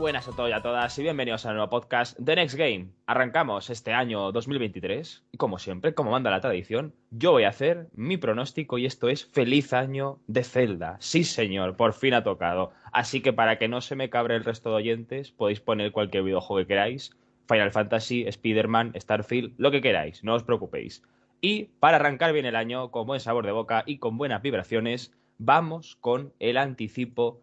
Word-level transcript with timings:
Buenas 0.00 0.26
a 0.28 0.32
todos 0.32 0.48
y 0.48 0.52
a 0.54 0.62
todas 0.62 0.98
y 0.98 1.02
bienvenidos 1.02 1.44
al 1.44 1.56
nuevo 1.56 1.68
podcast 1.68 2.18
The 2.24 2.34
Next 2.34 2.56
Game. 2.56 2.86
Arrancamos 3.04 3.68
este 3.68 3.92
año 3.92 4.32
2023 4.32 5.24
y 5.30 5.36
como 5.36 5.58
siempre, 5.58 5.92
como 5.92 6.12
manda 6.12 6.30
la 6.30 6.40
tradición, 6.40 6.94
yo 7.10 7.32
voy 7.32 7.44
a 7.44 7.50
hacer 7.50 7.88
mi 7.92 8.16
pronóstico 8.16 8.78
y 8.78 8.86
esto 8.86 9.10
es 9.10 9.26
Feliz 9.26 9.74
Año 9.74 10.18
de 10.26 10.42
Zelda. 10.42 10.96
Sí 11.00 11.22
señor, 11.22 11.76
por 11.76 11.92
fin 11.92 12.14
ha 12.14 12.24
tocado. 12.24 12.72
Así 12.92 13.20
que 13.20 13.34
para 13.34 13.58
que 13.58 13.68
no 13.68 13.82
se 13.82 13.94
me 13.94 14.08
cabre 14.08 14.36
el 14.36 14.44
resto 14.44 14.70
de 14.70 14.76
oyentes, 14.76 15.32
podéis 15.32 15.60
poner 15.60 15.92
cualquier 15.92 16.22
videojuego 16.22 16.62
que 16.62 16.68
queráis. 16.68 17.10
Final 17.46 17.70
Fantasy, 17.70 18.22
Spider-Man, 18.26 18.94
Starfield, 18.98 19.52
lo 19.58 19.70
que 19.70 19.82
queráis, 19.82 20.24
no 20.24 20.34
os 20.34 20.44
preocupéis. 20.44 21.02
Y 21.42 21.64
para 21.78 21.96
arrancar 21.96 22.32
bien 22.32 22.46
el 22.46 22.56
año, 22.56 22.90
con 22.90 23.06
buen 23.06 23.20
sabor 23.20 23.44
de 23.44 23.52
boca 23.52 23.82
y 23.84 23.98
con 23.98 24.16
buenas 24.16 24.40
vibraciones, 24.40 25.12
vamos 25.36 25.96
con 26.00 26.32
el 26.38 26.56
anticipo 26.56 27.42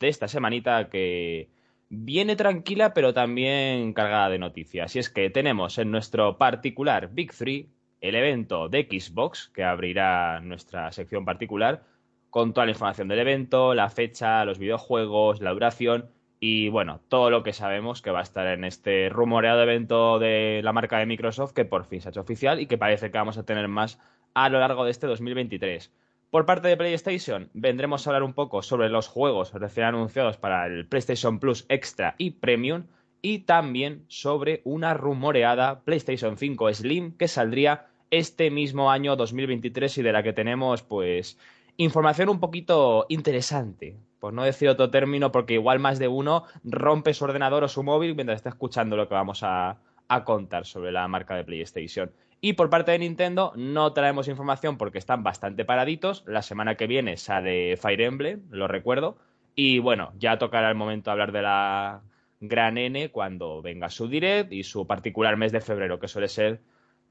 de 0.00 0.08
esta 0.08 0.28
semanita 0.28 0.90
que 0.90 1.53
viene 1.96 2.36
tranquila 2.36 2.94
pero 2.94 3.14
también 3.14 3.92
cargada 3.92 4.30
de 4.30 4.38
noticias. 4.38 4.94
Y 4.96 4.98
es 4.98 5.10
que 5.10 5.30
tenemos 5.30 5.78
en 5.78 5.90
nuestro 5.90 6.38
particular 6.38 7.10
Big 7.12 7.32
3 7.32 7.66
el 8.00 8.14
evento 8.14 8.68
de 8.68 8.86
Xbox 8.90 9.50
que 9.54 9.64
abrirá 9.64 10.40
nuestra 10.40 10.92
sección 10.92 11.24
particular 11.24 11.84
con 12.30 12.52
toda 12.52 12.66
la 12.66 12.72
información 12.72 13.08
del 13.08 13.20
evento, 13.20 13.74
la 13.74 13.88
fecha, 13.88 14.44
los 14.44 14.58
videojuegos, 14.58 15.40
la 15.40 15.52
duración 15.52 16.10
y 16.40 16.68
bueno, 16.68 17.00
todo 17.08 17.30
lo 17.30 17.42
que 17.42 17.52
sabemos 17.52 18.02
que 18.02 18.10
va 18.10 18.18
a 18.18 18.24
estar 18.24 18.46
en 18.48 18.64
este 18.64 19.08
rumoreado 19.08 19.62
evento 19.62 20.18
de 20.18 20.60
la 20.62 20.72
marca 20.72 20.98
de 20.98 21.06
Microsoft 21.06 21.52
que 21.52 21.64
por 21.64 21.86
fin 21.86 22.00
se 22.00 22.08
ha 22.08 22.10
hecho 22.10 22.20
oficial 22.20 22.60
y 22.60 22.66
que 22.66 22.76
parece 22.76 23.10
que 23.10 23.16
vamos 23.16 23.38
a 23.38 23.44
tener 23.44 23.68
más 23.68 23.98
a 24.34 24.48
lo 24.48 24.58
largo 24.58 24.84
de 24.84 24.90
este 24.90 25.06
2023. 25.06 25.90
Por 26.30 26.46
parte 26.46 26.68
de 26.68 26.76
PlayStation, 26.76 27.48
vendremos 27.54 28.06
a 28.06 28.10
hablar 28.10 28.22
un 28.24 28.34
poco 28.34 28.62
sobre 28.62 28.88
los 28.88 29.06
juegos 29.06 29.52
recién 29.52 29.86
anunciados 29.86 30.36
para 30.36 30.66
el 30.66 30.86
PlayStation 30.86 31.38
Plus 31.38 31.64
Extra 31.68 32.14
y 32.18 32.32
Premium 32.32 32.86
y 33.22 33.40
también 33.40 34.04
sobre 34.08 34.60
una 34.64 34.94
rumoreada 34.94 35.80
PlayStation 35.80 36.36
5 36.36 36.74
Slim 36.74 37.16
que 37.16 37.28
saldría 37.28 37.86
este 38.10 38.50
mismo 38.50 38.90
año 38.90 39.16
2023 39.16 39.98
y 39.98 40.02
de 40.02 40.12
la 40.12 40.22
que 40.22 40.32
tenemos 40.32 40.82
pues 40.82 41.38
información 41.76 42.28
un 42.28 42.40
poquito 42.40 43.06
interesante, 43.08 43.96
por 44.20 44.32
no 44.32 44.44
decir 44.44 44.68
otro 44.68 44.90
término, 44.90 45.32
porque 45.32 45.54
igual 45.54 45.78
más 45.78 45.98
de 45.98 46.08
uno 46.08 46.44
rompe 46.64 47.14
su 47.14 47.24
ordenador 47.24 47.64
o 47.64 47.68
su 47.68 47.82
móvil 47.82 48.14
mientras 48.14 48.36
está 48.36 48.50
escuchando 48.50 48.96
lo 48.96 49.08
que 49.08 49.14
vamos 49.14 49.42
a, 49.42 49.78
a 50.08 50.24
contar 50.24 50.66
sobre 50.66 50.92
la 50.92 51.08
marca 51.08 51.34
de 51.34 51.44
PlayStation. 51.44 52.10
Y 52.44 52.52
por 52.52 52.68
parte 52.68 52.92
de 52.92 52.98
Nintendo 52.98 53.54
no 53.56 53.94
traemos 53.94 54.28
información 54.28 54.76
porque 54.76 54.98
están 54.98 55.22
bastante 55.22 55.64
paraditos. 55.64 56.24
La 56.26 56.42
semana 56.42 56.74
que 56.74 56.86
viene 56.86 57.16
sale 57.16 57.78
Fire 57.78 58.02
Emblem, 58.02 58.42
lo 58.50 58.68
recuerdo. 58.68 59.16
Y 59.54 59.78
bueno, 59.78 60.12
ya 60.18 60.36
tocará 60.36 60.68
el 60.68 60.74
momento 60.74 61.10
hablar 61.10 61.32
de 61.32 61.40
la 61.40 62.02
Gran 62.40 62.76
N 62.76 63.08
cuando 63.08 63.62
venga 63.62 63.88
su 63.88 64.08
direct 64.08 64.52
y 64.52 64.62
su 64.62 64.86
particular 64.86 65.38
mes 65.38 65.52
de 65.52 65.62
febrero, 65.62 65.98
que 65.98 66.06
suele 66.06 66.28
ser 66.28 66.60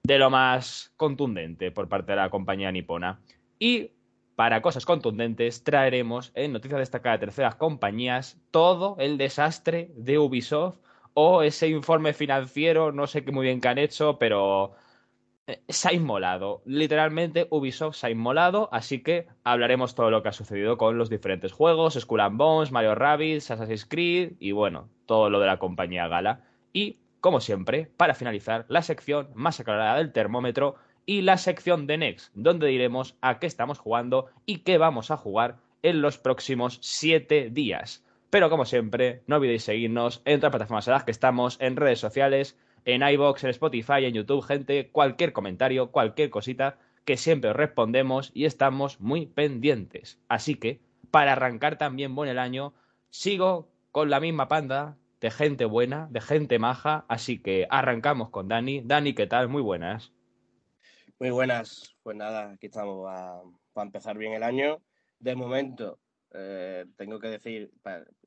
de 0.03 0.19
lo 0.19 0.29
más 0.29 0.93
contundente 0.97 1.71
por 1.71 1.89
parte 1.89 2.11
de 2.11 2.17
la 2.17 2.29
compañía 2.29 2.71
nipona. 2.71 3.19
Y 3.57 3.89
para 4.35 4.61
cosas 4.61 4.85
contundentes 4.85 5.63
traeremos 5.63 6.31
en 6.35 6.53
noticias 6.53 6.77
destacadas 6.77 7.19
de 7.19 7.25
terceras 7.25 7.55
compañías 7.55 8.39
todo 8.51 8.97
el 8.99 9.17
desastre 9.17 9.89
de 9.95 10.19
Ubisoft 10.19 10.77
o 11.15 11.41
ese 11.41 11.69
informe 11.69 12.13
financiero, 12.13 12.91
no 12.91 13.07
sé 13.07 13.25
qué 13.25 13.31
muy 13.31 13.47
bien 13.47 13.61
que 13.61 13.67
han 13.69 13.79
hecho, 13.79 14.19
pero 14.19 14.75
se 15.67 15.89
ha 15.89 15.93
inmolado. 15.93 16.61
Literalmente 16.65 17.47
Ubisoft 17.49 17.95
se 17.95 18.07
ha 18.07 18.09
inmolado, 18.09 18.69
así 18.71 19.03
que 19.03 19.27
hablaremos 19.43 19.95
todo 19.95 20.09
lo 20.09 20.23
que 20.23 20.29
ha 20.29 20.33
sucedido 20.33 20.77
con 20.77 20.97
los 20.97 21.09
diferentes 21.09 21.51
juegos, 21.51 21.95
Skull 21.95 22.21
and 22.21 22.37
Bones, 22.37 22.71
Mario 22.71 22.95
Rabbids, 22.95 23.51
Assassin's 23.51 23.85
Creed 23.85 24.33
y 24.39 24.51
bueno, 24.51 24.89
todo 25.05 25.29
lo 25.29 25.39
de 25.39 25.47
la 25.47 25.59
compañía 25.59 26.07
Gala. 26.07 26.41
Y, 26.71 26.97
como 27.19 27.41
siempre, 27.41 27.89
para 27.97 28.15
finalizar, 28.15 28.65
la 28.69 28.81
sección 28.81 29.29
más 29.33 29.59
aclarada 29.59 29.97
del 29.97 30.13
termómetro 30.13 30.75
y 31.05 31.21
la 31.21 31.37
sección 31.37 31.87
de 31.87 31.97
Next, 31.97 32.31
donde 32.33 32.67
diremos 32.67 33.17
a 33.21 33.39
qué 33.39 33.47
estamos 33.47 33.79
jugando 33.79 34.27
y 34.45 34.59
qué 34.59 34.77
vamos 34.77 35.11
a 35.11 35.17
jugar 35.17 35.57
en 35.81 36.01
los 36.01 36.17
próximos 36.17 36.79
7 36.81 37.49
días. 37.51 38.05
Pero 38.29 38.49
como 38.49 38.65
siempre, 38.65 39.21
no 39.27 39.35
olvidéis 39.35 39.63
seguirnos 39.63 40.21
en 40.25 40.39
todas 40.39 40.53
las 40.53 40.57
plataformas 40.57 40.87
en 40.87 40.93
las 40.93 41.03
que 41.03 41.11
estamos, 41.11 41.57
en 41.59 41.75
redes 41.75 41.99
sociales, 41.99 42.57
en 42.85 43.01
iBox, 43.01 43.43
en 43.43 43.49
Spotify, 43.51 44.05
en 44.05 44.13
YouTube, 44.13 44.43
gente, 44.43 44.89
cualquier 44.89 45.33
comentario, 45.33 45.91
cualquier 45.91 46.29
cosita, 46.29 46.77
que 47.05 47.17
siempre 47.17 47.49
os 47.49 47.55
respondemos 47.55 48.31
y 48.33 48.45
estamos 48.45 48.99
muy 48.99 49.25
pendientes. 49.25 50.19
Así 50.27 50.55
que, 50.55 50.79
para 51.11 51.33
arrancar 51.33 51.77
también 51.77 52.15
buen 52.15 52.29
el 52.29 52.39
año, 52.39 52.73
sigo 53.09 53.67
con 53.91 54.09
la 54.09 54.19
misma 54.19 54.47
panda 54.47 54.97
de 55.21 55.31
gente 55.31 55.65
buena, 55.65 56.07
de 56.11 56.19
gente 56.19 56.59
maja, 56.59 57.05
así 57.07 57.39
que 57.39 57.67
arrancamos 57.69 58.29
con 58.29 58.47
Dani. 58.47 58.81
Dani, 58.83 59.13
¿qué 59.13 59.27
tal? 59.27 59.47
Muy 59.47 59.61
buenas. 59.61 60.11
Muy 61.19 61.29
buenas, 61.29 61.95
pues 62.03 62.17
nada, 62.17 62.51
aquí 62.51 62.65
estamos 62.65 63.05
para 63.71 63.85
empezar 63.85 64.17
bien 64.17 64.33
el 64.33 64.43
año. 64.43 64.81
De 65.19 65.35
momento, 65.35 65.99
eh, 66.33 66.85
tengo 66.97 67.19
que 67.19 67.29
decir, 67.29 67.71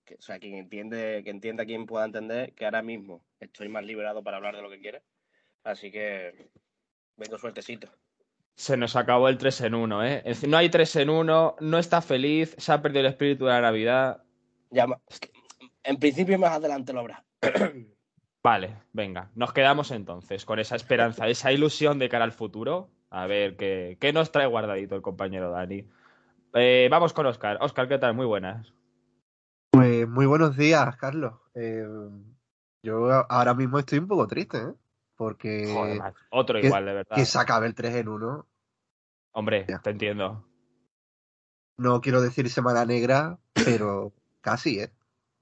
que, 0.06 0.15
o 0.15 0.22
sea, 0.22 0.39
quien 0.39 0.55
entiende, 0.55 1.21
que 1.22 1.31
entienda, 1.31 1.67
quien 1.67 1.84
pueda 1.84 2.06
entender, 2.06 2.55
que 2.55 2.65
ahora 2.65 2.81
mismo 2.81 3.22
estoy 3.41 3.69
más 3.69 3.84
liberado 3.84 4.22
para 4.22 4.39
hablar 4.39 4.56
de 4.56 4.62
lo 4.62 4.71
que 4.71 4.81
quiera. 4.81 5.03
Así 5.65 5.91
que 5.91 6.49
vengo 7.17 7.37
suertecito. 7.37 7.89
Se 8.55 8.78
nos 8.78 8.97
acabó 8.97 9.28
el 9.28 9.37
3 9.37 9.61
en 9.62 9.75
1, 9.75 10.05
¿eh? 10.06 10.22
No 10.49 10.56
hay 10.56 10.71
3 10.71 10.97
en 10.97 11.11
1, 11.11 11.56
no 11.61 11.78
está 11.78 12.00
feliz, 12.00 12.55
se 12.56 12.72
ha 12.72 12.81
perdido 12.81 13.00
el 13.00 13.09
espíritu 13.09 13.45
de 13.45 13.53
la 13.53 13.61
Navidad. 13.61 14.22
Ya, 14.71 14.87
en 15.83 15.97
principio 15.99 16.39
más 16.39 16.53
adelante 16.53 16.95
lo 16.95 17.00
habrá. 17.00 17.25
Vale, 18.43 18.77
venga, 18.93 19.31
nos 19.34 19.53
quedamos 19.53 19.91
entonces 19.91 20.45
con 20.45 20.59
esa 20.59 20.77
esperanza, 20.77 21.28
esa 21.28 21.53
ilusión 21.53 21.99
de 21.99 22.09
cara 22.09 22.25
al 22.25 22.33
futuro. 22.33 22.89
A 23.11 23.27
ver 23.27 23.56
qué, 23.56 23.99
qué 24.00 24.12
nos 24.12 24.33
trae 24.33 24.47
guardadito 24.47 24.95
el 24.95 25.03
compañero 25.03 25.50
Dani. 25.50 25.84
Eh, 26.55 26.89
vamos 26.91 27.12
con 27.12 27.27
Oscar. 27.27 27.59
Oscar, 27.61 27.89
¿qué 27.89 27.99
tal? 27.99 28.15
Muy 28.15 28.27
buenas. 28.27 28.72
Muy 30.09 30.27
buenos 30.27 30.56
días, 30.56 30.97
Carlos. 30.97 31.34
Eh, 31.55 31.87
yo 32.83 33.11
ahora 33.28 33.55
mismo 33.55 33.78
estoy 33.78 33.99
un 33.99 34.09
poco 34.09 34.27
triste, 34.27 34.59
¿eh? 34.59 34.75
Porque. 35.17 35.72
Joder, 35.72 36.15
otro 36.31 36.59
igual, 36.59 36.87
de 36.87 36.93
verdad. 36.94 37.17
Que 37.17 37.25
se 37.25 37.39
acabe 37.39 37.67
el 37.67 37.75
3 37.75 37.97
en 37.97 38.09
1. 38.09 38.47
Hombre, 39.33 39.66
te 39.83 39.91
entiendo. 39.91 40.45
No 41.78 42.00
quiero 42.00 42.21
decir 42.21 42.49
semana 42.49 42.84
negra, 42.84 43.39
pero 43.53 44.12
casi, 44.41 44.81
¿eh? 44.81 44.93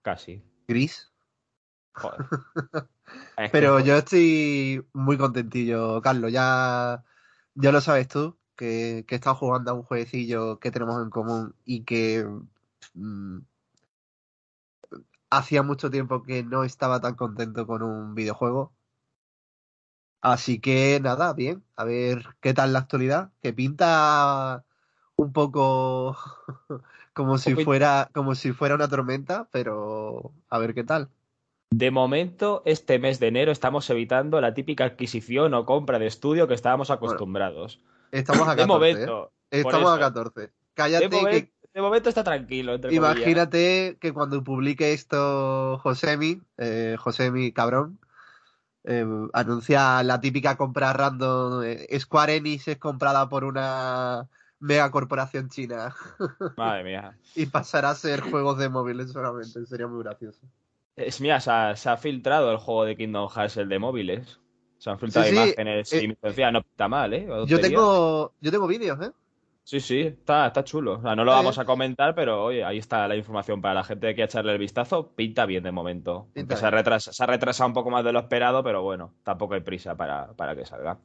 Casi. 0.03 0.43
Gris. 0.67 1.13
Joder. 1.93 2.27
pero 3.53 3.79
yo 3.81 3.97
estoy 3.97 4.85
muy 4.93 5.17
contentillo, 5.17 6.01
Carlos. 6.03 6.33
Ya, 6.33 7.05
ya 7.55 7.73
lo 7.73 7.81
sabes 7.81 8.09
tú, 8.09 8.37
que, 8.57 9.05
que 9.07 9.15
he 9.15 9.19
estado 9.19 9.37
jugando 9.37 9.71
a 9.71 9.75
un 9.75 9.83
jueguecillo 9.83 10.59
que 10.59 10.71
tenemos 10.71 11.03
en 11.03 11.11
común 11.11 11.55
y 11.65 11.85
que. 11.85 12.27
Mm, 12.95 13.39
hacía 15.37 15.62
mucho 15.62 15.91
tiempo 15.91 16.22
que 16.22 16.43
no 16.43 16.65
estaba 16.65 17.00
tan 17.00 17.15
contento 17.15 17.67
con 17.67 17.83
un 17.83 18.15
videojuego. 18.15 18.72
Así 20.21 20.59
que 20.59 21.00
nada, 21.03 21.33
bien, 21.34 21.62
a 21.77 21.84
ver 21.84 22.25
qué 22.41 22.55
tal 22.55 22.72
la 22.72 22.78
actualidad, 22.78 23.31
que 23.43 23.53
pinta 23.53 24.64
un 25.17 25.32
poco 25.32 26.17
como 27.12 27.38
si 27.38 27.55
fuera 27.55 28.11
como 28.14 28.35
si 28.35 28.53
fuera 28.53 28.75
una 28.75 28.88
tormenta, 28.88 29.49
pero 29.53 30.32
a 30.49 30.59
ver 30.59 30.75
qué 30.75 30.85
tal. 30.85 31.11
De 31.70 31.91
momento, 31.91 32.62
este 32.64 32.99
mes 32.99 33.19
de 33.19 33.29
enero 33.29 33.50
estamos 33.50 33.88
evitando 33.91 34.41
la 34.41 34.55
típica 34.55 34.85
adquisición 34.85 35.55
o 35.55 35.67
compra 35.67 35.99
de 35.99 36.06
estudio 36.06 36.47
que 36.47 36.55
estábamos 36.55 36.91
acostumbrados. 36.91 37.81
estamos 38.12 38.49
a 38.49 38.56
14. 38.56 38.61
De 38.62 38.67
momento, 38.67 39.32
¿eh? 39.50 39.61
Estamos 39.61 39.91
a 39.91 39.99
14. 39.99 40.53
Cállate 40.75 41.09
que 41.09 41.54
de 41.75 41.82
momento 41.82 42.09
está 42.09 42.23
tranquilo. 42.23 42.76
Imagínate 42.91 43.99
que 44.00 44.12
cuando 44.12 44.43
publique 44.44 44.93
esto 44.93 45.79
Josemi, 45.79 46.41
eh, 46.56 46.97
Josemi 46.99 47.50
cabrón, 47.50 47.99
eh, 48.85 49.05
anuncia 49.32 50.03
la 50.05 50.21
típica 50.21 50.56
compra 50.56 50.93
random. 50.93 51.65
Eh, 51.65 51.99
Square 51.99 52.37
Enix 52.37 52.69
es 52.69 52.79
comprada 52.79 53.29
por 53.29 53.43
una 53.43 54.29
mega 54.61 54.91
corporación 54.93 55.49
china. 55.49 55.94
Madre 56.56 56.85
mía. 56.85 57.19
y 57.35 57.47
pasará 57.47 57.91
a 57.91 57.94
ser 57.97 58.21
juegos 58.21 58.56
de 58.59 58.69
móviles 58.69 59.11
solamente. 59.11 59.67
Sería 59.67 59.88
muy 59.88 60.05
gracioso. 60.05 60.41
Es 60.94 61.21
mía, 61.21 61.41
se 61.41 61.50
ha, 61.50 61.97
filtrado 61.97 62.53
el 62.53 62.59
juego 62.59 62.85
de 62.85 62.97
Kingdom 62.97 63.29
Hearts, 63.29 63.56
el 63.56 63.69
de 63.69 63.81
móviles. 63.81 64.38
Se 64.79 64.91
han 64.91 65.00
filtrado 65.00 65.29
imágenes 65.29 65.93
y 65.93 66.05
eh, 66.05 66.53
no 66.53 66.61
está 66.61 66.87
mal, 66.87 67.12
¿eh? 67.15 67.26
Yo 67.47 67.59
tengo, 67.59 68.32
yo 68.41 68.50
tengo 68.53 68.69
vídeos, 68.69 69.00
¿eh? 69.00 69.11
Sí, 69.64 69.81
sí, 69.81 70.00
está, 70.00 70.46
está 70.46 70.62
chulo. 70.62 70.99
O 70.99 71.02
sea, 71.02 71.16
no 71.16 71.25
lo 71.25 71.32
vamos 71.32 71.58
a 71.58 71.64
comentar, 71.64 72.14
pero 72.14 72.44
oye, 72.44 72.62
ahí 72.62 72.78
está 72.78 73.08
la 73.08 73.16
información 73.16 73.62
para 73.62 73.75
la 73.75 73.84
gente 73.84 74.08
que 74.08 74.14
quiera 74.14 74.26
echarle 74.26 74.52
el 74.52 74.58
vistazo. 74.58 75.12
Pinta 75.14 75.46
bien 75.46 75.64
de 75.64 75.72
momento. 75.72 76.28
se, 76.34 76.66
ha 76.66 76.70
retrasado, 76.70 77.66
un 77.66 77.72
poco 77.72 77.90
más 77.90 78.05
de 78.05 78.12
lo 78.12 78.20
esperado, 78.20 78.62
pero 78.62 78.82
bueno, 78.82 79.14
tampoco 79.22 79.55
hay 79.55 79.61
prisa 79.61 79.96
para, 79.96 80.34
para 80.34 80.55
que 80.55 80.66
salga. 80.66 80.99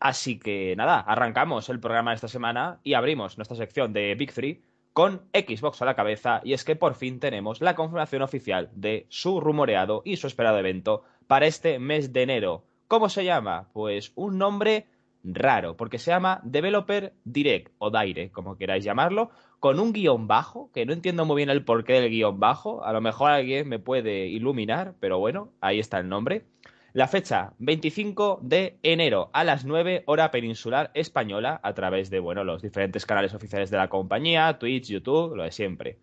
Así 0.00 0.38
que 0.38 0.74
nada, 0.76 1.00
arrancamos 1.00 1.70
el 1.70 1.80
programa 1.80 2.10
de 2.10 2.16
esta 2.16 2.28
semana 2.28 2.78
y 2.82 2.92
abrimos 2.92 3.38
nuestra 3.38 3.56
sección 3.56 3.94
de 3.94 4.14
Big 4.14 4.34
Three 4.34 4.62
con 4.92 5.22
Xbox 5.32 5.82
a 5.82 5.86
la 5.86 5.96
cabeza, 5.96 6.40
y 6.44 6.52
es 6.52 6.62
que 6.62 6.76
por 6.76 6.94
fin 6.94 7.18
tenemos 7.18 7.60
la 7.60 7.74
confirmación 7.74 8.22
oficial 8.22 8.70
de 8.74 9.06
su 9.08 9.40
rumoreado 9.40 10.02
y 10.04 10.18
su 10.18 10.28
esperado 10.28 10.58
evento 10.58 11.02
para 11.26 11.46
este 11.46 11.80
mes 11.80 12.12
de 12.12 12.22
enero. 12.22 12.64
¿Cómo 12.86 13.08
se 13.08 13.24
llama? 13.24 13.70
Pues 13.72 14.12
un 14.14 14.38
nombre 14.38 14.86
raro, 15.24 15.76
porque 15.76 15.98
se 15.98 16.10
llama 16.10 16.40
Developer 16.44 17.14
Direct 17.24 17.72
o 17.78 17.90
Dire, 17.90 18.30
como 18.30 18.56
queráis 18.56 18.84
llamarlo, 18.84 19.30
con 19.58 19.80
un 19.80 19.92
guion 19.92 20.28
bajo, 20.28 20.70
que 20.72 20.86
no 20.86 20.92
entiendo 20.92 21.24
muy 21.24 21.36
bien 21.36 21.50
el 21.50 21.64
porqué 21.64 21.94
del 21.94 22.10
guion 22.10 22.38
bajo, 22.38 22.84
a 22.84 22.92
lo 22.92 23.00
mejor 23.00 23.30
alguien 23.30 23.68
me 23.68 23.78
puede 23.78 24.26
iluminar, 24.26 24.94
pero 25.00 25.18
bueno, 25.18 25.52
ahí 25.60 25.78
está 25.78 25.98
el 25.98 26.08
nombre. 26.08 26.44
La 26.92 27.08
fecha, 27.08 27.54
25 27.58 28.38
de 28.42 28.78
enero 28.84 29.30
a 29.32 29.42
las 29.42 29.64
9 29.64 30.04
hora 30.06 30.30
peninsular 30.30 30.92
española 30.94 31.58
a 31.64 31.74
través 31.74 32.08
de, 32.08 32.20
bueno, 32.20 32.44
los 32.44 32.62
diferentes 32.62 33.04
canales 33.04 33.34
oficiales 33.34 33.70
de 33.70 33.78
la 33.78 33.88
compañía, 33.88 34.58
Twitch, 34.60 34.90
YouTube, 34.90 35.34
lo 35.34 35.42
de 35.42 35.50
siempre. 35.50 35.98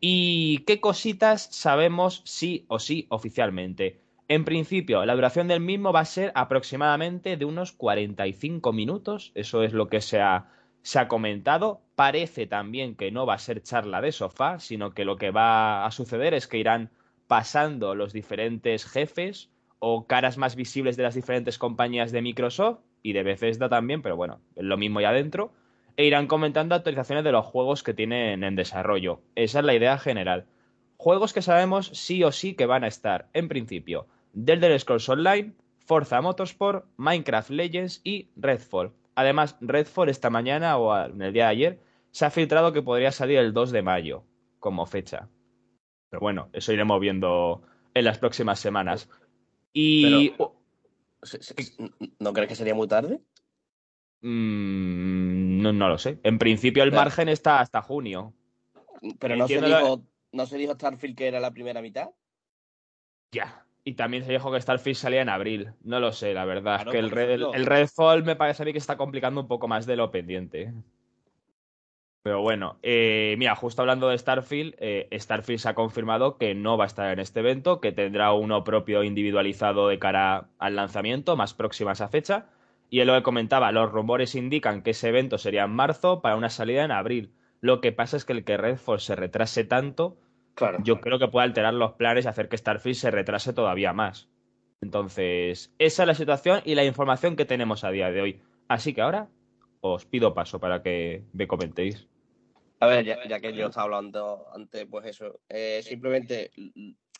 ¿Y 0.00 0.58
qué 0.66 0.80
cositas 0.80 1.48
sabemos 1.50 2.20
sí 2.26 2.66
o 2.68 2.78
sí 2.78 3.06
oficialmente? 3.08 4.03
En 4.26 4.46
principio, 4.46 5.04
la 5.04 5.14
duración 5.14 5.48
del 5.48 5.60
mismo 5.60 5.92
va 5.92 6.00
a 6.00 6.04
ser 6.06 6.32
aproximadamente 6.34 7.36
de 7.36 7.44
unos 7.44 7.72
45 7.72 8.72
minutos, 8.72 9.32
eso 9.34 9.62
es 9.62 9.74
lo 9.74 9.88
que 9.88 10.00
se 10.00 10.18
ha, 10.20 10.48
se 10.80 10.98
ha 10.98 11.08
comentado. 11.08 11.82
Parece 11.94 12.46
también 12.46 12.94
que 12.94 13.10
no 13.10 13.26
va 13.26 13.34
a 13.34 13.38
ser 13.38 13.62
charla 13.62 14.00
de 14.00 14.12
sofá, 14.12 14.60
sino 14.60 14.92
que 14.94 15.04
lo 15.04 15.18
que 15.18 15.30
va 15.30 15.84
a 15.84 15.90
suceder 15.90 16.32
es 16.32 16.46
que 16.46 16.56
irán 16.56 16.90
pasando 17.26 17.94
los 17.94 18.14
diferentes 18.14 18.86
jefes 18.86 19.50
o 19.78 20.06
caras 20.06 20.38
más 20.38 20.56
visibles 20.56 20.96
de 20.96 21.02
las 21.02 21.14
diferentes 21.14 21.58
compañías 21.58 22.10
de 22.10 22.22
Microsoft 22.22 22.80
y 23.02 23.12
de 23.12 23.24
Bethesda 23.24 23.68
también, 23.68 24.00
pero 24.00 24.16
bueno, 24.16 24.40
lo 24.56 24.78
mismo 24.78 25.02
ya 25.02 25.10
adentro, 25.10 25.52
e 25.98 26.06
irán 26.06 26.28
comentando 26.28 26.74
actualizaciones 26.74 27.24
de 27.24 27.32
los 27.32 27.44
juegos 27.44 27.82
que 27.82 27.92
tienen 27.92 28.42
en 28.42 28.56
desarrollo. 28.56 29.20
Esa 29.34 29.58
es 29.58 29.64
la 29.66 29.74
idea 29.74 29.98
general. 29.98 30.46
Juegos 30.96 31.34
que 31.34 31.42
sabemos 31.42 31.88
sí 31.88 32.24
o 32.24 32.32
sí 32.32 32.54
que 32.54 32.64
van 32.64 32.84
a 32.84 32.88
estar, 32.88 33.28
en 33.34 33.48
principio, 33.48 34.06
The 34.34 34.52
Elder 34.54 34.78
Scrolls 34.80 35.08
Online, 35.08 35.52
Forza 35.86 36.20
Motorsport, 36.20 36.86
Minecraft 36.96 37.50
Legends 37.50 38.00
y 38.04 38.30
Redfall. 38.36 38.92
Además, 39.14 39.56
Redfall 39.60 40.08
esta 40.08 40.30
mañana 40.30 40.76
o 40.78 40.96
en 41.06 41.22
el 41.22 41.32
día 41.32 41.44
de 41.44 41.50
ayer 41.50 41.80
se 42.10 42.24
ha 42.24 42.30
filtrado 42.30 42.72
que 42.72 42.82
podría 42.82 43.12
salir 43.12 43.38
el 43.38 43.52
2 43.52 43.70
de 43.70 43.82
mayo 43.82 44.24
como 44.58 44.86
fecha. 44.86 45.28
Pero 46.10 46.20
bueno, 46.20 46.48
eso 46.52 46.72
iremos 46.72 47.00
viendo 47.00 47.62
en 47.92 48.04
las 48.04 48.18
próximas 48.18 48.58
semanas. 48.58 49.08
Y. 49.72 50.30
Pero, 50.30 50.54
¿No 52.18 52.32
crees 52.32 52.48
que 52.48 52.54
sería 52.54 52.74
muy 52.74 52.86
tarde? 52.88 53.20
Mmm, 54.22 55.60
no, 55.62 55.72
no, 55.72 55.88
lo 55.88 55.98
sé. 55.98 56.18
En 56.22 56.38
principio 56.38 56.82
el 56.82 56.90
Pero- 56.90 57.02
margen 57.02 57.28
está 57.28 57.60
hasta 57.60 57.82
junio. 57.82 58.32
Pero 59.18 59.36
no 59.36 59.46
se, 59.46 59.60
la- 59.60 59.80
dijo, 59.80 60.02
no 60.32 60.46
se 60.46 60.56
dijo 60.56 60.72
Starfield 60.74 61.16
que 61.16 61.26
era 61.28 61.40
la 61.40 61.50
primera 61.50 61.82
mitad. 61.82 62.10
Ya. 63.32 63.66
Y 63.84 63.94
también 63.94 64.24
se 64.24 64.32
dijo 64.32 64.50
que 64.50 64.60
Starfield 64.60 64.96
salía 64.96 65.22
en 65.22 65.28
abril. 65.28 65.72
No 65.82 66.00
lo 66.00 66.12
sé, 66.12 66.32
la 66.34 66.44
verdad. 66.46 66.76
Claro, 66.76 66.90
es 66.90 66.92
que 66.92 66.98
el, 66.98 67.10
Red- 67.10 67.24
ejemplo. 67.32 67.54
el 67.54 67.66
Redfall 67.66 68.24
me 68.24 68.36
parece 68.36 68.62
a 68.62 68.66
mí 68.66 68.72
que 68.72 68.78
está 68.78 68.96
complicando 68.96 69.40
un 69.42 69.48
poco 69.48 69.68
más 69.68 69.86
de 69.86 69.96
lo 69.96 70.10
pendiente. 70.10 70.72
Pero 72.22 72.40
bueno, 72.40 72.78
eh, 72.82 73.34
mira, 73.38 73.54
justo 73.54 73.82
hablando 73.82 74.08
de 74.08 74.16
Starfield, 74.16 74.74
eh, 74.78 75.08
Starfield 75.12 75.58
se 75.60 75.68
ha 75.68 75.74
confirmado 75.74 76.38
que 76.38 76.54
no 76.54 76.78
va 76.78 76.84
a 76.84 76.86
estar 76.86 77.12
en 77.12 77.18
este 77.18 77.40
evento, 77.40 77.80
que 77.82 77.92
tendrá 77.92 78.32
uno 78.32 78.64
propio 78.64 79.04
individualizado 79.04 79.88
de 79.88 79.98
cara 79.98 80.48
al 80.58 80.76
lanzamiento, 80.76 81.36
más 81.36 81.52
próxima 81.52 81.90
a 81.90 81.92
esa 81.92 82.08
fecha. 82.08 82.46
Y 82.88 83.00
él 83.00 83.08
lo 83.08 83.14
que 83.14 83.22
comentaba, 83.22 83.72
los 83.72 83.92
rumores 83.92 84.34
indican 84.34 84.82
que 84.82 84.90
ese 84.92 85.10
evento 85.10 85.36
sería 85.36 85.64
en 85.64 85.72
marzo 85.72 86.22
para 86.22 86.36
una 86.36 86.48
salida 86.48 86.84
en 86.84 86.92
abril. 86.92 87.30
Lo 87.60 87.82
que 87.82 87.92
pasa 87.92 88.16
es 88.16 88.24
que 88.24 88.32
el 88.32 88.44
que 88.44 88.56
Redfall 88.56 89.00
se 89.00 89.16
retrase 89.16 89.64
tanto, 89.64 90.16
Claro. 90.54 90.78
yo 90.84 91.00
creo 91.00 91.18
que 91.18 91.28
puede 91.28 91.46
alterar 91.46 91.74
los 91.74 91.92
planes 91.94 92.24
y 92.24 92.28
hacer 92.28 92.48
que 92.48 92.56
Starfield 92.56 92.96
se 92.96 93.10
retrase 93.10 93.52
todavía 93.52 93.92
más. 93.92 94.28
Entonces, 94.80 95.72
esa 95.78 96.02
es 96.02 96.06
la 96.06 96.14
situación 96.14 96.60
y 96.64 96.74
la 96.74 96.84
información 96.84 97.36
que 97.36 97.44
tenemos 97.44 97.84
a 97.84 97.90
día 97.90 98.10
de 98.10 98.20
hoy. 98.20 98.42
Así 98.68 98.92
que 98.94 99.00
ahora 99.00 99.28
os 99.80 100.04
pido 100.04 100.34
paso 100.34 100.60
para 100.60 100.82
que 100.82 101.24
me 101.32 101.46
comentéis. 101.46 102.06
A 102.80 102.86
ver, 102.86 103.04
ya, 103.04 103.26
ya 103.26 103.40
que 103.40 103.52
yo 103.54 103.66
estaba 103.66 103.84
hablando 103.84 104.46
antes, 104.54 104.86
pues 104.90 105.06
eso. 105.06 105.40
eh, 105.48 105.80
simplemente, 105.82 106.50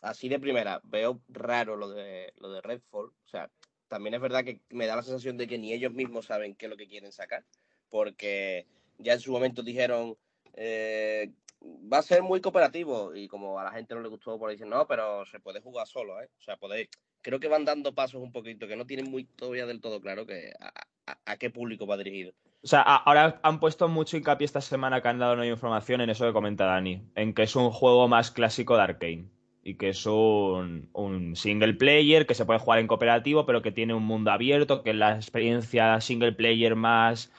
así 0.02 0.28
de 0.28 0.38
primera, 0.38 0.80
veo 0.84 1.20
raro 1.28 1.76
lo 1.76 1.88
de, 1.90 2.32
lo 2.38 2.50
de 2.50 2.60
Redfall. 2.60 3.06
O 3.06 3.28
sea, 3.28 3.50
también 3.88 4.14
es 4.14 4.20
verdad 4.20 4.44
que 4.44 4.60
me 4.70 4.86
da 4.86 4.96
la 4.96 5.02
sensación 5.02 5.36
de 5.36 5.46
que 5.46 5.58
ni 5.58 5.72
ellos 5.72 5.92
mismos 5.92 6.26
saben 6.26 6.54
qué 6.54 6.66
es 6.66 6.70
lo 6.70 6.76
que 6.76 6.88
quieren 6.88 7.12
sacar. 7.12 7.44
Porque 7.88 8.66
ya 8.98 9.14
en 9.14 9.20
su 9.20 9.32
momento 9.32 9.62
dijeron, 9.62 10.16
eh, 10.54 11.30
va 11.92 11.98
a 11.98 12.02
ser 12.02 12.22
muy 12.22 12.40
cooperativo. 12.40 13.14
Y 13.14 13.28
como 13.28 13.58
a 13.58 13.64
la 13.64 13.72
gente 13.72 13.94
no 13.94 14.00
le 14.00 14.08
gustó, 14.08 14.38
por 14.38 14.48
ahí 14.48 14.56
dicen, 14.56 14.70
no, 14.70 14.86
pero 14.86 15.24
se 15.26 15.40
puede 15.40 15.60
jugar 15.60 15.86
solo, 15.86 16.20
¿eh? 16.20 16.28
O 16.38 16.42
sea, 16.42 16.56
podéis. 16.56 16.88
Creo 17.22 17.40
que 17.40 17.48
van 17.48 17.64
dando 17.64 17.94
pasos 17.94 18.22
un 18.22 18.32
poquito, 18.32 18.68
que 18.68 18.76
no 18.76 18.86
tienen 18.86 19.10
muy 19.10 19.24
todavía 19.24 19.66
del 19.66 19.80
todo 19.80 20.00
claro 20.00 20.26
que 20.26 20.52
a, 21.26 21.36
qué 21.36 21.50
público 21.50 21.86
va 21.86 21.96
dirigido. 21.96 22.32
O 22.62 22.66
sea, 22.66 22.82
ahora 22.82 23.40
han 23.42 23.60
puesto 23.60 23.88
mucho 23.88 24.16
hincapié 24.16 24.44
esta 24.44 24.60
semana 24.60 25.00
que 25.00 25.08
han 25.08 25.18
dado 25.18 25.36
nueva 25.36 25.50
información 25.50 26.00
en 26.00 26.10
eso 26.10 26.26
que 26.26 26.32
comenta 26.32 26.66
Dani, 26.66 27.02
en 27.14 27.34
que 27.34 27.42
es 27.42 27.56
un 27.56 27.70
juego 27.70 28.08
más 28.08 28.30
clásico 28.30 28.76
de 28.76 28.82
Arkane 28.82 29.28
y 29.62 29.76
que 29.76 29.88
es 29.90 30.04
un, 30.04 30.90
un 30.92 31.36
single 31.36 31.74
player 31.74 32.26
que 32.26 32.34
se 32.34 32.44
puede 32.44 32.58
jugar 32.58 32.80
en 32.80 32.86
cooperativo, 32.86 33.46
pero 33.46 33.62
que 33.62 33.72
tiene 33.72 33.94
un 33.94 34.04
mundo 34.04 34.30
abierto, 34.30 34.82
que 34.82 34.90
es 34.90 34.96
la 34.96 35.16
experiencia 35.16 36.00
single 36.02 36.32
player 36.32 36.76
más 36.76 37.32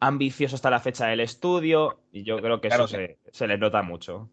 ambiciosa 0.00 0.56
hasta 0.56 0.70
la 0.70 0.80
fecha 0.80 1.06
del 1.06 1.20
estudio, 1.20 2.00
y 2.12 2.22
yo 2.24 2.38
creo 2.40 2.60
que 2.60 2.68
Claro 2.68 2.84
eso 2.84 2.96
se, 2.96 3.18
se 3.32 3.46
le 3.46 3.58
nota 3.58 3.82
mucho. 3.82 4.30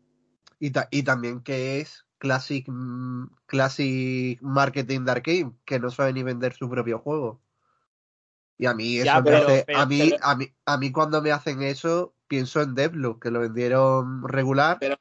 Y, 0.59 0.71
ta- 0.71 0.87
y 0.91 1.03
también 1.03 1.41
que 1.41 1.81
es 1.81 2.05
Classic, 2.17 2.65
mm, 2.67 3.25
classic 3.45 4.41
Marketing 4.41 5.01
de 5.05 5.11
Arkane, 5.11 5.51
que 5.65 5.79
no 5.79 5.91
sabe 5.91 6.13
ni 6.13 6.23
vender 6.23 6.53
su 6.53 6.69
propio 6.69 6.99
juego. 6.99 7.41
Y 8.57 8.65
a 8.67 8.73
mí 8.73 8.95
eso 8.97 9.05
Ya, 9.05 9.17
me 9.21 9.23
pero- 9.31 9.37
hace- 9.47 9.63
pero- 9.67 9.79
a, 9.79 9.85
mí, 9.85 9.99
pero- 10.11 10.17
a, 10.25 10.35
mí, 10.35 10.45
a 10.65 10.77
mí 10.77 10.91
cuando 10.91 11.21
me 11.21 11.31
hacen 11.31 11.61
eso, 11.61 12.15
pienso 12.27 12.61
en 12.61 12.73
Deathloop, 12.73 13.21
que 13.21 13.31
lo 13.31 13.41
vendieron 13.41 14.27
regular. 14.27 14.77
Pero 14.79 14.95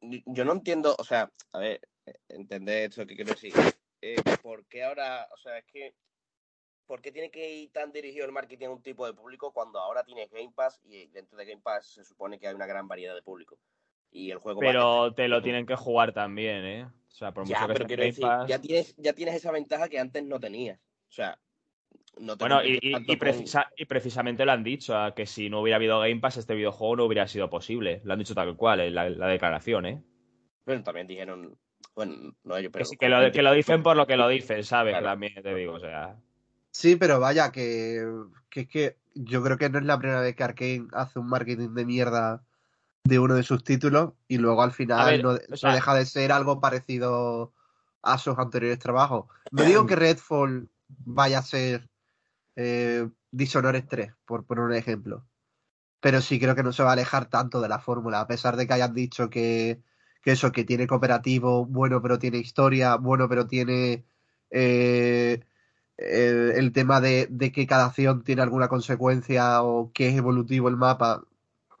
yo 0.00 0.44
no 0.46 0.52
entiendo, 0.52 0.96
o 0.98 1.04
sea, 1.04 1.30
a 1.52 1.58
ver, 1.58 1.80
entender 2.28 2.88
esto 2.90 3.06
que 3.06 3.14
quiero 3.16 3.32
decir. 3.34 3.52
Eh, 4.00 4.16
¿Por 4.42 4.64
qué 4.66 4.84
ahora, 4.84 5.28
o 5.34 5.36
sea, 5.36 5.58
es 5.58 5.64
que, 5.66 5.94
¿por 6.86 7.00
qué 7.02 7.12
tiene 7.12 7.30
que 7.30 7.54
ir 7.54 7.70
tan 7.72 7.92
dirigido 7.92 8.24
el 8.26 8.32
marketing 8.32 8.66
a 8.66 8.70
un 8.70 8.82
tipo 8.82 9.06
de 9.06 9.12
público 9.14 9.52
cuando 9.52 9.78
ahora 9.78 10.04
tienes 10.04 10.30
Game 10.30 10.52
Pass 10.54 10.80
y 10.84 11.06
dentro 11.06 11.36
de 11.36 11.44
Game 11.44 11.60
Pass 11.62 11.86
se 11.94 12.04
supone 12.04 12.38
que 12.38 12.48
hay 12.48 12.54
una 12.54 12.66
gran 12.66 12.86
variedad 12.88 13.14
de 13.14 13.22
público? 13.22 13.58
Y 14.10 14.30
el 14.30 14.38
juego 14.38 14.60
Pero 14.60 15.12
te 15.12 15.28
lo 15.28 15.42
tienen 15.42 15.66
que 15.66 15.74
jugar 15.76 16.12
también, 16.12 16.64
¿eh? 16.64 16.84
O 16.84 17.10
sea, 17.10 17.32
por 17.32 17.46
Ya, 17.46 17.56
mucho 17.60 17.66
que 17.68 17.72
pero 17.74 17.86
quiero 17.86 18.00
Game 18.02 18.10
decir, 18.10 18.24
Pass- 18.24 18.48
ya 18.48 18.60
tienes, 18.60 18.94
ya 18.96 19.12
tienes 19.12 19.34
esa 19.34 19.50
ventaja 19.50 19.88
que 19.88 19.98
antes 19.98 20.24
no 20.24 20.38
tenías. 20.40 20.78
O 20.78 21.12
sea, 21.12 21.38
no 22.18 22.36
te 22.36 22.44
Bueno, 22.44 22.64
y, 22.64 22.78
y- 22.80 23.12
y 23.12 23.16
precisa- 23.16 23.70
y 23.76 23.84
precisamente 23.86 24.44
lo 24.44 24.52
han 24.52 24.62
dicho, 24.64 24.94
que 25.14 25.26
si 25.26 25.50
no 25.50 25.60
hubiera 25.60 25.76
habido 25.76 25.98
Game 26.00 26.20
Pass, 26.20 26.36
este 26.38 26.54
videojuego 26.54 26.96
no 26.96 27.04
hubiera 27.04 27.26
sido 27.26 27.50
posible. 27.50 28.00
Lo 28.04 28.12
han 28.12 28.18
dicho 28.20 28.34
tal 28.34 28.56
cual, 28.56 28.80
en 28.80 28.94
la, 28.94 29.10
la 29.10 29.26
declaración, 29.28 29.86
¿eh? 29.86 30.02
Pero 30.64 30.82
también 30.82 31.06
dijeron, 31.06 31.58
bueno, 31.94 32.34
no 32.44 32.56
ellos, 32.56 32.70
Que, 32.70 32.78
pero... 32.78 32.84
sí, 32.84 32.96
que, 32.96 33.08
lo, 33.08 33.30
que 33.32 33.42
lo 33.42 33.52
dicen 33.52 33.82
por 33.82 33.96
lo 33.96 34.06
que 34.06 34.16
lo 34.16 34.28
dicen, 34.28 34.62
¿sabes? 34.64 34.92
Claro. 34.92 35.06
También 35.06 35.34
te 35.42 35.54
digo, 35.54 35.74
o 35.74 35.80
sea. 35.80 36.16
Sí, 36.78 36.96
pero 36.96 37.18
vaya, 37.18 37.50
que, 37.52 38.06
que 38.50 38.60
es 38.60 38.68
que 38.68 38.98
yo 39.14 39.42
creo 39.42 39.56
que 39.56 39.70
no 39.70 39.78
es 39.78 39.86
la 39.86 39.98
primera 39.98 40.20
vez 40.20 40.36
que 40.36 40.44
Arkane 40.44 40.88
hace 40.92 41.18
un 41.18 41.26
marketing 41.26 41.70
de 41.70 41.86
mierda 41.86 42.44
de 43.02 43.18
uno 43.18 43.34
de 43.34 43.44
sus 43.44 43.64
títulos 43.64 44.12
y 44.28 44.36
luego 44.36 44.62
al 44.62 44.72
final 44.72 45.06
ver, 45.06 45.22
no, 45.22 45.30
o 45.30 45.38
no 45.48 45.56
sea- 45.56 45.72
deja 45.72 45.94
de 45.94 46.04
ser 46.04 46.32
algo 46.32 46.60
parecido 46.60 47.54
a 48.02 48.18
sus 48.18 48.36
anteriores 48.36 48.78
trabajos. 48.78 49.24
No 49.52 49.64
digo 49.64 49.86
que 49.86 49.96
Redfall 49.96 50.68
vaya 50.88 51.38
a 51.38 51.42
ser 51.42 51.88
eh, 52.56 53.08
Dishonored 53.30 53.86
3, 53.88 54.12
por 54.26 54.44
poner 54.44 54.64
un 54.64 54.74
ejemplo. 54.74 55.24
Pero 56.00 56.20
sí 56.20 56.38
creo 56.38 56.54
que 56.54 56.62
no 56.62 56.74
se 56.74 56.82
va 56.82 56.90
a 56.90 56.92
alejar 56.92 57.30
tanto 57.30 57.62
de 57.62 57.70
la 57.70 57.78
fórmula, 57.78 58.20
a 58.20 58.26
pesar 58.26 58.54
de 58.56 58.66
que 58.66 58.74
hayan 58.74 58.92
dicho 58.92 59.30
que, 59.30 59.80
que 60.20 60.32
eso, 60.32 60.52
que 60.52 60.64
tiene 60.64 60.86
cooperativo, 60.86 61.64
bueno, 61.64 62.02
pero 62.02 62.18
tiene 62.18 62.36
historia, 62.36 62.96
bueno, 62.96 63.30
pero 63.30 63.46
tiene 63.46 64.04
eh, 64.50 65.40
el 65.98 66.72
tema 66.72 67.00
de, 67.00 67.26
de 67.30 67.52
que 67.52 67.66
cada 67.66 67.86
acción 67.86 68.22
tiene 68.22 68.42
alguna 68.42 68.68
consecuencia 68.68 69.62
o 69.62 69.90
que 69.92 70.08
es 70.08 70.16
evolutivo 70.16 70.68
el 70.68 70.76
mapa. 70.76 71.22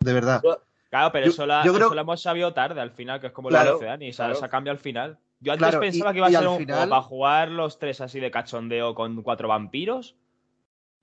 De 0.00 0.12
verdad. 0.12 0.42
Claro, 0.90 1.12
pero 1.12 1.26
Yo- 1.26 1.32
eso, 1.32 1.46
la- 1.46 1.64
yo 1.64 1.74
creo- 1.74 1.86
eso 1.86 1.94
lo 1.94 2.00
hemos 2.00 2.22
sabido 2.22 2.54
tarde 2.54 2.80
al 2.80 2.90
final, 2.92 3.20
que 3.20 3.26
es 3.26 3.32
como 3.32 3.48
Claro, 3.48 3.72
lo 3.72 3.76
dice 3.76 3.86
Dani, 3.86 4.12
se, 4.12 4.22
ha- 4.22 4.26
claro. 4.26 4.38
se 4.40 4.44
ha 4.44 4.48
cambiado 4.48 4.76
al 4.76 4.82
final. 4.82 5.18
Yo 5.40 5.52
antes 5.52 5.68
Claro, 5.68 5.84
y- 5.84 5.90
pensaba 5.90 6.12
que 6.12 6.18
iba 6.18 6.26
a 6.28 6.30
ser 6.30 6.48
un 6.48 6.56
final- 6.58 6.76
juego 6.76 6.90
para 6.90 7.02
jugar 7.02 7.50
los 7.50 7.78
tres 7.78 8.00
así 8.00 8.20
de 8.20 8.30
cachondeo 8.30 8.94
con 8.94 9.22
cuatro 9.22 9.48
vampiros 9.48 10.16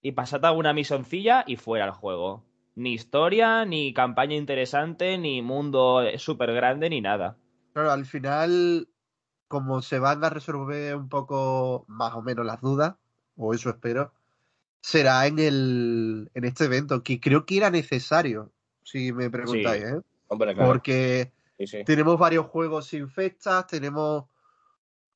y 0.02 0.14
pasarte 0.14 0.48
alguna 0.48 0.74
misioncilla 0.74 1.44
y 1.46 1.58
fuera 1.58 1.86
el 1.86 1.92
juego. 1.92 2.44
Ni 2.76 2.94
historia, 2.94 3.66
ni 3.66 3.94
campaña 3.94 4.36
interesante, 4.36 5.20
ni 5.20 5.44
mundo 5.44 6.02
súper 6.18 6.52
grande, 6.54 6.90
ni 6.90 7.02
nada. 7.02 7.38
Claro, 7.74 7.92
al 7.92 8.06
final, 8.06 8.88
como 9.48 9.82
se 9.84 10.00
van 10.00 10.24
a 10.24 10.30
resolver 10.32 10.96
un 10.96 11.10
poco 11.10 11.86
más 11.88 12.14
o 12.16 12.24
menos 12.24 12.46
las 12.46 12.60
dudas, 12.62 12.96
o 13.38 13.54
eso 13.54 13.70
espero, 13.70 14.12
será 14.82 15.26
en 15.28 15.40
el 15.40 16.30
en 16.34 16.44
este 16.46 16.66
evento, 16.66 17.04
que 17.04 17.20
creo 17.20 17.46
que 17.46 17.58
era 17.58 17.70
necesario, 17.70 18.52
si 18.84 19.12
me 19.14 19.30
preguntáis, 19.30 19.84
¿eh? 19.84 20.02
Hombre, 20.28 20.54
claro. 20.54 20.70
Porque 20.70 21.32
Sí, 21.60 21.68
sí. 21.68 21.84
tenemos 21.86 22.18
varios 22.20 22.48
juegos 22.48 22.88
sin 22.88 23.10
fechas, 23.10 23.68
tenemos 23.68 24.26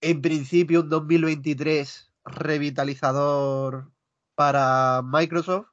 en 0.02 0.22
principio 0.22 0.82
un 0.82 0.90
2023 0.90 2.12
revitalizador 2.26 3.90
para 4.36 5.02
Microsoft, 5.04 5.68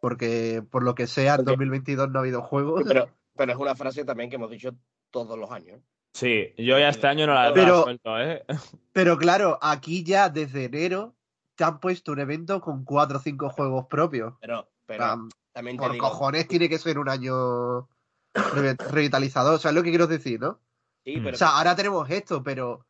porque 0.00 0.62
por 0.70 0.82
lo 0.82 0.94
que 0.94 1.06
sea 1.06 1.32
en 1.34 1.36
Porque- 1.38 1.50
2022 1.52 2.10
no 2.10 2.18
ha 2.18 2.22
habido 2.22 2.42
juegos. 2.42 2.82
Pero, 2.86 3.10
pero 3.36 3.52
es 3.52 3.58
una 3.58 3.74
frase 3.74 4.04
también 4.04 4.28
que 4.30 4.36
hemos 4.36 4.50
dicho 4.50 4.74
todos 5.10 5.38
los 5.38 5.50
años. 5.50 5.80
Sí, 6.12 6.52
yo 6.58 6.78
ya 6.78 6.88
este 6.88 7.06
año 7.06 7.26
no 7.26 7.34
la, 7.34 7.48
la 7.48 7.54
Pero- 7.54 7.82
suelto, 7.84 8.18
¿eh? 8.20 8.44
Pero 8.92 9.16
claro, 9.18 9.58
aquí 9.62 10.04
ya 10.04 10.28
desde 10.28 10.64
enero 10.64 11.14
te 11.60 11.64
han 11.64 11.78
puesto 11.78 12.12
un 12.12 12.20
evento 12.20 12.58
con 12.62 12.86
cuatro 12.86 13.18
o 13.18 13.20
cinco 13.20 13.50
juegos 13.50 13.84
propios. 13.84 14.32
Pero, 14.40 14.66
pero 14.86 15.28
también 15.52 15.76
te 15.76 15.82
por 15.82 15.92
digo. 15.92 16.08
cojones 16.08 16.48
tiene 16.48 16.70
que 16.70 16.78
ser 16.78 16.98
un 16.98 17.10
año 17.10 17.86
revi- 18.32 18.78
revitalizador, 18.78 19.60
¿sabes 19.60 19.74
lo 19.74 19.82
que 19.82 19.90
quiero 19.90 20.06
decir, 20.06 20.40
no? 20.40 20.58
Sí, 21.04 21.20
pero 21.20 21.34
O 21.34 21.38
sea, 21.38 21.58
ahora 21.58 21.76
tenemos 21.76 22.08
esto, 22.08 22.42
pero. 22.42 22.86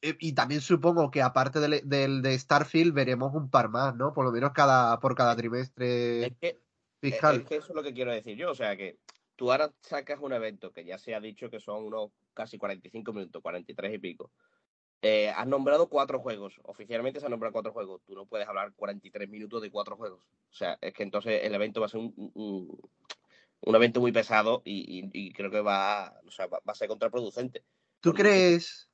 eh, 0.00 0.16
Y 0.20 0.32
también 0.32 0.62
supongo 0.62 1.10
que 1.10 1.20
aparte 1.20 1.60
del, 1.60 1.86
del- 1.86 2.22
de 2.22 2.38
Starfield 2.38 2.94
veremos 2.94 3.34
un 3.34 3.50
par 3.50 3.68
más, 3.68 3.94
¿no? 3.94 4.14
Por 4.14 4.24
lo 4.24 4.32
menos 4.32 4.52
cada, 4.54 4.98
por 4.98 5.14
cada 5.14 5.36
trimestre 5.36 6.24
es 6.24 6.32
que 6.40 6.58
fiscal. 7.02 7.36
Es 7.42 7.44
que 7.44 7.56
eso 7.56 7.68
es 7.68 7.74
lo 7.74 7.82
que 7.82 7.92
quiero 7.92 8.10
decir 8.10 8.38
yo. 8.38 8.52
O 8.52 8.54
sea, 8.54 8.74
que 8.74 9.00
tú 9.36 9.52
ahora 9.52 9.70
sacas 9.82 10.18
un 10.22 10.32
evento 10.32 10.72
que 10.72 10.86
ya 10.86 10.96
se 10.96 11.14
ha 11.14 11.20
dicho 11.20 11.50
que 11.50 11.60
son 11.60 11.84
unos 11.84 12.12
casi 12.32 12.56
45 12.56 13.12
minutos, 13.12 13.42
43 13.42 13.92
y 13.92 13.98
pico. 13.98 14.32
Eh, 15.02 15.28
has 15.30 15.46
nombrado 15.46 15.88
cuatro 15.88 16.20
juegos. 16.20 16.58
Oficialmente 16.64 17.20
se 17.20 17.26
han 17.26 17.30
nombrado 17.30 17.52
cuatro 17.52 17.72
juegos. 17.72 18.02
Tú 18.04 18.14
no 18.14 18.26
puedes 18.26 18.48
hablar 18.48 18.72
43 18.74 19.28
minutos 19.28 19.62
de 19.62 19.70
cuatro 19.70 19.96
juegos. 19.96 20.24
O 20.50 20.54
sea, 20.54 20.78
es 20.80 20.92
que 20.94 21.02
entonces 21.02 21.40
el 21.44 21.54
evento 21.54 21.80
va 21.80 21.86
a 21.86 21.90
ser 21.90 22.00
un, 22.00 22.14
un, 22.34 22.78
un 23.60 23.74
evento 23.74 24.00
muy 24.00 24.10
pesado 24.12 24.62
y, 24.64 25.00
y- 25.00 25.10
y 25.12 25.32
creo 25.32 25.50
que 25.50 25.60
va, 25.60 26.18
o 26.26 26.30
sea, 26.30 26.46
va, 26.46 26.58
va 26.66 26.72
a 26.72 26.74
ser 26.74 26.88
contraproducente. 26.88 27.60
¿Tú 28.00 28.10
porque- 28.10 28.22
crees? 28.22 28.88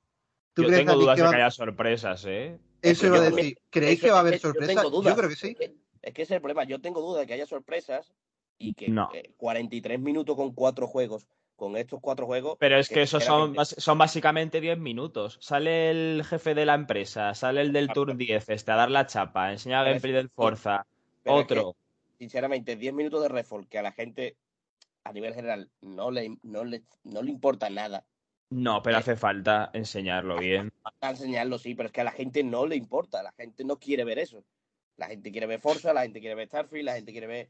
¿Tú 0.55 0.63
Yo 0.63 0.69
crees, 0.69 0.85
tengo 0.85 0.99
dudas 1.01 1.17
que 1.17 1.23
de 1.23 1.27
va- 1.29 1.31
que 1.35 1.41
haya 1.41 1.51
sorpresas, 1.51 2.25
¿eh? 2.27 2.59
Eso 2.83 3.07
iba 3.07 3.17
a 3.19 3.31
decir. 3.31 3.59
¿Creéis 3.71 4.01
que 4.01 4.11
va 4.11 4.19
a 4.19 4.21
haber 4.21 4.35
yo 4.35 4.41
sorpresas? 4.41 4.83
Yo 4.83 5.17
creo 5.17 5.29
que 5.31 5.37
sí. 5.37 5.49
Es 5.51 5.57
que, 5.57 5.75
es 6.03 6.13
que 6.15 6.23
ese 6.23 6.35
es 6.35 6.37
el 6.37 6.41
problema. 6.43 6.65
Yo 6.65 6.81
tengo 6.81 7.01
dudas 7.01 7.21
de 7.23 7.27
que 7.27 7.33
haya 7.35 7.47
sorpresas 7.47 8.13
y 8.59 8.75
que 8.75 8.89
No. 8.89 9.09
eh, 9.15 9.33
43 9.39 9.99
minutos 10.01 10.37
con 10.37 10.53
cuatro 10.53 10.87
juegos, 10.89 11.27
con 11.63 11.77
estos 11.77 12.01
cuatro 12.01 12.27
juegos. 12.27 12.57
Pero 12.59 12.77
es 12.77 12.89
que 12.89 13.03
esos 13.03 13.23
son, 13.23 13.55
son 13.65 13.97
básicamente 13.97 14.61
10 14.61 14.81
minutos. 14.81 15.39
Sale 15.41 15.91
el 15.91 16.25
jefe 16.25 16.57
de 16.57 16.67
la 16.67 16.75
empresa, 16.75 17.35
sale 17.35 17.61
el 17.61 17.73
del 17.73 17.87
Tour 17.87 18.17
10, 18.17 18.49
este, 18.49 18.73
a 18.73 18.75
dar 18.75 18.91
la 18.91 19.07
chapa, 19.07 19.53
enseña 19.53 19.85
gameplay 19.85 20.13
del 20.13 20.29
Forza, 20.29 20.85
pero 21.23 21.39
es 21.39 21.47
que, 21.47 21.55
otro. 21.55 21.77
sinceramente, 22.19 22.75
10 22.75 22.95
minutos 22.95 23.23
de 23.23 23.29
Redfall 23.29 23.69
que 23.69 23.79
a 23.79 23.83
la 23.83 23.93
gente, 23.93 24.35
a 25.05 25.13
nivel 25.13 25.35
general, 25.35 25.71
no 25.83 26.11
le, 26.11 26.37
no 26.43 26.65
le, 26.65 26.83
no 27.05 27.23
le 27.23 27.31
importa 27.31 27.71
nada. 27.71 28.05
No, 28.51 28.83
pero 28.83 28.97
hace 28.97 29.15
falta 29.15 29.71
enseñarlo 29.73 30.39
bien. 30.39 30.73
A 31.01 31.11
enseñarlo, 31.11 31.59
sí, 31.59 31.77
pero 31.77 31.87
es 31.87 31.93
que 31.93 32.01
a 32.01 32.05
la 32.05 32.11
gente 32.11 32.43
no 32.43 32.67
le 32.67 32.75
importa. 32.75 33.23
La 33.23 33.31
gente 33.31 33.65
no 33.65 33.79
quiere 33.79 34.03
ver 34.03 34.19
eso. 34.19 34.43
La 34.97 35.07
gente 35.07 35.31
quiere 35.31 35.47
ver 35.47 35.61
Forza, 35.61 35.93
la 35.93 36.03
gente 36.03 36.19
quiere 36.19 36.35
ver 36.35 36.49
Starfield, 36.49 36.87
la 36.87 36.97
gente 36.97 37.13
quiere 37.13 37.29
ver 37.29 37.49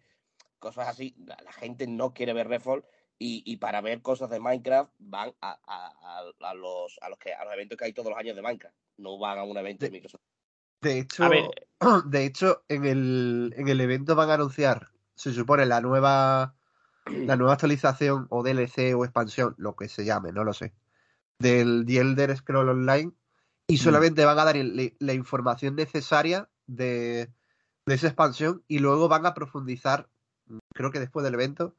cosas 0.59 0.87
así. 0.87 1.14
La, 1.25 1.38
la 1.42 1.52
gente 1.52 1.87
no 1.87 2.12
quiere 2.12 2.35
ver 2.35 2.49
Redfall. 2.49 2.85
Y, 3.24 3.44
y 3.46 3.56
para 3.58 3.80
ver 3.80 4.02
cosas 4.02 4.28
de 4.30 4.40
Minecraft 4.40 4.90
van 4.98 5.32
a, 5.40 5.52
a- 5.64 5.92
a- 6.18 6.50
a 6.50 6.54
los, 6.54 6.98
a, 7.00 7.08
los 7.08 7.18
que, 7.20 7.32
a 7.32 7.44
los 7.44 7.54
eventos 7.54 7.78
que 7.78 7.84
hay 7.84 7.92
todos 7.92 8.08
los 8.10 8.18
años 8.18 8.34
de 8.34 8.42
Minecraft. 8.42 8.74
No 8.96 9.16
van 9.16 9.38
a 9.38 9.44
un 9.44 9.56
evento 9.56 9.84
de 9.84 9.90
De- 9.90 9.92
Microsoft. 9.92 10.22
De 10.80 10.98
hecho, 10.98 11.28
ver, 11.28 11.44
de 12.06 12.24
hecho, 12.24 12.64
en 12.66 12.84
el, 12.84 13.54
en 13.56 13.68
el 13.68 13.80
evento 13.80 14.16
van 14.16 14.30
a 14.30 14.34
anunciar, 14.34 14.88
se 15.14 15.32
supone, 15.32 15.66
la 15.66 15.80
nueva, 15.80 16.56
la 17.06 17.36
nueva 17.36 17.52
actualización 17.52 18.26
o 18.30 18.42
DLC 18.42 18.92
o 18.96 19.04
expansión, 19.04 19.54
lo 19.56 19.76
que 19.76 19.88
se 19.88 20.04
llame, 20.04 20.32
no 20.32 20.42
lo 20.42 20.52
sé, 20.52 20.74
del 21.38 21.84
The 21.86 21.98
Elder 21.98 22.36
Scroll 22.36 22.70
Online 22.70 23.12
y 23.68 23.78
solamente 23.78 24.24
van 24.24 24.38
a 24.40 24.44
dar 24.44 24.56
el- 24.56 24.96
la 24.98 25.12
información 25.12 25.76
necesaria 25.76 26.50
de, 26.66 27.30
de 27.86 27.94
esa 27.94 28.08
expansión 28.08 28.64
y 28.66 28.80
luego 28.80 29.06
van 29.06 29.26
a 29.26 29.34
profundizar, 29.34 30.08
creo 30.74 30.90
que 30.90 30.98
después 30.98 31.22
del 31.22 31.34
evento, 31.34 31.76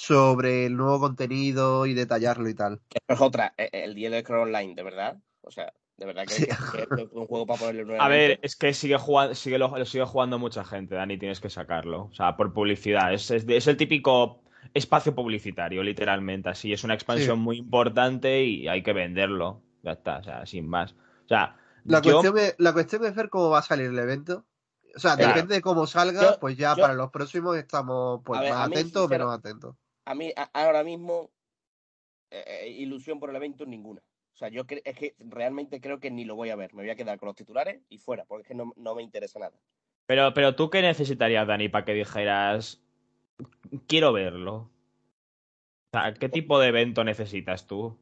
sobre 0.00 0.66
el 0.66 0.76
nuevo 0.76 1.00
contenido 1.00 1.84
y 1.84 1.92
detallarlo 1.92 2.48
y 2.48 2.54
tal. 2.54 2.80
Es 3.08 3.20
otra, 3.20 3.52
eh, 3.58 3.68
el 3.72 3.96
día 3.96 4.10
de 4.10 4.20
Scroll 4.20 4.42
Online, 4.46 4.76
¿de 4.76 4.84
verdad? 4.84 5.16
O 5.40 5.50
sea, 5.50 5.72
¿de 5.96 6.06
verdad 6.06 6.22
que, 6.24 6.34
Sí. 6.34 6.46
que- 6.46 6.86
que 6.86 7.02
es 7.02 7.08
un 7.10 7.26
juego 7.26 7.46
para 7.46 7.58
ponerle 7.58 7.82
un 7.82 7.90
a 8.00 8.06
ver, 8.06 8.38
es 8.42 8.54
que 8.54 8.72
sigue 8.74 8.96
jugando, 8.96 9.34
sigue 9.34 9.58
lo, 9.58 9.76
lo 9.76 9.84
sigue 9.84 10.04
jugando 10.04 10.38
mucha 10.38 10.64
gente, 10.64 10.94
Dani, 10.94 11.18
tienes 11.18 11.40
que 11.40 11.50
sacarlo. 11.50 12.04
O 12.04 12.14
sea, 12.14 12.36
por 12.36 12.52
publicidad. 12.52 13.12
Es, 13.12 13.28
es, 13.32 13.66
el 13.66 13.76
típico 13.76 14.40
espacio 14.72 15.16
publicitario, 15.16 15.82
literalmente. 15.82 16.48
Así, 16.50 16.72
es 16.72 16.84
una 16.84 16.94
expansión 16.94 17.36
Sí. 17.38 17.42
muy 17.42 17.56
importante 17.56 18.44
y 18.44 18.68
hay 18.68 18.84
que 18.84 18.92
venderlo. 18.92 19.62
Ya 19.82 19.92
está, 19.92 20.18
o 20.18 20.22
sea, 20.22 20.46
sin 20.46 20.68
más. 20.68 20.92
O 21.24 21.28
sea, 21.28 21.56
La, 21.82 22.00
yo- 22.00 22.12
cuestión 22.20 22.38
es, 22.38 22.54
la 22.58 22.72
cuestión 22.72 23.04
es 23.04 23.16
ver 23.16 23.28
cómo 23.30 23.50
va 23.50 23.58
a 23.58 23.62
salir 23.62 23.86
el 23.86 23.98
evento. 23.98 24.44
O 24.94 25.00
sea, 25.00 25.16
Claro. 25.16 25.34
depende 25.34 25.56
de 25.56 25.60
cómo 25.60 25.88
salga, 25.88 26.22
Yo- 26.22 26.38
pues 26.38 26.56
ya 26.56 26.76
yo- 26.76 26.82
para 26.82 26.94
los 26.94 27.10
próximos 27.10 27.56
estamos 27.56 28.20
pues 28.24 28.40
ver, 28.40 28.52
más 28.52 28.68
atentos 28.68 29.04
o 29.04 29.08
menos 29.08 29.32
atentos. 29.36 29.74
A 30.08 30.14
mí, 30.14 30.32
a- 30.34 30.50
ahora 30.54 30.82
mismo, 30.84 31.30
eh, 32.30 32.44
eh, 32.46 32.68
ilusión 32.70 33.20
por 33.20 33.28
el 33.28 33.36
evento 33.36 33.66
ninguna. 33.66 34.00
O 34.32 34.36
sea, 34.38 34.48
yo 34.48 34.62
es 34.66 34.96
que 34.96 35.14
realmente 35.18 35.82
creo 35.82 36.00
que 36.00 36.10
ni 36.10 36.24
lo 36.24 36.34
voy 36.34 36.48
a 36.48 36.56
ver. 36.56 36.72
Me 36.72 36.82
voy 36.82 36.90
a 36.90 36.96
quedar 36.96 37.18
con 37.18 37.26
los 37.26 37.36
titulares 37.36 37.82
y 37.90 37.98
fuera, 37.98 38.24
porque 38.24 38.42
es 38.42 38.48
que 38.48 38.54
no, 38.54 38.72
no 38.76 38.94
me 38.94 39.02
interesa 39.02 39.38
nada. 39.38 39.52
Pero, 40.06 40.32
pero 40.32 40.56
tú 40.56 40.70
qué 40.70 40.80
necesitarías, 40.80 41.46
Dani, 41.46 41.68
para 41.68 41.84
que 41.84 41.92
dijeras 41.92 42.82
quiero 43.86 44.14
verlo. 44.14 44.70
O 45.92 45.98
sea, 45.98 46.14
¿qué 46.14 46.30
tipo 46.30 46.58
de 46.58 46.68
evento 46.68 47.04
necesitas 47.04 47.66
tú? 47.66 47.98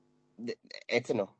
Este 0.86 1.12
no. 1.12 1.36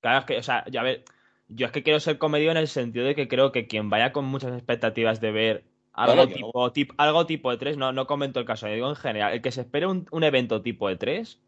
Claro, 0.00 0.20
es 0.20 0.24
que, 0.24 0.38
o 0.38 0.42
sea, 0.42 0.64
ya 0.68 0.82
ver, 0.82 1.04
yo 1.46 1.66
es 1.66 1.72
que 1.72 1.84
quiero 1.84 2.00
ser 2.00 2.18
comedio 2.18 2.50
en 2.50 2.56
el 2.56 2.66
sentido 2.66 3.06
de 3.06 3.14
que 3.14 3.28
creo 3.28 3.52
que 3.52 3.68
quien 3.68 3.90
vaya 3.90 4.10
con 4.10 4.24
muchas 4.24 4.54
expectativas 4.54 5.20
de 5.20 5.30
ver 5.30 5.69
algo 5.92 6.16
Bueno, 6.16 6.32
tipo, 6.34 6.72
tip- 6.72 6.94
algo 6.98 7.26
tipo 7.26 7.50
de 7.50 7.56
3, 7.58 7.76
no, 7.76 7.92
no 7.92 8.06
comento 8.06 8.40
el 8.40 8.46
caso, 8.46 8.68
yo 8.68 8.74
digo 8.74 8.88
en 8.88 8.96
general, 8.96 9.32
el 9.32 9.42
que 9.42 9.52
se 9.52 9.62
espere 9.62 9.86
un, 9.86 10.06
un 10.10 10.24
evento 10.24 10.62
tipo 10.62 10.88
de 10.88 10.96
3, 10.96 11.40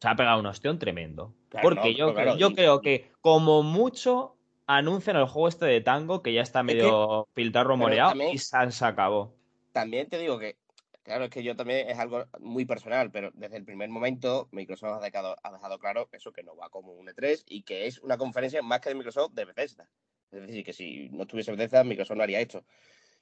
se 0.00 0.08
ha 0.08 0.16
pegado 0.16 0.40
un 0.40 0.46
ostión 0.46 0.78
tremendo. 0.78 1.34
Claro, 1.48 1.68
Porque 1.68 1.90
no, 1.92 1.96
yo, 1.96 2.06
pero 2.06 2.14
claro, 2.14 2.38
yo 2.38 2.48
y- 2.50 2.54
creo 2.54 2.80
que 2.80 3.10
como 3.20 3.62
mucho 3.62 4.36
anuncian 4.66 5.16
el 5.16 5.26
juego 5.26 5.48
este 5.48 5.66
de 5.66 5.80
tango 5.80 6.22
que 6.22 6.32
ya 6.32 6.42
está 6.42 6.60
Es 6.60 6.64
medio 6.66 7.28
filtrado, 7.34 7.68
rumoreado 7.68 8.10
también- 8.10 8.34
y 8.34 8.38
se, 8.38 8.70
se 8.70 8.84
acabó. 8.84 9.34
También 9.72 10.08
te 10.08 10.18
digo 10.18 10.38
que, 10.38 10.56
claro, 11.02 11.24
es 11.24 11.30
que 11.30 11.42
yo 11.42 11.54
también 11.56 11.88
es 11.90 11.98
algo 11.98 12.24
muy 12.40 12.64
personal, 12.64 13.10
pero 13.10 13.30
desde 13.34 13.56
el 13.56 13.64
primer 13.64 13.88
momento 13.90 14.48
Microsoft 14.52 14.98
ha 15.00 15.04
dejado, 15.04 15.36
ha 15.42 15.52
dejado 15.52 15.78
claro 15.78 16.08
eso 16.12 16.32
que 16.32 16.42
no 16.42 16.56
va 16.56 16.70
como 16.70 16.92
un 16.92 17.08
E3 17.08 17.44
y 17.46 17.62
que 17.62 17.86
es 17.86 17.98
una 18.00 18.16
conferencia 18.16 18.62
más 18.62 18.80
que 18.80 18.88
de 18.88 18.94
Microsoft 18.94 19.32
de 19.34 19.44
Bethesda. 19.44 19.88
Es 20.32 20.40
decir, 20.46 20.64
que 20.64 20.72
si 20.72 21.08
no 21.10 21.22
estuviese 21.22 21.50
Bethesda, 21.50 21.84
Microsoft 21.84 22.16
no 22.16 22.22
haría 22.22 22.40
esto. 22.40 22.64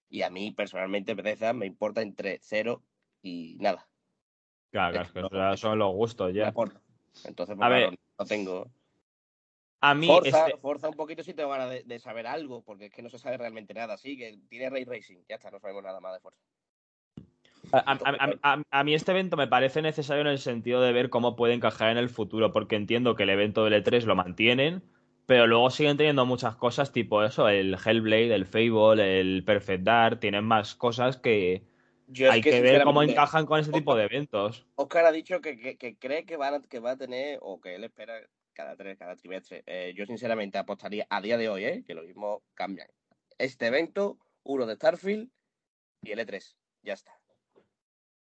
Y 0.08 0.22
a 0.22 0.30
mí, 0.30 0.50
personalmente, 0.52 1.14
Bethesda 1.14 1.52
me 1.52 1.66
importa 1.66 2.00
entre 2.02 2.38
cero 2.42 2.82
y 3.22 3.56
nada. 3.60 3.86
Claro, 4.70 4.92
claro, 5.12 5.52
es 5.52 5.52
que 5.52 5.56
son 5.60 5.78
los 5.78 5.92
gustos 5.94 6.32
ya. 6.34 6.48
Entonces, 6.48 6.74
pues, 7.24 7.50
A 7.50 7.56
claro, 7.56 7.90
ver, 7.90 7.98
no 8.18 8.24
tengo... 8.24 8.66
A 9.80 9.94
mí, 9.94 10.08
Forza, 10.08 10.46
este- 10.48 10.58
Forza 10.58 10.88
un 10.88 10.96
poquito 10.96 11.22
si 11.22 11.34
tengo 11.34 11.50
ganas 11.50 11.70
de, 11.70 11.84
de 11.84 11.98
saber 12.00 12.26
algo, 12.26 12.62
porque 12.62 12.86
es 12.86 12.92
que 12.92 13.02
no 13.02 13.08
se 13.10 13.18
sabe 13.18 13.36
realmente 13.36 13.74
nada. 13.74 13.96
Sí, 13.96 14.16
que 14.16 14.38
tiene 14.48 14.70
Ray 14.70 14.84
Racing, 14.84 15.18
ya 15.28 15.36
está, 15.36 15.50
no 15.50 15.60
sabemos 15.60 15.84
nada 15.84 16.00
más 16.00 16.14
de 16.14 16.20
Forza. 16.20 16.38
A, 17.70 17.78
a- 17.92 17.98
a- 18.42 18.54
a- 18.54 18.62
a 18.70 18.84
mí 18.84 18.94
este 18.94 19.12
evento 19.12 19.36
me 19.36 19.46
parece 19.46 19.82
necesario 19.82 20.22
en 20.22 20.28
el 20.28 20.38
sentido 20.38 20.80
de 20.80 20.92
ver 20.92 21.10
cómo 21.10 21.36
puede 21.36 21.54
encajar 21.54 21.90
en 21.90 21.98
el 21.98 22.08
futuro, 22.08 22.52
porque 22.52 22.76
entiendo 22.76 23.14
que 23.14 23.24
el 23.24 23.30
evento 23.30 23.64
del 23.64 23.74
E3 23.84 24.04
lo 24.04 24.16
mantienen, 24.16 24.82
pero 25.28 25.47
luego 25.47 25.68
siguen 25.68 25.99
teniendo 25.99 26.25
muchas 26.25 26.56
cosas 26.56 26.90
tipo 26.90 27.23
eso, 27.23 27.50
el 27.50 27.75
Hellblade, 27.75 28.35
el 28.35 28.47
Fable, 28.47 29.20
el 29.20 29.44
Perfect 29.44 29.85
Dark, 29.85 30.20
tienen 30.20 30.42
más 30.42 30.75
cosas 30.75 31.18
que 31.18 31.64
Yo 32.06 32.32
hay 32.32 32.40
que, 32.40 32.62
ver 32.62 32.82
cómo 32.82 33.02
encajan 33.02 33.44
con 33.44 33.61
ese 33.61 33.70
tipo 33.70 33.94
de 33.94 34.04
eventos. 34.04 34.64
Oscar 34.76 35.04
ha 35.04 35.12
dicho 35.12 35.42
que, 35.42 35.58
que- 35.58 35.76
que 35.76 35.99
cree 35.99 36.25
que, 36.25 36.38
van 36.38 36.54
a- 36.54 36.62
que 36.62 36.78
va 36.80 36.92
a 36.92 36.97
tener, 36.97 37.38
o 37.42 37.61
que 37.61 37.75
él 37.75 37.85
espera 37.85 38.14
cada 38.54 38.75
tres, 38.75 38.97
cada 38.97 39.16
trimestre. 39.16 39.62
Eh, 39.66 39.92
yo 39.94 40.06
sinceramente 40.06 40.56
apostaría 40.56 41.06
a 41.11 41.20
día 41.20 41.37
de 41.37 41.50
hoy, 41.50 41.64
¿eh? 41.66 41.85
que 41.87 41.92
lo 41.92 42.04
mismo 42.04 42.42
cambian. 42.54 42.88
Este 43.37 43.66
evento, 43.66 44.16
uno 44.44 44.64
de 44.64 44.76
Starfield 44.76 45.28
y 46.04 46.12
el 46.12 46.20
E3. 46.20 46.56
Ya 46.82 46.94
está. 46.94 47.12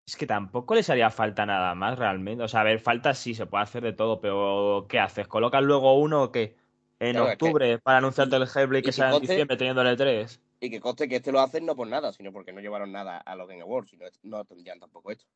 Es 0.07 0.17
que 0.17 0.27
tampoco 0.27 0.75
les 0.75 0.89
haría 0.89 1.11
falta 1.11 1.45
nada 1.45 1.75
más 1.75 1.99
realmente. 1.99 2.43
O 2.45 2.49
sea, 2.49 2.61
a 2.61 2.65
ver, 2.65 2.81
falta 2.81 3.13
sí, 3.13 3.35
se 3.35 3.45
puede 3.45 3.65
hacer 3.65 3.83
de 3.83 3.93
todo, 3.93 4.23
pero 4.23 4.87
¿qué 4.89 4.99
haces? 5.01 5.29
¿Colocas 5.29 5.63
luego 5.63 5.99
uno 5.99 6.33
que 6.33 6.64
en 7.07 7.13
Claro, 7.13 7.31
es 7.31 7.39
que- 7.39 7.45
octubre 7.45 7.79
para 7.79 7.99
anunciarte 7.99 8.37
el 8.37 8.43
Hellblade 8.43 8.83
que 8.83 8.93
sale 8.93 9.17
en 9.17 9.23
diciembre 9.23 9.57
teniendo 9.57 9.83
el 9.83 9.97
E3? 9.99 10.41
Y 10.61 10.71
que 10.71 10.81
conste 10.81 11.09
que 11.09 11.17
este 11.17 11.33
lo 11.33 11.41
hacen 11.41 11.67
no 11.67 11.77
por 11.77 11.87
nada, 11.87 12.13
sino 12.13 12.33
porque 12.33 12.53
no 12.53 12.61
llevaron 12.61 12.93
nada 12.93 13.19
a 13.19 13.37
los 13.37 13.49
Game 13.49 13.63
Awards, 13.63 13.91
sino 13.91 14.07
no 14.23 14.45
tendrían 14.45 14.79
tampoco 14.81 15.11
esto. 15.11 15.27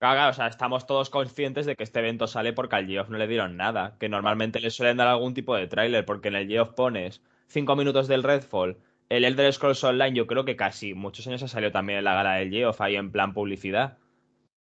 Claro, 0.00 0.16
claro, 0.16 0.30
o 0.30 0.34
sea, 0.34 0.48
estamos 0.48 0.86
todos 0.86 1.08
conscientes 1.10 1.66
de 1.66 1.76
que 1.76 1.84
este 1.84 2.00
evento 2.00 2.26
sale 2.26 2.52
porque 2.52 2.76
al 2.76 2.86
Geoff 2.86 3.08
no 3.08 3.16
le 3.16 3.28
dieron 3.28 3.56
nada. 3.56 3.96
Que 3.98 4.08
normalmente 4.08 4.60
le 4.60 4.70
suelen 4.70 4.96
dar 4.96 5.06
algún 5.08 5.32
tipo 5.34 5.54
de 5.54 5.66
tráiler, 5.68 6.04
porque 6.04 6.28
en 6.28 6.34
el 6.34 6.48
Geoff 6.48 6.70
pones 6.74 7.22
5 7.46 7.76
minutos 7.76 8.08
del 8.08 8.22
Redfall. 8.24 8.76
El 9.08 9.24
Elder 9.24 9.52
Scrolls 9.52 9.84
Online, 9.84 10.16
yo 10.16 10.26
creo 10.26 10.44
que 10.44 10.56
casi 10.56 10.94
muchos 10.94 11.26
años 11.28 11.42
ha 11.44 11.48
salido 11.48 11.70
también 11.70 11.98
en 12.00 12.04
la 12.04 12.14
gala 12.14 12.34
del 12.34 12.50
Geoff, 12.50 12.80
ahí 12.80 12.96
en 12.96 13.12
plan 13.12 13.32
publicidad. 13.32 13.98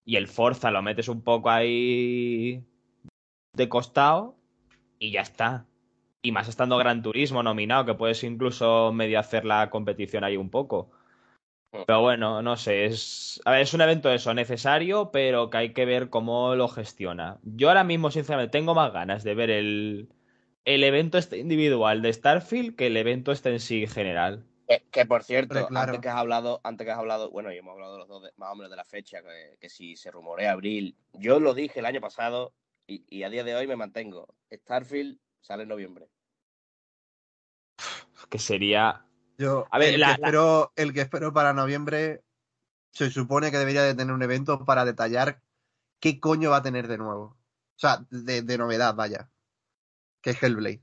y 0.03 0.15
el 0.15 0.27
Forza 0.27 0.71
lo 0.71 0.81
metes 0.81 1.07
un 1.07 1.21
poco 1.21 1.49
ahí 1.51 2.63
de 3.53 3.69
costado 3.69 4.35
y 4.99 5.11
ya 5.11 5.21
está. 5.21 5.65
Y 6.23 6.31
más 6.31 6.47
estando 6.47 6.77
Gran 6.77 7.01
Turismo 7.01 7.41
nominado, 7.41 7.85
que 7.85 7.95
puedes 7.95 8.23
incluso 8.23 8.91
medio 8.93 9.19
hacer 9.19 9.43
la 9.43 9.69
competición 9.69 10.23
ahí 10.23 10.37
un 10.37 10.49
poco. 10.49 10.91
Mm. 11.71 11.83
Pero 11.87 12.01
bueno, 12.01 12.41
no 12.41 12.57
sé, 12.57 12.85
es, 12.85 13.41
a 13.45 13.51
ver, 13.51 13.61
es 13.61 13.73
un 13.73 13.81
evento 13.81 14.11
eso, 14.11 14.33
necesario, 14.33 15.09
pero 15.11 15.49
que 15.49 15.57
hay 15.57 15.73
que 15.73 15.85
ver 15.85 16.09
cómo 16.09 16.55
lo 16.55 16.67
gestiona. 16.67 17.39
Yo 17.43 17.69
ahora 17.69 17.83
mismo, 17.83 18.11
sinceramente, 18.11 18.51
tengo 18.51 18.75
más 18.75 18.93
ganas 18.93 19.23
de 19.23 19.33
ver 19.33 19.49
el, 19.49 20.09
el 20.65 20.83
evento 20.83 21.17
este 21.17 21.37
individual 21.39 22.01
de 22.01 22.13
Starfield 22.13 22.75
que 22.75 22.87
el 22.87 22.97
evento 22.97 23.31
este 23.31 23.49
en 23.49 23.59
sí 23.59 23.87
general. 23.87 24.45
Que, 24.67 24.83
que, 24.91 25.05
por 25.05 25.23
cierto, 25.23 25.55
Hombre, 25.55 25.67
claro. 25.69 25.87
antes 25.87 26.01
que 26.01 26.09
has 26.09 26.15
hablado, 26.17 26.61
antes 26.63 26.85
que 26.85 26.91
has 26.91 26.99
hablado, 26.99 27.31
bueno, 27.31 27.51
y 27.51 27.57
hemos 27.57 27.73
hablado 27.73 27.97
los 27.97 28.07
dos 28.07 28.23
de- 28.23 28.31
más 28.37 28.51
o 28.51 28.55
menos 28.55 28.69
de 28.69 28.77
la 28.77 28.85
fecha, 28.85 29.21
que, 29.21 29.57
que 29.59 29.69
si 29.69 29.95
se 29.95 30.11
rumorea 30.11 30.51
abril. 30.51 30.95
Yo 31.13 31.39
lo 31.39 31.53
dije 31.53 31.79
el 31.79 31.85
año 31.85 31.99
pasado 31.99 32.53
y, 32.85 33.05
y 33.09 33.23
a 33.23 33.29
día 33.29 33.43
de 33.43 33.55
hoy 33.55 33.65
me 33.65 33.75
mantengo. 33.75 34.27
Starfield 34.53 35.17
sale 35.41 35.63
en 35.63 35.69
noviembre. 35.69 36.07
Que 38.29 38.39
sería. 38.39 39.05
Yo, 39.37 39.67
A 39.71 39.79
ver, 39.79 39.95
el, 39.95 39.99
la- 39.99 40.15
que 40.15 40.21
la- 40.21 40.27
espero, 40.27 40.71
el 40.75 40.93
que 40.93 41.01
espero 41.01 41.33
para 41.33 41.53
noviembre 41.53 42.23
se 42.93 43.09
supone 43.09 43.51
que 43.51 43.57
debería 43.57 43.83
de 43.83 43.95
tener 43.95 44.13
un 44.13 44.21
evento 44.23 44.63
para 44.65 44.85
detallar 44.85 45.41
qué 45.99 46.19
coño 46.19 46.51
va 46.51 46.57
a 46.57 46.61
tener 46.61 46.87
de 46.87 46.97
nuevo. 46.97 47.23
O 47.23 47.77
sea, 47.81 48.05
de, 48.09 48.41
de 48.43 48.57
novedad, 48.57 48.95
vaya. 48.95 49.29
Que 50.21 50.31
es 50.31 50.41
Hellblade. 50.43 50.81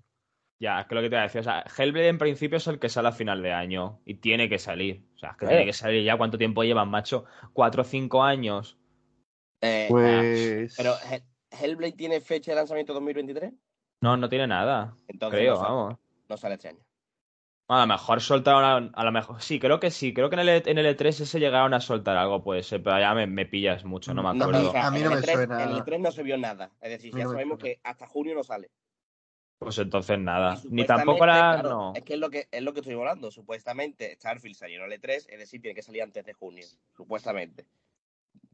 Ya, 0.61 0.81
es 0.81 0.87
que 0.89 0.95
lo 0.97 1.01
que 1.03 1.09
te 1.09 1.15
iba 1.15 1.21
a 1.21 1.27
decir. 1.27 1.41
O 1.41 1.45
sea, 1.45 1.65
Hellblade 1.77 2.09
en 2.09 2.19
principio 2.19 2.59
es 2.59 2.67
el 2.67 2.81
que 2.81 2.89
sale 2.89 3.09
a 3.09 3.13
final 3.13 3.41
de 3.43 3.53
año. 3.53 4.01
Y 4.05 4.15
tiene 4.15 4.49
que 4.49 4.59
salir. 4.59 5.07
O 5.15 5.19
sea, 5.19 5.31
es 5.31 5.37
que 5.37 5.45
Eh. 5.45 5.49
tiene 5.49 5.65
que 5.67 5.73
salir 5.73 6.03
ya. 6.05 6.17
¿Cuánto 6.19 6.37
tiempo 6.39 6.65
llevan, 6.65 6.91
macho? 6.91 7.25
¿Cuatro 7.53 7.83
o 7.83 7.85
cinco 7.85 8.25
años? 8.25 8.77
Eh, 9.61 9.87
Pues. 9.89 10.75
Pero 10.77 10.95
Hell- 11.09 11.25
Hellblade 11.51 11.93
tiene 11.93 12.21
fecha 12.21 12.51
de 12.51 12.57
lanzamiento 12.57 12.93
2023, 12.95 13.53
No, 14.01 14.17
no 14.17 14.29
tiene 14.29 14.47
nada. 14.47 14.95
entonces 15.09 15.39
creo, 15.41 15.55
no, 15.55 15.61
sale, 15.61 15.69
vamos. 15.75 15.99
no 16.29 16.37
sale 16.37 16.55
este 16.55 16.69
año. 16.69 16.79
A 17.71 17.81
lo 17.81 17.87
mejor 17.87 18.21
soltaron. 18.21 18.93
A, 18.95 19.01
a 19.01 19.05
lo 19.05 19.13
mejor. 19.13 19.43
Sí, 19.43 19.59
creo 19.61 19.79
que 19.79 19.91
sí. 19.91 20.15
Creo 20.15 20.31
que 20.31 20.37
en 20.37 20.49
el, 20.49 20.63
en 20.67 20.79
el 20.79 20.97
E3 20.97 21.07
ese 21.21 21.39
llegaron 21.39 21.75
a 21.75 21.81
soltar 21.81 22.17
algo, 22.17 22.43
puede 22.43 22.63
ser. 22.63 22.83
Pero 22.83 22.99
ya 22.99 23.13
me, 23.15 23.27
me 23.27 23.45
pillas 23.45 23.85
mucho, 23.85 24.15
no 24.15 24.23
me 24.23 24.39
No, 24.39 24.45
acuerdo. 24.45 24.69
o 24.69 24.73
sea, 24.73 24.87
A 24.87 24.91
mí 24.91 25.01
no 25.03 25.11
me 25.11 25.17
E3 25.17 25.33
suena. 25.33 25.63
En 25.65 25.71
el 25.71 25.77
E3 25.83 26.01
no 26.01 26.11
se 26.13 26.23
vio 26.23 26.39
nada. 26.39 26.71
Es 26.81 26.91
decir, 26.91 27.15
ya 27.15 27.25
no 27.25 27.31
sabemos 27.33 27.59
que 27.59 27.79
hasta 27.85 28.07
junio 28.07 28.35
no 28.35 28.43
sale. 28.43 28.71
Pues 29.59 29.77
entonces 29.79 30.19
nada. 30.19 30.57
Ni 30.71 30.87
tampoco 30.87 31.27
la. 31.27 31.35
claro, 31.61 31.69
No. 31.69 31.93
Es 31.95 32.05
que 32.05 32.15
es 32.15 32.21
lo 32.21 32.31
que 32.31 32.49
es 32.51 32.63
lo 32.63 32.73
que 32.73 32.81
estoy 32.81 32.95
hablando. 32.95 33.31
Supuestamente 33.31 34.15
Starfield 34.15 34.55
salió 34.55 34.83
en 34.85 34.91
el 34.93 35.01
E3, 35.01 35.27
es 35.29 35.39
decir, 35.39 35.61
tiene 35.61 35.75
que 35.75 35.83
salir 35.83 36.03
antes 36.03 36.25
de 36.25 36.33
junio. 36.33 36.65
Supuestamente. 36.97 37.67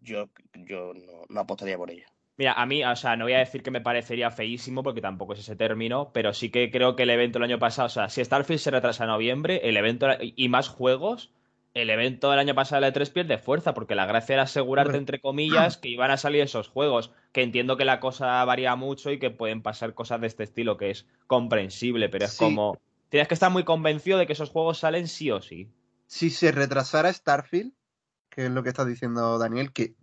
Yo, 0.01 0.29
yo 0.55 0.93
no, 0.95 1.23
no 1.29 1.41
apostaría 1.41 1.77
por 1.77 1.91
ello. 1.91 2.07
Mira, 2.37 2.53
a 2.55 2.67
mí, 2.67 2.83
o 2.85 2.97
sea, 2.97 3.17
no 3.17 3.27
voy 3.27 3.35
a 3.35 3.39
decir 3.39 3.63
que 3.63 3.71
me 3.71 3.81
parecería 3.81 4.31
feísimo 4.31 4.83
porque 4.83 5.01
tampoco 5.01 5.35
es 5.35 5.41
ese 5.41 5.55
término, 5.55 6.11
pero 6.13 6.33
sí 6.35 6.51
que 6.51 6.71
creo 6.71 6.97
que 6.97 7.05
el 7.05 7.11
evento 7.11 7.39
el 7.39 7.45
año 7.45 7.61
pasado, 7.61 7.87
o 7.87 7.91
sea, 7.91 8.09
si 8.09 8.25
Starfield 8.25 8.59
se 8.61 8.73
retrasa 8.73 9.05
a 9.05 9.07
noviembre, 9.07 9.61
el 9.69 9.77
evento 9.77 10.09
y 10.21 10.49
más 10.49 10.69
juegos, 10.69 11.33
el 11.75 11.91
evento 11.91 12.31
del 12.31 12.41
año 12.41 12.55
pasado 12.57 12.83
de 12.83 12.89
E3 12.93 13.13
pierde 13.13 13.39
fuerza 13.39 13.73
porque 13.73 13.95
la 13.95 14.07
gracia 14.07 14.35
era 14.35 14.43
asegurarte, 14.45 14.97
entre 14.97 15.21
comillas, 15.21 15.77
que 15.77 15.89
iban 15.91 16.11
a 16.11 16.17
salir 16.17 16.41
esos 16.43 16.69
juegos, 16.69 17.13
que 17.33 17.43
entiendo 17.43 17.77
que 17.77 17.85
la 17.85 18.01
cosa 18.01 18.45
varía 18.45 18.75
mucho 18.75 19.13
y 19.13 19.19
que 19.21 19.31
pueden 19.31 19.63
pasar 19.63 19.95
cosas 19.95 20.21
de 20.21 20.27
este 20.27 20.43
estilo, 20.43 20.77
que 20.77 20.91
es 20.91 21.07
comprensible, 21.29 22.09
pero 22.09 22.25
es 22.27 22.33
Sí. 22.33 22.39
como... 22.39 22.79
Tienes 23.11 23.29
que 23.29 23.35
estar 23.35 23.51
muy 23.53 23.63
convencido 23.63 24.19
de 24.19 24.27
que 24.27 24.33
esos 24.33 24.51
juegos 24.51 24.79
salen 24.79 25.07
sí 25.07 25.31
o 25.31 25.41
sí. 25.41 25.69
si 26.07 26.31
se 26.31 26.51
retrasara 26.53 27.13
Starfield, 27.13 27.73
que 28.29 28.47
es 28.47 28.51
lo 28.51 28.63
que 28.63 28.69
está 28.71 28.85
diciendo 28.85 29.39
Daniel, 29.39 29.73
que 29.73 29.95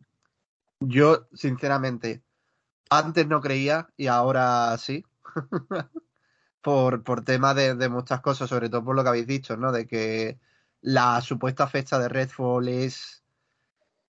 yo, 0.81 1.27
sinceramente, 1.33 2.23
antes 2.89 3.27
no 3.27 3.41
creía 3.41 3.87
y 3.97 4.07
ahora 4.07 4.77
sí. 4.77 5.05
por, 6.61 7.03
por 7.03 7.23
tema 7.23 7.53
de, 7.53 7.75
de 7.75 7.89
muchas 7.89 8.21
cosas, 8.21 8.49
sobre 8.49 8.69
todo 8.69 8.83
por 8.83 8.95
lo 8.95 9.03
que 9.03 9.09
habéis 9.09 9.27
dicho, 9.27 9.57
¿no? 9.57 9.71
De 9.71 9.87
que 9.87 10.39
la 10.81 11.21
supuesta 11.21 11.67
fecha 11.67 11.99
de 11.99 12.09
Redfall 12.09 12.67
es 12.67 13.23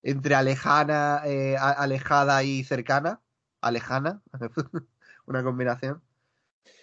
entre 0.03 0.35
alejana, 0.35 1.21
eh, 1.25 1.55
alejada 1.57 2.43
y 2.43 2.63
cercana. 2.63 3.21
Alejana, 3.61 4.21
una 5.25 5.43
combinación. 5.43 6.03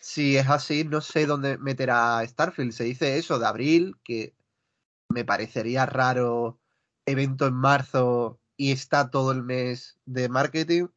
Si 0.00 0.36
es 0.36 0.48
así, 0.48 0.84
no 0.84 1.00
sé 1.02 1.26
dónde 1.26 1.58
meterá 1.58 2.26
Starfield. 2.26 2.72
Se 2.72 2.84
dice 2.84 3.18
eso 3.18 3.38
de 3.38 3.46
abril, 3.46 3.96
que 4.02 4.34
me 5.08 5.24
parecería 5.24 5.86
raro 5.86 6.58
evento 7.04 7.46
en 7.46 7.54
marzo 7.54 8.39
y 8.60 8.72
está 8.72 9.08
todo 9.10 9.32
el 9.32 9.42
mes 9.42 9.98
de 10.04 10.28
marketing. 10.28 10.88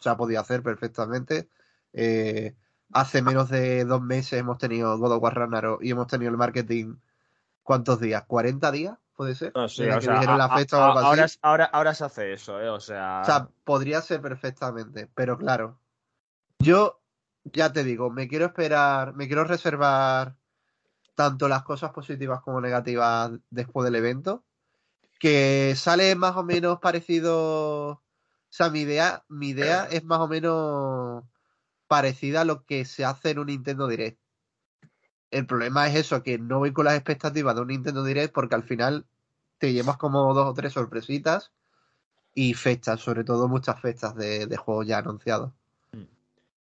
Se 0.00 0.08
ha 0.08 0.16
podido 0.16 0.40
hacer 0.40 0.64
perfectamente. 0.64 1.48
Eh, 1.92 2.56
hace 2.92 3.22
menos 3.22 3.48
de 3.50 3.84
dos 3.84 4.02
meses 4.02 4.32
hemos 4.40 4.58
tenido 4.58 4.98
God 4.98 5.12
of 5.12 5.22
War 5.22 5.36
Ragnarok 5.36 5.80
y 5.84 5.92
hemos 5.92 6.08
tenido 6.08 6.32
el 6.32 6.36
marketing. 6.36 6.96
¿Cuántos 7.62 8.00
días? 8.00 8.24
¿40 8.26 8.72
días? 8.72 8.98
¿Puede 9.14 9.36
ser? 9.36 9.52
No 9.54 9.68
sé, 9.68 9.84
Desde 9.84 9.96
o 9.96 10.00
que 10.00 10.06
sea, 10.06 10.14
dijeron 10.14 10.38
la 10.38 10.46
a- 10.46 10.58
fecha 10.58 10.76
o 10.76 10.80
a- 10.80 10.86
algo 10.86 10.98
así. 10.98 11.06
ahora, 11.06 11.26
ahora, 11.42 11.64
ahora 11.66 11.94
se 11.94 12.04
hace 12.04 12.32
eso, 12.32 12.60
¿eh? 12.60 12.68
O 12.68 12.80
sea... 12.80 13.20
O 13.22 13.24
sea, 13.26 13.48
podría 13.62 14.02
ser 14.02 14.20
perfectamente, 14.20 15.08
pero 15.14 15.38
claro, 15.38 15.78
yo 16.58 17.00
ya 17.44 17.72
te 17.72 17.84
digo, 17.84 18.10
me 18.10 18.26
quiero 18.26 18.46
esperar, 18.46 19.14
me 19.14 19.28
quiero 19.28 19.44
reservar 19.44 20.34
tanto 21.14 21.46
las 21.46 21.62
cosas 21.62 21.92
positivas 21.92 22.40
como 22.40 22.60
negativas 22.60 23.30
después 23.50 23.84
del 23.84 23.94
evento, 23.94 24.42
que 25.18 25.74
sale 25.76 26.14
más 26.14 26.36
o 26.36 26.42
menos 26.44 26.80
parecido, 26.80 27.88
o 27.90 28.02
sea, 28.48 28.70
mi 28.70 28.80
idea, 28.80 29.24
mi 29.28 29.48
idea 29.50 29.86
es 29.90 30.04
más 30.04 30.20
o 30.20 30.28
menos 30.28 31.24
parecida 31.86 32.42
a 32.42 32.44
lo 32.44 32.64
que 32.64 32.84
se 32.84 33.04
hace 33.04 33.30
en 33.30 33.38
un 33.38 33.46
Nintendo 33.46 33.86
Direct. 33.88 34.18
El 35.30 35.46
problema 35.46 35.88
es 35.88 35.96
eso, 35.96 36.22
que 36.22 36.38
no 36.38 36.58
voy 36.58 36.72
con 36.72 36.84
las 36.84 36.94
expectativas 36.94 37.54
de 37.54 37.62
un 37.62 37.68
Nintendo 37.68 38.04
Direct 38.04 38.32
porque 38.32 38.54
al 38.54 38.62
final 38.62 39.06
te 39.58 39.72
llevas 39.72 39.96
como 39.96 40.32
dos 40.34 40.48
o 40.48 40.54
tres 40.54 40.72
sorpresitas 40.72 41.52
y 42.34 42.54
fechas, 42.54 43.00
sobre 43.00 43.24
todo 43.24 43.48
muchas 43.48 43.80
fechas 43.80 44.14
de, 44.14 44.46
de 44.46 44.56
juegos 44.56 44.86
ya 44.86 44.98
anunciados. 44.98 45.52
Mm. 45.92 46.02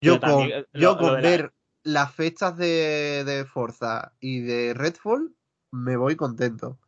Yo 0.02 0.18
Pero 0.18 0.20
con, 0.20 0.30
también, 0.30 0.58
eh, 0.60 0.66
yo 0.74 0.80
lo- 0.80 0.92
lo 0.92 0.98
con 0.98 1.16
de 1.16 1.22
la- 1.22 1.28
ver 1.30 1.52
las 1.82 2.12
fechas 2.14 2.56
de, 2.56 3.24
de 3.24 3.44
Forza 3.44 4.12
y 4.20 4.40
de 4.40 4.74
Redfall 4.74 5.34
me 5.70 5.96
voy 5.96 6.14
contento. 6.16 6.78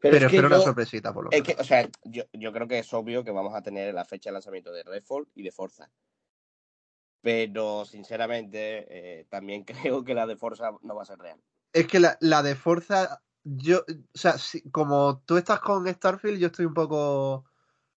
Pero, 0.00 0.16
es 0.16 0.20
que 0.22 0.26
espero 0.26 0.46
una 0.48 0.56
yo- 0.58 0.62
sorpresita 0.62 1.12
por 1.12 1.24
lo 1.24 1.30
Es 1.30 1.40
menos. 1.42 1.56
que, 1.56 1.60
o 1.60 1.64
sea, 1.64 1.88
yo, 2.04 2.22
yo 2.32 2.52
creo 2.52 2.68
que 2.68 2.78
es 2.78 2.92
obvio 2.94 3.24
que 3.24 3.30
vamos 3.32 3.54
a 3.54 3.62
tener 3.62 3.92
la 3.92 4.04
fecha 4.04 4.30
de 4.30 4.34
lanzamiento 4.34 4.72
de 4.72 4.82
Redfall 4.84 5.26
y 5.34 5.42
de 5.42 5.50
Forza. 5.52 5.90
Pero, 7.20 7.84
sinceramente, 7.84 8.86
eh, 9.20 9.26
también 9.28 9.64
creo 9.98 10.04
que 10.04 10.14
la 10.14 10.26
de 10.26 10.36
Forza 10.36 10.70
no 10.82 10.94
va 10.94 11.02
a 11.02 11.06
ser 11.06 11.18
real. 11.18 11.40
Es 11.72 11.86
que 11.86 12.00
la, 12.00 12.16
la 12.20 12.42
de 12.42 12.54
Forza, 12.54 13.22
yo, 13.44 13.78
o 13.80 13.84
sea, 14.18 14.38
si- 14.38 14.62
como 14.70 15.22
tú 15.26 15.36
estás 15.36 15.60
con 15.60 15.86
Starfield, 15.86 16.38
yo 16.38 16.46
estoy 16.46 16.64
un 16.66 16.74
poco 16.74 17.44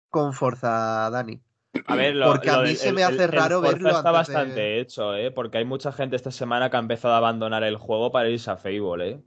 con 0.09 0.33
Forza, 0.33 1.09
Dani. 1.11 1.41
A 1.87 1.95
ver, 1.95 2.17
lo, 2.17 2.27
Porque 2.33 2.51
a 2.51 2.57
lo 2.57 2.63
mí 2.63 2.69
del- 2.69 2.77
se 2.79 2.89
el- 2.89 2.95
me 2.97 3.05
hace 3.05 3.15
el- 3.17 3.21
el 3.23 3.29
raro 3.33 3.61
Forza 3.61 3.73
verlo 3.75 3.89
está 3.91 3.99
antes 4.11 4.27
de- 4.29 4.35
bastante 4.35 4.81
hecho, 4.81 5.15
¿eh? 5.15 5.31
Porque 5.31 5.59
hay 5.59 5.65
mucha 5.65 5.93
gente 5.93 6.17
esta 6.17 6.33
semana 6.33 6.69
que 6.71 6.77
ha 6.77 6.81
empezado 6.81 7.15
a 7.15 7.19
abandonar 7.19 7.63
el 7.63 7.77
juego 7.77 8.11
para 8.11 8.29
irse 8.29 8.51
a 8.51 8.57
Fable, 8.57 9.09
¿eh? 9.11 9.21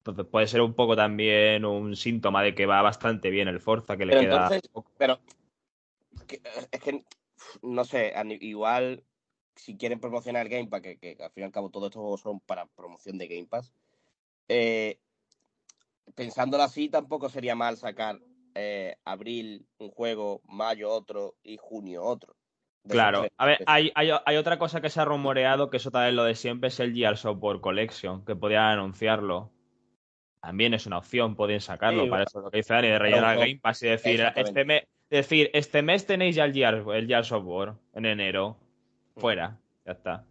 Entonces 0.00 0.26
puede 0.26 0.46
ser 0.46 0.62
un 0.62 0.72
poco 0.72 0.96
también 0.96 1.66
un 1.66 1.94
síntoma 1.94 2.42
de 2.42 2.54
que 2.54 2.64
va 2.64 2.80
bastante 2.80 3.28
bien 3.28 3.48
el 3.48 3.60
Forza, 3.60 3.98
que 3.98 4.06
le 4.06 4.12
Pero 4.12 4.22
queda... 4.22 4.48
entonces, 4.48 4.70
pero 4.96 5.20
que- 6.26 6.40
es 6.72 6.80
que, 6.80 7.04
no 7.62 7.84
sé, 7.84 8.14
igual 8.40 9.04
si 9.56 9.76
quieren 9.76 10.00
promocionar 10.00 10.46
el 10.46 10.52
Game 10.52 10.68
Pass, 10.68 10.80
que, 10.80 10.96
que 10.98 11.16
al 11.20 11.30
fin 11.32 11.42
y 11.42 11.44
al 11.44 11.52
cabo 11.52 11.68
todos 11.68 11.88
estos 11.88 12.00
juegos 12.00 12.20
son 12.22 12.40
para 12.40 12.64
promoción 12.66 13.18
de 13.18 13.28
Game 13.28 13.46
Pass, 13.46 13.74
eh, 14.48 14.98
pensándolo 16.14 16.62
así, 16.62 16.88
tampoco 16.88 17.28
sería 17.28 17.54
mal 17.54 17.76
sacar 17.76 18.18
eh, 18.54 18.96
abril 19.04 19.66
un 19.78 19.90
juego, 19.90 20.40
mayo 20.44 20.90
otro 20.90 21.34
y 21.42 21.58
junio 21.58 22.02
otro. 22.04 22.34
Claro, 22.88 23.28
a 23.36 23.46
ver, 23.46 23.58
hay, 23.66 23.92
hay, 23.94 24.10
hay 24.24 24.36
otra 24.38 24.58
cosa 24.58 24.80
que 24.80 24.88
se 24.88 24.98
ha 24.98 25.04
rumoreado, 25.04 25.68
que 25.68 25.76
eso 25.76 25.90
también 25.90 26.16
lo 26.16 26.24
de 26.24 26.34
siempre, 26.34 26.68
es 26.68 26.80
el 26.80 26.94
Gears 26.94 27.26
of 27.26 27.36
War 27.38 27.60
Collection, 27.60 28.24
que 28.24 28.34
podían 28.34 28.64
anunciarlo. 28.64 29.50
También 30.40 30.72
es 30.74 30.86
una 30.86 30.98
opción, 30.98 31.36
pueden 31.36 31.60
sacarlo, 31.60 32.04
Sí, 32.04 32.10
para 32.10 32.22
eso 32.24 32.40
lo 32.40 32.50
que 32.50 32.58
dice 32.58 32.72
Dani, 32.74 32.88
de 32.88 32.98
rellenar 32.98 33.32
el 33.34 33.38
pero- 33.38 33.40
Game 33.40 33.60
Pass 33.62 33.82
y 33.82 33.88
decir, 33.88 34.24
este 34.36 34.64
mes, 34.64 34.84
decir, 35.10 35.50
este 35.52 35.82
mes 35.82 36.06
tenéis 36.06 36.36
ya 36.36 36.44
el 36.44 36.54
Gears, 36.54 36.84
el 36.94 37.06
Gears 37.06 37.32
of 37.32 37.44
War, 37.44 37.74
en 37.94 38.06
enero, 38.06 38.56
Mm. 39.16 39.20
fuera, 39.20 39.58
ya 39.84 39.92
está. 39.92 40.24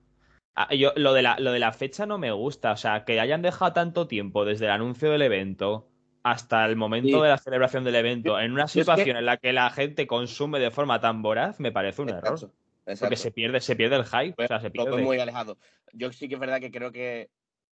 Ah, 0.55 0.73
yo, 0.73 0.91
lo, 0.95 1.13
de 1.13 1.21
la, 1.21 1.39
lo 1.39 1.51
de 1.51 1.59
la 1.59 1.71
fecha 1.71 2.05
no 2.05 2.17
me 2.17 2.31
gusta, 2.31 2.71
o 2.71 2.77
sea, 2.77 3.05
que 3.05 3.19
hayan 3.19 3.41
dejado 3.41 3.71
tanto 3.71 4.07
tiempo 4.07 4.45
desde 4.45 4.65
el 4.65 4.71
anuncio 4.71 5.11
del 5.11 5.21
evento 5.21 5.87
hasta 6.23 6.65
el 6.65 6.75
momento 6.75 7.07
Sí. 7.17 7.21
de 7.23 7.29
la 7.29 7.37
celebración 7.37 7.83
del 7.83 7.95
evento, 7.95 8.39
en 8.39 8.51
una 8.51 8.63
yo 8.63 8.65
es 8.65 8.73
que- 8.73 8.79
situación 8.81 9.15
en 9.17 9.25
la 9.25 9.37
que 9.37 9.53
la 9.53 9.69
gente 9.69 10.05
consume 10.07 10.59
de 10.59 10.71
forma 10.71 10.99
tan 10.99 11.21
voraz, 11.21 11.59
me 11.59 11.71
parece 11.71 12.01
un 12.01 12.09
error. 12.09 12.33
Exacto, 12.33 12.51
Porque 13.01 13.15
se 13.17 13.31
pierde, 13.31 13.61
se 13.61 13.75
pierde 13.75 13.95
el 13.97 14.05
hype. 14.05 14.43
O 14.43 14.47
sea, 14.47 14.59
se 14.59 14.69
Lo 14.73 14.83
veo 14.85 14.93
pierde. 14.95 15.03
muy 15.03 15.19
alejado. 15.19 15.57
Yo 15.93 16.11
sí 16.11 16.27
que 16.27 16.33
es 16.33 16.39
verdad 16.39 16.59
que 16.59 16.71
creo 16.71 16.91
que 16.91 17.29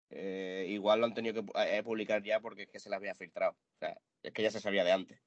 eh, 0.09 0.65
igual 0.69 0.99
lo 0.99 1.05
han 1.07 1.13
tenido 1.13 1.43
que 1.43 1.51
eh, 1.77 1.83
publicar 1.83 2.23
ya 2.23 2.39
porque 2.39 2.63
es 2.63 2.69
que 2.69 2.79
se 2.79 2.89
las 2.89 2.97
había 2.97 3.15
filtrado. 3.15 3.51
O 3.53 3.77
sea, 3.79 3.97
es 4.23 4.33
que 4.33 4.43
ya 4.43 4.51
se 4.51 4.59
sabía 4.61 4.83
de 4.83 4.91
antes. 4.91 5.19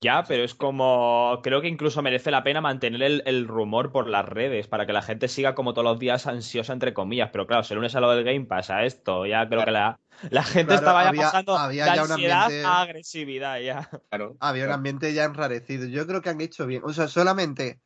Ya, 0.00 0.24
pero 0.26 0.42
es 0.42 0.52
como. 0.56 1.38
Creo 1.44 1.60
que 1.60 1.68
incluso 1.68 2.02
merece 2.02 2.32
la 2.32 2.42
pena 2.42 2.60
mantener 2.60 3.02
el, 3.04 3.22
el 3.24 3.46
rumor 3.46 3.92
por 3.92 4.08
las 4.08 4.28
redes 4.28 4.66
para 4.66 4.84
que 4.84 4.92
la 4.92 5.00
gente 5.00 5.28
siga 5.28 5.54
como 5.54 5.74
todos 5.74 5.84
los 5.84 6.00
días 6.00 6.26
ansiosa, 6.26 6.72
entre 6.72 6.92
comillas. 6.92 7.30
Pero 7.30 7.46
claro, 7.46 7.62
si 7.62 7.72
el 7.72 7.76
lunes 7.76 7.94
a 7.94 8.00
lo 8.00 8.10
del 8.10 8.24
Game 8.24 8.46
Pass 8.46 8.70
a 8.70 8.84
esto, 8.84 9.26
ya 9.26 9.48
creo 9.48 9.64
que 9.64 9.70
la, 9.70 10.00
la 10.30 10.42
gente 10.42 10.72
Claro, 10.72 10.80
estaba 10.80 11.02
ya 11.04 11.08
había- 11.10 11.22
pasando 11.22 11.56
había 11.56 11.84
de 11.84 11.94
ya 11.94 12.04
un 12.04 12.10
ansiedad 12.10 12.42
ambiente- 12.46 12.66
a 12.66 12.80
agresividad 12.82 13.60
ya. 13.60 13.88
Claro. 14.08 14.36
Había 14.40 14.64
un 14.64 14.72
ambiente 14.72 15.14
ya 15.14 15.22
enrarecido. 15.22 15.86
Yo 15.86 16.04
creo 16.08 16.20
que 16.20 16.30
han 16.30 16.40
hecho 16.40 16.66
bien. 16.66 16.82
O 16.84 16.92
sea, 16.92 17.06
solamente 17.06 17.80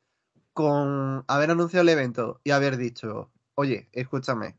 con 0.54 1.22
haber 1.28 1.50
anunciado 1.50 1.82
el 1.82 1.90
evento 1.90 2.40
y 2.44 2.52
haber 2.52 2.78
dicho, 2.78 3.30
oye, 3.56 3.90
escúchame, 3.92 4.56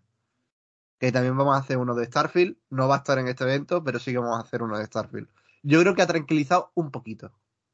que 0.99 1.11
también 1.11 1.37
vamos 1.37 1.55
a 1.55 1.59
hacer 1.59 1.77
uno 1.77 1.95
de 1.95 2.05
Starfield. 2.05 2.57
No 2.69 2.87
va 2.87 2.95
a 2.95 2.97
estar 2.99 3.19
en 3.19 3.27
este 3.27 3.43
evento, 3.43 3.83
pero 3.83 3.99
sí 3.99 4.11
que 4.11 4.17
vamos 4.17 4.37
a 4.37 4.41
hacer 4.41 4.63
uno 4.63 4.77
de 4.77 4.85
Starfield. 4.85 5.27
Yo 5.63 5.81
creo 5.81 5.95
que 5.95 6.01
ha 6.01 6.07
tranquilizado 6.07 6.71
un 6.75 6.91
poquito. 6.91 7.31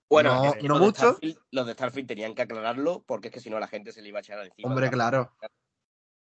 Bueno, 0.09 0.43
No- 0.43 0.53
de 0.53 0.79
mucho. 0.85 1.17
Starfield- 1.17 1.39
los 1.51 1.65
de 1.65 1.73
Starfield 1.73 2.07
tenían 2.07 2.35
que 2.35 2.41
aclararlo 2.43 3.03
porque 3.07 3.29
es 3.29 3.33
que 3.33 3.39
si 3.39 3.49
no 3.49 3.59
la 3.59 3.67
gente 3.67 3.91
se 3.91 4.01
le 4.01 4.09
iba 4.09 4.19
a 4.19 4.21
echar 4.21 4.39
encima. 4.45 4.69
Hombre, 4.69 4.89
claro. 4.89 5.31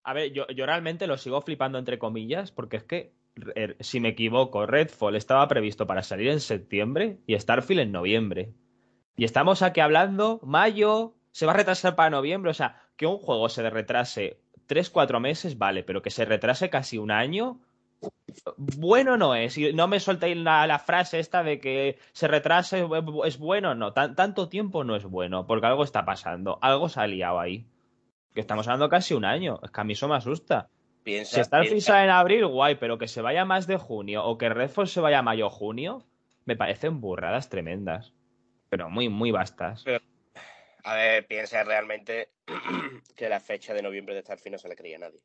A 0.04 0.14
ver, 0.14 0.32
yo, 0.32 0.48
yo 0.48 0.66
realmente 0.66 1.06
lo 1.08 1.18
sigo 1.18 1.42
flipando 1.42 1.78
entre 1.78 2.00
comillas, 2.00 2.52
porque 2.52 2.78
es 2.78 2.84
que, 2.84 3.14
er, 3.56 3.78
si 3.80 4.00
me 4.00 4.10
equivoco, 4.10 4.66
Redfall 4.66 5.16
estaba 5.16 5.48
previsto 5.48 5.86
para 5.86 6.02
salir 6.04 6.30
en 6.30 6.40
septiembre 6.40 7.20
y 7.28 7.38
Starfield 7.38 7.82
en 7.82 7.92
noviembre. 7.92 8.54
Y 9.16 9.26
estamos 9.26 9.62
aquí 9.62 9.80
hablando, 9.80 10.40
mayo, 10.44 11.16
se 11.32 11.46
va 11.46 11.52
a 11.52 11.58
retrasar 11.58 11.96
para 11.96 12.10
noviembre, 12.10 12.50
o 12.50 12.54
sea, 12.54 12.82
que 12.96 13.06
un 13.06 13.18
juego 13.18 13.48
se 13.50 13.70
retrase 13.70 14.40
3-4 14.72 15.20
meses, 15.20 15.58
vale, 15.58 15.84
pero 15.84 16.02
que 16.02 16.10
se 16.12 16.24
retrase 16.26 16.70
casi 16.70 16.98
un 16.98 17.12
año, 17.12 17.60
bueno 18.78 19.18
no 19.18 19.36
es. 19.36 19.58
Y 19.58 19.74
no 19.74 19.88
me 19.88 20.00
soltéis 20.00 20.38
la, 20.38 20.66
la 20.68 20.80
frase 20.80 21.20
esta 21.20 21.44
de 21.44 21.60
que 21.60 21.98
se 22.14 22.28
retrase 22.28 22.80
es 22.80 22.86
bu- 22.86 23.26
es 23.26 23.38
bueno, 23.38 23.76
no, 23.76 23.94
tan- 23.94 24.16
tanto 24.16 24.48
tiempo 24.50 24.84
no 24.84 24.96
es 24.96 25.04
bueno, 25.06 25.46
porque 25.46 25.68
algo 25.68 25.84
está 25.84 26.06
pasando, 26.06 26.58
algo 26.62 26.90
se 26.90 27.00
ha 27.02 27.08
liado 27.08 27.40
ahí. 27.40 27.66
Que 28.34 28.40
estamos 28.40 28.66
hablando 28.68 28.88
casi 28.90 29.14
un 29.14 29.26
año, 29.26 29.60
es 29.62 29.72
que 29.72 29.82
a 29.82 29.84
mí 29.84 29.94
eso 29.94 30.08
me 30.08 30.16
asusta. 30.16 30.70
Piensa, 31.04 31.36
Si 31.38 31.44
Starfield 31.44 31.72
piensa- 31.74 31.92
sale 31.94 32.06
en 32.06 32.10
abril, 32.12 32.46
guay, 32.48 32.76
pero 32.76 32.98
que 32.98 33.08
se 33.08 33.22
vaya 33.22 33.44
más 33.44 33.68
de 33.68 33.76
junio 33.78 34.24
o 34.24 34.38
que 34.38 34.50
Redfall 34.50 34.88
se 34.88 35.02
vaya 35.02 35.20
a 35.20 35.24
mayo 35.24 35.48
o 35.48 35.50
junio, 35.50 36.04
me 36.46 36.56
parecen 36.56 37.02
burradas 37.02 37.50
tremendas. 37.50 38.14
Pero 38.70 38.90
muy, 38.90 39.10
muy 39.10 39.32
vastas. 39.32 39.84
A 40.84 40.96
ver, 40.96 41.28
piensa 41.28 41.64
realmente 41.64 42.32
que 43.16 43.30
la 43.30 43.40
fecha 43.40 43.74
de 43.74 43.82
noviembre 43.82 44.16
de 44.16 44.22
Starfield 44.22 44.54
no 44.54 44.58
se 44.60 44.70
le 44.70 44.76
creía 44.76 44.98
a 44.98 45.00
nadie. 45.00 45.22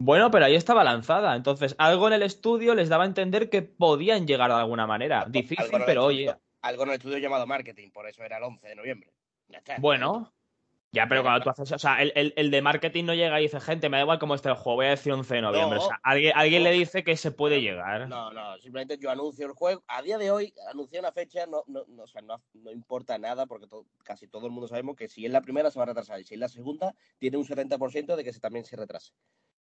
Bueno, 0.00 0.30
pero 0.30 0.44
ahí 0.46 0.56
estaba 0.56 0.82
lanzada. 0.82 1.36
Entonces, 1.36 1.74
algo 1.78 2.08
en 2.08 2.14
el 2.14 2.22
estudio 2.22 2.74
les 2.74 2.88
daba 2.88 3.04
a 3.04 3.06
entender 3.06 3.48
que 3.50 3.62
podían 3.62 4.26
llegar 4.26 4.50
de 4.50 4.56
alguna 4.56 4.86
manera. 4.86 5.26
Difícil, 5.28 5.66
pero 5.70 5.80
estudio- 6.10 6.30
oye. 6.32 6.34
Algo 6.62 6.84
en 6.84 6.88
el 6.90 6.94
estudio 6.96 7.18
llamado 7.18 7.46
marketing, 7.46 7.90
por 7.90 8.08
eso 8.08 8.22
era 8.24 8.38
el 8.38 8.44
11 8.44 8.68
de 8.68 8.74
noviembre. 8.76 9.12
Ya 9.48 9.58
está. 9.58 9.76
Bueno. 9.78 10.32
Ya, 10.94 11.06
pero 11.08 11.22
cuando 11.22 11.42
tú 11.42 11.48
haces. 11.48 11.72
O 11.72 11.78
sea, 11.78 12.02
el, 12.02 12.12
el- 12.14 12.34
el 12.36 12.50
de 12.50 12.60
marketing 12.60 13.04
no 13.04 13.14
llega 13.14 13.40
y 13.40 13.44
dice, 13.44 13.60
gente, 13.60 13.88
me 13.88 13.96
da 13.96 14.02
igual 14.02 14.18
cómo 14.18 14.34
esté 14.34 14.50
el 14.50 14.56
juego, 14.56 14.76
voy 14.76 14.86
a 14.86 14.90
decir 14.90 15.10
11 15.10 15.36
de 15.36 15.40
noviembre. 15.40 15.78
No. 15.78 15.84
o 15.84 15.88
sea, 15.88 15.98
alguien, 16.02 16.32
alguien 16.36 16.62
No. 16.62 16.68
le 16.68 16.74
dice 16.76 17.02
que 17.02 17.16
se 17.16 17.30
puede 17.30 17.62
llegar. 17.62 18.06
No, 18.10 18.30
no, 18.30 18.58
simplemente 18.58 18.98
yo 18.98 19.10
anuncio 19.10 19.46
el 19.46 19.52
juego. 19.52 19.82
A 19.88 20.02
día 20.02 20.18
de 20.18 20.30
hoy, 20.30 20.52
anunciar 20.70 21.00
una 21.02 21.12
fecha 21.12 21.46
no, 21.46 21.64
no, 21.66 21.84
no, 21.88 22.02
o 22.02 22.06
sea, 22.06 22.20
no, 22.20 22.42
no 22.52 22.70
importa 22.70 23.16
nada 23.16 23.46
porque 23.46 23.66
to- 23.68 23.86
casi 24.04 24.28
todo 24.28 24.44
el 24.46 24.52
mundo 24.52 24.68
sabemos 24.68 24.94
que 24.94 25.08
si 25.08 25.24
es 25.24 25.32
la 25.32 25.40
primera 25.40 25.70
se 25.70 25.78
va 25.78 25.84
a 25.84 25.86
retrasar 25.86 26.20
y 26.20 26.24
si 26.24 26.34
es 26.34 26.40
la 26.40 26.48
segunda 26.48 26.94
tiene 27.18 27.38
un 27.38 27.44
70% 27.46 28.14
de 28.14 28.22
que 28.24 28.32
se, 28.34 28.40
también 28.40 28.66
se 28.66 28.76
retrase. 28.76 29.14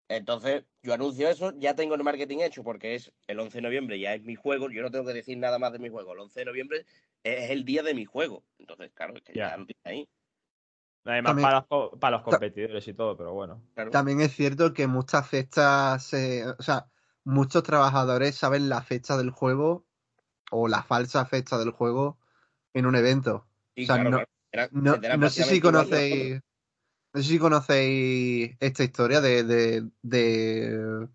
Entonces, 0.08 0.64
yo 0.82 0.94
anuncio 0.94 1.28
eso, 1.28 1.52
ya 1.58 1.74
tengo 1.74 1.94
el 1.94 2.02
marketing 2.04 2.38
hecho 2.40 2.64
porque 2.64 2.94
es 2.94 3.12
el 3.26 3.38
11 3.38 3.58
de 3.58 3.62
noviembre, 3.62 3.98
ya 3.98 4.14
es 4.14 4.22
mi 4.22 4.34
juego, 4.34 4.70
yo 4.70 4.80
no 4.82 4.90
tengo 4.90 5.04
que 5.06 5.12
decir 5.14 5.36
nada 5.36 5.58
más 5.58 5.72
de 5.72 5.78
mi 5.78 5.90
juego. 5.90 6.12
El 6.14 6.20
11 6.20 6.40
de 6.40 6.46
noviembre 6.46 6.86
es 7.22 7.50
el 7.50 7.64
día 7.66 7.82
de 7.82 7.92
mi 7.94 8.06
juego. 8.06 8.44
Entonces, 8.58 8.90
claro, 8.94 9.14
es 9.14 9.22
que 9.22 9.34
ya, 9.34 9.50
Ya. 9.50 9.64
tiene 9.66 9.80
ahí. 9.84 10.08
Además, 11.04 11.30
También- 11.30 11.48
para 11.48 11.66
los, 11.68 11.98
para 11.98 12.16
los 12.18 12.22
competidores 12.22 12.86
y 12.86 12.94
todo, 12.94 13.16
pero 13.16 13.32
bueno. 13.34 13.60
Claro. 13.74 13.90
También 13.90 14.20
es 14.20 14.32
cierto 14.34 14.72
que 14.72 14.86
muchas 14.86 15.28
fechas, 15.28 16.12
o 16.58 16.62
sea, 16.62 16.86
muchos 17.24 17.62
trabajadores 17.62 18.36
saben 18.36 18.68
la 18.68 18.82
fecha 18.82 19.16
del 19.16 19.30
juego 19.30 19.84
o 20.50 20.68
la 20.68 20.82
falsa 20.82 21.24
fecha 21.26 21.58
del 21.58 21.70
juego 21.70 22.18
en 22.74 22.86
un 22.86 22.94
evento. 22.94 23.46
Sí, 23.74 23.84
o 23.84 23.86
sea, 23.86 23.96
claro, 23.96 24.10
no-. 24.10 24.24
Era- 24.52 24.68
No, 24.70 24.94
era 24.94 25.16
no 25.16 25.30
sé 25.30 25.44
si 25.44 25.60
conocéis. 25.60 26.40
No 27.14 27.20
sé 27.22 27.28
si 27.28 27.38
conocéis 27.38 28.56
esta 28.60 28.84
historia 28.84 29.20
de, 29.20 29.44
de, 29.44 29.88
de, 30.02 31.08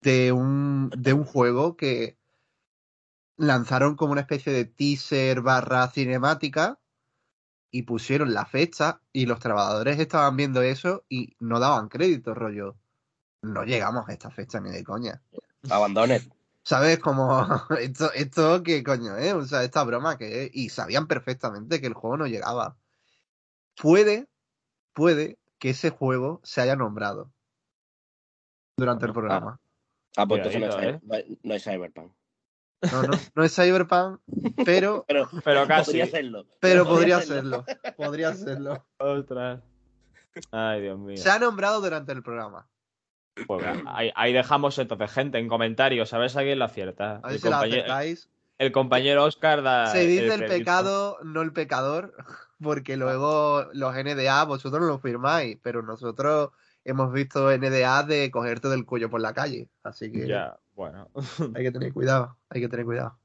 de 0.00 0.32
un, 0.32 0.90
de 0.96 1.12
un 1.12 1.24
juego 1.24 1.76
que 1.76 2.16
lanzaron 3.36 3.96
como 3.96 4.12
una 4.12 4.22
especie 4.22 4.52
de 4.52 4.64
teaser 4.64 5.40
barra 5.42 5.88
cinemática 5.88 6.80
y 7.76 7.82
pusieron 7.82 8.32
la 8.32 8.46
fecha 8.46 9.00
y 9.12 9.26
los 9.26 9.38
trabajadores 9.38 9.98
estaban 9.98 10.34
viendo 10.34 10.62
eso 10.62 11.04
y 11.10 11.36
no 11.40 11.60
daban 11.60 11.88
crédito, 11.88 12.32
rollo. 12.34 12.74
No 13.42 13.64
llegamos 13.64 14.08
a 14.08 14.12
esta 14.14 14.30
fecha 14.30 14.60
ni 14.60 14.70
de 14.70 14.82
coña. 14.82 15.20
Abandones. 15.68 16.26
¿Sabes? 16.62 16.98
Como 16.98 17.46
esto, 17.78 18.10
esto 18.14 18.62
qué 18.62 18.82
coño 18.82 19.16
es, 19.18 19.34
o 19.34 19.44
sea, 19.44 19.62
esta 19.62 19.84
broma 19.84 20.16
que 20.16 20.44
es. 20.44 20.50
Y 20.54 20.70
sabían 20.70 21.06
perfectamente 21.06 21.78
que 21.80 21.86
el 21.86 21.92
juego 21.92 22.16
no 22.16 22.26
llegaba. 22.26 22.76
Puede, 23.80 24.26
puede 24.94 25.36
que 25.58 25.70
ese 25.70 25.90
juego 25.90 26.40
se 26.42 26.62
haya 26.62 26.76
nombrado 26.76 27.30
durante 28.78 29.04
el 29.04 29.12
Bueno, 29.12 29.28
programa. 29.28 29.60
Ah, 30.16 30.26
pues 30.26 30.38
entonces 30.38 30.60
no 30.62 30.66
es, 30.68 30.74
Cuidadito, 30.74 30.98
Cyber- 30.98 31.08
no 31.08 31.14
es- 31.14 31.38
no 31.44 31.54
es 31.54 31.62
Cyberpunk. 31.64 32.12
No, 32.92 33.02
no, 33.02 33.18
no 33.34 33.44
es 33.44 33.54
Cyberpunk, 33.54 34.20
pero, 34.64 35.04
Pero, 35.08 35.28
Pero 35.44 35.66
casi. 35.66 35.86
podría 35.92 36.06
serlo. 36.06 36.46
pero 36.60 36.84
podría 36.86 37.20
serlo. 37.22 37.64
Podría 37.96 38.34
serlo. 38.34 38.84
Ostras. 38.98 39.60
Ay, 40.52 40.82
Dios 40.82 40.98
mío. 40.98 41.16
Se 41.16 41.30
ha 41.30 41.38
nombrado 41.38 41.80
durante 41.80 42.12
el 42.12 42.22
programa. 42.22 42.66
Pues 43.46 43.66
ahí, 43.86 44.10
ahí 44.14 44.32
dejamos 44.32 44.78
entonces, 44.78 45.10
gente, 45.10 45.38
en 45.38 45.48
comentarios, 45.48 46.12
a 46.14 46.18
ver 46.18 46.30
si 46.30 46.38
alguien 46.38 46.58
lo 46.58 46.64
acierta. 46.66 47.16
A 47.22 47.28
ver 47.28 47.32
El 47.32 47.40
si 47.40 47.48
la 47.48 47.56
compañero, 47.56 47.82
acertáis. 47.82 48.28
el 48.58 48.72
compañero 48.72 49.24
Oscar 49.24 49.62
da. 49.62 49.86
Se 49.88 50.06
dice 50.06 50.26
el 50.26 50.30
crédito. 50.40 50.58
pecado, 50.58 51.18
no 51.22 51.42
el 51.42 51.52
pecador, 51.52 52.14
porque 52.62 52.96
luego 52.96 53.66
los 53.72 53.94
NDA 53.94 54.44
vosotros 54.44 54.80
no 54.82 54.86
lo 54.88 54.98
firmáis, 54.98 55.58
pero 55.62 55.82
nosotros 55.82 56.50
hemos 56.86 57.12
visto 57.12 57.50
NDA 57.50 58.04
de 58.04 58.30
cogerte 58.30 58.68
del 58.68 58.86
cuello 58.86 59.10
por 59.10 59.20
la 59.20 59.34
calle. 59.34 59.68
Así 59.82 60.10
que 60.10 60.26
Ya, 60.26 60.58
bueno. 60.74 61.10
hay 61.54 61.64
que 61.64 61.72
tener 61.72 61.92
cuidado, 61.92 62.38
hay 62.48 62.60
que 62.60 62.68
tener 62.68 62.86
cuidado. 62.86 63.18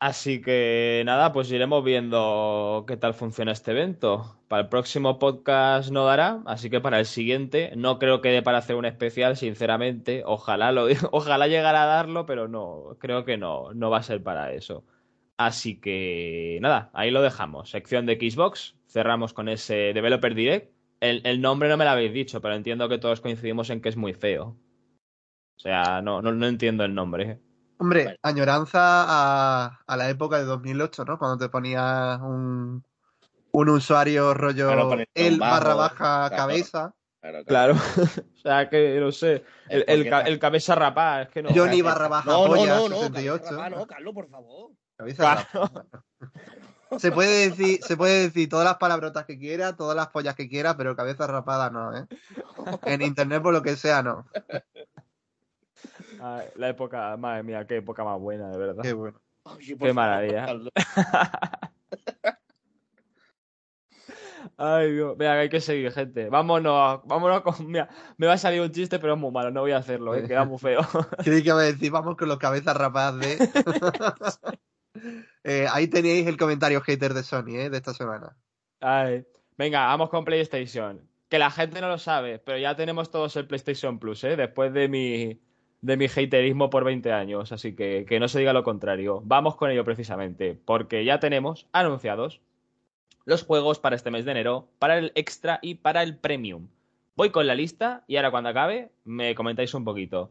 Así 0.00 0.40
que 0.40 1.02
nada, 1.06 1.32
pues 1.32 1.50
iremos 1.50 1.82
viendo 1.82 2.84
qué 2.86 2.96
tal 2.96 3.14
funciona 3.14 3.50
este 3.50 3.72
evento. 3.72 4.38
Para 4.46 4.62
el 4.62 4.68
próximo 4.68 5.18
podcast 5.18 5.90
no 5.90 6.04
dará, 6.04 6.40
así 6.46 6.70
que 6.70 6.80
para 6.80 7.00
el 7.00 7.06
siguiente 7.06 7.72
no 7.76 7.98
creo 7.98 8.20
que 8.20 8.28
dé 8.28 8.40
para 8.42 8.58
hacer 8.58 8.76
un 8.76 8.84
especial, 8.84 9.36
sinceramente. 9.36 10.22
Ojalá 10.24 10.70
lo, 10.70 10.86
ojalá 11.10 11.48
llegara 11.48 11.82
a 11.82 11.86
darlo, 11.86 12.26
pero 12.26 12.46
no, 12.46 12.96
creo 13.00 13.24
que 13.24 13.38
no, 13.38 13.74
no 13.74 13.90
va 13.90 13.98
a 13.98 14.02
ser 14.04 14.22
para 14.22 14.52
eso. 14.52 14.84
Así 15.36 15.80
que 15.80 16.58
nada, 16.62 16.90
ahí 16.92 17.10
lo 17.10 17.22
dejamos. 17.22 17.70
Sección 17.70 18.06
de 18.06 18.16
Xbox, 18.16 18.76
cerramos 18.86 19.32
con 19.32 19.48
ese 19.48 19.92
Developer 19.94 20.34
Direct. 20.34 20.77
El, 21.00 21.22
el 21.24 21.40
nombre 21.40 21.68
no 21.68 21.76
me 21.76 21.84
lo 21.84 21.90
habéis 21.90 22.12
dicho, 22.12 22.40
pero 22.40 22.54
entiendo 22.54 22.88
que 22.88 22.98
todos 22.98 23.20
coincidimos 23.20 23.70
en 23.70 23.80
que 23.80 23.88
es 23.88 23.96
muy 23.96 24.14
feo. 24.14 24.56
O 25.56 25.60
sea, 25.60 26.02
no, 26.02 26.22
no, 26.22 26.32
no 26.32 26.46
entiendo 26.46 26.84
el 26.84 26.94
nombre. 26.94 27.40
Hombre, 27.78 28.18
añoranza 28.22 29.04
a, 29.06 29.80
a 29.86 29.96
la 29.96 30.10
época 30.10 30.38
de 30.38 30.44
2008, 30.44 31.04
¿no? 31.04 31.18
Cuando 31.18 31.38
te 31.38 31.48
ponías 31.48 32.20
un, 32.20 32.84
un 33.52 33.68
usuario 33.68 34.34
rollo 34.34 34.66
Claro, 34.66 34.96
el 35.14 35.38
bajo, 35.38 35.52
barra 35.52 35.74
baja 35.74 36.28
claro. 36.28 36.36
cabeza, 36.36 36.94
Claro, 37.20 37.44
Claro, 37.44 37.74
o 38.34 38.38
sea 38.38 38.68
que 38.68 39.00
no 39.00 39.10
sé, 39.10 39.44
el, 39.68 39.84
el, 39.88 40.38
cabeza 40.38 40.76
rapá, 40.76 41.22
es 41.22 41.28
que 41.28 41.42
no. 41.42 41.50
Johnny 41.52 41.82
barra 41.82 42.06
baja 42.06 42.30
no, 42.30 42.46
no, 42.46 42.54
polla 42.54 42.76
no, 42.76 42.88
no, 42.88 42.96
68. 43.00 43.44
Carlos, 43.56 43.80
no, 43.80 43.86
Carlos, 43.86 44.14
por 44.14 44.28
favor. 44.28 44.70
Cabeza 44.96 45.46
Claro. 45.50 45.70
Se 46.96 47.12
puede 47.12 47.50
decir, 47.50 47.80
se 47.82 47.96
puede 47.96 48.22
decir 48.22 48.48
todas 48.48 48.64
las 48.64 48.78
palabrotas 48.78 49.26
que 49.26 49.38
quiera, 49.38 49.76
todas 49.76 49.94
las 49.94 50.08
pollas 50.08 50.34
que 50.34 50.48
quiera, 50.48 50.76
pero 50.76 50.96
cabeza 50.96 51.26
rapada 51.26 51.70
no, 51.70 51.96
¿eh? 51.96 52.06
En 52.84 53.02
internet 53.02 53.42
por 53.42 53.52
lo 53.52 53.62
que 53.62 53.76
sea 53.76 54.02
no. 54.02 54.26
Ay, 56.20 56.48
la 56.56 56.68
época, 56.70 57.16
madre 57.16 57.42
mía, 57.42 57.66
qué 57.66 57.76
época 57.76 58.04
más 58.04 58.18
buena, 58.18 58.48
de 58.50 58.58
verdad. 58.58 58.82
Qué 58.82 58.92
bueno. 58.92 59.20
Oye, 59.44 59.76
Qué 59.78 59.92
maravilla. 59.92 60.46
Ay, 64.56 64.92
Dios, 64.92 65.16
venga, 65.16 65.34
que 65.34 65.40
hay 65.40 65.48
que 65.48 65.60
seguir, 65.60 65.92
gente. 65.92 66.28
Vámonos, 66.28 67.00
vámonos 67.04 67.42
con. 67.42 67.54
Mira, 67.70 67.88
me 68.16 68.26
va 68.26 68.32
a 68.32 68.38
salir 68.38 68.60
un 68.60 68.72
chiste, 68.72 68.98
pero 68.98 69.14
es 69.14 69.18
muy 69.18 69.30
malo, 69.30 69.52
no 69.52 69.60
voy 69.60 69.70
a 69.70 69.76
hacerlo, 69.78 70.14
¿eh? 70.16 70.22
queda 70.28 70.44
muy 70.44 70.58
feo. 70.58 70.80
Creí 71.22 71.42
que 71.42 71.54
me 71.54 71.62
decís, 71.62 71.90
vamos 71.90 72.16
con 72.16 72.28
los 72.28 72.38
cabezas 72.38 72.76
rapadas 72.76 73.20
de. 73.20 73.38
Eh, 75.44 75.66
ahí 75.72 75.88
tenéis 75.88 76.26
el 76.26 76.36
comentario 76.36 76.80
hater 76.80 77.14
de 77.14 77.22
Sony, 77.22 77.56
¿eh? 77.56 77.70
De 77.70 77.76
esta 77.76 77.94
semana. 77.94 78.36
Ay, 78.80 79.24
venga, 79.56 79.86
vamos 79.86 80.10
con 80.10 80.24
PlayStation. 80.24 81.00
Que 81.28 81.38
la 81.38 81.50
gente 81.50 81.80
no 81.80 81.88
lo 81.88 81.98
sabe, 81.98 82.38
pero 82.38 82.58
ya 82.58 82.74
tenemos 82.74 83.10
todos 83.10 83.36
el 83.36 83.46
PlayStation 83.46 83.98
Plus, 83.98 84.24
¿eh? 84.24 84.36
Después 84.36 84.72
de 84.72 84.88
mi. 84.88 85.40
de 85.80 85.96
mi 85.96 86.06
haterismo 86.06 86.70
por 86.70 86.84
20 86.84 87.12
años, 87.12 87.52
así 87.52 87.74
que 87.74 88.04
que 88.08 88.18
no 88.18 88.28
se 88.28 88.40
diga 88.40 88.52
lo 88.52 88.64
contrario. 88.64 89.22
Vamos 89.24 89.56
con 89.56 89.70
ello 89.70 89.84
precisamente, 89.84 90.58
porque 90.64 91.04
ya 91.04 91.20
tenemos 91.20 91.66
anunciados 91.72 92.40
los 93.28 93.44
juegos 93.44 93.78
para 93.78 93.94
este 93.94 94.10
mes 94.10 94.24
de 94.24 94.30
enero, 94.30 94.68
para 94.78 94.96
el 94.96 95.12
extra 95.14 95.58
y 95.60 95.74
para 95.74 96.02
el 96.02 96.16
premium. 96.16 96.68
Voy 97.14 97.28
con 97.28 97.46
la 97.46 97.54
lista 97.54 98.04
y 98.06 98.16
ahora 98.16 98.30
cuando 98.30 98.48
acabe 98.48 98.90
me 99.04 99.34
comentáis 99.34 99.74
un 99.74 99.84
poquito. 99.84 100.30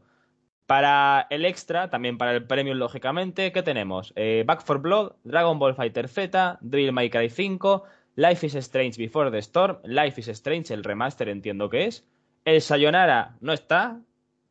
Para 0.67 1.27
el 1.29 1.45
extra, 1.45 1.89
también 1.89 2.17
para 2.17 2.35
el 2.35 2.45
premium, 2.45 2.77
lógicamente, 2.77 3.53
¿qué 3.53 3.63
tenemos? 3.63 4.11
Eh, 4.17 4.43
Back 4.45 4.63
for 4.63 4.81
Blood, 4.81 5.13
Dragon 5.23 5.57
Ball 5.57 5.75
Fighter 5.75 6.09
Z, 6.09 6.57
Drill 6.59 6.91
My 6.91 7.09
Cry 7.09 7.29
5, 7.29 7.83
Life 8.17 8.45
is 8.45 8.55
Strange 8.55 8.97
Before 8.97 9.31
the 9.31 9.37
Storm, 9.37 9.77
Life 9.85 10.19
is 10.19 10.27
Strange, 10.27 10.73
el 10.73 10.83
remaster 10.83 11.29
entiendo 11.29 11.69
que 11.69 11.85
es. 11.85 12.05
El 12.43 12.61
Sayonara 12.61 13.37
no 13.39 13.53
está, 13.53 14.01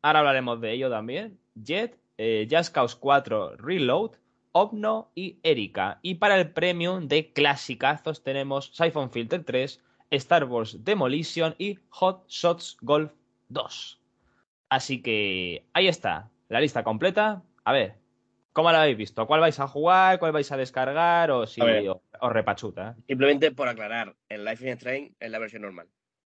ahora 0.00 0.20
hablaremos 0.20 0.58
de 0.62 0.72
ello 0.72 0.88
también. 0.88 1.38
Jet, 1.54 1.98
eh, 2.16 2.48
Just 2.50 2.74
Cause 2.74 2.96
4 2.98 3.56
Reload, 3.58 4.12
Omno 4.52 5.10
y 5.14 5.38
Erika. 5.42 5.98
Y 6.00 6.14
para 6.14 6.40
el 6.40 6.50
premium 6.50 7.08
de 7.08 7.30
clasicazos 7.34 8.22
tenemos 8.22 8.70
Siphon 8.72 9.10
Filter 9.10 9.44
3, 9.44 9.82
Star 10.12 10.44
Wars 10.44 10.82
Demolition 10.82 11.54
y 11.58 11.78
Hot 11.90 12.26
Shots 12.26 12.78
Golf 12.80 13.12
2. 13.50 14.00
Así 14.68 15.00
que 15.02 15.64
ahí 15.72 15.88
está, 15.88 16.30
la 16.48 16.60
lista 16.60 16.82
completa. 16.82 17.42
A 17.64 17.72
ver, 17.72 17.94
¿cómo 18.52 18.70
la 18.72 18.82
habéis 18.82 18.96
visto? 18.96 19.26
¿Cuál 19.26 19.40
vais 19.40 19.58
a 19.60 19.68
jugar? 19.68 20.18
¿Cuál 20.18 20.32
vais 20.32 20.50
a 20.50 20.56
descargar? 20.56 21.30
¿O 21.30 21.46
si 21.46 21.60
os, 21.60 21.98
os 22.20 22.32
repachuta? 22.32 22.96
eh? 22.98 23.02
Simplemente 23.06 23.52
por 23.52 23.68
aclarar, 23.68 24.14
el 24.28 24.44
Life 24.44 24.64
is 24.68 24.74
Strange 24.76 25.12
es 25.20 25.30
la 25.30 25.38
versión 25.38 25.62
normal. 25.62 25.88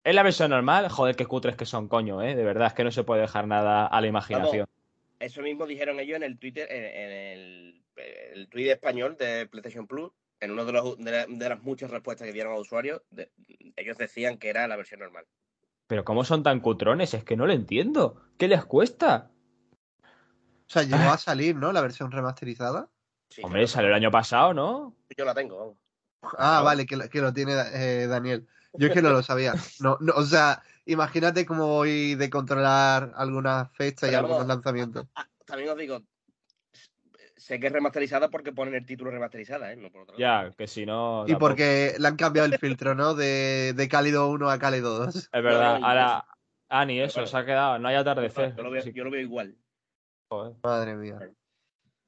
¿Es 0.04 0.14
la 0.14 0.22
versión 0.22 0.50
normal? 0.50 0.88
Joder, 0.88 1.16
qué 1.16 1.26
cutres 1.26 1.56
que 1.56 1.66
son, 1.66 1.88
coño, 1.88 2.22
¿eh? 2.22 2.34
De 2.36 2.44
verdad, 2.44 2.68
es 2.68 2.74
que 2.74 2.84
no 2.84 2.92
se 2.92 3.02
puede 3.04 3.22
dejar 3.22 3.46
nada 3.46 3.86
a 3.86 4.00
la 4.00 4.06
imaginación. 4.06 4.66
Eso 5.18 5.42
mismo 5.42 5.66
dijeron 5.66 5.98
ellos 5.98 6.16
en 6.16 6.22
el 6.24 6.38
Twitter, 6.38 6.68
en, 6.70 6.84
en 6.84 7.10
el, 7.12 7.82
el 8.34 8.48
tweet 8.48 8.70
español 8.70 9.16
de 9.16 9.46
PlayStation 9.46 9.86
Plus, 9.86 10.12
en 10.40 10.50
una 10.52 10.64
de, 10.64 10.72
los- 10.72 10.98
de, 10.98 11.10
la- 11.10 11.26
de 11.26 11.48
las 11.48 11.62
muchas 11.62 11.90
respuestas 11.90 12.26
que 12.26 12.32
dieron 12.32 12.52
a 12.52 12.58
usuarios, 12.58 13.02
de- 13.10 13.30
ellos 13.76 13.96
decían 13.98 14.36
que 14.38 14.48
era 14.50 14.68
la 14.68 14.76
versión 14.76 15.00
normal. 15.00 15.24
Pero 15.87 16.05
¿cómo 16.05 16.25
son 16.25 16.42
tan 16.42 16.61
cutrones? 16.61 17.14
Es 17.14 17.25
que 17.25 17.37
no 17.37 17.46
lo 17.46 17.53
entiendo. 17.53 18.20
¿Qué 18.38 18.49
les 18.49 18.64
cuesta? 18.64 19.31
O 20.03 20.68
sea, 20.68 20.83
llegó 20.83 21.11
a 21.11 21.18
salir, 21.18 21.55
¿no? 21.55 21.72
La 21.72 21.81
versión 21.81 22.11
remasterizada. 22.11 22.88
Sí, 23.31 23.42
Hombre, 23.44 23.61
claro. 23.61 23.68
salió 23.68 23.88
el 23.90 23.94
año 23.94 24.11
pasado, 24.11 24.53
¿no? 24.53 24.96
Yo 25.16 25.25
la 25.25 25.35
tengo, 25.35 25.59
vamos. 25.59 25.77
Ah, 26.38 26.61
vale, 26.62 26.87
que, 26.87 26.96
lo- 26.96 27.09
que 27.09 27.20
lo 27.20 27.33
tiene 27.33 27.55
eh, 27.72 28.07
Daniel. 28.09 28.49
Yo 28.72 28.88
es 28.88 28.92
que 28.92 29.03
no 29.03 29.11
lo 29.11 29.22
sabía. 29.22 29.55
No, 29.81 29.96
no, 30.01 30.12
o 30.16 30.22
sea, 30.22 30.62
imagínate 30.87 31.46
cómo 31.46 31.66
voy 31.68 32.14
de 32.16 32.29
controlar 32.29 33.12
algunas 33.16 33.70
fechas 33.72 34.11
y 34.11 34.14
algunos 34.14 34.38
vamos, 34.38 34.49
lanzamientos. 34.49 35.07
Ah, 35.14 35.27
también 35.44 35.70
os 35.70 35.77
digo, 35.79 36.03
sé 37.46 37.61
que 37.61 37.68
es 37.68 37.72
remasterizada 37.72 38.28
porque 38.30 38.52
ponen 38.52 38.74
el 38.74 38.87
título 38.87 39.11
remasterizada, 39.11 39.72
¿eh? 39.72 39.76
No 39.76 39.90
por 39.90 40.02
otra 40.02 40.14
cosa. 40.14 40.46
Ya, 40.48 40.50
que 40.56 40.66
si 40.66 40.85
no... 40.87 41.24
Y 41.26 41.32
tampoco. 41.32 41.38
porque 41.50 41.94
le 41.98 42.09
han 42.09 42.16
cambiado 42.16 42.46
el 42.46 42.59
filtro, 42.59 42.94
¿no? 42.94 43.14
De, 43.14 43.72
de 43.74 43.88
cálido 43.88 44.28
1 44.30 44.50
a 44.50 44.59
cálido 44.59 44.98
2. 44.98 45.16
Es 45.16 45.30
verdad, 45.32 45.78
No, 45.80 45.87
ahora... 45.87 46.26
Ah, 46.68 46.85
ni 46.85 47.00
eso, 47.00 47.20
bueno. 47.20 47.26
se 47.28 47.37
ha 47.37 47.44
quedado, 47.46 47.78
no 47.78 47.88
hay 47.88 47.94
atardecer. 47.96 48.54
Yo 48.56 48.62
lo, 48.64 48.70
veo, 48.70 48.82
Sí, 48.82 48.92
yo 48.92 49.04
lo 49.04 49.11
veo 49.11 49.20
igual. 49.20 49.56
joder. 50.28 50.56
Madre 50.62 50.96
mía. 50.96 51.18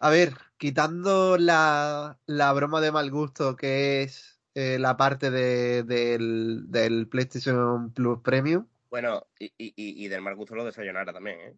A 0.00 0.10
ver, 0.10 0.32
quitando 0.56 1.38
la, 1.38 2.18
la 2.26 2.52
broma 2.52 2.80
de 2.80 2.92
mal 2.92 3.10
gusto 3.10 3.56
que 3.56 4.02
es 4.02 4.40
eh, 4.54 4.78
la 4.78 4.96
parte 4.96 5.30
de, 5.30 5.84
del, 5.84 6.64
del 6.70 7.08
PlayStation 7.08 7.92
Plus 7.92 8.20
Premium. 8.22 8.66
Bueno, 8.90 9.26
y, 9.38 9.46
y, 9.58 9.74
y 9.76 10.04
y 10.04 10.08
del 10.08 10.22
mal 10.22 10.34
gusto 10.34 10.54
lo 10.54 10.64
de 10.64 10.72
Sayonara 10.72 11.12
también, 11.12 11.40
¿eh? 11.40 11.56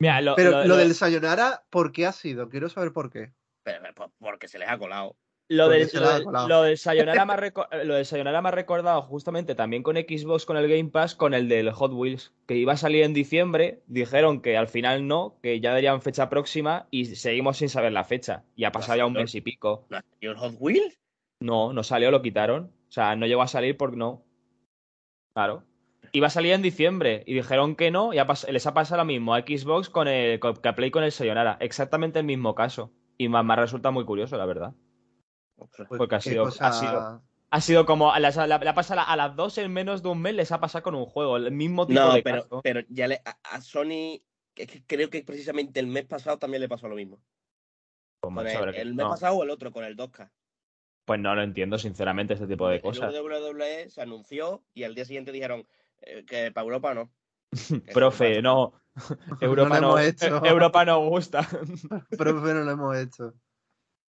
Mira, 0.00 0.20
lo, 0.20 0.34
Pero 0.36 0.50
lo- 0.50 0.58
lo, 0.62 0.66
lo- 0.68 0.76
del 0.76 0.94
Sayonara, 0.94 1.64
¿por 1.70 1.92
qué 1.92 2.06
ha 2.06 2.12
sido? 2.12 2.48
Quiero 2.48 2.68
saber 2.68 2.92
por 2.92 3.10
qué. 3.10 3.32
Pero, 3.64 3.80
pero, 3.94 4.12
porque 4.18 4.48
se 4.48 4.58
les 4.58 4.68
ha 4.68 4.78
colado. 4.78 5.16
Lo 5.48 5.68
del, 5.68 5.88
lo, 5.94 6.12
del- 6.12 6.24
lo 6.48 6.62
del 6.64 6.76
Sayonara 6.76 7.24
me 7.26 7.32
ha 7.32 7.36
reco- 7.36 7.68
lo 7.84 7.94
del 7.94 8.04
Sayonara 8.04 8.42
me 8.42 8.48
ha 8.48 8.52
recordado 8.52 9.00
justamente 9.02 9.54
también 9.54 9.82
con 9.84 9.96
Xbox, 9.96 10.44
con 10.44 10.56
el 10.56 10.68
Game 10.68 10.90
Pass, 10.90 11.14
con 11.14 11.34
el 11.34 11.48
del 11.48 11.70
Hot 11.70 11.92
Wheels, 11.92 12.32
que 12.46 12.56
iba 12.56 12.72
a 12.72 12.76
salir 12.76 13.04
en 13.04 13.14
diciembre, 13.14 13.80
dijeron 13.86 14.40
que 14.42 14.56
al 14.56 14.66
final 14.68 15.06
no, 15.06 15.38
que 15.42 15.60
ya 15.60 15.72
darían 15.72 16.02
fecha 16.02 16.28
próxima 16.28 16.88
y 16.90 17.06
seguimos 17.14 17.58
sin 17.58 17.68
saber 17.68 17.92
la 17.92 18.02
fecha. 18.04 18.42
Y 18.56 18.64
ha 18.64 18.72
pasado 18.72 18.98
ya 18.98 19.06
un 19.06 19.12
mes 19.12 19.34
y 19.36 19.40
pico. 19.40 19.86
¿No 19.88 19.98
ha 19.98 20.02
salido 20.02 20.32
el 20.32 20.38
Hot 20.38 20.54
Wheels? 20.58 20.98
No, 21.40 21.72
no 21.72 21.82
salió, 21.84 22.10
lo 22.10 22.22
quitaron. 22.22 22.72
O 22.88 22.92
sea, 22.92 23.14
no 23.14 23.26
llegó 23.26 23.42
a 23.42 23.48
salir 23.48 23.76
porque 23.76 23.96
no. 23.96 24.24
Claro. 25.34 25.62
Iba 26.16 26.28
a 26.28 26.30
salir 26.30 26.52
en 26.52 26.62
diciembre 26.62 27.24
y 27.26 27.34
dijeron 27.34 27.76
que 27.76 27.90
no 27.90 28.14
y 28.14 28.18
ha 28.18 28.26
les 28.50 28.66
ha 28.66 28.72
pasado 28.72 29.02
lo 29.02 29.04
mismo 29.04 29.34
a 29.34 29.40
Xbox 29.40 29.90
con 29.90 30.08
el 30.08 30.40
con- 30.40 30.56
que 30.56 30.68
a 30.68 30.74
Play 30.74 30.90
con 30.90 31.04
el 31.04 31.12
Sayonara. 31.12 31.58
Exactamente 31.60 32.18
el 32.18 32.24
mismo 32.24 32.54
caso. 32.54 32.90
Y 33.18 33.28
me, 33.28 33.42
me 33.42 33.54
resulta 33.56 33.90
muy 33.90 34.04
curioso, 34.06 34.36
la 34.38 34.46
verdad. 34.46 34.72
Pues, 35.56 35.70
Porque 35.88 36.14
ha 36.14 36.20
sido- 36.20 36.44
cosa- 36.44 36.68
ha 36.68 36.72
sido- 36.72 37.22
Ha 37.50 37.60
sido 37.60 37.86
como 37.86 38.12
a 38.12 38.18
las, 38.18 38.36
la, 38.36 38.46
la 38.46 38.74
pasa 38.74 38.94
a 38.94 38.96
la- 38.96 39.02
a 39.04 39.16
las 39.16 39.36
dos 39.36 39.56
en 39.58 39.72
menos 39.72 40.02
de 40.02 40.08
un 40.08 40.20
mes 40.20 40.34
les 40.34 40.50
ha 40.52 40.58
pasado 40.60 40.82
con 40.82 40.94
un 40.94 41.06
juego, 41.06 41.36
el 41.36 41.52
mismo 41.52 41.86
tipo 41.86 42.00
No, 42.00 42.12
de 42.14 42.22
pero, 42.22 42.42
caso. 42.42 42.60
pero 42.62 42.80
ya 42.88 43.06
le, 43.08 43.20
a, 43.24 43.38
a 43.54 43.60
Sony, 43.60 44.20
es 44.56 44.66
que 44.66 44.82
creo 44.86 45.10
que 45.10 45.22
precisamente 45.22 45.78
el 45.80 45.86
mes 45.86 46.06
pasado 46.06 46.38
también 46.38 46.60
le 46.60 46.68
pasó 46.68 46.88
lo 46.88 46.96
mismo. 46.96 47.20
Pues, 48.20 48.34
Con 48.56 48.68
el, 48.68 48.74
el 48.74 48.94
mes 48.94 49.04
no. 49.04 49.10
pasado 49.10 49.36
o 49.36 49.44
el 49.44 49.50
otro, 49.50 49.70
con 49.70 49.84
el 49.84 49.96
2K. 49.96 50.30
Pues 51.04 51.20
no 51.20 51.34
lo 51.34 51.42
entiendo, 51.42 51.78
sinceramente, 51.78 52.34
este 52.34 52.46
tipo 52.48 52.68
de 52.68 52.76
El 52.76 52.82
cosas. 52.82 53.14
WWE 53.14 53.90
se 53.90 54.02
anunció 54.02 54.64
y 54.74 54.82
al 54.82 54.94
día 54.94 55.04
siguiente 55.04 55.30
dijeron 55.30 55.66
que 56.26 56.50
para 56.52 56.64
Europa 56.64 56.94
no. 56.94 57.10
Que 57.86 57.92
Profe, 57.92 58.42
no. 58.42 58.72
Europa 59.40 59.80
no, 59.80 59.98
hemos 59.98 60.00
hecho. 60.02 60.26
Europa 60.44 60.84
no 60.84 61.00
gusta. 61.08 61.42
Profe, 62.16 62.54
no 62.54 62.60
lo 62.64 62.70
hemos 62.70 62.96
hecho. 62.96 63.34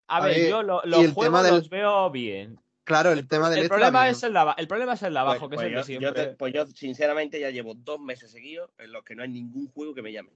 A, 0.09 0.18
A 0.18 0.26
ver, 0.26 0.37
ver, 0.37 0.50
yo 0.50 0.62
lo- 0.62 0.83
los 0.85 1.00
el 1.00 1.12
juegos 1.12 1.24
tema 1.24 1.42
del- 1.42 1.54
los 1.54 1.68
veo 1.70 2.11
bien. 2.11 2.61
Claro, 2.85 3.12
el 3.12 3.26
tema 3.26 3.48
del 3.48 3.61
El 3.62 3.68
problema, 3.68 4.11
es 4.11 4.22
el 4.24 4.37
el 4.59 4.68
problema 4.68 4.92
es 4.92 5.02
el 5.02 5.14
de 5.14 5.18
abajo, 5.18 5.48
Pues- 5.48 5.50
que 5.50 5.57
pues 5.57 5.66
es 5.66 5.66
el 5.68 5.72
yo, 5.72 5.78
de 5.78 5.83
yo 5.94 6.12
siempre. 6.12 6.26
te- 6.26 6.37
pues 6.37 6.52
yo, 6.52 6.66
sinceramente, 6.66 7.40
ya 7.40 7.48
llevo 7.48 7.72
dos 7.74 7.98
meses 7.98 8.30
seguidos 8.30 8.70
en 8.76 8.92
los 8.92 9.02
que 9.04 9.14
no 9.16 9.22
hay 9.22 9.30
ningún 9.30 9.68
juego 9.68 9.94
que 9.94 10.02
me 10.02 10.12
llame. 10.12 10.30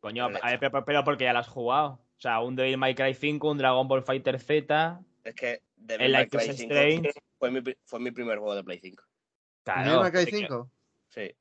Coño, 0.00 0.26
el 0.28 0.36
a 0.42 0.50
ver, 0.50 0.58
pero, 0.58 0.84
pero 0.84 1.04
porque 1.04 1.24
ya 1.24 1.32
lo 1.32 1.38
has 1.38 1.48
jugado. 1.48 1.92
O 2.16 2.20
sea, 2.20 2.40
un 2.40 2.56
Devil 2.56 2.78
May 2.78 2.96
Cry 2.96 3.14
5, 3.14 3.48
un 3.48 3.58
Dragon 3.58 3.86
Ball 3.86 4.02
Fighter 4.02 4.40
Z. 4.40 5.00
Es 5.22 5.34
que 5.36 5.62
Devil 5.76 6.06
El 6.06 6.12
May 6.12 6.28
Cry 6.28 6.40
5 6.40 6.52
Strange. 6.74 7.12
fue 7.38 7.50
mi, 7.52 7.60
fue 7.84 8.00
mi 8.00 8.10
primer 8.10 8.38
juego 8.38 8.56
de 8.56 8.64
Play 8.64 8.80
5. 8.80 9.02
Claro. 9.62 9.84
Devil 9.84 10.00
May 10.02 10.10
Cry 10.12 10.24
que- 10.24 10.36
5. 10.38 10.70
Sí. 11.14 11.34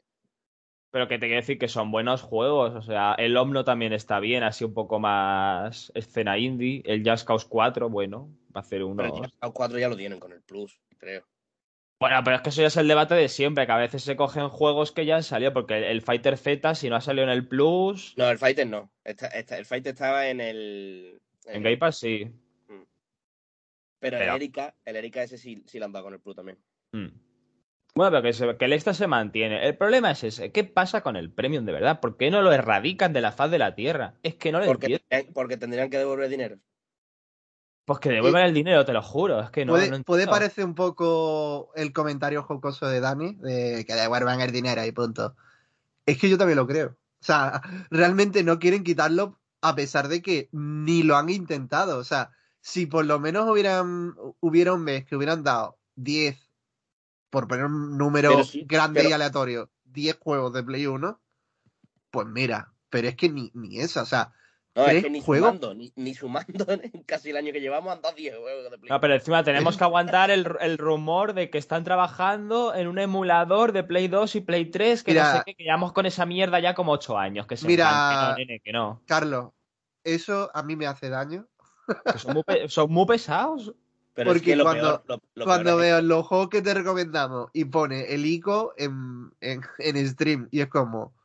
Pero 0.92 1.08
que 1.08 1.18
te 1.18 1.26
quiero 1.26 1.42
decir 1.42 1.58
que 1.58 1.68
son 1.68 1.92
buenos 1.92 2.22
juegos. 2.22 2.76
O 2.76 2.82
sea, 2.84 3.16
el 3.18 3.36
Omno 3.36 3.64
también 3.64 3.94
está 3.94 4.20
bien, 4.20 4.44
así 4.44 4.64
un 4.64 4.74
poco 4.76 5.00
más 5.00 5.92
escena 5.96 6.38
indie. 6.38 6.84
El 6.86 7.08
Just 7.08 7.26
Cause 7.28 7.48
4, 7.50 7.90
bueno, 7.90 8.30
va 8.56 8.60
a 8.60 8.60
hacer 8.60 8.78
Pero 8.80 8.88
uno. 8.88 9.04
el 9.04 9.10
Just 9.12 9.36
Cause 9.40 9.54
4 9.54 9.80
ya 9.80 9.90
lo 9.90 9.98
tienen 9.98 10.20
con 10.20 10.32
el 10.32 10.42
Plus, 10.44 10.80
creo. 10.98 11.26
Bueno, 12.00 12.22
pero 12.24 12.36
es 12.36 12.42
que 12.44 12.50
eso 12.50 12.62
ya 12.62 12.68
es 12.68 12.78
el 12.78 12.88
debate 12.88 13.16
de 13.16 13.30
siempre, 13.30 13.66
que 13.66 13.72
a 13.72 13.78
veces 13.78 14.04
se 14.04 14.16
cogen 14.18 14.50
juegos 14.50 14.92
que 14.92 15.06
ya 15.06 15.16
han 15.16 15.24
salido, 15.24 15.54
porque 15.54 15.90
el, 15.90 16.02
Fighter 16.02 16.38
Z, 16.38 16.76
si 16.76 16.90
no 16.90 16.98
ha 16.98 17.02
salido 17.02 17.24
en 17.24 17.30
el 17.32 17.48
Plus, 17.48 18.14
No, 18.18 18.30
el 18.30 18.38
Fighter 18.38 18.68
no. 18.68 18.92
Está- 19.04 19.28
está- 19.28 19.58
el 19.58 19.66
Fighter 19.66 19.94
estaba 19.94 20.28
en 20.28 20.42
el. 20.42 21.22
en 21.46 21.64
Game 21.64 21.78
Pass 21.78 21.98
sí. 22.00 22.30
Pero, 22.68 24.18
Pero- 24.18 24.18
el 24.18 24.36
Erika, 24.36 24.76
el 24.86 24.96
Erika 24.98 25.24
ese 25.24 25.38
sí, 25.38 25.64
sí 25.66 25.80
lo 25.80 25.86
han 25.86 25.94
dado 25.94 26.06
con 26.06 26.14
el 26.14 26.20
Plus 26.20 26.36
también. 26.36 26.58
Mm. 26.92 27.08
Bueno, 27.96 28.12
pero 28.12 28.24
que, 28.24 28.34
se- 28.34 28.58
que 28.58 28.66
el 28.66 28.74
extra 28.74 28.94
se 28.94 29.06
mantiene. 29.08 29.68
El 29.68 29.78
problema 29.78 30.12
es 30.12 30.24
ese. 30.24 30.52
¿Qué 30.52 30.64
pasa 30.64 31.02
con 31.02 31.16
el 31.16 31.32
Premium 31.32 31.66
de 31.66 31.74
verdad? 31.74 32.00
¿Por 32.00 32.18
qué 32.18 32.32
no 32.32 32.42
lo 32.42 32.52
erradican 32.52 33.14
de 33.14 33.22
la 33.22 33.32
faz 33.32 33.52
de 33.52 33.60
la 33.60 33.76
Tierra? 33.76 34.16
Es 34.24 34.36
que 34.36 34.52
no 34.52 34.60
lo 34.60 34.66
Porque, 34.66 35.00
entiendo. 35.10 35.32
porque 35.34 35.58
tendrían 35.58 35.90
que 35.90 36.00
devolver 36.00 36.30
dinero. 36.30 36.58
Pues 37.86 38.00
que 38.00 38.10
devuelvan 38.10 38.46
el 38.46 38.54
dinero, 38.54 38.86
te 38.86 38.94
lo 38.94 39.02
juro. 39.04 39.42
Es 39.42 39.52
que 39.52 39.66
no, 39.66 39.74
puede, 39.74 39.90
no 39.92 40.02
puede 40.04 40.26
parecer 40.26 40.64
un 40.66 40.74
poco 40.74 41.72
el 41.76 41.92
comentario 41.92 42.42
jocoso 42.42 42.88
de 42.88 43.02
Dani, 43.02 43.36
de 43.36 43.84
que 43.86 43.94
devuelvan 43.94 44.40
el 44.42 44.52
dinero 44.52 44.84
y 44.86 44.92
punto. 44.92 45.36
Es 46.06 46.18
que 46.18 46.30
yo 46.30 46.38
también 46.38 46.58
lo 46.58 46.66
creo. 46.68 46.90
O 47.22 47.26
sea, 47.26 47.62
realmente 47.92 48.44
no 48.44 48.58
quieren 48.60 48.84
quitarlo 48.84 49.40
a 49.62 49.76
pesar 49.76 50.08
de 50.08 50.22
que 50.22 50.50
ni 50.52 51.04
lo 51.04 51.18
han 51.18 51.30
intentado. 51.30 51.98
O 52.00 52.04
sea, 52.04 52.32
si 52.62 52.86
por 52.86 53.06
lo 53.06 53.20
menos 53.20 53.50
hubieran, 53.50 54.14
hubiera 54.40 54.74
un 54.74 54.84
mes 54.84 55.06
que 55.06 55.16
hubieran 55.18 55.44
dado 55.44 55.78
10, 55.96 56.43
por 57.34 57.48
poner 57.48 57.66
un 57.66 57.98
número 57.98 58.44
sí, 58.44 58.64
grande 58.68 59.00
y 59.02 59.04
pero- 59.06 59.16
aleatorio, 59.16 59.70
10 59.86 60.20
juegos 60.20 60.54
de 60.54 60.62
Play 60.62 60.86
1, 60.86 61.20
pues 62.12 62.28
mira, 62.28 62.72
pero 62.92 63.08
es 63.08 63.16
que 63.16 63.28
ni, 63.28 63.50
ni 63.56 63.80
eso, 63.80 64.04
o 64.04 64.06
sea, 64.06 64.32
No, 64.76 64.84
¿Tres 64.86 64.98
es 64.98 65.04
que 65.06 65.10
ni 65.10 65.20
juegos? 65.22 65.48
sumando, 65.50 65.74
ni, 65.74 65.92
ni 65.96 66.14
sumando 66.14 66.66
en 66.70 66.92
casi 67.08 67.32
el 67.32 67.38
año 67.38 67.52
que 67.52 67.60
llevamos 67.60 67.92
han 67.92 68.04
dado 68.04 68.14
10 68.16 68.38
juegos 68.38 68.70
de 68.72 68.78
Play. 68.78 68.90
No, 68.92 69.02
pero 69.02 69.16
encima 69.16 69.44
tenemos 69.44 69.78
que 69.78 69.84
aguantar 69.90 70.30
el, 70.30 70.46
el 70.62 70.78
rumor 70.78 71.34
de 71.34 71.50
que 71.50 71.58
están 71.58 71.84
trabajando 71.84 72.76
en 72.76 72.88
un 72.88 73.00
emulador 73.00 73.72
de 73.72 73.84
Play 73.84 74.08
2 74.10 74.36
y 74.36 74.42
Play 74.42 74.66
3, 74.70 75.02
que 75.04 75.12
Mira- 75.14 75.32
no 75.34 75.38
sé 75.40 75.44
qué, 75.46 75.56
que 75.56 75.64
llevamos 75.64 75.92
con 75.92 76.06
esa 76.06 76.28
mierda 76.28 76.60
ya 76.60 76.76
como 76.76 76.92
8 76.92 77.18
años. 77.18 77.48
Que 77.48 77.58
se 77.58 77.66
Mira- 77.66 77.88
que 77.88 78.16
no, 78.32 78.36
nene, 78.38 78.60
que 78.60 78.72
no. 78.72 79.02
Carlos, 79.08 79.54
eso 80.04 80.52
a 80.54 80.62
mí 80.62 80.76
me 80.76 80.86
hace 80.86 81.10
daño. 81.10 81.48
Son, 82.18 82.36
muy 82.36 82.44
son 82.70 82.92
muy 82.92 83.08
pesados. 83.08 83.74
Pero 84.14 84.32
es 84.32 84.36
porque 84.38 84.52
que 84.52 84.56
lo 84.56 84.64
cuando- 84.64 85.04
peor, 85.04 85.20
lo- 85.20 85.28
lo 85.36 85.46
Cuando 85.46 85.64
peor 85.72 85.82
veo 85.82 86.02
los 86.02 86.28
juegos 86.28 86.50
que 86.50 86.62
te 86.62 86.74
recomendamos 86.74 87.50
y 87.54 87.66
pone 87.66 88.14
el 88.14 88.26
ICO 88.26 88.74
en, 88.78 89.32
en, 89.42 89.62
en 89.80 90.08
stream 90.10 90.48
y 90.52 90.62
es 90.62 90.68
como, 90.68 91.16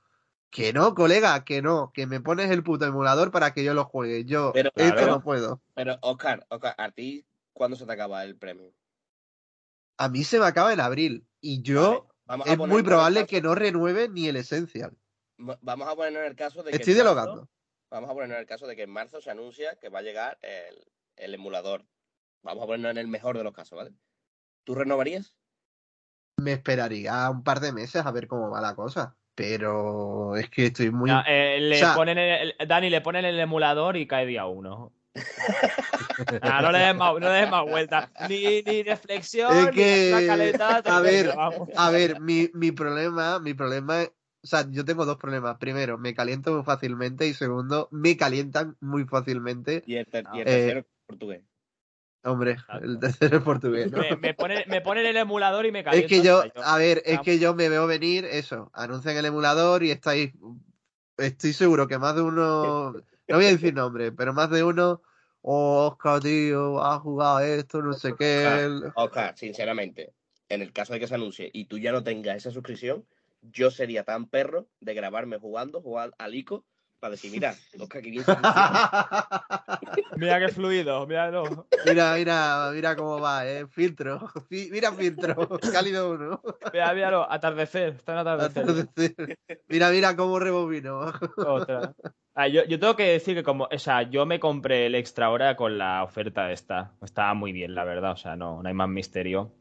Que 0.51 0.72
no, 0.72 0.94
colega, 0.94 1.44
que 1.44 1.61
no, 1.61 1.92
que 1.92 2.07
me 2.07 2.20
pones 2.22 2.51
el 2.51 2.62
puto 2.62 2.87
emulador 2.87 3.31
para 3.31 3.53
que 3.53 3.62
yo 3.62 3.74
lo 3.74 3.85
juegue. 3.85 4.24
Yo 4.24 4.53
Pero, 4.55 4.70
esto 4.74 4.94
claro. 4.96 5.12
no 5.12 5.22
puedo. 5.22 5.61
Pero, 5.74 5.98
Oscar, 6.01 6.46
Oscar, 6.48 6.74
¿a 6.79 6.90
ti 6.90 7.27
cuándo 7.53 7.77
se 7.77 7.85
te 7.85 7.92
acaba 7.92 8.24
el 8.24 8.37
premio? 8.38 8.72
A 9.98 10.09
mí 10.09 10.24
se 10.24 10.38
me 10.38 10.46
acaba 10.46 10.72
en 10.72 10.81
abril 10.81 11.27
y 11.42 11.61
yo 11.62 12.09
Vale, 12.24 12.44
es 12.46 12.57
muy 12.59 12.83
probable 12.83 13.27
que 13.27 13.42
no 13.42 13.55
renueve 13.55 14.09
ni 14.09 14.29
el 14.29 14.37
Essential. 14.37 14.96
va- 15.38 15.59
Vamos 15.61 15.88
a 15.88 15.94
ponernos 15.94 16.22
en 16.22 16.29
el 16.29 16.37
caso 16.37 16.62
de 16.62 16.70
que. 16.70 16.77
Estoy 16.79 16.94
dialogando. 16.94 17.48
Vamos 17.90 18.09
a 18.09 18.12
ponernos 18.14 18.37
en 18.37 18.40
el 18.40 18.46
caso 18.46 18.66
de 18.66 18.77
que 18.77 18.83
en 18.85 18.90
marzo 18.90 19.20
se 19.20 19.31
anuncia 19.31 19.77
que 19.77 19.88
va 19.90 19.98
a 19.98 20.03
llegar 20.03 20.38
el, 20.42 20.77
el 21.16 21.35
emulador. 21.35 21.85
Vamos 22.42 22.62
a 22.62 22.66
ponernos 22.66 22.90
en 22.92 22.98
el 22.98 23.09
mejor 23.09 23.37
de 23.37 23.44
los 23.44 23.53
casos, 23.53 23.77
¿vale? 23.77 23.92
¿Tú 24.64 24.74
renovarías? 24.74 25.35
Me 26.40 26.53
esperaría 26.53 27.29
un 27.31 27.42
par 27.42 27.61
de 27.61 27.72
meses 27.72 28.05
a 28.07 28.11
ver 28.12 28.29
cómo 28.29 28.51
va 28.51 28.61
la 28.61 28.74
cosa. 28.74 29.16
Pero 29.35 30.37
es 30.37 30.51
que 30.51 30.66
estoy 30.66 30.90
muy. 30.90 31.11
No, 31.11 31.22
eh, 31.27 31.59
le 31.61 31.77
O 31.77 31.79
sea- 31.79 31.94
ponen 31.94 32.18
el- 32.18 32.55
el- 32.59 32.68
Dani 32.68 32.90
le 32.90 33.01
ponen 33.01 33.24
el 33.24 33.38
emulador 33.38 33.96
y 33.96 34.07
cae 34.07 34.27
día 34.27 34.46
uno. 34.46 34.92
Ah, 36.42 36.61
no 36.62 36.72
le 36.72 36.79
des 36.79 36.94
más, 36.96 37.12
no 37.14 37.20
le 37.20 37.29
des 37.29 37.51
más 37.51 37.64
vueltas. 37.64 38.11
Ni, 38.29 38.62
ni 38.62 38.83
reflexión, 38.83 39.57
Es 39.57 39.66
ni 39.66 39.72
que, 39.72 40.11
una 40.12 40.27
caleta, 40.27 40.77
a 40.85 41.01
ver. 41.01 41.33
A 41.77 41.90
ver, 41.90 42.20
mi, 42.20 42.51
mi 42.55 42.72
problema, 42.72 43.38
mi 43.38 43.55
problema 43.55 44.03
es, 44.03 44.09
o 44.42 44.46
sea, 44.46 44.66
yo 44.68 44.85
tengo 44.85 45.05
dos 45.07 45.16
problemas. 45.16 45.57
Primero, 45.59 45.96
me 45.98 46.14
caliento 46.14 46.53
muy 46.53 46.64
fácilmente 46.64 47.27
y 47.27 47.35
segundo, 47.35 47.88
me 47.92 48.16
calientan 48.16 48.77
muy 48.81 49.05
fácilmente. 49.05 49.83
Y 49.87 49.96
el, 49.96 50.07
ter- 50.07 50.27
y 50.35 50.40
el 50.40 50.48
Eh, 50.48 50.51
tercero 50.66 50.87
portugués. 51.07 51.42
Hombre, 52.24 52.52
Exacto. 52.52 52.85
el 52.85 52.98
tercero 52.98 53.38
es 53.38 53.42
portugués, 53.42 53.90
¿no? 53.90 53.98
Me, 53.98 54.16
me 54.16 54.35
ponen, 54.35 54.64
me 54.66 54.81
ponen 54.81 55.07
el 55.07 55.16
emulador 55.16 55.66
y 55.66 55.72
me 55.72 55.81
Es 55.81 55.85
caliento. 55.85 56.09
que 56.09 56.22
yo, 56.22 56.42
a 56.62 56.78
ver, 56.78 57.02
es 57.07 57.20
que 57.20 57.38
yo 57.38 57.54
me 57.54 57.68
veo 57.68 57.87
venir 57.87 58.24
eso. 58.24 58.70
Anuncian 58.74 59.16
el 59.16 59.24
emulador 59.24 59.83
y 59.83 59.90
estáis. 59.90 60.33
Estoy 61.16 61.52
seguro 61.52 61.87
que 61.87 61.98
más 61.98 62.14
de 62.14 62.22
uno. 62.22 62.92
No 63.28 63.37
voy 63.37 63.44
a 63.44 63.48
decir 63.50 63.74
nombre, 63.74 64.12
pero 64.12 64.33
más 64.33 64.50
de 64.50 64.64
uno. 64.64 65.02
Oh, 65.42 65.88
Oscar, 65.92 66.20
tío, 66.20 66.83
ha 66.83 66.98
jugado 66.98 67.40
esto, 67.40 67.81
no 67.81 67.92
sé 67.92 68.14
qué. 68.18 68.44
Oscar, 68.46 68.92
Oscar, 68.96 69.38
sinceramente, 69.38 70.12
en 70.48 70.62
el 70.62 70.72
caso 70.72 70.92
de 70.92 71.00
que 71.00 71.07
se 71.07 71.14
anuncie 71.14 71.50
y 71.52 71.66
tú 71.66 71.78
ya 71.78 71.92
no 71.92 72.02
tengas 72.02 72.37
esa 72.37 72.50
suscripción, 72.50 73.07
yo 73.42 73.70
sería 73.70 74.02
tan 74.02 74.26
perro 74.26 74.66
de 74.81 74.94
grabarme 74.94 75.38
jugando, 75.38 75.81
jugar 75.81 76.12
al 76.18 76.35
ICO, 76.35 76.64
para 77.00 77.12
decir, 77.12 77.30
mira, 77.30 77.54
Oscar, 77.78 78.02
que 78.02 78.11
bien. 78.11 78.24
Mira 80.16 80.40
qué 80.40 80.48
fluido, 80.48 81.06
míralo. 81.06 81.66
mira, 81.84 82.14
mira, 82.14 82.70
mira 82.74 82.96
cómo 82.96 83.20
va, 83.20 83.46
eh. 83.46 83.66
Filtro. 83.68 84.28
Fi- 84.48 84.68
Mira, 84.70 84.92
filtro. 84.92 85.34
Cálido 85.72 86.11
uno. 86.12 86.40
Mira, 86.72 86.92
míralo, 86.94 87.30
atardecer, 87.30 87.90
está 87.94 88.12
en 88.12 88.18
atardecer. 88.18 88.62
Atardecer. 88.64 89.38
Mira, 89.68 89.90
mira 89.90 90.16
cómo 90.16 90.38
rebobino. 90.38 91.12
Otra. 91.37 91.92
Ah, 92.34 92.48
yo, 92.48 92.64
yo 92.64 92.78
tengo 92.78 92.94
que 92.96 93.04
decir 93.04 93.34
que 93.34 93.42
como, 93.42 93.68
o 93.70 93.78
sea, 93.78 94.02
yo 94.02 94.24
me 94.26 94.38
compré 94.40 94.87
el 94.87 94.94
extra 94.94 95.26
ahora 95.26 95.56
con 95.56 95.76
la 95.78 96.02
oferta 96.04 96.50
esta. 96.52 96.92
Estaba 97.02 97.34
muy 97.34 97.52
bien, 97.52 97.74
la 97.74 97.84
verdad, 97.84 98.12
o 98.12 98.16
sea, 98.16 98.37
no, 98.37 98.62
no 98.62 98.68
hay 98.68 98.74
más 98.74 98.88
misterio. 98.88 99.52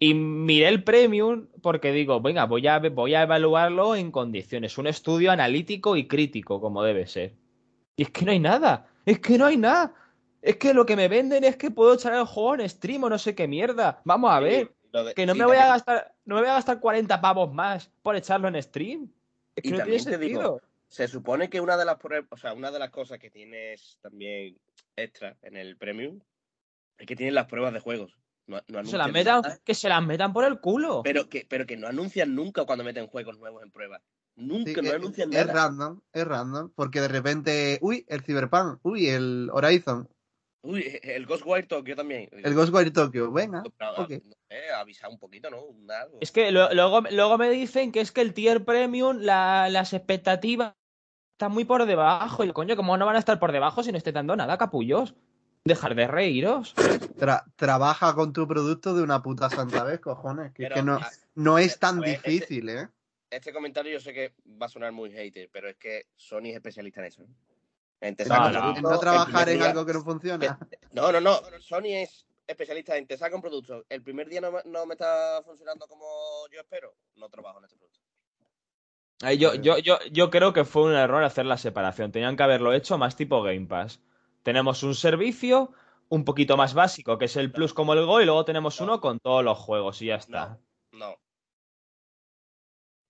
Y 0.00 0.14
miré 0.14 0.68
el 0.68 0.84
premium 0.84 1.48
porque 1.60 1.90
digo, 1.92 2.20
venga, 2.20 2.44
voy 2.46 2.66
a, 2.66 2.78
voy 2.78 3.14
a 3.14 3.22
evaluarlo 3.22 3.96
en 3.96 4.12
condiciones, 4.12 4.78
un 4.78 4.86
estudio 4.86 5.32
analítico 5.32 5.96
y 5.96 6.06
crítico, 6.06 6.60
como 6.60 6.84
debe 6.84 7.06
ser. 7.06 7.34
Y 7.96 8.02
es 8.02 8.10
que 8.10 8.24
no 8.24 8.30
hay 8.30 8.38
nada, 8.38 8.88
es 9.04 9.18
que 9.18 9.36
no 9.36 9.46
hay 9.46 9.56
nada. 9.56 9.94
Es 10.40 10.56
que 10.56 10.72
lo 10.72 10.86
que 10.86 10.94
me 10.94 11.08
venden 11.08 11.42
es 11.42 11.56
que 11.56 11.72
puedo 11.72 11.94
echar 11.94 12.14
el 12.14 12.24
juego 12.24 12.54
en 12.54 12.68
stream 12.68 13.02
o 13.02 13.10
no 13.10 13.18
sé 13.18 13.34
qué 13.34 13.48
mierda. 13.48 14.00
Vamos 14.04 14.30
a 14.30 14.38
ver, 14.38 14.72
de- 14.92 15.14
que 15.14 15.26
no 15.26 15.34
me 15.34 15.44
voy 15.44 15.56
a 15.56 15.66
gastar, 15.66 16.14
no 16.24 16.36
me 16.36 16.42
voy 16.42 16.50
a 16.50 16.54
gastar 16.54 16.78
40 16.78 17.20
pavos 17.20 17.52
más 17.52 17.90
por 18.02 18.14
echarlo 18.14 18.46
en 18.46 18.62
stream. 18.62 19.12
Es 19.56 19.62
que 19.62 19.68
Y 19.68 19.72
no 19.72 19.84
tiene 19.84 19.98
también 19.98 20.20
te 20.20 20.26
digo. 20.26 20.60
Se 20.86 21.08
supone 21.08 21.50
que 21.50 21.60
una 21.60 21.76
de 21.76 21.84
las 21.84 21.98
o 22.30 22.36
sea, 22.36 22.52
una 22.54 22.70
de 22.70 22.78
las 22.78 22.90
cosas 22.90 23.18
que 23.18 23.30
tienes 23.30 23.98
también 24.00 24.56
extra 24.96 25.36
en 25.42 25.56
el 25.56 25.76
premium 25.76 26.20
es 26.96 27.06
que 27.06 27.16
tienes 27.16 27.34
las 27.34 27.46
pruebas 27.46 27.74
de 27.74 27.80
juegos. 27.80 28.16
No, 28.48 28.60
no 28.66 28.84
se 28.84 28.96
las 28.96 29.12
metan, 29.12 29.42
nada, 29.42 29.58
que 29.62 29.74
se 29.74 29.88
las 29.90 30.02
metan 30.02 30.32
por 30.32 30.44
el 30.44 30.58
culo. 30.58 31.02
pero 31.04 31.28
que, 31.28 31.46
pero 31.48 31.66
que 31.66 31.76
no 31.76 31.86
anuncian 31.86 32.34
nunca 32.34 32.64
cuando 32.64 32.82
meten 32.82 33.06
juegos 33.06 33.38
nuevos 33.38 33.62
en 33.62 33.70
prueba. 33.70 34.00
Nunca, 34.36 34.70
Sí, 34.70 34.76
no 34.82 34.88
es, 34.88 34.94
anuncian 34.94 35.32
es 35.32 35.46
nada. 35.46 35.52
random, 35.52 36.00
es 36.12 36.26
random. 36.26 36.70
Porque 36.74 37.00
de 37.00 37.08
repente, 37.08 37.78
uy, 37.82 38.04
el 38.08 38.22
Cyberpunk, 38.22 38.80
uy, 38.82 39.08
el 39.08 39.50
Horizon, 39.52 40.08
Uy, 40.62 40.98
el 41.02 41.24
Ghostwire 41.26 41.66
Tokyo 41.68 41.94
también. 41.94 42.28
el 42.32 42.54
Ghostwire 42.54 42.90
Tokyo, 42.90 43.30
venga. 43.30 43.62
Pero, 43.78 43.92
no 44.08 44.34
sé, 44.50 44.70
avisar 44.74 45.08
un 45.08 45.18
poquito, 45.18 45.50
¿no? 45.50 45.62
Un 45.62 45.88
algo. 45.90 46.18
Es 46.20 46.32
que 46.32 46.50
lo- 46.50 46.72
luego, 46.74 47.02
luego 47.02 47.38
me 47.38 47.48
dicen 47.50 47.92
que 47.92 48.00
es 48.00 48.10
que 48.10 48.22
el 48.22 48.34
tier 48.34 48.64
premium, 48.64 49.18
la- 49.20 49.68
las 49.70 49.92
expectativas 49.92 50.74
están 51.32 51.52
muy 51.52 51.64
por 51.64 51.86
debajo. 51.86 52.42
Y 52.44 52.52
coño, 52.52 52.74
¿cómo 52.76 52.96
no 52.96 53.06
van 53.06 53.16
a 53.16 53.20
estar 53.20 53.38
por 53.38 53.52
debajo 53.52 53.82
si 53.84 53.92
no 53.92 53.98
esté 53.98 54.10
dando 54.10 54.34
nada, 54.34 54.58
capullos? 54.58 55.14
Dejar 55.68 55.94
de 55.94 56.06
reíros. 56.06 56.74
Tra- 56.74 57.44
trabaja 57.56 58.14
con 58.14 58.32
tu 58.32 58.48
producto 58.48 58.94
de 58.94 59.02
una 59.02 59.22
puta 59.22 59.48
santa 59.50 59.84
vez, 59.84 60.00
cojones. 60.00 60.52
Que, 60.52 60.64
es 60.64 60.72
que 60.72 60.82
no, 60.82 60.98
no 61.34 61.58
es 61.58 61.78
tan 61.78 61.98
pues, 61.98 62.14
este- 62.14 62.30
difícil, 62.30 62.68
¿eh? 62.70 62.88
este 63.30 63.52
comentario 63.52 63.92
yo 63.92 64.00
sé 64.00 64.14
que 64.14 64.32
va 64.60 64.66
a 64.66 64.68
sonar 64.70 64.90
muy 64.92 65.10
hater, 65.12 65.50
pero 65.52 65.68
es 65.68 65.76
que 65.76 66.06
Sony 66.16 66.46
es 66.46 66.54
especialista 66.56 67.00
en 67.02 67.06
eso. 67.06 67.22
¿eh? 67.22 67.26
En 68.00 68.16
te 68.16 68.24
No, 68.24 68.46
un 68.46 68.52
no. 68.52 68.60
producto, 68.60 68.80
no 68.90 68.98
trabajar 68.98 69.48
en 69.50 69.58
día- 69.58 69.68
algo 69.70 69.84
que 69.84 69.92
no 69.92 70.02
funciona. 70.02 70.58
No, 70.92 71.12
no, 71.12 71.20
no. 71.20 71.40
Sony 71.60 71.86
es 72.02 72.26
especialista 72.46 72.96
en 72.96 73.06
te 73.06 73.18
saca 73.18 73.36
un 73.36 73.42
producto. 73.42 73.84
El 73.90 74.02
primer 74.02 74.28
día 74.28 74.40
no 74.40 74.50
me, 74.52 74.60
no 74.64 74.86
me 74.86 74.94
está 74.94 75.42
funcionando 75.44 75.86
como 75.86 76.06
yo 76.50 76.60
espero. 76.60 76.94
No 77.16 77.28
trabajo 77.28 77.58
en 77.58 77.64
este 77.66 77.76
producto. 77.76 78.00
Yo, 79.36 79.54
yo, 79.56 79.78
yo, 79.78 79.98
yo 80.12 80.30
creo 80.30 80.52
que 80.52 80.64
fue 80.64 80.84
un 80.84 80.94
error 80.94 81.22
hacer 81.24 81.44
la 81.44 81.58
separación. 81.58 82.12
Tenían 82.12 82.36
que 82.36 82.42
haberlo 82.44 82.72
hecho 82.72 82.96
más 82.98 83.16
tipo 83.16 83.42
Game 83.42 83.66
Pass. 83.66 84.00
Tenemos 84.48 84.82
un 84.82 84.94
servicio 84.94 85.72
un 86.08 86.24
poquito 86.24 86.56
más 86.56 86.72
básico, 86.72 87.18
que 87.18 87.26
es 87.26 87.36
el 87.36 87.52
Plus 87.52 87.74
como 87.74 87.92
el 87.92 88.06
Go, 88.06 88.22
y 88.22 88.24
luego 88.24 88.46
tenemos 88.46 88.80
No. 88.80 88.84
uno 88.86 89.00
con 89.02 89.18
todos 89.20 89.44
los 89.44 89.58
juegos 89.58 90.00
y 90.00 90.06
ya 90.06 90.14
está. 90.14 90.58
No. 90.90 90.98
No. 91.00 91.16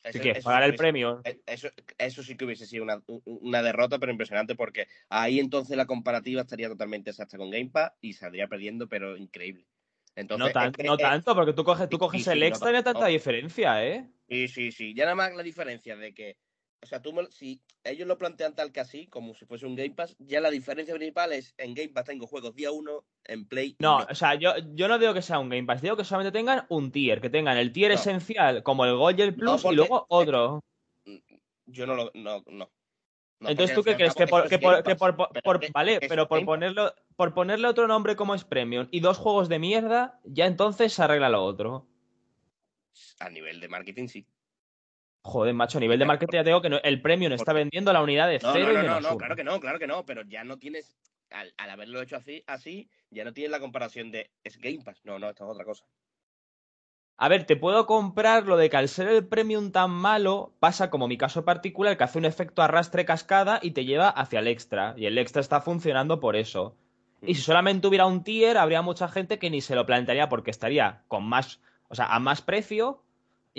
Así 0.03 0.19
Eso- 0.19 0.23
que 0.25 0.31
eso 0.33 0.43
pagar 0.43 0.63
sí 0.63 0.65
el 0.65 0.71
hubiese- 0.73 0.79
premium. 0.79 1.21
eh, 1.23 1.41
Eso, 1.47 1.69
eso 1.97 2.23
sí 2.25 2.37
que 2.37 2.45
hubiese 2.45 2.67
sido 2.67 2.83
una, 2.83 3.01
una 3.25 3.63
derrota, 3.63 4.01
pero 4.01 4.11
impresionante, 4.11 4.57
porque 4.57 4.89
ahí 5.11 5.39
entonces 5.39 5.77
la 5.77 5.87
comparativa 5.87 6.41
estaría 6.41 6.67
totalmente 6.69 7.11
exacta 7.11 7.39
con 7.39 7.51
Game 7.53 7.71
Pass 7.71 7.93
y 8.01 8.15
saldría 8.15 8.49
perdiendo, 8.49 8.89
pero 8.89 9.17
increíble. 9.17 9.69
Entonces, 10.17 10.49
No, 10.49 10.53
tan- 10.53 10.73
no 10.85 10.95
es- 10.95 10.99
tanto, 11.01 11.37
porque 11.37 11.53
tú 11.53 11.63
coges, 11.63 11.89
tú 11.89 11.99
coges 12.01 12.25
sí, 12.25 12.31
el 12.31 12.43
extra 12.43 12.71
y 12.71 12.73
no 12.73 12.79
hay 12.79 12.83
tanta 12.85 13.07
diferencia, 13.07 13.87
¿eh? 13.87 14.11
Sí, 14.29 14.49
sí, 14.49 14.73
sí. 14.73 14.93
Ya 14.93 15.05
nada 15.05 15.15
más 15.15 15.33
la 15.37 15.45
diferencia 15.45 15.95
de 15.97 16.13
que, 16.13 16.37
o 16.81 16.87
sea, 16.87 17.03
tú 17.03 17.13
me- 17.13 17.31
si 17.31 17.61
ellos 17.85 18.07
lo 18.07 18.19
plantean 18.19 18.55
tal 18.55 18.73
que 18.73 18.81
así, 18.81 19.07
como 19.09 19.35
si 19.35 19.45
fuese 19.47 19.67
un 19.67 19.75
Game 19.75 19.95
Pass, 19.95 20.15
ya 20.19 20.41
la 20.41 20.51
diferencia 20.51 20.95
principal 20.95 21.33
es 21.33 21.55
en 21.59 21.75
Game 21.75 21.89
Pass 21.91 22.05
tengo 22.05 22.27
juegos 22.27 22.55
día 22.55 22.71
uno, 22.71 23.05
en 23.25 23.47
Play 23.47 23.77
No, 23.81 23.99
o 24.09 24.15
sea, 24.15 24.35
yo, 24.37 24.53
yo 24.75 24.89
no 24.89 24.99
digo 24.99 25.13
que 25.15 25.23
sea 25.23 25.39
un 25.39 25.49
Game 25.49 25.65
Pass, 25.67 25.83
digo 25.83 25.97
que 25.97 26.05
solamente 26.05 26.37
tengan 26.39 26.67
un 26.69 26.93
tier, 26.93 27.21
que 27.21 27.31
tengan 27.31 27.57
el 27.59 27.73
tier 27.73 27.91
No. 27.91 27.95
esencial 27.97 28.63
como 28.63 28.85
el 28.85 28.97
Gold 28.97 29.19
y 29.19 29.23
el 29.23 29.35
Plus 29.35 29.65
y 29.65 29.75
luego 29.75 30.07
otro. 30.09 30.61
Yo 31.67 31.87
no 31.87 31.95
lo, 31.95 32.11
no, 32.15 32.43
no. 32.47 32.71
Entonces, 33.41 33.75
¿tú 33.77 33.85
qué 33.85 33.95
crees? 33.95 34.15
Que 34.15 34.27
por, 34.27 34.49
que 34.49 34.59
por- 34.59 34.83
que 34.83 34.97
por- 34.97 35.15
Pero 35.33 35.43
por- 35.43 35.73
vale, 35.73 36.01
pero 36.01 36.27
por 36.27 36.45
ponerlo, 36.45 36.93
por 37.15 37.35
ponerle 37.35 37.69
otro 37.69 37.87
nombre 37.87 38.17
como 38.17 38.35
es 38.35 38.45
Premium 38.45 38.89
y 38.91 39.01
dos 39.01 39.17
juegos 39.19 39.49
de 39.49 39.59
mierda, 39.61 40.19
ya 40.25 40.47
entonces 40.47 40.93
se 40.93 41.03
arregla 41.03 41.29
lo 41.29 41.45
otro. 41.45 41.87
A 43.21 43.31
nivel 43.31 43.61
de 43.61 43.69
marketing, 43.69 44.09
sí. 44.09 44.27
Joder, 45.23 45.53
macho, 45.55 45.79
a 45.79 45.81
nivel 45.81 45.99
de 45.99 46.07
marketing 46.07 46.37
ya 46.39 46.45
te 46.45 46.51
digo 46.51 46.63
que 46.63 46.71
no- 46.71 46.81
el 46.83 47.03
Premium 47.03 47.33
está 47.33 47.53
vendiendo 47.53 47.93
la 47.93 48.03
unidad 48.03 48.29
de 48.29 48.39
No, 48.41 48.53
cero 48.53 48.67
no, 48.67 48.73
y 48.73 48.75
no, 48.75 48.83
no, 48.83 48.89
menos 48.89 49.03
no, 49.03 49.09
uno. 49.11 49.19
claro 49.19 49.37
que 49.37 49.45
no, 49.45 49.61
claro 49.61 49.79
que 49.79 49.87
no, 49.87 50.07
pero 50.07 50.23
ya 50.23 50.45
no 50.45 50.59
tienes, 50.59 50.97
al, 51.31 51.53
al 51.59 51.71
haberlo 51.71 52.01
hecho 52.01 52.17
así, 52.17 52.43
así, 52.47 52.89
ya 53.11 53.25
no 53.25 53.33
tienes 53.33 53.51
la 53.51 53.61
comparación 53.61 54.11
de 54.11 54.31
es 54.45 54.57
Game 54.59 54.81
Pass. 54.85 55.01
No, 55.05 55.19
no, 55.19 55.29
esto 55.29 55.45
es 55.45 55.51
otra 55.51 55.65
cosa. 55.65 55.85
A 57.21 57.29
ver, 57.29 57.45
te 57.47 57.57
puedo 57.57 57.87
comprar 57.87 58.47
lo 58.47 58.57
de 58.57 58.71
que 58.71 58.77
al 58.77 58.89
ser 58.89 59.09
el 59.09 59.27
premium 59.27 59.73
tan 59.73 59.91
malo, 59.91 60.53
pasa 60.61 60.89
como 60.89 61.09
mi 61.09 61.19
caso 61.19 61.45
particular, 61.45 61.97
que 61.97 62.05
hace 62.05 62.19
un 62.19 62.25
efecto 62.25 62.63
arrastre 62.63 63.05
cascada 63.05 63.59
y 63.61 63.73
te 63.73 63.85
lleva 63.85 64.09
hacia 64.09 64.39
el 64.39 64.47
extra. 64.47 64.95
Y 64.97 65.07
el 65.07 65.19
extra 65.19 65.41
está 65.41 65.61
funcionando 65.61 66.21
por 66.21 66.37
eso. 66.37 66.77
Y 67.21 67.35
si 67.35 67.43
solamente 67.43 67.89
hubiera 67.89 68.07
un 68.07 68.23
tier, 68.23 68.57
habría 68.57 68.83
mucha 68.83 69.09
gente 69.09 69.41
que 69.41 69.51
ni 69.51 69.61
se 69.61 69.75
lo 69.75 69.85
plantearía 69.85 70.29
porque 70.29 70.53
estaría 70.53 71.03
con 71.09 71.25
más, 71.25 71.61
o 71.89 71.97
sea, 71.97 72.07
a 72.07 72.21
más 72.21 72.41
precio. 72.41 73.03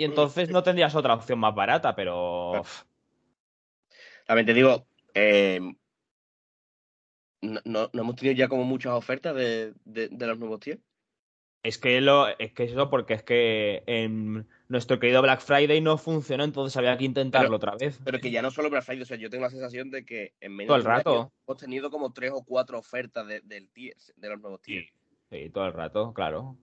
Y 0.00 0.04
entonces 0.04 0.48
no 0.48 0.62
tendrías 0.62 0.94
otra 0.94 1.12
opción 1.12 1.38
más 1.38 1.54
barata, 1.54 1.94
pero. 1.94 2.62
También 4.24 4.46
te 4.46 4.54
digo, 4.54 4.86
eh, 5.12 5.60
no, 7.42 7.60
no, 7.66 7.90
no 7.92 8.00
hemos 8.00 8.16
tenido 8.16 8.34
ya 8.34 8.48
como 8.48 8.64
muchas 8.64 8.94
ofertas 8.94 9.34
de, 9.34 9.74
de, 9.84 10.08
de 10.08 10.26
los 10.26 10.38
nuevos 10.38 10.60
tiers. 10.60 10.80
Es 11.62 11.76
que 11.76 12.00
lo, 12.00 12.28
es 12.38 12.54
que 12.54 12.64
eso 12.64 12.88
porque 12.88 13.12
es 13.12 13.22
que 13.22 13.82
en 13.84 14.48
nuestro 14.68 14.98
querido 14.98 15.20
Black 15.20 15.42
Friday 15.42 15.82
no 15.82 15.98
funcionó, 15.98 16.44
entonces 16.44 16.74
había 16.78 16.96
que 16.96 17.04
intentarlo 17.04 17.48
Pero- 17.48 17.56
otra 17.56 17.76
vez. 17.76 18.00
Pero 18.02 18.20
que 18.20 18.30
ya 18.30 18.40
no 18.40 18.50
solo 18.50 18.70
Black 18.70 18.84
Friday, 18.84 19.02
o 19.02 19.04
sea, 19.04 19.18
yo 19.18 19.28
tengo 19.28 19.44
la 19.44 19.50
sensación 19.50 19.90
de 19.90 20.06
que 20.06 20.32
en 20.40 20.56
menos 20.56 20.68
Todo 20.68 20.76
el 20.78 20.82
de 20.84 20.88
rato. 20.88 21.32
hemos 21.46 21.60
tenido 21.60 21.90
como 21.90 22.14
tres 22.14 22.30
o 22.32 22.42
cuatro 22.42 22.78
ofertas 22.78 23.26
de, 23.26 23.42
del 23.42 23.68
tier, 23.68 23.94
de 24.16 24.28
los 24.30 24.40
nuevos 24.40 24.62
tiers. 24.62 24.90
Sí, 25.28 25.50
todo 25.50 25.66
el 25.66 25.74
rato, 25.74 26.14
claro. 26.14 26.56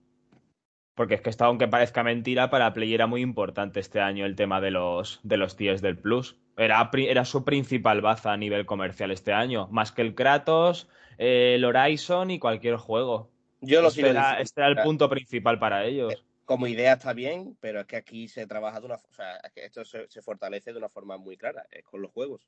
Porque 0.98 1.14
es 1.14 1.20
que 1.20 1.30
esto, 1.30 1.44
aunque 1.44 1.68
parezca 1.68 2.02
mentira, 2.02 2.50
para 2.50 2.72
Play 2.72 2.92
era 2.92 3.06
muy 3.06 3.20
importante 3.20 3.78
este 3.78 4.00
año 4.00 4.26
el 4.26 4.34
tema 4.34 4.60
de 4.60 4.72
los, 4.72 5.20
de 5.22 5.36
los 5.36 5.54
tiers 5.54 5.80
del 5.80 5.96
Plus. 5.96 6.34
Era, 6.56 6.90
era 6.92 7.24
su 7.24 7.44
principal 7.44 8.00
baza 8.00 8.32
a 8.32 8.36
nivel 8.36 8.66
comercial 8.66 9.12
este 9.12 9.32
año, 9.32 9.68
más 9.70 9.92
que 9.92 10.02
el 10.02 10.16
Kratos, 10.16 10.88
el 11.16 11.64
Horizon 11.64 12.32
y 12.32 12.40
cualquier 12.40 12.78
juego. 12.78 13.30
Yo 13.60 13.80
lo 13.80 13.88
este, 13.88 14.08
era, 14.08 14.40
este 14.40 14.60
era 14.60 14.70
el 14.70 14.82
punto 14.82 15.08
principal 15.08 15.60
para 15.60 15.84
ellos. 15.84 16.14
Eh, 16.14 16.18
como 16.44 16.66
idea 16.66 16.94
está 16.94 17.12
bien, 17.12 17.56
pero 17.60 17.78
es 17.78 17.86
que 17.86 17.94
aquí 17.94 18.26
se 18.26 18.48
trabaja 18.48 18.80
de 18.80 18.86
una 18.86 18.96
o 18.96 19.12
sea, 19.12 19.36
es 19.36 19.52
que 19.52 19.64
esto 19.66 19.84
se, 19.84 20.08
se 20.08 20.20
fortalece 20.20 20.72
de 20.72 20.78
una 20.78 20.88
forma 20.88 21.16
muy 21.16 21.36
clara, 21.36 21.64
es 21.70 21.84
con 21.84 22.02
los 22.02 22.10
juegos. 22.10 22.42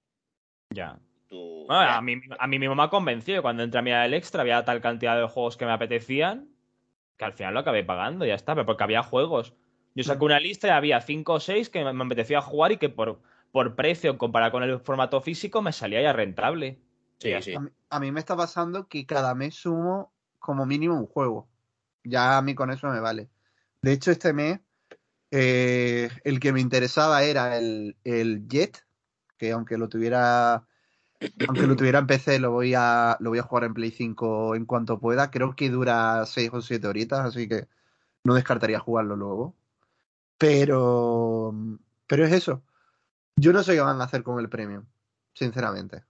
Ya. 0.71 0.99
Tú, 1.29 1.67
bueno, 1.69 1.83
ya. 1.83 1.99
A, 1.99 2.03
mí, 2.03 2.21
a 2.37 2.47
mí 2.49 2.59
mismo 2.59 2.75
me 2.75 2.83
ha 2.83 2.89
convencido. 2.89 3.43
Cuando 3.43 3.63
entré 3.63 3.79
a 3.79 3.83
mirar 3.83 4.07
el 4.07 4.15
extra 4.15 4.43
había 4.43 4.65
tal 4.65 4.81
cantidad 4.81 5.17
de 5.17 5.29
juegos 5.29 5.57
que 5.57 5.67
me 5.67 5.73
apetecían 5.73 6.50
que 7.21 7.27
al 7.27 7.35
final 7.35 7.53
lo 7.53 7.61
acabé 7.61 7.85
pagando, 7.85 8.25
ya 8.25 8.35
está, 8.35 8.55
pero 8.55 8.65
porque 8.65 8.83
había 8.83 9.03
juegos. 9.03 9.53
Yo 9.95 10.05
saqué 10.05 10.25
una 10.25 10.41
lista 10.41 10.69
y 10.69 10.71
había 10.71 11.03
cinco 11.03 11.35
o 11.35 11.41
seis 11.41 11.69
que 11.69 11.85
me 11.85 12.05
apetecía 12.05 12.41
jugar 12.41 12.73
y 12.73 12.79
que 12.79 12.89
por, 12.89 13.21
por 13.53 13.77
precio, 13.77 14.17
comparado 14.17 14.53
con 14.53 14.63
el 14.63 14.81
formato 14.81 15.21
físico, 15.21 15.61
me 15.61 15.75
salía 15.75 16.01
ya 16.01 16.15
rentable. 16.15 16.81
Sí, 17.19 17.35
sí. 17.43 17.55
A 17.55 17.61
mí, 17.61 17.69
a, 17.91 18.01
mí, 18.01 18.11
me 18.11 18.21
está 18.21 18.39
pasando 18.39 18.89
que 18.89 19.05
cada 19.05 19.35
mes 19.35 19.55
sumo 19.55 20.15
como 20.39 20.65
mínimo 20.65 20.95
un 20.95 21.07
juego. 21.07 21.47
Ya 22.05 22.39
a 22.39 22.43
mí 22.43 22.55
con 22.55 22.71
eso 22.71 22.89
me 22.89 23.01
vale. 23.01 23.29
De 23.83 23.93
hecho, 23.93 24.13
este 24.13 24.33
mes 24.33 24.61
eh, 25.31 26.09
el 26.25 26.41
que 26.41 26.55
me 26.55 26.63
interesaba 26.63 27.23
era 27.23 27.59
el, 27.59 27.99
el 28.03 28.49
Jet, 28.49 28.87
que 29.37 29.53
aunque 29.53 29.77
lo 29.77 29.91
tuviera 29.91 30.67
aunque 31.47 31.67
lo 31.67 31.77
tuviera 31.77 31.99
en 31.99 32.07
PC, 32.07 32.39
lo 32.39 32.51
voy 32.51 32.75
a 32.75 33.17
lo 33.21 33.31
voy 33.31 33.39
a 33.39 33.43
jugar 33.43 33.65
en 33.65 33.75
Play 33.75 33.91
5 33.91 34.55
en 34.55 34.65
cuanto 34.65 34.99
pueda. 34.99 35.31
Creo 35.31 35.55
que 35.55 35.71
dura 35.71 36.25
6 36.25 36.51
o 36.53 36.63
7 36.63 36.87
horitas, 36.87 37.21
así 37.21 37.49
que 37.49 37.69
no 38.25 38.35
descartaría 38.35 38.81
jugarlo 38.81 39.17
luego. 39.17 39.55
Pero 40.39 41.55
pero 42.07 42.25
es 42.25 42.33
eso. 42.33 42.63
Yo 43.37 43.53
no 43.53 43.63
sé 43.63 43.75
qué 43.75 43.81
van 43.81 44.01
a 44.01 44.05
hacer 44.05 44.23
con 44.23 44.39
el 44.41 44.49
premium, 44.49 44.85
sinceramente. 45.35 46.05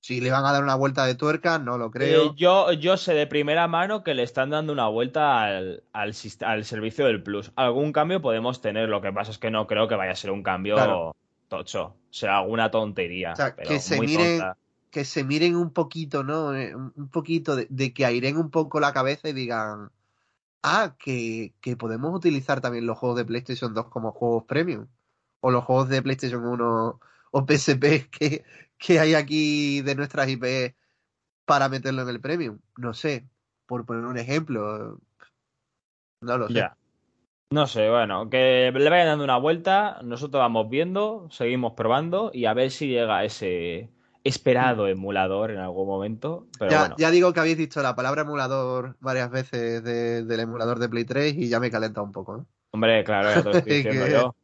Si 0.00 0.20
le 0.20 0.30
van 0.30 0.46
a 0.46 0.52
dar 0.52 0.62
una 0.62 0.76
vuelta 0.76 1.04
de 1.04 1.14
tuerca, 1.14 1.58
no 1.58 1.76
lo 1.76 1.90
creo. 1.90 2.30
Eh, 2.30 2.32
yo, 2.34 2.72
yo 2.72 2.96
sé 2.96 3.12
de 3.12 3.26
primera 3.26 3.68
mano 3.68 4.02
que 4.02 4.14
le 4.14 4.22
están 4.22 4.48
dando 4.48 4.72
una 4.72 4.88
vuelta 4.88 5.42
al, 5.42 5.84
al, 5.92 6.14
al, 6.40 6.64
servicio 6.64 7.04
del 7.04 7.22
Plus. 7.22 7.52
Algún 7.54 7.92
cambio 7.92 8.22
podemos 8.22 8.62
tener, 8.62 8.88
lo 8.88 9.02
que 9.02 9.12
pasa 9.12 9.30
es 9.30 9.38
que 9.38 9.50
no 9.50 9.66
creo 9.66 9.88
que 9.88 9.96
vaya 9.96 10.12
a 10.12 10.16
ser 10.16 10.30
un 10.30 10.42
cambio 10.42 10.76
claro. 10.76 11.14
tocho. 11.48 11.99
Será 12.10 12.38
alguna 12.38 12.70
tontería. 12.70 13.32
O 13.32 13.36
sea, 13.36 13.54
pero 13.54 13.68
que, 13.68 13.80
se 13.80 14.00
miren, 14.00 14.38
tonta. 14.38 14.56
que 14.90 15.04
se 15.04 15.24
miren 15.24 15.56
un 15.56 15.72
poquito, 15.72 16.24
¿no? 16.24 16.54
Eh, 16.54 16.74
Un 16.74 17.08
poquito 17.08 17.56
de, 17.56 17.66
de, 17.70 17.92
que 17.92 18.04
airen 18.04 18.36
un 18.36 18.50
poco 18.50 18.80
la 18.80 18.92
cabeza 18.92 19.28
y 19.28 19.32
digan, 19.32 19.90
ah, 20.62 20.96
que, 20.98 21.54
que 21.60 21.76
podemos 21.76 22.14
utilizar 22.14 22.60
también 22.60 22.86
los 22.86 22.98
juegos 22.98 23.18
de 23.18 23.24
PlayStation 23.24 23.74
2 23.74 23.88
como 23.88 24.12
juegos 24.12 24.44
premium. 24.44 24.86
O 25.40 25.50
los 25.50 25.64
juegos 25.64 25.88
de 25.88 26.02
PlayStation 26.02 26.44
1 26.44 27.00
o 27.32 27.46
PSP 27.46 28.08
que, 28.10 28.44
que 28.76 29.00
hay 29.00 29.14
aquí 29.14 29.80
de 29.82 29.94
nuestras 29.94 30.28
IP 30.28 30.74
para 31.44 31.68
meterlo 31.68 32.02
en 32.02 32.08
el 32.08 32.20
premium. 32.20 32.58
No 32.76 32.92
sé, 32.94 33.26
por 33.66 33.86
poner 33.86 34.04
un 34.04 34.18
ejemplo. 34.18 35.00
No 36.20 36.38
lo 36.38 36.48
sé. 36.48 36.68
No 37.52 37.66
sé, 37.66 37.90
bueno, 37.90 38.30
que 38.30 38.70
le 38.72 38.90
vayan 38.90 39.08
dando 39.08 39.24
una 39.24 39.36
vuelta, 39.36 39.98
nosotros 40.04 40.40
vamos 40.40 40.70
viendo, 40.70 41.26
seguimos 41.32 41.72
probando 41.72 42.30
y 42.32 42.44
a 42.44 42.54
ver 42.54 42.70
si 42.70 42.86
llega 42.86 43.24
ese 43.24 43.90
esperado 44.22 44.86
emulador 44.86 45.50
en 45.50 45.58
algún 45.58 45.88
momento. 45.88 46.46
Pero 46.60 46.70
ya, 46.70 46.80
bueno. 46.80 46.94
ya 46.96 47.10
digo 47.10 47.32
que 47.32 47.40
habéis 47.40 47.58
dicho 47.58 47.82
la 47.82 47.96
palabra 47.96 48.22
emulador 48.22 48.94
varias 49.00 49.32
veces 49.32 49.82
de, 49.82 50.22
del 50.22 50.40
emulador 50.40 50.78
de 50.78 50.88
Play 50.88 51.04
3 51.04 51.34
y 51.34 51.48
ya 51.48 51.58
me 51.58 51.72
calenta 51.72 52.00
un 52.02 52.12
poco. 52.12 52.46
Hombre, 52.70 53.02
claro, 53.02 53.30
ya 53.30 53.42
te 53.42 53.48
lo 53.48 53.50
estoy 53.58 53.76
diciendo 53.78 54.04
que... 54.04 54.12
yo. 54.12 54.36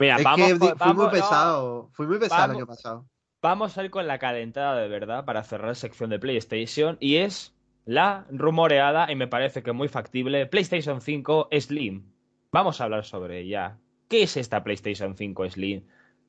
Mira, 0.00 0.16
es 0.16 0.24
vamos, 0.24 0.48
que 0.48 0.56
fui 0.56 0.72
vamos, 0.76 0.96
muy 0.96 1.12
pesado, 1.12 1.82
no, 1.84 1.90
fui 1.92 2.06
muy 2.08 2.18
pesado 2.18 2.40
vamos, 2.40 2.50
el 2.50 2.56
año 2.56 2.66
pasado. 2.66 3.06
Vamos 3.40 3.78
a 3.78 3.84
ir 3.84 3.90
con 3.92 4.08
la 4.08 4.18
calentada 4.18 4.74
de 4.80 4.88
verdad 4.88 5.24
para 5.24 5.44
cerrar 5.44 5.76
sección 5.76 6.10
de 6.10 6.18
PlayStation 6.18 6.96
y 6.98 7.18
es 7.18 7.54
la 7.84 8.26
rumoreada 8.32 9.12
y 9.12 9.14
me 9.14 9.28
parece 9.28 9.62
que 9.62 9.70
muy 9.70 9.86
factible 9.86 10.46
PlayStation 10.46 11.00
5 11.00 11.50
Slim. 11.52 12.17
Vamos 12.50 12.80
a 12.80 12.84
hablar 12.84 13.04
sobre 13.04 13.40
ella. 13.40 13.76
¿Qué 14.08 14.22
es 14.22 14.38
esta 14.38 14.64
PlayStation 14.64 15.14
5 15.14 15.50
Slim? 15.50 15.82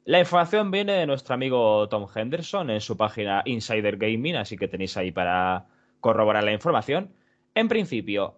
La 0.03 0.20
información 0.20 0.70
viene 0.70 0.91
de 0.91 1.07
nuestro 1.07 1.34
amigo 1.34 1.88
Tom 1.88 2.07
Henderson 2.13 2.70
en 2.70 2.82
su 2.82 2.97
página 2.97 3.41
Insider 3.45 3.95
Gaming, 3.95 4.36
así 4.36 4.57
que 4.57 4.67
tenéis 4.67 4.97
ahí 4.97 5.11
para 5.13 5.67
corroborar 6.01 6.43
la 6.43 6.51
información. 6.51 7.13
En 7.55 7.70
principio, 7.70 8.38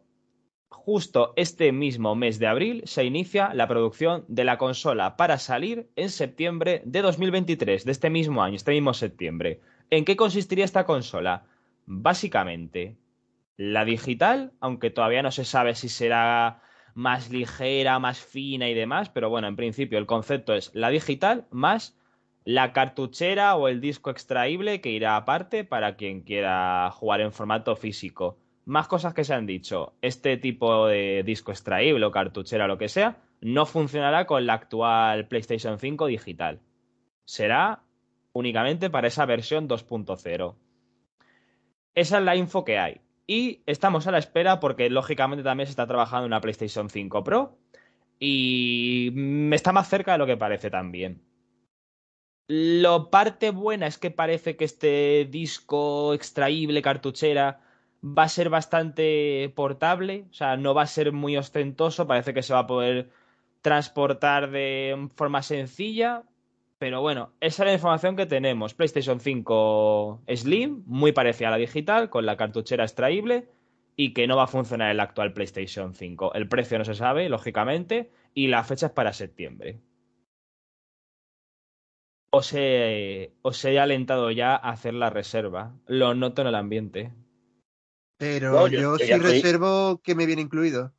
justo 0.70 1.34
este 1.36 1.72
mismo 1.72 2.14
mes 2.14 2.38
de 2.38 2.46
abril 2.46 2.84
se 2.86 3.04
inicia 3.04 3.52
la 3.56 3.68
producción 3.68 4.26
de 4.28 4.44
la 4.44 4.60
consola 4.60 5.18
para 5.18 5.40
salir 5.40 5.90
en 5.96 6.12
septiembre 6.12 6.84
de 6.86 7.02
2023, 7.02 7.84
de 7.84 7.92
este 7.92 8.12
mismo 8.12 8.44
año, 8.44 8.58
este 8.58 8.74
mismo 8.74 8.94
septiembre. 8.94 9.60
¿En 9.90 10.06
qué 10.06 10.16
consistiría 10.16 10.66
esta 10.66 10.86
consola? 10.86 11.46
Básicamente, 11.88 12.96
la 13.58 13.86
digital, 13.86 14.52
aunque 14.60 14.92
todavía 14.92 15.24
no 15.24 15.32
se 15.32 15.46
sabe 15.46 15.74
si 15.74 15.90
será 15.90 16.62
más 16.94 17.30
ligera, 17.30 18.00
más 18.00 18.20
fina 18.20 18.70
y 18.70 18.74
demás, 18.74 19.10
pero 19.10 19.30
bueno, 19.30 19.48
en 19.48 19.56
principio 19.56 19.98
el 19.98 20.06
concepto 20.06 20.54
es 20.54 20.72
la 20.74 20.90
digital 20.90 21.46
más 21.52 21.98
la 22.44 22.74
cartuchera 22.74 23.56
o 23.56 23.68
el 23.68 23.82
disco 23.82 24.10
extraíble 24.10 24.82
que 24.82 24.90
irá 24.90 25.16
aparte 25.16 25.64
para 25.64 25.96
quien 25.96 26.22
quiera 26.22 26.90
jugar 26.92 27.22
en 27.22 27.32
formato 27.32 27.76
físico. 27.76 28.38
Más 28.66 28.88
cosas 28.88 29.14
que 29.14 29.24
se 29.24 29.34
han 29.34 29.46
dicho. 29.46 29.94
Este 30.02 30.38
tipo 30.38 30.88
de 30.88 31.24
disco 31.24 31.52
extraíble 31.52 32.06
o 32.06 32.12
cartuchera 32.12 32.66
o 32.66 32.68
lo 32.68 32.78
que 32.78 32.90
sea 32.90 33.18
no 33.42 33.66
funcionará 33.66 34.26
con 34.26 34.46
la 34.46 34.54
actual 34.54 35.28
PlayStation 35.28 35.78
5 35.78 36.08
digital. 36.08 36.60
Será 37.26 37.84
únicamente 38.34 38.90
para 38.90 39.08
esa 39.08 39.26
versión 39.26 39.68
2.0. 39.68 40.56
Esa 41.94 42.18
es 42.18 42.24
la 42.24 42.36
info 42.36 42.64
que 42.64 42.78
hay. 42.78 43.02
Y 43.28 43.62
estamos 43.66 44.08
a 44.08 44.12
la 44.12 44.18
espera 44.18 44.60
porque 44.60 44.90
lógicamente 44.90 45.44
también 45.44 45.68
se 45.68 45.72
está 45.72 45.88
trabajando 45.88 46.26
en 46.26 46.32
una 46.32 46.42
PlayStation 46.42 46.90
5 46.90 47.24
Pro 47.24 47.58
y 48.20 49.12
está 49.54 49.72
más 49.72 49.90
cerca 49.90 50.14
de 50.14 50.18
lo 50.18 50.26
que 50.26 50.38
parece 50.38 50.70
también. 50.70 51.22
Lo 52.48 53.10
parte 53.10 53.52
buena 53.52 53.88
es 53.88 53.98
que 53.98 54.12
parece 54.12 54.58
que 54.58 54.66
este 54.66 55.26
disco 55.30 56.14
extraíble, 56.14 56.82
cartuchera, 56.82 57.62
va 58.04 58.24
a 58.24 58.30
ser 58.30 58.50
bastante 58.50 59.52
portable, 59.56 60.26
o 60.30 60.34
sea, 60.34 60.58
no 60.58 60.74
va 60.74 60.82
a 60.84 60.88
ser 60.88 61.14
muy 61.14 61.38
ostentoso, 61.38 62.08
parece 62.08 62.34
que 62.34 62.44
se 62.44 62.54
va 62.54 62.60
a 62.60 62.68
poder 62.68 63.10
transportar 63.62 64.52
de 64.52 65.10
forma 65.16 65.44
sencilla, 65.44 66.24
pero 66.82 67.00
bueno, 67.00 67.32
esa 67.42 67.62
es 67.62 67.68
la 67.68 67.74
información 67.74 68.16
que 68.16 68.26
tenemos. 68.26 68.74
PlayStation 68.74 69.20
5 69.20 70.24
Slim, 70.36 70.82
muy 70.88 71.12
parecida 71.12 71.50
a 71.50 71.52
la 71.52 71.58
digital, 71.58 72.10
con 72.10 72.26
la 72.26 72.38
cartuchera 72.38 72.86
extraíble 72.86 73.48
y 73.96 74.14
que 74.14 74.26
no 74.26 74.36
va 74.36 74.46
a 74.46 74.48
funcionar 74.48 74.90
en 74.90 74.98
la 74.98 75.04
actual 75.04 75.32
PlayStation 75.32 75.94
5. 75.94 76.34
El 76.34 76.48
precio 76.48 76.80
no 76.80 76.84
se 76.84 76.96
sabe, 76.96 77.30
lógicamente, 77.30 78.10
y 78.34 78.48
la 78.48 78.64
fecha 78.64 78.88
es 78.88 78.92
para 78.94 79.14
septiembre. 79.14 79.80
Os 82.32 82.52
he, 82.56 83.36
os 83.44 83.64
he 83.64 83.80
alentado 83.80 84.32
ya 84.32 84.56
a 84.56 84.72
hacer 84.72 84.96
la 84.96 85.12
reserva. 85.12 85.76
Lo 85.86 86.16
noto 86.16 86.42
en 86.42 86.48
el 86.48 86.56
ambiente. 86.56 87.14
Pero 88.18 88.54
no, 88.54 88.68
yo, 88.68 88.80
yo, 88.80 88.98
sí 88.98 89.14
reservo 89.14 90.02
que 90.04 90.16
me 90.16 90.26
viene 90.26 90.42
incluido. 90.42 90.96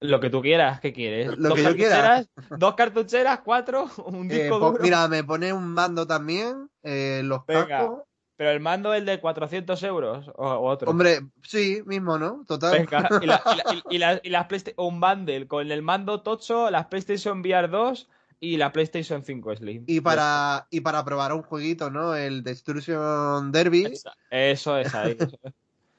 Lo 0.00 0.18
que 0.18 0.30
tú 0.30 0.40
quieras, 0.40 0.80
¿qué 0.80 0.92
quieres? 0.94 1.36
Lo 1.36 1.50
¿Dos 1.50 1.58
que 1.58 1.64
yo 1.64 1.76
quiera. 1.76 2.24
¿Dos 2.56 2.74
cartucheras? 2.74 3.40
¿Cuatro? 3.40 3.88
¿Un 4.06 4.28
disco 4.28 4.56
eh, 4.56 4.58
duro? 4.58 4.78
Mira, 4.80 5.06
me 5.08 5.22
pone 5.22 5.52
un 5.52 5.68
mando 5.68 6.06
también, 6.06 6.70
eh, 6.82 7.20
los 7.24 7.44
Venga, 7.46 7.66
cascos. 7.66 8.00
Pero 8.36 8.50
el 8.52 8.60
mando 8.60 8.94
es 8.94 9.00
el 9.00 9.06
de 9.06 9.20
400 9.20 9.82
euros 9.82 10.28
o, 10.34 10.46
o 10.46 10.70
otro. 10.70 10.90
Hombre, 10.90 11.20
sí, 11.42 11.82
mismo, 11.84 12.18
¿no? 12.18 12.42
Total. 12.46 12.72
Venga, 12.72 13.06
y, 13.20 13.26
la, 13.26 13.42
y, 13.44 13.56
la, 13.56 13.82
y, 13.90 13.98
la, 13.98 14.20
y 14.24 14.28
las 14.30 14.46
PlayStation, 14.46 14.86
un 14.86 15.00
bundle 15.00 15.46
con 15.46 15.70
el 15.70 15.82
mando 15.82 16.22
tocho, 16.22 16.70
las 16.70 16.86
PlayStation 16.86 17.40
VR 17.40 17.68
2 17.68 18.08
y 18.40 18.56
la 18.56 18.72
PlayStation 18.72 19.22
5 19.22 19.56
Slim. 19.56 19.84
Y 19.86 20.00
para, 20.00 20.66
y 20.70 20.80
para 20.80 21.04
probar 21.04 21.34
un 21.34 21.42
jueguito, 21.42 21.90
¿no? 21.90 22.16
El 22.16 22.42
Destruction 22.42 23.52
Derby. 23.52 23.84
Eso, 23.84 24.10
eso 24.30 24.78
es 24.78 24.94
ahí. 24.94 25.18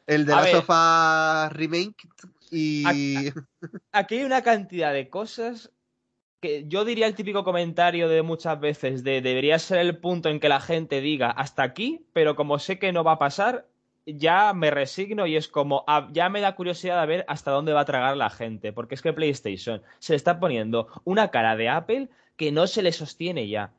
el 0.07 0.25
de 0.25 0.31
la 0.33 0.47
sofá 0.47 1.49
remake 1.49 1.95
y 2.51 2.83
Aquí- 2.85 4.15
hay 4.15 4.23
una 4.23 4.43
cantidad 4.43 4.93
de 4.93 5.09
cosas 5.09 5.71
que 6.41 6.65
yo 6.67 6.85
diría 6.85 7.07
el 7.07 7.15
típico 7.15 7.43
comentario 7.43 8.09
de 8.09 8.23
muchas 8.23 8.59
veces 8.59 9.03
de 9.03 9.21
debería 9.21 9.57
ser 9.59 9.77
el 9.77 9.97
punto 9.97 10.27
en 10.27 10.39
que 10.39 10.49
la 10.49 10.59
gente 10.59 10.99
diga 10.99 11.29
hasta 11.29 11.63
aquí, 11.63 12.05
pero 12.13 12.35
como 12.35 12.59
sé 12.59 12.79
que 12.79 12.91
no 12.91 13.03
va 13.03 13.13
a 13.13 13.19
pasar, 13.19 13.67
ya 14.05 14.53
me 14.53 14.71
resigno 14.71 15.27
y 15.27 15.35
es 15.35 15.47
como 15.47 15.83
ah, 15.87 16.09
ya 16.11 16.29
me 16.29 16.41
da 16.41 16.55
curiosidad 16.55 16.99
a 16.99 17.05
ver 17.05 17.23
hasta 17.27 17.51
dónde 17.51 17.73
va 17.73 17.81
a 17.81 17.85
tragar 17.85 18.17
la 18.17 18.31
gente, 18.31 18.73
porque 18.73 18.95
es 18.95 19.01
que 19.01 19.13
PlayStation 19.13 19.81
se 19.99 20.13
le 20.13 20.17
está 20.17 20.39
poniendo 20.39 20.87
una 21.03 21.29
cara 21.29 21.55
de 21.55 21.69
Apple 21.69 22.09
que 22.35 22.51
no 22.51 22.65
se 22.65 22.81
le 22.81 22.91
sostiene 22.91 23.47
ya. 23.47 23.71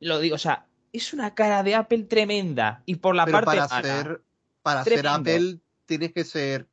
Lo 0.00 0.18
digo, 0.18 0.36
o 0.36 0.38
sea, 0.38 0.66
es 0.94 1.12
una 1.12 1.34
cara 1.34 1.62
de 1.62 1.74
Apple 1.74 2.04
tremenda 2.04 2.82
y 2.86 2.96
por 2.96 3.14
la 3.14 3.26
pero 3.26 3.42
parte 3.42 3.58
para 3.58 3.82
ser 3.82 4.22
para 4.62 4.84
ser 4.84 5.02
Tremendo. 5.02 5.30
Apple 5.30 5.58
tienes 5.84 6.12
que 6.12 6.24
ser 6.24 6.66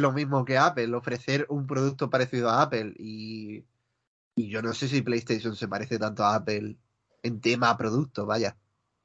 lo 0.00 0.12
mismo 0.12 0.44
que 0.44 0.58
Apple, 0.58 0.94
ofrecer 0.94 1.46
un 1.48 1.66
producto 1.66 2.10
parecido 2.10 2.48
a 2.50 2.62
Apple 2.62 2.94
y, 2.98 3.64
y 4.34 4.48
yo 4.48 4.62
no 4.62 4.72
sé 4.72 4.88
si 4.88 5.02
PlayStation 5.02 5.56
se 5.56 5.68
parece 5.68 5.98
tanto 5.98 6.24
a 6.24 6.34
Apple 6.36 6.76
En 7.22 7.40
tema 7.40 7.76
producto, 7.76 8.26
vaya. 8.26 8.56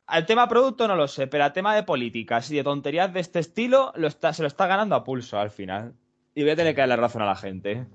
Al 0.08 0.26
tema 0.26 0.48
producto 0.48 0.88
no 0.88 0.96
lo 0.96 1.08
sé, 1.08 1.28
pero 1.28 1.44
al 1.46 1.54
tema 1.54 1.74
de 1.76 1.84
políticas 1.84 2.52
y 2.52 2.56
de 2.56 2.64
tonterías 2.64 3.14
de 3.14 3.22
este 3.22 3.40
estilo 3.40 3.94
lo 3.96 4.08
está, 4.08 4.34
se 4.34 4.42
lo 4.42 4.48
está 4.48 4.68
ganando 4.68 4.96
a 4.96 5.04
pulso 5.04 5.40
al 5.40 5.52
final. 5.52 5.96
Y 6.36 6.44
voy 6.44 6.52
a 6.52 6.56
tener 6.56 6.76
que 6.76 6.82
darle 6.82 6.98
razón 6.98 7.22
a 7.22 7.26
la 7.26 7.36
gente. 7.36 7.88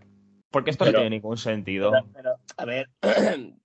Porque 0.51 0.71
esto 0.71 0.85
Pero- 0.85 0.99
no 0.99 1.03
tiene 1.03 1.17
ningún 1.17 1.37
sentido. 1.37 1.91
Pero, 1.91 2.07
pero, 2.13 2.37
a 2.57 2.65
ver, 2.65 2.91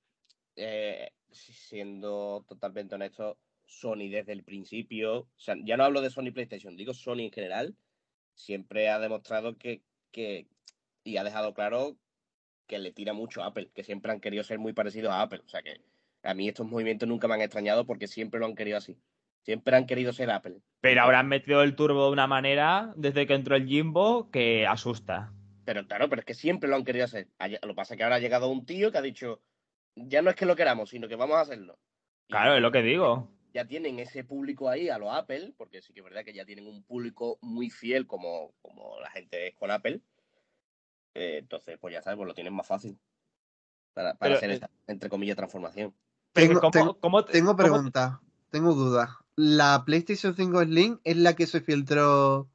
eh, 0.56 1.12
siendo 1.32 2.46
totalmente 2.48 2.96
honesto, 2.96 3.38
Sony 3.66 4.10
desde 4.10 4.34
el 4.34 4.44
principio, 4.44 5.20
o 5.20 5.30
sea, 5.38 5.56
ya 5.64 5.78
no 5.78 5.86
hablo 5.86 6.02
de 6.02 6.10
Sony 6.10 6.32
PlayStation, 6.34 6.76
digo 6.76 6.94
Sony 6.94 7.22
en 7.22 7.32
general, 7.32 7.76
siempre 8.36 8.90
ha 8.90 9.00
demostrado 9.00 9.58
que, 9.58 9.82
que 10.12 10.48
y 11.04 11.18
ha 11.18 11.24
dejado 11.24 11.54
claro 11.54 11.98
que 12.68 12.80
le 12.80 12.92
tira 12.92 13.14
mucho 13.14 13.44
a 13.44 13.48
Apple, 13.48 13.70
que 13.74 13.84
siempre 13.84 14.12
han 14.12 14.20
querido 14.20 14.44
ser 14.44 14.60
muy 14.60 14.74
parecidos 14.74 15.12
a 15.12 15.22
Apple. 15.22 15.42
O 15.46 15.50
sea 15.50 15.62
que 15.62 15.82
a 16.24 16.34
mí 16.34 16.48
estos 16.48 16.68
movimientos 16.68 17.08
nunca 17.08 17.28
me 17.28 17.36
han 17.36 17.42
extrañado 17.42 17.86
porque 17.86 18.08
siempre 18.08 18.40
lo 18.40 18.46
han 18.46 18.56
querido 18.56 18.78
así. 18.78 18.98
Siempre 19.44 19.76
han 19.76 19.88
querido 19.88 20.14
ser 20.14 20.30
Apple. 20.30 20.62
Pero 20.82 21.02
ahora 21.02 21.20
han 21.20 21.28
metido 21.28 21.64
el 21.64 21.76
turbo 21.76 22.06
de 22.06 22.12
una 22.12 22.28
manera, 22.28 22.94
desde 22.96 23.26
que 23.26 23.34
entró 23.34 23.56
el 23.56 23.68
Jimbo, 23.68 24.30
que 24.30 24.68
asusta. 24.68 25.34
Pero 25.66 25.86
claro, 25.88 26.10
pero 26.10 26.20
es 26.20 26.26
que 26.26 26.34
siempre 26.34 26.70
lo 26.70 26.76
han 26.76 26.84
querido 26.84 27.06
hacer. 27.06 27.28
Lo 27.40 27.70
que 27.70 27.76
pasa 27.76 27.94
es 27.94 27.98
que 27.98 28.04
ahora 28.04 28.18
ha 28.18 28.20
llegado 28.20 28.50
un 28.50 28.66
tío 28.66 28.92
que 28.92 29.00
ha 29.00 29.02
dicho, 29.02 29.42
ya 29.96 30.22
no 30.22 30.30
es 30.30 30.36
que 30.36 30.46
lo 30.46 30.56
queramos, 30.56 30.92
sino 30.92 31.08
que 31.08 31.16
vamos 31.16 31.38
a 31.38 31.42
hacerlo. 31.42 31.80
Y 32.28 32.34
Claro, 32.34 32.56
es 32.56 32.62
lo 32.62 32.72
que 32.72 32.84
digo. 32.84 33.30
Ya 33.54 33.66
tienen 33.66 34.00
ese 34.00 34.24
público 34.24 34.70
ahí 34.70 34.88
a 34.90 34.98
los 34.98 35.10
Apple, 35.14 35.54
porque 35.58 35.82
sí 35.82 35.94
que 35.94 36.00
es 36.00 36.04
verdad 36.06 36.24
que 36.24 36.34
ya 36.34 36.46
tienen 36.46 36.68
un 36.68 36.84
público 36.84 37.38
muy 37.42 37.70
fiel 37.70 38.08
como, 38.08 38.54
como 38.62 39.00
la 39.02 39.10
gente 39.12 39.48
es 39.48 39.56
con 39.56 39.72
Apple. 39.72 40.00
Eh, 41.14 41.40
entonces, 41.40 41.78
pues 41.80 41.94
ya 41.94 42.02
sabes, 42.02 42.16
pues 42.18 42.28
lo 42.28 42.34
tienen 42.34 42.54
más 42.54 42.66
fácil. 42.68 42.98
Para, 43.94 44.14
para 44.14 44.30
Pero, 44.30 44.38
hacer 44.38 44.52
eh, 44.52 44.54
esa, 44.54 44.70
entre 44.88 45.10
comillas, 45.10 45.36
transformación. 45.36 45.94
Pero 46.32 46.48
Tengo- 46.48 46.60
¿cómo- 46.62 46.72
tengo- 46.72 47.00
cómo- 47.00 47.26
Tengo 47.26 47.48
cómo- 47.48 47.58
pregunta, 47.58 48.22
tengo 48.50 48.74
duda. 48.74 49.18
¿La 49.36 49.84
PlayStation 49.86 50.34
5 50.34 50.62
Slim 50.64 51.00
es 51.04 51.18
la 51.18 51.36
que 51.36 51.46
se 51.48 51.60
filtró 51.60 52.48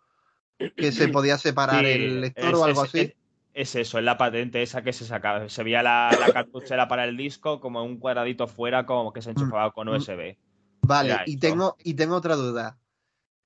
que 0.77 0.93
se 0.93 1.09
podía 1.09 1.37
separar 1.39 1.85
Sí, 1.85 1.91
el 1.91 2.21
lector 2.23 2.49
es- 2.53 2.55
o 2.55 2.65
algo 2.65 2.85
es- 2.85 2.89
así? 2.89 3.01
Es, 3.01 3.15
es 3.53 3.75
eso, 3.75 3.99
es 3.99 4.05
la 4.05 4.17
patente 4.17 4.63
esa 4.63 4.83
que 4.83 4.95
se 4.95 5.05
sacaba. 5.05 5.47
Se 5.51 5.63
veía 5.63 5.83
la, 5.83 6.11
la 6.19 6.33
cartuchera 6.33 6.89
para 6.89 7.05
el 7.05 7.19
disco 7.19 7.61
como 7.61 7.83
un 7.85 7.99
cuadradito 7.99 8.47
fuera 8.47 8.87
como 8.87 9.13
que 9.13 9.21
se 9.21 9.31
enchufaba 9.31 9.73
con 9.73 9.89
Mm. 9.89 9.93
USB. 9.97 10.39
Vale, 10.87 11.11
era 11.13 11.23
y 11.27 11.37
tengo, 11.39 11.77
y 11.83 11.95
tengo 11.95 12.17
otra 12.17 12.37
duda. 12.37 12.79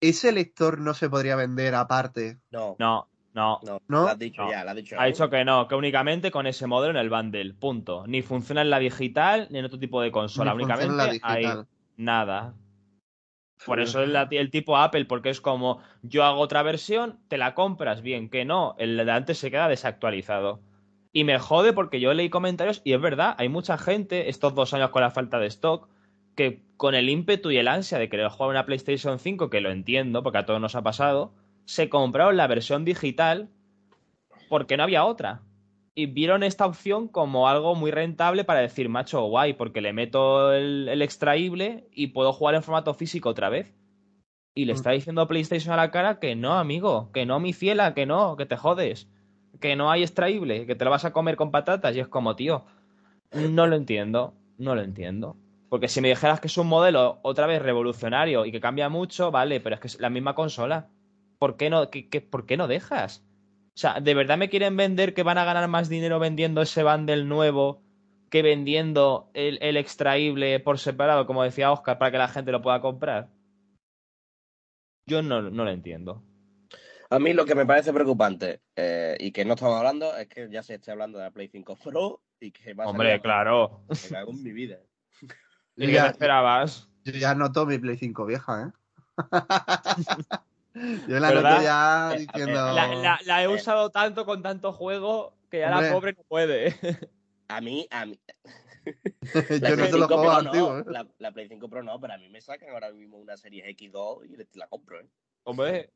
¿Ese 0.01 0.32
lector 0.32 0.78
no 0.80 0.95
se 0.95 1.11
podría 1.11 1.36
vender 1.36 1.74
aparte? 1.74 2.38
No, 2.51 2.76
No, 2.78 3.09
no. 3.34 3.61
no, 3.62 3.80
¿No? 3.88 4.03
lo 4.03 4.09
has 4.09 4.18
dicho 4.18 4.43
No. 4.43 4.51
ya, 4.51 4.64
lo 4.64 4.70
has 4.70 4.76
dicho. 4.76 4.97
Ha 4.99 5.05
dicho 5.07 5.28
que 5.28 5.45
no, 5.45 5.68
que 5.68 5.74
únicamente 5.74 6.30
con 6.30 6.47
ese 6.47 6.66
modelo 6.66 6.93
en 6.99 7.05
el 7.05 7.11
bundle. 7.11 7.55
Punto. 7.55 8.07
Ni 8.07 8.22
funciona 8.22 8.62
en 8.62 8.70
la 8.70 8.78
digital 8.78 9.49
ni 9.51 9.59
en 9.59 9.64
otro 9.66 9.78
tipo 9.78 10.01
de 10.01 10.11
consola. 10.11 10.55
Ni 10.55 10.61
funciona 10.64 10.82
en 10.84 10.91
únicamente 10.91 11.20
la 11.20 11.28
hay 11.28 11.43
digital. 11.45 11.66
nada. 11.97 12.55
Por 13.66 13.78
eso 13.78 14.03
es 14.03 14.09
la- 14.09 14.26
el 14.30 14.51
tipo 14.51 14.78
Apple, 14.78 15.05
porque 15.05 15.28
es 15.28 15.43
como 15.43 15.82
yo 16.03 16.24
hago 16.24 16.41
otra 16.41 16.62
versión, 16.62 17.18
te 17.28 17.36
la 17.36 17.55
compras 17.55 18.01
bien, 18.01 18.30
que 18.30 18.47
no, 18.47 18.74
el 18.78 18.97
de 18.97 19.12
antes 19.12 19.36
se 19.36 19.51
queda 19.51 19.68
desactualizado. 19.68 20.61
Y 21.12 21.24
me 21.24 21.38
jode 21.38 21.74
porque 21.74 22.01
yo 22.01 22.14
leí 22.14 22.30
comentarios 22.30 22.80
y 22.84 22.95
es 22.95 23.01
verdad, 23.03 23.34
hay 23.36 23.51
mucha 23.51 23.76
gente 23.76 24.30
estos 24.30 24.55
dos 24.55 24.72
años 24.72 24.91
con 24.91 25.03
la 25.03 25.11
falta 25.11 25.38
de 25.38 25.49
stock 25.49 25.88
que 26.36 26.62
con 26.81 26.95
el 26.95 27.11
ímpetu 27.11 27.51
y 27.51 27.59
el 27.59 27.68
ansia 27.68 27.99
de 27.99 28.09
querer 28.09 28.31
jugar 28.31 28.49
una 28.49 28.64
PlayStation 28.64 29.18
5, 29.18 29.51
que 29.51 29.61
lo 29.61 29.70
entiendo 29.70 30.22
porque 30.22 30.39
a 30.39 30.47
todos 30.47 30.62
nos 30.62 30.74
ha 30.74 30.83
pasado, 30.83 31.35
se 31.66 31.91
compraron 31.91 32.39
la 32.39 32.47
versión 32.47 32.87
digital 32.87 33.51
porque 34.49 34.78
no 34.78 34.85
había 34.85 35.05
otra. 35.05 35.43
Y 35.95 36.07
vieron 36.07 36.43
esta 36.43 36.64
opción 36.64 37.07
como 37.07 37.49
algo 37.49 37.74
muy 37.74 37.91
rentable 37.91 38.45
para 38.45 38.61
decir, 38.61 38.89
macho, 38.89 39.20
guay, 39.24 39.53
porque 39.53 39.83
le 39.83 39.93
meto 39.93 40.55
el, 40.55 40.89
el 40.89 41.03
extraíble 41.03 41.87
y 41.93 42.07
puedo 42.07 42.33
jugar 42.33 42.55
en 42.55 42.62
formato 42.62 42.95
físico 42.95 43.28
otra 43.28 43.51
vez. 43.51 43.74
Y 44.55 44.64
le 44.64 44.72
Mm. 44.72 44.76
está 44.76 44.91
diciendo 44.93 45.20
a 45.20 45.28
PlayStation 45.28 45.74
a 45.74 45.76
la 45.76 45.91
cara 45.91 46.18
que 46.18 46.35
no, 46.35 46.55
amigo, 46.55 47.11
que 47.12 47.26
no, 47.26 47.41
mi 47.41 47.53
fiela, 47.53 47.93
que 47.93 48.07
no, 48.07 48.39
que 48.39 48.47
te 48.47 48.57
jodes, 48.57 49.07
que 49.61 49.76
no 49.76 49.91
hay 49.91 50.03
extraíble, 50.03 50.64
que 50.64 50.76
te 50.76 50.87
lo 50.87 50.91
vas 50.91 51.05
a 51.05 51.12
comer 51.12 51.37
con 51.37 51.51
patatas. 51.51 51.95
Y 51.95 52.01
es 52.01 52.09
como, 52.09 52.37
tío, 52.37 52.64
no 53.35 53.66
lo 53.66 53.76
entiendo, 53.76 54.33
no 54.57 54.74
lo 54.74 54.81
entiendo. 54.81 55.37
Porque 55.71 55.89
si 55.89 56.01
me 56.01 56.09
dijeras 56.09 56.41
que 56.41 56.49
es 56.49 56.59
un 56.59 56.66
modelo 56.66 57.21
otra 57.23 57.47
vez 57.47 57.62
revolucionario 57.62 58.45
y 58.45 58.53
que 58.53 58.61
cambia 58.61 58.89
mucho, 58.89 59.31
vale, 59.31 59.61
pero 59.61 59.77
es 59.77 59.81
que 59.81 59.87
es 59.87 60.01
la 60.01 60.11
misma 60.11 60.35
consola. 60.35 60.91
¿Por 61.39 61.57
qué 61.57 61.71
no, 61.71 61.89
qué- 61.91 62.09
qué- 62.11 62.21
¿por 62.21 62.45
qué 62.45 62.57
no 62.59 62.66
dejas? 62.68 63.25
O 63.68 63.79
sea, 63.81 64.01
¿de 64.01 64.14
verdad 64.14 64.37
me 64.37 64.51
quieren 64.51 64.77
vender 64.77 65.14
que 65.14 65.23
van 65.23 65.39
a 65.39 65.45
ganar 65.45 65.68
más 65.68 65.89
dinero 65.89 66.18
vendiendo 66.18 66.61
ese 66.61 66.83
bundle 66.83 67.25
nuevo 67.25 67.83
que 68.31 68.43
vendiendo 68.43 69.31
el, 69.33 69.59
el 69.62 69.77
extraíble 69.77 70.61
por 70.61 70.79
separado, 70.79 71.27
como 71.27 71.43
decía 71.45 71.73
Oscar, 71.73 71.99
para 71.99 72.11
que 72.11 72.18
la 72.18 72.29
gente 72.29 72.53
lo 72.53 72.62
pueda 72.62 72.81
comprar? 72.81 73.29
Yo 75.07 75.23
no, 75.23 75.41
no 75.43 75.64
lo 75.64 75.71
entiendo. 75.71 76.23
A 77.11 77.18
mí 77.18 77.33
lo 77.33 77.45
que 77.45 77.55
me 77.57 77.66
parece 77.66 77.93
preocupante 77.93 78.61
eh, 78.77 79.16
y 79.18 79.33
que 79.33 79.45
no 79.45 79.55
estamos 79.55 79.77
hablando 79.77 80.16
es 80.16 80.29
que 80.29 80.49
ya 80.51 80.62
se 80.62 80.75
esté 80.75 80.91
hablando 80.93 81.18
de 81.18 81.25
la 81.25 81.31
Play 81.33 81.49
5 81.49 81.77
Pro 81.77 82.23
y 82.39 82.53
que 82.53 82.75
va 82.75 82.85
a 82.85 82.89
Hombre, 82.89 83.09
salir- 83.09 83.23
claro. 83.23 83.83
Me 83.89 84.09
cago 84.11 84.31
en 84.33 84.43
mi 84.43 84.53
vida. 84.53 84.79
¿Y 85.81 85.85
Yo 85.85 85.89
qué 85.89 85.95
ya, 85.95 86.03
te 86.05 86.11
esperabas? 86.11 86.89
yo 87.05 87.12
ya 87.14 87.35
noto 87.35 87.64
mi 87.64 87.78
Play 87.78 87.97
5 87.97 88.26
vieja, 88.26 88.68
¿eh? 88.68 88.72
yo 91.09 91.18
la 91.20 91.31
¿Verdad? 91.31 91.51
noto 91.53 91.62
ya 91.62 92.12
Eh, 92.14 92.18
diciendo... 92.18 92.53
La, 92.74 92.95
la- 92.95 93.20
la 93.24 93.41
he 93.43 93.45
Eh. 93.45 93.49
usado 93.49 93.89
tanto 93.91 94.26
con 94.26 94.43
tanto 94.43 94.72
juego 94.74 95.35
que 95.51 95.61
ya 95.61 95.70
Hombre. 95.70 95.89
la 95.89 95.95
pobre 95.95 96.12
no 96.12 96.22
puede. 96.24 96.76
A 97.49 97.61
mí, 97.62 97.87
a 97.91 98.05
mí. 98.05 98.20
yo 99.62 99.76
no 99.76 99.89
te 99.89 99.93
lo 99.93 100.07
5 100.07 100.07
juego 100.09 100.22
Pro 100.22 100.31
antiguo, 100.33 100.72
no, 100.74 100.78
¿eh? 100.81 100.85
la, 100.87 101.07
la 101.18 101.33
Play 101.33 101.49
5 101.49 101.68
Pro 101.70 101.83
no, 101.83 101.99
pero 101.99 102.12
a 102.12 102.18
mí 102.18 102.28
me 102.28 102.43
sacan 102.43 102.68
ahora 102.70 102.93
mismo 102.93 103.16
una 103.16 103.39
serie 103.39 103.64
X2 103.74 104.26
y 104.53 104.59
la 104.59 104.66
compro, 104.68 105.01
¿eh? 105.01 105.07
Hombre, 105.45 105.91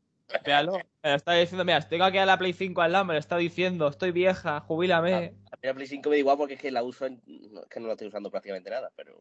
véalo. 0.47 0.79
Me 1.03 1.11
lo 1.11 1.17
está 1.17 1.33
diciendo, 1.35 1.65
mira, 1.67 1.81
tengo 1.87 2.05
aquí 2.05 2.17
a 2.17 2.25
la 2.25 2.39
Play 2.39 2.55
5 2.55 2.81
al 2.81 2.93
lado, 2.93 3.05
me 3.05 3.13
lo 3.15 3.21
está 3.21 3.37
diciendo, 3.37 3.89
estoy 3.89 4.13
vieja, 4.13 4.61
jubílame. 4.61 5.15
A 5.15 5.21
mí 5.21 5.31
la 5.63 5.75
Play 5.75 5.87
5 5.87 6.09
me 6.09 6.17
da 6.17 6.21
igual 6.21 6.39
porque 6.39 6.55
es 6.55 6.61
que 6.61 6.71
la 6.71 6.83
uso, 6.83 7.05
en- 7.05 7.23
no, 7.53 7.61
es 7.63 7.69
que 7.69 7.81
no 7.81 7.87
la 7.87 7.93
estoy 7.93 8.09
usando 8.09 8.31
prácticamente 8.31 8.71
nada, 8.71 8.91
pero. 8.97 9.21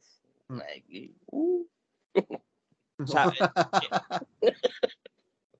Uh. 1.27 1.65
Eh, 4.41 4.53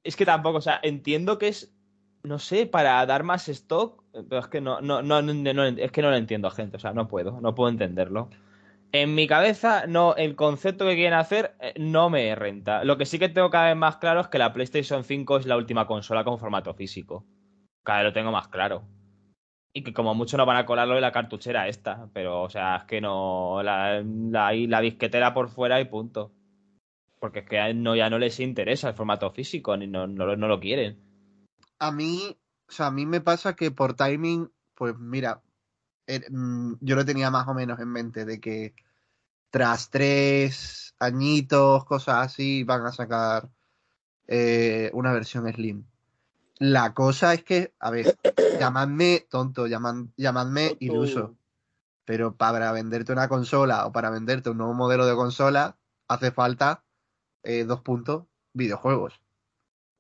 es 0.04 0.16
que 0.16 0.26
tampoco, 0.26 0.58
o 0.58 0.62
sea, 0.62 0.80
entiendo 0.84 1.38
que 1.38 1.48
es, 1.48 1.74
no 2.24 2.40
sé, 2.40 2.66
para 2.66 3.06
dar 3.06 3.24
más 3.24 3.48
stock, 3.50 4.04
pero 4.30 4.40
es 4.40 4.48
que 4.48 4.62
no, 4.62 4.82
no- 4.82 5.02
no- 5.02 5.20
es 5.66 5.92
que 5.92 6.02
no 6.02 6.10
lo 6.10 6.16
entiendo, 6.16 6.50
gente, 6.52 6.78
o 6.78 6.80
sea, 6.80 6.94
no 6.94 7.08
puedo, 7.08 7.40
no 7.42 7.56
puedo 7.56 7.70
entenderlo. 7.70 8.30
En 8.92 9.16
mi 9.16 9.28
cabeza, 9.28 9.88
no, 9.88 10.16
el 10.16 10.36
concepto 10.36 10.86
que 10.86 10.96
quieren 10.96 11.14
hacer 11.14 11.56
eh, 11.60 11.74
no 11.80 12.10
me 12.10 12.36
renta. 12.36 12.84
Lo 12.84 12.98
que 12.98 13.06
sí 13.06 13.20
que 13.20 13.30
tengo 13.30 13.50
cada 13.50 13.68
vez 13.70 13.78
más 13.78 13.98
claro 13.98 14.22
es 14.22 14.28
que 14.30 14.38
la 14.40 14.54
PlayStation 14.54 15.04
5 15.04 15.38
es 15.38 15.46
la 15.48 15.58
última 15.58 15.88
consola 15.88 16.24
con 16.24 16.40
formato 16.40 16.74
físico. 16.76 17.26
Cada 17.84 18.00
vez 18.00 18.08
lo 18.10 18.14
tengo 18.14 18.32
más 18.32 18.50
claro. 18.50 18.84
Y 19.74 19.84
que 19.84 19.94
como 19.94 20.14
mucho 20.14 20.38
no 20.38 20.46
van 20.46 20.58
a 20.58 20.66
colarlo 20.66 20.94
de 20.96 21.02
la 21.02 21.12
cartuchera 21.12 21.68
esta, 21.68 22.08
pero, 22.14 22.44
o 22.44 22.50
sea, 22.50 22.78
es 22.78 22.84
que 22.84 23.02
no, 23.02 23.62
la, 23.64 24.04
la, 24.04 24.54
la 24.54 24.82
disquetera 24.82 25.34
por 25.34 25.50
fuera 25.50 25.82
y 25.82 25.86
punto. 25.86 26.32
Porque 27.20 27.40
es 27.40 27.50
que 27.50 27.74
no, 27.74 27.96
ya 27.96 28.10
no 28.10 28.20
les 28.20 28.40
interesa 28.40 28.90
el 28.90 28.96
formato 28.96 29.32
físico, 29.32 29.76
ni 29.76 29.88
no, 29.88 30.06
no, 30.06 30.26
lo- 30.26 30.60
quieren. 30.60 31.00
A 31.80 31.92
mí, 31.92 32.38
o 32.68 32.72
sea, 32.72 32.88
a 32.88 32.92
mí 32.92 33.06
me 33.06 33.22
pasa 33.22 33.56
que 33.56 33.72
por 33.72 33.96
timing, 33.96 34.52
pues 34.76 34.96
mira, 35.00 35.42
er- 36.06 36.30
mm, 36.30 36.76
yo 36.82 36.96
lo 36.96 37.06
tenía 37.06 37.32
más 37.32 37.48
o 37.48 37.54
menos 37.54 37.80
en 37.80 37.88
mente 37.90 38.26
de 38.26 38.40
que 38.40 38.76
tras 39.50 39.90
tres 39.90 40.94
añitos, 41.00 41.86
cosas 41.86 42.26
así, 42.28 42.64
van 42.64 42.86
a 42.86 42.92
sacar 42.92 43.50
eh, 44.28 44.92
una 44.94 45.14
versión 45.14 45.52
Slim. 45.52 45.86
La 46.60 46.94
cosa 46.94 47.34
es 47.34 47.44
que, 47.44 47.74
a 47.80 47.90
ver, 47.90 48.16
llamadme 48.66 49.26
tonto, 49.30 49.68
llamad- 49.68 50.08
llamadme 50.18 50.76
iluso, 50.80 51.36
pero 52.06 52.36
para 52.36 52.72
venderte 52.72 53.12
una 53.12 53.28
consola 53.30 53.86
o 53.88 53.92
para 53.92 54.10
venderte 54.10 54.50
un 54.50 54.58
nuevo 54.58 54.74
modelo 54.74 55.06
de 55.06 55.16
consola, 55.16 55.78
hace 56.08 56.32
falta 56.32 56.84
eh, 57.44 57.66
dos 57.66 57.82
puntos, 57.82 58.24
videojuegos. 58.54 59.20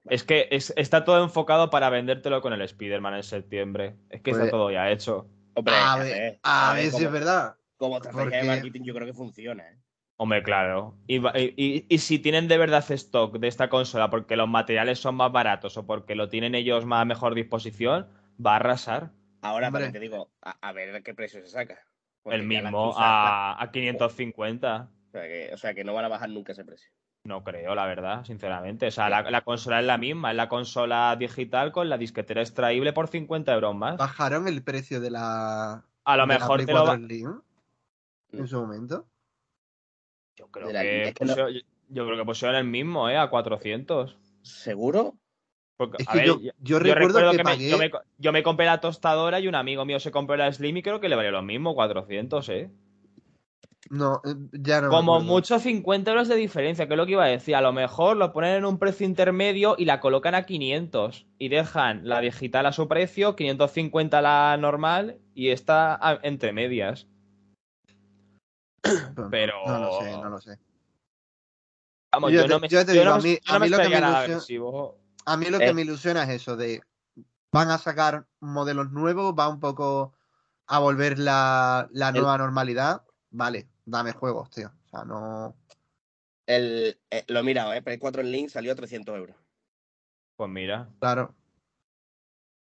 Es 0.09 0.24
que 0.24 0.47
es- 0.51 0.74
está 0.78 1.03
todo 1.05 1.24
enfocado 1.24 1.70
para 1.70 1.89
vendértelo 1.89 2.41
con 2.41 2.53
el 2.53 2.61
Spider-Man 2.61 3.16
en 3.16 3.24
septiembre. 3.24 3.95
Es 4.09 4.22
que 4.22 4.32
Pues- 4.32 4.43
está 4.45 4.51
todo 4.51 4.72
ya 4.72 4.89
hecho. 4.91 5.28
Hombre, 5.55 5.74
A 5.76 5.97
ver, 5.97 6.39
a 6.43 6.74
ver 6.74 6.86
si 6.86 6.91
como- 6.91 7.05
es 7.05 7.11
verdad. 7.11 7.55
Como 7.78 7.97
estrategia 7.97 8.38
de 8.41 8.47
marketing 8.47 8.82
yo 8.84 8.93
creo 8.93 9.05
que 9.07 9.14
funciona, 9.14 9.64
¿eh? 9.70 9.78
Hombre, 10.16 10.41
claro. 10.43 10.95
Y, 11.07 11.18
y- 11.18 11.53
y- 11.57 11.86
y 11.89 11.97
si 11.97 12.20
tienen 12.20 12.47
de 12.47 12.57
verdad 12.57 12.89
stock 12.91 13.38
de 13.38 13.47
esta 13.47 13.68
consola 13.70 14.09
porque 14.09 14.38
los 14.38 14.47
materiales 14.47 14.99
son 14.99 15.16
más 15.16 15.32
baratos 15.32 15.76
o 15.78 15.86
porque 15.86 16.16
lo 16.16 16.30
tienen 16.30 16.55
ellos 16.55 16.86
más 16.86 17.01
a 17.01 17.05
mejor 17.05 17.36
disposición, 17.36 18.07
va 18.44 18.54
a 18.54 18.56
arrasar. 18.58 19.12
Ahora 19.42 19.68
Hombre. 19.68 19.84
también 19.86 19.94
te 19.94 20.00
digo, 20.00 20.32
a, 20.42 20.52
a 20.62 20.72
ver 20.72 21.04
qué 21.04 21.14
precio 21.14 21.42
se 21.42 21.48
saca. 21.50 21.80
Porque 22.22 22.38
El 22.40 22.44
mismo 22.48 22.94
a, 22.98 23.62
a 23.62 23.72
550. 23.72 24.90
O 25.08 25.12
sea, 25.12 25.22
que, 25.24 25.50
o 25.54 25.58
sea, 25.58 25.74
que 25.74 25.84
no 25.84 25.94
van 25.94 26.06
a 26.06 26.10
bajar 26.10 26.30
nunca 26.30 26.54
ese 26.54 26.64
precio. 26.64 26.90
No 27.26 27.44
creo, 27.44 27.76
la 27.76 27.86
verdad, 27.86 28.24
sinceramente. 28.26 28.88
O 28.88 28.92
sea, 28.92 29.10
la, 29.10 29.30
la 29.30 29.42
consola 29.42 29.80
es 29.80 29.86
la 29.86 29.98
misma, 29.98 30.32
es 30.32 30.38
la 30.38 30.50
consola 30.50 31.16
digital 31.18 31.72
con 31.72 31.88
la 31.90 31.98
disquetera 31.98 32.42
extraíble 32.42 32.92
por 32.94 33.08
50 33.08 33.54
euros 33.54 33.76
más. 33.76 33.98
Bajaron 33.98 34.48
el 34.48 34.62
precio 34.64 35.00
de 35.00 35.12
la. 35.12 35.86
A 36.06 36.18
lo 36.18 36.28
mejor 36.28 36.66
te 36.66 36.74
lo 36.74 36.84
4 36.84 36.86
va- 37.02 37.08
Slim 37.08 37.42
en 38.34 38.48
su 38.48 38.60
momento. 38.62 39.08
Yo 40.36 40.48
creo 40.50 40.68
que, 40.70 41.04
es 41.10 41.14
que 41.14 41.26
no- 41.26 41.34
pusieron- 41.34 41.64
yo 41.90 42.06
creo 42.06 42.18
que 42.18 42.26
pusieron 42.26 42.58
el 42.58 42.66
mismo, 42.66 43.10
¿eh? 43.10 43.18
A 43.18 43.30
400. 43.30 44.18
¿Seguro? 44.42 45.16
Porque, 45.78 45.98
Es 46.04 46.08
a 46.08 46.12
que 46.12 46.18
ver, 46.20 46.28
yo, 46.28 46.40
yo, 46.40 46.52
yo 46.62 46.80
recuerdo 46.80 47.32
que, 47.32 47.38
me, 47.38 47.44
pagué. 47.44 47.70
yo, 47.70 47.78
me, 47.78 47.92
yo 48.20 48.32
me 48.32 48.44
compré 48.44 48.66
la 48.66 48.80
tostadora 48.80 49.40
y 49.40 49.48
un 49.48 49.56
amigo 49.56 49.86
mío 49.86 50.00
se 50.00 50.12
compró 50.12 50.38
la 50.38 50.52
Slim 50.52 50.78
y 50.78 50.84
creo 50.84 51.00
que 51.00 51.10
le 51.10 51.16
valió 51.16 51.32
lo 51.32 51.42
mismo, 51.42 51.74
400, 51.74 52.48
¿eh? 52.50 52.70
No, 53.90 54.22
eh, 54.24 54.34
ya 54.54 54.82
no. 54.82 54.90
Como 54.90 55.20
mucho 55.20 55.60
50 55.60 56.12
euros 56.12 56.28
de 56.28 56.36
diferencia, 56.36 56.88
que 56.88 56.94
es 56.94 56.98
lo 56.98 57.06
que 57.06 57.12
iba 57.14 57.26
a 57.26 57.28
decir. 57.28 57.56
A 57.56 57.62
lo 57.62 57.74
mejor 57.74 58.18
lo 58.18 58.32
ponen 58.32 58.56
en 58.56 58.66
un 58.66 58.80
precio 58.80 59.06
intermedio 59.06 59.76
y 59.78 59.86
la 59.86 60.00
colocan 60.00 60.36
a 60.36 60.46
500 60.46 61.26
y 61.38 61.50
dejan 61.50 62.08
la 62.08 62.22
digital 62.22 62.66
a 62.66 62.72
su 62.72 62.88
precio, 62.88 63.36
550 63.36 64.22
la 64.22 64.56
normal 64.58 65.18
y 65.36 65.50
esta 65.50 65.96
a- 65.96 66.20
entre 66.24 66.54
medias. 66.54 67.08
Pero- 69.32 69.64
No 69.68 69.80
lo 69.80 70.00
sé, 70.00 70.12
no 70.12 70.30
lo 70.30 70.40
sé. 70.42 70.58
Vamos, 72.14 72.32
Yo 72.32 72.38
yo, 72.42 72.44
te- 72.44 72.50
no 72.54 72.60
me, 72.60 72.68
yo 72.70 72.86
te 72.86 72.94
yo 72.94 73.02
digo, 73.02 73.06
no 73.06 73.16
a 73.16 73.20
mí- 73.20 73.38
a 73.48 73.60
lo 73.60 73.78
que 73.78 73.90
me 73.90 73.98
ilusiona-. 73.98 74.92
A 75.26 75.38
mí 75.38 75.46
lo 75.50 75.60
que 75.60 75.68
Eh. 75.70 75.74
me 75.74 75.82
ilusiona 75.84 76.24
es 76.24 76.30
eso 76.30 76.56
de 76.58 76.82
van 77.52 77.70
a 77.70 77.78
sacar 77.78 78.26
modelos 78.40 78.92
nuevos, 78.92 79.34
va 79.38 79.48
un 79.48 79.60
poco 79.60 80.14
a 80.68 80.80
volver 80.80 81.20
la, 81.20 81.88
la 81.92 82.10
El- 82.10 82.16
nueva 82.16 82.38
normalidad. 82.38 83.04
Vale, 83.30 83.68
dame 83.86 84.12
juegos, 84.14 84.50
tío. 84.50 84.72
O 84.86 84.90
sea, 84.90 85.04
no. 85.06 85.56
El, 86.46 87.00
eh, 87.10 87.24
lo 87.28 87.40
he 87.40 87.44
mirado, 87.44 87.74
¿eh? 87.74 87.82
Play 87.82 87.98
4 87.98 88.22
en 88.22 88.32
Link 88.32 88.50
salió 88.50 88.72
a 88.72 88.76
300 88.76 89.16
euros. 89.18 89.36
Pues 90.36 90.50
mira. 90.50 90.90
Claro. 91.00 91.36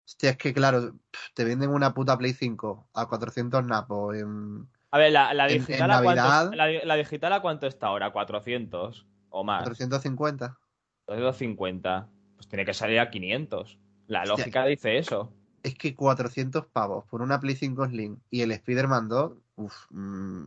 Hostia, 0.06 0.30
es 0.30 0.36
que 0.36 0.52
claro, 0.52 0.92
te 1.34 1.44
venden 1.44 1.70
una 1.70 1.94
puta 1.94 2.16
Play 2.18 2.34
5 2.34 2.88
a 2.92 3.06
400 3.08 3.64
napos. 3.64 4.14
En 4.16 4.68
A 4.90 4.98
ver, 4.98 5.12
la, 5.12 5.32
la 5.34 5.48
En- 5.48 5.58
digital, 5.64 5.90
en 5.90 5.96
a 5.96 6.02
cuánto, 6.02 6.22
Navidad- 6.22 6.52
la, 6.54 6.84
la 6.84 6.94
digital 6.96 7.32
a 7.32 7.40
cuánto 7.40 7.66
está 7.66 7.86
ahora? 7.88 8.12
400 8.12 9.06
o 9.30 9.44
más. 9.44 9.62
450. 9.62 10.58
250. 11.06 12.08
Pues 12.44 12.50
tiene 12.50 12.66
que 12.66 12.74
salir 12.74 13.00
a 13.00 13.08
500. 13.10 13.78
La 14.06 14.20
Hostia. 14.20 14.36
lógica 14.36 14.66
dice 14.66 14.98
eso. 14.98 15.32
Es 15.62 15.74
que 15.76 15.94
400 15.94 16.66
pavos 16.66 17.06
por 17.06 17.22
una 17.22 17.40
Play 17.40 17.56
5 17.56 17.86
Slim 17.86 18.18
y 18.30 18.42
el 18.42 18.50
Spider-Man 18.52 19.08
2. 19.08 19.32
Uff. 19.56 19.86
o 19.90 20.46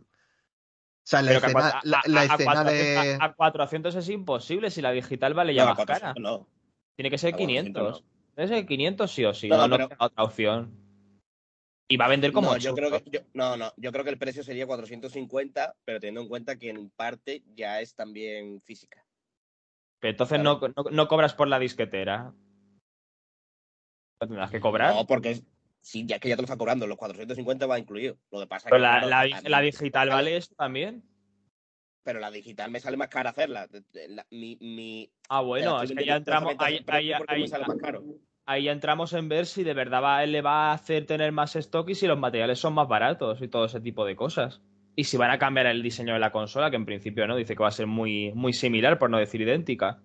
sea, 1.02 1.22
la 1.22 1.30
Pero 1.30 1.40
que 1.40 1.46
a 1.46 1.48
escena, 1.48 1.80
la, 1.82 1.98
a- 1.98 2.02
la 2.08 2.20
a- 2.20 2.22
a 2.22 2.26
escena 2.26 2.52
400 2.52 3.04
de. 3.04 3.14
a- 3.20 3.24
a 3.24 3.32
400 3.34 3.94
es 3.96 4.08
imposible 4.10 4.70
si 4.70 4.80
la 4.82 4.92
digital 4.92 5.34
vale 5.34 5.54
ya 5.54 5.64
No, 5.64 5.70
a 5.70 5.74
más 5.74 5.76
400 5.78 6.14
cara. 6.14 6.20
no. 6.20 6.46
Tiene 6.94 7.10
que 7.10 7.18
ser 7.18 7.34
A 7.34 7.36
400 7.36 7.82
500. 7.98 8.04
Tiene 8.36 8.48
que 8.50 8.56
ser 8.56 8.66
500 8.66 9.10
sí 9.10 9.24
o 9.24 9.34
sí. 9.34 9.48
No, 9.48 9.56
No, 9.56 9.66
no, 9.68 9.88
pero- 9.88 9.88
otra 9.98 10.22
opción. 10.22 10.70
Y 11.88 11.96
va 11.96 12.04
a 12.04 12.08
vender 12.08 12.32
como 12.32 12.52
No, 12.52 12.58
yo 12.58 12.74
creo 12.74 12.90
que, 13.02 13.10
yo- 13.10 13.20
no, 13.32 13.56
no, 13.56 13.72
yo 13.78 13.90
creo 13.90 14.04
que 14.04 14.10
el 14.10 14.18
precio 14.18 14.44
sería 14.44 14.66
450, 14.68 15.74
pero 15.84 15.98
teniendo 15.98 16.20
en 16.20 16.28
cuenta 16.28 16.56
que 16.56 16.68
en 16.70 16.90
parte 16.90 17.42
ya 17.56 17.80
es 17.80 17.94
también 17.96 18.60
física. 18.60 19.04
Que 20.00 20.10
entonces 20.10 20.38
no, 20.40 20.60
no- 20.60 20.90
no 20.90 21.08
cobras 21.08 21.34
por 21.34 21.48
la 21.48 21.58
disquetera. 21.58 22.32
¿No 24.20 24.26
tendrás 24.26 24.50
que 24.50 24.60
cobrar? 24.60 24.94
No, 24.94 25.06
porque 25.06 25.30
es- 25.32 25.44
sí, 25.80 26.06
ya 26.06 26.18
que 26.18 26.28
ya 26.28 26.36
te 26.36 26.42
lo 26.42 26.46
está 26.46 26.56
cobrando, 26.56 26.86
los 26.86 26.96
450 26.98 27.66
va 27.66 27.78
incluido. 27.78 28.16
Lo 28.30 28.40
que 28.40 28.46
pasa 28.46 28.68
Pero 28.68 28.78
que, 28.78 28.82
la, 28.82 29.26
la- 29.44 29.60
digital 29.60 30.08
vale 30.10 30.36
eso 30.36 30.54
también. 30.56 31.02
Pero 32.04 32.20
la 32.20 32.30
digital 32.30 32.70
me 32.70 32.80
sale 32.80 32.96
más 32.96 33.08
cara 33.08 33.30
hacerla. 33.30 33.68
La- 34.08 34.26
mi, 34.30 34.56
mi, 34.60 35.10
Ah, 35.28 35.42
bueno, 35.42 35.82
es 35.82 35.92
que 35.92 36.04
ya 36.06 36.16
entramos. 36.16 36.54
precisamente 36.54 36.64
a 36.64 36.66
Ahí, 36.66 36.74
ese 36.74 36.84
precio 36.84 37.14
ahí- 37.14 37.18
porque 37.18 37.34
ahí- 37.34 37.42
me 37.42 37.48
sale 37.48 37.66
más 37.66 37.76
caro. 37.76 38.04
ahí 38.46 38.64
ya 38.64 38.72
entramos 38.72 39.12
en 39.12 39.28
ver 39.28 39.46
si 39.46 39.62
de 39.62 39.74
verdad 39.74 40.02
va, 40.02 40.24
le 40.24 40.40
va 40.40 40.70
a 40.70 40.72
hacer 40.74 41.04
tener 41.06 41.32
más 41.32 41.54
stock 41.56 41.90
y 41.90 41.94
si 41.94 42.06
los 42.06 42.18
materiales 42.18 42.58
son 42.58 42.72
más 42.74 42.88
baratos 42.88 43.42
y 43.42 43.48
todo 43.48 43.66
ese 43.66 43.80
tipo 43.80 44.04
de 44.06 44.16
cosas. 44.16 44.62
Y 44.98 45.04
si 45.04 45.16
van 45.16 45.30
a 45.30 45.38
cambiar 45.38 45.66
el 45.66 45.80
diseño 45.80 46.14
de 46.14 46.18
la 46.18 46.32
consola, 46.32 46.70
que 46.70 46.76
en 46.76 46.84
principio 46.84 47.24
no, 47.28 47.36
dice 47.36 47.54
que 47.54 47.62
va 47.62 47.68
a 47.68 47.70
ser 47.70 47.86
muy, 47.86 48.32
muy 48.34 48.52
similar, 48.52 48.98
por 48.98 49.08
no 49.10 49.18
decir 49.18 49.40
idéntica. 49.40 50.00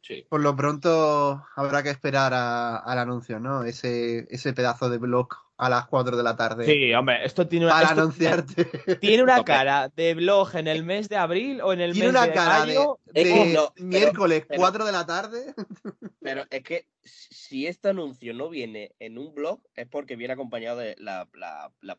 Sí. 0.00 0.24
Por 0.30 0.40
lo 0.40 0.56
pronto 0.56 1.44
habrá 1.56 1.82
que 1.82 1.90
esperar 1.90 2.32
a- 2.32 2.78
al 2.78 2.98
anuncio, 2.98 3.38
¿no? 3.38 3.62
Ese, 3.64 4.26
ese 4.30 4.54
pedazo 4.54 4.88
de 4.88 4.96
blog 4.96 5.28
a 5.58 5.68
las 5.68 5.86
4 5.88 6.16
de 6.16 6.22
la 6.22 6.34
tarde 6.36 6.64
Sí, 6.64 6.94
hombre, 6.94 7.22
esto 7.22 7.46
tiene 7.46 7.66
una, 7.66 7.74
para 7.74 7.88
esto 7.88 8.00
anunciarte. 8.00 8.64
tiene 8.96 9.22
una 9.22 9.44
cara 9.44 9.88
de 9.94 10.14
blog 10.14 10.56
en 10.56 10.66
el 10.66 10.82
mes 10.82 11.10
de 11.10 11.16
abril 11.16 11.60
o 11.60 11.74
en 11.74 11.82
el 11.82 11.92
Tiene 11.92 12.08
mes 12.12 12.16
una 12.16 12.26
de 12.28 12.32
cara 12.32 12.60
de, 12.64 12.66
mayo. 12.74 12.98
de 13.12 13.24
no, 13.52 13.72
pero- 13.76 13.86
miércoles 13.88 14.44
pero- 14.48 14.58
4 14.58 14.86
de 14.86 14.92
la 14.92 15.04
tarde. 15.04 15.54
Pero 16.22 16.44
es 16.50 16.62
que 16.62 16.86
si 17.02 17.66
este 17.66 17.88
anuncio 17.90 18.32
no 18.34 18.48
viene 18.48 18.92
en 19.00 19.16
un 19.18 19.34
blog, 19.34 19.60
es 19.74 19.86
porque 19.86 20.16
viene 20.16 20.32
acompañado 20.34 20.78
de 20.78 20.94
la, 20.98 21.26
la, 21.34 21.70
la 21.82 21.96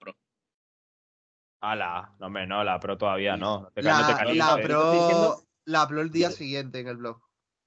Pro. 1.61 1.69
Ala, 1.69 2.11
no, 2.19 2.25
hombre, 2.27 2.47
no, 2.47 2.63
la 2.63 2.79
Pro 2.79 2.97
todavía 2.97 3.37
no. 3.37 3.61
No 3.61 3.71
te, 3.71 3.81
La, 3.83 4.01
no 4.01 4.07
te 4.25 4.35
la 4.35 4.57
Pro, 4.61 4.91
diciendo- 4.91 5.43
la 5.65 5.87
Pro 5.87 6.01
el 6.01 6.11
día 6.11 6.31
siguiente 6.31 6.79
en 6.79 6.87
el 6.87 6.97
blog. 6.97 7.21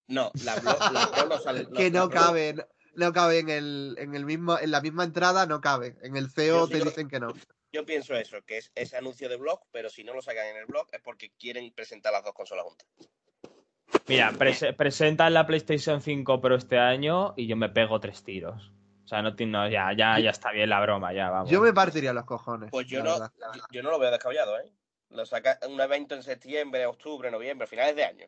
No, 0.09 0.31
la, 0.45 0.57
blo- 0.57 0.91
la 0.93 1.11
Pro 1.11 1.27
no 1.29 1.39
sale. 1.39 1.67
que 1.75 1.91
la 1.91 2.01
no 2.01 2.09
Pro- 2.11 2.21
cabe, 2.21 2.55
no, 2.97 3.13
cabe 3.13 3.39
en 3.39 3.49
el, 3.51 3.95
en 3.99 4.15
el 4.15 4.25
mismo, 4.25 4.59
en 4.59 4.71
la 4.71 4.81
misma 4.81 5.05
entrada, 5.05 5.47
no 5.47 5.61
cabe. 5.61 5.97
En 6.03 6.17
el 6.17 6.31
CEO 6.31 6.69
te 6.69 6.81
dicen 6.81 7.09
que 7.09 7.21
no. 7.21 7.29
Yo 7.73 7.85
pienso 7.87 8.15
eso, 8.15 8.37
que 8.47 8.59
es 8.59 8.71
ese 8.75 8.97
anuncio 8.97 9.29
de 9.29 9.37
blog, 9.37 9.61
pero 9.73 9.89
si 9.89 10.05
no 10.05 10.13
lo 10.15 10.23
sacan 10.23 10.47
en 10.47 10.57
el 10.57 10.67
blog 10.67 10.87
es 10.93 11.01
porque 11.01 11.31
quieren 11.39 11.73
presentar 11.75 12.13
las 12.13 12.23
dos 12.25 12.35
consolas 12.35 12.65
juntas. 12.65 12.87
Mira, 14.07 14.33
prese- 14.33 14.75
presentan 14.75 15.33
la 15.35 15.47
PlayStation 15.47 16.01
5 16.01 16.41
Pro 16.41 16.57
este 16.57 16.79
año 16.79 17.33
y 17.37 17.47
yo 17.47 17.57
me 17.57 17.69
pego 17.71 17.99
tres 18.01 18.23
tiros. 18.23 18.71
O 19.15 19.17
sea, 19.17 19.23
no 19.23 19.37
tiene, 19.37 19.53
no, 19.53 19.69
ya, 19.69 19.93
ya, 19.97 20.19
ya 20.19 20.31
está 20.31 20.51
bien 20.51 20.69
la 20.69 20.81
broma, 20.81 21.13
ya, 21.13 21.31
vamos. 21.31 21.49
Yo 21.49 21.61
me 21.61 21.73
partiría 21.73 22.13
los 22.13 22.25
cojones. 22.25 22.71
Pues 22.73 22.89
yo 22.89 23.01
no, 23.05 23.13
verdad. 23.13 23.31
yo, 23.71 23.81
no 23.85 23.93
lo 23.93 23.99
veo 24.01 24.11
descabellado, 24.11 24.59
¿eh? 24.59 24.73
Lo 25.11 25.25
saca 25.25 25.57
un 25.69 25.81
evento 25.81 26.17
en 26.17 26.25
septiembre, 26.25 26.85
octubre, 26.87 27.31
noviembre, 27.31 27.69
finales 27.69 27.95
de 27.95 28.05
año. 28.05 28.27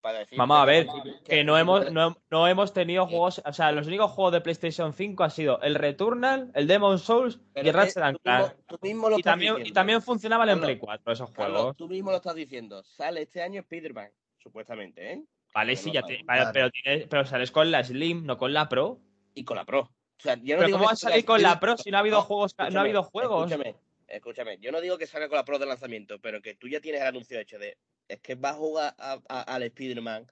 Para 0.00 0.20
decir 0.20 0.38
Vamos 0.38 0.58
a 0.58 0.64
ver, 0.64 0.86
que- 0.86 1.22
que 1.24 1.44
no 1.44 1.58
hemos, 1.58 1.92
no, 1.92 2.16
no 2.30 2.48
hemos 2.48 2.72
tenido 2.72 3.06
juegos, 3.06 3.42
o 3.44 3.52
sea, 3.52 3.72
los 3.72 3.86
únicos 3.88 4.10
juegos 4.12 4.32
de 4.32 4.40
PlayStation 4.40 4.94
5 4.94 5.22
han 5.24 5.30
sido 5.30 5.60
el 5.60 5.74
Returnal, 5.74 6.50
el 6.54 6.66
Demon 6.66 6.98
Souls 6.98 7.38
Pero 7.52 7.66
y 7.66 7.68
el 7.68 7.74
Ratchet 7.74 8.16
Clank. 8.22 8.54
tú 8.68 8.78
mismo 8.80 9.10
lo 9.10 9.16
Y 9.16 9.20
estás 9.20 9.32
también, 9.32 9.52
y 9.52 9.56
diciendo. 9.58 9.74
también 9.78 10.00
funcionaban 10.02 10.48
en 10.48 10.60
Play 10.62 10.78
4 10.78 11.12
esos 11.12 11.30
Carlos, 11.32 11.56
juegos. 11.58 11.76
tú 11.76 11.88
mismo 11.88 12.10
lo 12.10 12.16
estás 12.16 12.34
diciendo. 12.36 12.82
Sale 12.84 13.20
este 13.20 13.42
año 13.42 13.60
Spider-Man, 13.60 14.08
supuestamente, 14.38 15.12
¿eh? 15.12 15.22
Vale, 15.52 15.72
Pero 15.72 15.82
sí, 15.82 15.90
ya 15.92 16.02
te- 16.02 16.22
vale, 16.24 16.40
Claro. 16.40 16.50
pero, 16.54 16.70
tienes- 16.70 17.06
pero 17.08 17.24
sales 17.26 17.50
con 17.50 17.70
la 17.70 17.82
Slim, 17.84 18.24
no 18.24 18.38
con 18.38 18.52
la 18.54 18.68
Pro. 18.68 19.00
Y 19.34 19.44
con 19.44 19.56
la 19.56 19.64
Pro. 19.64 19.90
O 20.18 20.22
sea, 20.22 20.34
yo 20.36 20.56
no 20.56 20.60
Pero 20.60 20.66
digo 20.66 20.78
¿cómo 20.78 20.88
que 20.88 20.92
vas 20.92 21.04
a 21.04 21.08
salir 21.10 21.24
con 21.24 21.42
la 21.42 21.60
Pro 21.60 21.76
si 21.76 21.90
no 21.90 21.96
ha 21.98 22.00
habido 22.00 22.16
No, 22.18 22.22
juegos? 22.22 22.54
No 22.58 22.62
ha 22.64 22.66
escúchame, 22.66 22.80
habido 22.80 23.02
juegos. 23.02 23.50
Escúchame, 23.52 23.76
escúchame. 24.08 24.58
Yo 24.58 24.72
no 24.72 24.80
digo 24.80 24.96
que 24.98 25.06
salga 25.06 25.28
con 25.28 25.36
la 25.36 25.44
Pro 25.44 25.58
de 25.58 25.66
lanzamiento, 25.66 26.18
pero 26.20 26.40
que 26.40 26.54
tú 26.54 26.68
ya 26.68 26.80
tienes 26.80 27.02
el 27.02 27.08
anuncio 27.08 27.38
hecho 27.38 27.58
de. 27.58 27.76
Es 28.08 28.20
que 28.20 28.34
vas 28.34 28.52
a 28.54 28.58
jugar 28.58 28.94
a- 28.98 29.18
a- 29.28 29.42
al 29.42 29.62
Spider-Man 29.64 30.26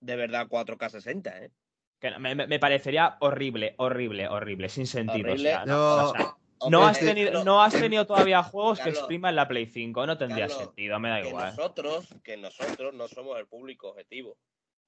de 0.00 0.16
verdad 0.16 0.46
4K 0.48 0.88
60, 0.90 1.44
¿eh? 1.44 1.50
Que 2.00 2.10
me, 2.18 2.58
parecería 2.58 3.16
horrible, 3.20 3.74
horrible, 3.76 4.26
horrible, 4.28 4.68
sin 4.68 4.86
sentido. 4.86 5.30
Horrible. 5.32 5.50
O 5.50 5.52
sea, 5.56 5.66
no, 5.66 5.74
Yo- 5.74 6.08
o 6.10 6.12
sea, 6.12 6.36
Hombre, 6.62 6.78
no 6.78 6.86
has 6.86 6.98
que- 6.98 7.04
tenido, 7.06 7.32
no, 7.32 7.44
no 7.44 7.62
has 7.62 7.72
tenido 7.72 8.06
todavía 8.06 8.42
juegos 8.42 8.78
que 8.78 8.84
Carlos, 8.84 8.98
expriman 8.98 9.36
la 9.36 9.48
Play 9.48 9.66
5, 9.66 10.06
no 10.06 10.18
tendría 10.18 10.46
Carlos, 10.46 10.64
sentido, 10.64 10.98
me 11.00 11.08
da 11.10 11.22
que 11.22 11.28
igual. 11.28 11.46
nosotros, 11.56 12.08
que 12.22 12.36
nosotros 12.36 12.92
no 12.94 13.08
somos 13.08 13.38
el 13.38 13.46
público 13.46 13.88
objetivo. 13.90 14.36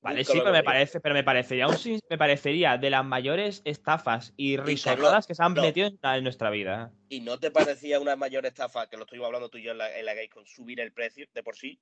Vale, 0.03 0.25
sí, 0.25 0.39
pero 0.41 0.53
me 0.53 0.65
parece, 0.65 1.01
pero 1.01 1.15
me 1.15 1.23
parecería 1.23 1.69
un 1.69 1.77
sin- 1.77 2.01
me 2.11 2.19
parecería 2.19 2.77
de 2.77 2.91
las 2.91 3.05
mayores 3.05 3.63
estafas 3.65 4.35
y 4.37 4.57
risotadas 4.57 5.29
que 5.29 5.35
se 5.37 5.43
han 5.45 5.55
no. 5.55 5.63
metido 5.63 5.87
en, 5.87 5.99
en 6.03 6.25
nuestra 6.25 6.51
vida. 6.51 6.91
¿Y 7.09 7.21
no 7.21 7.39
te 7.39 7.53
parecía 7.53 8.01
una 8.01 8.17
mayor 8.17 8.45
estafa, 8.45 8.89
que 8.89 8.97
lo 8.97 9.05
estuvimos 9.05 9.27
hablando 9.27 9.49
tú 9.49 9.59
y 9.59 9.63
yo 9.63 9.71
en 9.71 9.79
la, 9.79 9.97
en 9.97 10.05
la 10.05 10.13
con 10.33 10.45
subir 10.45 10.81
el 10.81 10.93
precio 10.93 11.27
de 11.33 11.43
por 11.45 11.57
sí? 11.57 11.79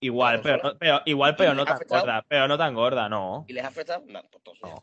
Igual, 0.00 0.42
pero, 0.42 0.58
no- 0.62 0.78
pero 0.78 1.00
igual, 1.06 1.36
pero 1.36 1.52
¿Y 1.52 1.56
no 1.56 1.64
tan 1.64 1.76
afectado? 1.76 2.00
gorda, 2.02 2.24
pero 2.28 2.48
no 2.48 2.58
tan 2.58 2.74
gorda, 2.74 3.08
no. 3.08 3.46
¿Y 3.48 3.54
les 3.54 3.64
ha 3.64 3.68
afectado? 3.68 4.04
No, 4.06 4.20
pues 4.30 4.58
ya 4.62 4.68
No. 4.68 4.82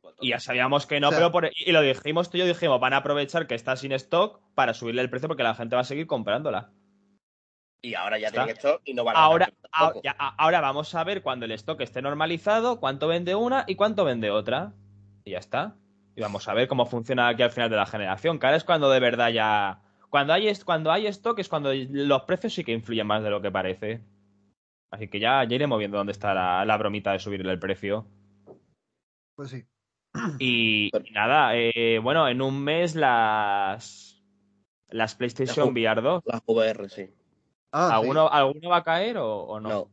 Pues 0.00 0.14
Y 0.20 0.30
ya 0.30 0.40
sabíamos 0.40 0.86
que 0.86 1.00
no, 1.00 1.08
O 1.08 1.10
sea- 1.10 1.18
pero 1.18 1.32
por, 1.32 1.50
y 1.54 1.72
lo 1.72 1.82
dijimos 1.82 2.30
tú 2.30 2.38
y 2.38 2.40
yo 2.40 2.46
dijimos, 2.46 2.80
van 2.80 2.94
a 2.94 2.98
aprovechar 2.98 3.46
que 3.46 3.54
está 3.54 3.76
sin 3.76 3.92
stock 3.92 4.40
para 4.54 4.72
subirle 4.72 5.02
el 5.02 5.10
precio 5.10 5.28
porque 5.28 5.42
la 5.42 5.54
gente 5.54 5.76
va 5.76 5.82
a 5.82 5.84
seguir 5.84 6.06
comprándola. 6.06 6.70
Y 7.82 7.94
ahora 7.94 8.18
ya 8.18 8.28
Está. 8.28 8.40
tienen 8.44 8.56
esto 8.56 8.80
y 8.84 8.94
no 8.94 9.04
van 9.04 9.16
a 9.16 9.20
Ahora, 9.20 9.52
a- 9.72 9.92
ya- 10.02 10.16
ahora 10.18 10.60
vamos 10.60 10.94
a 10.94 11.04
ver 11.04 11.22
cuando 11.22 11.44
el 11.44 11.52
stock 11.52 11.80
esté 11.80 12.02
normalizado, 12.02 12.80
cuánto 12.80 13.06
vende 13.08 13.34
una 13.34 13.64
y 13.66 13.76
cuánto 13.76 14.04
vende 14.04 14.30
otra. 14.30 14.72
Y 15.24 15.32
ya 15.32 15.38
está. 15.38 15.76
Y 16.16 16.20
vamos 16.20 16.48
a 16.48 16.54
ver 16.54 16.66
cómo 16.68 16.86
funciona 16.86 17.28
aquí 17.28 17.42
al 17.42 17.50
final 17.50 17.70
de 17.70 17.76
la 17.76 17.86
generación. 17.86 18.38
Que 18.38 18.46
ahora 18.46 18.56
es 18.56 18.64
cuando 18.64 18.90
de 18.90 19.00
verdad 19.00 19.28
ya. 19.30 19.82
Cuando 20.08 20.32
hay, 20.32 20.50
cuando 20.64 20.90
hay 20.90 21.06
stock 21.08 21.38
es 21.38 21.48
cuando 21.48 21.70
los 21.74 22.22
precios 22.22 22.54
sí 22.54 22.64
que 22.64 22.72
influyen 22.72 23.06
más 23.06 23.22
de 23.22 23.30
lo 23.30 23.42
que 23.42 23.50
parece. 23.50 24.00
Así 24.90 25.08
que 25.08 25.20
ya, 25.20 25.44
ya 25.44 25.54
iremos 25.54 25.78
viendo 25.78 25.98
dónde 25.98 26.12
está 26.12 26.32
la, 26.32 26.64
la 26.64 26.76
bromita 26.78 27.12
de 27.12 27.18
subirle 27.18 27.52
el 27.52 27.58
precio. 27.58 28.06
Pues 29.36 29.50
sí. 29.50 29.64
Y, 30.38 30.86
y 30.86 31.10
nada, 31.12 31.54
eh, 31.56 31.98
bueno, 32.02 32.26
en 32.28 32.40
un 32.40 32.62
mes 32.64 32.94
las. 32.94 34.24
Las 34.88 35.14
PlayStation 35.16 35.68
ju- 35.68 35.72
VR 35.72 36.00
2. 36.00 36.22
Las 36.24 36.40
VR, 36.46 36.88
sí. 36.88 37.10
Ah, 37.78 37.88
sí. 37.88 37.94
¿Alguno, 37.94 38.28
¿Alguno 38.30 38.68
va 38.70 38.78
a 38.78 38.84
caer 38.84 39.18
o, 39.18 39.28
o 39.42 39.60
no? 39.60 39.68
No. 39.68 39.88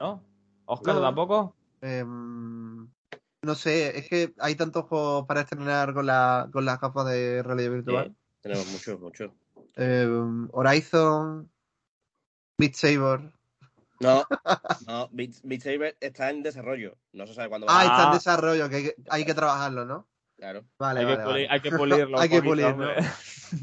¿No? 0.00 0.22
¿Oscar 0.64 0.96
No. 0.96 1.00
tampoco? 1.02 1.54
Em, 1.80 2.88
no 3.42 3.54
sé, 3.54 3.96
es 3.98 4.08
que 4.08 4.34
hay 4.38 4.54
tantos 4.56 4.86
juegos 4.86 5.26
para 5.26 5.42
estrenar 5.42 5.94
con, 5.94 6.06
la, 6.06 6.48
con 6.52 6.64
las 6.64 6.80
gafas 6.80 7.06
de 7.06 7.42
realidad 7.42 7.70
virtual. 7.72 8.16
Tenemos 8.40 8.66
muchos, 8.72 8.98
muchos. 9.00 9.30
Em, 9.76 10.48
Horizon, 10.52 11.48
Beat 12.58 12.74
Saber. 12.74 13.30
No, 14.00 14.24
no, 14.88 15.08
Beat, 15.12 15.30
Beat 15.44 15.62
Saber 15.62 15.96
está 16.00 16.30
en 16.30 16.42
desarrollo. 16.42 16.96
No 17.12 17.26
se 17.28 17.34
sabe 17.34 17.48
cuándo 17.48 17.68
va 17.68 17.72
Ah, 17.76 17.80
a 17.80 17.84
está 17.84 18.02
en 18.02 18.08
Ah. 18.08 18.14
desarrollo, 18.14 18.68
que 18.68 18.76
hay 18.76 18.82
que, 18.84 18.94
hay 19.10 19.24
que 19.24 19.34
trabajarlo, 19.34 19.84
¿no? 19.84 20.08
Claro. 20.36 20.64
Vale, 20.78 21.00
hay, 21.00 21.06
vale, 21.06 21.16
que 21.18 21.22
vale. 21.24 21.32
pulir- 21.32 21.46
hay 21.50 21.60
que 21.60 21.70
pulirlo. 21.72 22.18
Hay 22.20 22.28
que 22.28 22.42
poquito, 22.42 22.50
pulirlo. 22.50 22.88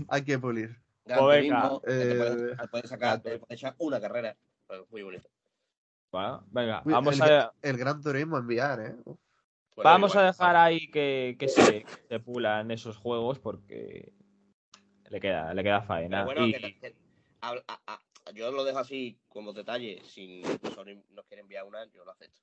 Hay 0.07 0.24
que 0.24 0.39
pulir. 0.39 0.80
Gran 1.10 1.20
Pues 1.22 1.41
venga. 1.41 1.62
Turismo, 1.62 1.82
que 1.82 1.88
te 1.88 2.12
Eh, 2.12 2.16
puedes, 2.18 2.70
puedes 2.70 2.89
sacar, 2.89 3.20
te 3.20 3.39
puedes 3.39 3.60
echar 3.60 3.76
una 3.80 3.99
carrera. 3.99 4.36
Pues 4.68 4.82
muy 4.91 5.01
bonito. 5.01 5.28
Bueno, 6.12 6.43
venga, 6.51 6.84
Uy, 6.86 6.93
vamos 6.93 7.16
el, 7.20 7.24
a, 7.24 7.51
el 7.64 7.78
Gran 7.78 7.99
Turismo 8.01 8.38
enviar, 8.38 8.80
¿eh? 8.80 8.95
Bueno, 9.05 9.18
vamos 9.76 10.16
a 10.16 10.24
dejar 10.24 10.55
ahí 10.55 10.91
que, 10.91 11.36
que 11.39 11.47
se, 11.47 11.86
pulan 12.20 12.70
esos 12.70 12.95
juegos 12.97 13.39
porque 13.39 14.14
le 15.10 15.20
queda, 15.20 15.51
le 15.53 15.64
queda 15.64 15.82
faena. 15.82 16.26
Bueno, 16.26 16.45
Y- 16.45 16.53
que- 16.53 16.80
que- 16.80 16.95
a- 17.41 17.55
a- 17.68 17.80
a- 17.88 18.32
yo 18.36 18.51
lo 18.51 18.64
dejo 18.64 18.78
así 18.78 19.18
como 19.30 19.51
detalle. 19.53 20.01
Si 20.05 20.43
Sony 20.76 21.01
nos 21.10 21.26
quiere 21.26 21.41
enviar 21.41 21.66
una, 21.66 21.86
yo 21.86 22.05
lo 22.05 22.12
acepto. 22.12 22.39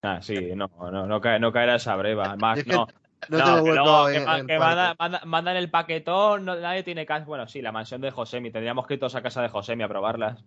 Ah, 0.00 0.22
sí, 0.22 0.54
no, 0.54 0.68
no, 0.90 1.06
no, 1.06 1.20
cae- 1.20 1.38
no 1.40 1.52
caerá 1.52 1.74
esa 1.74 1.94
breva. 1.96 2.36
Más, 2.36 2.58
Es 2.58 2.64
que 2.64 2.72
no, 2.72 2.86
No, 3.28 3.38
no, 3.38 3.44
tengo 3.44 3.64
que 3.64 3.70
en, 4.16 4.20
que, 4.22 4.26
ma- 4.26 4.34
en 4.34 4.40
el 4.40 4.46
que 4.46 4.56
cuarto. 4.56 4.76
manda- 4.76 4.96
manda- 4.98 5.22
mandan 5.24 5.56
el 5.56 5.70
paquetón, 5.70 6.44
no- 6.44 6.56
nadie 6.56 6.82
tiene 6.82 7.06
casa. 7.06 7.24
Bueno, 7.24 7.46
sí, 7.48 7.62
la 7.62 7.72
mansión 7.72 8.00
de 8.00 8.10
Josemi. 8.10 8.50
Tendríamos 8.50 8.86
que 8.86 8.94
ir 8.94 9.00
todos 9.00 9.14
a 9.14 9.22
casa 9.22 9.42
de 9.42 9.48
Josemi 9.48 9.82
a 9.84 9.88
probarlas. 9.88 10.44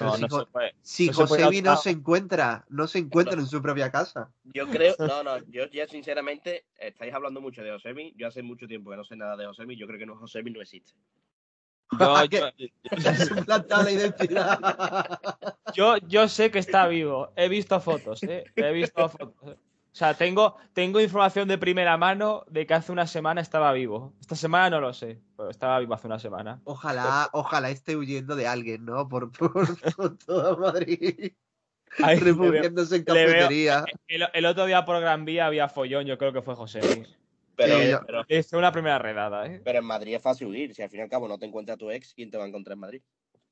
No, 0.00 0.14
si 0.14 0.22
no 0.22 0.28
Jo- 0.28 0.40
se 0.40 0.46
puede. 0.46 0.74
Si 0.80 1.08
no 1.08 1.26
se 1.26 1.42
no 1.62 1.80
encuentra, 1.90 2.64
no 2.68 2.86
se 2.86 2.98
encuentra 2.98 3.38
en 3.38 3.46
su 3.46 3.60
propia 3.60 3.90
casa. 3.90 4.30
Yo 4.44 4.66
creo, 4.68 4.94
no, 4.98 5.22
no, 5.22 5.38
yo 5.50 5.66
ya 5.70 5.86
sinceramente, 5.86 6.64
estáis 6.78 7.12
hablando 7.12 7.40
mucho 7.40 7.62
de 7.62 7.70
Josemi. 7.72 8.14
Yo 8.16 8.28
hace 8.28 8.42
mucho 8.42 8.66
tiempo 8.66 8.90
que 8.90 8.96
no 8.96 9.04
sé 9.04 9.16
nada 9.16 9.36
de 9.36 9.46
Josemi. 9.46 9.76
Yo 9.76 9.86
creo 9.86 9.98
que 9.98 10.06
no, 10.06 10.16
Josemi 10.16 10.50
no 10.50 10.62
existe. 10.62 10.92
Yo, 12.00 12.24
yo, 12.24 12.50
yo, 15.74 15.96
yo 15.98 16.28
sé 16.28 16.50
que 16.50 16.58
está 16.60 16.86
vivo. 16.88 17.32
He 17.36 17.48
visto 17.48 17.78
fotos, 17.80 18.22
¿eh? 18.22 18.44
He 18.56 18.72
visto 18.72 19.08
fotos. 19.08 19.56
O 19.94 19.96
sea, 19.96 20.14
tengo, 20.14 20.56
tengo 20.72 21.00
información 21.00 21.46
de 21.46 21.56
primera 21.56 21.96
mano 21.96 22.44
de 22.48 22.66
que 22.66 22.74
hace 22.74 22.90
una 22.90 23.06
semana 23.06 23.40
estaba 23.40 23.72
vivo. 23.72 24.12
Esta 24.20 24.34
semana 24.34 24.68
no 24.68 24.80
lo 24.80 24.92
sé, 24.92 25.20
pero 25.36 25.50
estaba 25.50 25.78
vivo 25.78 25.94
hace 25.94 26.08
una 26.08 26.18
semana. 26.18 26.60
Ojalá, 26.64 27.28
ojalá 27.32 27.70
esté 27.70 27.94
huyendo 27.94 28.34
de 28.34 28.48
alguien, 28.48 28.84
¿no? 28.84 29.08
Por, 29.08 29.30
por, 29.30 29.52
por 29.94 30.18
toda 30.18 30.56
Madrid. 30.56 31.32
Ahí 32.02 32.18
le 32.18 32.32
veo- 32.32 32.50
refugiándose 32.50 32.96
en 32.96 33.04
cafetería. 33.04 33.84
El, 34.08 34.26
el 34.32 34.46
otro 34.46 34.66
día 34.66 34.84
por 34.84 35.00
Gran 35.00 35.24
Vía 35.24 35.46
había 35.46 35.68
follón, 35.68 36.06
yo 36.06 36.18
creo 36.18 36.32
que 36.32 36.42
fue 36.42 36.56
José 36.56 36.80
Luis. 36.80 37.16
Pero, 37.54 37.78
Sí, 37.78 38.04
pero, 38.04 38.24
hice 38.26 38.56
una 38.56 38.72
primera 38.72 38.98
redada, 38.98 39.46
¿eh? 39.46 39.60
pero 39.64 39.78
en 39.78 39.84
Madrid 39.84 40.16
es 40.16 40.22
fácil 40.22 40.48
huir. 40.48 40.74
Si 40.74 40.82
al 40.82 40.90
fin 40.90 40.98
y 40.98 41.02
al 41.04 41.08
cabo 41.08 41.28
no 41.28 41.38
te 41.38 41.46
encuentra 41.46 41.76
tu 41.76 41.88
ex, 41.88 42.14
¿quién 42.14 42.32
te 42.32 42.36
va 42.36 42.42
a 42.42 42.48
encontrar 42.48 42.72
en 42.72 42.80
Madrid? 42.80 43.02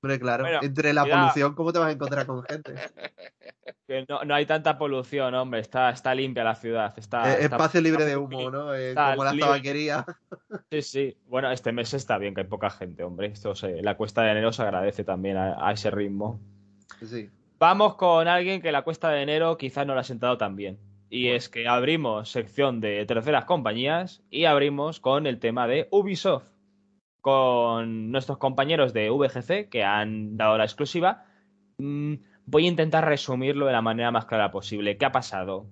Hombre, 0.02 0.18
claro. 0.18 0.42
Bueno, 0.44 0.58
Entre 0.62 0.92
la 0.92 1.02
cuidado. 1.02 1.22
polución, 1.22 1.54
¿cómo 1.54 1.72
te 1.72 1.78
vas 1.78 1.88
a 1.88 1.92
encontrar 1.92 2.26
con 2.26 2.42
gente? 2.44 2.74
Que 3.86 4.04
no, 4.08 4.24
no 4.24 4.34
hay 4.34 4.46
tanta 4.46 4.78
polución, 4.78 5.34
hombre. 5.34 5.60
Está, 5.60 5.90
está 5.90 6.14
limpia 6.14 6.42
la 6.44 6.54
ciudad. 6.54 6.92
Está, 6.96 7.28
Eh, 7.30 7.42
está- 7.44 7.56
espacio 7.56 7.80
libre 7.80 8.04
de 8.04 8.16
humo, 8.16 8.50
¿no? 8.50 8.74
Eh, 8.74 8.94
como 8.94 9.24
la 9.24 9.36
tabaquería. 9.36 10.04
Sí, 10.70 10.82
sí. 10.82 11.16
Bueno, 11.26 11.50
este 11.50 11.72
mes 11.72 11.92
está 11.92 12.16
bien, 12.18 12.34
que 12.34 12.40
hay 12.42 12.46
poca 12.46 12.70
gente, 12.70 13.02
hombre. 13.04 13.26
Esto 13.28 13.54
se- 13.54 13.82
la 13.82 13.96
cuesta 13.96 14.22
de 14.22 14.30
enero 14.32 14.52
se 14.52 14.62
agradece 14.62 15.04
también 15.04 15.36
a, 15.36 15.68
a 15.68 15.72
ese 15.72 15.90
ritmo. 15.90 16.40
Sí. 17.04 17.28
Vamos 17.58 17.96
con 17.96 18.28
alguien 18.28 18.62
que 18.62 18.72
la 18.72 18.82
cuesta 18.82 19.10
de 19.10 19.22
enero 19.22 19.56
quizás 19.58 19.86
no 19.86 19.94
le 19.94 20.00
ha 20.00 20.04
sentado 20.04 20.38
tan 20.38 20.56
bien. 20.56 20.78
Y 21.10 21.28
es 21.28 21.48
que 21.50 21.68
abrimos 21.68 22.30
sección 22.30 22.80
de 22.80 23.04
terceras 23.04 23.44
compañías 23.44 24.22
y 24.30 24.46
abrimos 24.46 25.00
con 25.00 25.26
el 25.26 25.38
tema 25.38 25.66
de 25.66 25.86
Ubisoft. 25.90 26.44
Con 27.22 28.10
nuestros 28.10 28.36
compañeros 28.36 28.92
de 28.92 29.08
VGC 29.08 29.70
que 29.70 29.82
han 29.82 30.36
dado 30.36 30.58
la 30.58 30.64
exclusiva. 30.64 31.24
Mm, 31.78 32.16
voy 32.44 32.66
a 32.66 32.68
intentar 32.68 33.06
resumirlo 33.06 33.66
de 33.66 33.72
la 33.72 33.80
manera 33.80 34.10
más 34.10 34.26
clara 34.26 34.50
posible. 34.50 34.98
¿Qué 34.98 35.06
ha 35.06 35.12
pasado? 35.12 35.66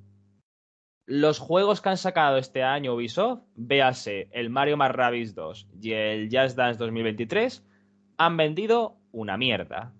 Los 1.06 1.38
juegos 1.38 1.80
que 1.80 1.88
han 1.88 1.96
sacado 1.96 2.38
este 2.38 2.62
año 2.62 2.94
Ubisoft, 2.94 3.42
véase 3.56 4.28
el 4.30 4.48
Mario 4.48 4.76
más 4.76 4.92
Rabbids 4.92 5.34
2 5.34 5.68
y 5.82 5.92
el 5.92 6.28
Just 6.30 6.56
Dance 6.56 6.78
2023, 6.78 7.66
han 8.16 8.36
vendido 8.36 8.96
una 9.10 9.36
mierda. 9.36 9.92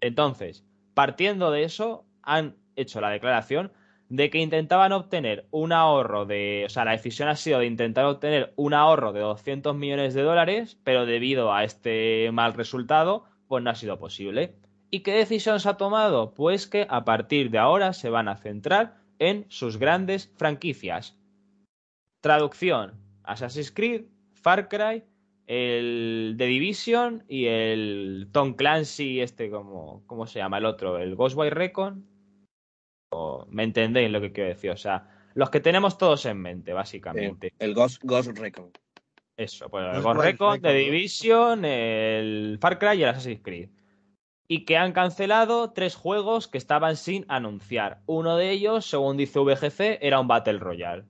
Entonces, 0.00 0.66
partiendo 0.94 1.50
de 1.50 1.62
eso, 1.62 2.04
han 2.22 2.56
hecho 2.74 3.00
la 3.00 3.10
declaración 3.10 3.72
de 4.08 4.30
que 4.30 4.38
intentaban 4.38 4.92
obtener 4.92 5.46
un 5.50 5.72
ahorro 5.72 6.26
de. 6.26 6.64
O 6.66 6.68
sea, 6.68 6.84
la 6.84 6.92
decisión 6.92 7.28
ha 7.28 7.36
sido 7.36 7.58
de 7.58 7.66
intentar 7.66 8.04
obtener 8.04 8.52
un 8.56 8.74
ahorro 8.74 9.12
de 9.12 9.20
200 9.20 9.74
millones 9.74 10.14
de 10.14 10.22
dólares, 10.22 10.78
pero 10.84 11.06
debido 11.06 11.52
a 11.52 11.64
este 11.64 12.30
mal 12.32 12.54
resultado, 12.54 13.24
pues 13.48 13.62
no 13.62 13.70
ha 13.70 13.74
sido 13.74 13.98
posible. 13.98 14.54
¿Y 14.90 15.00
qué 15.00 15.12
decisión 15.12 15.60
se 15.60 15.68
ha 15.68 15.76
tomado? 15.76 16.34
Pues 16.34 16.66
que 16.66 16.86
a 16.88 17.04
partir 17.04 17.50
de 17.50 17.58
ahora 17.58 17.92
se 17.92 18.10
van 18.10 18.28
a 18.28 18.36
centrar 18.36 18.96
en 19.18 19.46
sus 19.48 19.78
grandes 19.78 20.32
franquicias. 20.36 21.18
Traducción: 22.20 22.94
Assassin's 23.24 23.72
Creed, 23.72 24.04
Far 24.32 24.68
Cry, 24.68 25.02
el 25.46 26.34
The 26.38 26.46
Division 26.46 27.24
y 27.28 27.46
el 27.46 28.28
Tom 28.32 28.54
Clancy, 28.54 29.20
este, 29.20 29.50
como, 29.50 30.02
¿cómo 30.06 30.26
se 30.26 30.38
llama 30.38 30.58
el 30.58 30.64
otro? 30.64 30.98
El 30.98 31.16
Ghostwire 31.16 31.54
Recon. 31.54 32.15
O, 33.10 33.46
¿Me 33.48 33.62
entendéis 33.64 34.10
lo 34.10 34.20
que 34.20 34.32
quiero 34.32 34.48
decir? 34.50 34.70
O 34.70 34.76
sea, 34.76 35.08
los 35.34 35.50
que 35.50 35.60
tenemos 35.60 35.98
todos 35.98 36.24
en 36.26 36.38
mente, 36.40 36.72
básicamente. 36.72 37.52
El 37.58 37.74
Ghost, 37.74 38.02
Ghost 38.04 38.36
Recon. 38.38 38.70
Eso, 39.36 39.68
pues 39.68 39.84
el 39.94 40.02
Ghost 40.02 40.20
Recon, 40.20 40.54
Recon, 40.54 40.62
The. 40.62 40.72
Division, 40.74 41.64
el 41.64 42.58
Far 42.60 42.78
Cry 42.78 42.98
y 42.98 43.02
el 43.02 43.08
Assassin's 43.10 43.42
Creed. 43.42 43.68
Y 44.48 44.64
que 44.64 44.76
han 44.76 44.92
cancelado 44.92 45.72
tres 45.72 45.94
juegos 45.94 46.48
que 46.48 46.56
estaban 46.58 46.96
sin 46.96 47.24
anunciar. 47.28 48.00
Uno 48.06 48.36
de 48.36 48.50
ellos, 48.50 48.86
según 48.86 49.16
dice 49.16 49.40
VGC, 49.40 49.98
era 50.00 50.20
un 50.20 50.28
Battle 50.28 50.58
Royale. 50.58 51.04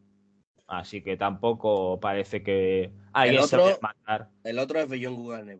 Así 0.66 1.02
que 1.02 1.16
tampoco 1.16 2.00
parece 2.00 2.42
que 2.42 2.90
alguien 3.12 3.46
se 3.46 3.56
otro- 3.56 3.76
a 3.76 3.78
matar. 3.80 4.30
El 4.42 4.58
otro 4.58 4.80
es 4.80 4.88
Beyond 4.88 5.16
Google. 5.16 5.58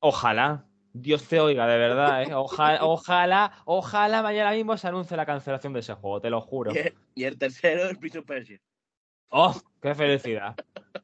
Ojalá. 0.00 0.66
Dios 0.94 1.24
te 1.24 1.40
oiga, 1.40 1.66
de 1.66 1.76
verdad, 1.76 2.22
¿eh? 2.22 2.34
Ojalá, 2.34 2.78
ojalá, 2.84 3.52
ojalá 3.64 4.22
mañana 4.22 4.52
mismo 4.52 4.76
se 4.76 4.86
anuncie 4.86 5.16
la 5.16 5.26
cancelación 5.26 5.72
de 5.72 5.80
ese 5.80 5.94
juego, 5.94 6.20
te 6.20 6.30
lo 6.30 6.40
juro. 6.40 6.72
Y 6.72 6.78
el, 6.78 6.94
y 7.16 7.24
el 7.24 7.36
tercero 7.36 7.90
es 7.90 7.98
Prince 7.98 8.20
of 8.20 8.24
Persia. 8.24 8.60
¡Oh! 9.28 9.60
¡Qué 9.82 9.92
felicidad! 9.96 10.54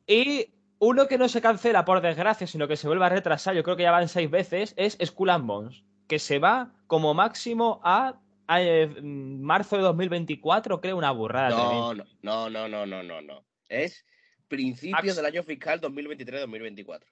Y 0.07 0.47
uno 0.79 1.09
que 1.09 1.19
no 1.19 1.29
se 1.29 1.41
cancela 1.41 1.85
por 1.85 2.01
desgracia, 2.01 2.47
sino 2.47 2.69
que 2.69 2.77
se 2.77 2.87
vuelve 2.87 3.05
a 3.05 3.09
retrasar, 3.09 3.57
yo 3.57 3.65
creo 3.65 3.77
que 3.77 3.83
ya 3.83 3.91
van 3.91 4.09
seis 4.09 4.31
veces, 4.31 4.75
es 4.77 4.97
Skull 5.05 5.31
and 5.31 5.47
Bones, 5.47 5.83
que 6.07 6.21
se 6.21 6.39
va 6.39 6.73
como 6.87 7.13
máximo 7.13 7.81
a, 7.83 8.21
a, 8.47 8.63
eh, 8.63 8.87
marzo 9.03 9.77
de 9.77 9.83
2024, 9.83 10.81
creo, 10.81 10.97
una 10.97 11.11
burrada. 11.11 11.51
No, 11.51 11.95
no, 11.95 12.05
no, 12.23 12.49
no, 12.49 12.69
no, 12.69 12.87
no, 12.87 13.03
no, 13.03 13.21
no. 13.21 13.45
Es 13.69 14.07
principios 14.47 15.17
del 15.17 15.27
año 15.27 15.43
fiscal 15.43 15.81
2023-2024. 15.81 17.03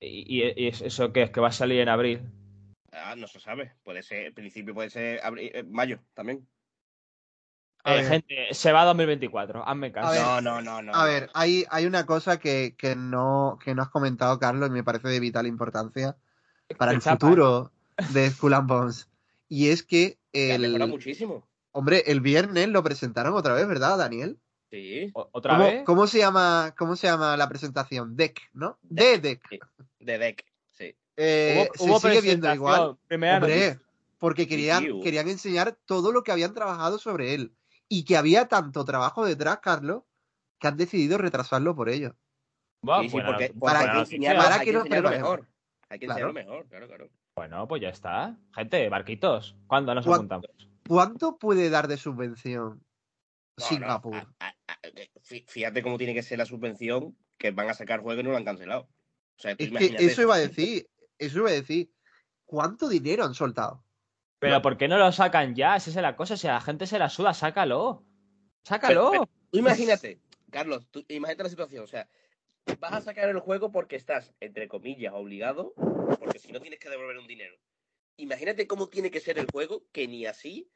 ¿Y, 0.00 0.42
eso 0.68 1.12
qué 1.12 1.22
es? 1.22 1.30
¿Que 1.30 1.40
va 1.40 1.48
a 1.48 1.52
salir 1.52 1.80
en 1.80 1.88
abril? 1.88 2.22
Ah, 2.92 3.14
no 3.16 3.26
se 3.26 3.38
sabe. 3.38 3.74
Puede 3.84 4.02
ser, 4.02 4.26
el 4.26 4.34
principio 4.34 4.74
puede 4.74 4.90
ser 4.90 5.20
abri- 5.20 5.50
eh, 5.52 5.62
mayo 5.62 6.00
también. 6.14 6.48
A 7.84 7.94
Eh, 7.94 7.96
ver. 7.96 8.06
gente, 8.06 8.54
se 8.54 8.72
va 8.72 8.82
a 8.82 8.86
2024, 8.86 9.66
hazme 9.66 9.92
caso. 9.92 10.12
Ver, 10.12 10.20
no, 10.20 10.40
no, 10.40 10.60
no, 10.60 10.82
no. 10.82 10.94
A 10.94 11.04
ver, 11.04 11.30
hay, 11.34 11.64
hay 11.70 11.86
una 11.86 12.04
cosa 12.04 12.38
que, 12.38 12.74
que 12.76 12.96
no, 12.96 13.58
que 13.62 13.74
no 13.74 13.82
has 13.82 13.88
comentado, 13.88 14.38
Carlos, 14.38 14.68
y 14.68 14.72
me 14.72 14.84
parece 14.84 15.08
de 15.08 15.20
vital 15.20 15.46
importancia 15.46 16.16
para 16.76 16.92
el 16.92 17.00
Chapa. 17.00 17.28
futuro 17.28 17.72
de 18.12 18.30
Skull 18.30 18.54
and 18.54 18.68
Bones. 18.68 19.08
Y 19.48 19.68
es 19.68 19.82
que 19.82 20.18
el, 20.32 20.78
muchísimo. 20.88 21.48
hombre, 21.72 22.04
el 22.06 22.20
viernes 22.20 22.68
lo 22.68 22.82
presentaron 22.82 23.34
otra 23.34 23.54
vez, 23.54 23.66
¿verdad, 23.66 23.98
Daniel? 23.98 24.38
Sí, 24.70 25.10
¿Otra 25.14 25.54
¿Cómo, 25.56 25.64
vez? 25.64 25.82
cómo 25.84 26.06
se 26.06 26.18
llama, 26.18 26.74
¿Cómo 26.78 26.94
se 26.94 27.08
llama 27.08 27.36
la 27.36 27.48
presentación? 27.48 28.14
Deck, 28.16 28.40
¿no? 28.52 28.78
De 28.82 29.18
Deck. 29.18 29.42
de 29.98 30.18
deck. 30.18 30.44
Sí. 30.72 30.94
Eh, 31.16 31.68
Hubo- 31.78 31.84
hubo 31.90 32.00
se 32.00 32.08
sigue 32.10 32.20
viendo 32.20 32.54
igual. 32.54 32.96
Hombre, 33.10 33.78
porque 34.18 34.46
querían, 34.46 34.84
Sí, 34.84 35.00
querían 35.02 35.28
enseñar 35.28 35.76
todo 35.86 36.12
lo 36.12 36.22
que 36.22 36.30
habían 36.32 36.54
trabajado 36.54 36.98
sobre 36.98 37.34
él. 37.34 37.52
Y 37.88 38.04
que 38.04 38.16
había 38.16 38.46
tanto 38.46 38.84
trabajo 38.84 39.24
detrás, 39.26 39.58
Carlos, 39.58 40.04
que 40.60 40.68
han 40.68 40.76
decidido 40.76 41.18
retrasarlo 41.18 41.74
por 41.74 41.88
ello. 41.88 42.14
Sí, 43.02 43.08
porque, 43.10 43.52
que 43.88 43.98
enseñarlo, 44.00 44.42
Para 44.42 44.60
que 44.60 44.72
nos 44.72 44.88
mejor. 45.10 45.46
Hay 45.88 45.98
que 45.98 46.06
Claro. 46.06 46.28
enseñarlo 46.28 46.32
mejor, 46.32 46.68
claro, 46.68 46.86
claro. 46.86 47.08
Bueno, 47.34 47.66
pues 47.66 47.82
ya 47.82 47.88
está. 47.88 48.36
Gente, 48.54 48.88
barquitos, 48.88 49.56
¿cuándo 49.66 49.94
nos 49.94 50.06
apuntamos? 50.06 50.46
¿Cuánto 50.86 51.36
puede 51.38 51.68
dar 51.70 51.88
de 51.88 51.96
subvención 51.96 52.82
No, 53.60 53.66
Singapur? 53.66 54.12
no, 54.14 54.18
a- 54.40 54.46
a- 54.48 54.72
a- 54.72 54.80
fí- 55.22 55.44
fíjate 55.46 55.82
cómo 55.82 55.96
tiene 55.98 56.14
que 56.14 56.22
ser 56.22 56.38
la 56.38 56.46
subvención 56.46 57.16
que 57.38 57.50
van 57.52 57.68
a 57.70 57.74
sacar 57.74 58.00
juegos 58.00 58.20
y 58.22 58.24
no 58.24 58.30
lo 58.32 58.36
han 58.36 58.44
cancelado. 58.44 58.82
O 58.82 59.42
sea, 59.42 59.56
tú 59.56 59.64
Es 59.64 59.68
que 59.70 59.76
imagínate 59.76 60.04
eso 60.06 60.22
iba 60.22 60.34
a 60.34 60.38
decir, 60.38 60.88
eso 61.18 61.38
iba 61.38 61.48
a 61.50 61.52
decir. 61.52 61.90
¿Cuánto 62.44 62.88
dinero 62.88 63.24
han 63.24 63.34
soltado? 63.34 63.84
Pero 64.40 64.60
¿por 64.60 64.76
qué 64.76 64.88
no 64.88 64.98
lo 64.98 65.12
sacan 65.12 65.54
ya? 65.54 65.76
Esa 65.76 65.90
es 65.90 65.96
la 65.96 66.16
cosa. 66.16 66.36
Si 66.36 66.48
a 66.48 66.54
la 66.54 66.60
gente 66.60 66.86
se 66.86 66.98
la 66.98 67.08
suda, 67.08 67.32
sácalo. 67.32 68.04
Sácalo. 68.64 69.10
Pero- 69.12 69.26
Tú 69.50 69.58
imagínate, 69.58 70.20
Carlos, 70.50 70.86
tú 70.90 71.04
imagínate 71.08 71.42
la 71.44 71.48
situación. 71.48 71.84
O 71.84 71.86
sea, 71.86 72.08
vas 72.78 72.92
a 72.92 73.00
sacar 73.00 73.28
el 73.28 73.38
juego 73.40 73.70
porque 73.72 73.96
estás, 73.96 74.34
entre 74.40 74.68
comillas, 74.68 75.12
obligado, 75.14 75.74
porque 76.18 76.38
si 76.38 76.52
no 76.52 76.60
tienes 76.60 76.78
que 76.80 76.88
devolver 76.90 77.18
un 77.18 77.26
dinero. 77.26 77.56
Imagínate 78.16 78.66
cómo 78.66 78.88
tiene 78.88 79.10
que 79.10 79.20
ser 79.20 79.38
el 79.38 79.46
juego 79.50 79.84
que 79.92 80.06
ni 80.08 80.26
así 80.26 80.68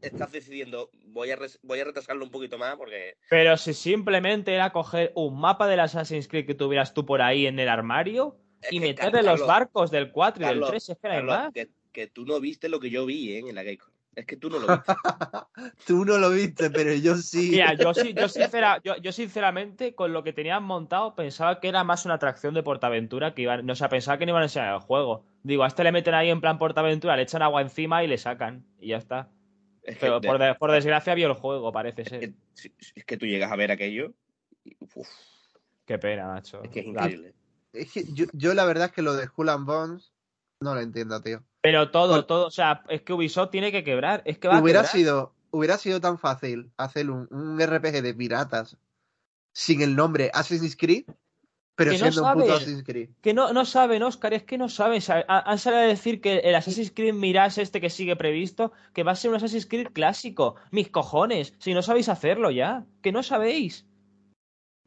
estás 0.00 0.30
decidiendo, 0.32 0.90
voy 1.06 1.30
a, 1.30 1.38
voy 1.62 1.80
a 1.80 1.84
retrasarlo 1.84 2.24
un 2.24 2.30
poquito 2.30 2.58
más 2.58 2.76
porque... 2.76 3.16
Pero 3.30 3.56
si 3.56 3.74
simplemente 3.74 4.54
era 4.54 4.70
coger 4.70 5.12
un 5.14 5.38
mapa 5.40 5.66
del 5.66 5.80
Assassin's 5.80 6.28
Creed 6.28 6.46
que 6.46 6.54
tuvieras 6.54 6.94
tú 6.94 7.04
por 7.06 7.22
ahí 7.22 7.46
en 7.46 7.58
el 7.58 7.68
armario 7.68 8.36
Es 8.62 8.72
y 8.72 8.80
meterle 8.80 9.20
Carlos, 9.22 9.40
los 9.40 9.48
barcos 9.48 9.90
del 9.90 10.12
4 10.12 10.42
y 10.42 10.46
Carlos, 10.46 10.70
del 10.70 10.72
3, 10.80 10.88
es 10.90 10.96
que 10.96 11.08
Carlos, 11.08 11.36
más. 11.36 11.52
que, 11.52 11.68
que 11.92 12.06
tú 12.06 12.24
no 12.24 12.38
viste 12.40 12.68
lo 12.68 12.78
que 12.80 12.90
yo 12.90 13.06
vi 13.06 13.32
¿eh? 13.34 13.38
en 13.40 13.54
la 13.54 13.62
Gamecom. 13.62 13.90
Es 14.14 14.24
que 14.24 14.36
tú 14.38 14.48
no 14.48 14.58
lo 14.58 14.66
viste. 14.66 14.92
Tú 15.86 16.04
no 16.06 16.16
lo 16.16 16.30
viste, 16.30 16.70
pero 16.70 16.94
yo 16.94 17.16
sí. 17.16 17.50
Mira, 17.50 17.74
yo, 17.74 17.92
sí- 17.92 18.14
yo, 18.14 18.28
sincera- 18.30 18.80
yo, 18.82 18.96
yo 18.96 19.12
sinceramente, 19.12 19.94
con 19.94 20.14
lo 20.14 20.24
que 20.24 20.32
tenían 20.32 20.62
montado, 20.64 21.14
pensaba 21.14 21.60
que 21.60 21.68
era 21.68 21.84
más 21.84 22.06
una 22.06 22.14
atracción 22.14 22.54
de 22.54 22.62
Portaventura 22.62 23.34
que 23.34 23.42
iban. 23.42 23.66
No, 23.66 23.74
o 23.74 23.76
sea, 23.76 23.90
pensaba 23.90 24.16
que 24.16 24.24
no 24.24 24.30
iban 24.32 24.40
a 24.40 24.46
enseñar 24.46 24.72
el 24.72 24.80
juego. 24.80 25.26
Digo, 25.42 25.64
a 25.64 25.66
este 25.66 25.84
le 25.84 25.92
meten 25.92 26.14
ahí 26.14 26.30
en 26.30 26.40
plan 26.40 26.58
Portaventura, 26.58 27.14
le 27.14 27.24
echan 27.24 27.42
agua 27.42 27.60
encima 27.60 28.02
y 28.04 28.06
le 28.06 28.16
sacan. 28.16 28.64
Y 28.80 28.88
ya 28.88 28.96
está. 28.96 29.28
Es 29.86 29.94
que, 29.94 30.00
Pero 30.00 30.20
por, 30.20 30.38
de- 30.38 30.54
por 30.56 30.72
desgracia 30.72 31.14
vio 31.14 31.28
el 31.28 31.34
juego, 31.34 31.72
parece 31.72 32.02
es 32.02 32.08
ser. 32.08 32.20
que- 32.20 32.34
es 32.96 33.04
que 33.04 33.16
tú 33.16 33.24
llegas 33.26 33.52
a 33.52 33.56
ver 33.56 33.70
aquello 33.70 34.12
y, 34.64 34.76
uf, 34.80 35.08
Qué 35.84 35.98
pena, 35.98 36.26
macho. 36.26 36.62
es 36.64 36.70
que 36.70 36.80
es 36.80 36.86
La- 36.86 36.90
increíble. 37.04 37.34
Es 37.72 37.92
que 37.92 38.04
yo, 38.12 38.24
yo 38.32 38.52
la 38.54 38.64
verdad 38.64 38.86
es 38.86 38.92
que 38.92 39.02
lo 39.02 39.14
de 39.14 39.26
Skull 39.26 39.48
and 39.50 39.66
Bones 39.66 40.12
no 40.60 40.74
lo 40.74 40.80
entiendo, 40.80 41.20
tío. 41.22 41.42
Pero 41.60 41.90
todo, 41.90 42.08
Bueno. 42.08 42.26
todo, 42.26 42.46
o 42.46 42.50
sea, 42.50 42.82
es 42.88 43.02
que 43.02 43.12
Ubisoft 43.12 43.50
tiene 43.50 43.70
que 43.70 43.84
quebrar. 43.84 44.22
Es 44.24 44.38
que 44.38 44.48
va 44.48 44.60
Hubiera 44.60 44.80
a 44.80 44.82
quebrar. 44.82 44.96
sido, 44.96 45.34
hubiera 45.50 45.78
sido 45.78 46.00
tan 46.00 46.18
fácil 46.18 46.72
hacer 46.76 47.10
un, 47.10 47.28
un 47.30 47.60
RPG 47.60 48.02
de 48.02 48.14
piratas 48.14 48.76
sin 49.52 49.82
el 49.82 49.94
nombre 49.94 50.30
Assassin's 50.34 50.76
Creed, 50.76 51.04
pero 51.76 51.90
Que 51.92 51.98
no 51.98 52.02
siendo 52.10 52.22
un 52.22 52.32
puto 52.32 52.46
saben. 52.46 52.56
Assassin's 52.56 52.82
Creed. 52.84 53.10
Que 53.20 53.34
no, 53.34 53.52
no 53.52 53.64
saben, 53.66 54.02
Oscar, 54.02 54.32
es 54.34 54.42
que 54.44 54.56
no 54.58 54.68
saben. 54.68 55.00
Sa- 55.02 55.24
ha- 55.28 55.50
Han 55.50 55.58
salido 55.58 55.82
a 55.82 55.86
decir 55.86 56.20
que 56.20 56.38
el 56.38 56.54
Assassin's 56.54 56.90
Creed 56.90 57.12
Mirage 57.14 57.60
este 57.62 57.80
que 57.80 57.90
sigue 57.90 58.16
previsto, 58.16 58.72
que 58.94 59.02
va 59.02 59.12
a 59.12 59.16
ser 59.16 59.30
un 59.30 59.36
Assassin's 59.36 59.66
Creed 59.66 59.88
clásico. 59.92 60.56
Mis 60.70 60.88
cojones, 60.88 61.54
si 61.58 61.74
no 61.74 61.82
sabéis 61.82 62.08
hacerlo 62.08 62.50
ya. 62.50 62.84
Que 63.02 63.12
no 63.12 63.22
sabéis. 63.22 63.86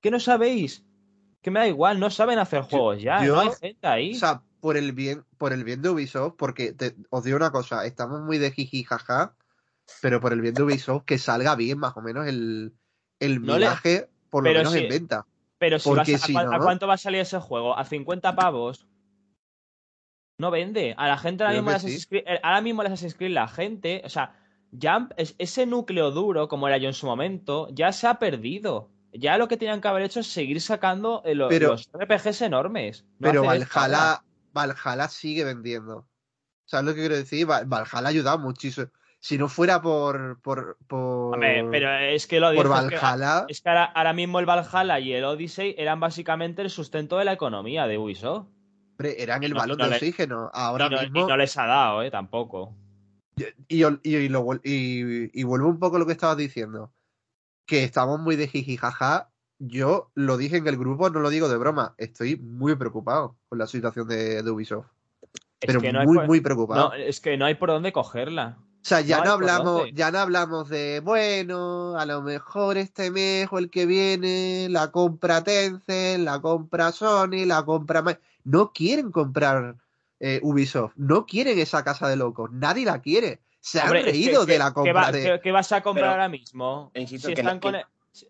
Que 0.02 0.12
no 0.12 0.20
sabéis. 0.20 0.84
Que 1.42 1.52
me 1.52 1.60
da 1.60 1.68
igual, 1.68 2.00
no 2.00 2.10
saben 2.10 2.40
hacer 2.40 2.64
juegos 2.64 3.02
ya. 3.02 3.24
yo- 3.26 3.36
no 3.36 3.42
hay 3.42 3.50
gente 3.60 3.88
ahí. 3.88 4.16
O 4.16 4.20
sea, 4.20 4.42
por 4.60 4.76
el 4.76 4.92
bien, 4.92 5.24
por 5.38 5.54
el 5.54 5.64
bien 5.64 5.82
de 5.82 5.90
Ubisoft, 5.90 6.34
porque 6.38 6.74
te- 6.74 6.96
os 7.12 7.24
digo 7.24 7.38
una 7.38 7.52
cosa, 7.52 7.86
estamos 7.86 8.20
muy 8.22 8.38
de 8.40 8.52
jiji 8.52 8.84
jaja, 8.84 9.36
pero 10.02 10.20
por 10.20 10.34
el 10.34 10.42
bien 10.42 10.54
de 10.54 10.64
Ubisoft, 10.64 11.04
que 11.06 11.18
salga 11.18 11.56
bien 11.56 11.78
más 11.78 11.96
o 11.96 12.02
menos 12.02 12.28
el, 12.28 12.74
el 13.20 13.42
No 13.42 13.58
le- 13.58 13.68
por 14.30 14.44
lo 14.44 14.50
menos 14.60 14.74
si- 14.74 14.80
en 14.80 14.90
venta. 14.90 15.26
Pero 15.60 15.78
si 15.78 15.90
vas 15.92 16.10
a, 16.10 16.18
si 16.18 16.32
¿a, 16.32 16.34
cuán- 16.34 16.46
no- 16.50 16.56
a 16.56 16.60
cuánto 16.60 16.88
va 16.88 16.94
a 16.96 16.98
salir 16.98 17.20
ese 17.22 17.40
juego? 17.40 17.78
¿A 17.78 17.84
50 17.86 18.36
pavos? 18.36 18.88
No 20.40 20.52
vende. 20.52 20.96
A 20.98 21.08
la 21.08 21.18
gente 21.18 21.44
ahora 21.44 21.54
Creo 21.54 21.64
mismo, 21.64 21.88
que 21.90 22.00
sí. 22.00 22.08
Creed, 22.08 22.24
eh, 22.26 22.40
ahora 22.44 22.62
mismo 22.62 22.82
el 22.82 22.88
Assassin's 22.88 23.16
Creed, 23.16 23.32
la 23.34 23.48
gente, 23.48 24.02
o 24.06 24.10
sea, 24.10 24.36
ya 24.72 25.10
es- 25.18 25.36
ese 25.38 25.66
núcleo 25.66 26.12
duro, 26.12 26.48
como 26.48 26.68
era 26.68 26.78
yo 26.78 26.88
en 26.88 26.94
su 26.94 27.06
momento, 27.06 27.68
ya 27.72 27.92
se 27.92 28.08
ha 28.08 28.20
perdido. 28.20 28.90
Ya 29.12 29.38
lo 29.38 29.48
que 29.48 29.58
tenían 29.58 29.82
que 29.82 29.88
haber 29.88 30.04
hecho 30.04 30.20
es 30.22 30.28
seguir 30.28 30.62
sacando 30.62 31.22
eh, 31.26 31.36
lo- 31.36 31.50
Pero- 31.50 31.70
los 31.72 31.90
RPGs 31.94 32.42
enormes. 32.44 33.04
no 33.20 33.28
Pero. 33.28 33.44
Valhalla, 33.44 34.24
Valhalla 34.54 35.08
sigue 35.10 35.44
vendiendo. 35.44 36.08
¿Sabes 36.66 36.86
lo 36.86 36.94
que 36.94 37.00
quiero 37.02 37.16
decir? 37.16 37.50
Va- 37.50 37.64
Valhalla 37.66 38.08
ha 38.08 38.10
ayudado 38.10 38.40
muchísimo. 38.40 38.88
Si 39.22 39.38
no 39.38 39.50
fuera 39.50 39.82
por. 39.82 40.40
por, 40.42 40.78
por, 40.88 41.34
Hombre, 41.36 41.66
pero 41.70 41.94
es 41.98 42.26
que 42.26 42.40
lo 42.40 42.54
por 42.54 42.64
que- 42.64 42.96
Valhalla. 42.98 43.46
es 43.50 43.62
que 43.62 43.70
ahora, 43.70 43.86
ahora 43.86 44.14
mismo 44.14 44.40
el 44.40 44.46
Valhalla 44.46 44.98
y 45.00 45.12
el 45.14 45.26
Odyssey 45.26 45.76
eran 45.78 46.00
básicamente 46.00 46.62
el 46.62 46.70
sustento 46.70 47.18
de 47.18 47.26
la 47.26 47.34
economía 47.34 47.86
de 47.86 47.98
Ubisoft. 47.98 48.48
hombre, 48.98 49.22
eran 49.22 49.44
el 49.44 49.52
no- 49.54 49.60
balón 49.60 49.78
no 49.78 49.84
de 49.86 49.90
le- 49.90 49.96
oxígeno. 49.98 50.50
Ahora 50.54 50.88
y, 50.88 50.90
no, 50.90 51.04
y 51.04 51.10
mismo. 51.12 51.28
no 51.28 51.38
les 51.38 51.58
ha 51.58 51.66
dado, 51.66 52.02
eh, 52.04 52.12
tampoco. 52.12 52.76
Y, 53.68 53.84
y, 53.84 54.16
y 54.16 54.30
lo 54.30 54.44
vuelvo 54.44 55.68
un 55.68 55.80
poco 55.80 55.98
a 55.98 56.00
lo 56.00 56.06
que 56.06 56.14
estabas 56.14 56.38
diciendo. 56.38 56.94
Que 57.66 57.84
estamos 57.84 58.20
muy 58.20 58.36
de 58.38 58.48
jiji 58.48 58.78
jaja. 58.78 59.30
Yo 59.60 60.12
lo 60.16 60.38
dije 60.38 60.58
en 60.58 60.68
el 60.68 60.78
grupo, 60.78 61.10
no 61.10 61.20
lo 61.20 61.30
digo 61.30 61.50
de 61.50 61.58
broma. 61.58 61.94
Estoy 61.98 62.38
muy 62.38 62.76
preocupado 62.76 63.38
con 63.50 63.60
la 63.60 63.68
situación 63.68 64.08
de, 64.08 64.42
de 64.44 64.50
Ubisoft. 64.52 64.88
Es 65.60 65.68
Pero 65.68 65.82
muy, 66.06 66.16
por- 66.18 66.28
muy 66.28 66.40
preocupado. 66.42 66.94
Es 66.94 67.20
que 67.20 67.36
no 67.38 67.44
hay 67.46 67.56
por 67.56 67.68
dónde 67.70 67.92
cogerla. 67.92 68.58
O 68.82 68.86
sea, 68.90 69.02
ya 69.02 69.22
No 69.24 69.32
hablamos, 69.34 69.88
ya 69.94 70.10
no 70.10 70.20
hablamos 70.20 70.70
de, 70.70 71.02
bueno, 71.02 71.98
a 71.98 72.06
lo 72.06 72.22
mejor 72.22 72.78
este 72.78 73.12
mes 73.12 73.48
o 73.52 73.60
el 73.60 73.70
que 73.70 73.86
viene, 73.86 74.68
la 74.70 74.90
compra 74.90 75.44
Tencent, 75.44 76.24
la 76.24 76.40
compra 76.40 76.92
Sony, 76.92 77.46
la 77.46 77.64
compra... 77.64 78.04
No 78.46 78.72
quieren 78.72 79.12
comprar 79.12 79.76
eh, 80.22 80.40
Ubisoft, 80.44 80.94
no 80.96 81.26
quieren 81.26 81.60
esa 81.60 81.84
casa 81.84 82.08
de 82.08 82.16
locos, 82.16 82.50
nadie 82.54 82.86
la 82.86 83.02
quiere. 83.02 83.40
Se 83.60 83.80
Hombre, 83.82 84.00
han 84.00 84.06
reído 84.06 84.46
que- 84.46 84.54
de 84.54 84.60
la 84.60 84.68
¿qué, 84.70 84.74
compra 84.74 84.94
va- 84.94 85.12
de... 85.12 85.24
qué- 85.24 85.40
qué 85.44 85.52
vas 85.52 85.72
a 85.74 85.82
comprar 85.82 86.04
Pero- 86.06 86.12
ahora 86.14 86.30
mismo? 86.30 86.90
Insisto, 86.96 87.28
Si 87.28 87.34
que 87.34 87.42
están 87.42 87.58
no- 87.58 87.62
con 87.62 87.74
que- 87.74 87.80
el- 87.80 87.86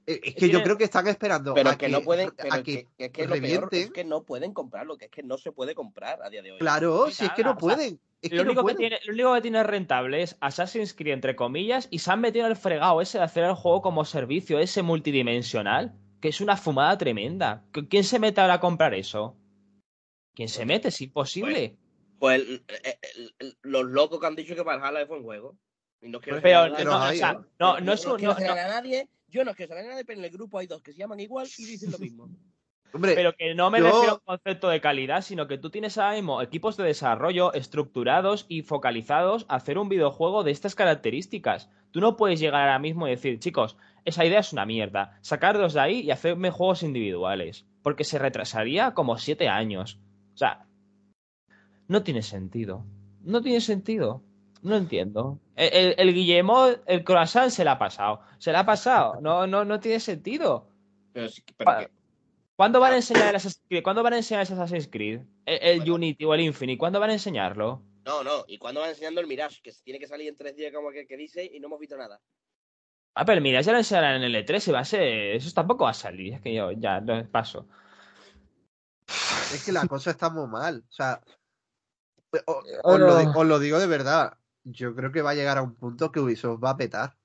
Eh, 0.06 0.20
Es 0.24 0.36
que 0.36 0.50
yo 0.50 0.62
creo 0.62 0.78
que 0.78 0.84
están 0.84 1.08
esperando 1.08 1.54
Pero 1.54 1.70
a 1.70 1.78
que, 1.78 1.88
no 1.90 2.02
pueden, 2.02 2.32
pero 2.36 2.54
a 2.54 2.62
que, 2.62 2.64
que 2.64 2.88
que 2.98 3.06
es 3.06 3.12
que 3.12 3.28
lo 3.28 3.42
peor 3.42 3.70
es 3.72 3.92
que 3.92 4.04
no 4.04 4.24
pueden 4.24 4.54
comprarlo, 4.54 4.98
que 4.98 5.06
es 5.06 5.12
que 5.12 5.24
no 5.24 5.38
se 5.38 5.52
puede 5.54 5.74
comprar 5.74 6.22
a 6.22 6.30
día 6.30 6.42
de 6.42 6.52
hoy. 6.52 6.60
Claro, 6.60 7.10
si 7.10 7.24
es 7.26 7.32
que 7.32 7.44
no 7.44 7.52
o 7.52 7.54
sea, 7.54 7.60
pueden. 7.60 8.00
Es 8.22 8.30
que 8.32 8.36
lo, 8.36 8.44
no 8.44 8.52
único 8.52 8.66
que 8.68 8.76
tiene, 8.76 9.00
lo 9.06 9.14
único 9.14 9.34
que 9.36 9.42
tiene 9.42 9.64
rentable 9.64 10.22
es 10.22 10.36
Assassin's 10.42 10.94
Creed, 10.94 11.14
entre 11.14 11.36
comillas, 11.36 11.88
y 11.90 12.00
se 12.00 12.12
han 12.12 12.20
metido 12.22 12.46
en 12.46 12.52
el 12.52 12.58
fregado 12.58 13.00
ese 13.02 13.18
de 13.18 13.24
hacer 13.24 13.46
el 13.46 13.54
juego 13.54 13.82
como 13.82 14.04
servicio, 14.04 14.60
ese 14.60 14.82
multidimensional, 14.84 15.94
que 16.20 16.28
es 16.28 16.42
una 16.42 16.58
fumada 16.58 16.98
tremenda. 16.98 17.64
¿Qui- 17.72 17.88
¿Quién 17.90 18.04
se 18.04 18.20
mete 18.20 18.42
ahora 18.42 18.56
a 18.56 18.60
comprar 18.60 18.94
eso? 18.94 19.38
¿Quién 20.36 20.50
se 20.50 20.66
mete? 20.66 20.90
Es 20.90 21.00
imposible. 21.02 21.78
Pues 22.20 22.42
el- 22.42 22.64
el- 23.16 23.34
el- 23.40 23.58
los 23.62 23.86
locos 23.86 24.20
que 24.20 24.28
han 24.28 24.36
dicho 24.36 24.54
que 24.54 24.64
Valhalla 24.64 25.02
es 25.02 25.08
buen 25.08 25.24
juego. 25.24 25.58
Y 26.02 26.10
no 26.10 26.20
quiero 26.20 26.42
Pero, 26.42 26.74
pero 26.76 26.92
no, 26.92 27.00
nadie, 27.00 27.10
hay, 27.12 27.16
o 27.18 27.20
sea, 27.20 27.34
¿no? 27.34 27.46
no, 27.60 27.80
no 27.80 27.94
es 27.94 28.06
un- 28.06 28.22
no- 28.22 28.32
a 28.32 28.40
nadie. 28.40 29.08
Yo 29.28 29.46
no 29.46 29.54
quiero 29.54 29.70
señalar 29.70 29.86
a 29.86 29.94
nadie, 29.94 30.06
pero 30.06 30.20
en 30.20 30.26
el 30.26 30.32
grupo 30.32 30.58
hay 30.60 30.68
dos 30.68 30.82
que 30.82 30.92
se 30.92 30.98
llaman 31.00 31.20
igual 31.20 31.48
y 31.58 31.66
dicen 31.66 31.92
lo 31.92 32.00
mismo. 32.00 32.28
Hombre, 32.94 33.14
Pero 33.16 33.34
que 33.36 33.54
no 33.54 33.70
me 33.70 33.80
Yo- 33.80 33.86
refiero 33.86 34.12
a 34.12 34.14
un 34.16 34.22
concepto 34.26 34.68
de 34.70 34.82
calidad, 34.82 35.22
sino 35.22 35.48
que 35.48 35.58
tú 35.58 35.70
tienes 35.70 35.98
ahora 35.98 36.16
mismo 36.16 36.42
equipos 36.42 36.76
de 36.76 36.86
desarrollo 36.86 37.54
estructurados 37.54 38.46
y 38.50 38.64
focalizados 38.64 39.46
a 39.48 39.56
hacer 39.56 39.78
un 39.78 39.90
videojuego 39.90 40.44
de 40.44 40.52
estas 40.52 40.74
características. 40.76 41.70
Tú 41.92 42.02
no 42.02 42.18
puedes 42.18 42.40
llegar 42.40 42.62
ahora 42.62 42.80
mismo 42.80 43.08
y 43.08 43.12
decir, 43.12 43.38
chicos, 43.40 43.78
esa 44.06 44.26
idea 44.26 44.40
es 44.40 44.54
una 44.54 44.66
mierda, 44.66 45.18
sacarlos 45.22 45.74
de 45.74 45.82
ahí 45.82 46.00
y 46.02 46.12
hacerme 46.12 46.50
juegos 46.52 46.82
individuales. 46.84 47.66
Porque 47.84 48.04
se 48.04 48.18
retrasaría 48.20 48.92
como 48.96 49.18
siete 49.18 49.48
años. 49.48 50.00
O 50.34 50.38
sea, 50.38 50.66
no 51.88 52.04
tiene 52.04 52.22
sentido. 52.22 52.86
No 53.24 53.42
tiene 53.42 53.62
sentido. 53.62 54.22
No 54.62 54.76
entiendo. 54.76 55.40
El, 55.56 55.70
el- 55.74 55.96
el 55.98 56.14
Guillemot, 56.14 56.82
el 56.86 57.04
croissant 57.04 57.50
se 57.52 57.64
la 57.64 57.74
ha 57.74 57.80
pasado. 57.80 58.22
Se 58.40 58.52
la 58.52 58.62
ha 58.62 58.66
pasado. 58.66 59.20
No, 59.22 59.48
no, 59.48 59.64
no 59.64 59.80
tiene 59.80 60.00
sentido. 60.00 60.68
Pero, 61.14 61.30
¿Cuándo 62.60 62.82
van 62.82 62.92
a 62.92 62.98
enseñar 62.98 63.30
el 63.30 63.38
Assassin's 63.38 63.64
Creed? 63.70 63.84
¿Cuándo 63.84 64.04
van 64.04 64.12
a 64.12 64.18
enseñar 64.18 64.44
ese 64.44 64.52
Assassin's 64.54 64.90
Creed? 64.92 65.22
El, 65.46 65.60
el 65.62 65.78
Bueno. 65.78 65.96
Unity 65.96 66.26
o 66.26 66.34
el 66.34 66.42
Infinite, 66.42 66.78
¿cuándo 66.78 67.00
van 67.00 67.10
a 67.12 67.14
enseñarlo? 67.14 67.86
no, 68.06 68.22
no. 68.22 68.44
¿Y 68.48 68.58
cuándo 68.58 68.82
van 68.82 68.90
enseñando 68.90 69.22
el 69.22 69.28
Mirage? 69.28 69.62
Que 69.62 69.72
se 69.72 69.82
tiene 69.84 69.98
que 69.98 70.08
salir 70.08 70.28
en 70.28 70.36
tres 70.36 70.56
días 70.58 70.74
como 70.74 70.92
que, 70.92 71.08
que 71.08 71.16
dice 71.16 71.46
y 71.46 71.60
no 71.62 71.68
hemos 71.68 71.80
visto 71.80 71.96
nada. 71.96 72.20
Ah, 73.16 73.24
pero 73.24 73.40
mira, 73.40 73.62
ya 73.62 73.72
lo 73.72 73.78
enseñarán 73.78 74.16
en 74.22 74.24
el 74.24 74.36
E3 74.46 74.68
y 74.68 74.72
va 74.72 74.80
a 74.80 74.86
ser. 74.86 75.02
Eso 75.38 75.54
tampoco 75.54 75.86
va 75.86 75.92
a 75.92 75.94
salir. 75.94 76.34
Es 76.34 76.42
que 76.42 76.54
yo 76.54 76.72
ya 76.74 77.00
lo 77.00 77.32
paso. 77.32 77.70
es 79.08 79.64
que 79.64 79.72
la 79.72 79.86
cosa 79.88 80.12
está 80.12 80.30
muy 80.30 80.48
mal. 80.48 80.84
O 80.90 80.92
sea, 80.92 81.22
os, 82.84 83.00
lo, 83.00 83.16
oh. 83.16 83.20
di- 83.20 83.32
os 83.36 83.46
lo 83.48 83.60
digo 83.60 83.80
de 83.80 83.88
verdad. 83.88 84.38
Yo 84.66 84.96
creo 84.96 85.12
que 85.14 85.22
va 85.22 85.32
a 85.32 85.36
llegar 85.36 85.58
a 85.58 85.62
un 85.62 85.76
punto 85.76 86.12
que 86.12 86.20
Ubisoft 86.20 86.62
va 86.64 86.72
a 86.72 86.78
petar. 86.78 87.19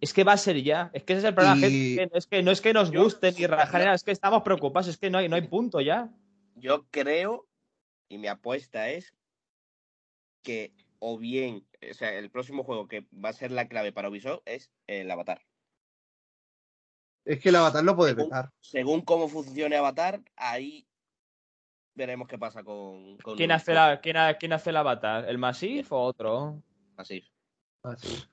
Es 0.00 0.14
que 0.14 0.24
va 0.24 0.32
a 0.32 0.36
ser 0.38 0.62
ya. 0.62 0.90
Es 0.94 1.02
que 1.04 1.12
ese 1.12 1.18
es 1.20 1.24
el 1.26 1.34
problema. 1.34 1.66
Y- 1.66 1.98
Es 2.12 2.26
que 2.26 2.42
no 2.42 2.50
es 2.50 2.60
que 2.60 2.72
nos 2.72 2.90
guste 2.90 3.32
ni 3.32 3.46
rajar, 3.46 3.94
es 3.94 4.02
que 4.02 4.12
estamos 4.12 4.42
preocupados. 4.42 4.88
Es 4.88 4.96
que 4.98 5.10
no 5.10 5.18
hay, 5.18 5.28
no 5.28 5.36
hay 5.36 5.46
punto 5.46 5.80
ya. 5.80 6.08
Yo 6.56 6.86
creo, 6.90 7.46
y 8.08 8.18
mi 8.18 8.26
apuesta 8.28 8.88
es 8.90 9.14
que 10.42 10.72
o 10.98 11.18
bien, 11.18 11.66
o 11.90 11.94
sea, 11.94 12.12
el 12.14 12.30
próximo 12.30 12.64
juego 12.64 12.86
que 12.88 13.06
va 13.12 13.30
a 13.30 13.34
ser 13.34 13.50
la 13.50 13.68
clave 13.68 13.92
para 13.92 14.08
Ubisoft 14.10 14.42
es 14.46 14.70
el 14.86 15.10
Avatar. 15.10 15.42
Es 17.24 17.40
que 17.40 17.50
el 17.50 17.56
Avatar 17.56 17.84
lo 17.84 17.96
puede 17.96 18.12
Según- 18.14 18.28
petar. 18.30 18.50
Según 18.60 19.00
cómo 19.02 19.28
funcione 19.28 19.76
Avatar, 19.76 20.20
ahí 20.36 20.86
veremos 21.94 22.28
qué 22.28 22.38
pasa 22.38 22.62
con... 22.64 23.16
con 23.18 23.36
¿Quién 23.36 23.52
hace, 23.52 23.74
la, 23.74 24.00
quién, 24.00 24.16
ha- 24.16 24.34
quién 24.34 24.52
hace 24.54 24.70
el 24.70 24.76
avatar? 24.76 25.28
¿El 25.28 25.36
Massive 25.38 25.86
o 25.90 26.00
otro? 26.02 26.62
Así. 26.96 27.22
Así. 27.82 28.24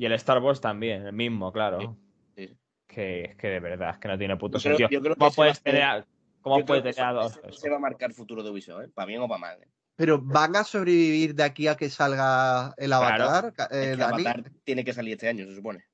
Y 0.00 0.06
el 0.06 0.12
Star 0.12 0.38
Wars 0.38 0.62
también, 0.62 1.04
el 1.06 1.12
mismo, 1.12 1.52
claro. 1.52 1.94
Sí, 2.34 2.46
sí. 2.48 2.56
Que, 2.86 3.22
es 3.24 3.36
que 3.36 3.48
de 3.48 3.60
verdad, 3.60 3.90
es 3.90 3.98
que 3.98 4.08
no 4.08 4.16
tiene 4.16 4.34
puto 4.38 4.56
Yo 4.56 4.62
creo- 4.62 4.78
sentido. 4.78 4.88
yo 4.98 5.02
creo 5.02 5.14
que 5.14 5.18
¿Cómo 5.18 5.30
puedes 5.32 5.60
tener, 5.62 5.82
a- 5.82 6.06
cómo 6.40 6.64
puedes 6.64 6.96
tener 6.96 7.10
a 7.10 7.12
dos? 7.12 7.38
ese 7.46 7.68
va 7.68 7.76
a 7.76 7.80
marcar 7.80 8.08
el 8.08 8.14
futuro 8.16 8.42
de 8.42 8.48
Ubisoft, 8.48 8.84
¿eh? 8.84 8.88
para 8.94 9.04
bien 9.04 9.20
o 9.20 9.28
para 9.28 9.38
mal. 9.40 9.58
¿eh? 9.62 9.68
Pero 9.96 10.18
van 10.18 10.56
a 10.56 10.64
sobrevivir 10.64 11.34
de 11.34 11.42
aquí 11.42 11.68
a 11.68 11.76
que 11.76 11.90
salga 11.90 12.72
el. 12.78 12.90
Avatar, 12.94 13.52
ca- 13.52 13.68
eh, 13.70 13.90
Es 13.90 13.90
que 13.90 13.96
Dani. 13.96 14.22
Avatar 14.26 14.50
tiene 14.64 14.84
que 14.84 14.94
salir 14.94 15.12
este 15.12 15.28
año, 15.28 15.44
se 15.44 15.54
supone. 15.54 15.84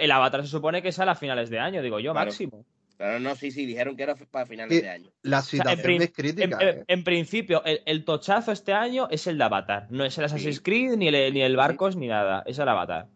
El 0.00 0.10
avatar 0.10 0.42
se 0.42 0.48
supone 0.48 0.82
que 0.82 0.92
sale 0.92 1.12
a 1.12 1.14
finales 1.14 1.48
de 1.48 1.58
año, 1.58 1.80
digo 1.80 1.98
yo, 1.98 2.12
Claro. 2.12 2.26
máximo. 2.26 2.66
Pero 2.98 3.20
no, 3.20 3.34
sí, 3.36 3.50
sí, 3.50 3.64
dijeron 3.66 3.96
que 3.96 4.02
era 4.02 4.14
para 4.30 4.44
finales 4.46 4.74
Sí. 4.76 4.82
de 4.82 4.88
año. 4.90 5.10
La 5.22 5.38
en 5.38 5.42
situación 5.42 5.82
prin- 5.82 6.02
es 6.02 6.08
En, 6.08 6.12
crítica. 6.14 6.58
en- 6.60 6.78
¿eh? 6.80 6.84
en 6.88 7.04
principio, 7.04 7.62
el, 7.64 7.80
el 7.86 8.04
tochazo 8.04 8.52
este 8.52 8.72
año 8.74 9.06
es 9.10 9.26
el 9.26 9.38
de 9.38 9.44
Avatar. 9.44 9.86
No 9.90 10.04
es 10.04 10.16
el 10.18 10.24
Assassin's 10.24 10.56
Sí. 10.56 10.62
Creed, 10.62 10.96
ni 10.96 11.08
el, 11.08 11.32
ni 11.34 11.40
el 11.42 11.56
Barcos, 11.56 11.94
ni 11.96 12.08
nada. 12.08 12.42
Es 12.46 12.58
el 12.58 12.68
Avatar. 12.68 13.06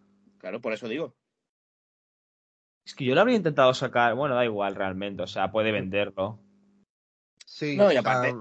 Claro, 0.40 0.60
por 0.60 0.72
eso 0.72 0.88
digo. 0.88 1.14
Es 2.84 2.94
que 2.94 3.04
yo 3.04 3.14
lo 3.14 3.20
habría 3.20 3.36
intentado 3.36 3.72
sacar. 3.74 4.14
Bueno, 4.14 4.34
da 4.34 4.44
igual 4.44 4.74
realmente. 4.74 5.22
O 5.22 5.26
sea, 5.26 5.52
puede 5.52 5.70
venderlo. 5.70 6.40
Sí, 7.46 7.76
No, 7.76 7.92
y 7.92 7.96
aparte- 7.96 8.34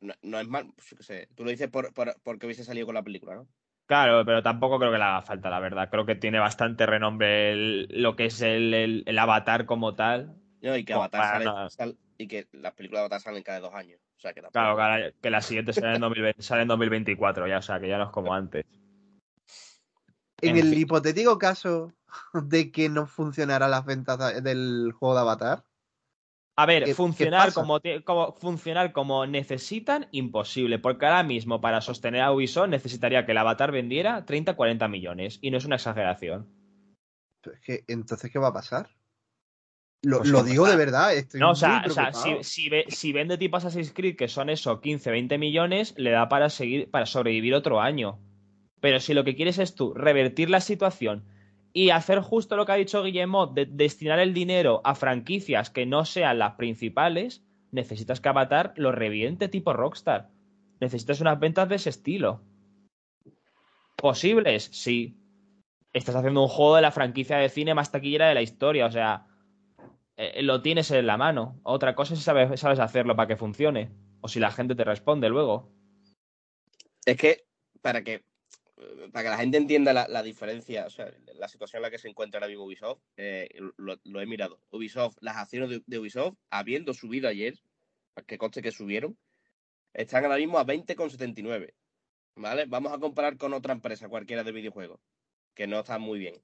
No, 0.00 0.14
no 0.22 0.40
es 0.40 0.48
mal, 0.48 0.72
pues, 0.74 0.90
yo 0.90 0.96
qué 0.96 1.02
sé. 1.04 1.28
Tú 1.36 1.44
lo 1.44 1.50
dices 1.50 1.68
por, 1.68 1.92
por- 1.94 2.16
porque 2.24 2.46
hubiese 2.46 2.64
salido 2.64 2.86
con 2.86 2.96
la 2.96 3.04
película, 3.04 3.36
¿no? 3.36 3.46
Claro, 3.86 4.24
pero 4.24 4.42
tampoco 4.42 4.78
creo 4.80 4.90
que 4.90 4.98
le 4.98 5.04
haga 5.04 5.22
falta, 5.22 5.48
la 5.48 5.60
verdad. 5.60 5.90
Creo 5.90 6.04
que 6.06 6.16
tiene 6.16 6.40
bastante 6.40 6.86
renombre 6.86 7.52
el- 7.52 7.88
lo 8.02 8.16
que 8.16 8.24
es 8.26 8.40
el, 8.40 8.74
el- 8.74 9.02
el 9.06 9.18
Avatar 9.18 9.64
como 9.66 9.94
tal. 9.94 10.34
No, 10.60 10.76
y 10.76 10.84
que 10.84 10.92
Como 10.94 11.04
Avatar 11.04 11.44
sale, 11.44 11.70
sal- 11.70 11.98
y 12.18 12.26
que 12.26 12.48
las 12.52 12.72
películas 12.72 13.00
de 13.00 13.02
Avatar 13.02 13.20
salen 13.20 13.42
cada 13.44 13.60
dos 13.60 13.74
años. 13.74 14.00
O 14.16 14.20
sea 14.20 14.32
que 14.32 14.40
tampoco. 14.40 14.74
Claro, 14.74 15.14
que 15.20 15.30
la 15.30 15.40
siguiente 15.40 15.72
sale 15.72 15.94
en, 15.94 16.00
2020 16.00 16.42
sale 16.42 16.62
en 16.62 16.68
2024, 16.68 17.46
ya, 17.46 17.58
o 17.58 17.62
sea, 17.62 17.78
que 17.78 17.88
ya 17.88 17.98
no 17.98 18.04
es 18.04 18.10
como 18.10 18.34
antes. 18.34 18.64
En 20.42 20.50
en 20.50 20.56
el 20.58 20.70
fin. 20.70 20.78
hipotético 20.80 21.38
caso 21.38 21.92
de 22.34 22.70
que 22.70 22.88
no 22.88 23.06
funcionara 23.06 23.68
las 23.68 23.84
ventas 23.84 24.18
de- 24.18 24.40
del 24.40 24.92
juego 24.92 25.14
de 25.14 25.20
Avatar, 25.20 25.64
A 26.54 26.66
ver, 26.66 26.82
¿Qué- 26.84 26.90
qué 26.90 26.94
funcionar 26.94 27.52
como, 27.54 27.80
funcionar 28.36 28.92
como 28.92 29.24
necesitan, 29.26 30.08
imposible, 30.12 30.78
porque 30.78 31.06
ahora 31.06 31.22
mismo 31.22 31.62
para 31.62 31.80
sostener 31.80 32.20
a 32.20 32.30
Ubisoft 32.32 32.68
necesitaría 32.68 33.24
que 33.24 33.32
el 33.32 33.38
Avatar 33.38 33.72
vendiera 33.72 34.26
30-40 34.26 34.86
millones, 34.88 35.38
y 35.40 35.50
no 35.50 35.56
es 35.56 35.64
una 35.64 35.76
exageración. 35.76 36.46
pues, 37.42 37.58
¿qué- 37.60 37.84
entonces, 37.88 38.30
¿qué 38.30 38.38
va 38.38 38.48
a 38.48 38.52
pasar? 38.52 38.90
Lo, 40.04 40.18
Pues 40.18 40.30
lo 40.30 40.38
¿cómo 40.38 40.50
digo 40.50 40.66
de 40.66 40.76
verdad, 40.76 41.14
estoy 41.14 41.40
No, 41.40 41.52
o 41.52 41.54
sea, 41.54 41.82
o 41.86 41.90
sea, 41.90 42.10
preocupado. 42.10 42.42
si, 42.42 42.62
si, 42.62 42.68
ve- 42.68 42.84
si 42.88 43.12
vende 43.12 43.38
tipo 43.38 43.56
Assassin's 43.56 43.92
Creed, 43.92 44.16
que 44.16 44.28
son 44.28 44.50
eso, 44.50 44.80
15-20 44.80 45.38
millones, 45.38 45.94
le 45.96 46.10
da 46.10 46.28
para 46.28 46.50
seguir, 46.50 46.90
para 46.90 47.06
sobrevivir 47.06 47.54
otro 47.54 47.80
año. 47.80 48.20
Pero 48.82 48.98
si 48.98 49.14
lo 49.14 49.22
que 49.22 49.36
quieres 49.36 49.60
es 49.60 49.76
tú 49.76 49.94
revertir 49.94 50.50
la 50.50 50.60
situación 50.60 51.24
y 51.72 51.90
hacer 51.90 52.18
justo 52.18 52.56
lo 52.56 52.66
que 52.66 52.72
ha 52.72 52.74
dicho 52.74 53.04
Guillemot, 53.04 53.54
de 53.54 53.64
destinar 53.64 54.18
el 54.18 54.34
dinero 54.34 54.80
a 54.82 54.96
franquicias 54.96 55.70
que 55.70 55.86
no 55.86 56.04
sean 56.04 56.40
las 56.40 56.56
principales, 56.56 57.44
necesitas 57.70 58.20
que 58.20 58.28
Avatar 58.28 58.74
lo 58.74 58.90
reviente 58.90 59.46
tipo 59.46 59.72
Rockstar. 59.72 60.30
Necesitas 60.80 61.20
unas 61.20 61.38
ventas 61.38 61.68
de 61.68 61.76
ese 61.76 61.90
estilo. 61.90 62.42
¿Posibles? 63.94 64.68
Sí. 64.72 65.16
Estás 65.92 66.16
haciendo 66.16 66.42
un 66.42 66.48
juego 66.48 66.74
de 66.74 66.82
la 66.82 66.90
franquicia 66.90 67.36
de 67.36 67.50
cine 67.50 67.74
más 67.74 67.92
taquillera 67.92 68.26
de 68.26 68.34
la 68.34 68.42
historia, 68.42 68.86
o 68.86 68.90
sea, 68.90 69.28
eh, 70.16 70.42
lo 70.42 70.60
tienes 70.60 70.90
en 70.90 71.06
la 71.06 71.16
mano. 71.16 71.60
Otra 71.62 71.94
cosa 71.94 72.14
es 72.14 72.18
si 72.18 72.24
sabes, 72.24 72.58
sabes 72.58 72.80
hacerlo 72.80 73.14
para 73.14 73.28
que 73.28 73.36
funcione. 73.36 73.92
O 74.20 74.26
si 74.26 74.40
la 74.40 74.50
gente 74.50 74.74
te 74.74 74.82
responde 74.82 75.28
luego. 75.28 75.70
Es 77.06 77.16
que, 77.16 77.44
para 77.80 78.02
que 78.02 78.24
para 79.12 79.24
que 79.24 79.30
la 79.30 79.36
gente 79.38 79.56
entienda 79.58 79.92
la, 79.92 80.06
la 80.08 80.22
diferencia, 80.22 80.86
o 80.86 80.90
sea, 80.90 81.10
la 81.34 81.48
situación 81.48 81.78
en 81.78 81.82
la 81.82 81.90
que 81.90 81.98
se 81.98 82.08
encuentra 82.08 82.38
ahora 82.38 82.48
mismo 82.48 82.64
Ubisoft, 82.64 83.00
eh, 83.16 83.48
lo, 83.76 83.98
lo 84.04 84.20
he 84.20 84.26
mirado. 84.26 84.58
Ubisoft, 84.70 85.16
las 85.20 85.36
acciones 85.36 85.68
de, 85.70 85.82
de 85.86 85.98
Ubisoft, 85.98 86.36
habiendo 86.50 86.94
subido 86.94 87.28
ayer, 87.28 87.58
que 88.26 88.38
conste 88.38 88.62
que 88.62 88.72
subieron, 88.72 89.16
están 89.94 90.24
ahora 90.24 90.38
mismo 90.38 90.58
a 90.58 90.66
20,79. 90.66 91.72
¿Vale? 92.36 92.64
Vamos 92.66 92.92
a 92.92 92.98
comparar 92.98 93.36
con 93.36 93.52
otra 93.52 93.74
empresa, 93.74 94.08
cualquiera 94.08 94.42
de 94.42 94.52
videojuegos, 94.52 95.00
que 95.54 95.66
no 95.66 95.80
está 95.80 95.98
muy 95.98 96.18
bien. 96.18 96.34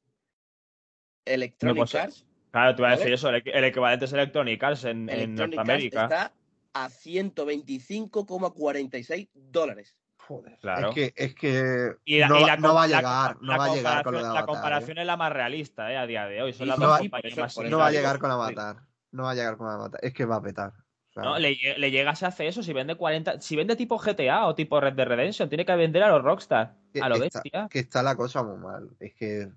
Electronic 1.24 1.76
No, 1.76 1.82
pues, 1.82 1.94
Arts, 1.94 2.26
Claro, 2.50 2.74
te 2.74 2.82
voy 2.82 2.86
a 2.86 2.90
¿Vale? 2.90 2.98
decir 3.00 3.14
eso. 3.14 3.28
El, 3.30 3.42
el 3.44 3.64
equivalente 3.64 4.04
es 4.06 4.12
Electronic 4.12 4.62
Arts 4.62 4.84
en, 4.84 5.08
en 5.08 5.20
Arts 5.20 5.30
Norteamérica. 5.56 6.02
está 6.04 6.32
a 6.72 6.88
125,46 6.88 9.28
dólares. 9.34 9.96
Joder, 10.28 10.58
Claro. 10.60 10.88
es 10.90 10.94
que, 10.94 11.12
es 11.16 11.34
que 11.34 11.96
Y 12.04 12.18
la- 12.18 12.28
no, 12.28 12.36
y 12.38 12.42
va- 12.42 12.46
la 12.48 12.56
no 12.58 12.74
va 12.74 12.82
a 12.82 12.86
la 12.86 12.96
llegar, 12.98 13.32
com- 13.36 13.46
no 13.46 13.52
la 13.52 13.58
va 13.58 13.64
a 13.64 13.74
llegar 13.74 14.04
con 14.04 14.12
lo 14.12 14.18
de 14.18 14.24
comparación- 14.24 14.34
La 14.34 14.38
Avatar. 14.40 14.46
comparación 14.46 14.98
¿eh? 14.98 15.00
es 15.00 15.06
la 15.06 15.16
más 15.16 15.32
realista, 15.32 15.92
¿eh? 15.92 15.96
A 15.96 16.06
día 16.06 16.26
de 16.26 16.42
hoy. 16.42 16.52
Son 16.52 16.68
las 16.68 16.78
dos 16.78 17.00
no, 17.02 17.10
por 17.10 17.26
eso- 17.26 17.40
más 17.40 17.56
No 17.70 17.78
va 17.78 17.86
a 17.86 17.90
llegar 17.90 18.18
con. 18.18 18.30
Avatar. 18.30 18.76
No 19.10 19.22
va 19.22 19.30
a 19.30 19.34
llegar 19.34 19.56
con 19.56 19.68
Avatar. 19.68 20.00
Es 20.02 20.12
que 20.12 20.24
va 20.26 20.36
a 20.36 20.42
petar. 20.42 20.72
No, 21.16 21.38
le, 21.38 21.56
le 21.78 21.90
llega 21.90 22.14
si 22.14 22.26
hace 22.26 22.46
eso, 22.46 22.62
si 22.62 22.72
vende 22.72 22.94
40, 22.94 23.40
si 23.40 23.56
vende 23.56 23.74
tipo 23.74 23.98
GTA 23.98 24.46
o 24.46 24.54
tipo 24.54 24.78
Red 24.80 24.92
Dead 24.92 25.08
Redemption, 25.08 25.48
tiene 25.48 25.64
que 25.64 25.74
vender 25.74 26.02
a 26.04 26.10
los 26.10 26.22
Rockstar, 26.22 26.76
que- 26.92 27.00
a 27.00 27.08
lo 27.08 27.16
está- 27.16 27.40
bestia. 27.40 27.68
que 27.70 27.78
está 27.80 28.02
la 28.04 28.14
cosa 28.14 28.42
muy 28.44 28.58
mal. 28.58 28.90
Es 29.00 29.14
que. 29.14 29.48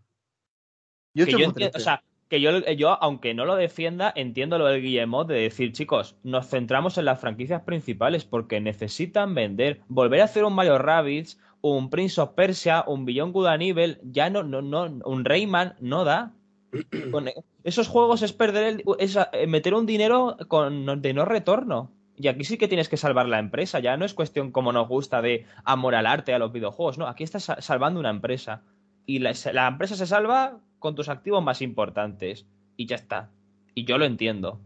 Yo 1.13 1.25
Que 1.25 1.31
estoy 1.31 1.31
yo 1.33 1.37
muy 1.39 1.43
entiendo- 1.47 1.71
triste. 1.73 1.77
o 1.77 1.81
sea, 1.81 2.03
que 2.31 2.39
yo, 2.39 2.59
yo, 2.71 2.97
aunque 3.03 3.33
no 3.33 3.43
lo 3.43 3.57
defienda, 3.57 4.13
entiendo 4.15 4.57
lo 4.57 4.65
del 4.67 4.81
Guillemot 4.81 5.27
de 5.27 5.35
decir, 5.35 5.73
chicos, 5.73 6.15
nos 6.23 6.47
centramos 6.47 6.97
en 6.97 7.03
las 7.03 7.19
franquicias 7.19 7.63
principales 7.63 8.23
porque 8.23 8.61
necesitan 8.61 9.35
vender. 9.35 9.81
Volver 9.89 10.21
a 10.21 10.23
hacer 10.23 10.45
un 10.45 10.53
Mario 10.53 10.77
Rabbids, 10.77 11.37
un 11.59 11.89
Prince 11.89 12.21
of 12.21 12.29
Persia, 12.29 12.85
un 12.87 13.03
Beyond 13.03 13.33
Good 13.33 13.61
Evil, 13.61 13.99
ya 14.01 14.29
no, 14.29 14.43
no, 14.43 14.61
no, 14.61 14.83
un 15.03 15.25
Rayman 15.25 15.75
no 15.81 16.05
da. 16.05 16.31
Esos 17.65 17.89
juegos 17.89 18.21
es 18.21 18.31
perder 18.31 18.63
el, 18.63 18.83
es 18.97 19.17
eh, 19.33 19.45
meter 19.47 19.73
un 19.73 19.85
dinero 19.85 20.37
con, 20.47 21.01
de 21.01 21.13
no 21.13 21.25
retorno. 21.25 21.91
Y 22.15 22.29
aquí 22.29 22.45
sí 22.45 22.57
que 22.57 22.69
tienes 22.69 22.87
que 22.87 22.95
salvar 22.95 23.27
la 23.27 23.39
empresa. 23.39 23.79
Ya 23.79 23.97
no 23.97 24.05
es 24.05 24.13
cuestión 24.13 24.53
como 24.53 24.71
nos 24.71 24.87
gusta 24.87 25.21
de 25.21 25.45
amor 25.65 25.95
al 25.95 26.05
arte, 26.05 26.33
a 26.33 26.39
los 26.39 26.53
videojuegos. 26.53 26.97
No, 26.97 27.07
aquí 27.07 27.25
estás 27.25 27.43
sa- 27.43 27.61
salvando 27.61 27.99
una 27.99 28.09
empresa. 28.09 28.61
Y 29.05 29.19
la, 29.19 29.33
la 29.51 29.67
empresa 29.67 29.97
se 29.97 30.07
salva 30.07 30.61
con 30.81 30.95
tus 30.95 31.07
activos 31.07 31.41
más 31.41 31.61
importantes. 31.61 32.45
Y 32.75 32.87
ya 32.87 32.97
está. 32.97 33.29
Y 33.73 33.85
yo 33.85 33.97
lo 33.97 34.03
entiendo. 34.03 34.59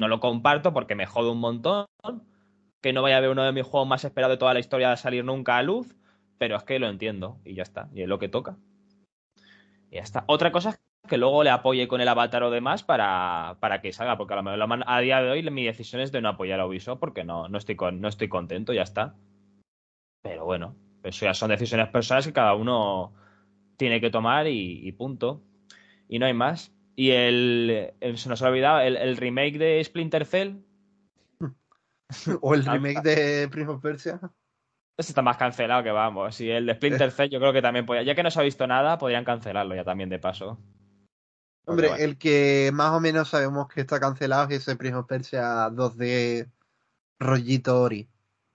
No 0.00 0.08
lo 0.08 0.18
comparto 0.18 0.72
porque 0.72 0.96
me 0.96 1.06
jode 1.06 1.30
un 1.30 1.38
montón. 1.38 1.86
Que 2.82 2.92
no 2.92 3.02
vaya 3.02 3.18
a 3.18 3.20
ver 3.20 3.30
uno 3.30 3.44
de 3.44 3.52
mis 3.52 3.64
juegos 3.64 3.88
más 3.88 4.04
esperados 4.04 4.34
de 4.34 4.38
toda 4.38 4.54
la 4.54 4.60
historia 4.60 4.90
a 4.90 4.96
salir 4.96 5.24
nunca 5.24 5.56
a 5.56 5.62
luz. 5.62 5.94
Pero 6.38 6.56
es 6.56 6.64
que 6.64 6.80
lo 6.80 6.88
entiendo. 6.88 7.38
Y 7.44 7.54
ya 7.54 7.62
está. 7.62 7.88
Y 7.94 8.02
es 8.02 8.08
lo 8.08 8.18
que 8.18 8.28
toca. 8.28 8.56
Y 9.90 9.96
ya 9.96 10.02
está. 10.02 10.24
Otra 10.26 10.50
cosa 10.50 10.70
es 10.70 10.80
que 11.08 11.18
luego 11.18 11.44
le 11.44 11.50
apoye 11.50 11.86
con 11.86 12.00
el 12.00 12.08
avatar 12.08 12.42
o 12.42 12.50
demás 12.50 12.82
para, 12.82 13.58
para 13.60 13.80
que 13.80 13.92
salga. 13.92 14.16
Porque 14.16 14.34
a, 14.34 14.42
lo 14.56 14.66
mejor 14.66 14.84
a 14.88 15.00
día 15.00 15.22
de 15.22 15.30
hoy 15.30 15.48
mi 15.50 15.64
decisión 15.64 16.00
es 16.00 16.10
de 16.10 16.22
no 16.22 16.30
apoyar 16.30 16.58
a 16.58 16.66
Ubisoft 16.66 16.98
porque 16.98 17.22
no, 17.22 17.48
no, 17.48 17.58
estoy, 17.58 17.76
con, 17.76 18.00
no 18.00 18.08
estoy 18.08 18.28
contento. 18.28 18.72
Ya 18.72 18.82
está. 18.82 19.14
Pero 20.22 20.46
bueno. 20.46 20.74
Eso 21.04 21.26
ya 21.26 21.34
son 21.34 21.50
decisiones 21.50 21.88
personales 21.88 22.26
que 22.26 22.32
cada 22.32 22.54
uno 22.54 23.12
tiene 23.76 24.00
que 24.00 24.10
tomar 24.10 24.46
y, 24.46 24.86
y 24.86 24.92
punto. 24.92 25.42
Y 26.08 26.18
no 26.18 26.26
hay 26.26 26.34
más. 26.34 26.72
Y 26.96 27.10
el, 27.10 27.92
el- 28.00 28.18
se 28.18 28.28
nos 28.28 28.42
ha 28.42 28.48
olvidado 28.48 28.80
el, 28.80 28.96
el 28.96 29.16
remake 29.16 29.58
de 29.58 29.82
Splinter 29.84 30.24
Cell. 30.26 30.56
O 32.40 32.54
el 32.54 32.68
Ah, 32.68 32.72
remake 32.74 33.02
de 33.02 33.48
Prince 33.48 33.70
of 33.72 33.82
Persia. 33.82 34.20
Este 34.96 35.10
está 35.10 35.22
más 35.22 35.36
cancelado 35.36 35.82
que 35.82 35.90
vamos. 35.90 36.40
Y 36.40 36.50
el 36.50 36.66
de 36.66 36.74
Splinter 36.74 37.10
Cell 37.12 37.30
yo 37.30 37.40
creo 37.40 37.52
que 37.52 37.62
también 37.62 37.86
podía, 37.86 38.02
ya 38.02 38.14
que 38.14 38.22
no 38.22 38.30
se 38.30 38.38
ha 38.40 38.44
visto 38.44 38.66
nada, 38.66 38.98
podrían 38.98 39.24
cancelarlo 39.24 39.74
ya 39.74 39.84
también 39.84 40.08
de 40.08 40.18
paso. 40.18 40.58
Hombre, 41.66 41.88
bueno, 41.88 42.04
el 42.04 42.18
que 42.18 42.70
más 42.74 42.92
o 42.92 43.00
menos 43.00 43.30
sabemos 43.30 43.68
que 43.68 43.80
está 43.80 43.98
cancelado 43.98 44.44
es 44.50 44.60
ese 44.60 44.76
Prince 44.76 44.96
of 44.98 45.06
Persia 45.06 45.68
2D 45.70 46.50
rollito 47.18 47.80
Ori. 47.80 48.06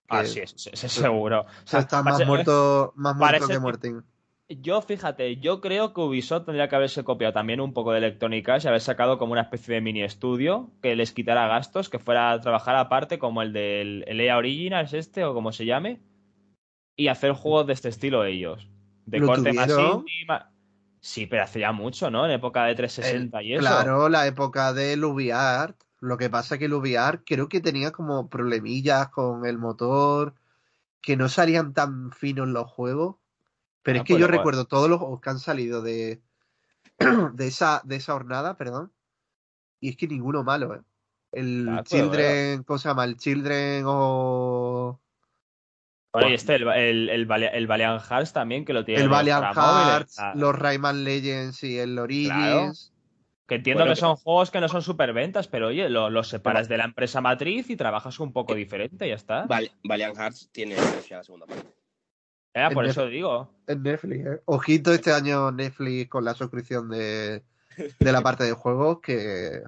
ah, 0.09 0.23
sí, 0.23 0.39
ese, 0.41 0.69
ese 0.71 0.87
seguro. 0.89 1.41
O 1.41 1.67
sea, 1.67 1.79
está 1.81 2.03
más 2.03 2.23
muerto, 2.25 2.93
más 2.95 3.15
muerto 3.15 3.47
que 3.47 3.59
muertín. 3.59 4.03
Yo, 4.49 4.81
fíjate, 4.81 5.37
yo 5.37 5.61
creo 5.61 5.93
que 5.93 6.01
Ubisoft 6.01 6.45
tendría 6.45 6.67
que 6.67 6.75
haberse 6.75 7.03
copiado 7.03 7.33
también 7.33 7.61
un 7.61 7.71
poco 7.71 7.91
de 7.91 7.99
Electronic 7.99 8.49
Arts 8.49 8.65
y 8.65 8.67
haber 8.67 8.81
sacado 8.81 9.19
como 9.19 9.33
una 9.33 9.43
especie 9.43 9.75
de 9.75 9.81
mini 9.81 10.01
estudio 10.01 10.71
que 10.81 10.95
les 10.95 11.11
quitara 11.11 11.47
gastos, 11.47 11.87
que 11.87 11.99
fuera 11.99 12.31
a 12.31 12.41
trabajar 12.41 12.75
aparte, 12.75 13.19
como 13.19 13.43
el 13.43 13.53
del 13.53 14.03
el 14.07 14.19
EA 14.19 14.37
Originals 14.37 14.93
este, 14.93 15.23
o 15.23 15.35
como 15.35 15.51
se 15.51 15.67
llame, 15.67 16.01
y 16.95 17.09
hacer 17.09 17.33
juegos 17.33 17.67
de 17.67 17.73
este 17.73 17.89
estilo 17.89 18.25
ellos. 18.25 18.67
De 19.05 19.19
¿Lo 19.19 19.27
corte 19.27 19.53
más 19.53 19.69
más- 20.27 20.45
Sí, 20.99 21.27
pero 21.27 21.43
hace 21.43 21.59
ya 21.59 21.71
mucho, 21.71 22.09
¿no? 22.09 22.25
En 22.25 22.31
época 22.31 22.65
de 22.65 22.75
360 22.75 23.43
y 23.43 23.53
eso. 23.53 23.61
Claro, 23.61 24.09
la 24.09 24.25
época 24.25 24.73
del 24.73 25.05
UbiArt. 25.05 25.79
Lo 25.99 26.17
que 26.17 26.29
pasa 26.29 26.55
es 26.55 26.59
que 26.59 26.65
el 26.65 26.73
UbiArt 26.73 27.21
creo 27.23 27.47
que 27.49 27.61
tenía 27.61 27.91
como 27.91 28.29
problemillas 28.29 29.09
con 29.09 29.45
el 29.45 29.59
motor, 29.59 30.33
que 31.01 31.15
no 31.15 31.29
salían 31.29 31.73
tan 31.73 32.11
finos 32.11 32.47
los 32.47 32.67
juegos. 32.67 33.18
Pero 33.81 33.99
Ah, 33.99 34.01
es 34.01 34.07
que 34.07 34.13
pues 34.13 34.21
yo 34.21 34.27
recuerdo 34.27 34.65
todos 34.65 34.89
los 34.89 34.99
juegos 34.99 35.21
que 35.21 35.29
han 35.29 35.39
salido 35.39 35.81
de, 35.81 36.21
de 37.33 37.47
esa, 37.47 37.81
de 37.85 37.95
esa 37.95 38.15
hornada, 38.15 38.57
perdón. 38.57 38.91
Y 39.79 39.89
es 39.89 39.97
que 39.97 40.07
ninguno 40.07 40.43
malo, 40.43 40.75
¿eh? 40.75 40.81
El 41.31 41.67
Ah, 41.69 41.83
Children, 41.83 42.63
¿cómo 42.63 42.79
se 42.79 42.89
llama? 42.89 43.05
El 43.05 43.15
Children 43.17 43.83
o 43.85 44.99
Bueno, 46.11 46.29
y 46.29 46.33
este, 46.33 46.55
el, 46.55 46.67
el, 46.67 47.09
el, 47.09 47.27
Valia- 47.27 47.51
el 47.53 47.67
Valiant 47.67 48.01
Hearts 48.01 48.33
también, 48.33 48.65
que 48.65 48.73
lo 48.73 48.83
tiene 48.83 49.01
el 49.01 49.09
Valiant. 49.09 49.55
Hearts, 49.55 50.17
los 50.35 50.55
Rayman 50.55 51.03
Legends 51.03 51.63
y 51.63 51.77
el 51.77 51.97
Origins. 51.99 52.93
Que 53.45 53.55
entiendo 53.55 53.83
Bueno, 53.83 53.95
que 53.95 53.99
son 53.99 54.15
juegos 54.15 54.51
que 54.51 54.59
no 54.61 54.67
son 54.67 54.81
superventas, 54.83 55.47
pero 55.47 55.67
oye, 55.67 55.89
lo- 55.89 56.09
los 56.11 56.27
separas 56.27 56.67
de 56.67 56.77
la 56.77 56.83
empresa 56.85 57.19
matriz 57.21 57.69
y 57.69 57.75
trabajas 57.75 58.19
un 58.19 58.31
poco 58.33 58.53
diferente, 58.53 59.07
ya 59.07 59.15
está. 59.15 59.45
Val- 59.45 59.71
Valiant 59.83 60.15
Hearts 60.17 60.49
tiene 60.51 60.75
la 60.75 61.23
segunda 61.23 61.45
parte. 61.47 61.65
Eh, 62.67 62.73
por 62.73 62.85
eso 62.85 63.05
digo. 63.07 63.49
En 63.67 63.83
Netflix, 63.83 64.25
¿eh? 64.25 64.41
Ojito 64.45 64.93
este 64.93 65.11
año 65.11 65.51
Netflix 65.51 66.09
con 66.09 66.25
la 66.25 66.33
suscripción 66.33 66.89
de, 66.89 67.43
de 67.99 68.11
la 68.11 68.21
parte 68.21 68.43
de 68.43 68.53
juegos 68.53 68.99
que... 69.01 69.61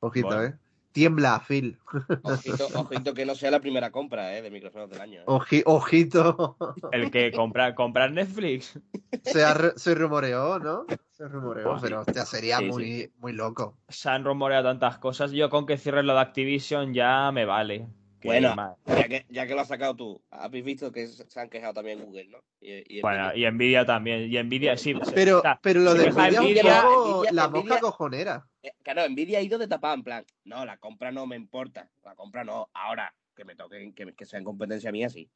Ojito, 0.00 0.26
Bueno. 0.28 0.42
¿eh? 0.44 0.54
Tiembla, 0.92 1.40
Phil. 1.46 1.78
Ojito, 2.22 2.66
ojito 2.74 3.14
que 3.14 3.24
no 3.26 3.34
sea 3.34 3.50
la 3.50 3.60
primera 3.60 3.90
compra 3.92 4.36
eh, 4.36 4.42
de 4.42 4.50
micrófonos 4.50 4.88
del 4.90 5.00
año. 5.00 5.20
eh. 5.20 5.24
Oji- 5.26 5.62
ojito. 5.66 6.56
El 6.92 7.10
que 7.10 7.30
compra, 7.30 7.74
comprar 7.74 8.10
Netflix. 8.10 8.78
Se, 9.22 9.44
ha 9.44 9.54
se 9.76 9.94
rumoreó, 9.94 10.58
¿no? 10.58 10.86
Se 11.12 11.28
rumoreó, 11.28 11.76
pero 11.80 12.00
hostia, 12.00 12.24
sería 12.24 12.58
Sí, 12.58 12.64
sí, 12.64 12.70
muy, 12.70 13.12
muy 13.18 13.32
loco. 13.32 13.76
Se 13.88 14.08
han 14.08 14.24
rumoreado 14.24 14.64
tantas 14.68 14.98
cosas. 14.98 15.30
Yo 15.30 15.50
con 15.50 15.66
que 15.66 15.76
cierres 15.78 16.04
lo 16.04 16.14
de 16.14 16.20
Activision 16.20 16.94
ya 16.94 17.30
me 17.32 17.44
vale. 17.44 17.86
Que 18.20 18.28
Bueno, 18.28 18.76
Ya 18.86 19.08
que, 19.08 19.26
ya 19.28 19.46
que 19.46 19.54
lo 19.54 19.60
has 19.60 19.68
sacado 19.68 19.94
tú, 19.94 20.20
habéis 20.30 20.64
visto 20.64 20.90
que 20.90 21.06
se 21.06 21.40
han 21.40 21.48
quejado 21.48 21.74
también 21.74 22.04
Google, 22.04 22.26
¿no? 22.28 22.38
Y, 22.60 22.98
y 22.98 23.00
Bueno, 23.00 23.32
y 23.34 23.48
Nvidia 23.50 23.84
también. 23.86 24.32
Y 24.32 24.42
Nvidia 24.42 24.76
sí. 24.76 24.94
Pero, 25.14 25.38
o 25.38 25.42
sea, 25.42 25.58
pero 25.62 25.80
lo 25.80 25.94
de 25.94 26.10
Nvidia 26.10 26.40
Nvidia- 26.40 26.62
Nvidia- 26.82 27.32
la 27.32 27.48
Nvidia- 27.48 27.50
mosca 27.50 27.80
cojonera. 27.80 28.46
Eh, 28.62 28.72
Claro, 28.82 29.08
Nvidia 29.08 29.38
ha 29.38 29.42
ido 29.42 29.58
de 29.58 29.68
tapada, 29.68 29.94
en 29.94 30.02
plan, 30.02 30.24
no, 30.44 30.64
la 30.64 30.78
compra 30.78 31.12
no 31.12 31.26
me 31.26 31.36
importa, 31.36 31.88
la 32.04 32.14
compra 32.16 32.42
no, 32.42 32.68
ahora 32.74 33.14
que 33.36 33.44
me 33.44 33.54
toquen, 33.54 33.92
que, 33.94 34.12
que 34.14 34.24
sea 34.26 34.38
en 34.40 34.44
competencia 34.44 34.90
mía, 34.90 35.08
sí. 35.08 35.30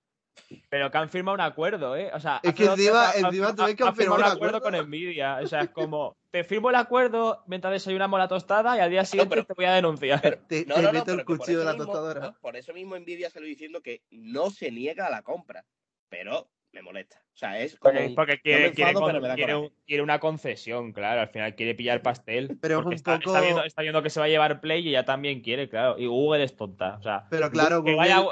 Pero 0.68 0.90
que 0.90 0.98
han 0.98 1.08
firmado 1.08 1.34
un 1.34 1.40
acuerdo, 1.40 1.96
¿eh? 1.96 2.10
O 2.14 2.20
sea, 2.20 2.40
Es 2.42 2.54
que 2.54 2.64
encima- 2.64 3.12
tuve 3.54 3.76
que 3.76 3.92
firmar 3.92 4.18
un 4.18 4.24
acuerdo 4.24 4.60
con 4.60 4.74
Nvidia. 4.74 5.38
O 5.42 5.46
sea, 5.46 5.60
es 5.62 5.70
como, 5.70 6.16
te 6.30 6.44
firmo 6.44 6.70
el 6.70 6.76
acuerdo 6.76 7.42
mientras 7.46 7.72
desayunamos 7.72 8.18
la 8.18 8.28
tostada 8.28 8.76
y 8.76 8.80
al 8.80 8.90
día 8.90 9.04
siguiente 9.04 9.34
pero- 9.36 9.46
te 9.46 9.54
voy 9.54 9.64
a 9.66 9.72
denunciar. 9.74 10.20
pero- 10.20 10.38
Te, 10.46 10.66
No, 10.66 10.74
te 10.76 10.82
no, 10.82 10.86
no, 10.88 10.98
meto 10.98 11.12
el 11.12 11.24
cuchillo 11.24 11.58
de 11.58 11.64
eso 11.64 11.72
la 11.72 11.72
mismo- 11.72 11.84
tostadora. 11.92 12.20
no, 12.20 12.36
por 12.40 12.56
eso 12.56 12.72
mismo 12.72 12.98
Nvidia 12.98 13.30
salió 13.30 13.46
diciendo 13.48 13.80
que 13.82 14.02
no 14.10 14.50
se 14.50 14.70
niega 14.70 15.06
a 15.06 15.10
la 15.10 15.22
compra, 15.22 15.64
pero 16.08 16.48
me 16.72 16.82
molesta. 16.82 17.18
O 17.34 17.36
sea, 17.36 17.58
es 17.60 17.76
como... 17.78 17.92
Porque, 17.94 18.12
porque 18.14 18.32
no 18.36 18.42
quiere, 18.42 18.68
me 18.68 18.72
quiere, 18.74 18.90
enfado, 18.92 19.06
con- 19.12 19.20
quiere 19.20 19.52
coraje. 19.52 19.54
un- 19.56 19.74
quiere 19.86 20.02
una 20.02 20.18
concesión, 20.20 20.92
claro. 20.92 21.20
Al 21.22 21.28
final 21.28 21.54
quiere 21.54 21.74
pillar 21.74 22.02
pastel. 22.02 22.58
Pero 22.60 22.80
es 22.80 22.86
un 22.86 22.92
está, 22.94 23.18
poco- 23.18 23.30
está 23.30 23.40
viendo, 23.42 23.64
está 23.64 23.82
viendo 23.82 24.02
que 24.02 24.10
se 24.10 24.20
va 24.20 24.26
a 24.26 24.28
llevar 24.30 24.60
Play 24.60 24.84
y 24.86 24.88
ella 24.90 25.04
también 25.04 25.40
quiere, 25.42 25.68
claro. 25.68 25.98
Y 25.98 26.06
Google 26.06 26.44
es 26.44 26.56
tonta. 26.56 26.96
O 26.98 27.02
sea, 27.02 27.26
Pero 27.30 27.50
claro, 27.50 27.84
que, 27.84 27.92
Google- 27.92 27.96
vaya, 27.96 28.24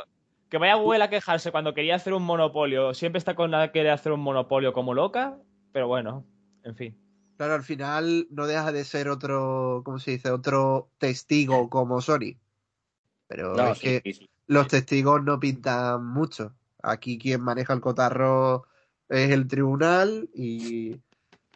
que 0.51 0.59
vaya 0.59 0.74
Google 0.74 1.05
a 1.05 1.11
quejarse 1.11 1.53
cuando 1.53 1.72
quería 1.74 1.94
hacer 1.94 2.12
un 2.12 2.24
monopolio. 2.24 2.92
Siempre 2.92 3.18
está 3.18 3.34
con 3.34 3.51
la 3.53 3.61
de 3.61 3.70
querer 3.70 3.92
hacer 3.92 4.12
un 4.12 4.20
monopolio 4.20 4.72
como 4.72 4.94
loca. 4.94 5.38
Pero 5.72 5.86
bueno, 5.86 6.26
en 6.64 6.74
fin. 6.74 6.98
Claro, 7.36 7.55
al 7.55 7.62
final 7.62 8.26
no 8.30 8.46
deja 8.46 8.72
de 8.72 8.84
ser 8.84 9.09
otro, 9.09 9.82
¿cómo 9.84 9.98
se 9.98 10.11
dice? 10.11 10.30
Otro 10.30 10.90
testigo 10.98 11.70
como 11.70 12.01
Sony. 12.01 12.36
Pero 13.28 13.55
No, 13.55 13.72
es 13.72 13.78
sí, 13.78 13.86
que 13.86 14.01
sí, 14.05 14.12
sí. 14.12 14.30
los 14.48 14.66
testigos 14.66 15.22
no 15.22 15.38
pintan 15.38 16.05
mucho. 16.05 16.53
Aquí 16.82 17.16
quien 17.16 17.40
maneja 17.42 17.72
el 17.72 17.80
cotarro 17.80 18.66
es 19.09 19.30
el 19.30 19.46
tribunal 19.46 20.28
y, 20.34 20.96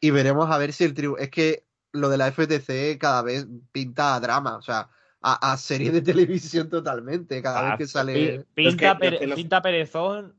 y 0.01 0.11
veremos 0.11 0.51
a 0.51 0.59
ver 0.59 0.73
si 0.73 0.85
el 0.85 0.95
tribunal... 0.95 1.25
Es 1.25 1.31
que 1.31 1.65
lo 1.93 2.09
de 2.09 2.17
la 2.17 2.31
FTC 2.31 2.99
cada 2.99 3.23
vez 3.23 3.47
pinta 3.73 4.15
a 4.15 4.21
drama, 4.21 4.57
o 4.57 4.63
sea, 4.63 4.89
a, 5.27 5.53
a 5.53 5.57
serie 5.57 5.91
de 5.91 6.03
televisión 6.03 6.69
totalmente, 6.69 7.41
cada 7.43 7.61
Ah, 7.61 7.71
vez 7.71 7.79
que 7.79 7.87
sale... 7.87 8.45
Pinta, 8.55 8.99
que- 8.99 9.33
pinta 9.35 9.63
perezón. 9.63 10.37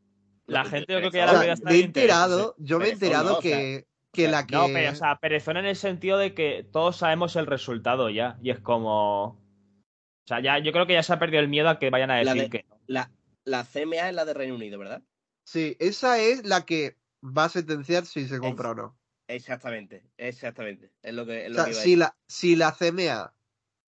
La 0.48 0.64
gente 0.64 0.94
yo 0.94 1.00
creo 1.00 1.10
que 1.12 1.18
ya 1.18 1.24
O 1.24 1.28
la 1.28 1.32
sea, 1.34 1.42
vida 1.42 1.54
está 1.54 1.70
me 1.72 1.76
he 1.78 1.84
enterado, 1.84 2.56
yo 2.60 2.78
me 2.80 2.86
he 2.86 2.92
enterado 2.92 3.30
no, 3.32 3.38
o 3.40 3.42
sea, 3.42 3.58
que, 3.58 3.88
que 4.14 4.28
o 4.28 4.30
sea, 4.30 4.32
la 4.42 4.46
que... 4.48 4.56
No, 4.56 4.68
pero, 4.72 4.92
o 4.92 4.96
sea, 4.96 5.18
perezón 5.18 5.58
en 5.58 5.66
el 5.66 5.76
sentido 5.76 6.20
de 6.20 6.36
que 6.36 6.68
todos 6.72 6.98
sabemos 6.98 7.36
el 7.36 7.48
resultado 7.48 8.12
ya. 8.12 8.38
Y 8.44 8.52
es 8.52 8.60
como. 8.60 9.24
O 9.26 10.28
sea, 10.28 10.40
ya, 10.42 10.60
yo 10.60 10.72
creo 10.72 10.86
que 10.86 10.94
ya 10.94 11.02
se 11.04 11.14
ha 11.14 11.20
perdido 11.20 11.42
el 11.42 11.48
miedo 11.50 11.68
a 11.70 11.80
que 11.80 11.90
vayan 11.90 12.12
a 12.12 12.22
La 12.22 12.34
decir 12.36 12.50
de- 12.52 12.60
que 12.60 12.66
no. 12.70 12.80
La, 12.86 13.12
la 13.44 13.64
CMA 13.64 14.10
es 14.10 14.16
la 14.16 14.26
de 14.26 14.34
Reino 14.36 14.54
Unido, 14.56 14.78
¿verdad? 14.78 15.02
Sí, 15.48 15.76
esa 15.80 16.20
es 16.20 16.46
la 16.46 16.64
que 16.66 16.98
va 17.24 17.46
a 17.46 17.50
sentenciar 17.50 18.06
si 18.06 18.28
se 18.28 18.38
compra 18.40 18.72
o 18.72 18.76
no. 18.76 18.98
Exactamente, 19.28 20.04
exactamente. 20.18 20.92
Es 21.02 21.14
lo 21.16 21.26
que, 21.26 21.46
es 21.48 21.52
O 21.52 21.54
lo 21.54 21.56
sea, 21.56 21.66
que 21.66 21.72
iba 21.72 21.80
a 21.80 21.84
si 21.84 21.90
decir. 21.90 21.98
la, 21.98 22.18
si 22.28 22.56
la 22.56 22.72
CMA 22.72 23.34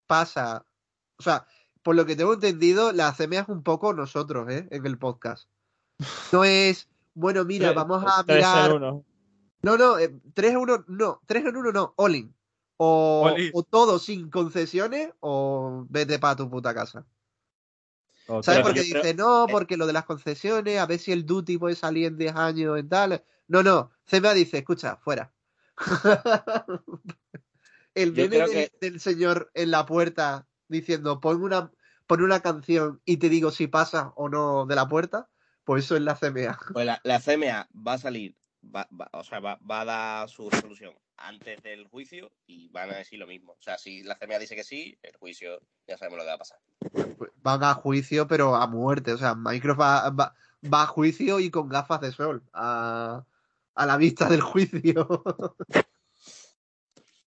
pasa, 0.07 0.65
o 1.17 1.23
sea, 1.23 1.45
por 1.83 1.95
lo 1.95 2.05
que 2.05 2.15
tengo 2.15 2.33
entendido, 2.33 2.91
la 2.91 3.09
es 3.17 3.47
un 3.47 3.63
poco 3.63 3.93
nosotros, 3.93 4.49
¿eh? 4.49 4.67
En 4.71 4.85
el 4.85 4.97
podcast. 4.97 5.47
No 6.31 6.43
es, 6.43 6.89
bueno, 7.13 7.45
mira, 7.45 7.71
vamos 7.73 8.03
a 8.05 8.23
tres 8.23 8.43
en 8.45 8.49
mirar. 8.51 8.73
uno. 8.73 9.05
No, 9.61 9.77
no, 9.77 9.97
eh, 9.97 10.13
3 10.35 10.51
en 10.51 10.57
1, 10.57 10.85
no, 10.89 11.21
3 11.25 11.45
en 11.45 11.57
1 11.57 11.71
no, 11.71 11.93
all 11.97 12.15
in. 12.15 12.35
O, 12.77 13.23
All 13.33 13.49
o 13.53 13.63
todo 13.63 13.97
sin 13.99 14.29
concesiones 14.29 15.11
o 15.21 15.85
vete 15.89 16.19
para 16.19 16.35
tu 16.35 16.49
puta 16.49 16.73
casa. 16.73 17.05
O 18.27 18.43
¿Sabes 18.43 18.61
tres- 18.61 18.65
por 18.65 18.73
qué 18.75 18.83
yo 18.83 18.91
creo- 18.91 19.03
dice 19.03 19.13
no? 19.15 19.45
eh. 19.45 19.47
Porque 19.51 19.77
lo 19.77 19.87
de 19.87 19.93
las 19.93 20.05
concesiones, 20.05 20.77
a 20.79 20.85
ver 20.85 20.99
si 20.99 21.11
el 21.13 21.25
duty 21.25 21.57
puede 21.57 21.75
salir 21.75 22.05
en 22.07 22.17
10 22.17 22.35
años 22.35 22.77
en 22.77 22.89
tal. 22.89 23.23
No, 23.47 23.63
no, 23.63 23.91
CMA 24.05 24.33
dice, 24.33 24.57
escucha, 24.59 24.97
fuera. 24.97 25.31
el 27.95 28.11
meme 28.13 28.29
creo 28.29 28.47
del, 28.47 28.51
que- 28.51 28.71
del 28.81 28.99
señor 28.99 29.49
en 29.53 29.71
la 29.71 29.85
puerta 29.85 30.45
diciendo, 30.67 31.19
pon 31.19 31.41
una, 31.41 31.71
pon 32.07 32.21
una 32.21 32.39
canción 32.41 33.01
y 33.05 33.17
te 33.17 33.29
digo 33.29 33.51
si 33.51 33.67
pasa 33.67 34.13
o 34.15 34.29
no 34.29 34.65
de 34.65 34.75
la 34.75 34.87
puerta, 34.87 35.29
pues 35.63 35.85
eso 35.85 35.95
es 35.95 36.01
la 36.01 36.15
CMA. 36.15 36.57
Pues 36.73 36.85
la, 36.85 36.99
la 37.03 37.19
CMA 37.19 37.67
va 37.75 37.93
a 37.93 37.97
salir, 37.97 38.35
va, 38.63 38.87
va- 38.99 39.09
o 39.13 39.23
sea, 39.23 39.39
va, 39.39 39.59
va 39.69 39.81
a 39.81 39.85
dar 39.85 40.29
su 40.29 40.49
resolución 40.49 40.93
antes 41.17 41.63
del 41.63 41.87
juicio 41.87 42.31
y 42.45 42.67
van 42.69 42.91
a 42.91 42.97
decir 42.97 43.17
lo 43.19 43.25
mismo. 43.27 43.53
O 43.53 43.61
sea, 43.61 43.77
si 43.77 44.03
la 44.03 44.15
CMA 44.17 44.37
dice 44.37 44.55
que 44.55 44.63
sí, 44.63 44.97
el 45.01 45.15
juicio 45.17 45.61
ya 45.87 45.97
sabemos 45.97 46.17
lo 46.17 46.23
que 46.23 46.29
va 46.29 46.35
a 46.35 46.37
pasar. 46.37 46.59
Pues 47.17 47.31
Van 47.41 47.63
a 47.63 47.73
juicio, 47.73 48.27
pero 48.27 48.55
a 48.55 48.67
muerte. 48.67 49.13
O 49.13 49.17
sea, 49.17 49.33
Microsoft 49.33 49.79
va, 49.81 50.09
va- 50.09 50.35
va 50.71 50.83
a 50.83 50.87
juicio 50.87 51.39
y 51.39 51.49
con 51.49 51.69
gafas 51.69 52.01
de 52.01 52.11
sol. 52.11 52.43
A, 52.53 53.23
a 53.75 53.85
la 53.85 53.97
vista 53.97 54.27
del 54.29 54.41
juicio. 54.41 55.23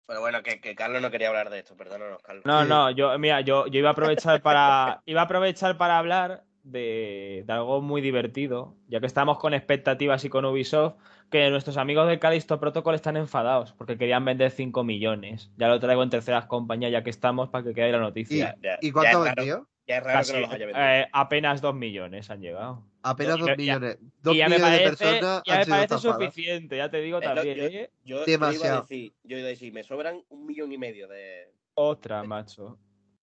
Pero 0.07 0.21
bueno, 0.21 0.43
que, 0.43 0.61
que 0.61 0.75
Carlos 0.75 1.03
no 1.03 1.11
quería 1.11 1.29
hablar 1.29 1.51
de 1.51 1.59
esto, 1.59 1.77
perdónanos, 1.77 2.23
Carlos. 2.23 2.45
No, 2.45 2.65
no, 2.65 2.91
yo, 2.91 3.19
mira, 3.19 3.41
yo, 3.41 3.67
yo 3.67 3.79
iba 3.79 3.89
a 3.91 3.93
aprovechar 3.93 4.41
para. 4.43 5.03
iba 5.07 5.21
a 5.23 5.25
aprovechar 5.25 5.77
para 5.77 5.99
hablar 5.99 6.45
de, 6.63 7.43
de 7.47 7.53
algo 7.53 7.81
muy 7.83 8.01
divertido. 8.01 8.75
Ya 8.89 9.01
que 9.01 9.07
estamos 9.07 9.39
con 9.39 9.53
expectativas 9.55 10.25
y 10.25 10.29
con 10.29 10.45
Ubisoft, 10.45 10.95
que 11.31 11.51
nuestros 11.51 11.77
amigos 11.77 12.07
de 12.09 12.19
Callisto 12.21 12.61
Protocol 12.61 12.95
están 12.95 13.17
enfadados 13.17 13.73
porque 13.73 13.99
querían 13.99 14.25
vender 14.25 14.51
5 14.53 14.85
millones. 14.85 15.51
Ya 15.57 15.67
lo 15.69 15.81
traigo 15.81 16.03
en 16.05 16.11
terceras 16.11 16.47
compañías, 16.47 16.93
ya 16.93 17.03
que 17.03 17.11
estamos, 17.11 17.49
para 17.49 17.65
que 17.65 17.75
quede 17.75 17.91
la 17.91 17.99
¿Y, 17.99 18.01
noticia. 18.01 18.57
ya- 18.63 18.79
¿y 18.81 18.93
cuánto 18.93 19.23
vendió? 19.23 19.69
Ya 19.89 19.99
es 19.99 20.03
raro 20.05 20.19
Casi, 20.19 20.33
que 20.33 20.39
no 20.39 20.47
los 20.47 20.55
haya 20.55 20.67
vendido. 20.67 20.85
eh, 20.87 21.09
apenas 21.13 21.61
2 21.61 21.75
millones 21.75 22.29
han 22.31 22.41
llegado. 22.41 22.83
Apenas 23.11 23.39
dos 23.39 23.57
millones. 23.57 23.99
Dos 24.23 24.37
ya 24.37 24.49
millones 24.49 24.73
de 24.79 24.85
personas 24.85 25.43
ya 25.47 25.53
han 25.53 25.59
me 25.59 25.65
sido 25.65 25.77
parece 25.77 25.99
suficiente, 25.99 26.77
ya 26.77 26.91
te 26.91 27.01
digo 27.01 27.21
lo- 27.21 27.35
también, 27.35 27.57
yo- 27.57 27.65
¿eh? 27.65 27.91
Yo, 28.05 28.17
yo 28.17 28.17
iba 28.17 28.23
a 28.23 28.27
demasiado. 28.51 28.81
decir, 28.83 29.13
yo 29.23 29.39
iba 29.39 29.47
a 29.47 29.51
decir, 29.51 29.73
me 29.73 29.83
sobran 29.85 30.23
un 30.29 30.47
millón 30.47 30.73
y 30.73 30.79
medio 30.79 31.07
de, 31.09 31.53
Ostras, 31.75 32.27
macho. 32.27 32.79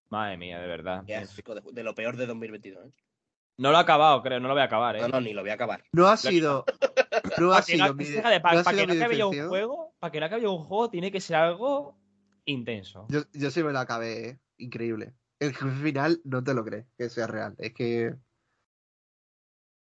Madre 0.09 0.37
mía, 0.37 0.59
de 0.59 0.67
verdad. 0.67 1.03
de 1.03 1.15
asco 1.15 1.55
de, 1.55 1.61
de 1.71 1.83
lo 1.83 1.95
peor 1.95 2.15
de 2.17 2.25
2022. 2.27 2.85
¿eh? 2.85 2.91
No 3.57 3.71
lo 3.71 3.77
he 3.77 3.81
acabado, 3.81 4.21
creo, 4.23 4.39
no 4.39 4.47
lo 4.47 4.53
voy 4.53 4.61
a 4.61 4.65
acabar, 4.65 4.95
¿eh? 4.95 5.01
No, 5.01 5.07
no, 5.09 5.21
ni 5.21 5.33
lo 5.33 5.41
voy 5.41 5.49
a 5.51 5.55
acabar. 5.55 5.83
No 5.91 6.07
ha 6.07 6.17
sido. 6.17 6.65
No 7.39 7.53
ha 7.53 7.61
sido 7.61 7.95
para, 8.41 8.61
que 8.75 8.87
no 8.87 8.93
acabe 8.93 9.23
un 9.23 9.47
juego, 9.49 9.93
para 9.99 10.11
que 10.11 10.19
no 10.19 10.25
acabe 10.25 10.47
un 10.47 10.63
juego, 10.63 10.89
tiene 10.89 11.11
que 11.11 11.19
ser 11.21 11.35
algo 11.35 11.97
intenso. 12.45 13.05
Yo, 13.09 13.21
yo 13.33 13.51
sí 13.51 13.63
me 13.63 13.71
lo 13.71 13.79
acabé, 13.79 14.29
¿eh? 14.29 14.39
increíble. 14.57 15.13
El 15.39 15.53
jefe 15.53 15.71
final 15.83 16.21
no 16.23 16.43
te 16.43 16.53
lo 16.53 16.63
crees 16.63 16.85
que 16.97 17.09
sea 17.09 17.27
real. 17.27 17.55
Es 17.57 17.73
que. 17.73 18.13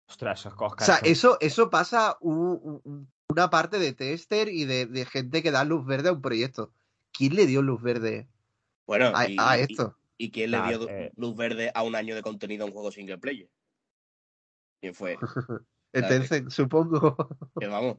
Ostras, 0.08 0.40
esos 0.40 0.54
O 0.58 0.74
sea, 0.78 0.96
eso, 1.04 1.36
eso 1.40 1.70
pasa 1.70 2.16
un- 2.20 2.80
un- 2.84 3.12
una 3.28 3.50
parte 3.50 3.78
de 3.78 3.92
tester 3.92 4.48
y 4.48 4.64
de, 4.64 4.86
de 4.86 5.04
gente 5.04 5.42
que 5.42 5.50
da 5.50 5.64
luz 5.64 5.84
verde 5.84 6.08
a 6.08 6.12
un 6.12 6.22
proyecto. 6.22 6.72
¿Quién 7.12 7.34
le 7.36 7.46
dio 7.46 7.60
luz 7.62 7.82
verde 7.82 8.26
Bueno, 8.86 9.12
a, 9.14 9.28
y, 9.28 9.36
a 9.38 9.58
y- 9.58 9.62
esto? 9.62 9.96
¿Y 10.16 10.30
quién 10.30 10.50
Nah, 10.52 10.66
le 10.70 10.78
dio 10.78 10.88
eh. 10.88 11.12
luz 11.16 11.36
verde 11.36 11.70
a 11.74 11.82
un 11.82 11.94
año 11.94 12.14
de 12.14 12.22
contenido 12.22 12.64
a 12.64 12.66
un 12.66 12.72
juego 12.72 12.90
single 12.90 13.18
player? 13.18 13.48
¿Quién 14.80 14.94
fue? 14.94 15.18
El 15.92 16.02
Claro. 16.02 16.08
Tencent, 16.08 16.50
supongo. 16.50 17.16
Que 17.58 17.66
vamos. 17.66 17.98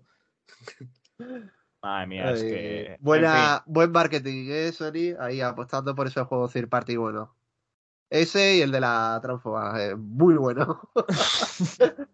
Madre 1.82 2.08
mía, 2.08 2.32
es 2.32 2.42
que. 2.44 2.86
en 2.94 3.62
buen 3.68 3.92
marketing, 3.92 4.48
¿eh, 4.50 4.72
Sony? 4.72 5.16
Ahí 5.20 5.42
apostando 5.42 5.96
por 5.96 6.08
ese 6.08 6.22
juego 6.24 6.50
third 6.50 6.70
party 6.70 6.98
bueno. 6.98 7.36
Ese 8.10 8.58
y 8.58 8.62
el 8.62 8.72
de 8.72 8.80
la 8.82 9.20
transfoba, 9.22 9.84
eh, 9.84 9.96
muy 9.96 10.36
bueno. 10.36 10.80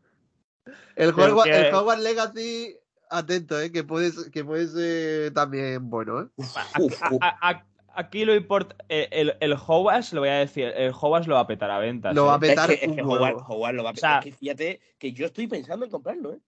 el, 0.96 1.12
juego, 1.14 1.44
que- 1.44 1.68
el 1.70 1.74
Hogwarts 1.74 2.04
Legacy, 2.04 2.76
atento, 3.10 3.60
¿eh? 3.60 3.72
Que 3.72 3.84
puede, 3.84 4.12
ser- 4.12 4.32
que 4.32 4.44
puede 4.44 4.68
ser 4.68 5.34
también 5.34 5.90
bueno, 5.90 6.22
¿eh? 6.24 6.28
Uf, 6.36 6.58
fin, 6.76 6.86
uf, 6.86 7.02
uf. 7.12 7.18
a- 7.22 7.28
a- 7.42 7.50
a- 7.52 7.66
aquí 7.96 8.26
lo 8.26 8.36
importa. 8.36 8.76
eh, 8.90 9.08
El, 9.12 9.36
el 9.40 9.54
Hogwarts, 9.54 10.12
lo 10.14 10.22
voy 10.22 10.30
a 10.30 10.34
decir, 10.40 10.66
el 10.76 10.92
Hogwarts 10.92 11.28
lo 11.28 11.36
va 11.36 11.42
a 11.42 11.48
petar 11.48 11.72
a 11.72 11.80
ventas. 11.80 12.14
Lo 12.16 12.24
¿eh? 12.24 12.28
va 12.28 12.34
a 12.34 12.36
Es 12.38 12.42
petar 12.42 12.70
que, 12.70 12.86
es 12.86 12.92
que. 12.92 13.02
Howard, 13.02 13.36
Howard 13.48 13.76
lo 13.76 13.84
va 13.84 13.90
a 13.92 13.94
O 13.94 13.96
sea- 13.96 14.18
es 14.20 14.26
que 14.26 14.32
fíjate 14.34 14.82
que 14.98 15.14
yo 15.14 15.26
estoy 15.28 15.48
pensando 15.48 15.86
en 15.86 15.92
comprarlo, 15.92 16.34
¿eh? 16.34 16.40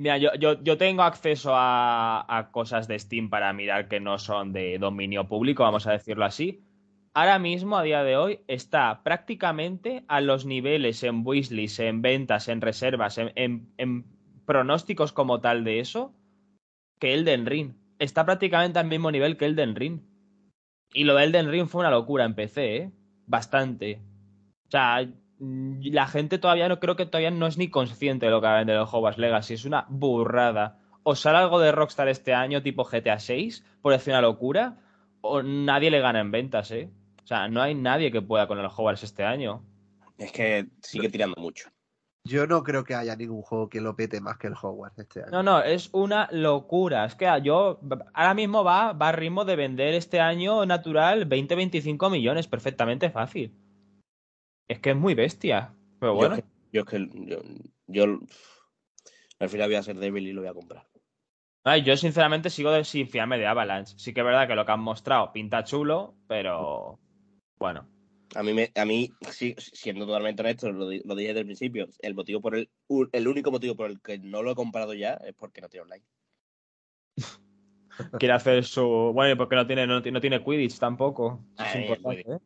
Mira, 0.00 0.16
yo, 0.18 0.32
yo, 0.34 0.62
yo 0.62 0.78
tengo 0.78 1.02
acceso 1.02 1.52
a, 1.56 2.24
a 2.28 2.50
cosas 2.52 2.86
de 2.86 2.96
Steam 3.00 3.30
para 3.30 3.52
mirar 3.52 3.88
que 3.88 3.98
no 3.98 4.16
son 4.20 4.52
de 4.52 4.78
dominio 4.78 5.26
público, 5.26 5.64
vamos 5.64 5.88
a 5.88 5.92
decirlo 5.92 6.24
así. 6.24 6.64
Ahora 7.14 7.38
mismo, 7.38 7.76
a 7.76 7.82
día 7.82 8.02
de 8.04 8.16
hoy, 8.16 8.40
está 8.46 9.02
prácticamente 9.02 10.04
a 10.08 10.20
los 10.20 10.44
niveles 10.46 11.02
en 11.02 11.26
wishlist, 11.26 11.80
en 11.80 12.00
ventas, 12.02 12.48
en 12.48 12.60
reservas, 12.60 13.18
en, 13.18 13.32
en- 13.76 14.04
pronósticos 14.46 15.12
como 15.12 15.40
tal 15.40 15.64
de 15.64 15.80
eso, 15.80 16.14
que 17.00 17.14
Elden 17.14 17.46
Ring. 17.46 17.74
Está 17.98 18.24
prácticamente 18.26 18.78
al 18.78 18.86
mismo 18.88 19.10
nivel 19.10 19.36
que 19.36 19.46
Elden 19.46 19.76
Ring. 19.76 20.00
Y 20.92 21.04
lo 21.04 21.14
de 21.16 21.24
Elden 21.24 21.50
Ring 21.50 21.68
fue 21.68 21.80
una 21.80 21.90
locura 21.90 22.24
en 22.24 22.34
PC, 22.34 22.76
¿eh? 22.76 22.92
bastante. 23.26 24.00
O 24.68 24.70
sea, 24.70 25.08
la 25.38 26.06
gente 26.08 26.38
todavía 26.38 26.68
no 26.68 26.80
creo 26.80 26.96
que 26.96 27.06
todavía 27.06 27.30
no 27.30 27.46
es 27.46 27.58
ni 27.58 27.68
consciente 27.70 28.26
de 28.26 28.32
lo 28.32 28.40
que 28.40 28.46
va 28.46 28.54
a 28.56 28.58
vender 28.58 28.76
el 28.76 28.82
Hogwarts 28.90 29.18
Legacy. 29.18 29.54
Es 29.54 29.64
una 29.64 29.86
burrada. 29.88 30.78
O 31.02 31.14
sale 31.14 31.38
algo 31.38 31.60
de 31.60 31.72
Rockstar 31.72 32.08
este 32.08 32.34
año, 32.34 32.62
tipo 32.62 32.84
GTA 32.84 33.18
6, 33.18 33.64
por 33.82 33.92
decir 33.92 34.12
una 34.12 34.22
locura, 34.22 34.78
o 35.20 35.42
nadie 35.42 35.90
le 35.90 36.00
gana 36.00 36.20
en 36.20 36.30
ventas, 36.30 36.70
¿eh? 36.70 36.90
O 37.28 37.34
sea, 37.36 37.46
no 37.46 37.60
hay 37.60 37.74
nadie 37.74 38.10
que 38.10 38.22
pueda 38.22 38.48
con 38.48 38.58
el 38.58 38.64
Hogwarts 38.64 39.02
este 39.02 39.22
año. 39.22 39.62
Es 40.16 40.32
que 40.32 40.66
sigue 40.80 41.10
tirando 41.10 41.38
mucho. 41.38 41.68
Yo 42.24 42.46
no 42.46 42.62
creo 42.62 42.84
que 42.84 42.94
haya 42.94 43.16
ningún 43.16 43.42
juego 43.42 43.68
que 43.68 43.82
lo 43.82 43.94
pete 43.94 44.22
más 44.22 44.38
que 44.38 44.46
el 44.46 44.54
Hogwarts 44.54 44.98
este 44.98 45.24
año. 45.24 45.32
No, 45.32 45.42
no, 45.42 45.62
es 45.62 45.90
una 45.92 46.30
locura. 46.32 47.04
Es 47.04 47.16
que 47.16 47.26
yo 47.42 47.80
ahora 48.14 48.32
mismo 48.32 48.64
va, 48.64 48.94
va 48.94 49.10
a 49.10 49.12
ritmo 49.12 49.44
de 49.44 49.56
vender 49.56 49.92
este 49.92 50.20
año 50.20 50.64
natural 50.64 51.28
20-25 51.28 52.10
millones, 52.10 52.46
perfectamente 52.46 53.10
fácil. 53.10 53.54
Es 54.66 54.78
que 54.78 54.92
es 54.92 54.96
muy 54.96 55.12
bestia. 55.12 55.74
Pero 56.00 56.14
bueno. 56.14 56.38
Yo 56.72 56.80
es 56.80 56.86
que, 56.86 57.10
yo, 57.12 57.40
yo, 57.88 58.20
al 59.38 59.48
final 59.50 59.68
voy 59.68 59.76
a 59.76 59.82
ser 59.82 59.98
débil 59.98 60.26
y 60.26 60.32
lo 60.32 60.40
voy 60.40 60.48
a 60.48 60.54
comprar. 60.54 60.86
Ay, 61.64 61.82
yo 61.82 61.94
sinceramente 61.98 62.48
sigo 62.48 62.70
de, 62.70 62.84
sin 62.84 63.06
fiarme 63.06 63.36
de 63.36 63.46
Avalanche. 63.46 63.98
Sí 63.98 64.14
que 64.14 64.20
es 64.20 64.26
verdad 64.26 64.48
que 64.48 64.54
lo 64.54 64.64
que 64.64 64.72
han 64.72 64.80
mostrado 64.80 65.30
pinta 65.30 65.64
chulo, 65.64 66.14
pero 66.26 66.98
bueno. 67.58 67.86
A 68.34 68.42
mí, 68.42 68.52
me, 68.52 68.70
a 68.74 68.84
mí 68.84 69.10
sí, 69.30 69.54
siendo 69.58 70.06
totalmente 70.06 70.42
honesto, 70.42 70.70
lo, 70.70 70.84
lo, 70.84 71.14
dije 71.14 71.28
desde 71.28 71.40
el 71.40 71.46
principio, 71.46 71.88
el 72.00 72.14
motivo 72.14 72.42
por 72.42 72.56
el, 72.56 72.68
el 73.12 73.28
único 73.28 73.50
motivo 73.50 73.74
por 73.74 73.90
el 73.90 74.02
que 74.02 74.18
no 74.18 74.42
lo 74.42 74.50
he 74.50 74.54
comprado 74.54 74.92
ya 74.92 75.14
es 75.14 75.34
porque 75.34 75.62
no 75.62 75.68
tiene 75.68 75.84
online. 75.84 76.04
Quiere 78.18 78.34
hacer 78.34 78.64
su. 78.64 79.12
Bueno, 79.14 79.36
porque 79.36 79.56
no 79.56 79.66
tiene, 79.66 79.86
no, 79.86 80.00
no 80.00 80.20
tiene 80.20 80.44
Quidditch 80.44 80.78
tampoco. 80.78 81.44
Es 81.58 81.74
importante, 81.74 82.20
¿eh? 82.20 82.38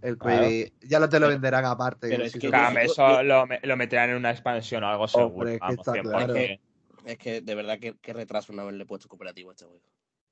El 0.00 0.18
Quidditch, 0.18 0.70
claro. 0.70 0.88
ya 0.88 1.00
lo 1.00 1.08
te 1.08 1.20
lo 1.20 1.28
venderán 1.28 1.64
aparte. 1.64 2.08
Pero 2.08 2.24
es 2.24 2.32
que, 2.32 2.48
claro, 2.48 2.78
eso 2.80 3.22
lo, 3.22 3.46
lo, 3.62 3.76
meterán 3.76 4.10
en 4.10 4.16
una 4.16 4.30
expansión 4.30 4.84
o 4.84 4.88
algo 4.88 5.06
seguro. 5.06 5.34
Hombre, 5.34 5.54
es, 5.54 5.60
Vamos, 5.60 5.86
que 5.92 6.00
claro. 6.00 6.34
es, 6.34 6.48
que, 6.48 6.60
es 7.04 7.18
que 7.18 7.40
de 7.40 7.54
verdad 7.54 7.78
que, 7.78 7.96
que 7.98 8.12
retraso 8.12 8.52
no 8.52 8.62
haberle 8.62 8.86
puesto 8.86 9.08
cooperativo 9.08 9.50
a 9.50 9.52
este 9.52 9.64
juego. 9.64 9.82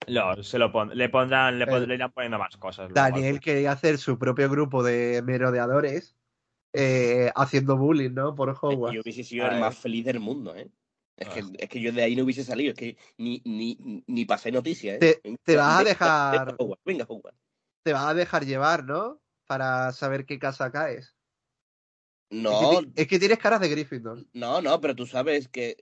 No, 0.09 0.43
se 0.43 0.59
lo 0.59 0.71
pon, 0.71 0.91
le 0.95 1.09
pondrán, 1.09 1.59
le, 1.59 1.67
pon, 1.67 1.87
le, 1.87 1.95
irán 1.95 2.13
poniendo 2.13 2.39
más 2.39 2.57
cosas. 2.57 2.93
Daniel 2.93 3.41
quería 3.41 3.73
hacer 3.73 3.99
su 3.99 4.19
propio 4.19 4.49
grupo 4.49 4.83
de 4.83 5.23
merodeadores 5.23 6.17
eh, 6.73 7.31
haciendo 7.35 7.77
bullying, 7.77 8.13
¿no? 8.13 8.35
Por 8.35 8.51
Hogwarts. 8.51 8.95
Yo 8.95 9.01
hubiese 9.01 9.25
sido 9.25 9.49
el 9.49 9.59
más 9.59 9.77
feliz 9.77 10.05
del 10.05 10.21
mundo, 10.21 10.55
¿eh? 10.55 10.71
Es 11.17 11.29
que, 11.31 11.43
es 11.59 11.69
que 11.71 11.81
yo 11.81 11.93
de 11.93 12.03
ahí 12.03 12.15
no 12.15 12.25
hubiese 12.25 12.45
salido, 12.45 12.73
es 12.73 12.79
que 12.79 12.99
ni, 13.17 13.41
ni, 13.47 14.05
ni 14.07 14.27
pasé 14.27 14.53
noticias, 14.53 14.97
¿eh? 14.97 15.19
Te, 15.23 15.39
te 15.43 15.57
vas 15.57 15.81
a 15.81 15.85
dejar. 15.85 16.45
Venga, 16.45 16.57
Hogwarts, 16.59 16.85
venga, 16.85 17.05
Hogwarts. 17.09 17.41
Te 17.83 17.93
vas 17.95 18.07
a 18.07 18.15
dejar 18.15 18.45
llevar, 18.45 18.85
¿no? 18.85 19.21
Para 19.47 19.93
saber 19.93 20.27
qué 20.27 20.39
casa 20.39 20.71
caes. 20.71 21.17
No. 22.29 22.81
Es 22.81 22.87
que, 22.87 23.03
es 23.03 23.09
que 23.09 23.19
tienes 23.19 23.39
caras 23.39 23.61
de 23.61 23.69
Gryffindor. 23.69 24.27
No, 24.35 24.61
no, 24.61 24.81
pero 24.81 24.95
tú 24.95 25.07
sabes 25.07 25.49
que 25.49 25.77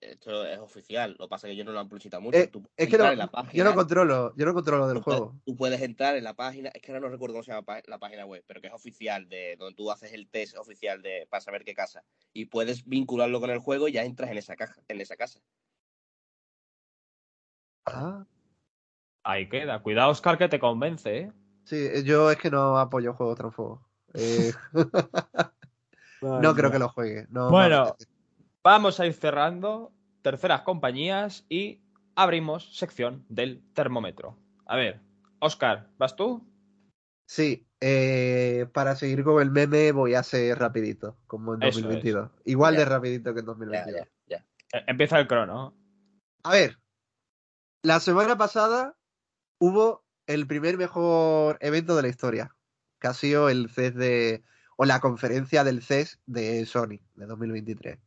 esto 0.00 0.46
es 0.46 0.58
oficial. 0.58 1.16
Lo 1.18 1.26
que 1.26 1.30
pasa 1.30 1.46
es 1.46 1.52
que 1.52 1.56
yo 1.56 1.64
no 1.64 1.72
lo 1.72 1.80
han 1.80 1.88
publicitado 1.88 2.20
mucho. 2.20 2.38
Eh, 2.38 2.46
tú 2.46 2.62
es 2.76 2.88
que 2.88 2.98
no, 2.98 3.10
en 3.10 3.18
la 3.18 3.30
página, 3.30 3.52
yo 3.52 3.64
no 3.64 3.74
controlo, 3.74 4.34
yo 4.36 4.46
no 4.46 4.54
controlo 4.54 4.86
del 4.88 4.98
tú 4.98 5.02
juego. 5.02 5.26
Puedes, 5.28 5.44
tú 5.44 5.56
puedes 5.56 5.82
entrar 5.82 6.16
en 6.16 6.24
la 6.24 6.34
página, 6.34 6.70
es 6.70 6.82
que 6.82 6.92
ahora 6.92 7.00
no 7.00 7.08
recuerdo 7.08 7.34
cómo 7.34 7.42
se 7.42 7.52
llama 7.52 7.80
la 7.86 7.98
página 7.98 8.26
web, 8.26 8.44
pero 8.46 8.60
que 8.60 8.68
es 8.68 8.72
oficial, 8.72 9.28
de 9.28 9.56
donde 9.56 9.74
tú 9.74 9.90
haces 9.90 10.12
el 10.12 10.28
test 10.28 10.56
oficial 10.56 11.02
de 11.02 11.26
para 11.30 11.40
saber 11.40 11.64
qué 11.64 11.74
casa. 11.74 12.04
Y 12.32 12.46
puedes 12.46 12.84
vincularlo 12.86 13.40
con 13.40 13.50
el 13.50 13.58
juego 13.58 13.88
y 13.88 13.92
ya 13.92 14.04
entras 14.04 14.30
en 14.30 14.38
esa 14.38 14.56
caja, 14.56 14.82
en 14.88 15.00
esa 15.00 15.16
casa. 15.16 15.40
Ah. 17.86 18.26
Ahí 19.22 19.48
queda. 19.48 19.82
Cuidado, 19.82 20.10
Oscar, 20.10 20.38
que 20.38 20.48
te 20.48 20.58
convence, 20.58 21.18
¿eh? 21.18 21.32
Sí, 21.64 21.86
yo 22.04 22.30
es 22.30 22.38
que 22.38 22.50
no 22.50 22.78
apoyo 22.78 23.12
juegos 23.12 23.36
Transfuego. 23.36 23.86
Eh... 24.14 24.52
no 26.22 26.54
creo 26.54 26.70
que 26.70 26.78
lo 26.78 26.88
juegue. 26.88 27.26
No, 27.28 27.50
bueno, 27.50 27.94
vamos 28.68 29.00
a 29.00 29.06
ir 29.06 29.14
cerrando 29.14 29.94
terceras 30.20 30.60
compañías 30.60 31.46
y 31.48 31.80
abrimos 32.14 32.76
sección 32.76 33.24
del 33.30 33.62
termómetro. 33.72 34.36
A 34.66 34.76
ver, 34.76 35.00
Oscar, 35.38 35.88
¿vas 35.96 36.16
tú? 36.16 36.46
Sí, 37.26 37.66
eh, 37.80 38.66
para 38.74 38.94
seguir 38.94 39.24
con 39.24 39.40
el 39.40 39.50
meme 39.50 39.92
voy 39.92 40.12
a 40.12 40.22
ser 40.22 40.58
rapidito, 40.58 41.16
como 41.26 41.54
en 41.54 41.60
2022. 41.60 42.30
Es. 42.30 42.42
Igual 42.44 42.74
ya. 42.74 42.80
de 42.80 42.84
rapidito 42.84 43.32
que 43.32 43.40
en 43.40 43.46
2022. 43.46 44.06
Ya, 44.26 44.44
ya, 44.68 44.84
Empieza 44.86 45.18
el 45.18 45.26
crono. 45.26 45.74
A 46.42 46.52
ver, 46.52 46.78
la 47.82 48.00
semana 48.00 48.36
pasada 48.36 48.98
hubo 49.58 50.04
el 50.26 50.46
primer 50.46 50.76
mejor 50.76 51.56
evento 51.62 51.96
de 51.96 52.02
la 52.02 52.08
historia, 52.08 52.54
que 53.00 53.08
ha 53.08 53.14
sido 53.14 53.48
el 53.48 53.70
CES 53.70 53.94
de, 53.94 54.44
o 54.76 54.84
la 54.84 55.00
conferencia 55.00 55.64
del 55.64 55.80
CES 55.80 56.20
de 56.26 56.66
Sony 56.66 57.00
de 57.14 57.24
2023. 57.24 57.98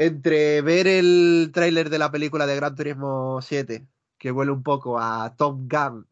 Entre 0.00 0.62
ver 0.62 0.86
el 0.86 1.50
tráiler 1.52 1.90
de 1.90 1.98
la 1.98 2.12
película 2.12 2.46
de 2.46 2.54
Gran 2.54 2.76
Turismo 2.76 3.40
7, 3.42 3.84
que 4.16 4.30
huele 4.30 4.52
un 4.52 4.62
poco 4.62 5.00
a 5.00 5.34
Top 5.36 5.58
Gun 5.68 6.06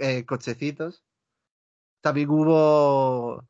eh, 0.00 0.24
cochecitos, 0.26 1.04
también 2.00 2.30
hubo 2.30 3.46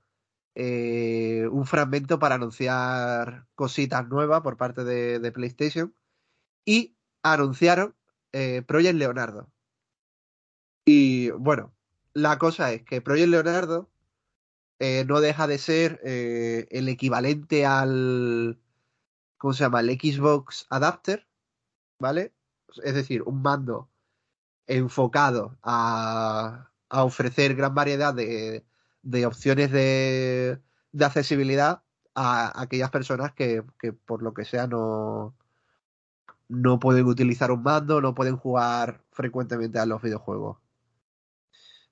eh, 0.54 1.48
un 1.50 1.64
fragmento 1.66 2.18
para 2.18 2.34
anunciar 2.34 3.46
cositas 3.54 4.06
nuevas 4.08 4.42
por 4.42 4.58
parte 4.58 4.84
de, 4.84 5.32
PlayStation 5.32 5.94
y 6.66 6.94
anunciaron 7.22 7.94
eh, 8.32 8.60
Project 8.66 8.96
Leonardo. 8.96 9.50
Y 10.84 11.30
bueno, 11.30 11.74
la 12.12 12.38
cosa 12.38 12.72
es 12.72 12.82
que 12.82 13.00
Project 13.00 13.28
Leonardo 13.28 13.88
no 15.06 15.20
deja 15.20 15.46
de 15.46 15.58
ser 15.58 16.00
el 16.02 16.88
equivalente 16.88 17.64
al. 17.64 18.58
¿Cómo 19.42 19.54
se 19.54 19.64
llama? 19.64 19.80
El 19.80 19.98
Xbox 19.98 20.66
Adapter, 20.70 21.26
¿vale? 21.98 22.32
Es 22.84 22.94
decir, 22.94 23.24
un 23.24 23.42
mando 23.42 23.90
enfocado 24.68 25.58
a, 25.64 26.70
ofrecer 26.88 27.56
gran 27.56 27.74
variedad 27.74 28.14
de, 28.14 28.64
de 29.02 29.26
opciones 29.26 29.72
de, 29.72 30.60
de, 30.92 31.04
accesibilidad 31.04 31.82
a, 32.14 32.56
a 32.56 32.62
aquellas 32.62 32.90
personas 32.90 33.32
que, 33.32 33.64
que, 33.80 33.92
por 33.92 34.22
lo 34.22 34.32
que 34.32 34.44
sea, 34.44 34.68
no, 34.68 35.34
no 36.46 36.78
pueden 36.78 37.06
utilizar 37.06 37.50
un 37.50 37.64
mando, 37.64 38.00
no 38.00 38.14
pueden 38.14 38.36
jugar 38.36 39.02
frecuentemente 39.10 39.80
a 39.80 39.86
los 39.86 40.00
videojuegos. 40.00 40.58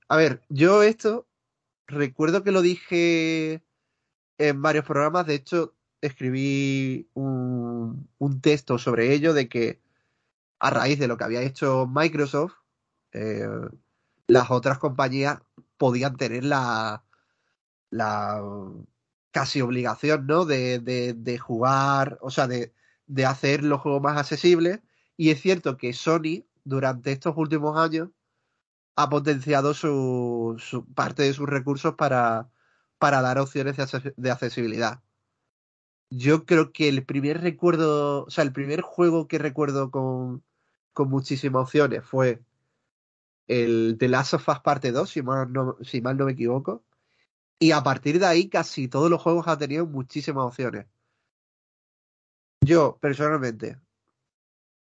A 0.06 0.16
ver, 0.16 0.40
yo 0.50 0.84
esto 0.84 1.26
recuerdo 1.88 2.44
que 2.44 2.52
lo 2.52 2.62
dije 2.62 3.64
en 4.38 4.62
varios 4.62 4.84
programas, 4.84 5.26
de 5.26 5.34
hecho 5.34 5.74
escribí 6.00 7.08
un, 7.14 8.08
un 8.18 8.40
texto 8.40 8.78
sobre 8.78 9.12
ello, 9.12 9.34
de 9.34 9.48
que 9.48 9.80
a 10.58 10.70
raíz 10.70 10.98
de 10.98 11.08
lo 11.08 11.16
que 11.16 11.24
había 11.24 11.42
hecho 11.42 11.86
Microsoft, 11.86 12.54
eh, 13.12 13.48
las 14.26 14.50
otras 14.50 14.78
compañías 14.78 15.40
podían 15.76 16.16
tener 16.16 16.44
la, 16.44 17.04
la 17.90 18.42
casi 19.30 19.60
obligación, 19.60 20.26
¿no? 20.26 20.44
De, 20.44 20.78
de, 20.78 21.14
de 21.14 21.38
jugar, 21.38 22.18
o 22.20 22.30
sea, 22.30 22.46
de, 22.46 22.72
de 23.06 23.26
hacer 23.26 23.64
los 23.64 23.80
juegos 23.80 24.02
más 24.02 24.18
accesibles. 24.18 24.80
Y 25.16 25.30
es 25.30 25.40
cierto 25.40 25.76
que 25.76 25.92
Sony, 25.92 26.44
durante 26.64 27.12
estos 27.12 27.36
últimos 27.36 27.78
años, 27.78 28.10
ha 28.96 29.08
potenciado 29.08 29.74
su, 29.74 30.56
su 30.58 30.84
parte 30.94 31.22
de 31.22 31.32
sus 31.32 31.48
recursos 31.48 31.94
para, 31.94 32.50
para 32.98 33.22
dar 33.22 33.38
opciones 33.38 33.76
de, 33.76 34.14
de, 34.16 34.30
accesibilidad. 34.30 35.02
Yo 36.10 36.44
creo 36.44 36.72
que 36.72 36.88
el 36.88 37.04
primer 37.04 37.40
recuerdo, 37.40 38.24
o 38.24 38.30
sea, 38.30 38.44
el 38.44 38.52
primer 38.52 38.80
juego 38.82 39.28
que 39.28 39.38
recuerdo 39.38 39.90
con, 39.90 40.42
con 40.92 41.08
muchísimas 41.08 41.62
opciones 41.62 42.04
fue 42.04 42.42
el 43.48 43.96
The 43.98 44.08
Last 44.08 44.34
of 44.34 44.48
Us 44.48 44.60
Parte 44.60 44.92
2, 44.92 45.08
si 45.10 45.22
mal, 45.22 45.52
no, 45.52 45.76
si 45.82 46.00
mal 46.00 46.16
no 46.16 46.26
me 46.26 46.32
equivoco. 46.32 46.84
Y 47.58 47.72
a 47.72 47.82
partir 47.82 48.18
de 48.18 48.26
ahí 48.26 48.48
casi 48.48 48.88
todos 48.88 49.10
los 49.10 49.22
juegos 49.22 49.46
han 49.48 49.58
tenido 49.58 49.86
muchísimas 49.86 50.46
opciones. 50.46 50.86
Yo, 52.62 52.98
personalmente, 53.00 53.78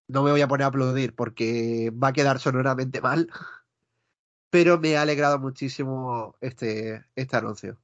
no 0.08 0.22
me 0.22 0.30
voy 0.30 0.40
a 0.40 0.48
poner 0.48 0.64
a 0.64 0.68
aplaudir 0.68 1.14
porque 1.14 1.90
va 1.92 2.08
a 2.08 2.12
quedar 2.12 2.38
sonoramente 2.40 3.00
mal 3.00 3.28
pero 4.50 4.78
me 4.78 4.96
ha 4.96 5.02
alegrado 5.02 5.38
muchísimo 5.38 6.36
este, 6.40 7.04
este 7.14 7.36
anuncio. 7.36 7.78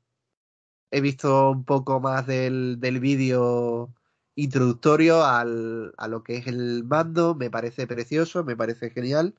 He 0.90 1.00
visto 1.00 1.50
un 1.50 1.64
poco 1.64 2.00
más 2.00 2.26
del, 2.26 2.78
del 2.80 3.00
vídeo 3.00 3.92
introductorio 4.36 5.24
al, 5.24 5.94
a 5.96 6.08
lo 6.08 6.22
que 6.22 6.36
es 6.36 6.46
el 6.46 6.84
mando, 6.84 7.34
me 7.34 7.50
parece 7.50 7.86
precioso, 7.86 8.44
me 8.44 8.56
parece 8.56 8.90
genial. 8.90 9.34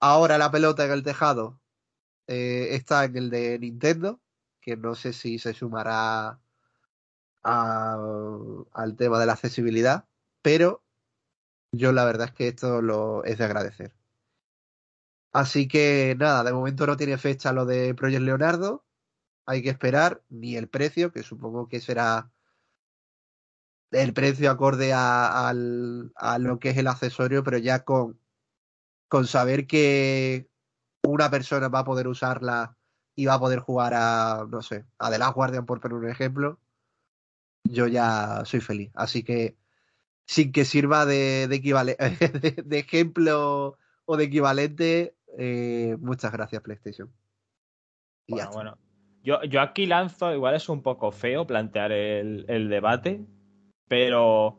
Ahora 0.00 0.38
la 0.38 0.50
pelota 0.50 0.84
en 0.84 0.92
el 0.92 1.02
tejado 1.02 1.60
eh, 2.26 2.68
está 2.76 3.04
en 3.04 3.16
el 3.16 3.30
de 3.30 3.58
Nintendo, 3.58 4.20
que 4.60 4.76
no 4.76 4.94
sé 4.94 5.12
si 5.12 5.38
se 5.38 5.52
sumará 5.52 6.40
al 7.42 8.96
tema 8.96 9.18
de 9.18 9.26
la 9.26 9.32
accesibilidad, 9.32 10.06
pero 10.42 10.82
yo 11.72 11.92
la 11.92 12.04
verdad 12.04 12.28
es 12.28 12.34
que 12.34 12.48
esto 12.48 12.82
lo 12.82 13.24
es 13.24 13.38
de 13.38 13.44
agradecer. 13.44 13.94
Así 15.32 15.68
que 15.68 16.16
nada, 16.18 16.44
de 16.44 16.52
momento 16.52 16.86
no 16.86 16.96
tiene 16.96 17.16
fecha 17.18 17.52
lo 17.52 17.64
de 17.66 17.94
Project 17.94 18.22
Leonardo. 18.22 18.84
Hay 19.50 19.62
que 19.62 19.70
esperar, 19.70 20.22
ni 20.28 20.56
el 20.56 20.68
precio, 20.68 21.12
que 21.12 21.24
supongo 21.24 21.66
que 21.66 21.80
será 21.80 22.30
el 23.90 24.12
precio 24.14 24.48
acorde 24.50 24.92
a, 24.92 25.48
a 25.48 26.38
lo 26.38 26.58
que 26.60 26.70
es 26.70 26.76
el 26.76 26.86
accesorio, 26.86 27.42
pero 27.42 27.58
ya 27.58 27.84
con, 27.84 28.20
con 29.08 29.26
saber 29.26 29.66
que 29.66 30.48
una 31.02 31.30
persona 31.30 31.68
va 31.68 31.80
a 31.80 31.84
poder 31.84 32.06
usarla 32.06 32.76
y 33.16 33.26
va 33.26 33.34
a 33.34 33.40
poder 33.40 33.58
jugar 33.58 33.92
a, 33.94 34.46
no 34.48 34.62
sé, 34.62 34.86
a 34.98 35.10
The 35.10 35.18
Last 35.18 35.34
Guardian, 35.34 35.66
por 35.66 35.80
poner 35.80 35.98
un 35.98 36.08
ejemplo, 36.08 36.60
yo 37.64 37.88
ya 37.88 38.44
soy 38.44 38.60
feliz. 38.60 38.92
Así 38.94 39.24
que, 39.24 39.56
sin 40.26 40.52
que 40.52 40.64
sirva 40.64 41.06
de, 41.06 41.48
de, 41.48 41.58
de- 42.40 42.62
de 42.64 42.78
ejemplo 42.78 43.76
o 44.04 44.16
de 44.16 44.24
equivalente, 44.24 45.16
eh, 45.36 45.96
muchas 45.98 46.30
gracias, 46.30 46.62
PlayStation. 46.62 47.12
Y 48.26 48.34
bueno. 48.52 48.78
Yo, 49.22 49.42
yo 49.44 49.60
aquí 49.60 49.86
lanzo, 49.86 50.32
igual 50.32 50.54
es 50.54 50.68
un 50.68 50.82
poco 50.82 51.12
feo 51.12 51.46
plantear 51.46 51.92
el, 51.92 52.44
el 52.48 52.68
debate, 52.68 53.20
pero 53.88 54.58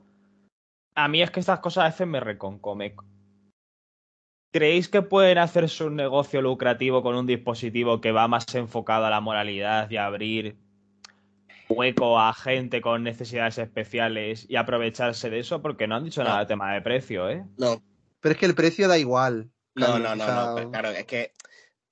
a 0.95 1.07
mí 1.07 1.21
es 1.21 1.31
que 1.31 1.39
estas 1.39 1.59
cosas 1.59 1.83
a 1.83 1.87
veces 1.87 2.07
me 2.07 2.19
reconcome. 2.19 2.95
¿Creéis 4.53 4.89
que 4.89 5.01
pueden 5.01 5.37
hacerse 5.37 5.85
un 5.85 5.95
negocio 5.95 6.41
lucrativo 6.41 7.01
con 7.01 7.15
un 7.15 7.25
dispositivo 7.25 8.01
que 8.01 8.11
va 8.11 8.27
más 8.27 8.53
enfocado 8.53 9.05
a 9.05 9.09
la 9.09 9.21
moralidad 9.21 9.89
y 9.89 9.97
a 9.97 10.05
abrir 10.05 10.57
hueco 11.69 12.19
a 12.19 12.33
gente 12.33 12.81
con 12.81 13.01
necesidades 13.03 13.57
especiales 13.57 14.45
y 14.49 14.57
aprovecharse 14.57 15.29
de 15.29 15.39
eso? 15.39 15.61
Porque 15.61 15.87
no 15.87 15.95
han 15.95 16.03
dicho 16.03 16.21
No. 16.21 16.29
nada 16.29 16.41
de 16.41 16.45
tema 16.47 16.73
de 16.73 16.81
precio, 16.81 17.29
¿eh? 17.29 17.45
No, 17.57 17.81
Pero 18.19 18.33
es 18.33 18.37
que 18.39 18.45
el 18.45 18.55
precio 18.55 18.89
da 18.89 18.97
igual. 18.97 19.49
no, 19.75 19.97
no, 19.97 20.15
no, 20.17 20.27
no, 20.27 20.53
pero 20.55 20.69
claro, 20.69 20.89
es 20.89 21.05
que 21.05 21.31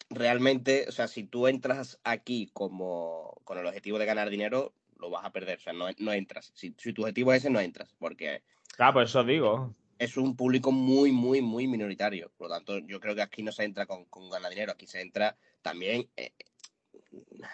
realmente, 0.10 0.86
o 0.88 0.92
sea, 0.92 1.08
si 1.08 1.24
tú 1.24 1.48
entras 1.48 2.00
aquí 2.04 2.50
como 2.54 3.40
con 3.44 3.58
el 3.58 3.66
objetivo 3.66 4.00
de 4.00 4.06
ganar 4.06 4.30
dinero, 4.30 4.74
lo 4.98 5.10
vas 5.10 5.24
a 5.26 5.32
perder, 5.32 5.58
o 5.60 5.62
sea, 5.62 5.74
no, 5.74 5.86
no 5.98 6.14
entras. 6.14 6.52
Si, 6.56 6.74
si 6.78 6.94
tu 6.94 7.04
objetivo 7.04 7.32
es 7.34 7.40
ese, 7.44 7.50
no 7.50 7.60
entras, 7.60 7.94
porque 8.00 8.42
Claro, 8.76 8.94
por 8.94 9.04
eso 9.04 9.24
digo. 9.24 9.74
es 9.98 10.18
un 10.18 10.36
público 10.36 10.72
muy, 10.72 11.12
muy, 11.12 11.42
muy 11.42 11.68
minoritario. 11.68 12.32
Por 12.38 12.50
lo 12.50 12.56
tanto, 12.56 12.80
yo 12.80 13.00
creo 13.00 13.16
que 13.16 13.22
aquí 13.22 13.44
no 13.44 13.52
se 13.52 13.64
entra 13.64 13.86
con, 13.86 14.06
con 14.06 14.30
ganar 14.30 14.50
dinero, 14.50 14.72
aquí 14.72 14.88
se 14.88 15.02
entra 15.02 15.38
también. 15.62 16.10
eh, 16.18 16.32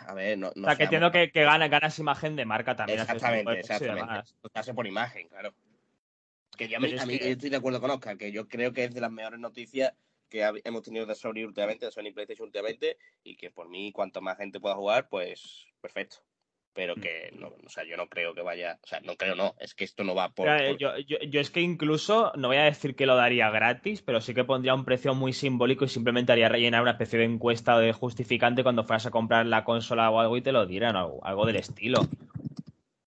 a 0.08 0.14
ver, 0.14 0.38
no. 0.38 0.52
no 0.56 0.64
o 0.64 0.66
sea, 0.66 0.76
que 0.76 0.84
entiendo 0.84 1.12
que, 1.12 1.32
que 1.32 1.44
gana- 1.44 1.68
ganas 1.68 1.98
imagen 2.00 2.36
de 2.36 2.46
marca 2.46 2.76
también. 2.76 3.00
tipo 3.00 3.14
Exactamente, 3.14 3.60
exactamente. 3.60 4.02
demás. 4.12 4.36
Buscarse 4.42 4.74
por 4.74 4.88
imagen, 4.88 5.28
claro. 5.30 5.54
Que 6.58 6.68
yo 6.68 6.78
a 6.78 6.80
mí, 6.80 6.88
Pero 6.88 6.98
es 6.98 7.04
a 7.04 7.06
mí 7.06 7.20
que- 7.20 7.32
estoy 7.32 7.50
de 7.50 7.58
acuerdo 7.58 7.82
con 7.82 7.92
Oscar, 7.92 8.18
que 8.18 8.32
yo 8.32 8.48
creo 8.48 8.74
que 8.74 8.86
es 8.86 8.94
de 8.94 9.02
las 9.02 9.12
mejores 9.12 9.40
noticias 9.40 9.94
que 10.36 10.62
hemos 10.66 10.84
tenido 10.84 11.06
de 11.06 11.16
Sony 11.16 11.46
últimamente, 11.46 11.86
de 11.86 11.92
Sony 11.92 12.12
PlayStation 12.14 12.48
últimamente, 12.48 12.98
y 13.24 13.36
que 13.38 13.52
por 13.52 13.70
mí, 13.70 13.92
cuanto 13.92 14.22
más 14.22 14.38
gente 14.38 14.60
pueda 14.60 14.76
jugar, 14.76 15.08
pues 15.10 15.66
perfecto. 15.82 16.18
Pero 16.74 16.96
que, 16.96 17.32
no, 17.40 17.48
o 17.66 17.70
sea, 17.70 17.86
yo 17.86 17.96
no 17.96 18.10
creo 18.10 18.34
que 18.34 18.42
vaya, 18.42 18.78
o 18.84 18.88
sea, 18.88 19.00
no 19.00 19.16
creo, 19.16 19.34
no, 19.34 19.56
es 19.62 19.74
que 19.74 19.86
esto 19.86 20.04
no 20.04 20.14
va 20.14 20.34
por... 20.34 20.48
Mira, 20.48 20.72
por- 20.72 20.78
Yo, 20.78 20.98
yo- 20.98 21.20
yo 21.20 21.40
es 21.40 21.50
que 21.50 21.62
incluso, 21.62 22.34
no 22.36 22.50
voy 22.50 22.58
a 22.58 22.64
decir 22.66 22.98
que 22.98 23.06
lo 23.06 23.16
daría 23.16 23.50
gratis, 23.50 24.02
pero 24.02 24.20
sí 24.20 24.34
que 24.34 24.44
pondría 24.44 24.74
un 24.76 24.84
precio 24.84 25.16
muy 25.16 25.32
simbólico 25.32 25.86
y 25.86 25.88
simplemente 25.88 26.34
haría 26.34 26.50
rellenar 26.50 26.82
una 26.82 26.92
especie 26.92 27.18
de 27.18 27.24
encuesta 27.26 27.80
de 27.80 27.94
justificante 27.94 28.62
cuando 28.62 28.84
fueras 28.84 29.06
a 29.06 29.12
comprar 29.12 29.46
la 29.46 29.64
consola 29.64 30.10
o 30.12 30.20
algo 30.20 30.36
y 30.36 30.42
te 30.42 30.52
lo 30.52 30.66
dieran, 30.66 30.98
algo, 30.98 31.26
algo 31.26 31.46
del 31.46 31.56
estilo. 31.56 32.02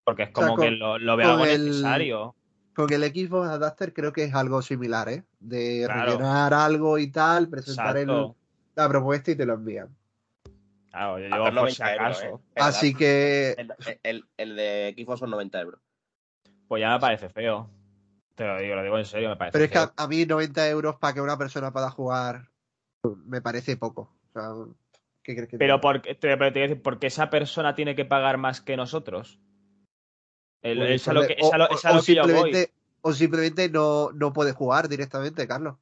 Porque 0.03 0.23
es 0.23 0.31
O 0.31 0.33
sea, 0.33 0.47
como 0.47 0.57
con- 0.57 0.65
que 0.65 0.71
lo, 0.71 0.99
lo 0.99 1.17
veo 1.19 1.29
algo 1.33 1.45
el- 1.45 1.63
necesario. 1.67 2.35
Con 2.79 2.93
el 2.93 3.03
Xbox 3.03 3.49
Adapter 3.49 3.93
creo 3.93 4.13
que 4.13 4.23
es 4.23 4.33
algo 4.37 4.63
similar, 4.63 5.09
¿eh? 5.09 5.25
De 5.41 5.83
Claro. 5.87 6.13
rellenar 6.13 6.55
algo 6.55 6.97
y 6.97 7.11
tal, 7.11 7.49
presentar 7.49 7.97
el- 7.97 8.33
la 8.77 8.89
propuesta 8.89 9.33
y 9.33 9.35
te 9.35 9.45
lo 9.45 9.55
envían. 9.55 9.89
Claro, 10.93 11.19
yo 11.19 11.25
pero 11.29 11.43
por 11.43 11.73
si 11.73 11.83
90 11.83 11.93
euros, 11.95 12.19
acaso. 12.19 12.37
¿eh? 12.55 12.61
Así 12.63 12.95
que 12.95 13.57
El, 13.59 13.99
el, 14.05 14.25
el 14.37 14.55
de 14.55 14.95
Xbox 14.97 15.19
son 15.19 15.31
90 15.31 15.61
euros. 15.61 15.81
Pues 16.69 16.81
ya 16.81 16.93
me 16.93 17.01
parece 17.01 17.29
feo. 17.29 17.69
Te 18.37 18.47
lo 18.47 18.57
digo, 18.61 18.77
lo 18.77 18.83
digo 18.85 18.97
en 18.97 19.05
serio, 19.07 19.31
me 19.31 19.37
parece 19.37 19.55
Pero 19.59 19.65
es 19.65 19.71
que 19.73 19.79
a, 19.79 19.93
a 19.97 20.07
mí 20.07 20.25
90 20.25 20.69
euros 20.69 20.95
para 21.01 21.15
que 21.15 21.21
una 21.21 21.37
persona 21.37 21.73
pueda 21.73 21.91
jugar 21.91 22.49
me 23.25 23.43
parece 23.43 23.77
poco. 23.77 24.15
O 24.29 24.33
sea, 24.33 24.51
¿qué 25.25 25.35
crees 25.35 25.49
que 25.49 25.57
te 25.57 25.59
Pero, 25.59 25.75
diga? 25.75 25.81
por, 25.81 26.01
te, 26.01 26.15
pero 26.15 26.53
te 26.53 26.61
voy 26.61 26.67
a 26.67 26.69
decir, 26.69 26.81
¿por 26.81 27.01
qué 27.01 27.09
esa 27.09 27.29
persona 27.29 27.75
tiene 27.75 27.97
que 27.97 28.05
pagar 28.05 28.39
más 28.39 28.61
que 28.61 28.77
nosotros? 28.77 29.41
El- 30.63 30.79
Pues 30.79 30.91
es 30.91 31.09
a 31.09 31.13
lo 31.13 31.27
que, 31.27 31.37
o- 31.41 31.47
es 31.47 31.53
a 31.53 31.59
lo- 31.59 31.65
o- 31.67 31.75
es 31.75 31.85
a 31.85 31.93
lo 31.93 31.99
o 32.01 32.03
que 32.03 32.15
yo 32.15 32.23
voy. 32.27 32.53
o 33.03 33.13
simplemente 33.13 33.69
no, 33.71 34.11
no 34.13 34.33
puede 34.33 34.53
jugar 34.53 34.89
directamente, 34.89 35.47
Carlos. 35.47 35.77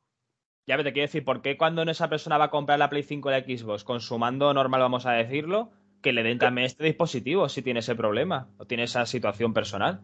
Ya 0.68 0.76
te 0.76 0.92
quiero 0.92 1.06
decir, 1.06 1.24
¿por 1.24 1.42
qué 1.42 1.56
cuando 1.56 1.82
esa 1.82 2.08
persona 2.08 2.38
va 2.38 2.46
a 2.46 2.50
comprar 2.50 2.78
la 2.78 2.90
Play 2.90 3.02
5 3.04 3.28
o 3.28 3.30
la 3.32 3.40
Xbox 3.40 3.84
con 3.84 4.00
su 4.00 4.18
mando 4.18 4.52
normal, 4.52 4.80
vamos 4.80 5.06
a 5.06 5.12
decirlo, 5.12 5.70
que 6.02 6.12
le 6.12 6.22
den 6.22 6.38
también 6.38 6.66
este 6.66 6.84
dispositivo 6.84 7.48
si 7.48 7.62
tiene 7.62 7.80
ese 7.80 7.94
problema 7.94 8.48
o 8.58 8.66
tiene 8.66 8.82
esa 8.82 9.06
situación 9.06 9.54
personal? 9.54 10.00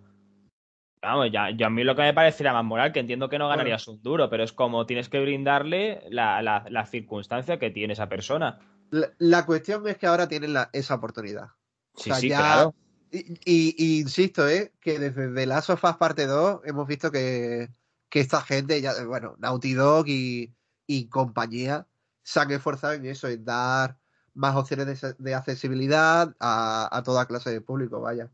Vamos, 1.03 1.31
ya, 1.33 1.51
yo 1.51 1.67
a 1.67 1.71
mí 1.71 1.83
lo 1.83 1.97
que 1.97 2.03
me 2.03 2.15
parecería 2.15 2.53
más 2.53 2.65
moral, 2.65 2.93
que 2.93 3.01
entiendo 3.01 3.29
que 3.29 3.37
no 3.39 3.47
Bueno. 3.47 3.59
ganarías 3.59 3.89
un 3.89 4.01
duro, 4.03 4.31
pero 4.31 4.45
es 4.45 4.53
como 4.53 4.87
tienes 4.87 5.09
que 5.09 5.21
brindarle 5.21 6.05
la, 6.11 6.41
la, 6.43 6.65
la 6.71 6.87
circunstancia 6.87 7.59
que 7.59 7.71
tiene 7.71 7.95
esa 7.95 8.09
persona. 8.09 8.61
La, 8.91 9.09
la 9.19 9.45
cuestión 9.45 9.87
es 9.89 9.99
que 9.99 10.07
ahora 10.07 10.29
tienen 10.29 10.55
esa 10.73 10.95
oportunidad. 10.95 11.47
O 11.95 11.99
Sí, 12.01 12.11
sea, 12.11 12.15
sí, 12.17 12.29
ya- 12.29 12.39
claro. 12.39 12.75
Y, 13.13 13.35
y- 13.45 13.75
y 13.79 14.01
insisto, 14.01 14.49
¿eh? 14.49 14.75
que 14.81 14.99
desde 14.99 15.33
The 15.35 15.47
Last 15.47 15.71
of 15.71 15.85
Us 15.85 15.97
parte 15.99 16.27
2 16.27 16.63
hemos 16.65 16.87
visto 16.89 17.11
que, 17.13 17.71
que 18.09 18.21
esta 18.21 18.41
gente, 18.43 18.81
ya, 18.81 19.05
bueno, 19.05 19.37
Naughty 19.39 19.75
Dog 19.75 20.09
y, 20.09 20.55
y 20.87 21.09
compañía 21.09 21.87
se 22.23 22.41
han 22.41 22.51
esforzado 22.53 22.95
en 22.95 23.07
eso, 23.07 23.29
en 23.29 23.45
dar 23.45 23.99
más 24.35 24.57
opciones 24.57 25.01
de, 25.03 25.15
de 25.19 25.35
accesibilidad 25.35 26.35
a, 26.41 26.89
a 26.97 27.03
toda 27.03 27.27
clase 27.27 27.51
de 27.51 27.61
público, 27.61 28.01
vaya. 28.01 28.33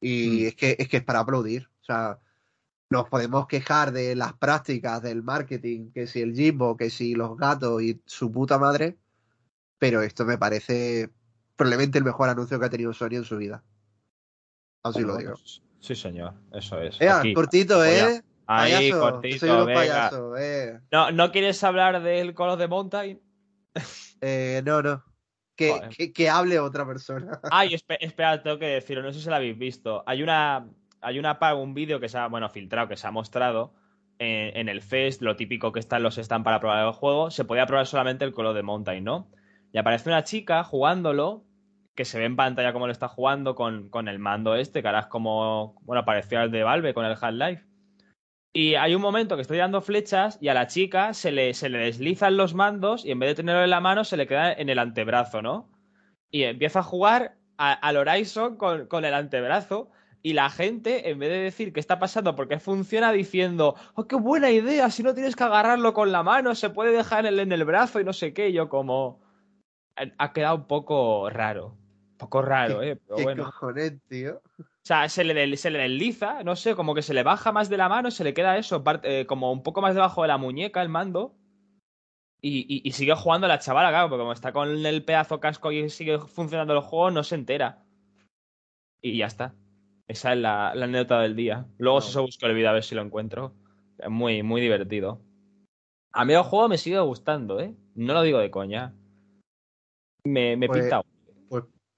Y 0.00 0.44
Mm. 0.44 0.48
es, 0.48 0.56
que, 0.56 0.76
es 0.78 0.88
que 0.88 0.98
es 0.98 1.04
para 1.04 1.20
aplaudir. 1.20 1.68
O 1.82 1.84
sea, 1.84 2.20
nos 2.90 3.08
podemos 3.10 3.46
quejar 3.48 3.92
de 3.92 4.16
las 4.16 4.34
prácticas 4.34 5.02
del 5.02 5.22
marketing, 5.22 5.92
que 5.92 6.06
si 6.06 6.22
el 6.22 6.34
Jimbo, 6.34 6.76
que 6.76 6.90
si 6.90 7.14
los 7.14 7.36
gatos 7.38 7.82
y 7.82 8.02
su 8.06 8.32
puta 8.32 8.58
madre, 8.58 8.98
pero 9.78 10.02
esto 10.02 10.24
me 10.26 10.38
parece 10.38 11.12
probablemente 11.56 11.98
el 11.98 12.04
mejor 12.04 12.28
anuncio 12.30 12.58
que 12.60 12.66
ha 12.66 12.70
tenido 12.70 12.92
Sony 12.94 13.16
en 13.16 13.24
su 13.24 13.36
vida. 13.38 13.64
Así 14.82 15.00
lo 15.00 15.16
digo. 15.16 15.34
Sí, 15.80 15.94
señor, 15.94 16.34
eso 16.52 16.80
es. 16.80 17.00
Ea, 17.00 17.18
Aquí. 17.20 17.34
cortito. 17.34 17.84
¿eh? 17.84 18.22
Ahí, 18.46 18.72
payaso, 18.90 19.00
cortito, 19.00 19.38
soy 19.40 19.50
un 19.50 19.66
venga. 19.66 19.74
payaso, 19.80 20.36
eh. 20.36 20.80
No, 20.90 21.10
¿No 21.12 21.30
quieres 21.30 21.62
hablar 21.62 22.02
del 22.02 22.34
Call 22.34 22.50
of 22.50 22.58
the 22.58 22.66
Mountain? 22.68 23.20
Eh, 24.20 24.62
no, 24.64 24.82
no. 24.82 25.04
Que, 25.54 25.80
que, 25.96 26.12
que 26.12 26.30
hable 26.30 26.58
otra 26.60 26.86
persona. 26.86 27.40
Ay, 27.50 27.74
espe- 27.74 27.98
espera, 28.00 28.42
tengo 28.42 28.58
que 28.58 28.66
decirlo, 28.66 29.02
no 29.02 29.12
sé 29.12 29.20
si 29.20 29.28
lo 29.28 29.34
habéis 29.36 29.58
visto. 29.58 30.02
Hay 30.06 30.22
una, 30.22 30.68
hay 31.00 31.18
una 31.18 31.38
un 31.56 31.74
vídeo 31.74 31.98
que 32.00 32.08
se 32.08 32.16
ha, 32.18 32.28
bueno, 32.28 32.48
filtrado, 32.48 32.88
que 32.88 32.96
se 32.96 33.06
ha 33.06 33.10
mostrado 33.10 33.74
en, 34.18 34.56
en 34.56 34.68
el 34.68 34.82
Fest, 34.82 35.20
lo 35.20 35.36
típico 35.36 35.72
que 35.72 35.80
están 35.80 36.02
los 36.02 36.14
stands 36.16 36.44
para 36.44 36.60
probar 36.60 36.86
el 36.86 36.92
juego. 36.92 37.30
Se 37.30 37.44
podía 37.44 37.66
probar 37.66 37.86
solamente 37.86 38.24
el 38.24 38.32
Call 38.34 38.46
of 38.46 38.56
the 38.56 38.62
Mountain, 38.62 39.02
¿no? 39.04 39.30
Y 39.72 39.78
aparece 39.78 40.08
una 40.08 40.24
chica 40.24 40.64
jugándolo, 40.64 41.44
que 41.98 42.04
se 42.04 42.20
ve 42.20 42.26
en 42.26 42.36
pantalla 42.36 42.72
cómo 42.72 42.86
lo 42.86 42.92
está 42.92 43.08
jugando 43.08 43.56
con, 43.56 43.88
con 43.88 44.06
el 44.06 44.20
mando 44.20 44.54
este, 44.54 44.82
que 44.82 44.86
ahora 44.86 45.00
es 45.00 45.06
como, 45.06 45.74
bueno, 45.82 46.04
pareció 46.04 46.38
al 46.38 46.52
de 46.52 46.62
Valve 46.62 46.94
con 46.94 47.04
el 47.04 47.16
Half-Life. 47.20 47.66
Y 48.52 48.76
hay 48.76 48.94
un 48.94 49.02
momento 49.02 49.34
que 49.34 49.42
estoy 49.42 49.58
dando 49.58 49.82
flechas 49.82 50.38
y 50.40 50.46
a 50.46 50.54
la 50.54 50.68
chica 50.68 51.12
se 51.12 51.32
le, 51.32 51.54
se 51.54 51.68
le 51.68 51.78
deslizan 51.78 52.36
los 52.36 52.54
mandos 52.54 53.04
y 53.04 53.10
en 53.10 53.18
vez 53.18 53.30
de 53.30 53.34
tenerlo 53.34 53.64
en 53.64 53.70
la 53.70 53.80
mano 53.80 54.04
se 54.04 54.16
le 54.16 54.28
queda 54.28 54.52
en 54.52 54.68
el 54.68 54.78
antebrazo, 54.78 55.42
¿no? 55.42 55.72
Y 56.30 56.44
empieza 56.44 56.78
a 56.78 56.84
jugar 56.84 57.34
al 57.56 57.96
Horizon 57.96 58.56
con, 58.56 58.86
con 58.86 59.04
el 59.04 59.14
antebrazo 59.14 59.90
y 60.22 60.34
la 60.34 60.50
gente, 60.50 61.10
en 61.10 61.18
vez 61.18 61.30
de 61.30 61.38
decir 61.38 61.72
qué 61.72 61.80
está 61.80 61.98
pasando, 61.98 62.36
porque 62.36 62.60
funciona 62.60 63.10
diciendo, 63.10 63.74
oh, 63.94 64.06
qué 64.06 64.14
buena 64.14 64.52
idea, 64.52 64.88
si 64.90 65.02
no 65.02 65.14
tienes 65.14 65.34
que 65.34 65.42
agarrarlo 65.42 65.92
con 65.94 66.12
la 66.12 66.22
mano, 66.22 66.54
se 66.54 66.70
puede 66.70 66.92
dejar 66.92 67.26
en 67.26 67.34
el, 67.34 67.40
en 67.40 67.50
el 67.50 67.64
brazo 67.64 67.98
y 67.98 68.04
no 68.04 68.12
sé 68.12 68.32
qué, 68.32 68.50
y 68.50 68.52
yo 68.52 68.68
como... 68.68 69.26
Ha 70.16 70.32
quedado 70.32 70.54
un 70.54 70.68
poco 70.68 71.28
raro. 71.28 71.76
Poco 72.18 72.42
raro, 72.42 72.82
¿eh? 72.82 72.96
Pero 72.96 73.16
¿Qué 73.16 73.22
bueno. 73.22 73.44
cojones, 73.44 74.00
tío? 74.08 74.42
O 74.58 74.64
sea, 74.84 75.08
se 75.08 75.22
le, 75.24 75.56
se 75.56 75.70
le 75.70 75.78
desliza, 75.78 76.42
no 76.42 76.56
sé, 76.56 76.74
como 76.74 76.94
que 76.94 77.02
se 77.02 77.14
le 77.14 77.22
baja 77.22 77.52
más 77.52 77.68
de 77.68 77.76
la 77.76 77.88
mano, 77.88 78.10
se 78.10 78.24
le 78.24 78.34
queda 78.34 78.58
eso, 78.58 78.82
parte- 78.82 79.20
eh, 79.20 79.26
como 79.26 79.52
un 79.52 79.62
poco 79.62 79.80
más 79.82 79.94
debajo 79.94 80.22
de 80.22 80.28
la 80.28 80.36
muñeca 80.38 80.82
el 80.82 80.88
mando. 80.88 81.34
Y, 82.40 82.60
y- 82.68 82.82
y 82.88 82.92
sigue 82.92 83.14
jugando 83.14 83.48
la 83.48 83.58
chavala, 83.58 83.90
claro, 83.90 84.08
porque 84.08 84.20
como 84.22 84.32
está 84.32 84.52
con 84.52 84.84
el 84.86 85.04
pedazo 85.04 85.40
casco 85.40 85.72
y 85.72 85.88
sigue 85.90 86.18
funcionando 86.18 86.72
el 86.74 86.80
juego, 86.80 87.10
no 87.10 87.22
se 87.24 87.34
entera. 87.34 87.84
Y 89.02 89.18
ya 89.18 89.26
está. 89.26 89.54
Esa 90.08 90.32
es 90.32 90.38
la, 90.38 90.72
la 90.74 90.84
anécdota 90.86 91.20
del 91.20 91.36
día. 91.36 91.66
Luego, 91.78 91.98
No. 91.98 92.00
si 92.00 92.12
se 92.12 92.20
busco 92.20 92.46
el 92.46 92.54
vídeo 92.54 92.70
a 92.70 92.72
ver 92.72 92.82
si 92.84 92.94
lo 92.94 93.02
encuentro. 93.02 93.54
Es 93.98 94.08
muy, 94.10 94.42
muy 94.42 94.60
divertido. 94.60 95.20
A 96.12 96.24
mí 96.24 96.32
el 96.32 96.42
juego 96.42 96.68
me 96.68 96.78
sigue 96.78 96.98
gustando, 97.00 97.60
¿eh? 97.60 97.74
No 97.94 98.14
lo 98.14 98.22
digo 98.22 98.38
de 98.38 98.50
coña. 98.50 98.94
Me, 100.24 100.56
me 100.56 100.66
Pues- 100.68 100.80
pinta. 100.80 101.02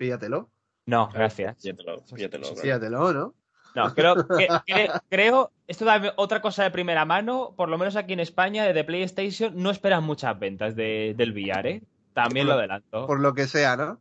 Píllatelo. 0.00 0.48
No, 0.86 1.10
gracias. 1.12 1.58
Píllatelo, 1.60 2.02
píllatelo, 2.06 2.42
claro. 2.48 2.62
Píllatelo, 2.62 3.12
¿no? 3.12 3.34
No, 3.74 3.94
creo 3.94 4.16
que, 4.26 4.48
que- 4.66 4.88
creo, 5.10 5.52
esto 5.68 5.84
da 5.84 6.14
otra 6.16 6.40
cosa 6.40 6.62
de 6.64 6.70
primera 6.70 7.04
mano, 7.04 7.52
por 7.54 7.68
lo 7.68 7.76
menos 7.76 7.96
aquí 7.96 8.14
en 8.14 8.20
España, 8.20 8.64
de 8.64 8.82
PlayStation, 8.84 9.52
no 9.54 9.70
esperan 9.70 10.02
muchas 10.02 10.38
ventas 10.38 10.74
de- 10.74 11.12
del 11.16 11.32
VR, 11.32 11.70
¿eh? 11.70 11.82
También 12.14 12.46
lo 12.46 12.54
adelanto. 12.54 12.88
Por, 13.00 13.06
Por 13.08 13.20
lo 13.20 13.34
que 13.34 13.46
sea, 13.46 13.76
¿no? 13.76 14.00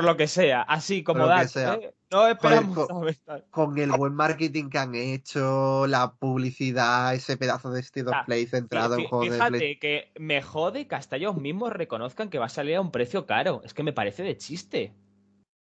lo 0.00 0.16
que 0.16 0.26
sea, 0.28 0.62
así 0.62 1.02
como 1.02 1.26
Por 1.26 1.48
sea. 1.48 1.74
¿eh? 1.74 1.92
No 2.10 2.26
esperan 2.28 2.72
Joder, 2.72 2.94
muchas 2.94 3.16
ventas. 3.26 3.42
Con 3.50 3.76
el 3.78 3.90
buen 3.90 4.14
marketing 4.14 4.70
que 4.70 4.78
han 4.78 4.94
hecho, 4.94 5.86
la 5.88 6.12
publicidad, 6.14 7.14
ese 7.14 7.36
pedazo 7.36 7.70
de 7.72 7.80
State 7.80 8.06
of 8.08 8.14
Ah, 8.16 8.22
Play 8.24 8.46
centrado 8.46 8.94
en 8.96 9.04
juegos 9.06 9.26
de 9.28 9.32
Fíjate 9.34 9.58
Play. 9.58 9.78
que 9.78 10.12
me 10.18 10.40
jode 10.40 10.86
que 10.86 10.94
hasta 10.94 11.16
ellos 11.16 11.36
mismos 11.36 11.72
reconozcan 11.72 12.30
que 12.30 12.38
va 12.38 12.46
a 12.46 12.50
salir 12.50 12.76
a 12.76 12.80
un 12.80 12.90
precio 12.92 13.26
caro. 13.26 13.60
Es 13.64 13.74
que 13.74 13.82
me 13.82 13.92
parece 13.92 14.22
de 14.22 14.36
chiste. 14.38 14.94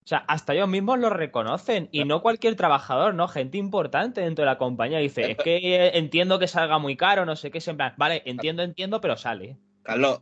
O 0.03 0.07
sea, 0.09 0.19
hasta 0.27 0.53
ellos 0.53 0.67
mismos 0.67 0.97
lo 0.99 1.09
reconocen. 1.11 1.87
Y 1.91 2.03
no 2.05 2.21
cualquier 2.21 2.55
trabajador, 2.55 3.13
¿no? 3.13 3.27
Gente 3.27 3.57
importante 3.57 4.21
dentro 4.21 4.43
de 4.43 4.47
la 4.47 4.57
compañía 4.57 4.97
dice, 4.99 5.31
es 5.31 5.37
que 5.37 5.57
eh, 5.57 5.97
entiendo 5.99 6.39
que 6.39 6.47
salga 6.47 6.79
muy 6.79 6.97
caro, 6.97 7.25
no 7.25 7.35
sé 7.35 7.51
qué. 7.51 7.61
siempre 7.61 7.93
Vale, 7.97 8.23
entiendo, 8.25 8.63
entiendo, 8.63 9.01
pero 9.01 9.17
sale. 9.17 9.57
Carlos, 9.83 10.21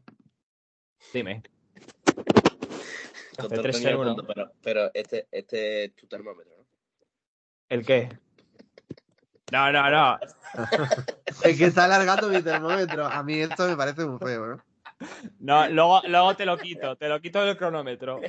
Dime. 1.13 1.43
con 3.37 3.45
Hace 3.45 3.55
todo 3.55 3.55
el 3.55 3.61
tres 3.61 3.81
cariño 3.81 3.89
del 3.89 3.93
en 3.93 3.99
uno. 4.01 4.09
mundo, 4.15 4.33
pero, 4.33 4.51
pero 4.61 4.91
este, 4.93 5.27
este 5.31 5.85
es 5.85 5.95
tu 5.95 6.07
termómetro, 6.07 6.57
¿no? 6.57 6.65
¿El 7.69 7.85
qué? 7.85 8.09
No, 9.51 9.71
no, 9.71 9.89
no. 9.89 10.19
Es 11.43 11.57
que 11.57 11.65
está 11.65 11.85
alargando 11.85 12.29
mi 12.29 12.41
termómetro. 12.41 13.05
A 13.05 13.23
mí 13.23 13.35
esto 13.39 13.67
me 13.67 13.77
parece 13.77 14.05
muy 14.05 14.17
feo, 14.19 14.47
¿no? 14.47 14.66
No, 15.39 15.67
luego, 15.69 16.01
luego 16.07 16.35
te 16.35 16.45
lo 16.45 16.57
quito, 16.57 16.95
te 16.95 17.07
lo 17.07 17.21
quito 17.21 17.43
del 17.45 17.55
cronómetro. 17.57 18.19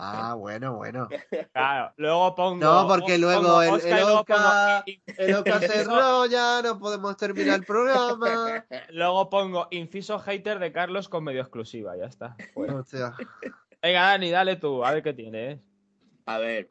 Ah, 0.00 0.34
bueno, 0.34 0.74
bueno. 0.76 1.08
Claro, 1.52 1.92
luego 1.96 2.34
pongo. 2.34 2.64
No, 2.64 2.88
porque 2.88 3.18
luego 3.18 3.60
el- 3.62 3.70
Oscar 3.70 3.98
el 3.98 4.04
Oscar- 4.04 4.84
pongo- 4.84 5.58
El 5.58 5.68
se 5.68 5.80
enrolla, 5.82 6.62
no 6.62 6.78
podemos 6.78 7.16
terminar 7.16 7.56
el 7.60 7.64
programa. 7.66 8.64
Luego 8.90 9.28
pongo 9.28 9.68
inciso 9.70 10.18
hater 10.18 10.58
de 10.58 10.72
Carlos 10.72 11.08
con 11.10 11.24
medio 11.24 11.42
exclusiva, 11.42 11.96
ya 11.96 12.06
está. 12.06 12.36
Hostia. 12.54 13.14
Venga, 13.82 14.00
Dani, 14.02 14.30
dale 14.30 14.56
tú, 14.56 14.84
a 14.84 14.92
ver 14.92 15.02
qué 15.02 15.12
tienes. 15.12 15.60
A 16.24 16.38
ver, 16.38 16.68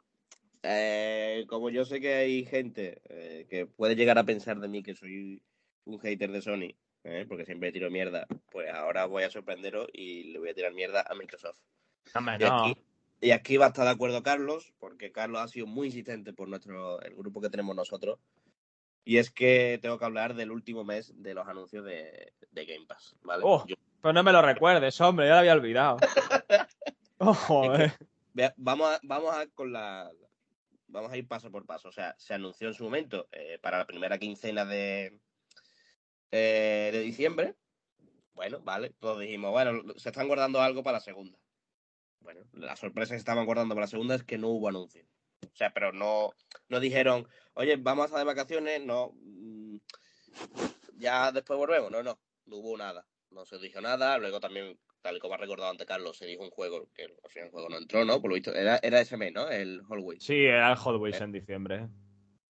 eh, 0.64 1.46
como 1.48 1.70
yo 1.70 1.86
sé 1.86 2.02
que 2.02 2.14
hay 2.16 2.46
gente 2.46 3.00
eh, 3.10 3.46
que 3.50 3.68
puede 3.68 3.96
llegar 3.96 4.18
a 4.18 4.24
pensar 4.24 4.60
de 4.60 4.68
mí 4.68 4.82
que 4.82 4.96
soy 4.96 5.42
un 5.86 6.00
hater 6.00 6.32
de 6.32 6.42
Sony, 6.42 6.76
eh, 7.06 7.26
porque 7.28 7.46
siempre 7.46 7.72
tiro 7.72 7.90
mierda, 7.90 8.28
pues 8.52 8.70
ahora 8.74 9.06
voy 9.06 9.24
a 9.24 9.30
sorprenderos 9.30 9.88
y 9.94 10.24
le 10.34 10.40
voy 10.40 10.50
a 10.50 10.54
tirar 10.54 10.74
mierda 10.74 11.06
a 11.08 11.16
Microsoft. 11.16 11.58
Hombre, 12.14 12.36
Y 12.40 12.44
no. 12.44 12.64
aquí, 12.66 12.78
y 13.22 13.32
aquí 13.32 13.58
va 13.58 13.66
a 13.66 13.70
estar 13.70 13.86
de 13.86 13.92
acuerdo 13.92 14.22
Carlos, 14.24 14.74
porque 14.80 15.12
Carlos 15.12 15.42
ha 15.42 15.48
sido 15.48 15.66
muy 15.68 15.88
insistente 15.88 16.34
por 16.34 16.50
nuestro 16.50 17.02
el 17.02 17.16
grupo 17.16 17.40
que 17.42 17.50
tenemos 17.50 17.76
nosotros. 17.76 18.20
Y 19.06 19.18
es 19.18 19.30
que 19.32 19.78
tengo 19.82 20.00
que 20.00 20.06
hablar 20.06 20.34
del 20.34 20.52
último 20.52 20.84
mes 20.84 21.14
de 21.22 21.34
los 21.36 21.48
anuncios 21.48 21.86
de, 21.86 22.34
de 22.52 22.66
Game 22.66 22.86
Pass, 22.88 23.16
¿vale? 23.22 23.44
Oh. 23.46 23.64
Yo- 23.68 23.76
Pues 24.02 24.14
no 24.14 24.24
me 24.24 24.32
lo 24.32 24.42
recuerdes, 24.42 25.00
hombre, 25.02 25.28
ya 25.28 25.34
lo 25.34 25.40
había 25.40 25.54
olvidado. 25.54 25.98
Oh, 27.18 27.34
joder. 27.34 27.94
Vea, 28.34 28.54
vamos 28.58 28.90
a, 28.94 29.00
vamos 29.04 29.34
a 29.34 29.48
con 29.48 29.72
la 29.72 30.12
vamos 30.88 31.12
a 31.12 31.18
ir 31.18 31.28
paso 31.28 31.50
por 31.50 31.66
paso. 31.66 31.88
O 31.88 31.92
sea, 31.94 32.14
se 32.18 32.34
anunció 32.34 32.68
en 32.68 32.74
su 32.74 32.84
momento 32.84 33.28
eh, 33.32 33.58
para 33.62 33.78
la 33.78 33.88
primera 33.88 34.18
quincena 34.18 34.66
de 34.66 35.18
eh, 36.36 36.90
de 36.92 37.00
diciembre. 37.02 37.56
Bueno, 38.34 38.60
vale, 38.62 38.92
todos 39.00 39.20
dijimos, 39.20 39.52
bueno, 39.52 39.82
se 39.96 40.10
están 40.10 40.28
guardando 40.28 40.62
algo 40.62 40.84
para 40.84 40.98
la 40.98 41.02
segunda. 41.02 41.40
Bueno, 42.20 42.42
la 42.54 42.76
sorpresa 42.76 43.14
que 43.14 43.18
se 43.18 43.22
estaban 43.22 43.46
guardando 43.46 43.76
para 43.76 43.86
la 43.86 43.90
segunda 43.90 44.16
es 44.16 44.24
que 44.24 44.38
no 44.38 44.50
hubo 44.50 44.68
anuncio. 44.68 45.06
O 45.44 45.56
sea, 45.56 45.74
pero 45.74 45.92
no, 45.94 46.32
no 46.68 46.80
dijeron, 46.80 47.28
oye, 47.54 47.78
vamos 47.78 48.12
a 48.12 48.18
de 48.18 48.24
vacaciones, 48.26 48.84
no, 48.84 49.14
mm, 49.16 49.78
ya 50.98 51.32
después 51.32 51.58
volvemos. 51.58 51.92
No, 51.92 52.04
no, 52.04 52.20
no 52.46 52.58
hubo 52.58 52.78
nada. 52.78 53.08
No 53.32 53.46
se 53.46 53.58
dijo 53.60 53.82
nada. 53.82 54.18
Luego 54.18 54.40
también, 54.40 54.78
tal 55.02 55.18
y 55.18 55.20
como 55.20 55.36
ha 55.36 55.38
recordado 55.38 55.70
antes 55.70 55.88
Carlos, 55.88 56.18
se 56.18 56.26
dijo 56.26 56.44
un 56.44 56.50
juego 56.50 56.90
que 56.94 57.04
al 57.04 57.30
final 57.30 57.48
el 57.48 57.52
juego 57.52 57.70
no 57.70 57.78
entró, 57.78 58.06
¿no? 58.06 58.22
Por 58.22 58.30
lo 58.30 58.36
visto, 58.36 58.54
era, 58.54 58.80
era 58.82 59.02
ese 59.02 59.18
mes, 59.18 59.34
¿no? 59.34 59.50
El 59.50 59.82
Hallway. 59.90 60.20
Sí, 60.20 60.46
era 60.46 60.72
el 60.72 60.78
Hot 60.78 61.00
Wheels 61.00 61.22
en 61.22 61.32
diciembre. 61.32 61.88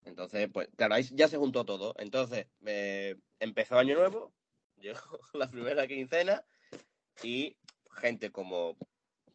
Entonces, 0.06 0.50
pues, 0.54 0.70
claro, 0.78 0.96
ahí 0.96 1.04
ya 1.12 1.28
se 1.28 1.38
juntó 1.38 1.66
todo. 1.66 1.94
Entonces, 1.98 2.48
eh, 2.66 3.16
empezó 3.40 3.78
Año 3.78 3.96
Nuevo, 3.96 4.34
llegó 4.78 5.20
la 5.34 5.50
primera 5.50 5.88
quincena 5.88 6.46
y 7.24 7.58
gente 7.96 8.32
como, 8.32 8.78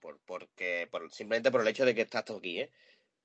por, 0.01 0.21
porque, 0.25 0.89
por, 0.91 1.13
simplemente 1.13 1.51
por 1.51 1.63
el 1.63 1.69
hecho 1.69 1.85
de 1.85 1.95
que 1.95 2.03
estás 2.03 2.25
tú 2.25 2.37
aquí, 2.37 2.61
¿eh? 2.61 2.71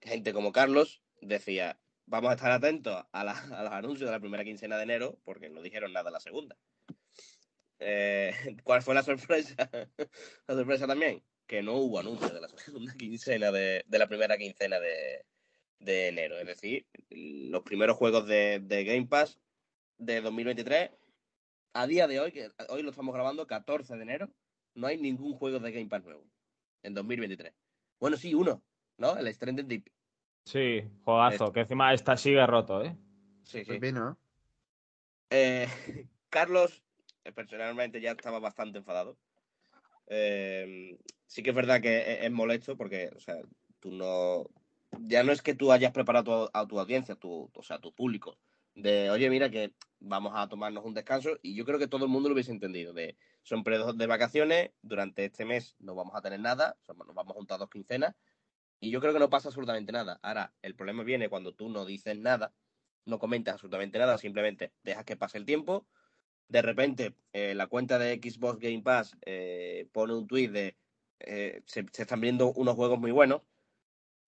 Gente 0.01 0.33
como 0.33 0.51
Carlos 0.51 1.03
decía, 1.21 1.79
vamos 2.05 2.31
a 2.31 2.35
estar 2.35 2.51
atentos 2.51 3.05
a, 3.11 3.23
la- 3.23 3.33
a 3.39 3.63
los 3.63 3.73
anuncios 3.73 4.07
de 4.09 4.13
la 4.13 4.19
primera 4.19 4.43
quincena 4.43 4.77
de 4.77 4.83
enero, 4.83 5.19
porque 5.23 5.49
no 5.49 5.61
dijeron 5.61 5.93
nada 5.93 6.11
la 6.11 6.19
segunda. 6.19 6.57
Eh, 7.79 8.31
¿Cuál 8.63 8.81
fue 8.81 8.95
la 8.95 9.03
sorpresa? 9.03 9.55
la 10.47 10.55
sorpresa 10.55 10.87
también, 10.87 11.23
que 11.47 11.61
no 11.61 11.73
hubo 11.75 11.99
anuncios 11.99 12.33
de 12.33 12.41
la 12.41 12.49
segunda 12.49 12.93
quincena 12.95 13.51
de, 13.51 13.83
de 13.85 13.99
la 13.99 14.07
primera 14.07 14.37
quincena 14.37 14.79
de, 14.79 15.25
de 15.85 16.09
enero. 16.09 16.37
Es 16.37 16.47
decir, 16.47 16.85
los 17.09 17.61
primeros 17.63 17.95
juegos 17.95 18.27
de, 18.27 18.59
de 18.59 18.83
Game 18.83 19.07
Pass 19.07 19.39
de 19.97 20.21
2023, 20.21 20.91
a 21.73 21.87
día 21.87 22.07
de 22.07 22.19
hoy, 22.19 22.31
que 22.31 22.49
hoy 22.69 22.81
lo 22.81 22.89
estamos 22.89 23.13
grabando 23.13 23.47
14 23.47 23.95
de 23.95 24.01
enero, 24.01 24.29
no 24.73 24.87
hay 24.87 24.97
ningún 24.97 25.33
juego 25.33 25.59
de 25.59 25.71
Game 25.71 25.87
Pass 25.87 26.03
nuevo 26.03 26.25
en 26.83 26.93
2023. 26.93 27.53
Bueno, 27.99 28.17
sí, 28.17 28.33
uno, 28.33 28.61
¿no? 28.97 29.17
El 29.17 29.33
Stranded 29.33 29.65
Deep. 29.65 29.89
Sí, 30.45 30.83
juegazo, 31.03 31.51
que 31.51 31.61
encima 31.61 31.93
está 31.93 32.17
sigue 32.17 32.45
roto, 32.45 32.83
¿eh? 32.83 32.95
Sí, 33.43 33.59
sí. 33.59 33.65
Pues 33.65 33.79
bien, 33.79 33.95
¿no? 33.95 34.17
Eh, 35.29 35.67
Carlos, 36.29 36.83
eh, 37.23 37.31
personalmente 37.31 38.01
ya 38.01 38.11
estaba 38.11 38.39
bastante 38.39 38.79
enfadado. 38.79 39.17
Eh, 40.07 40.97
sí 41.25 41.41
que 41.41 41.49
es 41.49 41.55
verdad 41.55 41.81
que 41.81 41.99
es, 41.99 42.23
es 42.25 42.31
molesto 42.31 42.77
porque, 42.77 43.09
o 43.15 43.19
sea, 43.19 43.35
tú 43.79 43.91
no. 43.91 44.49
Ya 45.01 45.23
no 45.23 45.31
es 45.31 45.41
que 45.41 45.55
tú 45.55 45.71
hayas 45.71 45.91
preparado 45.91 46.49
a 46.53 46.67
tu 46.67 46.79
audiencia, 46.79 47.15
tu, 47.15 47.51
o 47.53 47.63
sea, 47.63 47.77
a 47.77 47.81
tu 47.81 47.93
público, 47.93 48.37
de 48.75 49.09
oye, 49.09 49.29
mira 49.29 49.49
que 49.49 49.73
vamos 49.99 50.33
a 50.35 50.47
tomarnos 50.49 50.85
un 50.85 50.93
descanso, 50.93 51.37
y 51.41 51.55
yo 51.55 51.65
creo 51.65 51.79
que 51.79 51.87
todo 51.87 52.05
el 52.05 52.11
mundo 52.11 52.29
lo 52.29 52.33
hubiese 52.33 52.51
entendido. 52.51 52.93
De 52.93 53.17
son 53.43 53.63
periodos 53.63 53.97
de 53.97 54.07
vacaciones, 54.07 54.71
durante 54.81 55.25
este 55.25 55.45
mes 55.45 55.75
no 55.79 55.95
vamos 55.95 56.15
a 56.15 56.21
tener 56.21 56.39
nada, 56.39 56.77
nos 56.87 57.15
vamos 57.15 57.31
a 57.31 57.37
juntar 57.37 57.59
dos 57.59 57.69
quincenas, 57.69 58.15
y 58.79 58.91
yo 58.91 58.99
creo 59.01 59.13
que 59.13 59.19
no 59.19 59.29
pasa 59.29 59.49
absolutamente 59.49 59.91
nada. 59.91 60.19
Ahora, 60.21 60.53
el 60.61 60.75
problema 60.75 61.03
viene 61.03 61.29
cuando 61.29 61.53
tú 61.53 61.69
no 61.69 61.85
dices 61.85 62.17
nada 62.17 62.53
no 63.05 63.19
comentas 63.19 63.53
absolutamente 63.53 63.99
nada, 63.99 64.17
simplemente 64.17 64.73
dejas 64.83 65.05
que 65.05 65.15
pase 65.15 65.37
el 65.37 65.45
tiempo. 65.45 65.87
De 66.47 66.61
repente, 66.61 67.15
eh, 67.33 67.55
la 67.55 67.67
cuenta 67.67 67.97
de 67.97 68.15
Xbox 68.15 68.59
Game 68.59 68.81
Pass 68.81 69.15
eh, 69.25 69.87
pone 69.91 70.13
un 70.13 70.27
tweet 70.27 70.49
de 70.49 70.77
eh, 71.19 71.61
se, 71.65 71.85
se 71.91 72.01
están 72.01 72.21
viendo 72.21 72.51
unos 72.53 72.75
juegos 72.75 72.99
muy 72.99 73.11
buenos 73.11 73.41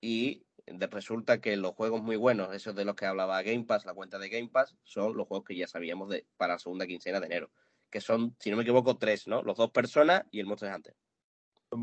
y 0.02 0.46
resulta 0.92 1.40
que 1.40 1.56
los 1.58 1.72
juegos 1.74 2.02
muy 2.02 2.16
buenos, 2.16 2.54
esos 2.54 2.76
de 2.76 2.86
los 2.86 2.96
que 2.96 3.06
hablaba 3.06 3.42
Game 3.42 3.64
Pass, 3.64 3.86
la 3.86 3.94
cuenta 3.94 4.20
de 4.20 4.30
Game 4.30 4.50
Pass, 4.50 4.76
son 4.84 5.16
los 5.16 5.28
juegos 5.28 5.46
que 5.48 5.56
ya 5.56 5.68
sabíamos 5.68 6.10
de, 6.10 6.26
para 6.38 6.54
la 6.54 6.60
segunda 6.60 6.86
quincena 6.88 7.20
de 7.20 7.26
enero, 7.28 7.50
que 7.90 8.02
son, 8.02 8.36
si 8.40 8.50
no 8.52 8.58
me 8.58 8.64
equivoco, 8.64 8.98
tres, 8.98 9.28
¿no? 9.28 9.42
Los 9.44 9.58
dos 9.58 9.72
personas 9.72 10.24
y 10.32 10.40
el 10.40 10.46
Monster 10.46 10.74
Hunter. 10.74 10.96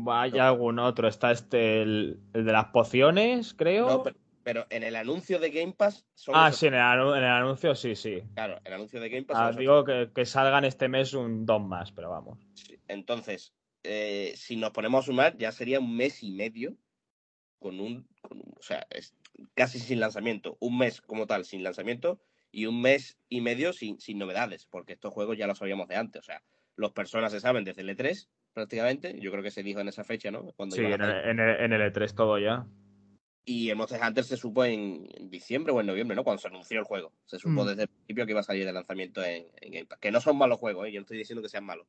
Hay 0.07 0.37
algún 0.39 0.79
otro, 0.79 1.07
está 1.07 1.31
este, 1.31 1.81
el, 1.81 2.19
el 2.33 2.45
de 2.45 2.51
las 2.51 2.65
pociones, 2.65 3.53
creo. 3.53 3.87
No, 3.87 4.03
pero, 4.03 4.15
pero 4.43 4.65
en 4.69 4.83
el 4.83 4.95
anuncio 4.95 5.39
de 5.39 5.51
Game 5.51 5.73
Pass 5.73 6.05
son 6.15 6.35
ah, 6.35 6.47
esos- 6.47 6.59
sí, 6.59 6.67
en 6.67 6.73
el, 6.73 6.79
anu- 6.81 7.15
en 7.17 7.23
el 7.23 7.29
anuncio 7.29 7.75
sí, 7.75 7.95
sí. 7.95 8.23
Claro, 8.33 8.59
el 8.63 8.73
anuncio 8.73 8.99
de 8.99 9.09
Game 9.09 9.23
Pass 9.23 9.37
Ah, 9.39 9.51
digo 9.51 9.83
que, 9.83 10.11
que 10.13 10.25
salgan 10.25 10.65
este 10.65 10.87
mes 10.89 11.13
un 11.13 11.45
dos 11.45 11.61
más, 11.61 11.91
pero 11.91 12.09
vamos. 12.09 12.39
Sí, 12.55 12.79
Entonces, 12.87 13.53
eh, 13.83 14.33
si 14.35 14.55
nos 14.55 14.71
ponemos 14.71 15.03
a 15.03 15.05
sumar, 15.05 15.37
ya 15.37 15.51
sería 15.51 15.79
un 15.79 15.95
mes 15.95 16.23
y 16.23 16.31
medio 16.31 16.75
con 17.65 17.79
un, 17.79 18.07
con 18.21 18.37
un- 18.37 18.53
o 18.59 18.61
sea, 18.61 18.85
es 18.91 19.15
casi 19.55 19.79
sin 19.79 19.99
lanzamiento. 19.99 20.55
Un 20.59 20.77
mes 20.77 21.01
como 21.01 21.25
tal 21.25 21.45
sin 21.45 21.63
lanzamiento 21.63 22.19
y 22.51 22.67
un 22.67 22.79
mes 22.79 23.17
y 23.27 23.41
medio 23.41 23.73
sin, 23.73 23.99
sin 23.99 24.19
novedades, 24.19 24.67
porque 24.67 24.93
estos 24.93 25.11
juegos 25.11 25.35
ya 25.35 25.47
los 25.47 25.57
sabíamos 25.57 25.87
de 25.87 25.95
antes. 25.95 26.19
O 26.19 26.23
sea, 26.23 26.43
los 26.75 26.91
personas 26.91 27.31
se 27.31 27.39
saben 27.39 27.63
desde 27.63 27.81
el 27.81 27.89
E3 27.89 28.27
prácticamente. 28.53 29.19
Yo 29.19 29.31
creo 29.31 29.41
que 29.41 29.49
se 29.49 29.63
dijo 29.63 29.79
en 29.79 29.87
esa 29.87 30.03
fecha, 30.03 30.29
¿no? 30.29 30.45
Cuando 30.55 30.75
Sí, 30.75 30.83
en 30.83 30.93
el, 30.93 31.01
hacer- 31.01 31.27
en, 31.27 31.39
el, 31.39 31.59
en 31.59 31.73
el 31.73 31.81
E3 31.91 32.13
todo 32.13 32.37
ya. 32.37 32.67
Y 33.45 33.71
el 33.71 33.75
Monster 33.77 33.99
Hunter 33.99 34.23
se 34.23 34.37
supo 34.37 34.63
en, 34.63 35.07
diciembre 35.31 35.73
o 35.73 35.79
en 35.81 35.87
noviembre, 35.87 36.15
¿no? 36.15 36.23
Cuando 36.23 36.39
se 36.41 36.49
anunció 36.49 36.77
el 36.79 36.85
juego. 36.85 37.13
Se 37.25 37.39
supo 37.39 37.63
Mm. 37.63 37.67
desde 37.69 37.81
el 37.83 37.87
principio 37.89 38.25
que 38.27 38.31
iba 38.31 38.41
a 38.41 38.43
salir 38.43 38.63
de 38.65 38.73
lanzamiento 38.73 39.23
en, 39.23 39.47
en 39.61 39.71
Game 39.71 39.85
Pass. 39.87 39.97
Que 39.99 40.11
no 40.11 40.21
son 40.21 40.37
malos 40.37 40.59
juegos, 40.59 40.87
¿eh? 40.87 40.91
Yo 40.91 40.99
no 40.99 41.05
estoy 41.05 41.17
diciendo 41.17 41.41
que 41.41 41.49
sean 41.49 41.63
malos. 41.65 41.87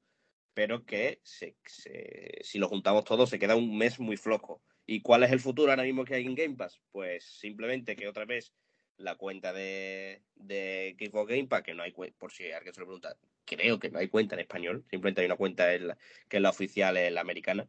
Pero 0.55 0.87
que 0.87 1.21
se, 1.23 1.55
se- 1.67 2.39
si 2.43 2.59
lo 2.59 2.67
juntamos 2.69 3.05
todo 3.05 3.27
se 3.27 3.39
queda 3.39 3.57
un 3.57 3.77
mes 3.77 4.01
muy 4.01 4.17
flojo. 4.17 4.63
¿Y 4.87 5.03
cuál 5.03 5.25
es 5.25 5.33
el 5.33 5.41
futuro 5.41 5.71
ahora 5.71 5.83
mismo 5.83 6.05
que 6.05 6.15
hay 6.15 6.25
en 6.25 6.35
Game 6.35 6.57
Pass? 6.57 6.81
Pues 6.93 7.25
simplemente 7.25 7.97
que 7.97 8.09
otra 8.09 8.25
vez 8.25 8.53
la 8.97 9.17
cuenta 9.17 9.53
de, 9.53 10.23
de 10.35 10.97
Xbox 10.99 11.29
Game 11.29 11.49
Pass, 11.49 11.63
que 11.63 11.75
no 11.75 11.83
hay 11.83 11.93
por 11.93 12.33
si 12.33 12.51
alguien 12.53 12.73
se 12.73 12.81
lo 12.81 12.87
pregunta, 12.87 13.17
creo 13.45 13.79
que 13.79 13.91
no 13.91 13.99
hay 13.99 14.09
cuenta 14.09 14.37
en 14.37 14.41
español. 14.41 14.85
Simplemente 14.91 15.21
hay 15.21 15.27
una 15.27 15.37
cuenta 15.37 15.75
en 15.75 15.89
la- 15.89 15.99
que 16.29 16.37
es 16.37 16.43
la 16.43 16.51
oficial, 16.51 16.97
es 16.97 17.13
la 17.13 17.21
americana 17.21 17.69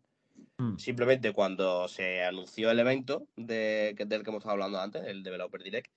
Mm. 0.57 0.77
simplemente 0.77 1.34
cuando 1.34 1.88
se 1.88 2.23
anunció 2.23 2.72
el 2.72 2.80
evento 2.80 3.27
de, 3.35 3.95
del 3.98 4.23
que 4.23 4.30
hemos 4.30 4.39
estado 4.39 4.53
hablando 4.53 4.80
antes, 4.80 5.03
el 5.06 5.23
Developer 5.23 5.61
Direct, 5.61 5.91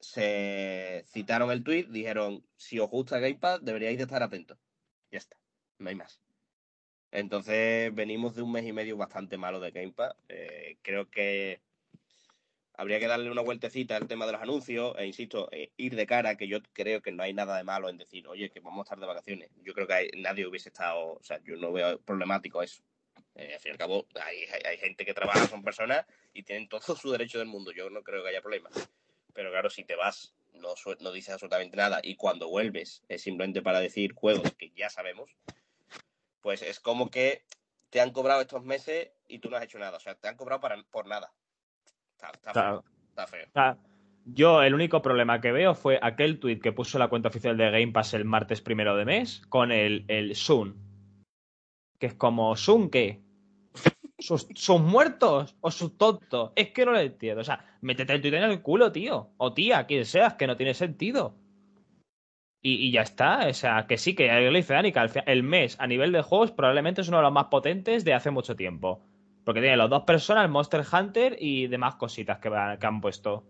se 0.00 1.04
citaron 1.08 1.50
el 1.50 1.62
tweet, 1.62 1.86
dijeron, 1.90 2.44
si 2.56 2.78
os 2.78 2.90
gusta 2.90 3.18
Game 3.18 3.38
Pass, 3.38 3.64
deberíais 3.64 3.96
de 3.98 4.04
estar 4.04 4.22
atentos. 4.22 4.58
Ya 5.10 5.18
está, 5.18 5.36
no 5.78 5.88
hay 5.88 5.94
más. 5.94 6.22
Entonces 7.12 7.94
venimos 7.94 8.34
de 8.36 8.42
un 8.42 8.52
mes 8.52 8.64
y 8.64 8.72
medio 8.72 8.96
bastante 8.96 9.36
malo 9.36 9.60
de 9.60 9.70
Game 9.72 9.92
Pass. 9.92 10.14
Eh, 10.28 10.76
creo 10.82 11.10
que 11.10 11.60
habría 12.80 12.98
que 12.98 13.08
darle 13.08 13.30
una 13.30 13.42
vueltecita 13.42 13.96
al 13.96 14.08
tema 14.08 14.26
de 14.26 14.32
los 14.32 14.40
anuncios 14.40 14.94
e 14.98 15.06
insisto, 15.06 15.48
eh, 15.52 15.70
ir 15.76 15.96
de 15.96 16.06
cara, 16.06 16.36
que 16.36 16.48
yo 16.48 16.60
creo 16.72 17.02
que 17.02 17.12
no 17.12 17.22
hay 17.22 17.34
nada 17.34 17.56
de 17.56 17.64
malo 17.64 17.88
en 17.88 17.98
decir, 17.98 18.26
oye, 18.26 18.50
que 18.50 18.60
vamos 18.60 18.80
a 18.80 18.82
estar 18.84 19.00
de 19.00 19.06
vacaciones. 19.06 19.50
Yo 19.62 19.74
creo 19.74 19.86
que 19.86 20.10
nadie 20.16 20.46
hubiese 20.46 20.70
estado, 20.70 21.14
o 21.14 21.22
sea, 21.22 21.40
yo 21.44 21.56
no 21.56 21.72
veo 21.72 22.00
problemático 22.00 22.62
eso. 22.62 22.82
Eh, 23.34 23.54
al 23.54 23.60
fin 23.60 23.70
y 23.70 23.72
al 23.72 23.78
cabo, 23.78 24.06
hay, 24.24 24.78
gente 24.78 25.04
que 25.04 25.12
trabaja, 25.12 25.46
son 25.46 25.62
personas 25.62 26.06
y 26.32 26.42
tienen 26.42 26.68
todo 26.68 26.96
su 26.96 27.10
derecho 27.10 27.38
del 27.38 27.48
mundo. 27.48 27.72
Yo 27.72 27.90
no 27.90 28.02
creo 28.02 28.22
que 28.22 28.30
haya 28.30 28.40
problema. 28.40 28.70
Pero 29.34 29.50
claro, 29.50 29.68
si 29.68 29.84
te 29.84 29.94
vas, 29.94 30.34
no, 30.54 30.74
no 31.00 31.12
dices 31.12 31.34
absolutamente 31.34 31.76
nada 31.76 32.00
y 32.02 32.16
cuando 32.16 32.48
vuelves 32.48 33.02
es 33.08 33.22
simplemente 33.22 33.62
para 33.62 33.80
decir 33.80 34.14
juegos 34.14 34.52
que 34.54 34.70
ya 34.70 34.88
sabemos, 34.88 35.30
pues 36.40 36.62
es 36.62 36.80
como 36.80 37.10
que 37.10 37.44
te 37.90 38.00
han 38.00 38.12
cobrado 38.12 38.40
estos 38.40 38.64
meses 38.64 39.10
y 39.28 39.38
tú 39.38 39.50
no 39.50 39.56
has 39.56 39.64
hecho 39.64 39.78
nada. 39.78 39.96
O 39.96 40.00
sea, 40.00 40.14
te 40.14 40.28
han 40.28 40.36
cobrado 40.36 40.60
para, 40.60 40.82
por 40.90 41.06
nada. 41.06 41.32
Está, 42.12 42.30
está 42.32 42.52
feo. 42.52 42.84
Está 43.08 43.26
feo. 43.26 43.78
Yo 44.24 44.62
el 44.62 44.74
único 44.74 45.02
problema 45.02 45.40
que 45.40 45.52
veo 45.52 45.74
fue 45.74 45.98
aquel 46.02 46.38
tweet 46.38 46.60
que 46.60 46.72
puso 46.72 46.98
la 46.98 47.08
cuenta 47.08 47.28
oficial 47.28 47.56
de 47.56 47.70
Game 47.70 47.92
Pass 47.92 48.14
el 48.14 48.24
martes 48.24 48.60
primero 48.60 48.96
de 48.96 49.04
mes 49.04 49.42
con 49.48 49.72
el, 49.72 50.04
el 50.08 50.36
Sun. 50.36 50.76
Que 51.98 52.06
es 52.06 52.14
como, 52.14 52.54
¿Sun 52.56 52.90
qué? 52.90 53.22
¿Sus, 54.18 54.46
sus 54.54 54.80
muertos 54.80 55.56
o 55.60 55.70
sus 55.70 55.96
tontos? 55.96 56.52
Es 56.54 56.70
que 56.70 56.84
no 56.84 56.92
lo 56.92 57.00
entiendo. 57.00 57.40
O 57.40 57.44
sea, 57.44 57.78
métete 57.80 58.12
el 58.12 58.20
tweet 58.20 58.34
en 58.34 58.44
el 58.44 58.62
culo, 58.62 58.92
tío. 58.92 59.30
O 59.38 59.54
tía, 59.54 59.86
quien 59.86 60.04
seas, 60.04 60.34
que 60.34 60.46
no 60.46 60.56
tiene 60.56 60.74
sentido. 60.74 61.34
Y, 62.62 62.74
y 62.74 62.92
ya 62.92 63.02
está. 63.02 63.48
O 63.48 63.54
sea, 63.54 63.86
que 63.86 63.98
sí, 63.98 64.14
que 64.14 64.28
le 64.28 64.50
dice 64.58 64.74
Dani, 64.74 64.92
que 64.92 65.00
el 65.26 65.42
mes 65.42 65.76
a 65.80 65.86
nivel 65.86 66.12
de 66.12 66.22
juegos 66.22 66.52
probablemente 66.52 67.00
es 67.00 67.08
uno 67.08 67.18
de 67.18 67.22
los 67.24 67.32
más 67.32 67.46
potentes 67.46 68.04
de 68.04 68.14
hace 68.14 68.30
mucho 68.30 68.56
tiempo. 68.56 69.02
Porque 69.44 69.60
tiene 69.60 69.76
los 69.76 69.88
dos 69.88 70.02
personas, 70.02 70.48
Monster 70.50 70.84
Hunter 70.92 71.36
y 71.38 71.66
demás 71.66 71.96
cositas 71.96 72.38
que, 72.38 72.48
han 72.48 73.00
puesto. 73.00 73.44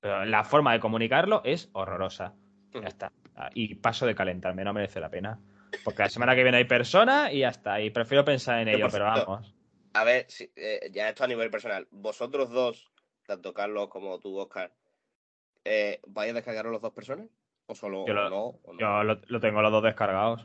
Pero 0.00 0.24
la 0.24 0.44
forma 0.44 0.72
de 0.72 0.80
comunicarlo 0.80 1.42
es 1.44 1.70
horrorosa. 1.72 2.34
Ya 2.74 2.88
está. 2.88 3.12
Ah, 3.36 3.50
Y 3.54 3.74
paso 3.76 4.06
de 4.06 4.14
calentarme, 4.14 4.64
no 4.64 4.72
merece 4.72 5.00
la 5.00 5.10
pena. 5.10 5.40
Porque 5.82 6.02
la 6.02 6.08
semana 6.10 6.34
que 6.34 6.42
viene 6.42 6.58
hay 6.58 6.64
persona 6.64 7.32
y 7.32 7.40
ya 7.40 7.48
está. 7.48 7.80
Y 7.80 7.90
prefiero 7.90 8.24
pensar 8.24 8.60
en 8.60 8.68
ello, 8.68 8.88
pero 8.90 9.04
vamos. 9.04 9.54
A 9.94 10.04
ver, 10.04 10.26
si- 10.28 10.52
eh, 10.54 10.90
ya 10.92 11.08
esto 11.08 11.24
a 11.24 11.26
nivel 11.26 11.50
personal. 11.50 11.88
Vosotros 11.90 12.50
dos, 12.50 12.90
tanto 13.26 13.52
Carlos 13.54 13.88
como 13.88 14.18
tú, 14.20 14.36
Oscar, 14.38 14.72
eh, 15.64 16.00
¿vais 16.06 16.30
a 16.30 16.34
descargaros 16.34 16.72
los 16.72 16.82
dos 16.82 16.92
personas? 16.92 17.26
¿O 17.70 17.74
solo 17.76 18.04
Yo 18.04 18.14
lo- 18.14 18.26
o 18.26 18.30
no? 18.30 18.44
o 18.64 18.72
no? 18.72 18.78
Yo 18.80 19.04
lo, 19.04 19.20
lo 19.28 19.40
tengo 19.40 19.62
los 19.62 19.70
dos 19.70 19.84
descargados. 19.84 20.44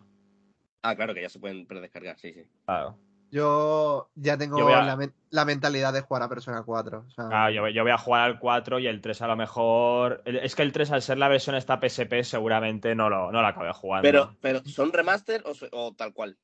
Ah, 0.83 0.95
claro, 0.95 1.15
que 1.15 1.23
ya 1.23 1.29
se 1.29 1.39
pueden 1.39 1.65
predescargar, 1.65 2.19
sí, 2.19 2.31
sí. 2.33 2.43
Claro. 2.65 2.99
Yo 3.31 4.11
ya 4.13 4.37
tengo 4.37 4.59
Yo 4.59 4.65
voy 4.65 4.73
a- 4.73 4.83
la, 4.83 4.95
men- 4.95 5.15
la 5.31 5.43
mentalidad 5.43 5.91
de 5.91 6.01
jugar 6.01 6.21
a 6.21 6.29
Persona 6.29 6.61
4. 6.63 7.05
o 7.07 7.09
sea, 7.09 7.25
Ah, 7.31 7.49
yo, 7.49 7.67
yo 7.69 7.81
voy 7.81 7.91
a 7.91 7.97
jugar 7.97 8.21
al 8.21 8.37
4 8.39 8.77
y 8.77 8.85
el 8.85 9.01
3 9.01 9.23
a 9.23 9.27
lo 9.27 9.35
mejor. 9.35 10.21
Es 10.25 10.53
que 10.53 10.61
el 10.61 10.71
3, 10.71 10.91
al 10.91 11.01
ser 11.01 11.17
la 11.17 11.27
versión 11.27 11.55
esta 11.55 11.79
PSP, 11.79 12.23
seguramente 12.23 12.93
no 12.93 13.09
lo, 13.09 13.31
no 13.31 13.41
la 13.41 13.47
acabé 13.49 13.73
jugando. 13.73 14.03
Pero, 14.07 14.37
pero 14.39 14.59
¿son 14.65 14.93
remaster 14.93 15.41
o, 15.47 15.53
o 15.71 15.95
tal 15.95 16.13
cual? 16.13 16.37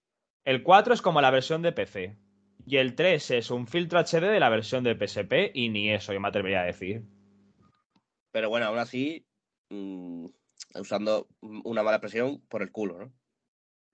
El 0.43 0.63
4 0.63 0.95
es 0.95 1.03
como 1.03 1.21
la 1.21 1.29
versión 1.29 1.61
de 1.61 1.71
PC. 1.73 2.17
Y 2.65 2.77
el 2.77 2.95
3 2.95 3.29
es 3.29 3.51
un 3.51 3.67
filtro 3.67 3.99
HD 3.99 4.21
de 4.31 4.39
la 4.39 4.49
versión 4.49 4.83
de 4.83 4.95
PSP 4.95 5.51
y 5.53 5.69
ni 5.69 5.91
eso 5.91 6.11
yo 6.13 6.19
me 6.19 6.29
atrevería 6.29 6.61
a 6.61 6.65
decir. 6.65 7.03
Pero 8.31 8.49
bueno, 8.49 8.65
aún 8.65 8.79
así, 8.79 9.25
mm, 9.69 10.25
usando 10.79 11.27
una 11.41 11.83
mala 11.83 11.97
expresión, 11.97 12.41
por 12.49 12.61
el 12.61 12.71
culo, 12.71 12.97
¿no? 12.99 13.11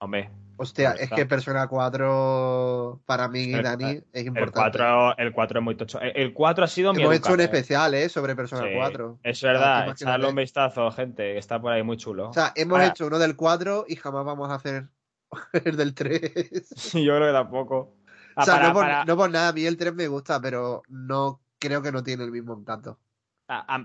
Hombre, 0.00 0.30
hostia, 0.56 0.92
es 0.92 1.10
que 1.10 1.26
Persona 1.26 1.66
4 1.66 3.02
para 3.04 3.26
mí 3.26 3.40
y 3.46 3.54
El- 3.54 3.62
Dani 3.64 3.84
es 3.90 4.04
el 4.12 4.26
importante. 4.28 4.78
4, 4.78 5.18
el 5.18 5.32
4 5.32 5.58
es 5.58 5.64
muy 5.64 5.74
tocho. 5.76 6.00
El- 6.00 6.16
El 6.16 6.32
4 6.32 6.64
ha 6.64 6.68
sido 6.68 6.92
mi 6.94 7.02
Hemos 7.02 7.16
hecho 7.16 7.32
un 7.32 7.40
especial, 7.40 7.94
¿eh? 7.94 8.08
Sobre 8.08 8.36
Persona 8.36 8.62
Sí, 8.62 8.68
4. 8.76 9.18
Es 9.24 9.42
verdad, 9.42 9.88
echarle 9.90 10.28
un 10.28 10.36
vistazo, 10.36 10.88
gente, 10.92 11.32
que 11.32 11.38
está 11.38 11.60
por 11.60 11.72
ahí 11.72 11.82
muy 11.82 11.96
chulo. 11.96 12.30
O 12.30 12.32
sea, 12.32 12.52
hemos 12.54 12.74
Ahora- 12.78 12.86
hecho 12.90 13.08
uno 13.08 13.18
del 13.18 13.34
4 13.34 13.86
y 13.88 13.96
jamás 13.96 14.24
vamos 14.24 14.48
a 14.50 14.54
hacer 14.54 14.88
el 15.64 15.76
del 15.76 15.94
3. 15.94 16.22
Yo 16.94 17.16
creo 17.16 17.26
que 17.26 17.32
tampoco. 17.32 17.96
Ah, 18.36 18.42
o 18.42 18.44
sea, 18.44 18.54
para- 18.54 18.68
no, 18.68 18.74
por, 18.74 18.82
para- 18.84 19.04
no 19.04 19.16
por 19.16 19.30
nada, 19.32 19.48
a 19.48 19.52
mí 19.52 19.64
el 19.66 19.76
3 19.76 19.94
me 19.94 20.06
gusta, 20.06 20.40
pero 20.40 20.82
no 20.88 21.40
creo 21.58 21.82
que 21.82 21.90
no 21.90 22.04
tiene 22.04 22.22
el 22.22 22.30
mismo 22.30 22.56
encanto. 22.56 23.00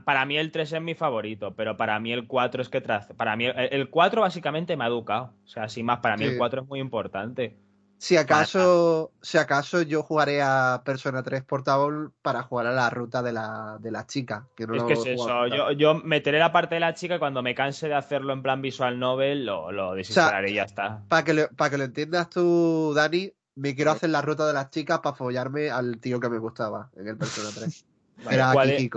Para 0.06 0.26
mí 0.26 0.38
el 0.38 0.52
3 0.52 0.73
es 0.73 0.81
mi 0.81 0.94
favorito, 0.94 1.56
pero 1.56 1.77
para 1.77 1.99
mí 1.99 2.11
el 2.11 2.27
4 2.27 2.61
es 2.61 2.69
que 2.69 2.81
tras, 2.81 3.07
para 3.07 3.35
mí 3.35 3.45
el, 3.45 3.56
el 3.57 3.90
4 3.90 4.22
básicamente 4.22 4.76
me 4.76 4.84
ha 4.84 4.88
educado. 4.88 5.34
O 5.45 5.48
sea, 5.48 5.69
sin 5.69 5.85
más, 5.85 5.99
para 5.99 6.18
mí 6.18 6.26
Sí. 6.26 6.31
el 6.31 6.38
4 6.38 6.61
es 6.61 6.68
muy 6.68 6.80
importante. 6.80 7.57
Si 7.98 8.18
acaso, 8.18 9.14
si 9.22 9.38
acaso 9.38 9.81
yo 9.81 10.03
jugaré 10.03 10.41
a 10.41 10.81
Persona 10.84 11.23
3 11.23 11.44
Portable 11.44 12.10
para 12.22 12.44
jugar 12.44 12.68
a 12.68 12.73
la 12.73 12.90
ruta 12.90 13.23
de 13.23 13.31
la, 13.31 13.77
de 13.80 13.91
la 13.91 14.06
chica. 14.06 14.45
Que 14.57 14.68
no 14.68 14.76
es 14.76 14.81
lo 14.81 14.88
que 14.88 14.94
es 14.95 15.06
eso, 15.06 15.48
yo, 15.48 15.72
yo 15.72 15.95
meteré 15.95 16.38
la 16.38 16.52
parte 16.52 16.76
de 16.76 16.81
la 16.81 16.95
chica 16.95 17.15
y 17.15 17.19
cuando 17.19 17.41
me 17.41 17.56
canse 17.56 17.88
de 17.88 17.94
hacerlo 17.94 18.34
en 18.34 18.44
plan 18.44 18.61
visual 18.61 18.99
novel, 18.99 19.45
lo, 19.45 19.72
lo 19.72 19.98
y 19.98 20.03
ya 20.03 20.64
está. 20.64 21.02
Para 21.07 21.23
que, 21.23 21.34
lo, 21.34 21.48
para 21.56 21.69
que 21.69 21.77
lo 21.77 21.85
entiendas 21.85 22.30
tú, 22.30 22.91
Dani, 22.94 23.31
me 23.56 23.73
quiero 23.73 23.91
hacer 23.91 24.10
la 24.10 24.22
ruta 24.22 24.45
de 24.45 24.53
las 24.53 24.69
chicas 24.69 24.99
para 24.99 25.15
follarme 25.15 25.69
al 25.69 25.99
tío 25.99 26.19
que 26.19 26.27
me 26.27 26.40
gustaba 26.40 26.90
en 26.98 27.07
el 27.07 27.15
Persona 27.15 27.52
3. 27.56 27.85
Vale. 28.26 28.35
Era 28.35 28.52
¿cuál 28.52 28.69
es? 28.72 28.91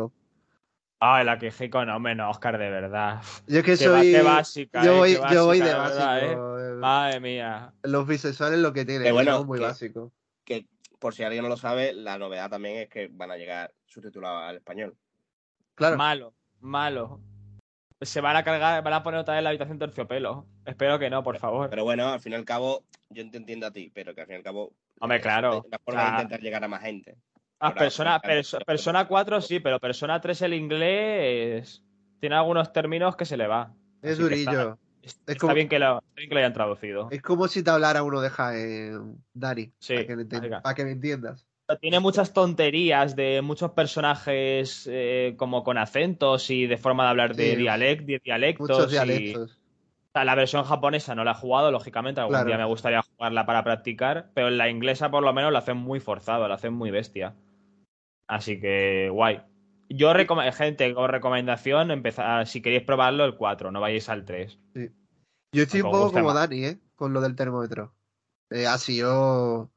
Ah, 1.00 1.22
la 1.24 1.38
que 1.38 1.50
Jico, 1.50 1.84
no, 1.84 2.00
menos, 2.00 2.30
Oscar, 2.30 2.56
de 2.58 2.70
verdad. 2.70 3.20
Yo 3.46 3.58
es 3.58 3.64
que 3.64 3.72
Qué 3.72 3.76
soy. 3.76 4.12
qué 4.12 4.22
básica, 4.22 4.82
yo 4.82 4.92
eh, 4.92 4.98
voy, 4.98 5.10
qué 5.28 5.34
yo 5.34 5.44
voy 5.44 5.60
básica, 5.60 5.64
de 5.64 5.82
de 5.82 5.88
verdad, 5.90 6.20
básico. 6.22 6.58
eh. 6.58 6.72
Madre 6.76 7.20
mía. 7.20 7.72
Los 7.82 8.06
bisexuales 8.06 8.58
lo 8.60 8.72
que 8.72 8.84
tienen, 8.86 9.04
Que 9.04 9.12
bueno, 9.12 9.32
somos 9.32 9.46
muy 9.46 9.58
que- 9.58 9.64
básicos. 9.66 10.12
Que 10.44 10.66
por 10.98 11.14
si 11.14 11.22
alguien 11.22 11.42
no 11.42 11.48
lo 11.50 11.56
sabe, 11.58 11.92
la 11.92 12.16
novedad 12.18 12.48
también 12.48 12.76
es 12.78 12.88
que 12.88 13.08
van 13.12 13.30
a 13.30 13.36
llegar 13.36 13.74
subtitulados 13.84 14.42
al 14.48 14.56
español. 14.56 14.96
Claro, 15.74 15.96
Malo, 15.98 16.34
malo. 16.60 17.20
Se 18.00 18.20
van 18.20 18.36
a 18.36 18.42
cargar, 18.44 18.82
van 18.82 18.92
a 18.94 19.02
poner 19.02 19.20
otra 19.20 19.34
vez 19.34 19.42
la 19.42 19.50
habitación 19.50 19.78
terciopelo. 19.78 20.46
Espero 20.64 20.98
que 20.98 21.10
no, 21.10 21.22
por 21.22 21.38
favor. 21.38 21.68
Pero 21.70 21.84
bueno, 21.84 22.08
al 22.10 22.20
fin 22.20 22.32
y 22.32 22.36
al 22.36 22.44
cabo, 22.44 22.84
yo 23.10 23.28
te 23.30 23.36
entiendo 23.36 23.66
a 23.66 23.70
ti, 23.70 23.90
pero 23.94 24.14
que 24.14 24.20
al 24.22 24.26
fin 24.26 24.34
y 24.34 24.38
al 24.38 24.42
cabo. 24.44 24.72
Hombre, 25.00 25.16
es 25.18 25.22
claro. 25.22 25.62
Una 25.66 25.78
forma 25.78 26.00
O 26.00 26.04
sea, 26.04 26.10
de 26.16 26.22
intentar 26.22 26.40
llegar 26.40 26.64
a 26.64 26.68
más 26.68 26.82
gente. 26.82 27.16
Ah, 27.58 27.74
persona, 27.74 28.20
perso- 28.20 28.58
persona 28.64 29.06
4 29.08 29.40
sí, 29.40 29.60
pero 29.60 29.80
Persona 29.80 30.20
3 30.20 30.42
el 30.42 30.54
inglés 30.54 31.82
tiene 32.20 32.36
algunos 32.36 32.72
términos 32.72 33.16
que 33.16 33.24
se 33.24 33.36
le 33.36 33.46
va. 33.46 33.72
es 34.02 34.12
está- 34.12 34.22
durillo. 34.22 34.78
Está, 35.02 35.32
Es 35.32 35.38
como- 35.38 35.54
bien 35.54 35.68
que 35.68 35.78
lo, 35.78 35.98
está 35.98 36.12
bien 36.16 36.28
que 36.28 36.34
lo 36.34 36.38
hayan 36.40 36.52
traducido. 36.52 37.08
Es 37.12 37.22
como 37.22 37.46
si 37.48 37.62
te 37.62 37.70
hablara 37.70 38.02
uno 38.02 38.20
de 38.20 38.28
Jaén, 38.30 39.24
Dani. 39.32 39.70
Sí, 39.78 39.94
para, 39.94 40.06
que, 40.06 40.48
para 40.62 40.84
me 40.84 40.90
entiendas. 40.90 41.46
Tiene 41.80 41.98
muchas 42.00 42.32
tonterías 42.32 43.16
de 43.16 43.40
muchos 43.42 43.70
personajes 43.72 44.88
eh, 44.90 45.34
como 45.36 45.64
con 45.64 45.78
acentos 45.78 46.50
y 46.50 46.66
de 46.66 46.76
forma 46.76 47.04
de 47.04 47.10
hablar 47.10 47.34
de, 47.36 47.56
dialect, 47.56 48.04
de 48.04 48.20
dialectos. 48.22 48.68
Muchos 48.68 48.90
dialectos. 48.90 49.58
La 50.14 50.34
versión 50.34 50.64
japonesa 50.64 51.14
no 51.14 51.24
la 51.24 51.32
he 51.32 51.34
jugado, 51.34 51.70
lógicamente. 51.70 52.20
Algún 52.20 52.34
Claro. 52.34 52.46
día 52.46 52.56
me 52.58 52.64
gustaría 52.64 53.02
jugarla 53.02 53.44
para 53.46 53.62
practicar. 53.64 54.30
Pero 54.34 54.48
en 54.48 54.58
la 54.58 54.68
inglesa, 54.70 55.10
por 55.10 55.22
lo 55.22 55.32
menos, 55.32 55.52
la 55.52 55.58
hacen 55.58 55.76
muy 55.76 56.00
forzado, 56.00 56.48
la 56.48 56.54
hacen 56.54 56.72
muy 56.72 56.90
bestia. 56.90 57.34
Así 58.28 58.60
que, 58.60 59.08
guay. 59.12 59.42
Yo, 59.88 60.12
recom- 60.12 60.52
gente, 60.52 60.92
con 60.94 61.08
recomendación, 61.08 61.90
empezar, 61.92 62.46
si 62.48 62.60
queréis 62.60 62.82
probarlo, 62.82 63.24
el 63.24 63.36
4, 63.36 63.70
no 63.70 63.80
vayáis 63.80 64.08
al 64.08 64.24
3. 64.24 64.58
Yo 65.52 65.62
estoy 65.62 65.82
un 65.82 65.90
poco 65.90 66.12
como 66.12 66.26
más. 66.26 66.34
Dani, 66.34 66.64
¿eh? 66.64 66.78
Con 66.96 67.12
lo 67.12 67.20
del 67.20 67.36
termómetro. 67.36 67.94
Eh, 68.50 68.66
ha 68.66 68.78
sido 68.78 69.70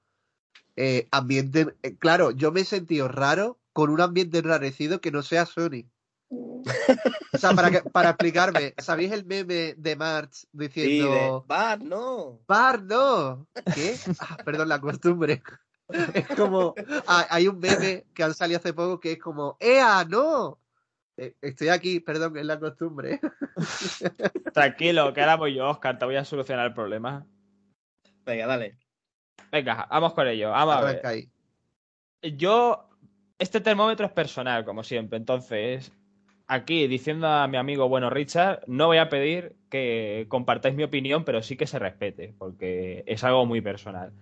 eh, 0.76 1.08
ambiente. 1.12 1.76
eh, 1.84 1.96
claro, 1.98 2.32
yo 2.32 2.52
me 2.52 2.62
he 2.62 2.66
sentido 2.66 3.08
raro 3.08 3.60
con 3.74 3.90
un 3.92 4.02
ambiente 4.02 4.40
enrarecido 4.40 5.00
que 5.00 5.12
no 5.12 5.22
sea 5.22 5.46
Sony. 5.46 5.86
O 6.32 7.38
sea, 7.38 7.52
para, 7.54 7.70
que- 7.72 7.82
para 7.90 8.10
explicarme, 8.10 8.74
¿sabéis 8.78 9.12
el 9.12 9.26
meme 9.26 9.76
de 9.78 9.96
March 9.96 10.32
Sí, 10.34 10.48
de. 10.54 10.68
diciendo. 10.68 11.46
¡Va, 11.50 11.78
no! 11.78 12.40
¡Bar, 12.48 12.82
no! 12.84 13.48
¿Qué? 13.76 13.96
Ah, 14.20 14.38
perdón, 14.44 14.70
la 14.70 14.80
costumbre. 14.82 15.42
Es 16.14 16.28
como. 16.28 16.76
ah, 17.08 17.28
hay 17.30 17.48
un 17.48 17.60
meme 17.60 18.06
que 18.14 18.24
han 18.24 18.34
salido 18.34 18.60
hace 18.60 18.74
poco 18.74 19.00
que 19.00 19.14
es 19.14 19.20
como. 19.20 19.58
¡Ea, 19.60 20.06
no! 20.06 20.60
Eh, 21.18 21.36
estoy 21.42 21.70
aquí, 21.70 22.00
perdón, 22.00 22.38
es 22.38 22.46
la 22.46 22.60
costumbre. 22.60 23.20
Tranquilo, 24.54 25.14
que 25.14 25.22
ahora 25.22 25.36
voy 25.36 25.56
yo, 25.56 25.70
Oscar, 25.70 25.98
te 26.00 26.06
voy 26.06 26.16
a 26.16 26.24
solucionar 26.26 26.68
el 26.68 26.74
problema. 26.74 27.26
Venga, 28.26 28.48
dale. 28.48 28.78
Venga, 29.52 29.88
vamos 29.90 30.14
con 30.14 30.28
ello. 30.28 30.52
Vamos 30.52 30.76
a 30.76 30.82
ver. 30.82 31.06
Ahí. 31.06 31.30
Yo, 32.22 32.90
este 33.38 33.60
termómetro 33.60 34.06
es 34.06 34.12
personal, 34.12 34.64
como 34.64 34.84
siempre. 34.84 35.18
Entonces, 35.18 35.92
aquí 36.48 36.88
diciendo 36.88 37.28
a 37.28 37.48
mi 37.48 37.58
amigo 37.58 37.90
bueno 37.90 38.10
Richard, 38.10 38.62
no 38.68 38.88
voy 38.88 38.98
a 38.98 39.10
pedir 39.10 39.56
que 39.70 40.26
compartáis 40.30 40.76
mi 40.76 40.84
opinión, 40.84 41.26
pero 41.26 41.42
sí 41.42 41.58
que 41.58 41.68
se 41.68 41.80
respete, 41.80 42.34
porque 42.38 43.04
es 43.08 43.24
algo 43.24 43.46
muy 43.46 43.62
personal. 43.62 44.14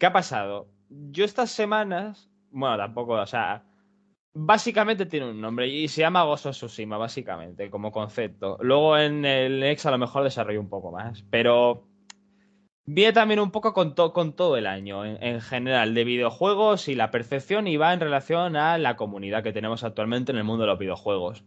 ¿Qué 0.00 0.06
ha 0.06 0.12
pasado? 0.12 0.66
Yo 0.88 1.24
estas 1.24 1.50
semanas, 1.52 2.28
bueno, 2.50 2.76
tampoco, 2.76 3.12
o 3.12 3.26
sea, 3.26 3.64
Básicamente 4.32 5.06
tiene 5.06 5.28
un 5.28 5.40
nombre 5.40 5.66
y 5.66 5.88
se 5.88 6.02
llama 6.02 6.24
of 6.24 6.40
Tsushima, 6.40 6.96
básicamente, 6.96 7.68
como 7.68 7.90
concepto. 7.90 8.58
Luego 8.60 8.96
en 8.96 9.24
el 9.24 9.60
X 9.64 9.86
a 9.86 9.90
lo 9.90 9.98
mejor 9.98 10.22
desarrollo 10.22 10.60
un 10.60 10.68
poco 10.68 10.92
más, 10.92 11.24
pero 11.30 11.88
viene 12.86 13.12
también 13.12 13.40
un 13.40 13.50
poco 13.50 13.72
con, 13.72 13.96
to- 13.96 14.12
con 14.12 14.36
todo 14.36 14.56
el 14.56 14.68
año, 14.68 15.04
en, 15.04 15.20
en 15.20 15.40
general, 15.40 15.94
de 15.94 16.04
videojuegos 16.04 16.86
y 16.86 16.94
la 16.94 17.10
percepción 17.10 17.66
y 17.66 17.76
va 17.76 17.92
en 17.92 17.98
relación 17.98 18.54
a 18.54 18.78
la 18.78 18.94
comunidad 18.94 19.42
que 19.42 19.52
tenemos 19.52 19.82
actualmente 19.82 20.30
en 20.30 20.38
el 20.38 20.44
mundo 20.44 20.62
de 20.62 20.68
los 20.68 20.78
videojuegos. 20.78 21.44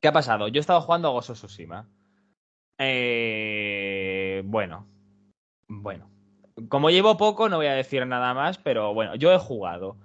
¿Qué 0.00 0.08
ha 0.08 0.12
pasado? 0.12 0.48
Yo 0.48 0.58
he 0.58 0.60
estado 0.60 0.80
jugando 0.80 1.06
a 1.08 1.12
of 1.12 1.30
Tsushima. 1.30 1.88
Eh, 2.76 4.42
bueno, 4.44 4.88
bueno. 5.68 6.10
Como 6.68 6.90
llevo 6.90 7.16
poco, 7.16 7.48
no 7.48 7.56
voy 7.56 7.66
a 7.66 7.74
decir 7.74 8.06
nada 8.06 8.34
más, 8.34 8.58
pero 8.58 8.94
bueno, 8.94 9.14
yo 9.14 9.32
he 9.32 9.38
jugado. 9.38 9.96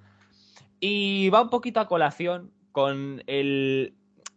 Y 0.79 1.29
va 1.29 1.41
un 1.41 1.49
poquito 1.49 1.79
a 1.79 1.87
colación 1.87 2.51
con 2.71 3.23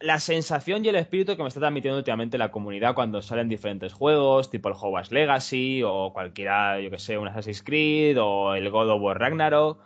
la 0.01 0.21
sensación 0.21 0.85
y 0.85 0.89
el 0.89 0.97
espíritu 0.97 1.37
que 1.37 1.43
me 1.43 1.49
está 1.49 1.61
transmitiendo 1.61 1.99
últimamente 1.99 2.39
la 2.39 2.51
comunidad 2.51 2.95
cuando 2.95 3.23
salen 3.23 3.49
diferentes 3.49 3.93
juegos, 3.93 4.51
tipo 4.51 4.69
el 4.69 4.75
Hogwarts 4.75 5.11
Legacy 5.11 5.83
o 5.83 6.13
cualquiera, 6.13 6.81
yo 6.81 6.91
que 6.91 6.99
sé, 6.99 7.19
un 7.19 7.29
Assassin's 7.29 7.63
Creed 7.63 8.21
o 8.21 8.55
el 8.55 8.71
God 8.71 8.91
of 8.91 9.03
War 9.03 9.19
Ragnarok 9.19 9.81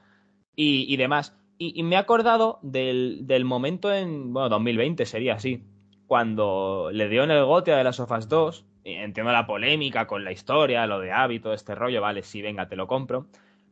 y, 0.57 0.97
demás. 0.97 1.37
Y, 1.59 1.83
me 1.83 1.97
he 1.97 1.99
acordado 1.99 2.59
del, 2.63 3.45
momento 3.45 3.93
en, 3.93 4.33
bueno, 4.33 4.49
2020 4.51 5.07
sería 5.07 5.35
así, 5.35 5.65
cuando 6.07 6.91
le 6.93 7.09
dio 7.09 7.25
en 7.25 7.31
el 7.31 7.45
gote 7.45 7.71
de 7.71 7.85
las 7.85 7.99
Us 8.01 8.29
2, 8.29 8.65
y 8.65 8.70
entiendo 8.85 9.33
la 9.33 9.47
polémica 9.47 10.07
con 10.07 10.25
la 10.25 10.33
historia, 10.33 10.87
lo 10.87 11.01
de 11.01 11.13
hábito, 11.13 11.53
este 11.53 11.75
rollo, 11.75 12.01
vale, 12.01 12.23
sí, 12.23 12.43
venga, 12.43 12.69
te 12.69 12.77
lo 12.77 12.87
compro. 12.87 13.27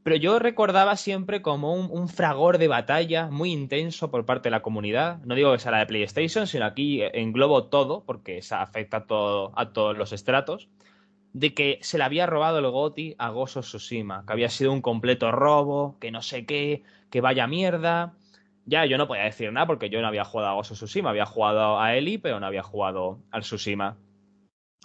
Pero 0.08 0.16
yo 0.16 0.38
recordaba 0.38 0.96
siempre 0.96 1.42
como 1.42 1.74
un, 1.74 2.08
fragor 2.08 2.56
de 2.56 2.66
batalla 2.66 3.28
muy 3.30 3.52
intenso 3.52 4.10
por 4.10 4.24
parte 4.24 4.48
de 4.48 4.52
la 4.52 4.62
comunidad. 4.62 5.18
No 5.24 5.34
digo 5.34 5.52
que 5.52 5.58
sea 5.58 5.72
la 5.72 5.80
de 5.80 5.86
PlayStation, 5.86 6.46
sino 6.46 6.64
aquí 6.64 7.02
englobo 7.12 7.64
todo, 7.64 8.04
porque 8.06 8.40
se 8.40 8.54
afecta 8.54 8.96
a, 8.98 9.06
todo, 9.06 9.52
a 9.54 9.72
todos 9.74 9.98
los 9.98 10.14
estratos. 10.14 10.70
De 11.34 11.52
que 11.52 11.78
se 11.82 11.98
le 11.98 12.04
había 12.04 12.24
robado 12.24 12.58
el 12.58 12.70
GOTI 12.70 13.16
a 13.18 13.32
of 13.32 13.50
Tsushima, 13.50 14.24
que 14.26 14.32
había 14.32 14.48
sido 14.48 14.72
un 14.72 14.80
completo 14.80 15.30
robo, 15.30 15.98
que 16.00 16.10
no 16.10 16.22
sé 16.22 16.46
qué, 16.46 16.84
que 17.10 17.20
vaya 17.20 17.46
mierda. 17.46 18.14
Ya, 18.64 18.86
yo 18.86 18.96
no 18.96 19.08
podía 19.08 19.24
decir 19.24 19.52
nada 19.52 19.66
porque 19.66 19.90
yo 19.90 20.00
no 20.00 20.08
había 20.08 20.24
jugado 20.24 20.52
a 20.52 20.54
of 20.54 20.72
Tsushima, 20.72 21.10
había 21.10 21.26
jugado 21.26 21.78
a 21.78 21.94
Eli, 21.96 22.16
pero 22.16 22.40
no 22.40 22.46
había 22.46 22.62
jugado 22.62 23.18
al 23.30 23.42
Tsushima. 23.42 23.98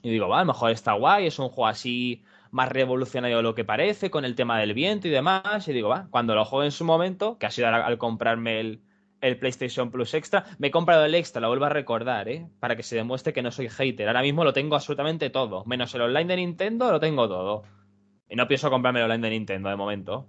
Y 0.03 0.11
digo, 0.11 0.27
va, 0.27 0.41
a 0.41 0.41
lo 0.41 0.47
mejor 0.47 0.69
está 0.69 0.93
guay, 0.93 1.27
es 1.27 1.39
un 1.39 1.47
juego 1.47 1.67
así 1.67 2.23
más 2.51 2.69
revolucionario 2.69 3.37
de 3.37 3.43
lo 3.43 3.55
que 3.55 3.63
parece, 3.63 4.11
con 4.11 4.25
el 4.25 4.35
tema 4.35 4.59
del 4.59 4.73
viento 4.73 5.07
y 5.07 5.11
demás. 5.11 5.65
Y 5.69 5.73
digo, 5.73 5.87
va, 5.87 6.07
cuando 6.11 6.35
lo 6.35 6.43
juegue 6.43 6.65
en 6.65 6.71
su 6.71 6.83
momento, 6.83 7.37
que 7.39 7.45
ha 7.45 7.51
sido 7.51 7.69
al, 7.69 7.97
comprarme 7.97 8.59
el, 8.59 8.81
el, 9.21 9.37
PlayStation 9.37 9.89
Plus 9.89 10.13
Extra, 10.13 10.43
me 10.59 10.67
he 10.67 10.71
comprado 10.71 11.05
el 11.05 11.15
Extra, 11.15 11.39
lo 11.39 11.47
vuelvo 11.47 11.65
a 11.65 11.69
recordar, 11.69 12.27
¿eh? 12.27 12.45
Para 12.59 12.75
que 12.75 12.83
se 12.83 12.97
demuestre 12.97 13.31
que 13.31 13.41
no 13.41 13.49
soy 13.49 13.69
hater. 13.69 14.07
Ahora 14.07 14.21
mismo 14.21 14.43
lo 14.43 14.51
tengo 14.51 14.75
absolutamente 14.75 15.29
todo, 15.29 15.63
menos 15.63 15.95
el 15.95 16.01
online 16.01 16.25
de 16.25 16.35
Nintendo, 16.35 16.91
lo 16.91 16.99
tengo 16.99 17.29
todo. 17.29 17.63
Y 18.29 18.35
no 18.35 18.45
pienso 18.45 18.69
comprarme 18.69 18.99
el 18.99 19.05
online 19.05 19.29
de 19.29 19.29
Nintendo 19.29 19.69
de 19.69 19.75
momento. 19.77 20.27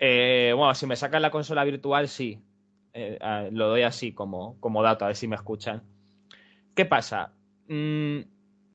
Eh, 0.00 0.52
bueno, 0.56 0.74
si 0.74 0.86
me 0.86 0.96
sacan 0.96 1.22
la 1.22 1.30
consola 1.30 1.62
virtual, 1.62 2.08
sí. 2.08 2.42
Eh, 2.94 3.16
lo 3.52 3.68
doy 3.68 3.82
así 3.82 4.12
como, 4.12 4.58
como 4.58 4.82
dato, 4.82 5.04
a 5.04 5.08
ver 5.08 5.16
si 5.16 5.28
me 5.28 5.36
escuchan. 5.36 5.84
¿Qué 6.74 6.84
pasa? 6.84 7.32
Mm, 7.68 8.22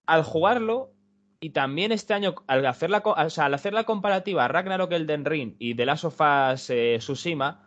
al 0.05 0.23
jugarlo, 0.23 0.91
y 1.39 1.51
también 1.51 1.91
este 1.91 2.13
año, 2.13 2.35
al 2.47 2.65
hacer 2.65 2.89
la, 2.89 3.03
o 3.05 3.29
sea, 3.29 3.45
al 3.45 3.53
hacer 3.53 3.73
la 3.73 3.83
comparativa 3.83 4.47
Ragnarok 4.47 4.91
Elden 4.91 5.25
Ring 5.25 5.55
y 5.59 5.75
The 5.75 5.85
Last 5.85 6.05
of 6.05 6.19
Us 6.19 6.69
eh, 6.69 6.97
Tsushima, 6.99 7.61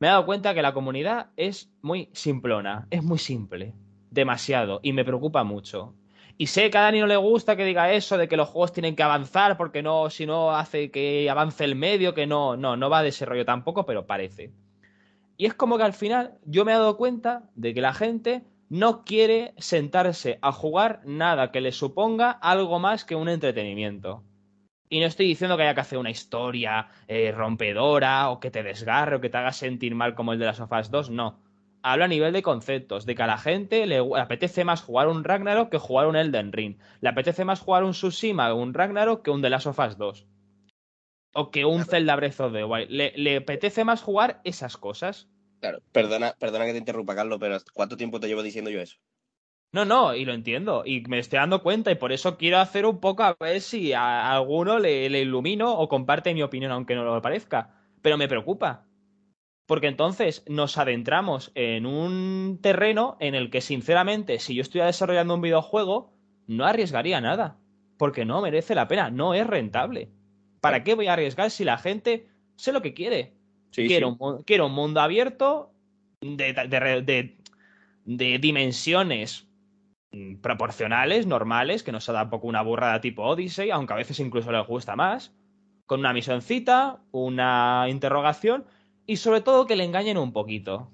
me 0.00 0.08
he 0.08 0.10
dado 0.10 0.26
cuenta 0.26 0.54
que 0.54 0.62
la 0.62 0.74
comunidad 0.74 1.28
es 1.36 1.70
muy 1.80 2.10
simplona, 2.12 2.86
es 2.90 3.02
muy 3.02 3.18
simple, 3.18 3.74
demasiado, 4.10 4.80
y 4.82 4.92
me 4.92 5.04
preocupa 5.04 5.44
mucho. 5.44 5.94
Y 6.38 6.48
sé 6.48 6.70
que 6.70 6.78
a 6.78 6.82
Dani 6.82 7.00
no 7.00 7.06
le 7.06 7.16
gusta 7.16 7.56
que 7.56 7.64
diga 7.64 7.92
eso 7.92 8.18
de 8.18 8.26
que 8.26 8.36
los 8.36 8.48
juegos 8.48 8.72
tienen 8.72 8.96
que 8.96 9.02
avanzar 9.02 9.56
porque 9.56 9.82
no, 9.82 10.10
si 10.10 10.26
no 10.26 10.50
hace 10.56 10.90
que 10.90 11.30
avance 11.30 11.62
el 11.64 11.76
medio, 11.76 12.14
que 12.14 12.26
no, 12.26 12.56
no, 12.56 12.76
no 12.76 12.90
va 12.90 13.02
de 13.02 13.10
ese 13.10 13.26
rollo 13.26 13.44
tampoco, 13.44 13.86
pero 13.86 14.06
parece. 14.06 14.52
Y 15.36 15.46
es 15.46 15.54
como 15.54 15.76
que 15.76 15.84
al 15.84 15.92
final 15.92 16.34
yo 16.44 16.64
me 16.64 16.72
he 16.72 16.74
dado 16.74 16.96
cuenta 16.96 17.44
de 17.54 17.74
que 17.74 17.80
la 17.80 17.94
gente 17.94 18.42
no 18.72 19.04
quiere 19.04 19.52
sentarse 19.58 20.38
a 20.40 20.50
jugar 20.50 21.02
nada 21.04 21.52
que 21.52 21.60
le 21.60 21.72
suponga 21.72 22.30
algo 22.30 22.78
más 22.78 23.04
que 23.04 23.14
un 23.14 23.28
entretenimiento. 23.28 24.24
Y 24.88 25.00
no 25.00 25.04
estoy 25.04 25.26
diciendo 25.26 25.58
que 25.58 25.64
haya 25.64 25.74
que 25.74 25.82
hacer 25.82 25.98
una 25.98 26.08
historia 26.08 26.88
eh, 27.06 27.32
rompedora 27.32 28.30
o 28.30 28.40
que 28.40 28.50
te 28.50 28.62
desgarre 28.62 29.16
o 29.16 29.20
que 29.20 29.28
te 29.28 29.36
haga 29.36 29.52
sentir 29.52 29.94
mal 29.94 30.14
como 30.14 30.32
el 30.32 30.38
de 30.38 30.46
las 30.46 30.58
Us 30.58 30.90
2, 30.90 31.10
no. 31.10 31.38
Hablo 31.82 32.04
a 32.04 32.08
nivel 32.08 32.32
de 32.32 32.40
conceptos, 32.40 33.04
de 33.04 33.14
que 33.14 33.22
a 33.22 33.26
la 33.26 33.36
gente 33.36 33.84
le, 33.86 34.00
le, 34.00 34.20
apetece 34.20 34.64
más 34.64 34.80
jugar 34.80 35.08
un 35.08 35.22
Ragnarok 35.22 35.68
que 35.68 35.76
jugar 35.76 36.06
un 36.06 36.16
Elden 36.16 36.50
Ring. 36.50 36.78
Le 37.02 37.10
apetece 37.10 37.44
más 37.44 37.60
jugar 37.60 37.84
un 37.84 37.92
Tsushima 37.92 38.54
o 38.54 38.56
un 38.56 38.72
Ragnarok 38.72 39.22
que 39.22 39.30
un 39.30 39.42
The 39.42 39.50
Last 39.50 39.66
of 39.66 39.78
Us 39.78 39.98
2. 39.98 40.26
O 41.34 41.50
que 41.50 41.66
un. 41.66 41.84
Zelda 41.84 42.16
Breath 42.16 42.40
of 42.40 42.54
the 42.54 42.64
Wild. 42.64 42.88
Le, 42.88 43.12
le 43.16 43.36
apetece 43.36 43.84
más 43.84 44.00
jugar 44.00 44.40
esas 44.44 44.78
cosas. 44.78 45.28
Claro, 45.62 45.78
perdona, 45.92 46.34
perdona 46.40 46.66
que 46.66 46.72
te 46.72 46.78
interrumpa, 46.78 47.14
Carlos, 47.14 47.38
pero 47.38 47.56
¿cuánto 47.72 47.96
tiempo 47.96 48.18
te 48.18 48.26
llevo 48.26 48.42
diciendo 48.42 48.68
yo 48.68 48.80
eso? 48.80 48.96
No, 49.70 49.84
no, 49.84 50.12
y 50.12 50.24
lo 50.24 50.34
entiendo, 50.34 50.82
y 50.84 51.02
me 51.02 51.20
estoy 51.20 51.38
dando 51.38 51.62
cuenta, 51.62 51.92
y 51.92 51.94
por 51.94 52.10
eso 52.10 52.36
quiero 52.36 52.58
hacer 52.58 52.84
un 52.84 52.98
poco 52.98 53.22
a 53.22 53.36
ver 53.38 53.60
si 53.60 53.92
a 53.92 54.32
alguno 54.32 54.80
le, 54.80 55.08
le 55.08 55.20
ilumino 55.20 55.72
o 55.72 55.88
comparte 55.88 56.34
mi 56.34 56.42
opinión, 56.42 56.72
aunque 56.72 56.96
no 56.96 57.04
lo 57.04 57.22
parezca. 57.22 57.76
Pero 58.02 58.18
me 58.18 58.26
preocupa. 58.26 58.88
Porque 59.66 59.86
entonces 59.86 60.44
nos 60.48 60.78
adentramos 60.78 61.52
en 61.54 61.86
un 61.86 62.58
terreno 62.60 63.16
en 63.20 63.36
el 63.36 63.48
que, 63.48 63.60
sinceramente, 63.60 64.40
si 64.40 64.56
yo 64.56 64.62
estuviera 64.62 64.88
desarrollando 64.88 65.36
un 65.36 65.42
videojuego, 65.42 66.12
no 66.48 66.66
arriesgaría 66.66 67.20
nada. 67.20 67.60
Porque 67.98 68.24
no 68.24 68.42
merece 68.42 68.74
la 68.74 68.88
pena, 68.88 69.10
no 69.10 69.32
es 69.32 69.46
rentable. 69.46 70.10
¿Para 70.60 70.82
qué 70.82 70.96
voy 70.96 71.06
a 71.06 71.12
arriesgar 71.12 71.52
si 71.52 71.62
la 71.62 71.78
gente 71.78 72.26
sé 72.56 72.72
lo 72.72 72.82
que 72.82 72.94
quiere? 72.94 73.36
Sí. 73.72 73.88
Un, 74.04 74.72
mundo 74.72 75.00
abierto 75.00 75.72
de, 76.20 76.52
de, 76.52 77.02
de, 77.02 77.36
de 78.04 78.38
dimensiones 78.38 79.48
proporcionales, 80.40 81.26
normales, 81.26 81.82
que 81.82 81.92
no 81.92 82.00
sea 82.00 82.14
tampoco 82.14 82.46
una 82.46 82.62
burrada 82.62 83.00
tipo 83.00 83.22
Odyssey, 83.22 83.70
aunque 83.70 83.94
a 83.94 83.96
veces 83.96 84.20
incluso 84.20 84.52
les 84.52 84.66
gusta 84.66 84.94
más, 84.94 85.32
con 85.86 86.00
una 86.00 86.12
misioncita, 86.12 87.00
una 87.12 87.86
interrogación 87.88 88.64
y 89.06 89.16
sobre 89.16 89.40
todo 89.40 89.66
que 89.66 89.76
le 89.76 89.84
engañen 89.84 90.18
un 90.18 90.32
poquito. 90.32 90.90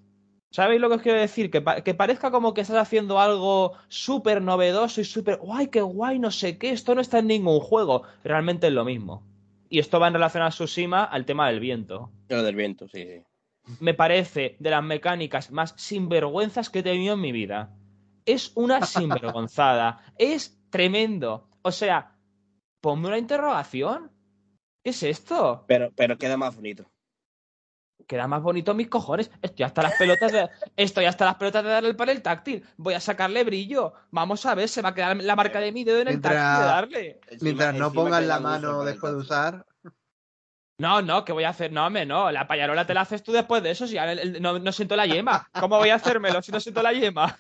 ¿Sabéis 0.51 0.81
lo 0.81 0.89
que 0.89 0.95
os 0.97 1.03
quiero 1.03 1.19
decir? 1.19 1.51
Que, 1.51 1.61
pa 1.61 1.83
que 1.83 1.95
parezca 1.95 2.31
como 2.31 2.55
que 2.55 2.63
estás 2.63 2.79
haciendo 2.79 3.21
algo 3.21 3.75
súper 3.89 4.41
novedoso 4.41 5.01
y 5.01 5.05
súper 5.05 5.37
guay, 5.37 5.67
qué 5.69 5.83
guay, 5.83 6.19
no 6.19 6.31
sé 6.31 6.57
qué, 6.57 6.71
esto 6.71 6.95
no 6.95 7.03
está 7.03 7.19
en 7.19 7.27
ningún 7.27 7.61
juego. 7.61 8.05
Realmente 8.25 8.69
es 8.69 8.73
lo 8.73 8.85
mismo. 8.85 9.23
Y 9.69 9.79
esto 9.79 10.01
va 10.01 10.09
en 10.09 10.15
relación 10.15 10.43
a 10.43 10.51
Tsushima 10.51 11.05
al 11.05 11.25
tema 11.25 11.49
del 11.49 11.61
viento. 11.61 12.11
Lo 12.29 12.43
del 12.43 12.57
viento, 12.57 12.89
sí, 12.89 13.05
sí. 13.05 13.23
Me 13.81 13.95
parece 13.95 14.57
de 14.59 14.71
las 14.71 14.83
mecánicas 14.83 15.51
más 15.51 15.75
sinvergüenzas 15.77 16.71
que 16.71 16.79
he 16.79 16.83
tenido 16.83 17.15
en 17.15 17.21
mi 17.21 17.33
vida. 17.33 17.75
Es 18.25 18.53
una 18.55 18.81
sinvergonzada. 18.87 20.01
es 20.19 20.59
tremendo. 20.71 21.49
O 21.63 21.71
sea, 21.71 22.17
ponme 22.81 23.09
una 23.09 23.19
interrogación. 23.19 24.11
¿Qué 24.83 24.91
es 24.91 25.03
esto? 25.03 25.65
Pero, 25.67 25.93
pero 25.95 26.17
queda 26.17 26.37
más 26.37 26.57
bonito. 26.57 26.91
Queda 28.07 28.27
más 28.27 28.43
bonito 28.43 28.73
mis 28.75 28.89
cojones. 28.89 29.31
Estoy 29.43 29.65
hasta 29.65 29.83
las 29.83 29.95
pelotas 29.97 30.33
de. 30.33 30.49
Estoy 30.77 31.05
hasta 31.05 31.25
las 31.27 31.35
pelotas 31.35 31.63
de 31.65 31.71
darle 31.71 31.89
el 31.91 31.97
panel 31.97 32.23
táctil. 32.23 32.65
Voy 32.77 32.95
a 32.95 33.01
sacarle 33.01 33.45
brillo. 33.45 33.93
Vamos 34.11 34.47
a 34.47 34.55
ver, 34.55 34.69
se 34.69 34.81
va 34.83 34.91
a 34.91 34.95
quedar 34.95 35.17
la 35.17 35.37
marca 35.37 35.61
de 35.61 35.73
mi 35.73 35.85
dedo 35.85 36.01
en 36.01 36.09
el 36.09 36.15
Mientras- 36.15 36.35
táctil 36.35 36.61
de 36.63 36.67
darle. 36.69 37.21
Encima- 37.29 37.43
Mientras 37.43 37.75
no 37.75 37.93
pongas 37.93 38.23
la 38.25 38.41
mano 38.41 38.85
después 38.85 39.13
de 39.13 39.19
usar. 39.19 39.67
No, 40.81 41.03
no, 41.03 41.25
¿qué 41.25 41.33
voy 41.33 41.43
a 41.45 41.49
hacer? 41.49 41.73
No, 41.73 41.85
hombre, 41.87 42.07
no. 42.07 42.31
La 42.31 42.47
payarola 42.47 42.87
te 42.87 42.95
la 42.95 43.01
haces 43.01 43.23
tú 43.23 43.33
después 43.33 43.63
de 43.63 43.73
eso. 43.73 43.87
Si 43.87 43.95
ya 43.95 44.11
el- 44.11 44.19
el- 44.21 44.41
no, 44.43 44.59
no 44.59 44.73
siento 44.73 44.95
la 44.97 45.07
yema. 45.07 45.51
¿Cómo 45.59 45.77
voy 45.77 45.91
a 45.91 45.97
hacérmelo 45.97 46.41
si 46.41 46.53
no 46.53 46.61
siento 46.61 46.83
la 46.83 46.93
yema? 46.93 47.37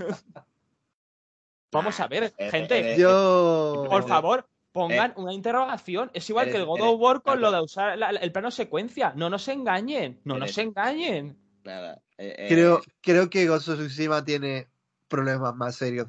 Vamos 1.72 2.00
a 2.00 2.08
ver, 2.08 2.32
Eh, 2.36 2.50
gente. 2.50 2.94
eh, 2.94 2.98
Yo. 2.98 3.86
Por 3.88 4.08
favor, 4.08 4.46
pongan 4.78 5.12
una 5.16 5.32
interrogación. 5.32 6.10
Es 6.14 6.28
igual 6.30 6.44
eres- 6.46 6.54
que 6.54 6.60
el 6.60 6.66
God 6.66 6.78
eres- 6.78 6.92
of 6.92 7.00
War 7.00 7.22
con 7.22 7.40
lo 7.40 7.50
de 7.52 7.60
usar 7.60 7.98
la- 7.98 8.12
la- 8.12 8.20
el 8.20 8.32
plano 8.32 8.50
secuencia. 8.50 9.12
No 9.16 9.28
nos 9.30 9.46
engañen. 9.48 10.20
No 10.24 10.38
nos 10.38 10.56
engañen. 10.58 11.36
Nada. 11.64 12.00
eh, 12.16 12.34
eh, 12.38 12.46
Creo, 12.48 12.80
creo 13.00 13.30
que 13.30 13.48
of 13.48 13.62
Tsushima 13.62 14.24
tiene 14.24 14.66
problemas 15.08 15.54
más 15.54 15.76
serios 15.76 16.08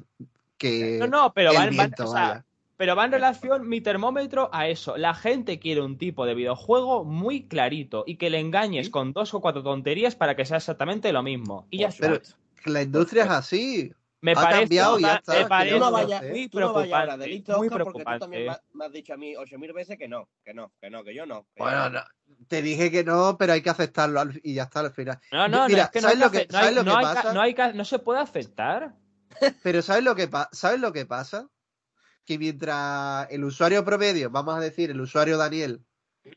que 0.58 0.98
No, 0.98 1.06
no, 1.06 1.32
pero 1.32 1.50
el 1.52 1.56
va, 1.56 1.64
en- 1.64 1.70
va- 1.78 1.84
viento, 1.84 2.04
o 2.04 2.12
sea, 2.12 2.44
pero 2.76 2.96
va 2.96 3.04
en 3.04 3.12
relación 3.12 3.68
mi 3.68 3.80
termómetro 3.80 4.48
a 4.52 4.68
eso. 4.68 4.96
La 4.96 5.14
gente 5.14 5.58
quiere 5.58 5.82
un 5.82 5.98
tipo 5.98 6.24
de 6.26 6.34
videojuego 6.34 7.04
muy 7.04 7.44
clarito 7.46 8.04
y 8.06 8.16
que 8.16 8.30
le 8.30 8.40
engañes 8.40 8.86
Sí. 8.86 8.90
con 8.90 9.12
dos 9.12 9.32
o 9.34 9.40
cuatro 9.40 9.62
tonterías 9.62 10.16
para 10.16 10.34
que 10.34 10.44
sea 10.44 10.56
exactamente 10.56 11.12
lo 11.12 11.22
mismo. 11.22 11.66
Y 11.70 11.78
ya 11.80 11.88
está. 11.88 12.06
Pero- 12.08 12.14
supuesto. 12.24 12.36
La 12.66 12.82
industria 12.82 13.24
es 13.24 13.30
así. 13.30 13.92
Me 14.22 14.32
Ha 14.32 14.34
parece, 14.34 14.60
cambiado 14.60 14.98
y 14.98 15.02
ya 15.02 15.14
está, 15.14 15.32
me 15.32 15.38
que 15.40 15.46
parece 15.48 15.78
no 15.78 15.86
Tú 15.86 15.90
no 15.90 15.92
vayas 15.92 16.22
muy 16.24 16.48
tú 16.48 16.60
no 16.60 16.72
vayas 16.74 16.92
ahora 17.00 17.16
de 17.16 17.24
preocupante, 17.24 17.28
listo, 17.28 17.56
muy 17.56 17.66
Oscar, 17.68 17.82
porque 17.84 17.98
tú 17.98 18.04
también 18.04 18.20
me, 18.20 18.28
preocupante. 18.28 18.50
has- 18.50 18.74
me 18.74 18.84
has 18.84 18.92
dicho 18.92 19.14
a 19.14 19.16
mí 19.16 19.36
ocho 19.36 19.58
mil 19.58 19.72
veces 19.72 19.96
que 19.98 20.08
no, 20.08 20.28
que 20.44 20.52
no, 20.54 20.72
que 20.80 20.90
no, 20.90 21.04
que 21.04 21.14
yo 21.14 21.24
no. 21.26 21.44
que 21.54 21.62
Bueno, 21.62 21.88
no. 21.90 22.00
no, 22.00 22.04
te 22.48 22.60
dije 22.62 22.90
que 22.90 23.02
no, 23.04 23.36
pero 23.38 23.52
hay 23.54 23.62
que 23.62 23.70
aceptarlo 23.70 24.22
y 24.42 24.54
ya 24.54 24.64
está 24.64 24.80
al 24.80 24.92
final. 24.92 25.18
No, 25.32 25.48
no, 25.48 25.58
no, 25.60 25.66
Mira, 25.68 25.84
es 25.84 25.90
que 25.90 26.00
no 26.00 26.08
¿sabes 26.08 26.18
lo 26.18 26.30
que 26.30 26.36
no 26.38 26.42
hay- 26.42 26.46
sabes 26.50 26.74
lo 26.74 26.82
no 26.84 26.98
que 26.98 27.06
hay 27.06 27.34
no 27.34 27.40
hay 27.68 27.74
no 27.74 27.84
se 27.84 27.98
puede 27.98 28.20
aceptar. 28.20 28.94
Pero 29.62 29.80
¿sabes 29.80 30.04
lo 30.04 30.14
que 30.14 30.28
pa- 30.28 30.48
¿sabes 30.52 30.80
lo 30.80 30.92
que 30.92 31.06
pasa? 31.06 31.48
Que 32.26 32.38
mientras 32.38 33.26
el 33.30 33.44
usuario 33.44 33.84
promedio, 33.84 34.28
vamos 34.30 34.54
a 34.56 34.60
decir, 34.60 34.90
el 34.90 35.00
usuario 35.00 35.38
Daniel, 35.38 35.84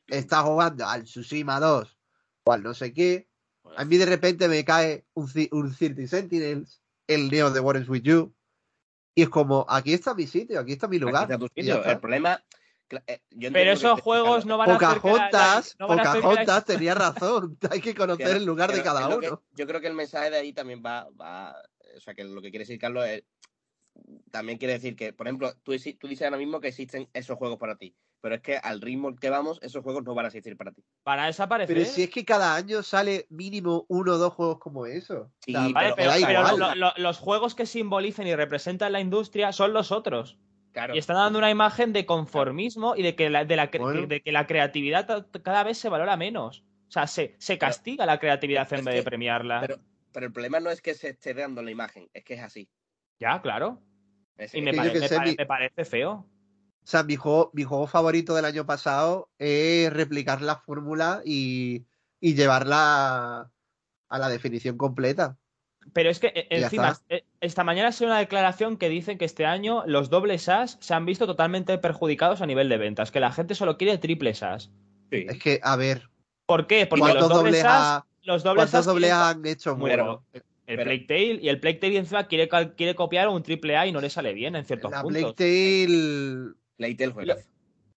está 0.07 0.41
jugando 0.43 0.87
al 0.87 1.03
Tsushima 1.03 1.59
2 1.59 1.97
o 2.45 2.53
al 2.53 2.63
no 2.63 2.73
sé 2.73 2.93
qué, 2.93 3.27
a 3.75 3.83
mí 3.85 3.97
de 3.97 4.05
repente 4.05 4.47
me 4.47 4.63
cae 4.63 5.05
un, 5.13 5.29
un 5.51 5.75
30 5.75 6.07
Sentinels, 6.07 6.81
el 7.07 7.29
Neo 7.29 7.51
de 7.51 7.59
War 7.59 7.77
is 7.77 7.87
With 7.89 8.03
You, 8.03 8.33
y 9.15 9.23
es 9.23 9.29
como, 9.29 9.65
aquí 9.69 9.93
está 9.93 10.13
mi 10.15 10.25
sitio, 10.27 10.59
aquí 10.59 10.73
está 10.73 10.87
mi 10.87 10.97
Aquí 10.97 11.05
lugar. 11.05 11.23
está 11.23 11.37
tu 11.37 11.45
y 11.45 11.49
sitio. 11.49 11.63
ya 11.75 11.79
está. 11.79 11.91
El 11.93 11.99
problema. 11.99 12.43
eh, 13.07 13.19
yo 13.31 13.51
Pero 13.51 13.71
esos 13.71 13.99
juegos 14.01 14.45
no 14.45 14.57
van 14.57 14.69
a 14.69 14.73
hacer 14.75 14.87
la- 14.87 14.95
Pocahontas, 14.95 15.75
no 15.79 15.87
van 15.87 15.99
a 15.99 16.01
hacer 16.03 16.13
que 16.13 16.19
la- 16.19 16.29
Pocahontas 16.29 16.65
tenía 16.65 16.93
razón, 16.95 17.57
hay 17.71 17.81
que 17.81 17.95
conocer 17.95 18.35
el 18.37 18.45
lugar 18.45 18.71
de 18.71 18.83
cada 18.83 19.07
que- 19.19 19.27
uno. 19.29 19.43
yo 19.51 19.67
creo 19.67 19.81
que 19.81 19.87
el 19.87 19.93
mensaje 19.95 20.29
de 20.29 20.37
ahí 20.37 20.53
también 20.53 20.81
va, 20.85 21.09
va. 21.19 21.55
O 21.95 21.99
sea, 21.99 22.13
que 22.13 22.23
lo 22.23 22.41
que 22.41 22.49
quiere 22.49 22.63
decir 22.65 22.79
Carlos 22.79 23.05
es. 23.05 23.23
También 24.31 24.57
quiere 24.57 24.73
decir 24.73 24.95
que, 24.95 25.13
por 25.13 25.27
ejemplo, 25.27 25.53
tú, 25.61 25.71
tú 25.99 26.07
dices 26.07 26.23
ahora 26.25 26.37
mismo 26.37 26.59
que 26.59 26.69
existen 26.69 27.07
esos 27.13 27.37
juegos 27.37 27.59
para 27.59 27.75
ti. 27.75 27.95
Pero 28.23 28.35
es 28.35 28.41
que 28.41 28.55
al 28.55 28.79
ritmo 28.79 29.13
que 29.17 29.29
vamos, 29.29 29.59
esos 29.61 29.83
juegos 29.83 30.01
no 30.05 30.15
van 30.15 30.23
a 30.23 30.27
existir 30.29 30.55
para 30.55 30.71
ti. 30.71 30.81
Van 31.03 31.19
a 31.19 31.25
desaparecer. 31.25 31.75
Pero 31.75 31.85
si 31.85 32.03
es 32.03 32.09
que 32.09 32.23
cada 32.23 32.55
año 32.55 32.81
sale 32.81 33.27
mínimo 33.29 33.83
uno 33.89 34.13
o 34.13 34.17
dos 34.17 34.31
juegos 34.31 34.59
como 34.59 34.85
eso. 34.85 35.29
Sí, 35.45 35.53
O 35.53 35.59
sea, 35.59 35.67
Vale, 35.73 35.73
pero- 35.73 35.95
pero, 35.97 36.09
da 36.09 36.15
pero 36.27 36.39
igual. 36.39 36.57
lo- 36.59 36.75
lo- 36.75 36.93
los 36.95 37.17
juegos 37.17 37.53
que 37.53 37.65
simbolicen 37.65 38.25
y 38.25 38.33
representan 38.33 38.93
la 38.93 39.01
industria 39.01 39.51
son 39.51 39.73
los 39.73 39.91
otros. 39.91 40.37
Claro. 40.71 40.95
Y 40.95 40.99
están 40.99 41.17
dando 41.17 41.37
una 41.37 41.51
imagen 41.51 41.91
de 41.91 42.05
conformismo 42.05 42.95
y 42.95 43.03
de 43.03 43.13
que 43.13 43.29
la, 43.29 43.43
de 43.43 43.57
la, 43.57 43.69
cre- 43.69 43.81
Bueno. 43.81 44.07
de 44.07 44.21
que 44.21 44.31
la 44.31 44.47
creatividad 44.47 45.27
cada 45.43 45.63
vez 45.65 45.77
se 45.77 45.89
valora 45.89 46.15
menos. 46.15 46.63
O 46.87 46.91
sea, 46.93 47.07
se, 47.07 47.35
se 47.39 47.57
castiga 47.57 48.05
la 48.05 48.19
creatividad 48.19 48.71
en 48.71 48.85
vez 48.85 48.95
de 48.95 49.03
premiarla. 49.03 49.59
Pero, 49.59 49.79
pero 50.13 50.25
el 50.27 50.31
problema 50.31 50.61
no 50.61 50.69
es 50.69 50.81
que 50.81 50.93
se 50.93 51.09
esté 51.09 51.33
dando 51.33 51.61
la 51.61 51.71
imagen, 51.71 52.07
es 52.13 52.23
que 52.23 52.35
es 52.35 52.41
así. 52.41 52.69
Ya, 53.19 53.41
claro. 53.41 53.81
Es- 54.37 54.55
Y 54.55 54.61
me, 54.61 54.73
pare- 54.73 54.91
pare- 55.09 55.31
mi- 55.31 55.35
me 55.37 55.45
parece 55.45 55.83
feo. 55.83 56.25
O 56.83 56.87
sea, 56.87 57.03
mi 57.03 57.15
juego, 57.15 57.49
mi 57.53 57.63
juego 57.63 57.87
favorito 57.87 58.35
del 58.35 58.45
año 58.45 58.65
pasado 58.65 59.29
es 59.37 59.91
replicar 59.91 60.41
la 60.41 60.57
fórmula 60.57 61.21
y, 61.25 61.85
y 62.19 62.35
llevarla 62.35 63.49
a 64.09 64.19
la 64.19 64.29
definición 64.29 64.77
completa. 64.77 65.37
Pero 65.93 66.09
es 66.09 66.19
que 66.19 66.27
eh, 66.35 66.47
Ya 66.59 66.65
encima, 66.65 66.97
eh, 67.09 67.23
esta 67.41 67.63
mañana 67.63 67.89
ha 67.89 67.91
sido 67.91 68.09
una 68.09 68.19
declaración 68.19 68.77
que 68.77 68.89
dicen 68.89 69.17
que 69.17 69.25
este 69.25 69.45
año 69.45 69.83
los 69.85 70.09
dobles 70.09 70.47
as 70.49 70.77
se 70.81 70.93
han 70.93 71.05
visto 71.05 71.25
totalmente 71.25 71.77
perjudicados 71.77 72.41
a 72.41 72.45
nivel 72.45 72.69
de 72.69 72.77
ventas, 72.77 73.11
que 73.11 73.19
la 73.19 73.31
gente 73.31 73.55
solo 73.55 73.77
quiere 73.77 73.97
triples 73.97 74.43
as. 74.43 74.71
Sí. 75.11 75.25
Es 75.29 75.39
que, 75.39 75.59
a 75.63 75.75
ver, 75.75 76.09
¿Por 76.45 76.67
qué? 76.67 76.85
Porque 76.85 77.01
¿cuántos 77.01 77.21
los 77.21 77.29
dobles 77.37 77.53
dobles 77.53 77.65
as, 77.65 78.03
los 78.23 78.43
dobles 78.43 78.59
¿cuántos 78.63 78.79
as 78.81 78.85
dobles 78.85 79.09
quieren- 79.09 79.25
han 79.27 79.45
hecho 79.45 79.75
Bueno, 79.77 80.25
el 80.33 80.41
pero- 80.65 80.83
Plague 80.83 81.05
Tale 81.07 81.39
y 81.41 81.49
el 81.49 81.59
Plague 81.59 81.77
Tale 81.79 81.97
encima 81.97 82.27
quiere, 82.27 82.49
quiere 82.75 82.95
copiar 82.95 83.29
un 83.29 83.41
triple 83.43 83.77
A 83.77 83.87
y 83.87 83.91
no 83.93 84.01
le 84.01 84.09
sale 84.09 84.33
bien 84.33 84.55
en 84.57 84.65
ciertos 84.65 84.91
La 84.91 85.01
puntos. 85.01 85.33
Plague 85.33 85.85
Tale 85.87 86.53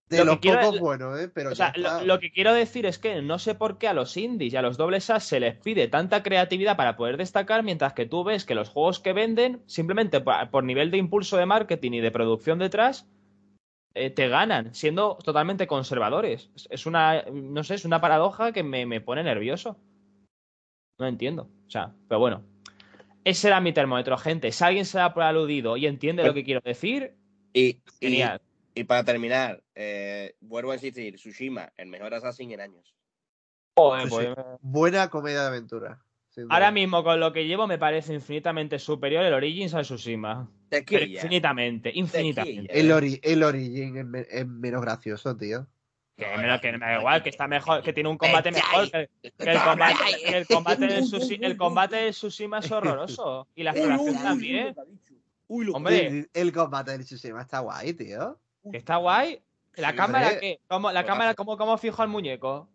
De 0.09 0.19
lo 0.19 0.25
los 0.27 0.35
que 0.37 0.41
quiero 0.41 0.61
pocos 0.61 0.75
es- 0.77 0.81
buenos, 0.81 1.19
¿eh? 1.21 1.29
Pero 1.35 1.51
O 1.51 1.55
sea, 1.57 1.73
lo, 1.77 2.05
lo 2.05 2.21
que 2.21 2.31
quiero 2.31 2.55
decir 2.55 2.87
es 2.87 2.99
que 2.99 3.23
no 3.23 3.41
sé 3.41 3.57
por 3.57 3.77
qué 3.79 3.89
a 3.89 3.93
los 3.93 4.17
indies 4.17 4.53
y 4.53 4.57
a 4.57 4.63
los 4.63 4.77
dobles 4.77 5.11
A 5.11 5.19
se 5.19 5.41
les 5.41 5.57
pide 5.57 5.89
tanta 5.89 6.23
creatividad 6.23 6.77
para 6.77 6.97
poder 6.97 7.17
destacar, 7.17 7.65
mientras 7.65 7.93
que 7.93 8.07
tú 8.07 8.23
ves 8.23 8.45
que 8.45 8.55
los 8.55 8.69
juegos 8.69 9.01
que 9.01 9.13
venden, 9.13 9.63
simplemente 9.67 10.21
por, 10.21 10.49
por 10.51 10.63
nivel 10.63 10.93
de 10.93 10.99
impulso 10.99 11.37
de 11.39 11.47
marketing 11.47 11.93
y 11.93 12.01
de 12.01 12.13
producción 12.13 12.61
detrás, 12.61 13.09
eh, 13.95 14.11
te 14.11 14.29
ganan, 14.29 14.75
siendo 14.75 15.17
totalmente 15.25 15.67
conservadores. 15.67 16.51
Es- 16.71 16.87
una, 16.87 17.23
no 17.33 17.65
sé, 17.65 17.75
es 17.75 17.85
una 17.85 18.01
paradoja 18.01 18.53
que 18.53 18.63
me, 18.63 18.87
me 18.87 19.01
pone 19.01 19.25
nervioso. 19.25 19.77
No 21.01 21.07
entiendo. 21.09 21.49
O 21.67 21.71
sea, 21.71 21.93
pero 22.09 22.21
bueno. 22.21 22.45
Ese 23.25 23.49
era 23.49 23.61
mi 23.61 23.73
termómetro, 23.73 24.17
gente. 24.19 24.53
Si 24.53 24.63
alguien 24.63 24.85
se 24.85 24.99
da 24.99 25.13
por 25.13 25.25
aludido 25.25 25.77
y 25.77 25.87
entiende 25.87 26.23
lo 26.23 26.33
que 26.33 26.45
quiero 26.45 26.61
decir, 26.65 27.17
y, 27.53 27.81
genial. 28.01 28.41
y 28.41 28.56
para 28.85 29.05
terminar, 29.05 29.63
eh, 29.75 30.35
vuelvo 30.41 30.71
a 30.73 30.75
insistir, 30.75 31.17
Tsushima, 31.17 31.73
el 31.77 31.89
mejor 31.89 32.13
Assassin 32.15 32.51
en 32.53 32.61
años. 32.61 32.95
Joder, 33.77 34.09
pues, 34.09 34.29
sí. 34.29 34.35
Buena 34.61 35.09
comedia 35.11 35.43
de 35.43 35.47
aventura. 35.49 36.01
Ahora 36.51 36.71
mismo, 36.71 37.03
con 37.03 37.19
lo 37.19 37.33
que 37.33 37.47
llevo, 37.47 37.67
me 37.67 37.79
parece 37.79 38.13
infinitamente 38.13 38.79
superior 38.79 39.25
el 39.25 39.33
Origins 39.33 39.73
al 39.73 39.85
Tsushima. 39.85 40.51
Infinitamente, 40.71 41.91
infinitamente. 41.95 42.79
El, 42.79 42.91
ori- 42.91 43.21
el 43.23 43.43
Origin 43.43 43.97
es, 43.97 44.05
me- 44.05 44.27
es 44.29 44.47
menos 44.47 44.83
gracioso, 44.83 45.35
tío. 45.37 45.67
Que 46.17 46.27
me, 46.37 46.47
da- 46.47 46.61
que 46.61 46.73
me 46.73 46.79
da 46.79 46.99
igual, 46.99 47.23
que 47.23 47.29
está 47.31 47.47
mejor, 47.49 47.83
que 47.83 47.93
tiene 47.95 48.09
un 48.11 48.19
combate 48.19 48.51
mejor. 48.51 48.91
Que, 48.91 49.09
que 49.23 49.51
el 49.51 49.59
combate, 49.63 49.95
que 50.25 50.37
el 50.39 50.47
combate 50.47 50.87
del 50.87 51.05
Tsushi- 51.05 51.39
el 51.43 51.57
combate 51.57 51.97
del 51.97 52.13
Tsushima 52.13 52.59
es 52.59 52.71
horroroso. 52.71 53.49
Y 53.55 53.63
la 53.63 53.71
exploración 53.77 54.23
también. 54.23 54.75
Uy, 55.49 55.67
lo 55.67 55.73
Hombre, 55.75 56.07
El, 56.07 56.31
el 56.35 56.53
combate 56.53 56.93
del 56.93 57.05
Tsushima 57.05 57.41
está 57.43 57.61
guay, 57.61 57.95
tío. 57.95 58.39
Está 58.73 58.97
guay. 58.97 59.43
La 59.75 59.91
Sí, 59.91 59.97
cámara, 59.97 60.27
hombre. 60.29 60.41
¿qué? 60.41 60.61
¿Cómo, 60.69 60.89
la 60.89 61.01
Juegazo. 61.01 61.07
cámara, 61.07 61.35
¿cómo, 61.35 61.57
cómo 61.59 61.77
fijo 61.79 62.03
al 62.03 62.09
muñeco? 62.09 62.69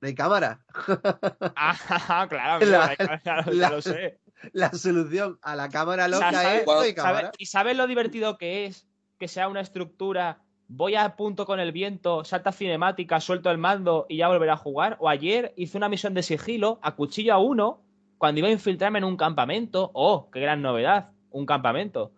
No 0.00 0.08
hay 0.08 0.14
cámara. 0.14 0.60
Ah, 1.56 2.26
claro, 2.28 2.54
amigo, 2.54 2.70
La- 2.72 2.86
la 2.86 2.96
cámara, 2.96 3.44
ya 3.46 3.52
la- 3.52 3.70
lo 3.70 3.82
sé. 3.82 4.20
La 4.52 4.72
solución 4.72 5.38
a 5.42 5.54
la 5.54 5.68
cámara 5.68 6.06
O 6.06 6.08
sea, 6.08 6.30
loca 6.30 6.42
¿sabes- 6.42 6.60
es 6.60 6.66
no 6.66 6.72
hay 6.72 6.78
¿sabes- 6.78 6.94
cámara. 6.94 7.32
¿Y 7.38 7.46
sabes 7.46 7.76
lo 7.76 7.86
divertido 7.86 8.38
que 8.38 8.66
es 8.66 8.86
que 9.18 9.28
sea 9.28 9.48
una 9.48 9.60
estructura? 9.60 10.40
Voy 10.66 10.94
a 10.94 11.16
punto 11.16 11.46
con 11.46 11.60
el 11.60 11.72
viento, 11.72 12.24
salta 12.24 12.52
cinemática, 12.52 13.20
suelto 13.20 13.50
el 13.50 13.58
mando 13.58 14.06
y 14.08 14.18
ya 14.18 14.28
volveré 14.28 14.52
a 14.52 14.56
jugar. 14.56 14.96
O 15.00 15.08
ayer 15.08 15.52
hice 15.56 15.76
una 15.76 15.88
misión 15.88 16.14
de 16.14 16.22
sigilo 16.22 16.78
a 16.82 16.94
cuchillo 16.94 17.34
a 17.34 17.38
uno 17.38 17.82
cuando 18.18 18.38
iba 18.38 18.48
a 18.48 18.52
infiltrarme 18.52 18.98
en 18.98 19.04
un 19.04 19.16
campamento. 19.16 19.90
¡Oh, 19.94 20.30
qué 20.30 20.40
gran 20.40 20.62
novedad! 20.62 21.10
Un 21.30 21.44
campamento. 21.44 22.12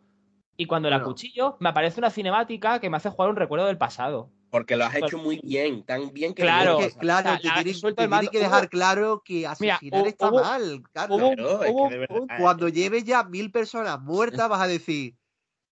Y 0.62 0.66
cuando 0.66 0.88
la 0.88 1.02
cuchillo, 1.02 1.56
me 1.58 1.70
aparece 1.70 1.98
una 1.98 2.08
cinemática 2.10 2.78
que 2.78 2.88
me 2.88 2.96
hace 2.96 3.10
jugar 3.10 3.30
un 3.30 3.36
recuerdo 3.36 3.66
del 3.66 3.78
pasado. 3.78 4.30
Porque 4.48 4.76
lo 4.76 4.84
has 4.84 4.94
hecho 4.94 5.18
muy 5.18 5.40
bien, 5.42 5.82
tan 5.82 6.12
bien 6.12 6.34
que... 6.34 6.42
Claro. 6.42 6.78
que, 6.78 6.90
claro, 6.92 7.30
O 7.34 7.38
sea, 7.40 7.64
te 7.64 7.94
te 7.94 8.06
mando. 8.08 8.30
que 8.30 8.38
dejar 8.38 8.64
Hubo- 8.64 8.68
claro 8.70 9.22
que 9.24 9.34
Mira, 9.58 9.74
asesinar 9.74 10.04
hu- 10.04 10.06
está 10.06 10.30
hubo- 10.30 10.40
mal, 10.40 10.82
Carlos. 10.92 11.18
hubo- 11.20 11.34
Claro, 11.34 11.62
es 11.64 11.70
hubo 11.72 11.88
que 11.88 11.94
de 11.96 12.00
un- 12.10 12.16
verdad... 12.26 12.36
Cuando 12.38 12.68
lleves 12.68 13.02
ya 13.04 13.24
mil 13.24 13.50
personas 13.50 13.98
muertas 14.00 14.48
vas 14.48 14.60
a 14.60 14.66
decir 14.68 15.16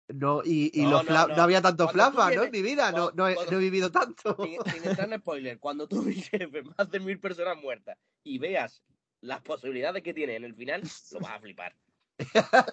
no 0.07 0.41
y, 0.45 0.69
y 0.79 0.83
No, 0.83 0.91
los 0.91 1.05
no, 1.05 1.09
fla- 1.09 1.27
no. 1.29 1.35
no 1.35 1.41
había 1.41 1.61
tanto 1.63 1.87
flashback, 1.89 2.35
¿no? 2.35 2.43
En 2.43 2.51
mi 2.51 2.61
vida, 2.61 2.91
no, 2.91 3.05
cuando- 3.05 3.13
no, 3.15 3.27
he, 3.29 3.33
cuando- 3.35 3.51
no 3.53 3.57
he 3.57 3.61
vivido 3.61 3.91
tanto. 3.91 4.37
sin, 4.43 4.61
sin 4.71 4.87
entrar 4.87 5.11
en 5.11 5.19
spoiler, 5.19 5.57
cuando 5.57 5.87
tú 5.87 6.03
lleves 6.31 6.63
más 6.77 6.91
de 6.91 6.99
mil 6.99 7.19
personas 7.19 7.57
muertas 7.57 7.97
y 8.23 8.37
veas 8.37 8.83
las 9.21 9.41
posibilidades 9.41 10.03
que 10.03 10.13
tiene 10.13 10.35
en 10.35 10.43
el 10.43 10.53
final, 10.53 10.83
lo 11.11 11.19
vas 11.21 11.31
a 11.31 11.39
flipar. 11.39 11.73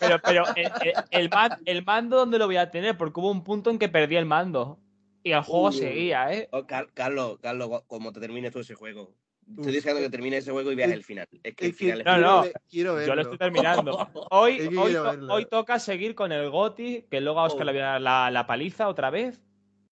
Pero, 0.01 0.21
pero 0.23 0.45
el, 0.57 0.67
el- 0.83 0.95
el 1.11 1.29
man- 1.31 1.59
el 1.65 1.85
mando, 1.85 2.17
¿dónde 2.17 2.39
lo 2.39 2.47
voy 2.47 2.57
a 2.57 2.71
tener? 2.71 2.97
Porque 2.97 3.21
hubo 3.21 3.31
un 3.31 3.43
punto 3.45 3.71
en 3.71 3.79
que 3.79 3.89
perdí 3.89 4.17
el 4.17 4.27
mando. 4.27 4.79
Y 5.25 5.33
el 5.33 5.43
juego 5.43 5.69
Uy. 5.69 5.73
seguía, 5.75 6.33
¿eh? 6.33 6.49
Oh, 6.53 6.67
Car- 6.67 6.91
Carlos, 6.95 7.39
Carlos, 7.41 7.83
como 7.87 8.13
te 8.13 8.21
termines 8.21 8.53
tú 8.53 8.59
ese 8.61 8.75
juego. 8.75 9.15
Estoy 9.57 9.73
deseando 9.73 10.01
que 10.01 10.09
termine 10.11 10.37
ese 10.39 10.51
juego 10.53 10.71
y 10.73 10.75
veas 10.75 10.91
el 10.93 11.05
final. 11.05 11.29
Es 11.43 11.55
que 11.55 11.67
el 11.67 11.75
final 11.75 12.01
es 12.01 12.07
No, 12.07 12.19
no. 12.19 12.45
quiero 12.71 12.95
verlo. 12.95 13.09
Yo 13.09 13.15
lo 13.17 13.23
estoy 13.23 13.39
terminando. 13.39 14.09
Hoy, 14.31 14.57
Es 14.59 14.69
que 14.69 14.77
hoy, 14.79 14.93
to- 14.95 15.33
hoy 15.33 15.47
toca 15.47 15.79
seguir 15.79 16.15
con 16.15 16.33
el 16.33 16.49
Goti, 16.51 17.07
que 17.11 17.21
luego 17.21 17.41
a 17.41 17.45
Oscar 17.45 17.63
Oh. 17.63 17.65
le 17.67 17.73
voy 17.73 17.81
a 17.83 17.85
dar 17.87 18.01
la, 18.01 18.31
la 18.31 18.47
paliza 18.47 18.89
otra 18.89 19.11
vez. 19.11 19.41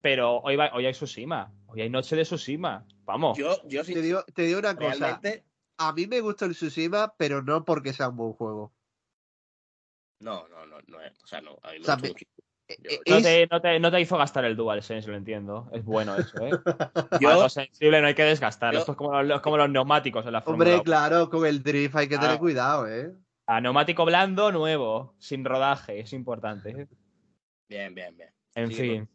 Pero 0.01 0.39
hoy, 0.39 0.57
va- 0.57 0.71
hoy 0.73 0.87
hay 0.87 0.93
Tsushima. 0.93 1.53
Hoy 1.67 1.83
hay 1.83 1.91
Noche 1.91 2.17
de 2.17 2.23
Tsushima. 2.23 2.87
Vamos. 3.05 3.37
Yo, 3.37 3.57
yo 3.69 3.85
Te 3.85 3.93
sí, 3.93 4.01
digo, 4.01 4.23
te 4.35 4.43
digo 4.43 4.59
una 4.61 4.75
cosa. 4.77 4.95
realmente... 4.95 5.45
A 5.79 5.93
mí 5.93 6.07
me 6.07 6.21
gusta 6.21 6.45
el 6.45 6.53
Tsushima, 6.53 7.13
pero 7.17 7.43
no 7.43 7.65
porque 7.65 7.93
sea 7.93 8.09
un 8.09 8.17
buen 8.17 8.33
juego. 8.35 8.73
No, 10.21 10.47
no, 10.49 10.67
no, 10.67 10.77
no 10.87 11.01
es. 11.01 11.13
O 11.23 11.27
sea, 11.27 11.41
no, 11.41 11.59
a 11.63 11.73
mí 11.73 11.79
me 11.79 11.81
O 11.81 11.85
sea, 11.85 11.95
gusta 11.97 11.97
me- 12.03 12.09
mucho. 12.09 12.25
Eh, 12.69 12.77
Yo- 12.79 12.91
eh, 12.91 13.01
No 13.09 13.21
te, 13.23 13.47
no, 13.51 13.61
te, 13.61 13.81
no 13.81 13.91
te 13.91 14.01
hizo 14.01 14.17
gastar 14.17 14.45
el 14.45 14.55
DualSense, 14.57 15.09
lo 15.11 15.17
entiendo. 15.17 15.69
Es 15.73 15.85
bueno 15.85 16.15
eso, 16.15 16.37
¿eh? 16.47 16.51
Yo, 17.21 17.31
Algo 17.31 17.49
sensible 17.49 18.01
no 18.01 18.07
hay 18.07 18.15
que 18.15 18.23
desgastar. 18.25 18.73
yo- 18.73 18.79
Esto 18.81 18.93
es 18.93 18.99
como 18.99 19.21
los, 19.23 19.41
como 19.41 19.57
los 19.57 19.69
neumáticos 19.71 20.25
en 20.27 20.33
la 20.33 20.41
Fórmula 20.43 20.65
Hombre, 20.65 20.75
1. 20.77 20.85
claro, 20.85 21.29
con 21.31 21.45
el 21.47 21.63
drift 21.63 21.97
hay 21.97 22.09
que 22.09 22.17
tener 22.19 22.37
Ah. 22.37 22.39
cuidado, 22.39 22.87
¿eh? 22.87 23.13
A 23.47 23.61
neumático 23.61 24.05
blando, 24.05 24.53
nuevo, 24.53 25.17
sin 25.19 25.45
rodaje, 25.45 25.99
es 26.01 26.13
importante. 26.13 26.71
¿eh? 26.71 26.87
bien, 27.69 27.93
bien, 27.95 28.17
bien. 28.17 28.31
En 28.55 28.69
Sigue 28.69 28.83
fin. 28.83 29.09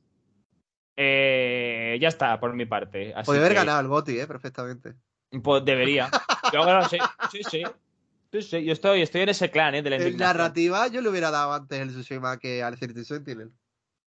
Eh, 0.97 1.97
ya 2.01 2.07
está, 2.07 2.39
por 2.39 2.53
mi 2.53 2.65
parte. 2.65 3.13
Así 3.13 3.25
Podría 3.25 3.41
haber 3.45 3.51
que- 3.53 3.59
ganado 3.59 3.79
el 3.81 3.87
Goti, 3.87 4.19
¿eh? 4.19 4.27
Perfectamente. 4.27 4.93
Pues 5.43 5.63
debería. 5.65 6.09
Yo 6.53 6.63
creo 6.63 6.79
que 6.81 6.89
sí, 6.89 6.97
sí, 7.31 7.43
sí. 7.43 7.63
Sí, 8.41 8.59
sí, 8.59 8.65
Yo 8.65 8.73
estoy, 8.73 9.01
estoy 9.01 9.21
en 9.21 9.29
ese 9.29 9.51
clan, 9.51 9.75
¿eh? 9.75 9.81
De 9.81 9.89
la 9.89 9.95
En 9.97 10.17
narrativa 10.17 10.87
yo 10.87 11.01
le 11.01 11.09
hubiera 11.09 11.31
dado 11.31 11.53
antes 11.53 11.79
el 11.79 11.89
Tsushima 11.89 12.37
que 12.39 12.63
al 12.63 12.77
City 12.77 13.03
Sentinel. 13.05 13.51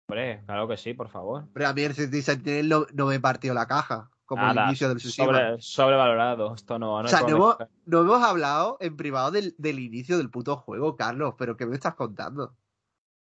Hombre, 0.07 0.43
claro 0.45 0.67
que 0.67 0.77
sí, 0.77 0.93
por 0.93 1.09
favor. 1.09 1.47
Pero 1.53 1.67
a 1.67 1.73
mí 1.73 1.81
el 1.81 1.93
City 1.95 2.21
Sentinel 2.21 2.69
no, 2.69 2.85
no 2.93 3.07
me 3.07 3.19
partió 3.19 3.53
la 3.53 3.65
caja, 3.65 4.11
como 4.25 4.49
el 4.51 4.57
inicio 4.57 4.87
del 4.89 4.97
Tsushima. 4.99 5.25
sobre- 5.27 5.61
sobrevalorado. 5.61 6.53
Esto 6.53 6.77
no, 6.77 7.01
no 7.01 7.05
o 7.05 7.09
sea, 7.09 7.21
no 7.21 7.27
hemos, 7.29 7.57
no 7.85 8.01
hemos 8.01 8.23
hablado 8.23 8.77
en 8.81 8.95
privado 8.97 9.31
del, 9.31 9.55
del 9.57 9.79
inicio 9.79 10.17
del 10.17 10.29
puto 10.29 10.57
juego, 10.57 10.95
Carlos, 10.95 11.33
pero 11.37 11.57
¿qué 11.57 11.65
me 11.65 11.75
estás 11.75 11.95
contando? 11.95 12.55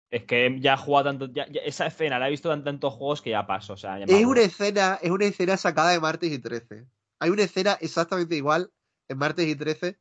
Es 0.10 0.24
que 0.24 0.56
ya 0.60 0.76
he 0.76 0.78
jugado 0.78 1.06
tanto. 1.10 1.26
ya- 1.34 1.48
ya- 1.50 1.62
esa 1.62 1.86
escena 1.88 2.18
la 2.20 2.28
he 2.28 2.32
visto 2.32 2.54
en 2.54 2.64
tantos 2.64 2.94
juegos 2.94 3.22
que 3.22 3.32
ya 3.32 3.46
paso. 3.46 3.74
O 3.74 3.78
sea, 3.78 4.00
ya 4.00 4.06
Es 4.06 4.26
una 4.26 4.42
escena, 4.42 5.00
es 5.02 5.12
una 5.12 5.26
escena 5.26 5.58
sacada 5.58 5.90
de 5.92 6.00
Martes 6.00 6.32
y 6.32 6.40
13. 6.40 6.86
Hay 7.20 7.30
una 7.30 7.44
escena 7.44 7.78
exactamente 7.82 8.36
igual 8.36 8.72
en 9.10 9.18
Martes 9.18 9.48
y 9.48 9.56
13 9.56 10.00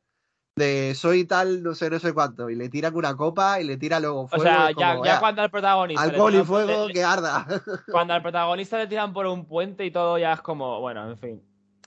de 0.57 0.93
soy 0.95 1.23
tal, 1.25 1.63
no 1.63 1.73
sé, 1.75 1.89
no 1.89 1.99
sé 1.99 2.13
cuánto, 2.13 2.49
y 2.49 2.55
le 2.55 2.67
tiran 2.67 2.93
una 2.95 3.15
copa 3.15 3.61
y 3.61 3.63
le 3.63 3.77
tira 3.77 3.99
luego 3.99 4.21
O 4.21 4.27
fuego. 4.27 4.43
sea, 4.43 4.69
es 4.71 4.75
ya, 4.77 4.91
como, 4.93 5.05
ya 5.05 5.13
"Ea, 5.13 5.19
cuando 5.19 5.41
al 5.43 5.49
protagonista. 5.51 6.01
alcohol 6.03 6.35
y 6.35 6.43
fuego 6.43 6.87
le- 6.87 6.93
que 6.93 7.03
arda. 7.03 7.45
Cuando 7.87 8.13
al 8.13 8.21
protagonista 8.21 8.77
le 8.77 8.87
tiran 8.87 9.13
por 9.13 9.25
un 9.27 9.45
puente 9.45 9.85
y 9.85 9.91
todo, 9.91 10.17
ya 10.17 10.33
es 10.33 10.41
como. 10.41 10.81
Bueno, 10.81 11.09
en 11.09 11.17
fin. 11.17 11.41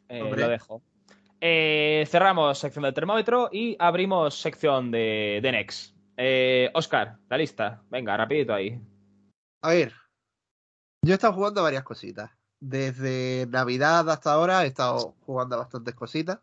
eh, 0.08 0.22
lo 0.34 0.48
dejo. 0.48 0.82
Eh, 1.40 2.04
cerramos 2.08 2.58
sección 2.58 2.82
del 2.84 2.94
termómetro 2.94 3.48
y 3.52 3.76
abrimos 3.78 4.40
sección 4.40 4.90
de, 4.90 5.40
de 5.42 5.52
Next. 5.52 5.94
Eh, 6.16 6.70
Oscar, 6.74 7.16
la 7.28 7.38
lista. 7.38 7.82
Venga, 7.90 8.16
rapidito 8.16 8.52
ahí. 8.54 8.78
A 9.62 9.70
ver, 9.70 9.92
yo 11.04 11.12
he 11.12 11.14
estado 11.14 11.32
jugando 11.32 11.62
varias 11.62 11.82
cositas. 11.82 12.30
Desde 12.62 13.46
Navidad 13.48 14.08
hasta 14.10 14.32
ahora 14.34 14.64
he 14.64 14.66
estado 14.66 15.14
jugando 15.20 15.56
bastantes 15.56 15.94
cositas. 15.94 16.40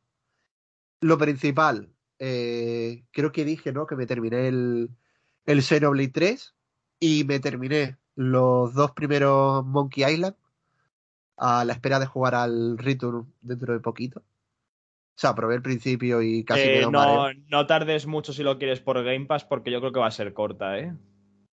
Lo 1.01 1.17
principal, 1.19 1.89
eh, 2.19 3.03
creo 3.11 3.31
que 3.31 3.45
dije, 3.45 3.71
¿no? 3.71 3.85
Que 3.87 3.95
me 3.95 4.05
terminé 4.05 4.47
el, 4.47 4.89
el 5.45 5.61
Xenoblade 5.61 6.09
3 6.09 6.55
y 6.99 7.23
me 7.25 7.39
terminé 7.39 7.97
los 8.15 8.73
dos 8.73 8.91
primeros 8.91 9.65
Monkey 9.65 10.03
Island 10.11 10.35
a 11.37 11.63
la 11.65 11.73
espera 11.73 11.99
de 11.99 12.05
jugar 12.07 12.35
al 12.35 12.77
Return 12.77 13.31
dentro 13.41 13.73
de 13.73 13.79
poquito. 13.79 14.19
O 14.21 15.19
sea, 15.19 15.33
probé 15.35 15.55
el 15.55 15.61
principio 15.61 16.21
y 16.21 16.43
casi 16.43 16.61
Eh, 16.61 16.81
no, 16.81 16.91
mareo. 16.91 17.33
no 17.47 17.65
tardes 17.67 18.05
mucho 18.05 18.33
si 18.33 18.43
lo 18.43 18.57
quieres 18.59 18.79
por 18.81 19.03
Game 19.03 19.25
Pass 19.25 19.45
porque 19.45 19.71
yo 19.71 19.79
creo 19.79 19.91
que 19.91 19.99
va 19.99 20.07
a 20.07 20.11
ser 20.11 20.33
corta, 20.33 20.77
¿eh? 20.79 20.93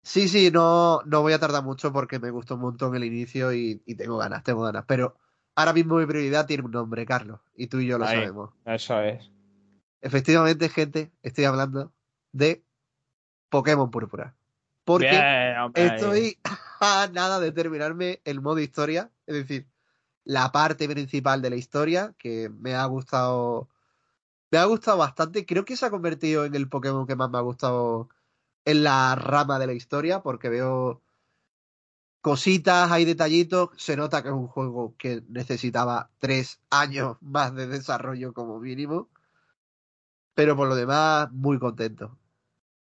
Sí, 0.03 0.29
sí, 0.29 0.51
no, 0.51 1.01
no 1.07 1.23
voy 1.23 1.33
a 1.33 1.39
tardar 1.39 1.65
mucho 1.65 1.91
porque 1.93 2.19
me 2.19 2.31
gustó 2.31 2.57
un 2.57 2.61
montón 2.61 2.95
el 2.95 3.05
inicio 3.05 3.55
y, 3.55 3.83
y 3.87 3.95
tengo 3.95 4.19
ganas, 4.19 4.43
tengo 4.45 4.61
ganas. 4.63 4.85
Pero 4.87 5.17
ahora 5.55 5.73
mismo 5.73 5.97
mi 5.97 6.05
prioridad 6.05 6.47
tiene 6.47 6.63
un 6.63 6.73
nombre, 6.73 7.07
Carlos, 7.07 7.41
y 7.57 7.69
tú 7.69 7.79
y 7.79 7.87
yo 7.87 7.97
lo 7.97 8.05
Ahí. 8.05 8.17
sabemos. 8.19 8.51
Eso 8.67 9.01
es. 9.01 9.31
Efectivamente, 10.05 10.69
gente, 10.69 11.11
estoy 11.23 11.45
hablando 11.45 11.91
de 12.31 12.63
Pokémon 13.49 13.91
Púrpura. 13.91 14.37
Porque 14.85 15.09
Bien, 15.09 15.73
estoy 15.75 16.39
a 16.81 17.09
nada 17.11 17.41
de 17.41 17.53
terminarme 17.53 18.21
el 18.27 18.43
modo 18.43 18.61
historia, 18.61 19.11
es 19.27 19.35
decir, 19.35 19.67
la 20.23 20.53
parte 20.53 20.87
principal 20.91 21.41
de 21.41 21.49
la 21.49 21.57
historia, 21.57 22.15
que 22.19 22.51
me 22.51 22.75
ha 22.75 22.85
gustado. 22.85 23.71
Me 24.51 24.59
ha 24.59 24.67
gustado 24.67 24.99
bastante. 24.99 25.47
Creo 25.47 25.65
que 25.65 25.75
se 25.75 25.87
ha 25.87 25.91
convertido 25.91 26.45
en 26.45 26.55
el 26.55 26.69
Pokémon 26.69 27.07
que 27.07 27.17
más 27.17 27.31
me 27.31 27.39
ha 27.39 27.41
gustado 27.41 28.11
en 28.67 28.85
la 28.85 29.15
rama 29.15 29.59
de 29.59 29.69
la 29.69 29.73
historia, 29.73 30.23
porque 30.23 30.51
veo 30.51 31.01
cositas, 32.21 32.93
hay 32.93 33.07
detallitos. 33.07 33.71
Se 33.79 33.97
nota 33.97 34.23
que 34.23 34.29
es 34.29 34.35
un 34.35 34.49
juego 34.49 34.95
que 34.99 35.23
necesitaba 35.29 36.11
tres 36.19 36.61
años 36.69 37.17
más 37.23 37.55
de 37.55 37.69
desarrollo 37.69 38.35
como 38.35 38.61
mínimo. 38.61 39.09
Pero 40.35 40.57
por 40.57 40.69
lo 40.69 40.75
demás, 40.75 41.31
muy 41.33 41.59
contento. 41.59 42.19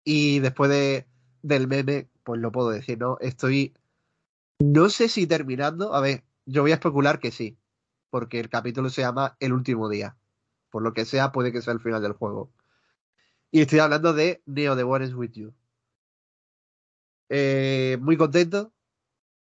Y 0.04 0.40
después 0.40 0.70
de, 0.70 1.06
del 1.42 1.68
meme, 1.68 2.08
pues 2.24 2.40
lo 2.40 2.52
puedo 2.52 2.70
decir, 2.70 2.98
¿no? 2.98 3.18
Estoy. 3.20 3.74
No 4.60 4.88
sé 4.90 5.08
si 5.08 5.26
terminando. 5.26 5.94
A 5.94 6.00
ver, 6.00 6.24
yo 6.46 6.62
voy 6.62 6.72
a 6.72 6.74
especular 6.74 7.20
que 7.20 7.30
sí. 7.30 7.58
Porque 8.10 8.40
el 8.40 8.48
capítulo 8.48 8.90
se 8.90 9.02
llama 9.02 9.36
El 9.40 9.52
último 9.52 9.88
día. 9.88 10.16
Por 10.70 10.82
lo 10.82 10.94
que 10.94 11.04
sea, 11.04 11.32
puede 11.32 11.52
que 11.52 11.62
sea 11.62 11.74
el 11.74 11.80
final 11.80 12.02
del 12.02 12.12
juego. 12.12 12.52
Y 13.50 13.62
estoy 13.62 13.78
hablando 13.80 14.12
de 14.14 14.42
Neo 14.46 14.76
The 14.76 14.84
War 14.84 15.02
is 15.02 15.14
With 15.14 15.32
You. 15.32 15.54
Eh, 17.28 17.98
muy 18.00 18.16
contento. 18.16 18.72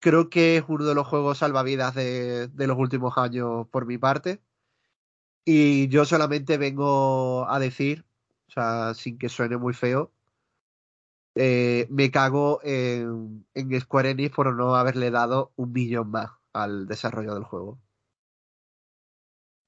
Creo 0.00 0.30
que 0.30 0.56
es 0.58 0.64
uno 0.68 0.84
de 0.84 0.94
los 0.94 1.06
juegos 1.06 1.38
salvavidas 1.38 1.94
de, 1.94 2.48
de 2.48 2.66
los 2.66 2.78
últimos 2.78 3.16
años 3.18 3.68
por 3.68 3.86
mi 3.86 3.98
parte. 3.98 4.42
Y 5.44 5.88
yo 5.88 6.04
solamente 6.04 6.56
vengo 6.56 7.48
a 7.48 7.58
decir, 7.58 8.04
o 8.48 8.50
sea, 8.52 8.94
sin 8.94 9.18
que 9.18 9.28
suene 9.28 9.56
muy 9.56 9.74
feo, 9.74 10.12
eh, 11.34 11.86
me 11.90 12.10
cago 12.10 12.60
en, 12.62 13.44
en 13.54 13.80
Square 13.80 14.10
Enix 14.10 14.34
por 14.34 14.54
no 14.54 14.76
haberle 14.76 15.10
dado 15.10 15.52
un 15.56 15.72
millón 15.72 16.10
más 16.10 16.30
al 16.52 16.86
desarrollo 16.86 17.34
del 17.34 17.44
juego. 17.44 17.78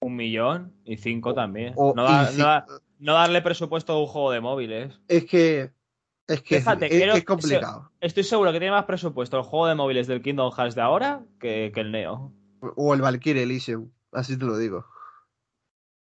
Un 0.00 0.16
millón 0.16 0.74
y 0.84 0.98
cinco 0.98 1.34
también. 1.34 1.72
O- 1.76 1.94
no, 1.96 2.04
da- 2.04 2.30
y 2.30 2.34
ci- 2.34 2.38
no 2.38 2.44
da- 2.44 2.66
no 2.98 3.14
darle 3.14 3.40
presupuesto 3.42 3.94
a 3.94 4.00
un 4.00 4.06
juego 4.06 4.30
de 4.30 4.40
móviles. 4.40 5.00
Es 5.08 5.24
que 5.24 5.72
es 6.26 6.42
que 6.42 6.56
es- 6.56 6.64
Fíjate, 6.64 6.86
es, 6.86 7.02
creo 7.02 7.12
que 7.14 7.18
es 7.18 7.24
que 7.24 7.26
complicado. 7.26 7.90
Estoy 8.00 8.22
seguro 8.24 8.52
que 8.52 8.58
tiene 8.58 8.72
más 8.72 8.84
presupuesto 8.84 9.38
el 9.38 9.44
juego 9.44 9.66
de 9.66 9.74
móviles 9.74 10.06
del 10.06 10.22
Kingdom 10.22 10.52
Hearts 10.52 10.74
de 10.74 10.82
ahora 10.82 11.24
que, 11.40 11.72
que 11.74 11.80
el 11.80 11.90
Neo. 11.90 12.32
O 12.76 12.94
el 12.94 13.00
Valkyrie 13.00 13.42
Elysium, 13.42 13.90
así 14.12 14.38
te 14.38 14.44
lo 14.44 14.58
digo. 14.58 14.84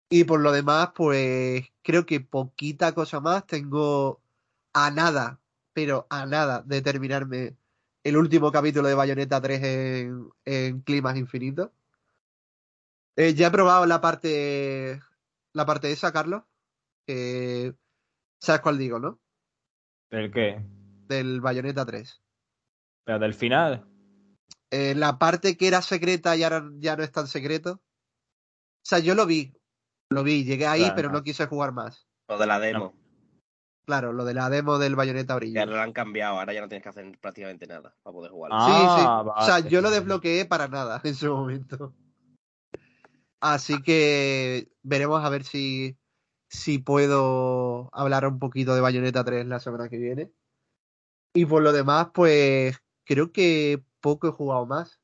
Y 0.10 0.24
por 0.24 0.40
lo 0.42 0.52
demás, 0.52 0.90
pues 0.96 1.68
creo 1.84 2.06
que 2.06 2.20
poquita 2.20 2.94
cosa 2.94 3.20
más. 3.20 3.46
Tengo 3.46 4.22
a 4.74 4.92
nada, 4.92 5.40
pero 5.74 6.08
a 6.10 6.26
nada 6.26 6.64
de 6.66 6.82
terminarme 6.82 7.56
el 8.04 8.18
último 8.18 8.52
capítulo 8.52 8.88
de 8.88 8.96
Bayonetta 8.96 9.40
3 9.40 9.64
en, 9.64 10.30
en 10.46 10.82
climas 10.82 11.18
infinitos. 11.18 11.70
Eh, 13.16 13.34
ya 13.34 13.48
he 13.48 13.52
probado 13.52 13.86
la 13.86 14.02
parte 14.02 15.02
la 15.54 15.66
parte 15.66 15.92
esa, 15.92 16.12
Carlos. 16.12 16.44
Que, 17.06 17.74
¿Sabes 18.40 18.62
cuál 18.62 18.78
digo, 18.78 19.00
no? 19.00 19.20
¿El 20.10 20.32
qué? 20.32 20.64
Del 21.08 21.42
Bayonetta 21.42 21.86
3. 21.86 22.22
Pero 23.04 23.20
del 23.20 23.34
final. 23.34 23.86
Eh, 24.72 24.94
la 24.96 25.18
parte 25.18 25.58
que 25.58 25.68
era 25.68 25.82
secreta 25.82 26.36
ya, 26.36 26.48
ahora 26.48 26.70
ya 26.78 26.96
no 26.96 27.04
es 27.04 27.12
tan 27.12 27.28
secreto. 27.28 27.74
O 27.74 28.84
sea, 28.84 29.00
yo 29.00 29.16
lo 29.16 29.26
vi. 29.26 29.54
Lo 30.10 30.24
vi, 30.24 30.44
llegué 30.44 30.66
ahí, 30.68 30.82
Claro. 30.82 30.96
pero 30.96 31.10
no 31.12 31.24
quise 31.24 31.46
jugar 31.46 31.72
más. 31.72 32.08
Lo 32.28 32.38
de 32.38 32.48
la 32.48 32.60
demo. 32.60 32.94
Claro, 33.86 34.14
lo 34.14 34.24
de 34.26 34.34
la 34.36 34.50
demo 34.50 34.78
del 34.78 34.96
Bayonetta 34.96 35.34
Ya 35.34 35.38
Origins. 35.38 35.68
lo 35.68 35.80
han 35.82 35.94
cambiado, 35.94 36.40
ahora 36.40 36.54
ya 36.54 36.62
no 36.62 36.68
tienes 36.70 36.84
que 36.84 36.90
hacer 36.90 37.18
prácticamente 37.20 37.66
nada 37.68 37.96
para 38.04 38.14
poder 38.14 38.32
jugar. 38.32 38.52
Ah, 38.54 38.66
sí, 38.68 39.02
sí. 39.02 39.06
vale. 39.08 39.32
O 39.38 39.46
sea, 39.46 39.60
yo 39.68 39.82
lo 39.82 39.90
desbloqueé 39.90 40.46
para 40.46 40.68
nada 40.68 41.02
en 41.04 41.16
su 41.16 41.28
momento. 41.36 41.94
Así 43.42 43.82
que 43.82 44.72
veremos 44.84 45.24
a 45.24 45.30
ver 45.30 45.44
si, 45.44 45.98
si 46.50 46.78
puedo 46.80 47.90
hablar 47.94 48.28
un 48.28 48.38
poquito 48.38 48.76
de 48.76 48.82
Bayonetta 48.82 49.24
3 49.24 49.46
la 49.48 49.60
semana 49.60 49.90
que 49.90 49.98
viene. 49.98 50.32
Y 51.34 51.46
por 51.46 51.62
lo 51.64 51.72
demás, 51.72 52.10
pues 52.14 52.78
creo 53.06 53.32
que 53.32 53.84
poco 54.02 54.28
he 54.28 54.32
jugado 54.32 54.66
más. 54.66 55.00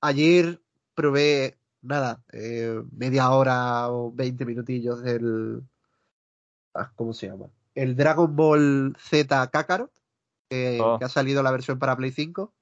Ayer 0.00 0.60
probé, 0.94 1.58
nada, 1.82 2.22
eh, 2.32 2.80
media 2.92 3.30
hora 3.30 3.90
o 3.90 4.12
20 4.12 4.44
minutillos 4.46 5.02
del... 5.02 5.62
ah, 6.74 6.92
¿Cómo 6.96 7.12
se 7.12 7.26
llama? 7.28 7.46
El 7.74 7.96
Dragon 7.96 8.34
Ball 8.34 8.94
Z 8.98 9.50
Kakarot, 9.50 9.90
que, 10.48 10.78
Oh. 10.80 10.98
que 10.98 11.04
ha 11.04 11.08
salido 11.08 11.42
la 11.42 11.50
versión 11.50 11.78
para 11.78 11.96
Play 11.96 12.10
5 12.12 12.54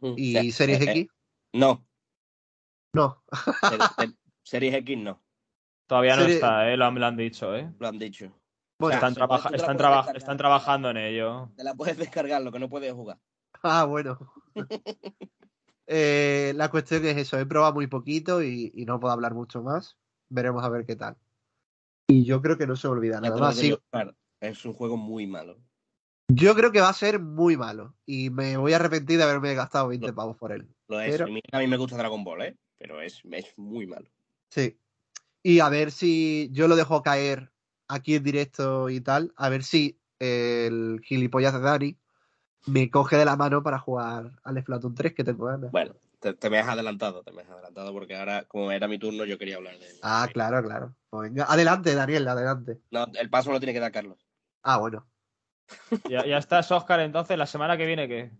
Mm, 0.00 0.14
y 0.16 0.32
se- 0.32 0.52
Series 0.52 0.80
eh, 0.80 0.84
eh, 0.84 0.90
X. 0.90 1.08
No, 1.54 1.86
No, 2.92 3.22
Ser- 3.68 3.80
ser- 3.96 4.14
Series 4.42 4.74
X 4.74 4.98
no, 4.98 5.22
Todavía 5.86 6.16
no 6.16 6.22
está, 6.22 6.70
¿eh? 6.70 6.76
Lo, 6.76 6.86
han- 6.86 6.98
lo 6.98 7.06
han 7.06 7.16
dicho, 7.16 7.54
¿eh? 7.56 7.72
lo 7.78 7.88
han 7.88 7.98
dicho. 7.98 8.32
bueno, 8.78 8.94
están, 8.96 9.14
trabaja- 9.14 9.50
traba- 9.50 10.12
están 10.14 10.36
trabajando 10.36 10.90
en 10.90 10.96
ello. 10.98 11.50
Te 11.56 11.64
la 11.64 11.74
puedes 11.74 11.96
descargar, 11.96 12.42
lo 12.42 12.52
que 12.52 12.58
no 12.58 12.68
puedes 12.68 12.92
jugar. 12.92 13.18
Ah, 13.62 13.84
bueno. 13.84 14.18
Eh, 15.86 16.52
la 16.56 16.70
cuestión 16.70 17.04
es 17.04 17.16
eso, 17.16 17.38
he 17.38 17.46
probado 17.46 17.74
muy 17.74 17.86
poquito 17.86 18.42
y, 18.42 18.72
y 18.74 18.84
no 18.86 18.98
puedo 19.00 19.12
hablar 19.12 19.34
mucho 19.34 19.62
más. 19.62 19.98
Veremos 20.28 20.64
a 20.64 20.68
ver 20.68 20.86
qué 20.86 20.96
tal. 20.96 21.16
Y 22.08 22.24
yo 22.24 22.40
creo 22.42 22.56
que 22.58 22.66
no 22.66 22.76
se 22.76 22.88
olvida 22.88 23.20
nada 23.20 23.36
más. 23.36 23.58
es 24.40 24.64
un 24.64 24.72
juego 24.72 24.96
muy 24.96 25.26
malo. 25.26 25.58
yo 26.28 26.54
creo 26.54 26.72
que 26.72 26.80
va 26.80 26.88
a 26.90 26.94
ser 26.94 27.18
muy 27.18 27.56
malo 27.56 27.94
y 28.06 28.30
me 28.30 28.56
voy 28.56 28.72
a 28.72 28.76
arrepentir 28.76 29.18
de 29.18 29.24
haberme 29.24 29.54
gastado 29.54 29.88
20 29.88 30.08
Lo- 30.08 30.14
pavos 30.14 30.36
por 30.36 30.52
él. 30.52 30.68
Lo 30.88 31.00
es. 31.00 31.12
Pero- 31.12 31.24
A, 31.26 31.28
mí, 31.28 31.40
a 31.52 31.58
mí 31.58 31.66
me 31.66 31.76
gusta 31.76 31.96
Dragon 31.96 32.24
Ball, 32.24 32.42
¿eh? 32.42 32.56
Pero 32.78 33.00
es, 33.00 33.22
es 33.30 33.52
muy 33.56 33.86
malo. 33.86 34.08
Sí. 34.50 34.78
Y 35.42 35.60
a 35.60 35.68
ver 35.68 35.90
si 35.90 36.48
yo 36.52 36.68
lo 36.68 36.76
dejo 36.76 37.02
caer 37.02 37.52
aquí 37.88 38.14
en 38.14 38.24
directo 38.24 38.88
y 38.90 39.00
tal, 39.00 39.32
a 39.36 39.48
ver 39.48 39.62
si 39.62 39.98
el 40.18 41.00
gilipollas 41.04 41.52
de 41.52 41.60
Dani 41.60 41.98
me 42.66 42.90
coge 42.90 43.16
de 43.16 43.24
la 43.24 43.36
mano 43.36 43.62
para 43.62 43.78
jugar 43.78 44.32
al 44.42 44.60
Splatoon 44.60 44.94
3 44.94 45.14
que 45.14 45.24
tengo 45.24 45.46
ganas. 45.46 45.70
Bueno, 45.70 45.94
te, 46.20 46.32
te 46.34 46.50
me 46.50 46.58
has 46.58 46.68
adelantado, 46.68 47.22
te 47.22 47.32
me 47.32 47.42
has 47.42 47.50
adelantado 47.50 47.92
porque 47.92 48.16
ahora, 48.16 48.44
como 48.44 48.72
era 48.72 48.88
mi 48.88 48.98
turno, 48.98 49.24
yo 49.24 49.38
quería 49.38 49.56
hablar 49.56 49.78
de 49.78 49.86
Ah, 50.02 50.28
claro, 50.32 50.62
claro. 50.62 50.94
Pues 51.10 51.30
venga, 51.30 51.44
adelante, 51.44 51.94
Daniel, 51.94 52.26
adelante. 52.26 52.80
No, 52.90 53.06
el 53.14 53.30
paso 53.30 53.52
lo 53.52 53.60
tiene 53.60 53.72
que 53.72 53.80
dar 53.80 53.92
Carlos. 53.92 54.18
Ah, 54.62 54.78
bueno. 54.78 55.06
Ya, 56.08 56.26
ya 56.26 56.38
estás, 56.38 56.70
Oscar, 56.70 57.00
entonces, 57.00 57.38
la 57.38 57.46
semana 57.46 57.76
que 57.76 57.86
viene, 57.86 58.08
¿qué? 58.08 58.30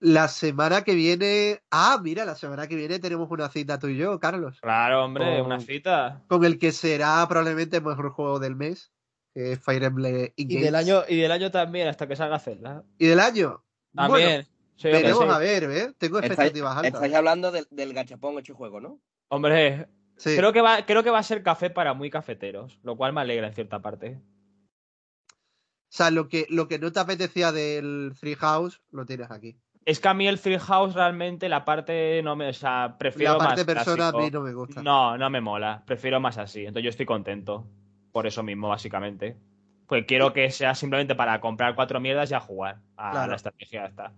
La 0.00 0.28
semana 0.28 0.82
que 0.82 0.94
viene. 0.94 1.60
Ah, 1.70 1.98
mira, 2.02 2.24
la 2.24 2.34
semana 2.34 2.66
que 2.66 2.76
viene 2.76 2.98
tenemos 3.00 3.30
una 3.30 3.50
cita 3.50 3.78
tú 3.78 3.88
y 3.88 3.98
yo, 3.98 4.18
Carlos. 4.18 4.58
Claro, 4.62 5.04
hombre, 5.04 5.42
una 5.42 5.60
cita. 5.60 6.22
Con 6.26 6.44
el 6.44 6.58
que 6.58 6.72
será 6.72 7.26
probablemente 7.28 7.76
el 7.76 7.84
mejor 7.84 8.10
juego 8.10 8.38
del 8.38 8.56
mes. 8.56 8.92
Que 9.34 9.52
es 9.52 9.60
Fire 9.60 9.84
Emblem 9.84 10.30
Y 10.36 10.42
Engage. 10.42 10.64
del, 10.64 10.74
año, 10.74 11.02
y 11.08 11.16
del 11.16 11.30
año 11.32 11.50
también, 11.50 11.88
hasta 11.88 12.06
que 12.08 12.16
salga 12.16 12.38
Zelda. 12.38 12.84
¿Y 12.98 13.06
del 13.06 13.20
año. 13.20 13.62
También. 13.94 14.42
Sí, 14.76 14.88
hombre, 14.88 15.02
Veremos 15.02 15.24
sí. 15.24 15.30
a 15.30 15.38
ver, 15.38 15.64
¿eh? 15.64 15.92
Tengo 15.98 16.18
Estáis, 16.18 16.32
expectativas 16.32 16.76
altas. 16.76 16.94
estáis 16.94 17.14
hablando 17.14 17.52
del, 17.52 17.66
del 17.70 17.92
gachapón 17.92 18.38
hecho 18.38 18.54
juego, 18.54 18.80
¿no? 18.80 19.00
Hombre, 19.28 19.88
Sí. 20.16 20.36
creo, 20.36 20.52
que 20.52 20.60
va, 20.60 20.84
creo 20.84 21.02
que 21.02 21.10
va 21.10 21.18
a 21.18 21.22
ser 21.22 21.42
café 21.42 21.70
para 21.70 21.94
muy 21.94 22.10
cafeteros, 22.10 22.78
lo 22.82 22.96
cual 22.96 23.12
me 23.12 23.20
alegra 23.22 23.46
en 23.46 23.54
cierta 23.54 23.80
parte. 23.80 24.20
O 25.28 25.92
sea, 25.92 26.10
lo 26.10 26.28
que, 26.28 26.46
lo 26.50 26.68
que 26.68 26.78
no 26.78 26.92
te 26.92 27.00
apetecía 27.00 27.52
del 27.52 28.12
Three 28.18 28.34
House, 28.36 28.80
lo 28.90 29.04
tienes 29.06 29.30
aquí. 29.30 29.56
Es 29.86 29.98
que 29.98 30.08
a 30.08 30.14
mí 30.14 30.28
el 30.28 30.38
Free 30.38 30.58
House 30.58 30.94
realmente 30.94 31.48
la 31.48 31.64
parte 31.64 32.22
no 32.22 32.36
me. 32.36 32.48
O 32.50 32.52
sea, 32.52 32.96
prefiero 32.98 33.32
La 33.32 33.38
parte 33.38 33.64
más 33.64 33.74
persona 33.74 34.08
a 34.08 34.12
mí 34.12 34.30
no 34.30 34.42
me 34.42 34.52
gusta. 34.52 34.82
No, 34.82 35.16
no 35.16 35.30
me 35.30 35.40
mola. 35.40 35.82
Prefiero 35.86 36.20
más 36.20 36.36
así. 36.38 36.60
Entonces 36.60 36.84
yo 36.84 36.90
estoy 36.90 37.06
contento. 37.06 37.66
Por 38.12 38.26
eso 38.26 38.42
mismo, 38.42 38.68
básicamente. 38.68 39.36
Pues 39.86 40.04
quiero 40.06 40.32
que 40.32 40.50
sea 40.50 40.74
simplemente 40.74 41.14
para 41.14 41.40
comprar 41.40 41.74
cuatro 41.74 42.00
mierdas 42.00 42.30
y 42.30 42.34
a 42.34 42.40
jugar. 42.40 42.80
A 42.96 43.10
Claro. 43.10 43.30
la 43.30 43.36
estrategia 43.36 43.86
esta. 43.86 44.12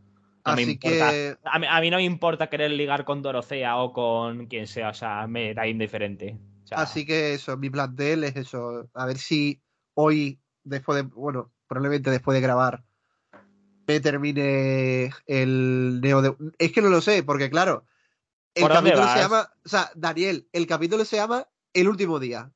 No 0.45 0.55
me 0.57 0.63
Así 0.63 0.73
importa. 0.73 1.11
que 1.11 1.37
A 1.45 1.59
mí, 1.59 1.67
a 1.69 1.81
mí 1.81 1.91
no 1.91 1.97
me 1.99 2.03
importa 2.05 2.49
querer 2.49 2.71
ligar 2.73 3.05
con 3.05 3.23
Dorocea 3.23 3.77
o 3.77 3.93
con 3.93 4.47
quien 4.47 4.67
sea. 4.67 4.91
O 4.91 4.95
sea, 4.95 5.27
me 5.27 5.55
da 5.55 5.67
indiferente. 5.67 6.37
O 6.65 6.67
sea, 6.67 6.79
Así 6.79 7.07
que 7.07 7.35
eso, 7.35 7.57
mi 7.57 7.71
plantel 7.71 8.25
es 8.25 8.37
eso. 8.37 8.89
A 8.95 9.07
ver 9.07 9.19
si 9.19 9.63
hoy, 9.95 10.41
después 10.65 10.97
de, 10.97 11.03
bueno, 11.03 11.53
probablemente 11.67 12.11
después 12.11 12.35
de 12.35 12.41
grabar, 12.41 12.83
me 13.87 14.01
termine 14.01 15.11
el 15.27 16.01
Neo 16.03 16.23
de... 16.23 16.35
Es 16.59 16.73
que 16.73 16.83
no 16.83 16.89
lo 16.89 17.01
sé, 17.01 17.23
porque 17.23 17.51
claro, 17.51 17.85
el 18.55 18.63
¿Por 18.63 18.73
dónde 18.73 18.91
capítulo 18.91 19.13
se 19.15 19.19
llama, 19.21 19.49
o 19.65 19.69
sea, 19.69 19.91
Daniel, 19.95 20.47
el 20.53 20.67
capítulo 20.67 21.05
se 21.05 21.17
llama 21.17 21.47
El 21.73 21.89
último 21.89 22.19
día. 22.21 22.51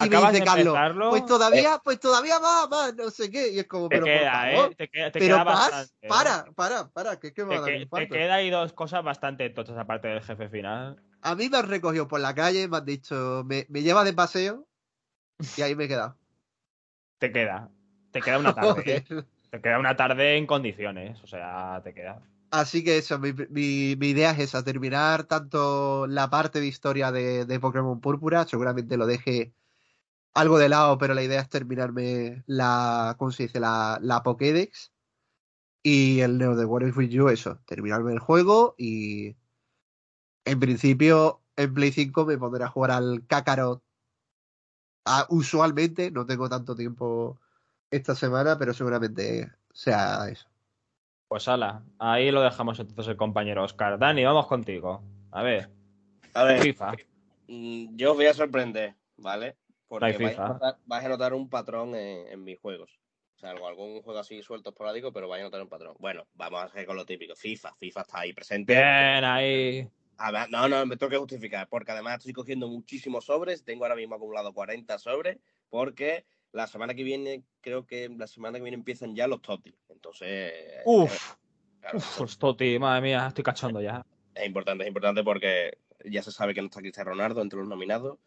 Y 0.00 0.04
me 0.04 0.16
Acabas 0.16 0.30
dice 0.32 0.40
de 0.40 0.46
Carlos, 0.46 0.66
empezarlo. 0.66 1.10
pues 1.10 1.26
todavía, 1.26 1.80
pues 1.82 1.98
todavía 1.98 2.38
va, 2.38 2.68
más, 2.68 2.94
no 2.94 3.10
sé 3.10 3.30
qué. 3.30 3.50
Y 3.52 3.58
es 3.58 3.66
como, 3.66 3.88
te 3.88 3.96
pero 3.96 4.04
por 4.06 4.14
queda, 4.14 4.32
favor, 4.32 4.70
¿eh? 4.70 4.74
Te, 4.76 4.88
queda- 4.88 5.10
te 5.10 5.18
pero 5.18 5.34
queda 5.34 5.44
bastante. 5.44 5.92
¿eh? 6.02 6.08
para, 6.08 6.44
para, 6.54 6.88
para, 6.90 7.18
que 7.18 7.28
es 7.28 7.32
que 7.32 7.42
me 7.44 7.48
Te, 7.48 7.60
va 7.60 7.66
a 7.66 7.70
dar 7.70 7.88
te 7.90 8.08
queda 8.08 8.34
ahí 8.36 8.50
dos 8.50 8.72
cosas 8.72 9.02
bastante 9.02 9.50
tochas 9.50 9.76
aparte 9.76 10.06
del 10.08 10.22
jefe 10.22 10.48
final. 10.48 11.02
A 11.22 11.34
mí 11.34 11.48
me 11.48 11.58
han 11.58 11.68
recogido 11.68 12.06
por 12.06 12.20
la 12.20 12.32
calle, 12.34 12.68
me 12.68 12.76
han 12.76 12.84
dicho, 12.84 13.42
me, 13.44 13.66
me 13.70 13.82
lleva 13.82 14.04
de 14.04 14.12
paseo 14.12 14.68
y 15.56 15.62
ahí 15.62 15.74
me 15.74 15.84
he 15.84 15.88
quedado. 15.88 16.16
Te 17.18 17.32
queda. 17.32 17.68
Te 18.12 18.22
queda 18.22 18.38
una 18.38 18.54
tarde. 18.54 18.96
¿eh? 18.96 19.04
Te 19.50 19.60
queda 19.60 19.80
una 19.80 19.96
tarde 19.96 20.36
en 20.36 20.46
condiciones. 20.46 21.20
O 21.24 21.26
sea, 21.26 21.80
te 21.82 21.92
queda. 21.92 22.22
Así 22.50 22.82
que 22.84 22.98
eso, 22.98 23.18
mi, 23.18 23.32
mi- 23.32 23.96
mi 23.96 24.08
idea 24.10 24.30
es 24.30 24.38
esa, 24.38 24.62
terminar 24.64 25.24
tanto 25.24 26.06
la 26.06 26.30
parte 26.30 26.60
de 26.60 26.66
historia 26.66 27.10
de, 27.12 27.44
de 27.44 27.60
Pokémon 27.60 28.00
Púrpura, 28.00 28.46
seguramente 28.46 28.96
lo 28.96 29.06
deje 29.06 29.52
algo 30.34 30.58
de 30.58 30.68
lado, 30.68 30.98
pero 30.98 31.14
la 31.14 31.22
idea 31.22 31.40
es 31.40 31.48
terminarme 31.48 32.44
la, 32.46 33.16
¿cómo 33.18 33.30
se 33.30 33.44
dice? 33.44 33.60
La, 33.60 33.98
la 34.02 34.22
Pokédex 34.22 34.92
y 35.82 36.20
el 36.20 36.38
Neo 36.38 36.56
de 36.56 36.64
What 36.64 36.82
If 36.86 36.96
With 36.96 37.10
You, 37.10 37.28
eso, 37.28 37.60
terminarme 37.66 38.12
el 38.12 38.18
juego 38.18 38.74
y 38.78 39.36
en 40.44 40.60
principio 40.60 41.42
en 41.56 41.74
Play 41.74 41.92
5 41.92 42.24
me 42.24 42.38
pondré 42.38 42.64
a 42.64 42.68
jugar 42.68 42.90
al 42.92 43.26
Kakarot 43.26 43.82
Ah, 45.10 45.26
usualmente, 45.30 46.10
no 46.10 46.26
tengo 46.26 46.50
tanto 46.50 46.76
tiempo 46.76 47.40
esta 47.90 48.14
semana, 48.14 48.58
pero 48.58 48.74
seguramente 48.74 49.50
sea 49.72 50.28
eso. 50.28 50.46
Pues 51.28 51.48
ala, 51.48 51.82
ahí 51.98 52.30
lo 52.30 52.42
dejamos 52.42 52.78
entonces 52.78 53.08
el 53.08 53.16
compañero 53.16 53.64
Oscar. 53.64 53.98
Dani, 53.98 54.22
vamos 54.24 54.46
contigo. 54.46 55.02
A 55.30 55.42
ver, 55.42 55.70
A 56.34 56.44
ver, 56.44 56.60
FIFA. 56.60 56.92
mm, 57.48 57.96
yo 57.96 58.10
os 58.10 58.16
voy 58.18 58.26
a 58.26 58.34
sorprender, 58.34 58.96
¿vale? 59.16 59.56
Porque 59.88 60.06
hay 60.06 60.16
vais 60.16 60.38
a, 60.38 60.48
notar, 60.48 60.78
vais 60.84 61.04
a 61.04 61.08
notar 61.08 61.34
un 61.34 61.48
patrón 61.48 61.94
en, 61.94 62.28
en 62.28 62.44
mis 62.44 62.58
juegos. 62.58 62.98
O 63.36 63.40
sea, 63.40 63.50
algún 63.50 64.02
juego 64.02 64.18
así 64.18 64.42
suelto 64.42 64.70
esporádico, 64.70 65.12
pero 65.12 65.28
vais 65.28 65.40
a 65.40 65.44
notar 65.44 65.62
un 65.62 65.68
patrón. 65.68 65.96
Bueno, 66.00 66.26
vamos 66.34 66.60
a 66.60 66.64
hacer 66.64 66.84
con 66.86 66.96
lo 66.96 67.06
típico. 67.06 67.36
FIFA, 67.36 67.74
FIFA 67.76 68.00
está 68.00 68.18
ahí 68.20 68.32
presente. 68.32 68.74
Bien, 68.74 69.24
ahí. 69.24 69.88
Además, 70.16 70.50
no, 70.50 70.68
no, 70.68 70.84
me 70.84 70.96
tengo 70.96 71.10
que 71.10 71.18
justificar, 71.18 71.68
porque 71.68 71.92
además 71.92 72.18
estoy 72.18 72.32
cogiendo 72.32 72.66
muchísimos 72.66 73.26
sobres, 73.26 73.64
tengo 73.64 73.84
ahora 73.84 73.94
mismo 73.94 74.16
acumulado 74.16 74.52
40 74.52 74.98
sobres, 74.98 75.38
porque 75.68 76.26
la 76.50 76.66
semana 76.66 76.94
que 76.94 77.04
viene, 77.04 77.44
creo 77.60 77.86
que 77.86 78.08
la 78.08 78.26
semana 78.26 78.58
que 78.58 78.64
viene 78.64 78.76
empiezan 78.76 79.14
ya 79.14 79.28
los 79.28 79.40
TOTI. 79.40 79.72
Entonces, 79.90 80.28
eh, 80.28 80.82
Uf, 80.84 81.34
claro, 81.80 81.98
uf, 81.98 82.18
pues 82.18 82.36
Toti, 82.36 82.76
madre 82.80 83.02
mía, 83.02 83.26
estoy 83.28 83.44
cachondo 83.44 83.80
ya. 83.80 84.04
es 84.34 84.46
importante, 84.46 84.82
es 84.82 84.88
importante 84.88 85.22
porque 85.22 85.78
ya 86.04 86.24
se 86.24 86.32
sabe 86.32 86.54
que 86.54 86.60
no 86.60 86.66
está 86.66 86.80
Cristiano 86.80 87.10
Ronaldo 87.10 87.40
entre 87.40 87.60
los 87.60 87.68
nominados. 87.68 88.18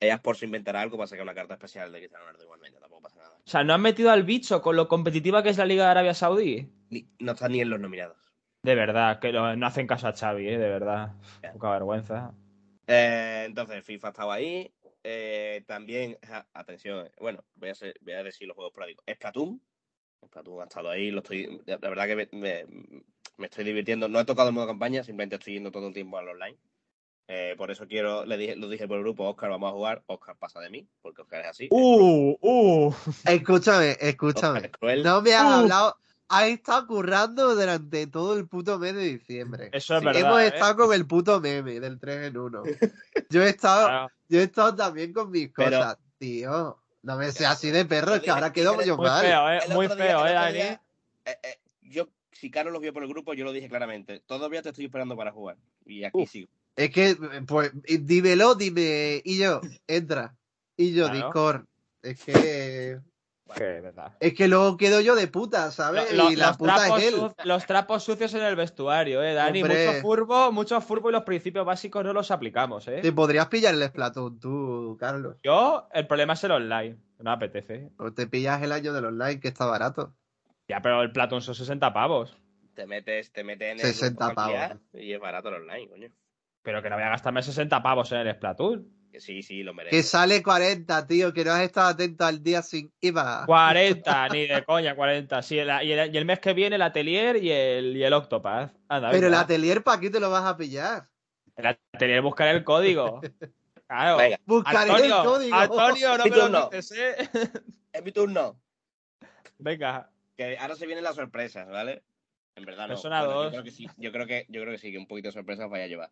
Ellas 0.00 0.20
por 0.20 0.36
si 0.36 0.44
inventar 0.44 0.76
algo 0.76 0.98
va 0.98 1.04
a 1.04 1.06
sacar 1.06 1.22
una 1.22 1.34
carta 1.34 1.54
especial 1.54 1.90
de 1.92 1.98
Cristiano 1.98 2.24
Ronaldo 2.24 2.44
igualmente, 2.44 2.78
tampoco 2.80 3.02
pasa 3.02 3.16
nada. 3.18 3.36
O 3.38 3.48
sea, 3.50 3.64
¿no 3.64 3.74
han 3.74 3.80
metido 3.82 4.10
al 4.10 4.22
bicho 4.24 4.60
con 4.60 4.76
lo 4.76 4.88
competitiva 4.88 5.42
que 5.42 5.50
es 5.50 5.58
la 5.58 5.64
Liga 5.66 5.84
de 5.84 5.90
Arabia 5.90 6.14
Saudí? 6.14 6.70
Ni- 6.90 7.08
no 7.20 7.32
está 7.32 7.48
ni 7.48 7.60
en 7.60 7.70
los 7.70 7.80
nominados. 7.80 8.16
De 8.62 8.74
verdad, 8.74 9.18
que 9.20 9.32
lo- 9.32 9.56
no 9.56 9.66
hacen 9.66 9.86
caso 9.86 10.08
a 10.08 10.12
Xavi, 10.12 10.48
¿eh? 10.48 10.58
De 10.58 10.68
verdad. 10.68 11.12
Poca 11.52 11.70
vergüenza. 11.70 12.34
Eh, 12.86 13.44
entonces, 13.46 13.84
FIFA 13.84 14.08
estaba 14.08 14.34
ahí. 14.34 14.72
Eh, 15.02 15.64
también, 15.66 16.18
ja, 16.26 16.46
atención, 16.54 17.06
eh, 17.06 17.10
bueno, 17.20 17.44
voy 17.54 17.68
a, 17.70 17.74
ser- 17.74 17.94
voy 18.00 18.14
a 18.14 18.22
decir 18.22 18.46
los 18.48 18.54
juegos 18.54 18.70
esporádicos. 18.72 19.04
Splatoon. 19.10 19.60
Splatoon 20.26 20.60
ha 20.62 20.64
estado 20.64 20.90
ahí. 20.90 21.10
Lo 21.10 21.18
estoy, 21.18 21.60
la 21.66 21.78
la 21.80 21.88
verdad 21.90 22.06
que 22.06 22.16
me, 22.16 22.28
me- 22.32 22.66
me 23.36 23.46
estoy 23.46 23.64
divirtiendo. 23.64 24.08
No 24.08 24.18
he 24.20 24.24
tocado 24.24 24.48
el 24.48 24.54
modo 24.54 24.66
campaña, 24.66 25.02
simplemente 25.04 25.36
estoy 25.36 25.54
yendo 25.54 25.70
todo 25.70 25.88
el 25.88 25.94
tiempo 25.94 26.16
al 26.18 26.28
online. 26.28 26.56
Eh, 27.26 27.54
por 27.56 27.70
eso 27.70 27.86
quiero, 27.86 28.26
le 28.26 28.36
dije, 28.36 28.54
lo 28.56 28.68
dije 28.68 28.86
por 28.86 28.98
el 28.98 29.02
grupo, 29.02 29.28
Oscar, 29.28 29.48
vamos 29.50 29.70
a 29.70 29.72
jugar. 29.72 30.02
Oscar 30.06 30.36
pasa 30.36 30.60
de 30.60 30.68
mí, 30.70 30.86
porque 31.00 31.22
Oscar 31.22 31.40
es 31.40 31.46
así. 31.48 31.68
¡Uh! 31.70 32.36
¡Uh! 32.40 32.94
Escúchame, 33.24 33.96
escúchame. 34.00 34.58
es 34.66 34.70
cruel. 34.72 35.02
No 35.02 35.22
me 35.22 35.34
has 35.34 35.44
Uh. 35.44 35.60
hablado. 35.60 35.96
Has 36.28 36.48
estado 36.48 36.86
currando 36.86 37.54
durante 37.54 38.06
todo 38.06 38.36
el 38.36 38.48
puto 38.48 38.78
mes 38.78 38.94
de 38.94 39.02
diciembre. 39.04 39.68
Eso 39.72 39.94
es 39.94 40.00
Sí, 40.00 40.06
verdad. 40.06 40.20
Hemos 40.22 40.40
¿eh? 40.40 40.46
estado 40.48 40.76
con 40.76 40.94
el 40.94 41.06
puto 41.06 41.40
meme 41.40 41.80
del 41.80 41.98
3 41.98 42.26
en 42.28 42.36
1. 42.38 42.62
Yo 43.30 43.42
he 43.42 43.48
estado, 43.50 43.86
Claro. 43.86 44.08
yo 44.28 44.40
he 44.40 44.42
estado 44.42 44.74
también 44.74 45.12
con 45.12 45.30
mis 45.30 45.50
Pero- 45.54 45.78
cosas, 45.78 45.98
tío. 46.18 46.78
No 47.02 47.16
me 47.18 47.30
seas 47.32 47.52
así 47.52 47.70
de 47.70 47.84
perro, 47.84 48.14
es 48.14 48.22
que 48.22 48.30
ahora 48.30 48.50
que 48.52 48.62
quedo 48.62 48.80
yo 48.82 48.96
Muy 48.96 49.06
mal. 49.06 49.20
feo, 49.26 49.50
¿eh? 49.52 49.60
Muy 49.74 49.86
día- 49.88 49.96
feo, 49.96 50.26
¿eh, 50.26 50.32
Dani? 50.32 50.58
eh, 50.58 50.78
eh, 51.26 51.36
yo, 51.82 52.08
si 52.32 52.50
Carlos 52.50 52.72
los 52.72 52.80
vio 52.80 52.94
por 52.94 53.02
el 53.02 53.10
grupo, 53.10 53.34
yo 53.34 53.44
lo 53.44 53.52
dije 53.52 53.68
claramente. 53.68 54.20
Todavía 54.20 54.62
te 54.62 54.70
estoy 54.70 54.86
esperando 54.86 55.14
para 55.14 55.30
jugar. 55.30 55.58
Y 55.84 56.04
aquí 56.04 56.22
Uf. 56.22 56.30
sigo. 56.30 56.48
Es 56.76 56.90
que, 56.90 57.16
pues, 57.46 57.72
dímelo, 57.84 58.54
dime. 58.54 59.20
Y 59.24 59.38
yo, 59.38 59.60
entra. 59.86 60.34
Y 60.76 60.92
yo, 60.92 61.04
Claro. 61.06 61.26
Discord. 61.26 61.64
Es 62.02 62.24
que. 62.24 62.98
Verdad. 63.56 64.16
Es 64.18 64.34
que 64.34 64.48
luego 64.48 64.76
quedo 64.76 65.00
yo 65.00 65.14
de 65.14 65.28
puta, 65.28 65.70
¿sabes? 65.70 66.10
Lo- 66.12 66.24
lo- 66.24 66.30
y 66.32 66.36
la 66.36 66.54
puta 66.54 66.96
es 66.98 67.04
él. 67.12 67.14
los 67.44 67.66
trapos 67.66 68.02
sucios 68.02 68.32
en 68.34 68.42
el 68.42 68.56
vestuario, 68.56 69.22
¿eh, 69.22 69.34
Dani? 69.34 69.62
Hombre. 69.62 69.86
Mucho 69.86 70.00
furbo, 70.00 70.50
mucho 70.50 70.80
furbo 70.80 71.10
y 71.10 71.12
los 71.12 71.22
principios 71.22 71.64
básicos 71.64 72.02
no 72.02 72.12
los 72.12 72.30
aplicamos, 72.32 72.88
¿eh? 72.88 73.00
Te 73.02 73.12
podrías 73.12 73.46
pillar 73.46 73.74
el 73.74 73.84
Splatoon 73.84 74.40
tú, 74.40 74.96
Carlos. 74.98 75.36
Yo, 75.44 75.86
el 75.92 76.06
problema 76.06 76.32
es 76.32 76.42
el 76.44 76.50
online. 76.52 76.96
No 77.18 77.24
me 77.24 77.30
apetece. 77.32 77.90
O 77.98 78.12
te 78.12 78.26
pillas 78.26 78.60
el 78.62 78.72
año 78.72 78.92
del 78.92 79.04
online, 79.04 79.38
que 79.38 79.48
está 79.48 79.66
barato. 79.66 80.14
Ya, 80.66 80.80
pero 80.80 81.02
el 81.02 81.12
Platón 81.12 81.40
son 81.42 81.54
60 81.54 81.92
pavos. 81.92 82.36
Te 82.74 82.86
metes, 82.86 83.30
te 83.30 83.44
metes 83.44 83.68
en 83.72 83.78
el 83.80 83.86
60 83.86 84.24
grupo 84.26 84.40
familiar 84.40 84.68
pavos. 84.70 84.82
y 84.94 85.12
es 85.12 85.20
barato 85.20 85.50
el 85.50 85.54
online, 85.56 85.88
coño. 85.88 86.08
Pero 86.64 86.82
que 86.82 86.90
no 86.90 86.96
voy 86.96 87.04
a 87.04 87.10
gastarme 87.10 87.42
60 87.42 87.80
pavos 87.82 88.10
en 88.10 88.18
el 88.26 88.34
Splatoon. 88.34 88.88
Que 89.12 89.20
sí, 89.20 89.42
sí, 89.44 89.62
lo 89.62 89.74
merece. 89.74 89.94
Que 89.94 90.02
sale 90.02 90.42
40, 90.42 91.06
tío, 91.06 91.32
que 91.32 91.44
no 91.44 91.52
has 91.52 91.60
estado 91.60 91.88
atento 91.90 92.24
al 92.24 92.42
día 92.42 92.62
sin 92.62 92.92
IVA. 93.00 93.44
40, 93.46 94.28
ni 94.32 94.46
de 94.48 94.64
coña, 94.64 94.96
40. 94.96 95.40
Sí, 95.42 95.58
el- 95.58 95.68
y, 95.84 95.92
el, 95.92 96.12
y 96.12 96.18
el 96.18 96.24
mes 96.24 96.40
que 96.40 96.52
viene 96.52 96.74
el 96.74 96.82
Atelier 96.82 97.36
y 97.36 97.52
el, 97.52 97.96
y 97.96 98.02
el 98.02 98.12
Octopath. 98.12 98.72
Anda, 98.88 99.10
Pero 99.12 99.28
el 99.28 99.34
atelier, 99.34 99.84
¿para 99.84 100.00
qué 100.00 100.10
te 100.10 100.18
lo 100.18 100.30
vas 100.30 100.44
a 100.44 100.56
pillar? 100.56 101.04
El 101.54 101.66
Atelier 101.92 102.22
buscaré 102.22 102.50
el 102.50 102.64
código. 102.64 103.20
Claro. 103.86 104.16
Venga, 104.16 104.40
Buscaré 104.46 104.90
Antonio, 104.90 105.04
el 105.04 105.24
código. 105.24 105.56
Antonio, 105.56 106.16
no 106.18 106.24
Mi 106.24 106.30
me 106.30 106.36
lo 106.36 106.42
turno. 106.42 106.70
dices, 106.72 106.98
¿eh? 106.98 107.28
es 107.92 108.02
mi 108.02 108.12
turno. 108.12 108.58
Venga. 109.58 110.10
Que 110.38 110.56
ahora 110.58 110.74
se 110.74 110.86
vienen 110.86 111.04
las 111.04 111.16
sorpresas, 111.16 111.68
¿vale? 111.68 112.02
En 112.56 112.64
verdad 112.64 112.84
no. 112.88 112.94
Persona 112.94 113.24
Bueno, 113.26 113.42
2. 113.42 113.44
Yo 113.44 113.50
creo 113.50 113.64
que 113.64 113.70
sí. 113.70 113.86
Yo 113.98 114.10
creo 114.10 114.26
que, 114.26 114.46
yo 114.48 114.62
creo 114.62 114.72
que 114.72 114.78
sí, 114.78 114.90
que 114.90 114.96
un 114.96 115.06
poquito 115.06 115.28
de 115.28 115.32
sorpresas 115.32 115.68
vaya 115.68 115.84
a 115.84 115.88
llevar. 115.88 116.10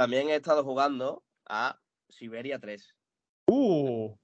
También 0.00 0.30
he 0.30 0.34
estado 0.36 0.64
jugando 0.64 1.22
a 1.46 1.78
Siberia 2.08 2.58
3. 2.58 2.94
Uh. 3.48 4.16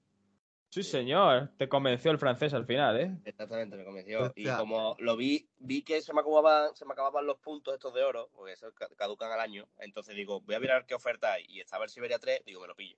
Sí, 0.69 0.81
señor. 0.81 1.51
Te 1.59 1.69
convenció 1.69 2.09
el 2.09 2.17
francés 2.17 2.51
al 2.55 2.65
final, 2.65 2.99
¿eh? 2.99 3.15
Exactamente, 3.25 3.77
me 3.77 3.85
convenció. 3.85 4.33
Y 4.35 4.47
como 4.47 4.95
lo 4.97 5.15
vi, 5.15 5.47
vi 5.59 5.83
que 5.83 6.01
se 6.01 6.15
me 6.15 6.21
acababan, 6.21 6.75
se 6.75 6.83
me 6.83 6.93
acababan 6.93 7.27
los 7.27 7.37
puntos 7.37 7.75
estos 7.75 7.93
de 7.93 8.01
oro, 8.03 8.31
porque 8.33 8.53
esos 8.53 8.73
ca- 8.73 8.89
caducan 8.97 9.31
al 9.31 9.39
año. 9.39 9.67
Entonces 9.77 10.15
digo, 10.15 10.41
voy 10.41 10.55
a 10.55 10.59
mirar 10.59 10.87
qué 10.87 10.95
oferta 10.95 11.33
hay. 11.33 11.45
Y 11.47 11.59
estaba 11.61 11.83
el 11.83 11.91
Siberia 11.91 12.17
3, 12.17 12.41
digo, 12.43 12.59
me 12.61 12.67
lo 12.67 12.75
pillo. 12.75 12.97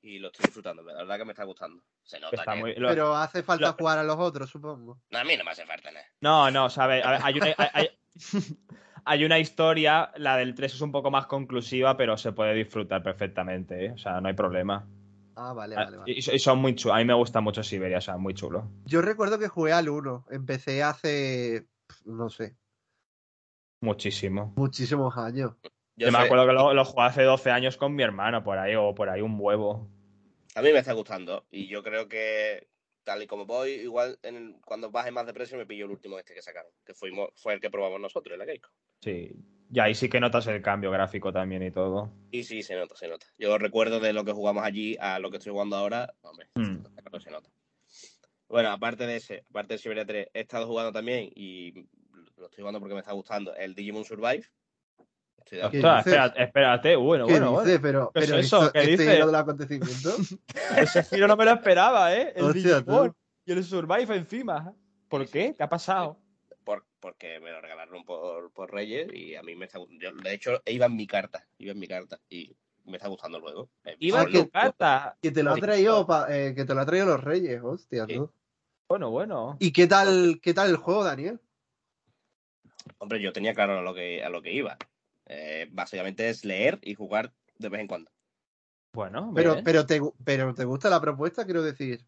Y 0.00 0.18
lo 0.18 0.28
estoy 0.28 0.44
disfrutando, 0.46 0.82
la 0.82 0.94
verdad 0.94 1.18
que 1.18 1.24
me 1.26 1.32
está 1.32 1.44
gustando. 1.44 1.82
Se 2.04 2.18
nota 2.18 2.36
Está 2.36 2.54
que- 2.54 2.58
muy... 2.60 2.74
lo- 2.76 2.88
Pero 2.88 3.14
hace 3.14 3.42
falta 3.42 3.66
lo- 3.66 3.72
jugar 3.74 3.98
a 3.98 4.02
los 4.02 4.16
otros, 4.18 4.48
supongo. 4.48 4.98
No, 5.10 5.18
a 5.18 5.24
mí 5.24 5.36
no 5.36 5.44
me 5.44 5.50
hace 5.50 5.66
falta 5.66 5.90
nada. 5.90 6.06
No, 6.22 6.50
no, 6.50 6.70
sabe, 6.70 7.02
a 7.02 7.10
ver, 7.10 7.20
hay 7.22 7.34
una, 7.34 7.46
hay, 7.58 7.68
hay- 7.74 7.98
hay 9.04 9.24
una 9.24 9.38
historia, 9.38 10.10
la 10.16 10.36
del 10.36 10.54
3 10.54 10.74
es 10.74 10.80
un 10.80 10.92
poco 10.92 11.10
más 11.10 11.26
conclusiva, 11.26 11.96
pero 11.96 12.16
se 12.16 12.32
puede 12.32 12.54
disfrutar 12.54 13.02
perfectamente, 13.02 13.86
¿eh? 13.86 13.90
O 13.92 13.98
sea, 13.98 14.20
no 14.20 14.28
hay 14.28 14.34
problema. 14.34 14.86
Ah, 15.36 15.52
vale, 15.52 15.76
Ah, 15.76 15.84
vale, 15.84 15.96
vale. 15.98 16.12
Y, 16.12 16.18
y 16.18 16.38
son 16.38 16.58
muy 16.58 16.74
chulos. 16.74 16.96
A 16.96 16.98
mí 16.98 17.04
me 17.04 17.14
gusta 17.14 17.40
mucho 17.40 17.62
Siberia, 17.62 17.98
o 17.98 18.00
sea, 18.00 18.16
muy 18.16 18.34
chulo. 18.34 18.68
Yo 18.84 19.00
recuerdo 19.02 19.38
que 19.38 19.48
jugué 19.48 19.72
al 19.72 19.88
1. 19.88 20.26
Empecé 20.30 20.82
hace 20.82 21.66
no 22.04 22.28
sé, 22.28 22.56
Muchísimo. 23.80 24.52
muchísimos 24.56 25.16
años. 25.16 25.52
Yo, 25.96 26.10
me 26.12 26.18
acuerdo 26.18 26.46
que 26.46 26.52
lo, 26.52 26.74
lo 26.74 26.84
jugué 26.84 27.06
hace 27.06 27.22
12 27.22 27.50
años 27.50 27.76
con 27.76 27.94
mi 27.94 28.02
hermano, 28.02 28.42
por 28.42 28.58
ahí, 28.58 28.74
o 28.74 28.94
por 28.94 29.08
ahí 29.08 29.20
un 29.20 29.36
huevo. 29.38 29.88
A 30.54 30.62
mí 30.62 30.72
me 30.72 30.78
está 30.78 30.92
gustando 30.92 31.46
y 31.50 31.68
yo 31.68 31.82
creo 31.82 32.08
que 32.08 32.68
tal 33.04 33.22
y 33.22 33.26
como 33.26 33.46
voy, 33.46 33.70
igual 33.70 34.18
en 34.22 34.36
el- 34.36 34.56
cuando 34.64 34.90
baje 34.90 35.10
más 35.10 35.26
de 35.26 35.32
precio 35.32 35.56
me 35.56 35.66
pillo 35.66 35.84
el 35.86 35.92
último 35.92 36.18
este 36.18 36.34
que 36.34 36.42
sacaron, 36.42 36.70
que 36.84 36.94
fuimos, 36.94 37.30
fue 37.36 37.54
el 37.54 37.60
que 37.60 37.70
probamos 37.70 38.00
nosotros, 38.00 38.38
el 38.38 38.46
Keiko. 38.46 38.68
Sí. 39.00 39.32
Y 39.70 39.80
ahí 39.80 39.94
sí 39.94 40.08
que 40.08 40.18
notas 40.18 40.46
el 40.46 40.62
cambio 40.62 40.90
gráfico 40.90 41.30
también 41.32 41.62
y 41.62 41.70
todo. 41.70 42.10
Y 42.30 42.44
sí, 42.44 42.62
se 42.62 42.74
nota, 42.74 42.96
se 42.96 43.06
nota. 43.08 43.26
Yo 43.38 43.58
recuerdo 43.58 44.00
de 44.00 44.12
lo 44.14 44.24
que 44.24 44.32
jugamos 44.32 44.64
allí 44.64 44.96
a 44.98 45.18
lo 45.18 45.30
que 45.30 45.36
estoy 45.36 45.52
jugando 45.52 45.76
ahora, 45.76 46.14
hombre, 46.22 46.48
claro, 46.54 47.20
se 47.20 47.30
nota. 47.30 47.50
Bueno, 48.48 48.70
aparte 48.70 49.06
de 49.06 49.16
ese, 49.16 49.44
aparte 49.50 49.74
de 49.74 49.78
Siberia 49.78 50.06
3, 50.06 50.28
he 50.32 50.40
estado 50.40 50.66
jugando 50.66 50.90
también 50.90 51.30
y 51.34 51.72
lo 52.36 52.46
estoy 52.46 52.62
jugando 52.62 52.80
porque 52.80 52.94
me 52.94 53.00
está 53.00 53.12
gustando 53.12 53.54
el 53.54 53.74
Digimon 53.74 54.04
Survive. 54.06 54.46
Estoy 55.36 55.58
de 55.58 55.60
¿Qué 55.70 55.78
acuerdo. 55.78 55.88
Ostras, 55.98 56.06
espérate, 56.06 56.42
espérate. 56.42 56.96
Bueno, 56.96 57.26
¿Qué 57.26 57.32
bueno, 57.32 57.60
dice? 57.62 57.78
Pero, 57.80 58.10
¿Qué 58.14 58.20
es 58.20 58.26
pero 58.26 58.38
eso? 58.38 58.72
¿Qué 58.72 58.78
este 58.78 58.90
dice? 58.90 59.04
del 59.04 59.34
acontecimiento. 59.34 60.10
bueno. 60.16 60.42
Ese 60.82 61.04
giro 61.04 61.28
no 61.28 61.36
me 61.36 61.44
lo 61.44 61.52
esperaba, 61.52 62.14
¿eh? 62.16 62.32
El 62.34 62.44
Hostia, 62.46 62.80
Digimon 62.80 63.08
tú. 63.10 63.16
y 63.44 63.52
el 63.52 63.64
Survive 63.64 64.16
encima. 64.16 64.74
¿Por 65.08 65.28
qué? 65.28 65.54
¿Qué 65.56 65.62
ha 65.62 65.68
pasado? 65.68 66.18
Por- 66.68 66.84
porque 67.00 67.40
me 67.40 67.50
lo 67.50 67.62
regalaron 67.62 68.04
por, 68.04 68.52
por 68.52 68.70
Reyes 68.70 69.08
y 69.14 69.34
a 69.36 69.42
mí 69.42 69.56
me 69.56 69.64
está 69.64 69.78
gustando. 69.78 70.02
Yo, 70.04 70.14
de 70.14 70.34
hecho, 70.34 70.62
iba 70.66 70.84
en 70.84 70.96
mi 70.96 71.06
carta, 71.06 71.48
iba 71.56 71.72
en 71.72 71.78
mi 71.78 71.88
carta 71.88 72.20
y 72.28 72.54
me 72.84 72.98
está 72.98 73.08
gustando 73.08 73.38
luego. 73.40 73.70
Eh, 73.84 73.96
Iba 74.00 74.24
en 74.24 74.32
tu 74.32 74.50
carta. 74.50 75.16
Que 75.22 75.30
te 75.30 75.42
lo 75.42 75.52
ha 75.52 75.56
traído, 75.56 76.06
pa- 76.06 76.26
eh, 76.28 76.54
que 76.54 76.66
te 76.66 76.74
lo 76.74 76.82
ha 76.82 76.84
traído 76.84 77.06
los 77.06 77.24
Reyes, 77.24 77.62
hostia, 77.64 78.04
Sí. 78.04 78.16
tú. 78.16 78.30
Bueno, 78.86 79.10
bueno. 79.10 79.56
¿Y 79.60 79.72
qué 79.72 79.86
tal, 79.86 80.40
qué 80.42 80.52
tal 80.52 80.68
el 80.68 80.76
juego, 80.76 81.04
Daniel? 81.04 81.40
Hombre, 82.98 83.22
yo 83.22 83.32
tenía 83.32 83.54
claro 83.54 83.78
a 83.78 83.82
lo 83.82 83.94
que, 83.94 84.22
a 84.22 84.28
lo 84.28 84.42
que 84.42 84.52
iba. 84.52 84.76
Eh, 85.24 85.68
básicamente 85.70 86.28
es 86.28 86.44
leer 86.44 86.78
y 86.82 86.92
jugar 86.92 87.32
de 87.56 87.70
vez 87.70 87.80
en 87.80 87.86
cuando. 87.86 88.10
Bueno, 88.92 89.32
Pero, 89.34 89.52
bien. 89.54 89.64
pero, 89.64 89.86
te, 89.86 90.02
pero 90.22 90.52
te 90.52 90.64
gusta 90.66 90.90
la 90.90 91.00
propuesta, 91.00 91.46
quiero 91.46 91.62
decir. 91.62 92.04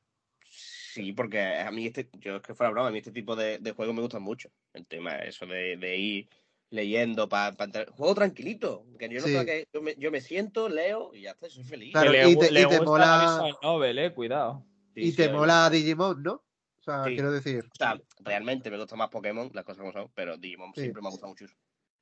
Sí, 0.92 1.12
porque 1.12 1.40
a 1.40 1.70
mí 1.70 1.86
este, 1.86 2.08
yo 2.18 2.36
es 2.36 2.42
que 2.42 2.54
fuera 2.54 2.70
broma, 2.72 2.88
a 2.88 2.90
mí 2.90 2.98
este 2.98 3.12
tipo 3.12 3.36
de, 3.36 3.58
de 3.58 3.72
juegos 3.72 3.94
me 3.94 4.00
gustan 4.02 4.22
mucho. 4.22 4.50
El 4.72 4.86
tema, 4.86 5.16
eso 5.16 5.46
de, 5.46 5.76
de 5.76 5.96
ir 5.96 6.28
leyendo 6.70 7.28
para 7.28 7.54
entrar. 7.64 7.88
Juego 7.90 8.14
tranquilito, 8.14 8.84
que 8.98 9.08
yo 9.08 9.20
no 9.20 9.26
Sí. 9.26 9.46
que. 9.46 9.64
Yo 9.72 9.82
me, 9.82 9.94
yo 9.96 10.10
me 10.10 10.20
siento, 10.20 10.68
leo 10.68 11.14
y 11.14 11.22
ya 11.22 11.30
está, 11.30 11.48
soy 11.48 11.62
feliz. 11.64 11.92
Claro, 11.92 12.10
y 12.12 12.36
te- 12.36 12.50
le 12.50 12.62
y 12.62 12.66
te 12.66 12.78
gusta 12.78 12.84
mola- 12.84 13.56
novel, 13.62 13.98
eh, 14.00 14.12
cuidado. 14.12 14.64
Sí, 14.94 15.00
y 15.02 15.10
sí, 15.12 15.16
te 15.16 15.28
mola 15.28 15.70
Digimon, 15.70 16.22
¿no? 16.24 16.32
O 16.32 16.82
sea, 16.82 17.04
Sí. 17.04 17.10
quiero 17.14 17.30
decir. 17.30 17.64
O 17.72 17.76
sea, 17.76 18.00
realmente 18.20 18.68
me 18.70 18.78
gusta 18.78 18.96
más 18.96 19.10
Pokémon, 19.10 19.48
las 19.54 19.64
cosas 19.64 19.80
como 19.80 19.92
son, 19.92 20.10
pero 20.14 20.36
Digimon 20.38 20.72
Sí. 20.74 20.80
siempre 20.82 21.02
me 21.02 21.08
ha 21.08 21.10
gustado 21.12 21.30
mucho. 21.30 21.46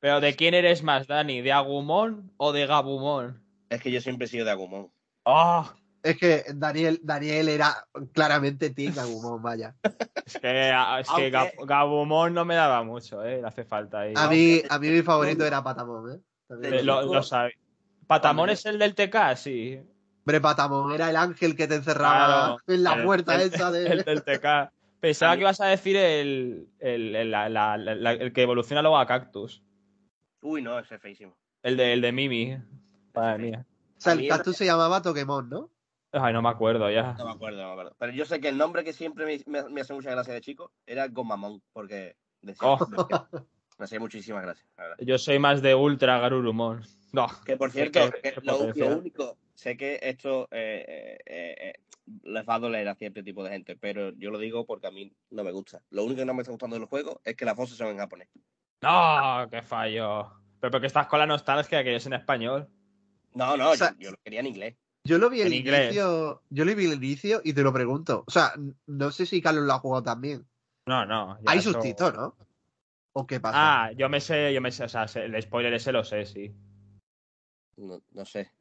Pero 0.00 0.20
¿de 0.20 0.34
quién 0.34 0.54
eres 0.54 0.82
más, 0.82 1.06
Dani? 1.06 1.42
¿De 1.42 1.52
Agumon 1.52 2.32
o 2.38 2.52
de 2.52 2.66
Gabumon? 2.66 3.42
Es 3.68 3.82
que 3.82 3.90
yo 3.90 4.00
siempre 4.00 4.24
he 4.24 4.28
sido 4.28 4.44
de 4.46 4.52
Agumon. 4.52 4.90
¡Oh! 5.24 5.68
Es 6.02 6.16
que 6.16 6.44
Daniel, 6.54 7.00
Daniel 7.02 7.48
era 7.48 7.74
claramente 8.12 8.70
Team 8.70 8.98
Agumon, 8.98 9.42
vaya. 9.42 9.74
Es 10.24 10.38
que, 10.38 10.70
es 10.70 11.10
que 11.10 11.32
Gab- 11.32 11.66
Gabumon 11.66 12.32
no 12.34 12.44
me 12.44 12.54
daba 12.54 12.82
mucho, 12.84 13.24
¿eh? 13.24 13.40
Le 13.40 13.46
hace 13.48 13.64
falta 13.64 14.00
ahí. 14.00 14.14
A 14.16 14.28
mí, 14.28 14.62
a 14.68 14.78
mí 14.78 14.88
mi 14.90 15.02
favorito 15.02 15.44
era 15.44 15.62
Patamon, 15.62 16.12
¿eh? 16.12 16.20
También 16.46 16.74
Eh, 16.74 16.82
lo 16.82 17.02
lo, 17.02 17.22
sabe. 17.22 17.54
¿Patamón 18.06 18.42
Hombre. 18.44 18.52
es 18.54 18.64
el 18.66 18.78
del 18.78 18.94
TK? 18.94 19.36
Sí. 19.36 19.80
Hombre, 20.20 20.40
Patamon 20.40 20.92
era 20.92 21.10
el 21.10 21.16
ángel 21.16 21.56
que 21.56 21.66
te 21.66 21.74
encerraba 21.76 22.26
Claro. 22.26 22.56
en 22.66 22.82
la 22.84 22.94
El- 22.94 23.04
puerta 23.04 23.34
el- 23.34 23.52
esa 23.52 23.70
de. 23.70 23.86
El 23.86 24.04
del 24.04 24.22
TK. 24.22 24.70
Pensaba 25.00 25.34
que 25.34 25.40
ibas 25.42 25.60
a 25.60 25.66
decir 25.66 25.96
el, 25.96 26.68
el, 26.78 27.14
el- 27.16 27.30
la- 27.30 27.48
la- 27.48 27.76
la- 27.76 28.12
el 28.12 28.32
que 28.32 28.42
evoluciona 28.42 28.82
luego 28.82 28.98
a 28.98 29.06
Cactus. 29.06 29.62
Uy, 30.42 30.62
no, 30.62 30.78
ese 30.78 30.94
es 30.96 31.00
feísimo. 31.02 31.36
El 31.62 31.76
de, 31.76 31.92
el 31.92 32.00
de 32.00 32.12
Mimi. 32.12 32.56
Madre 33.14 33.38
mía. 33.38 33.66
O 33.96 34.00
sea, 34.00 34.12
el 34.12 34.28
cactus 34.28 34.56
se 34.56 34.64
llamaba 34.64 35.02
Toquemon, 35.02 35.48
¿no? 35.50 35.70
Ay, 36.12 36.32
no 36.32 36.40
me 36.42 36.48
acuerdo 36.48 36.90
ya. 36.90 37.12
No 37.18 37.26
me 37.26 37.32
acuerdo, 37.32 37.58
no 37.60 37.66
me 37.66 37.72
acuerdo. 37.72 37.96
Pero 37.98 38.12
yo 38.12 38.24
sé 38.24 38.40
que 38.40 38.48
el 38.48 38.56
nombre 38.58 38.82
que 38.84 38.92
siempre 38.92 39.26
me, 39.26 39.40
me- 39.46 39.68
me 39.68 39.80
hace 39.82 39.92
mucha 39.92 40.10
gracia 40.10 40.32
de 40.34 40.40
chico 40.40 40.72
era 40.86 41.06
Gomamon, 41.08 41.62
porque 41.72 42.16
decía, 42.40 42.66
Oh. 42.68 42.78
me 43.78 43.84
hacía 43.84 44.00
muchísimas 44.00 44.42
gracias. 44.42 44.66
Yo 45.00 45.18
soy 45.18 45.38
más 45.38 45.60
de 45.62 45.74
Ultra 45.74 46.18
Garurumon. 46.18 46.82
No. 47.12 47.26
Que 47.44 47.56
por 47.56 47.70
cierto, 47.70 48.00
que 48.22 48.34
lo, 48.42 48.58
potencia. 48.58 48.88
lo 48.90 48.96
único, 48.98 49.36
sé 49.54 49.76
que 49.76 49.98
esto 50.02 50.48
eh, 50.50 50.84
eh, 50.88 51.18
eh, 51.26 51.56
eh, 51.60 51.72
les 52.24 52.46
va 52.48 52.54
a 52.56 52.58
doler 52.58 52.86
a 52.88 52.94
cierto 52.94 53.22
tipo 53.22 53.42
de 53.44 53.50
gente, 53.50 53.76
pero 53.76 54.10
yo 54.16 54.30
lo 54.30 54.38
digo 54.38 54.64
porque 54.66 54.86
a 54.86 54.90
mí 54.90 55.12
no 55.30 55.44
me 55.44 55.52
gusta. 55.52 55.82
Lo 55.90 56.04
único 56.04 56.18
que 56.20 56.24
no 56.26 56.34
me 56.34 56.42
está 56.42 56.52
gustando 56.52 56.76
del 56.78 56.86
juego 56.86 57.20
es 57.24 57.34
que 57.36 57.44
las 57.44 57.56
voces 57.56 57.76
son 57.76 57.88
en 57.88 57.98
japonés. 57.98 58.28
No, 58.82 59.46
qué 59.50 59.62
fallo. 59.62 60.30
Pero 60.60 60.70
porque 60.70 60.86
estás 60.86 61.06
con 61.06 61.18
la 61.18 61.26
nostalgia 61.26 61.82
que 61.84 61.96
es 61.96 62.06
en 62.06 62.14
español. 62.14 62.68
No, 63.34 63.56
no, 63.56 63.70
O 63.70 63.76
sea, 63.76 63.90
yo, 63.92 63.96
yo 64.00 64.10
lo 64.12 64.16
quería 64.24 64.40
en 64.40 64.46
inglés. 64.46 64.76
Yo 65.04 65.18
lo 65.18 65.30
vi 65.30 65.40
En 65.40 65.46
el 65.48 65.54
inglés. 65.54 65.84
inicio. 65.86 66.42
Yo 66.50 66.64
lo 66.64 66.74
vi 66.74 66.86
el 66.86 66.94
inicio 66.94 67.40
y 67.44 67.52
te 67.52 67.62
lo 67.62 67.72
pregunto. 67.72 68.24
O 68.26 68.30
sea, 68.30 68.52
no 68.86 69.10
sé 69.10 69.26
si 69.26 69.40
Carlos 69.40 69.64
lo 69.64 69.72
ha 69.72 69.78
jugado 69.78 70.02
también. 70.02 70.46
No, 70.86 71.04
no. 71.06 71.38
Hay 71.46 71.58
eso- 71.58 71.72
sustituto, 71.72 72.12
¿no? 72.12 72.36
¿O 73.12 73.26
qué 73.26 73.40
pasa? 73.40 73.84
Ah, 73.86 73.92
yo 73.92 74.08
me 74.08 74.20
sé, 74.20 74.52
yo 74.52 74.60
me 74.60 74.70
sé, 74.70 74.84
o 74.84 74.88
sea, 74.88 75.04
el 75.04 75.42
spoiler 75.42 75.72
ese 75.74 75.92
lo 75.92 76.04
sé, 76.04 76.24
sí. 76.26 76.52
No, 77.76 78.00
no 78.12 78.24
sé. 78.24 78.52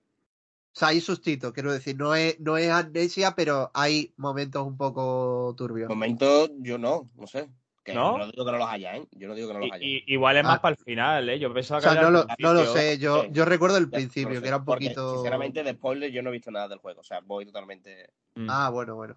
O 0.75 0.79
sea, 0.79 0.89
hay 0.89 1.01
sustituto, 1.01 1.53
quiero 1.53 1.73
decir, 1.73 1.97
no 1.97 2.15
es, 2.15 2.39
no 2.39 2.55
es 2.57 2.69
amnesia, 2.69 3.33
pero 3.35 3.71
hay 3.73 4.13
momentos 4.17 4.65
un 4.65 4.77
poco 4.77 5.53
turbios. 5.57 5.89
momento 5.89 6.47
yo 6.59 6.77
no, 6.77 7.09
no 7.15 7.27
sé. 7.27 7.49
Que 7.87 7.93
¿No? 7.93 8.17
Yo 8.17 8.25
no 8.25 8.31
digo 8.33 8.45
que 8.45 8.51
no 8.51 8.57
los 8.57 8.67
haya, 8.69 8.97
¿eh? 8.97 9.07
Yo 9.11 9.27
no 9.29 9.33
digo 9.33 9.47
que 9.47 9.53
no 9.53 9.59
los 9.61 9.71
haya. 9.71 9.85
y- 9.85 10.03
igual 10.07 10.35
es 10.35 10.43
más 10.43 10.57
Ah. 10.57 10.61
para 10.61 10.75
el 10.75 10.83
final, 10.83 11.29
¿eh? 11.29 11.39
Yo 11.39 11.53
pensaba 11.53 11.77
O 11.77 11.81
que 11.81 11.87
sea, 11.87 11.93
era 11.93 12.01
no 12.01 12.09
lo, 12.11 12.25
no 12.37 12.53
lo 12.53 12.65
sé, 12.65 12.97
yo, 12.97 13.21
Sí. 13.23 13.29
yo 13.31 13.45
recuerdo 13.45 13.77
el 13.77 13.89
principio, 13.89 14.35
sé, 14.35 14.41
que 14.41 14.47
era 14.49 14.57
un 14.57 14.65
porque, 14.65 14.87
poquito... 14.87 15.13
Sinceramente, 15.13 15.63
de 15.63 15.71
spoiler 15.71 16.11
yo 16.11 16.21
no 16.21 16.29
he 16.29 16.33
visto 16.33 16.51
nada 16.51 16.67
del 16.67 16.79
juego. 16.79 16.99
O 16.99 17.03
sea, 17.05 17.21
voy 17.23 17.45
totalmente. 17.45 18.09
Mm. 18.35 18.47
Ah, 18.49 18.69
bueno, 18.71 18.95
bueno. 18.95 19.15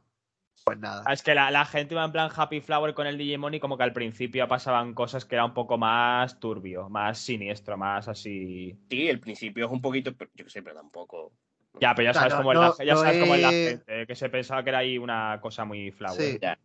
Pues 0.64 0.78
nada. 0.78 1.02
Ah, 1.04 1.12
Es 1.14 1.22
que 1.24 1.34
la, 1.34 1.50
la 1.50 1.64
gente 1.64 1.94
iba 1.94 2.04
en 2.04 2.12
plan 2.12 2.30
Happy 2.32 2.60
Flower 2.60 2.94
con 2.94 3.08
el 3.08 3.18
Digimon 3.18 3.54
y 3.54 3.58
como 3.58 3.76
que 3.76 3.82
al 3.82 3.92
principio 3.92 4.46
pasaban 4.46 4.94
cosas 4.94 5.24
que 5.24 5.34
era 5.34 5.44
un 5.44 5.52
poco 5.54 5.76
más 5.76 6.38
turbio, 6.38 6.88
más 6.88 7.18
siniestro, 7.18 7.76
más 7.76 8.06
así. 8.06 8.78
Sí, 8.88 9.08
el 9.08 9.18
principio 9.18 9.66
es 9.66 9.72
un 9.72 9.80
poquito. 9.80 10.14
pero 10.14 10.30
Yo 10.36 10.44
que 10.44 10.50
sé, 10.50 10.62
pero 10.62 10.76
tampoco. 10.76 11.32
Ya, 11.80 11.92
pero 11.94 12.04
ya 12.04 12.10
O 12.10 12.12
sea, 12.14 12.22
sabes 12.22 12.34
no- 12.34 12.38
cómo 12.38 12.52
es 12.52 12.78
la, 12.78 12.84
ya 12.84 12.94
no 12.94 13.00
sabes 13.00 13.20
cómo 13.20 13.34
es 13.34 13.42
la 13.42 13.50
gente, 13.50 14.06
que 14.06 14.14
se 14.14 14.28
pensaba 14.28 14.62
que 14.62 14.68
era 14.70 14.78
ahí 14.78 14.96
una 14.96 15.40
cosa 15.40 15.64
muy 15.64 15.90
flower. 15.90 16.20
Sí. 16.20 16.38
Ya. 16.40 16.56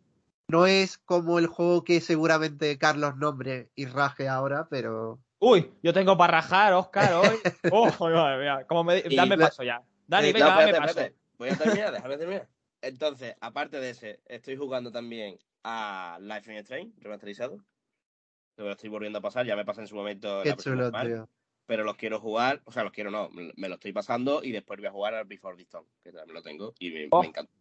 No 0.47 0.67
es 0.67 0.97
como 0.99 1.39
el 1.39 1.47
juego 1.47 1.83
que 1.83 2.01
seguramente 2.01 2.77
Carlos 2.77 3.17
nombre 3.17 3.69
y 3.75 3.85
raje 3.85 4.27
ahora, 4.27 4.67
pero... 4.69 5.19
Uy, 5.39 5.71
yo 5.83 5.93
tengo 5.93 6.17
para 6.17 6.33
rajar, 6.41 6.73
Oscar, 6.73 7.13
hoy. 7.15 7.37
Oh, 7.71 7.89
madre 8.09 8.41
mía, 8.43 8.65
como 8.67 8.83
me, 8.83 8.99
Y 9.07 9.15
dame 9.15 9.37
paso 9.37 9.63
ya. 9.63 9.81
Dani, 10.07 10.29
Eh, 10.29 10.33
venga, 10.33 10.45
no, 10.45 10.51
dame 10.51 10.63
espérate, 10.71 10.87
paso. 10.87 10.99
espérate. 10.99 11.15
Voy 11.37 11.49
a 11.49 11.57
terminar, 11.57 11.91
déjame 11.93 12.17
terminar. 12.17 12.47
Entonces, 12.81 13.35
aparte 13.41 13.79
de 13.79 13.89
ese, 13.89 14.19
estoy 14.25 14.55
jugando 14.55 14.91
también 14.91 15.37
a 15.63 16.17
Life 16.21 16.55
in 16.55 16.63
Train, 16.63 16.93
remasterizado. 16.99 17.57
Lo 18.57 18.71
estoy 18.71 18.89
volviendo 18.89 19.19
a 19.19 19.21
pasar, 19.21 19.45
ya 19.45 19.55
me 19.55 19.65
pasé 19.65 19.81
en 19.81 19.87
su 19.87 19.95
momento 19.95 20.41
Qué 20.43 20.49
la 20.51 20.55
chulo, 20.57 20.75
normal, 20.83 21.07
tío. 21.07 21.29
pero 21.65 21.83
los 21.83 21.95
quiero 21.97 22.19
jugar, 22.21 22.61
o 22.65 22.71
sea, 22.71 22.83
los 22.83 22.93
quiero 22.93 23.09
no, 23.11 23.29
me 23.31 23.67
lo 23.67 23.75
estoy 23.75 23.91
pasando 23.91 24.41
y 24.43 24.51
después 24.51 24.77
voy 24.79 24.87
a 24.87 24.91
jugar 24.91 25.15
al 25.15 25.25
Before 25.25 25.57
the 25.57 25.63
Storm, 25.63 25.85
que 26.03 26.11
también 26.13 26.35
lo 26.35 26.41
tengo 26.43 26.73
y 26.79 26.91
me, 26.91 27.07
Oh. 27.11 27.21
me 27.21 27.27
encanta. 27.29 27.51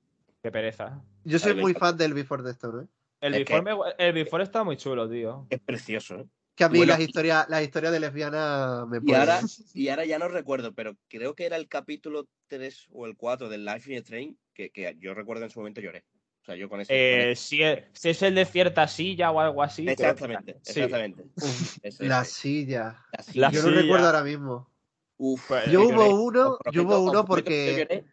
Qué 0.44 0.52
pereza. 0.52 1.02
Yo 1.24 1.38
soy 1.38 1.54
muy 1.54 1.72
fan 1.72 1.96
del 1.96 2.12
Before 2.12 2.42
the 2.42 2.50
Storm, 2.50 2.82
¿eh? 2.82 2.86
El 3.22 3.32
Es 3.36 3.46
before, 3.48 3.62
me- 3.62 3.80
el 3.96 4.12
before 4.12 4.44
está 4.44 4.62
muy 4.62 4.76
chulo, 4.76 5.08
tío. 5.08 5.46
Es 5.48 5.58
precioso, 5.58 6.16
¿eh? 6.16 6.26
Que 6.54 6.64
a 6.64 6.68
mí 6.68 6.76
Bueno, 6.76 6.92
las 6.92 7.00
historias 7.00 7.46
las 7.48 7.62
historias 7.62 7.94
de 7.94 8.00
lesbiana 8.00 8.84
me 8.86 8.98
Y 8.98 9.00
ponen. 9.00 9.20
ahora, 9.22 9.40
y 9.74 9.88
ahora 9.88 10.04
ya 10.04 10.18
no 10.18 10.28
recuerdo, 10.28 10.74
pero 10.74 10.98
creo 11.08 11.34
que 11.34 11.46
era 11.46 11.56
el 11.56 11.66
capítulo 11.66 12.28
3 12.48 12.88
o 12.92 13.06
el 13.06 13.16
4 13.16 13.48
del 13.48 13.64
Life 13.64 13.90
in 13.90 13.98
a 13.98 14.02
Train 14.02 14.38
que, 14.52 14.68
que 14.68 14.94
yo 15.00 15.14
recuerdo 15.14 15.44
en 15.44 15.50
su 15.50 15.60
momento 15.60 15.80
lloré. 15.80 16.04
O 16.42 16.44
sea, 16.44 16.56
yo 16.56 16.68
con 16.68 16.82
ese. 16.82 16.92
Eh, 17.30 17.36
si, 17.36 17.62
es, 17.62 17.84
si 17.94 18.10
es 18.10 18.20
el 18.20 18.34
de 18.34 18.44
cierta 18.44 18.86
silla 18.86 19.30
o 19.30 19.40
algo 19.40 19.62
así. 19.62 19.86
que- 19.86 19.92
exactamente, 19.92 20.58
sí. 20.60 20.72
exactamente. 20.80 21.24
Uf, 21.36 21.78
la 22.00 22.22
silla. 22.26 22.98
La 23.12 23.22
silla. 23.22 23.40
La 23.40 23.50
Yo 23.50 23.62
no 23.62 23.68
silla. 23.70 23.80
recuerdo 23.80 24.06
ahora 24.08 24.22
mismo. 24.22 24.70
Uf, 25.16 25.50
Yo 25.72 25.84
hubo 25.84 25.90
lloré. 26.02 26.12
uno, 26.12 26.58
yo 26.70 26.82
hubo 26.82 27.00
uno 27.00 27.24
porque 27.24 28.04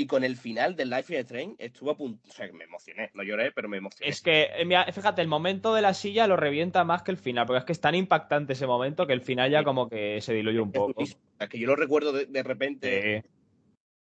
y 0.00 0.06
con 0.06 0.24
el 0.24 0.36
final 0.36 0.76
del 0.76 0.90
Life 0.90 1.14
in 1.14 1.20
a 1.20 1.24
Train 1.24 1.56
estuvo 1.58 1.90
a 1.90 1.96
punto. 1.96 2.28
O 2.28 2.32
sea, 2.32 2.50
me 2.52 2.64
emocioné. 2.64 3.10
No 3.14 3.22
lloré, 3.22 3.52
pero 3.52 3.68
me 3.68 3.76
emocioné. 3.76 4.10
Es 4.10 4.20
que, 4.20 4.48
eh, 4.56 4.64
mira, 4.64 4.90
fíjate, 4.92 5.22
el 5.22 5.28
momento 5.28 5.74
de 5.74 5.82
la 5.82 5.94
silla 5.94 6.26
lo 6.26 6.36
revienta 6.36 6.84
más 6.84 7.02
que 7.02 7.10
el 7.10 7.16
final, 7.18 7.46
porque 7.46 7.58
es 7.60 7.64
que 7.64 7.72
es 7.72 7.80
tan 7.80 7.94
impactante 7.94 8.54
ese 8.54 8.66
momento 8.66 9.06
que 9.06 9.12
el 9.12 9.20
final 9.20 9.50
ya 9.50 9.64
como 9.64 9.88
que 9.88 10.20
se 10.20 10.34
diluye 10.34 10.60
un 10.60 10.70
Es 10.70 10.74
poco. 10.74 11.04
sea, 11.04 11.48
que 11.48 11.58
yo 11.58 11.66
lo 11.66 11.76
recuerdo 11.76 12.12
de, 12.12 12.26
de 12.26 12.42
repente. 12.42 13.16
Eh, 13.16 13.22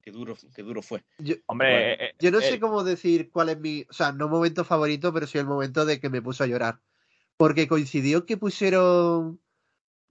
Qué 0.02 0.12
duro, 0.12 0.36
qué 0.56 0.64
duro 0.64 0.82
fue. 0.82 1.04
yo, 1.20 1.36
hombre, 1.46 1.72
Bueno, 1.72 1.86
eh, 1.88 1.98
eh, 2.00 2.16
yo 2.20 2.32
no 2.32 2.40
eh, 2.40 2.44
sé 2.44 2.60
cómo 2.60 2.84
decir 2.84 3.30
cuál 3.30 3.50
es 3.50 3.60
mi, 3.60 3.86
o 3.90 3.94
sea, 3.94 4.12
no 4.12 4.30
momento 4.30 4.64
favorito, 4.64 5.14
pero 5.14 5.28
sí 5.28 5.38
el 5.38 5.46
momento 5.46 5.86
de 5.86 6.00
que 6.00 6.10
me 6.10 6.22
puso 6.22 6.44
a 6.44 6.48
llorar. 6.48 6.80
Porque 7.38 7.68
coincidió 7.68 8.26
que 8.26 8.38
pusieron 8.38 9.40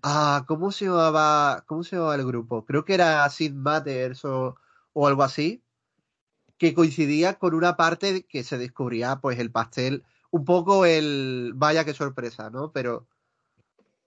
ah, 0.02 0.44
¿cómo 0.46 0.72
se 0.72 0.86
llamaba? 0.86 1.64
¿Cómo 1.66 1.82
se 1.82 1.96
llamaba 1.96 2.14
el 2.14 2.26
grupo? 2.26 2.64
Creo 2.64 2.84
que 2.84 2.94
era 2.94 3.28
Sid 3.28 3.52
Matters 3.52 4.24
o, 4.24 4.56
o 4.92 5.06
algo 5.06 5.22
así. 5.22 5.62
Que 6.58 6.74
coincidía 6.74 7.38
con 7.38 7.54
una 7.54 7.76
parte 7.76 8.26
que 8.26 8.44
se 8.44 8.58
descubría 8.58 9.20
pues 9.20 9.38
el 9.38 9.50
pastel 9.50 10.04
un 10.30 10.44
poco 10.44 10.84
el 10.84 11.52
vaya 11.54 11.84
qué 11.84 11.94
sorpresa, 11.94 12.50
¿no? 12.50 12.72
Pero 12.72 13.06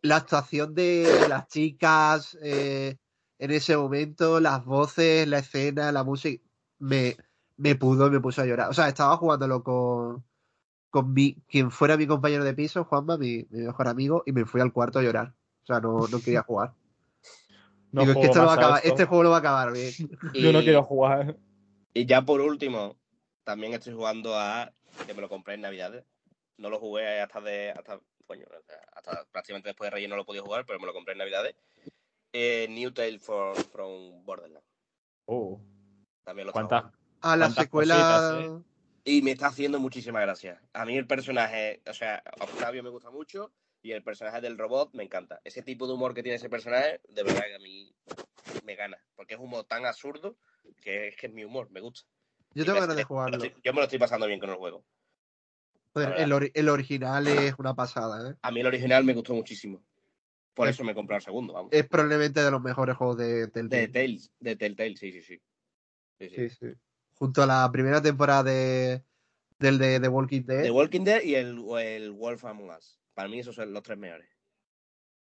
la 0.02 0.18
actuación 0.18 0.74
de 0.74 1.26
las 1.28 1.48
chicas 1.48 2.38
eh, 2.42 2.98
en 3.40 3.52
ese 3.52 3.76
momento, 3.76 4.40
las 4.40 4.64
voces, 4.66 5.28
la 5.28 5.40
escena, 5.40 5.92
la 5.92 6.04
música, 6.04 6.44
me, 6.78 7.18
me 7.58 7.76
pudo, 7.76 8.10
me 8.12 8.20
puso 8.20 8.42
a 8.42 8.46
llorar. 8.46 8.70
O 8.70 8.74
sea, 8.74 8.88
estaba 8.88 9.18
jugándolo 9.18 9.64
con, 9.64 10.24
con 10.92 11.14
mi, 11.14 11.36
quien 11.48 11.72
fuera 11.72 11.98
mi 11.98 12.06
compañero 12.06 12.44
de 12.44 12.54
piso, 12.54 12.84
Juanma, 12.84 13.18
mi, 13.18 13.48
mi 13.50 13.62
mejor 13.64 13.88
amigo, 13.88 14.24
y 14.28 14.32
me 14.32 14.46
fui 14.46 14.62
al 14.62 14.72
cuarto 14.72 15.00
a 15.00 15.02
llorar. 15.04 15.34
O 15.64 15.66
sea, 15.66 15.80
no, 15.80 16.08
no 16.08 16.22
quería 16.22 16.44
jugar. 16.44 16.74
No 17.92 18.02
Digo, 18.02 18.14
es 18.14 18.18
que 18.20 18.26
esto 18.28 18.40
lo 18.40 18.46
va 18.46 18.54
a 18.54 18.56
acabar, 18.56 18.78
esto. 18.78 18.90
este 18.90 19.06
juego 19.06 19.24
lo 19.24 19.30
va 19.32 19.38
a 19.38 19.40
acabar 19.40 19.74
bien. 19.74 19.92
Yo 20.34 20.54
no 20.54 20.62
quiero 20.62 20.84
jugar. 20.84 21.36
Y 21.94 22.06
ya 22.06 22.22
por 22.22 22.42
último, 22.42 22.98
también 23.44 23.74
estoy 23.74 23.94
jugando 23.94 24.36
a. 24.36 24.74
que 25.06 25.14
me 25.14 25.22
lo 25.22 25.30
compré 25.30 25.56
en 25.56 25.62
Navidades. 25.62 26.06
No 26.58 26.70
lo 26.70 26.80
jugué 26.80 27.20
hasta 27.20 27.42
de. 27.42 27.72
hasta, 27.72 28.00
coño, 28.28 28.46
hasta 28.94 29.26
prácticamente 29.32 29.70
después 29.70 29.88
de 29.88 29.96
Reyes 29.96 30.10
no 30.10 30.16
lo 30.16 30.26
podía 30.26 30.42
jugar, 30.42 30.66
pero 30.66 30.80
me 30.80 30.86
lo 30.86 30.94
compré 30.94 31.14
en 31.14 31.20
Navidades. 31.20 31.56
Eh, 32.34 32.68
New 32.70 32.92
Tale 32.92 33.20
for, 33.20 33.56
from 33.56 34.24
Borderlands. 34.24 34.66
Uh, 35.26 35.58
También 36.24 36.48
lo 36.48 36.54
¿Cuántas? 36.54 36.86
A 37.22 37.36
la 37.36 37.50
secuela. 37.50 37.96
cositas, 37.96 38.64
Y 39.04 39.22
me 39.22 39.32
está 39.32 39.48
haciendo 39.48 39.80
muchísimas 39.80 40.22
gracias. 40.22 40.60
A 40.74 40.86
mí 40.86 40.98
el 40.98 41.08
personaje, 41.08 41.82
o 41.88 41.94
sea, 41.94 42.24
Octavio 42.40 42.84
me 42.84 42.90
gusta 42.90 43.12
mucho 43.12 43.52
y 43.82 43.92
el 43.92 44.04
personaje 44.04 44.40
del 44.40 44.58
robot 44.58 44.94
me 44.94 45.04
encanta. 45.04 45.42
Ese 45.44 45.62
tipo 45.62 45.88
de 45.88 45.94
humor 45.94 46.14
que 46.14 46.24
tiene 46.24 46.38
ese 46.38 46.50
personaje, 46.50 47.02
de 47.10 47.24
verdad 47.24 47.44
que 47.48 47.56
a 47.56 47.60
mí 47.60 47.94
me 48.64 48.76
gana. 48.76 48.98
Porque 49.16 49.34
es 49.34 49.40
un 49.40 49.48
humor 49.48 49.66
tan 49.66 49.86
absurdo 49.86 50.38
que 50.82 51.10
es 51.10 51.16
que 51.16 51.28
es 51.28 51.34
mi 51.34 51.44
humor, 51.44 51.70
me 51.72 51.80
gusta. 51.82 52.08
Yo 52.54 52.66
tengo 52.66 52.80
ganas 52.80 52.96
de 52.98 53.04
jugarlo. 53.04 53.46
yo 53.64 53.74
me 53.74 53.80
lo 53.80 53.84
estoy 53.84 54.00
pasando 54.00 54.28
bien 54.28 54.40
con 54.40 54.50
el 54.50 54.56
juego. 54.56 54.86
Joder, 55.94 56.20
el, 56.22 56.32
ori- 56.32 56.52
el 56.54 56.70
original 56.70 57.28
es 57.28 57.54
una 57.58 57.76
pasada, 57.76 58.32
¿eh? 58.32 58.36
A 58.42 58.52
mí 58.52 58.62
el 58.62 58.68
original 58.68 59.04
me 59.04 59.14
gustó 59.14 59.34
muchísimo. 59.34 59.84
Por 60.54 60.68
Es- 60.68 60.76
eso 60.76 60.84
me 60.84 60.96
compré 60.96 61.18
el 61.18 61.22
segundo, 61.22 61.54
vamos. 61.54 61.74
Es 61.74 61.88
probablemente 61.88 62.42
de 62.42 62.52
los 62.52 62.62
mejores 62.62 62.96
juegos 62.96 63.18
de 63.18 63.48
Telltale. 63.48 63.82
De 63.82 63.88
Tales, 63.88 64.32
de 64.40 64.56
Telltale, 64.56 64.96
sí, 64.96 65.12
sí, 65.12 65.22
sí. 65.22 65.42
Sí, 66.20 66.30
sí. 66.30 66.50
Sí, 66.50 66.50
sí. 66.50 66.74
Junto 67.16 67.44
a 67.44 67.46
la 67.46 67.70
primera 67.72 68.02
temporada 68.02 68.44
de, 68.44 69.04
del 69.60 69.78
de 69.78 70.00
The 70.00 70.08
Walking 70.08 70.44
Dead. 70.44 70.64
The 70.64 70.72
Walking 70.72 71.04
Dead 71.04 71.22
y 71.24 71.36
el, 71.36 71.64
el 71.80 72.12
Wolf 72.12 72.46
Among 72.46 72.70
Us. 72.72 73.00
Para 73.14 73.28
mí 73.28 73.40
esos 73.40 73.56
son 73.56 73.74
los 73.74 73.84
tres 73.84 73.98
mejores. 73.98 74.30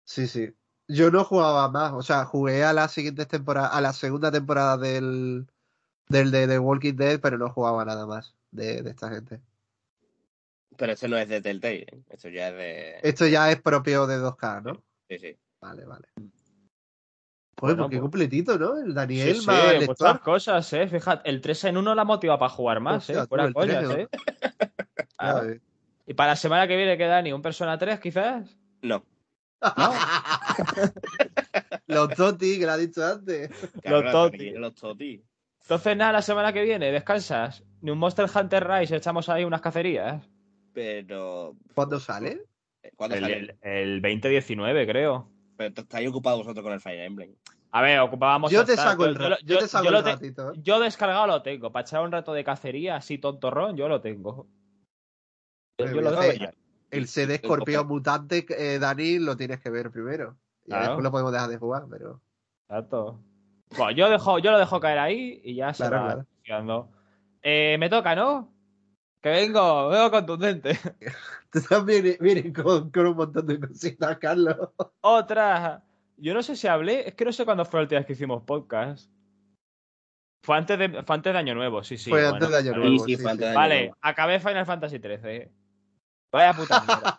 Sí, 0.05 0.27
sí. 0.27 0.55
Yo 0.89 1.11
no 1.11 1.25
jugaba 1.25 1.69
más, 1.69 1.93
o 1.93 2.03
sea, 2.03 2.25
jugué 2.25 2.65
a 2.65 2.73
las 2.73 2.93
siguientes 2.93 3.27
temporadas, 3.27 3.73
a 3.75 3.81
la 3.81 3.93
segunda 3.93 4.31
temporada 4.31 4.77
del, 4.77 5.47
del 6.09 6.31
de 6.31 6.47
The 6.47 6.59
Walking 6.59 6.95
Dead, 6.95 7.21
pero 7.21 7.39
no 7.39 7.51
jugaba 7.51 7.85
nada 7.85 8.07
más 8.07 8.35
de, 8.53 8.83
de 8.83 8.91
esta 8.91 9.11
gente. 9.11 9.41
Pero 10.77 10.93
este 10.93 11.09
no 11.09 11.17
es 11.17 11.29
de 11.29 11.41
Telltale, 11.41 11.87
¿eh? 11.91 12.03
esto 12.11 12.29
ya 12.29 12.49
es 12.49 12.55
de... 12.55 13.01
Esto 13.03 13.27
ya 13.27 13.51
es 13.51 13.61
propio 13.61 14.07
de 14.07 14.19
2K, 14.19 14.63
¿no? 14.63 14.83
Sí, 15.09 15.19
sí. 15.19 15.37
Vale, 15.61 15.85
vale. 15.87 16.07
Joder, 16.17 16.31
Bueno, 17.59 17.77
pues 17.85 17.91
qué 17.91 17.97
pues- 17.97 18.01
completito, 18.03 18.59
¿no? 18.59 18.77
El 18.79 18.95
Daniel 18.95 19.35
Sí, 19.35 19.41
sí, 19.41 19.87
muchas 19.87 20.21
cosas, 20.21 20.73
eh. 20.75 20.87
Fíjate, 20.87 21.29
el 21.29 21.41
3 21.41 21.65
en 21.65 21.79
1 21.79 21.95
la 21.95 22.05
motiva 22.05 22.39
para 22.39 22.51
jugar 22.51 22.81
más, 22.81 22.99
Hostia, 22.99 23.23
eh. 23.23 23.27
Fuera 23.27 23.53
coñas, 23.53 23.89
3, 23.89 24.09
eh. 25.23 25.61
Y 26.07 26.15
para 26.15 26.33
la 26.33 26.37
semana 26.37 26.69
que 26.69 26.77
viene, 26.77 26.97
¿qué, 26.99 27.07
Dani? 27.07 27.33
¿Un 27.33 27.43
Persona 27.43 27.79
3, 27.79 27.99
quizás? 27.99 28.57
No. 28.83 29.03
Los 31.87 32.09
Toti, 32.15 32.59
que 32.59 32.67
lo 32.67 32.73
ha 32.73 32.77
dicho 32.77 33.05
antes. 33.05 33.51
Los 33.85 34.13
Toti. 34.13 34.51
Los 34.51 34.75
Toti. 34.75 35.23
Entonces, 35.63 35.97
nada, 35.97 36.13
la 36.13 36.23
semana 36.23 36.53
que 36.53 36.63
viene, 36.63 36.93
descansas. 36.93 37.65
Ni 37.81 37.91
un 37.91 37.99
Monster 37.99 38.27
Hunter 38.33 38.67
Rise, 38.69 38.97
echamos 38.97 39.29
ahí 39.29 39.45
unas 39.45 39.61
cacerías. 39.61 40.29
Pero... 40.73 41.57
¿Cuándo 41.75 41.99
sale? 41.99 42.43
¿Cuándo 42.97 43.17
El, 43.17 43.23
sale? 43.23 43.59
el, 43.63 43.63
el 43.63 44.03
2019, 44.03 44.87
creo. 44.87 45.29
Pero 45.57 45.75
estáis 45.83 46.09
ocupados 46.09 46.41
vosotros 46.41 46.63
con 46.63 46.73
el 46.73 46.81
Fire 46.81 47.01
Emblem. 47.03 47.35
A 47.73 47.83
ver, 47.83 47.99
ocupábamos. 48.01 48.51
Yo 48.53 48.65
te 48.65 48.77
saco 48.77 49.07
el, 49.07 49.19
yo- 49.19 49.29
ra- 49.29 49.39
yo- 49.41 49.55
yo 49.55 49.59
te 49.59 49.69
saco 49.69 49.89
el 49.89 50.05
ratito. 50.05 50.53
¿eh? 50.53 50.57
Yo 50.63 50.79
descargado 50.81 51.27
lo 51.27 51.43
tengo. 51.43 51.73
Para 51.73 51.83
echar 51.85 52.03
un 52.03 52.13
rato 52.13 52.33
de 52.33 52.45
cacería, 52.45 52.97
así 52.97 53.19
tontorrón, 53.19 53.77
yo 53.77 53.89
lo 53.89 54.01
tengo. 54.01 54.47
Yo, 55.79 55.87
lo 55.87 56.19
tengo. 56.19 56.51
El 56.91 57.07
CD 57.09 57.35
Estoy 57.35 57.51
Escorpión. 57.51 57.87
Mutante, 57.89 58.47
eh, 58.51 58.79
Dani, 58.79 59.19
lo 59.19 59.37
tienes 59.37 59.61
que 59.61 59.71
ver 59.71 59.91
primero. 59.91 60.37
Y 60.65 60.69
Claro. 60.71 60.85
después 60.85 61.05
lo 61.05 61.11
podemos 61.11 61.33
dejar 61.33 61.51
de 61.51 61.59
jugar, 61.59 61.85
pero. 61.91 62.21
Exacto. 62.69 63.21
Bueno, 63.77 63.91
yo, 63.93 64.11
dejo, 64.11 64.39
yo 64.39 64.51
lo 64.53 64.59
dejo 64.59 64.79
caer 64.81 64.99
ahí 64.99 65.41
y 65.45 65.57
ya 65.57 65.73
se 65.75 65.87
Claro, 65.89 66.19
va 66.19 66.27
claro. 66.45 66.89
Eh, 67.43 67.77
me 67.79 67.89
toca, 67.89 68.15
¿no? 68.15 68.53
Que 69.21 69.31
vengo, 69.31 69.89
vengo 69.89 70.11
contundente. 70.11 70.79
Tú 71.51 71.61
también 71.69 72.17
vienes 72.21 72.53
con, 72.53 72.91
con 72.91 73.07
un 73.07 73.17
montón 73.17 73.47
de 73.47 73.59
cositas, 73.61 74.19
Carlos. 74.19 74.57
Otra. 75.01 75.83
Yo 76.19 76.33
no 76.35 76.43
sé 76.43 76.57
si 76.57 76.67
hablé, 76.69 77.09
es 77.09 77.15
que 77.15 77.25
no 77.25 77.33
sé 77.33 77.45
cuándo 77.45 77.65
fue 77.65 77.81
la 77.81 77.83
última 77.85 77.99
vez 78.01 78.07
que 78.07 78.13
hicimos 78.15 78.43
podcast. 78.45 79.11
Fue 80.45 80.57
antes 80.57 80.79
de, 80.79 81.03
fue 81.03 81.17
antes 81.17 81.33
de 81.33 81.39
Año 81.39 81.55
Nuevo, 81.55 81.83
sí, 81.83 81.97
sí. 81.99 82.09
Fue 82.11 82.21
bueno, 82.23 82.35
antes 82.37 82.51
de 82.51 82.57
Año 82.57 82.71
vale. 82.73 82.85
Nuevo. 82.85 83.05
sí, 83.05 83.17
sí, 83.17 83.23
fue 83.23 83.25
sí. 83.25 83.29
antes 83.33 83.41
de 83.41 83.47
Año 83.49 83.59
Vale, 83.59 83.81
Nuevo. 83.81 83.97
acabé 84.01 84.41
Final 84.41 84.67
Fantasy 84.67 84.99
XIII. 84.99 85.51
Vaya 86.37 86.53
puta 86.55 86.81
mierda. 86.87 87.17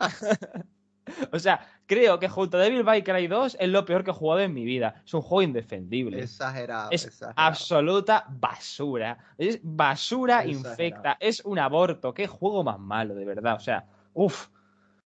o 1.31 1.39
sea, 1.39 1.65
creo 1.85 2.19
que 2.19 2.27
junto 2.27 2.57
a 2.57 2.61
Devil 2.61 2.84
May 2.84 3.03
Cry 3.03 3.27
2 3.27 3.57
es 3.60 3.69
lo 3.69 3.85
peor 3.85 4.03
que 4.03 4.11
he 4.11 4.14
jugado 4.14 4.41
en 4.41 4.53
mi 4.53 4.65
vida. 4.65 5.02
Es 5.06 5.14
un 5.14 5.22
juego 5.22 5.41
indefendible. 5.41 6.22
Exagerado. 6.22 6.89
Es 6.91 7.06
exagerado. 7.06 7.48
absoluta 7.48 8.26
basura. 8.30 9.18
Es 9.38 9.60
basura 9.64 10.44
Exagerado. 10.44 10.69
infecta. 10.72 11.18
Es 11.19 11.41
un 11.45 11.60
aborto. 11.60 12.14
Qué 12.14 12.27
juego 12.27 12.64
más 12.64 12.80
malo, 12.80 13.15
de 13.15 13.26
verdad. 13.26 13.56
O 13.56 13.60
sea, 13.60 13.85
uff. 14.14 14.48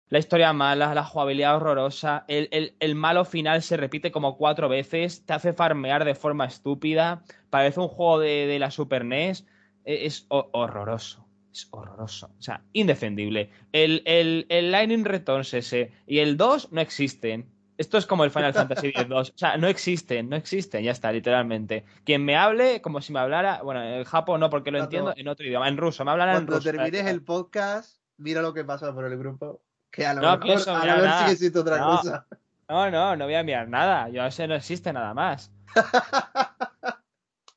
La 0.09 0.21
historia 0.21 0.53
mala, 0.53 0.95
la 0.95 1.03
jugabilidad 1.03 1.57
horrorosa. 1.57 2.25
El, 2.29 2.49
el- 2.53 2.77
el 2.79 2.95
malo 2.95 3.25
final 3.25 3.61
se 3.63 3.77
repite 3.77 4.13
como 4.13 4.37
cuatro 4.37 4.69
veces. 4.69 5.27
Te 5.27 5.33
hace 5.33 5.53
farmear 5.53 6.05
de 6.05 6.15
forma 6.15 6.45
estúpida. 6.45 7.25
Parece 7.51 7.81
un 7.81 7.89
juego 7.89 8.21
de, 8.21 8.47
de 8.47 8.59
la 8.61 8.71
Super 8.71 9.05
NES. 9.05 9.45
E- 9.85 10.07
Es 10.07 10.27
ho- 10.29 10.49
horroroso. 10.53 11.26
Es 11.57 11.69
horroroso. 11.71 12.27
O 12.39 12.43
sea, 12.43 12.61
indefendible. 12.75 13.51
El, 13.73 14.03
el, 14.05 14.45
el 14.51 14.71
Lightning 14.71 15.05
Returns 15.07 15.55
ese 15.55 15.91
y 16.07 16.19
el 16.19 16.37
2 16.37 16.71
no 16.73 16.83
existen. 16.83 17.51
Esto 17.79 17.97
es 17.97 18.05
como 18.07 18.25
el 18.25 18.31
Final 18.31 18.53
Fantasy 18.53 18.89
X-2. 18.89 19.33
O 19.35 19.39
sea, 19.39 19.57
no 19.57 19.67
existen, 19.69 20.29
no 20.29 20.37
existen, 20.37 20.83
ya 20.85 20.91
está, 20.93 21.11
literalmente. 21.13 21.85
Quien 22.05 22.25
me 22.27 22.37
hable, 22.37 22.83
como 22.83 23.01
si 23.01 23.13
me 23.15 23.21
hablara, 23.21 23.63
bueno, 23.63 23.83
en 23.83 24.05
Japón 24.05 24.41
no, 24.41 24.51
porque 24.51 24.71
lo 24.71 24.79
Cuando- 24.81 24.85
entiendo, 24.99 25.15
en 25.17 25.29
otro 25.29 25.47
idioma, 25.47 25.67
en 25.69 25.79
ruso, 25.79 26.05
me 26.05 26.11
hablan 26.11 26.29
en 26.29 26.35
Cuando 26.35 26.57
ruso. 26.57 26.71
termines 26.71 27.07
el 27.07 27.23
podcast, 27.23 28.01
mira 28.19 28.43
lo 28.43 28.53
que 28.53 28.65
pasa 28.65 28.93
por 28.95 29.05
el 29.07 29.19
grupo. 29.19 29.63
Que 29.91 30.05
a 30.07 30.13
lo 30.13 30.21
No 30.21 30.27
mejor, 30.33 30.43
pienso 30.45 30.75
a 30.77 30.85
lo 30.85 30.93
mejor 31.03 31.19
sí 31.21 31.25
que 31.27 31.33
existe 31.33 31.59
otra 31.59 31.79
No. 31.79 31.97
cosa. 31.97 32.27
No, 32.69 32.91
no, 32.91 33.17
no 33.17 33.25
voy 33.25 33.35
a 33.35 33.41
enviar 33.41 33.67
nada. 33.69 34.09
Yo 34.11 34.31
sé, 34.31 34.47
no 34.47 34.55
existe 34.57 34.93
nada 34.93 35.15
más. 35.15 35.51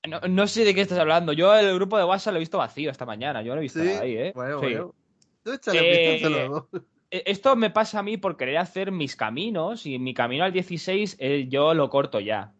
No, 0.10 0.20
no 0.28 0.48
sé 0.48 0.66
de 0.66 0.74
qué 0.76 0.82
estás 0.82 1.00
hablando. 1.00 1.34
Yo 1.34 1.54
el 1.56 1.74
grupo 1.76 1.98
de 1.98 2.04
WhatsApp 2.04 2.34
lo 2.34 2.38
he 2.38 2.40
visto 2.40 2.58
vacío 2.58 2.92
esta 2.92 3.06
mañana. 3.06 3.42
Yo 3.42 3.54
no 3.54 3.60
he 3.60 3.64
visto 3.64 3.82
Sí, 3.82 3.90
ahí, 3.90 4.16
¿eh? 4.18 4.32
bueno, 4.36 4.60
Sí. 4.60 4.66
bueno. 4.66 4.96
Tú 5.44 5.52
échale 5.54 6.16
Eh, 6.18 6.30
luego. 6.30 6.68
Eh, 7.12 7.24
Esto 7.26 7.56
me 7.56 7.72
pasa 7.72 8.00
a 8.00 8.04
mí 8.04 8.18
por 8.18 8.38
querer 8.38 8.58
hacer 8.58 8.92
mis 8.92 9.16
caminos 9.16 9.88
y 9.88 9.98
mi 9.98 10.14
camino 10.14 10.44
al 10.44 10.52
16 10.54 11.18
eh, 11.20 11.48
yo 11.50 11.74
lo 11.74 11.90
corto 11.90 12.20
ya. 12.20 12.54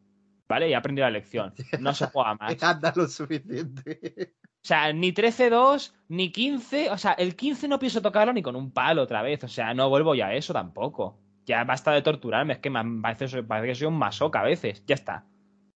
¿Vale? 0.48 0.68
Y 0.68 0.72
he 0.72 0.76
aprendido 0.76 1.06
la 1.06 1.12
lección. 1.12 1.54
No 1.80 1.94
se 1.94 2.08
juega 2.08 2.34
más. 2.40 2.64
Anda 2.64 2.92
lo 2.96 3.08
suficiente. 3.08 4.34
O 4.42 4.66
sea, 4.68 4.92
ni 4.92 5.14
13-2, 5.14 5.94
ni 6.08 6.32
15. 6.32 6.90
O 6.90 6.98
sea, 6.98 7.12
el 7.14 7.36
15 7.36 7.68
no 7.68 7.78
pienso 7.78 8.02
tocarlo 8.02 8.34
ni 8.34 8.42
con 8.42 8.56
un 8.56 8.72
palo 8.72 9.04
otra 9.04 9.22
vez. 9.22 9.44
O 9.44 9.48
sea, 9.48 9.76
no 9.76 9.88
vuelvo 9.90 10.16
ya 10.16 10.28
a 10.30 10.34
eso 10.36 10.52
tampoco. 10.52 11.20
Ya 11.46 11.64
basta 11.64 11.92
de 11.92 12.02
torturarme. 12.02 12.54
Es 12.54 12.60
que 12.60 12.72
me 12.72 12.84
parece, 13.02 13.44
parece 13.44 13.68
que 13.68 13.76
soy 13.76 13.88
un 13.88 14.00
masoca 14.00 14.40
a 14.40 14.44
veces. 14.46 14.84
Ya 14.88 14.96
está. 14.96 15.26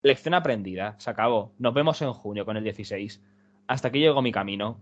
Lección 0.03 0.33
aprendida. 0.33 0.95
Se 0.99 1.09
acabó. 1.09 1.53
Nos 1.57 1.73
vemos 1.73 2.01
en 2.01 2.11
junio 2.11 2.45
con 2.45 2.57
el 2.57 2.63
16. 2.63 3.23
Hasta 3.67 3.87
aquí 3.87 3.99
llegó 3.99 4.21
mi 4.21 4.33
camino. 4.33 4.79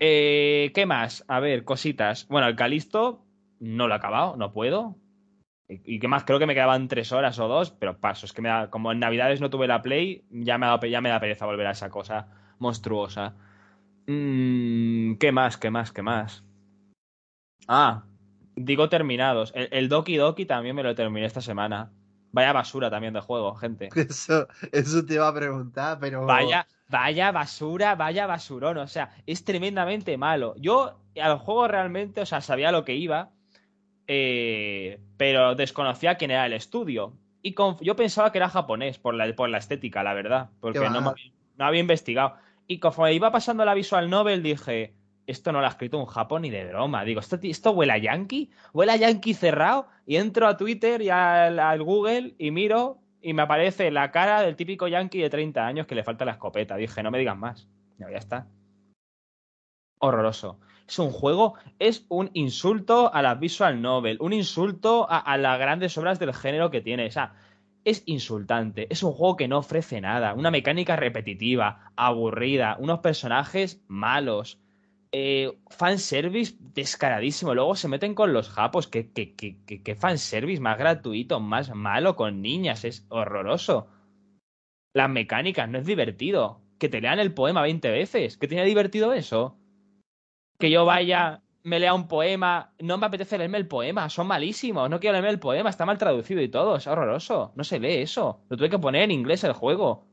Eh, 0.00 0.72
¿Qué 0.74 0.86
más? 0.86 1.24
A 1.28 1.38
ver, 1.38 1.64
cositas. 1.64 2.26
Bueno, 2.28 2.48
el 2.48 2.56
Calisto 2.56 3.24
no 3.60 3.86
lo 3.86 3.94
he 3.94 3.96
acabado. 3.96 4.36
No 4.36 4.52
puedo. 4.52 4.96
¿Y 5.68 6.00
qué 6.00 6.08
más? 6.08 6.24
Creo 6.24 6.40
que 6.40 6.46
me 6.46 6.54
quedaban 6.54 6.88
tres 6.88 7.12
horas 7.12 7.38
o 7.38 7.46
dos, 7.46 7.70
pero 7.70 8.00
paso. 8.00 8.26
Es 8.26 8.32
que 8.32 8.42
me 8.42 8.48
da, 8.48 8.70
como 8.70 8.90
en 8.90 8.98
Navidades 8.98 9.40
no 9.40 9.50
tuve 9.50 9.68
la 9.68 9.82
Play, 9.82 10.24
ya 10.30 10.58
me, 10.58 10.66
da, 10.66 10.80
ya 10.84 11.00
me 11.00 11.08
da 11.08 11.20
pereza 11.20 11.46
volver 11.46 11.68
a 11.68 11.70
esa 11.70 11.88
cosa 11.88 12.26
monstruosa. 12.58 13.36
Mm, 14.06 15.14
¿Qué 15.14 15.30
más? 15.32 15.56
¿Qué 15.56 15.70
más? 15.70 15.92
¿Qué 15.92 16.02
más? 16.02 16.44
Ah, 17.68 18.04
digo 18.56 18.88
terminados. 18.88 19.52
El, 19.54 19.68
el 19.70 19.88
Doki 19.88 20.16
Doki 20.16 20.44
también 20.44 20.74
me 20.74 20.82
lo 20.82 20.94
terminé 20.94 21.24
esta 21.24 21.40
semana. 21.40 21.92
Vaya 22.34 22.52
basura 22.52 22.90
también 22.90 23.14
de 23.14 23.20
juego, 23.20 23.54
gente. 23.54 23.88
Eso, 23.94 24.48
eso 24.72 25.06
te 25.06 25.14
iba 25.14 25.28
a 25.28 25.34
preguntar, 25.34 25.98
pero. 26.00 26.26
Vaya, 26.26 26.66
vaya 26.88 27.30
basura, 27.30 27.94
vaya 27.94 28.26
basurón. 28.26 28.78
O 28.78 28.88
sea, 28.88 29.10
es 29.24 29.44
tremendamente 29.44 30.18
malo. 30.18 30.54
Yo 30.58 30.98
al 31.20 31.38
juego 31.38 31.68
realmente, 31.68 32.20
o 32.20 32.26
sea, 32.26 32.40
sabía 32.40 32.72
lo 32.72 32.84
que 32.84 32.96
iba, 32.96 33.30
eh, 34.06 35.00
pero 35.16 35.54
desconocía 35.54 36.16
quién 36.16 36.30
era 36.32 36.46
el 36.46 36.52
estudio. 36.52 37.14
Y 37.42 37.54
yo 37.80 37.94
pensaba 37.96 38.32
que 38.32 38.38
era 38.38 38.48
japonés 38.48 38.98
por 38.98 39.14
la, 39.14 39.32
por 39.36 39.48
la 39.48 39.58
estética, 39.58 40.02
la 40.02 40.14
verdad, 40.14 40.50
porque 40.60 40.80
no, 40.90 41.00
me- 41.02 41.32
no 41.56 41.64
había 41.66 41.80
investigado. 41.80 42.34
Y 42.66 42.78
conforme 42.80 43.12
iba 43.14 43.30
pasando 43.30 43.64
la 43.64 43.74
visual 43.74 44.08
novel 44.10 44.42
dije, 44.42 44.94
esto 45.26 45.52
no 45.52 45.60
lo 45.60 45.66
ha 45.66 45.70
escrito 45.70 45.98
un 45.98 46.06
Japón 46.06 46.42
ni 46.42 46.50
de 46.50 46.66
broma. 46.66 47.04
Digo, 47.04 47.20
¿esto, 47.20 47.38
esto 47.42 47.70
huele 47.72 47.92
a 47.92 47.98
Yankee? 47.98 48.50
Huele 48.72 48.92
a 48.92 48.96
Yankee 48.96 49.34
cerrado. 49.34 49.86
Y 50.06 50.16
entro 50.16 50.46
a 50.46 50.56
Twitter 50.56 51.00
y 51.02 51.10
al, 51.10 51.82
Google 51.82 52.34
y 52.38 52.50
miro 52.50 52.98
y 53.22 53.32
me 53.32 53.42
aparece 53.42 53.90
la 53.90 54.10
cara 54.10 54.42
del 54.42 54.56
típico 54.56 54.86
Yankee 54.86 55.20
de 55.20 55.30
30 55.30 55.66
años 55.66 55.86
que 55.86 55.94
le 55.94 56.04
falta 56.04 56.24
la 56.24 56.32
escopeta. 56.32 56.76
Dije, 56.76 57.02
no 57.02 57.10
me 57.10 57.18
digas 57.18 57.38
más. 57.38 57.68
Ya 57.98 58.08
está. 58.18 58.46
Horroroso. 59.98 60.58
Es 60.86 60.98
un 60.98 61.10
juego, 61.10 61.54
es 61.78 62.04
un 62.10 62.30
insulto 62.34 63.12
a 63.14 63.22
la 63.22 63.36
visual 63.36 63.80
novel, 63.80 64.18
un 64.20 64.34
insulto 64.34 65.10
a, 65.10 65.18
a 65.18 65.38
las 65.38 65.58
grandes 65.58 65.96
obras 65.96 66.18
del 66.18 66.34
género 66.34 66.70
que 66.70 66.82
tiene. 66.82 67.06
O 67.06 67.10
sea, 67.10 67.32
es 67.84 68.02
insultante. 68.06 68.86
Es 68.90 69.02
un 69.02 69.12
juego 69.12 69.36
que 69.36 69.48
no 69.48 69.58
ofrece 69.58 70.00
nada. 70.00 70.34
Una 70.34 70.50
mecánica 70.50 70.96
repetitiva, 70.96 71.92
aburrida, 71.96 72.76
unos 72.78 73.00
personajes 73.00 73.82
malos. 73.88 74.58
Eh, 75.16 75.56
fanservice 75.70 76.56
descaradísimo. 76.58 77.54
Luego 77.54 77.76
se 77.76 77.86
meten 77.86 78.16
con 78.16 78.32
los 78.32 78.48
japos. 78.48 78.88
¿Qué, 78.88 79.12
qué, 79.12 79.36
qué, 79.36 79.94
fanservice 79.94 80.60
más 80.60 80.76
gratuito, 80.76 81.38
más 81.38 81.72
malo 81.72 82.16
con 82.16 82.42
niñas? 82.42 82.84
Es 82.84 83.06
horroroso. 83.10 83.86
Las 84.92 85.08
mecánicas, 85.08 85.68
no 85.68 85.78
es 85.78 85.86
divertido. 85.86 86.62
Que 86.80 86.88
te 86.88 87.00
lean 87.00 87.20
el 87.20 87.32
poema 87.32 87.62
20 87.62 87.92
veces. 87.92 88.36
¿Qué 88.36 88.48
tiene 88.48 88.64
divertido 88.64 89.12
eso? 89.12 89.56
Que 90.58 90.68
yo 90.68 90.84
vaya, 90.84 91.44
me 91.62 91.78
lea 91.78 91.94
un 91.94 92.08
poema. 92.08 92.74
No 92.80 92.98
me 92.98 93.06
apetece 93.06 93.38
leerme 93.38 93.58
el 93.58 93.68
poema. 93.68 94.10
Son 94.10 94.26
malísimos. 94.26 94.90
No 94.90 94.98
quiero 94.98 95.12
leerme 95.12 95.30
el 95.30 95.38
poema. 95.38 95.70
Está 95.70 95.86
mal 95.86 95.96
traducido 95.96 96.42
y 96.42 96.48
todo. 96.48 96.74
Es 96.74 96.88
horroroso. 96.88 97.52
No 97.54 97.62
se 97.62 97.78
lee 97.78 97.98
eso. 97.98 98.40
Lo 98.48 98.56
tuve 98.56 98.68
que 98.68 98.80
poner 98.80 99.02
en 99.02 99.12
inglés 99.12 99.44
el 99.44 99.52
juego. 99.52 100.08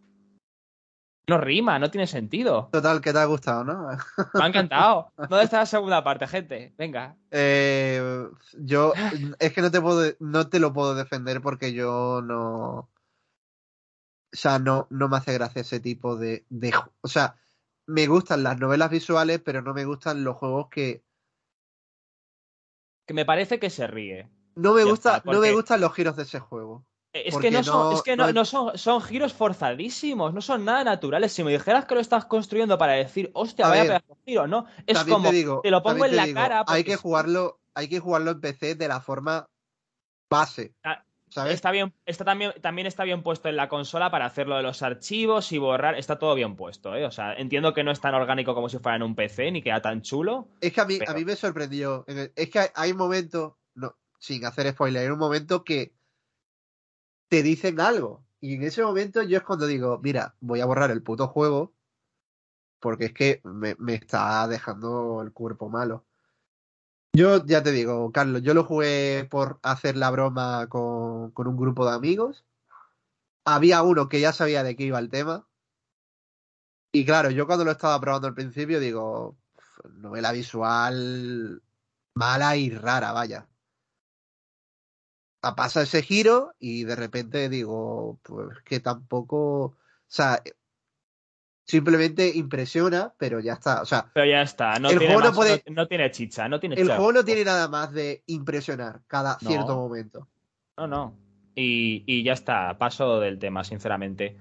No 1.27 1.37
rima, 1.37 1.79
no 1.79 1.91
tiene 1.91 2.07
sentido. 2.07 2.69
Total, 2.71 2.99
que 2.99 3.13
te 3.13 3.19
ha 3.19 3.25
gustado, 3.25 3.63
¿no? 3.63 3.89
Me 4.33 4.43
ha 4.43 4.47
encantado. 4.47 5.13
¿Dónde 5.17 5.43
está 5.43 5.59
la 5.59 5.65
segunda 5.65 6.03
parte, 6.03 6.27
gente? 6.27 6.73
Venga. 6.77 7.15
Eh, 7.29 8.27
yo 8.59 8.93
es 9.39 9.53
que 9.53 9.61
no 9.61 9.71
te 9.71 9.79
puedo, 9.79 10.13
no 10.19 10.49
te 10.49 10.59
lo 10.59 10.73
puedo 10.73 10.95
defender 10.95 11.41
porque 11.41 11.73
yo 11.73 12.21
no, 12.23 12.69
o 12.73 12.89
sea, 14.31 14.59
no, 14.59 14.87
no 14.89 15.09
me 15.09 15.17
hace 15.17 15.33
gracia 15.33 15.61
ese 15.61 15.79
tipo 15.79 16.15
de, 16.17 16.45
de, 16.49 16.73
o 17.01 17.07
sea, 17.07 17.35
me 17.85 18.07
gustan 18.07 18.43
las 18.43 18.59
novelas 18.59 18.89
visuales, 18.89 19.41
pero 19.43 19.61
no 19.61 19.73
me 19.73 19.85
gustan 19.85 20.23
los 20.23 20.37
juegos 20.37 20.69
que 20.69 21.03
Que 23.05 23.13
me 23.13 23.25
parece 23.25 23.59
que 23.59 23.69
se 23.69 23.87
ríe. 23.87 24.29
no 24.55 24.73
me 24.73 24.83
gusta, 24.83 25.17
está, 25.17 25.31
no 25.31 25.39
me 25.39 25.51
gustan 25.51 25.81
los 25.81 25.93
giros 25.93 26.15
de 26.15 26.23
ese 26.23 26.39
juego. 26.39 26.85
Es 27.13 27.33
Porque 27.33 27.49
que 27.49 27.57
no 27.57 27.63
son, 27.63 27.89
no- 27.89 27.97
es 27.97 28.01
que 28.03 28.15
no, 28.15 28.31
no- 28.31 28.45
son, 28.45 28.77
son 28.77 29.01
giros 29.01 29.33
forzadísimos, 29.33 30.33
no 30.33 30.39
son 30.41 30.63
nada 30.63 30.83
naturales. 30.85 31.33
Si 31.33 31.43
me 31.43 31.51
dijeras 31.51 31.85
que 31.85 31.95
lo 31.95 31.99
estás 32.01 32.23
construyendo 32.25 32.77
para 32.77 32.93
decir, 32.93 33.29
hostia, 33.33 33.65
A 33.65 33.69
vaya 33.69 33.81
ver, 33.83 33.89
pedazo 33.91 34.15
de 34.15 34.21
giro, 34.31 34.47
¿no? 34.47 34.65
Es 34.87 35.03
como, 35.03 35.29
te 35.29 35.35
digo, 35.35 35.59
te 35.61 35.71
lo 35.71 35.83
pongo 35.83 36.05
en 36.05 36.15
la 36.15 36.25
digo, 36.25 36.35
cara. 36.39 36.63
Hay 36.67 36.83
que 36.85 36.93
es- 36.93 36.99
jugarlo, 37.01 37.59
hay 37.73 37.89
que 37.89 37.99
jugarlo 37.99 38.31
en 38.31 38.39
PC 38.41 38.75
de 38.75 38.87
la 38.87 39.01
forma 39.01 39.45
base, 40.29 40.73
Ah, 40.83 41.03
¿sabes? 41.29 41.55
Está 41.55 41.71
bien, 41.71 41.93
está 42.05 42.23
también, 42.23 42.53
también 42.61 42.87
está 42.87 43.03
bien 43.03 43.23
puesto 43.23 43.49
en 43.49 43.57
la 43.57 43.67
consola 43.67 44.09
para 44.09 44.25
hacerlo 44.25 44.55
de 44.55 44.63
los 44.63 44.81
archivos 44.81 45.51
y 45.51 45.57
borrar. 45.57 45.95
Está 45.95 46.17
todo 46.17 46.33
bien 46.35 46.55
puesto, 46.55 46.95
¿eh? 46.95 47.05
O 47.05 47.11
sea, 47.11 47.33
entiendo 47.33 47.73
que 47.73 47.83
no 47.83 47.91
es 47.91 47.99
tan 47.99 48.13
orgánico 48.15 48.55
como 48.55 48.69
si 48.69 48.79
fuera 48.79 48.95
en 48.95 49.03
un 49.03 49.15
PC, 49.15 49.51
ni 49.51 49.61
queda 49.61 49.81
tan 49.81 50.01
chulo. 50.01 50.47
Es 50.61 50.71
que 50.71 50.79
a 50.81 50.85
mí, 50.85 50.97
Pero- 50.99 51.11
a 51.11 51.15
mí 51.15 51.25
me 51.25 51.35
sorprendió. 51.35 52.05
Es 52.07 52.49
que 52.49 52.59
hay, 52.59 52.67
hay 52.73 52.91
un 52.91 52.97
momento, 52.97 53.57
no, 53.75 53.95
sin 54.19 54.45
hacer 54.45 54.71
spoiler, 54.71 55.03
hay 55.03 55.09
un 55.09 55.19
momento 55.19 55.65
que 55.65 55.91
te 57.31 57.43
dicen 57.43 57.79
algo. 57.79 58.25
Y 58.41 58.55
en 58.55 58.63
ese 58.63 58.83
momento 58.83 59.23
yo 59.23 59.37
es 59.37 59.43
cuando 59.43 59.65
digo, 59.65 60.01
mira, 60.03 60.35
voy 60.41 60.59
a 60.59 60.65
borrar 60.65 60.91
el 60.91 61.01
puto 61.01 61.29
juego 61.29 61.73
porque 62.81 63.05
es 63.05 63.13
que 63.13 63.41
me, 63.45 63.75
está 63.93 64.45
dejando 64.49 65.21
el 65.21 65.31
cuerpo 65.31 65.69
malo. 65.69 66.05
Yo 67.13 67.45
ya 67.45 67.63
te 67.63 67.71
digo, 67.71 68.11
Carlos, 68.11 68.41
yo 68.41 68.53
lo 68.53 68.65
jugué 68.65 69.27
por 69.31 69.59
hacer 69.63 69.95
la 69.95 70.11
broma 70.11 70.67
con, 70.67 71.31
con 71.31 71.47
un 71.47 71.55
grupo 71.55 71.85
de 71.85 71.95
amigos. 71.95 72.43
Había 73.45 73.81
uno 73.81 74.09
que 74.09 74.19
ya 74.19 74.33
sabía 74.33 74.63
de 74.63 74.75
qué 74.75 74.83
iba 74.83 74.99
el 74.99 75.09
tema. 75.09 75.47
Y 76.91 77.05
claro, 77.05 77.29
yo 77.31 77.47
cuando 77.47 77.63
lo 77.63 77.71
estaba 77.71 77.99
probando 78.01 78.27
al 78.27 78.35
principio 78.35 78.81
digo, 78.81 79.37
novela 79.93 80.33
visual 80.33 81.61
mala 82.13 82.57
y 82.57 82.71
rara, 82.71 83.13
vaya. 83.13 83.47
Pasa 85.41 85.81
ese 85.81 86.03
giro 86.03 86.53
y 86.59 86.83
de 86.83 86.95
repente 86.95 87.49
digo, 87.49 88.19
pues 88.23 88.59
que 88.63 88.79
tampoco, 88.79 89.63
o 89.63 89.75
sea, 90.07 90.41
simplemente 91.65 92.31
impresiona, 92.35 93.13
pero 93.17 93.39
ya 93.39 93.53
está. 93.53 93.81
O 93.81 93.85
sea, 93.85 94.11
Pero 94.13 94.25
ya 94.25 94.41
está, 94.41 94.79
no, 94.79 94.89
El 94.89 94.99
tiene, 94.99 95.13
juego 95.13 95.29
no 95.29 95.35
puede- 95.35 95.63
no- 95.67 95.73
no 95.75 95.87
tiene 95.87 96.11
chicha, 96.11 96.47
no 96.47 96.59
tiene 96.59 96.75
el 96.75 96.87
juego 96.87 97.11
no 97.13 97.23
tiene 97.23 97.43
nada 97.45 97.67
más 97.67 97.91
de 97.93 98.23
impresionar 98.27 99.01
cada 99.07 99.37
No. 99.41 99.49
cierto 99.49 99.75
momento. 99.75 100.27
No, 100.77 100.87
no. 100.87 101.17
Y, 101.55 102.03
y 102.05 102.23
ya 102.23 102.33
está, 102.33 102.77
paso 102.77 103.19
del 103.19 103.39
tema, 103.39 103.63
sinceramente. 103.63 104.37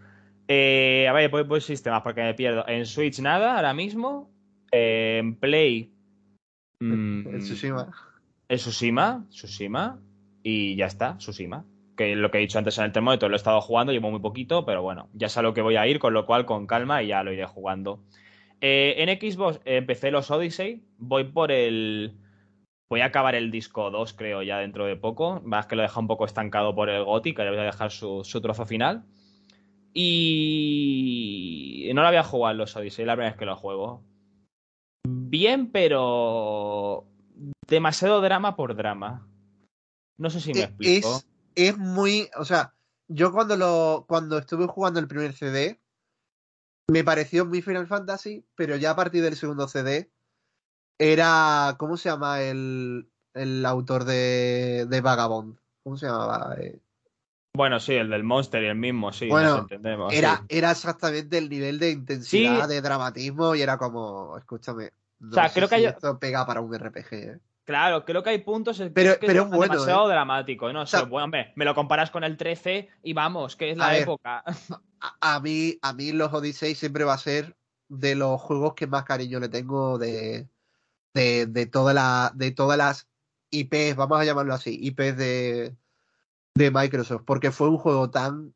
Eh, 0.49 1.07
a 1.09 1.13
ver, 1.13 1.31
voy, 1.31 1.45
voy 1.45 1.61
sistemas 1.61 2.03
porque 2.03 2.23
me 2.23 2.35
pierdo. 2.35 2.67
En 2.67 2.85
Switch 2.87 3.21
nada, 3.21 3.57
ahora 3.57 3.73
mismo. 3.75 4.31
Eh, 4.73 5.19
en 5.21 5.37
Play. 5.37 5.93
mm, 6.81 7.27
El 7.29 7.39
Tsushima. 7.41 7.91
El 8.49 8.59
Tsushima, 8.59 9.25
Tsushima. 9.31 9.99
Y 10.43 10.77
ya 10.77 10.87
está, 10.87 11.17
Tsushima. 11.19 11.65
Que 11.97 12.17
lo 12.17 12.31
que 12.31 12.39
he 12.39 12.41
dicho 12.41 12.59
antes 12.59 12.79
en 12.79 12.85
el 12.85 12.93
termómetro 12.93 13.29
lo 13.29 13.35
he 13.35 13.37
estado 13.37 13.61
jugando, 13.61 13.93
llevo 13.93 14.11
muy 14.11 14.21
poquito, 14.21 14.65
pero 14.65 14.83
bueno, 14.83 15.09
ya 15.13 15.29
sé 15.29 15.41
a 15.41 15.43
lo 15.43 15.53
que 15.53 15.63
voy 15.63 15.77
a 15.77 15.87
ir, 15.87 15.99
con 15.99 16.15
lo 16.15 16.25
cual 16.27 16.47
con 16.47 16.67
calma 16.67 17.03
y 17.03 17.09
ya 17.09 17.23
lo 17.23 17.33
iré 17.33 17.45
jugando. 17.47 18.03
Eh, 18.61 18.95
en 18.99 19.09
Xbox 19.09 19.61
eh, 19.65 19.77
empecé 19.77 20.11
los 20.11 20.31
Odyssey, 20.31 20.83
voy 20.99 21.25
por 21.25 21.53
el... 21.53 22.15
Voy 22.89 23.03
a 23.03 23.07
acabar 23.07 23.37
el 23.37 23.53
disco 23.53 23.91
2, 23.91 24.15
creo, 24.15 24.43
ya 24.43 24.59
dentro 24.59 24.85
de 24.85 24.97
poco. 24.97 25.41
Más 25.45 25.67
que 25.67 25.77
lo 25.77 25.83
deja 25.83 26.01
un 26.01 26.09
poco 26.09 26.25
estancado 26.25 26.75
por 26.75 26.91
el 26.91 27.05
GOTY, 27.05 27.35
que 27.35 27.45
le 27.45 27.51
voy 27.51 27.61
a 27.61 27.65
dejar 27.65 27.93
su, 27.93 28.25
su 28.25 28.41
trozo 28.41 28.67
final. 28.67 29.05
Y 29.95 31.89
no 31.95 32.03
lo 32.03 32.09
había 32.09 32.25
jugado 32.25 32.51
en 32.51 32.59
los 32.59 32.75
Odyssey, 32.75 33.05
la 33.05 33.15
primera 33.15 33.31
vez 33.31 33.39
que 33.39 33.47
lo 33.47 33.55
juego. 33.55 34.03
Bien, 35.07 35.71
pero 35.71 37.07
demasiado 37.69 38.21
drama 38.21 38.57
por 38.57 38.75
drama. 38.75 39.30
No 40.21 40.29
sé 40.29 40.41
si 40.41 40.53
me 40.53 40.61
Eh, 40.61 40.65
explico. 40.65 41.17
Es, 41.17 41.27
es 41.55 41.79
muy, 41.79 42.29
o 42.37 42.45
sea, 42.45 42.75
yo 43.09 43.33
cuando 43.33 43.57
lo, 43.57 44.05
cuando 44.07 44.37
estuve 44.37 44.67
jugando 44.67 45.01
el 45.01 45.09
primer 45.09 45.33
CD, 45.33 45.81
me 46.89 47.03
pareció 47.05 47.47
muy 47.47 47.63
Final 47.63 47.87
Fantasy, 47.87 48.45
pero 48.55 48.77
ya 48.77 48.91
a 48.91 48.97
partir 48.97 49.23
del 49.23 49.35
segundo 49.35 49.67
CD 49.67 50.11
era, 50.99 51.77
¿cómo 51.79 51.97
se 51.97 52.11
llama 52.11 52.43
el, 52.43 53.09
el 53.33 53.65
autor 53.65 54.05
de, 54.05 54.87
de 54.89 55.01
Vagabond? 55.01 55.57
¿Cómo 55.83 55.97
se 55.97 56.05
llamaba? 56.07 56.55
Eh, 56.61 56.79
Bueno, 57.57 57.81
sí, 57.81 57.95
el 57.95 58.11
del 58.11 58.23
Monster 58.23 58.63
y 58.63 58.67
el 58.67 58.75
mismo, 58.77 59.13
sí, 59.15 59.29
Bueno, 59.29 59.49
nos 59.51 59.61
entendemos. 59.63 60.13
era, 60.13 60.37
sí. 60.37 60.57
era 60.59 60.71
exactamente 60.73 61.39
el 61.39 61.49
nivel 61.49 61.79
de 61.79 61.93
intensidad, 61.93 62.69
Sí. 62.69 62.75
de 62.75 62.83
dramatismo, 62.83 63.55
y 63.55 63.63
era 63.63 63.79
como, 63.79 64.37
escúchame, 64.37 64.91
no 65.21 65.31
O 65.31 65.35
sea, 65.35 65.51
creo 65.51 65.69
que 65.69 65.77
si 65.77 65.81
hay- 65.87 65.87
esto 65.87 66.19
pega 66.19 66.45
para 66.45 66.61
un 66.61 66.75
RPG, 66.75 67.13
¿eh? 67.15 67.39
Claro, 67.71 68.05
creo 68.05 68.21
que 68.25 68.31
hay 68.31 68.39
puntos 68.39 68.81
en 68.81 68.93
Pero- 68.93 69.13
es 69.13 69.19
que 69.19 69.29
pero 69.29 69.47
bueno, 69.47 69.73
demasiado 69.75 70.09
dramático. 70.09 70.73
No 70.73 70.85
sé, 70.87 70.97
sea- 70.97 71.07
bueno, 71.07 71.27
hombre, 71.27 71.53
me 71.55 71.65
lo 71.65 71.73
comparas 71.73 72.11
con 72.11 72.25
el 72.25 72.37
13 72.37 72.89
y 73.05 73.13
vamos, 73.13 73.55
que 73.55 73.71
es 73.71 73.77
A 73.79 73.87
la 73.87 73.93
ver, 73.93 74.03
época. 74.03 74.43
a, 75.01 75.37
a 75.37 75.39
mí, 75.41 75.79
a 75.81 75.93
mí 75.93 76.11
los 76.11 76.33
Odyssey 76.33 76.75
siempre 76.75 77.05
va 77.05 77.15
a 77.15 77.19
ser 77.19 77.57
de 77.89 78.17
los 78.17 78.41
juegos 78.41 78.75
que 78.75 78.89
más 78.89 79.05
cariño 79.05 79.39
le 79.39 79.49
tengo 79.49 79.99
de, 79.99 80.49
de, 81.15 81.47
de, 81.47 81.67
toda 81.67 81.95
la, 81.95 82.33
de 82.35 82.51
todas 82.51 82.77
las 82.77 83.07
IPs, 83.53 83.95
vamos 83.95 84.19
a 84.21 84.25
llamarlo 84.25 84.53
así, 84.53 84.77
IPs 84.83 85.17
de, 85.17 85.77
de 86.57 86.71
Microsoft, 86.73 87.23
porque 87.25 87.53
fue 87.53 87.69
un 87.69 87.79
juego 87.79 88.11
tan 88.11 88.53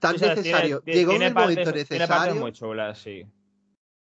tan 0.00 0.14
O 0.14 0.18
sea, 0.18 0.34
necesario. 0.34 0.80
tiene, 0.80 0.98
Llegó 1.00 1.12
en 1.12 1.22
el 1.24 1.34
momento 1.34 1.54
tiene 1.74 1.84
partes 1.84 1.90
necesario 1.90 2.34
muy 2.36 2.52
chulas, 2.52 2.98
sí. 2.98 3.26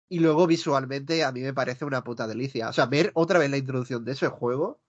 Y 0.10 0.20
luego 0.20 0.48
visualmente 0.48 1.24
a 1.24 1.32
mí 1.32 1.42
me 1.42 1.54
parece 1.54 1.86
una 1.86 2.04
puta 2.04 2.28
delicia. 2.28 2.70
O 2.70 2.74
sea, 2.74 2.86
ver 2.86 3.12
otra 3.14 3.40
vez 3.40 3.50
la 3.50 3.58
introducción 3.58 4.06
de 4.06 4.14
ese 4.14 4.28
juego 4.28 4.80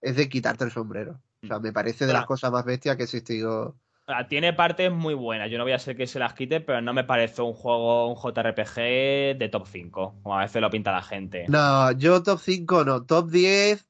es 0.00 0.16
de 0.16 0.28
quitarte 0.28 0.64
el 0.64 0.70
sombrero. 0.70 1.20
O 1.42 1.46
sea, 1.46 1.58
me 1.58 1.72
parece 1.72 2.06
de 2.06 2.12
las 2.12 2.26
cosas 2.26 2.50
más 2.52 2.64
bestias 2.64 2.96
que 2.96 3.02
he 3.02 3.04
existido. 3.04 3.76
O 4.08 4.12
sea, 4.12 4.28
tiene 4.28 4.52
partes 4.52 4.92
muy 4.92 5.14
buenas. 5.14 5.50
Yo 5.50 5.58
no 5.58 5.64
voy 5.64 5.72
a 5.72 5.78
ser 5.78 5.96
que 5.96 6.06
se 6.06 6.18
las 6.18 6.34
quite, 6.34 6.60
pero 6.60 6.80
no 6.80 6.92
me 6.92 7.04
parece 7.04 7.42
un 7.42 7.52
juego, 7.52 8.08
un 8.08 8.16
JRPG 8.16 9.36
de 9.36 9.48
top 9.50 9.66
5, 9.66 10.20
como 10.22 10.38
a 10.38 10.42
veces 10.42 10.62
lo 10.62 10.70
pinta 10.70 10.92
la 10.92 11.02
gente. 11.02 11.46
No, 11.48 11.90
yo 11.92 12.22
top 12.22 12.38
5 12.40 12.84
no, 12.84 13.04
top 13.04 13.30
10 13.30 13.86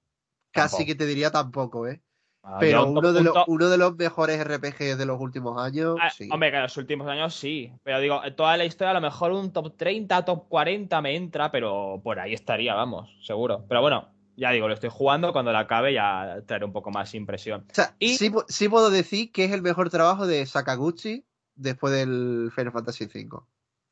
casi 0.53 0.87
que 0.87 0.95
te 0.95 1.07
diría 1.07 1.31
tampoco, 1.31 1.87
¿eh? 1.87 2.01
Ah, 2.49 2.59
Pero 2.61 2.87
uno 2.87 3.13
de, 3.13 3.25
los, 3.25 3.37
uno 3.49 3.69
de 3.69 3.77
los 3.77 3.97
mejores 3.97 4.39
RPG 4.39 4.97
de 4.97 5.05
los 5.05 5.21
últimos 5.21 5.61
años, 5.61 5.97
Ah, 6.01 6.11
sí. 6.11 6.29
Hombre, 6.31 6.51
que 6.53 6.57
en 6.59 6.63
los 6.63 6.77
últimos 6.77 7.09
años 7.09 7.35
sí. 7.35 7.73
Pero 7.83 7.99
digo, 7.99 8.21
toda 8.37 8.57
la 8.57 8.65
historia 8.65 8.93
a 8.93 8.95
lo 8.95 9.01
mejor 9.01 9.33
un 9.33 9.53
top 9.53 9.77
30, 9.77 10.25
top 10.25 10.45
40 10.49 11.01
me 11.03 11.17
entra, 11.17 11.51
pero 11.51 12.01
por 12.05 12.21
ahí 12.21 12.35
estaría, 12.35 12.75
vamos, 12.75 13.11
seguro. 13.21 13.65
Pero 13.69 13.81
bueno, 13.81 14.11
ya 14.37 14.53
digo, 14.53 14.69
lo 14.69 14.75
estoy 14.75 14.91
jugando, 14.93 15.33
cuando 15.33 15.51
la 15.53 15.61
acabe 15.61 15.93
ya 15.93 16.37
traeré 16.47 16.65
un 16.65 16.73
poco 16.73 16.93
más 16.93 17.13
impresión. 17.17 17.67
O 17.69 17.75
sea, 17.75 17.97
y- 17.99 18.15
sí, 18.17 18.31
pu- 18.31 18.45
sí 18.47 18.69
puedo 18.69 18.91
decir 18.91 19.33
que 19.33 19.45
es 19.45 19.51
el 19.53 19.63
mejor 19.63 19.91
trabajo 19.91 20.29
de 20.29 20.47
Sakaguchi 20.47 21.25
después 21.57 21.93
del 21.95 22.53
Final 22.55 22.71
Fantasy 22.73 23.07
V. 23.07 23.41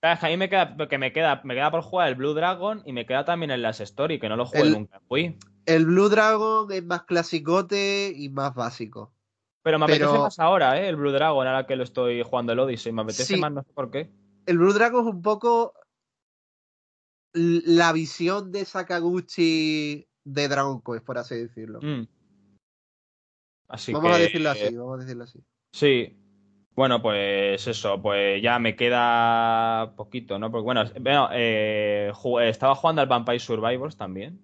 Que 0.01 0.09
a 0.09 0.29
mí 0.29 0.37
me 0.37 0.49
queda, 0.49 0.77
me 0.99 1.13
queda, 1.13 1.41
me 1.43 1.55
queda 1.55 1.71
por 1.73 1.81
jugar 1.83 2.09
el 2.09 2.15
Blue 2.15 2.35
Dragon 2.35 2.83
y 2.85 2.93
me 2.93 3.05
queda 3.05 3.25
también 3.25 3.51
el 3.51 3.63
Last 3.63 3.81
Story, 3.81 4.21
que 4.21 4.29
no 4.29 4.37
lo 4.37 4.47
jugué 4.47 4.61
El- 4.61 4.73
nunca. 4.73 5.01
Fui. 5.09 5.37
El 5.67 5.87
Blue 5.87 6.09
Dragon 6.09 6.71
es 6.73 6.85
más 6.85 7.05
clasicote 7.05 8.13
y 8.15 8.29
más 8.29 8.55
básico. 8.55 9.13
Pero 9.63 9.79
me 9.79 9.87
apetece 9.87 10.07
Pero- 10.11 10.23
más 10.23 10.39
ahora, 10.39 10.79
¿eh? 10.81 10.89
El 10.89 10.97
Blue 10.97 11.11
Dragon, 11.13 11.47
ahora 11.47 11.67
que 11.67 11.77
lo 11.77 11.85
estoy 11.85 12.23
jugando 12.23 12.53
el 12.53 12.59
Odyssey. 12.59 12.93
Me 12.93 13.03
apetece 13.03 13.35
Sí. 13.35 13.41
más, 13.41 13.51
no 13.53 13.63
sé 13.63 13.73
por 13.73 13.91
qué. 13.91 14.11
El 14.47 14.59
Blue 14.59 14.73
Dragon 14.75 15.07
es 15.09 15.15
un 15.15 15.23
poco 15.23 15.73
la 17.33 17.93
visión 17.93 18.53
de 18.53 18.65
Sakaguchi 18.65 20.07
de 20.25 20.49
Dragon 20.49 20.81
Quest, 20.83 21.05
por 21.05 21.19
así 21.19 21.35
decirlo. 21.37 21.81
Mm. 21.83 22.07
Así 23.69 23.93
vamos 23.93 24.11
que, 24.11 24.17
a 24.17 24.19
decirlo 24.19 24.51
así, 24.51 24.77
vamos 24.77 24.99
a 24.99 25.03
decirlo 25.03 25.25
así. 25.25 25.41
Sí. 25.73 26.21
Bueno, 26.77 27.01
pues 27.01 27.67
eso, 27.69 28.03
pues 28.03 28.43
ya 28.43 28.59
me 28.59 28.75
queda 28.77 29.95
poquito, 29.97 30.39
¿no? 30.39 30.51
Porque 30.51 30.65
bueno, 30.65 30.85
bueno, 31.01 31.29
eh, 31.33 32.11
ju- 32.15 32.43
estaba 32.43 32.75
jugando 32.75 33.01
al 33.01 33.09
Vampire 33.09 33.39
Survivors 33.39 33.97
también. 33.97 34.41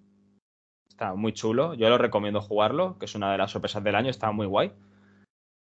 Está 1.01 1.15
muy 1.15 1.33
chulo, 1.33 1.73
yo 1.73 1.89
lo 1.89 1.97
recomiendo 1.97 2.41
jugarlo, 2.41 2.99
que 2.99 3.05
es 3.05 3.15
una 3.15 3.31
de 3.31 3.39
las 3.39 3.49
sorpresas 3.49 3.83
del 3.83 3.95
año, 3.95 4.11
está 4.11 4.31
muy 4.31 4.45
guay. 4.45 4.71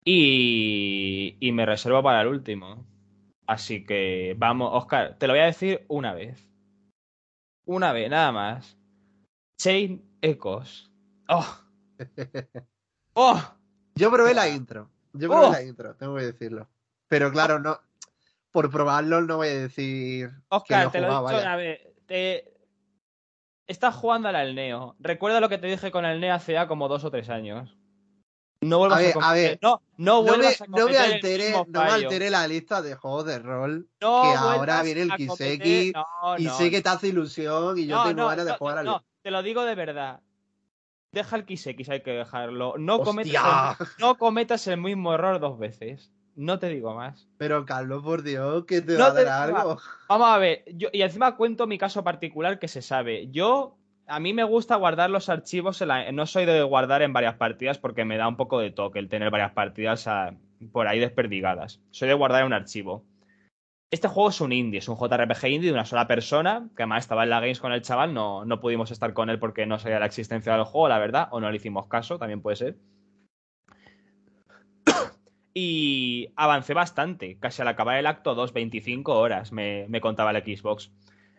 Y, 0.03 1.37
y 1.39 1.51
me 1.51 1.67
reservo 1.67 2.01
para 2.01 2.21
el 2.21 2.29
último. 2.29 2.87
Así 3.45 3.85
que 3.85 4.33
vamos, 4.39 4.71
Oscar, 4.73 5.19
te 5.19 5.27
lo 5.27 5.33
voy 5.33 5.41
a 5.41 5.45
decir 5.45 5.85
una 5.87 6.15
vez. 6.15 6.49
Una 7.65 7.91
vez, 7.93 8.09
nada 8.09 8.31
más. 8.31 8.75
Chain 9.59 10.03
Echoes. 10.19 10.89
¡Oh! 11.27 11.59
¡Oh! 13.13 13.39
Yo 13.93 14.09
probé 14.09 14.33
la 14.33 14.49
intro. 14.49 14.89
Yo 15.13 15.29
probé 15.29 15.45
¡Oh! 15.45 15.51
la 15.51 15.61
intro, 15.61 15.93
tengo 15.93 16.15
que 16.15 16.23
decirlo. 16.23 16.67
Pero 17.07 17.31
claro, 17.31 17.59
no. 17.59 17.79
Por 18.49 18.71
probarlo 18.71 19.21
no 19.21 19.37
voy 19.37 19.49
a 19.49 19.59
decir. 19.59 20.31
que 20.31 20.45
Oscar, 20.49 20.91
te 20.91 21.01
lo 21.01 21.05
he 21.05 21.09
dicho 21.11 21.21
vaya. 21.21 21.41
una 21.41 21.55
vez. 21.55 21.81
Te... 22.07 22.58
Estás 23.69 23.93
jugando 23.95 24.29
al 24.29 24.55
Neo. 24.55 24.95
Recuerda 24.99 25.39
lo 25.39 25.47
que 25.47 25.59
te 25.59 25.67
dije 25.67 25.91
con 25.91 26.03
el 26.03 26.19
Neo 26.19 26.33
hace 26.33 26.53
ya 26.53 26.67
como 26.67 26.87
dos 26.87 27.03
o 27.03 27.11
tres 27.11 27.29
años. 27.29 27.77
No 28.61 28.79
vuelvas 28.79 28.97
A 28.97 28.99
a, 28.99 29.03
ver, 29.03 29.11
a 29.11 29.13
cometer- 29.13 29.49
ver. 29.51 29.59
No, 29.61 29.81
no 29.97 30.15
No 30.15 30.23
me, 30.23 30.29
vuelvas 30.29 30.61
a 30.61 30.65
no 30.67 30.87
me 30.87 30.97
altere, 30.97 31.43
mismo 31.49 31.65
no 31.69 31.83
me 31.83 31.89
altere 31.91 32.29
la 32.31 32.47
lista 32.47 32.81
de 32.81 32.95
juegos 32.95 33.25
de 33.25 33.37
rol. 33.39 33.87
No 34.01 34.23
que 34.23 34.27
ahora 34.37 34.81
viene 34.81 35.01
el 35.03 35.11
a 35.11 35.15
Kiseki 35.15 35.93
No, 35.93 36.37
y 36.39 36.45
no, 36.45 36.57
sé 36.57 36.71
que 36.71 36.81
te 36.81 36.89
hace 36.89 37.07
ilusión 37.09 37.77
y 37.77 37.85
yo 37.85 37.95
no, 37.97 38.03
tengo 38.05 38.21
no, 38.23 38.27
ganas 38.27 38.45
de 38.45 38.51
no, 38.51 38.57
jugar 38.57 38.77
al. 38.79 38.85
no, 38.85 39.03
te 39.21 39.29
lo 39.31 39.43
digo 39.43 39.63
de 39.63 39.75
verdad. 39.75 40.19
Deja 41.11 41.35
el 41.35 41.45
Kiseki, 41.45 41.89
hay 41.91 42.01
que 42.01 42.11
dejarlo. 42.11 42.73
No 42.79 43.01
cometas, 43.01 43.33
¡Hostia! 43.35 43.77
el, 43.79 43.87
no 43.99 44.17
cometas 44.17 44.65
el 44.67 44.77
mismo 44.81 45.13
error 45.13 45.39
dos 45.39 45.57
veces. 45.59 46.11
No 46.35 46.59
te 46.59 46.69
digo 46.69 46.93
más. 46.95 47.27
Pero 47.37 47.65
Carlos, 47.65 48.03
por 48.03 48.23
Dios, 48.23 48.65
que 48.65 48.81
te 48.81 48.93
No 48.93 49.05
va 49.05 49.07
a 49.07 49.13
dar 49.23 49.27
algo. 49.57 49.77
Vamos 50.07 50.27
a 50.29 50.37
ver, 50.37 50.63
yo, 50.73 50.89
y 50.93 51.01
encima 51.01 51.35
cuento 51.35 51.67
mi 51.67 51.77
caso 51.77 52.03
particular 52.03 52.59
que 52.59 52.67
se 52.67 52.81
sabe. 52.81 53.29
Yo, 53.29 53.75
a 54.07 54.19
mí 54.19 54.33
me 54.33 54.43
gusta 54.43 54.75
guardar 54.75 55.09
los 55.09 55.29
archivos, 55.29 55.81
en 55.81 55.89
la- 55.89 56.11
no 56.11 56.25
soy 56.25 56.45
de 56.45 56.63
guardar 56.63 57.01
en 57.01 57.13
varias 57.13 57.35
partidas 57.35 57.77
porque 57.77 58.05
me 58.05 58.17
da 58.17 58.27
un 58.27 58.37
poco 58.37 58.59
de 58.59 58.71
toque 58.71 58.99
el 58.99 59.09
tener 59.09 59.29
varias 59.31 59.51
partidas 59.51 60.07
ah, 60.07 60.33
por 60.71 60.87
ahí 60.87 60.99
desperdigadas. 60.99 61.81
Soy 61.91 62.07
de 62.07 62.13
guardar 62.13 62.41
en 62.41 62.47
un 62.47 62.53
archivo. 62.53 63.03
Este 63.91 64.07
juego 64.07 64.29
es 64.29 64.39
un 64.39 64.51
indie, 64.51 64.79
es 64.79 64.87
un 64.87 64.97
JRPG 64.97 65.47
indie 65.47 65.69
de 65.69 65.73
una 65.73 65.85
sola 65.85 66.07
persona, 66.07 66.69
que 66.77 66.83
además 66.83 67.03
estaba 67.05 67.23
en 67.23 67.31
la 67.31 67.39
Games 67.39 67.59
con 67.59 67.73
el 67.73 67.81
chaval, 67.81 68.13
no, 68.13 68.45
no 68.45 68.59
pudimos 68.59 68.91
estar 68.91 69.13
con 69.13 69.31
él 69.31 69.39
porque 69.39 69.65
no 69.65 69.79
sabía 69.79 69.99
la 69.99 70.05
existencia 70.05 70.53
del 70.53 70.63
juego, 70.63 70.89
la 70.89 70.99
verdad, 70.99 71.27
o 71.31 71.39
no 71.39 71.49
le 71.49 71.57
hicimos 71.57 71.87
caso, 71.87 72.19
también 72.19 72.41
puede 72.41 72.55
ser. 72.55 72.75
Y 75.53 76.29
avancé 76.35 76.73
bastante, 76.73 77.37
casi 77.39 77.61
al 77.61 77.67
acabar 77.67 77.97
el 77.97 78.07
acto 78.07 78.35
2, 78.35 78.53
25 78.53 79.17
horas, 79.17 79.51
me, 79.51 79.85
me 79.89 80.01
contaba 80.01 80.31
el 80.31 80.43
Xbox. 80.43 80.91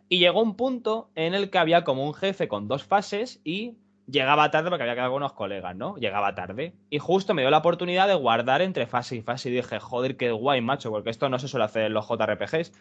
Y 0.08 0.18
llegó 0.18 0.42
un 0.42 0.56
punto 0.56 1.10
en 1.14 1.34
el 1.34 1.50
que 1.50 1.58
había 1.58 1.84
como 1.84 2.04
un 2.04 2.14
jefe 2.14 2.48
con 2.48 2.66
dos 2.66 2.84
fases 2.84 3.40
y 3.44 3.76
llegaba 4.10 4.50
tarde 4.50 4.68
porque 4.68 4.82
había 4.82 4.94
quedado 4.94 5.12
con 5.12 5.22
unos 5.22 5.32
colegas, 5.34 5.76
¿no? 5.76 5.96
Llegaba 5.96 6.34
tarde. 6.34 6.74
Y 6.90 6.98
justo 6.98 7.34
me 7.34 7.42
dio 7.42 7.50
la 7.50 7.58
oportunidad 7.58 8.08
de 8.08 8.14
guardar 8.14 8.62
entre 8.62 8.86
fase 8.86 9.16
y 9.16 9.22
fase 9.22 9.50
y 9.50 9.52
dije, 9.52 9.78
joder, 9.78 10.16
qué 10.16 10.32
guay, 10.32 10.60
macho, 10.60 10.90
porque 10.90 11.10
esto 11.10 11.28
no 11.28 11.38
se 11.38 11.48
suele 11.48 11.64
hacer 11.64 11.84
en 11.84 11.94
los 11.94 12.08
JRPGs. 12.08 12.72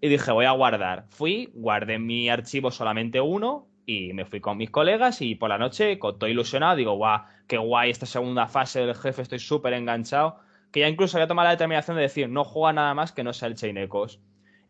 Y 0.00 0.08
dije, 0.08 0.32
voy 0.32 0.46
a 0.46 0.52
guardar. 0.52 1.04
Fui, 1.10 1.50
guardé 1.54 1.94
en 1.94 2.06
mi 2.06 2.28
archivo 2.30 2.70
solamente 2.70 3.20
uno 3.20 3.66
y 3.84 4.12
me 4.12 4.24
fui 4.24 4.40
con 4.40 4.56
mis 4.56 4.70
colegas 4.70 5.20
y 5.20 5.34
por 5.34 5.48
la 5.48 5.58
noche, 5.58 5.96
todo 5.96 6.28
ilusionado, 6.28 6.76
digo, 6.76 6.94
guau, 6.94 7.22
qué 7.46 7.58
guay 7.58 7.90
esta 7.90 8.06
segunda 8.06 8.46
fase 8.46 8.80
del 8.80 8.94
jefe, 8.94 9.22
estoy 9.22 9.38
súper 9.38 9.74
enganchado. 9.74 10.38
Que 10.72 10.80
ya 10.80 10.88
incluso 10.88 11.16
había 11.16 11.26
tomado 11.26 11.46
la 11.46 11.52
determinación 11.52 11.96
de 11.96 12.02
decir, 12.02 12.28
no 12.28 12.44
juega 12.44 12.72
nada 12.72 12.94
más 12.94 13.12
que 13.12 13.24
no 13.24 13.32
sea 13.32 13.48
el 13.48 13.56
Chain 13.56 13.76
Echoes. 13.76 14.20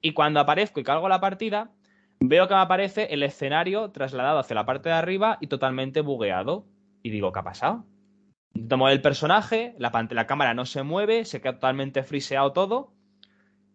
Y 0.01 0.13
cuando 0.13 0.41
aparezco 0.41 0.81
y 0.81 0.85
cargo 0.85 1.09
la 1.09 1.21
partida, 1.21 1.71
veo 2.21 2.49
que 2.49 2.55
me 2.55 2.61
aparece 2.61 3.09
el 3.11 3.23
escenario 3.23 3.91
trasladado 3.91 4.39
hacia 4.39 4.55
la 4.55 4.67
parte 4.67 4.89
de 4.89 4.95
arriba 4.95 5.39
y 5.41 5.49
totalmente 5.49 6.01
bugueado. 6.01 6.67
Y 7.03 7.11
digo, 7.11 7.33
¿qué 7.33 7.39
ha 7.41 7.45
pasado? 7.45 7.85
Tomo 8.69 8.89
el 8.89 9.01
personaje, 9.03 9.75
la, 9.79 9.93
la 10.11 10.27
cámara 10.27 10.55
no 10.55 10.67
se 10.67 10.83
mueve, 10.83 11.25
se 11.25 11.41
queda 11.41 11.55
totalmente 11.55 12.03
friseado 12.03 12.53
todo. 12.53 12.93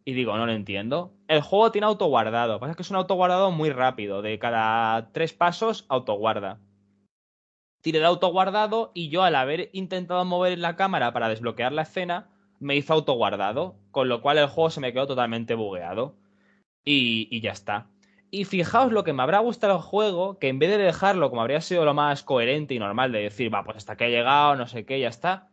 Y 0.04 0.14
digo, 0.14 0.38
no 0.38 0.46
lo 0.46 0.52
entiendo. 0.52 1.14
El 1.28 1.42
juego 1.42 1.72
tiene 1.72 1.88
autoguardado. 1.88 2.60
Pasa 2.60 2.72
es 2.72 2.78
que 2.78 2.84
es 2.84 2.92
un 2.92 2.98
autoguardado 2.98 3.52
muy 3.52 3.72
rápido. 3.72 4.22
De 4.22 4.38
cada 4.38 5.12
tres 5.12 5.34
pasos, 5.34 5.86
autoguarda. 5.90 6.60
Tiré 7.86 8.00
el 8.00 8.06
autoguardado 8.06 8.90
y 8.96 9.10
yo, 9.10 9.22
al 9.22 9.36
haber 9.36 9.70
intentado 9.72 10.26
mover 10.26 10.58
la 10.58 10.76
cámara 10.76 11.14
para 11.14 11.30
desbloquear 11.30 11.72
la 11.72 11.84
escena, 11.84 12.32
me 12.60 12.76
hizo 12.76 12.94
autoguardado. 12.94 13.76
Con 13.92 14.10
lo 14.10 14.24
cual 14.24 14.40
el 14.40 14.48
juego 14.48 14.72
se 14.72 14.82
me 14.82 14.92
quedó 14.92 15.06
totalmente 15.06 15.54
bugueado. 15.54 16.16
Y, 16.84 17.28
y 17.30 17.42
ya 17.42 17.52
está. 17.52 17.86
Y 18.32 18.46
fijaos 18.46 18.92
lo 18.92 19.04
que 19.04 19.14
me 19.14 19.22
habrá 19.22 19.38
gustado 19.38 19.76
el 19.76 19.84
juego, 19.84 20.40
que 20.40 20.48
en 20.48 20.58
vez 20.58 20.72
de 20.72 20.80
dejarlo 20.80 21.30
como 21.30 21.44
habría 21.44 21.62
sido 21.62 21.86
lo 21.86 21.94
más 21.94 22.24
coherente 22.24 22.74
y 22.74 22.80
normal 22.80 23.12
de 23.12 23.22
decir, 23.22 23.54
va, 23.54 23.64
pues 23.64 23.78
hasta 23.78 23.94
aquí 23.94 24.06
ha 24.06 24.10
llegado, 24.10 24.56
no 24.56 24.66
sé 24.66 24.84
qué, 24.88 25.00
ya 25.00 25.10
está. 25.10 25.52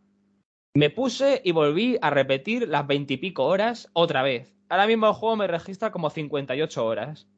Me 0.73 0.89
puse 0.89 1.43
y 1.45 1.53
volví 1.53 1.99
a 2.01 2.09
repetir 2.09 2.67
las 2.67 2.87
veintipico 2.87 3.45
horas 3.45 3.91
otra 3.93 4.23
vez. 4.23 4.57
Ahora 4.71 4.87
mismo 4.87 5.07
el 5.07 5.13
juego 5.13 5.37
me 5.37 5.49
registra 5.49 5.93
como 5.93 6.09
58 6.09 6.83
horas. 6.83 7.29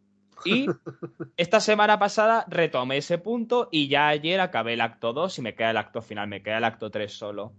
Y 0.44 0.66
esta 1.36 1.60
semana 1.60 1.98
pasada 1.98 2.44
retomé 2.48 2.98
ese 2.98 3.18
punto 3.18 3.68
y 3.70 3.88
ya 3.88 4.08
ayer 4.08 4.40
acabé 4.40 4.74
el 4.74 4.80
acto 4.80 5.12
2 5.12 5.38
y 5.38 5.42
me 5.42 5.54
queda 5.54 5.70
el 5.70 5.76
acto 5.76 6.02
final, 6.02 6.28
me 6.28 6.42
queda 6.42 6.58
el 6.58 6.64
acto 6.64 6.90
3 6.90 7.12
solo. 7.12 7.52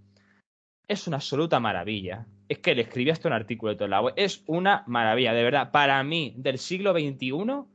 Es 0.88 1.08
una 1.08 1.18
absoluta 1.18 1.60
maravilla. 1.60 2.28
Es 2.48 2.60
que 2.60 2.76
le 2.76 2.84
escribí 2.84 3.10
hasta 3.10 3.28
un 3.28 3.34
artículo 3.34 3.72
de 3.72 3.78
todo 3.78 3.88
la 3.88 4.02
web. 4.02 4.14
Es 4.18 4.44
una 4.46 4.84
maravilla, 4.88 5.34
de 5.34 5.44
verdad. 5.44 5.72
Para 5.72 6.04
mí, 6.04 6.36
del 6.38 6.60
siglo 6.60 6.94
XXI, 6.94 7.66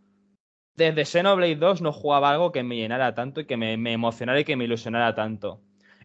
desde 0.77 1.05
Xenoblade 1.05 1.57
2 1.57 1.83
no 1.83 1.93
jugaba 1.93 2.31
algo 2.31 2.53
que 2.53 2.63
me 2.63 2.77
llenara 2.77 3.15
tanto 3.15 3.41
y 3.41 3.47
que 3.47 3.57
me, 3.57 3.77
me 3.77 3.93
emocionara 3.93 4.41
y 4.41 4.45
que 4.45 4.57
me 4.57 4.65
ilusionara 4.65 5.15
tanto. 5.15 5.61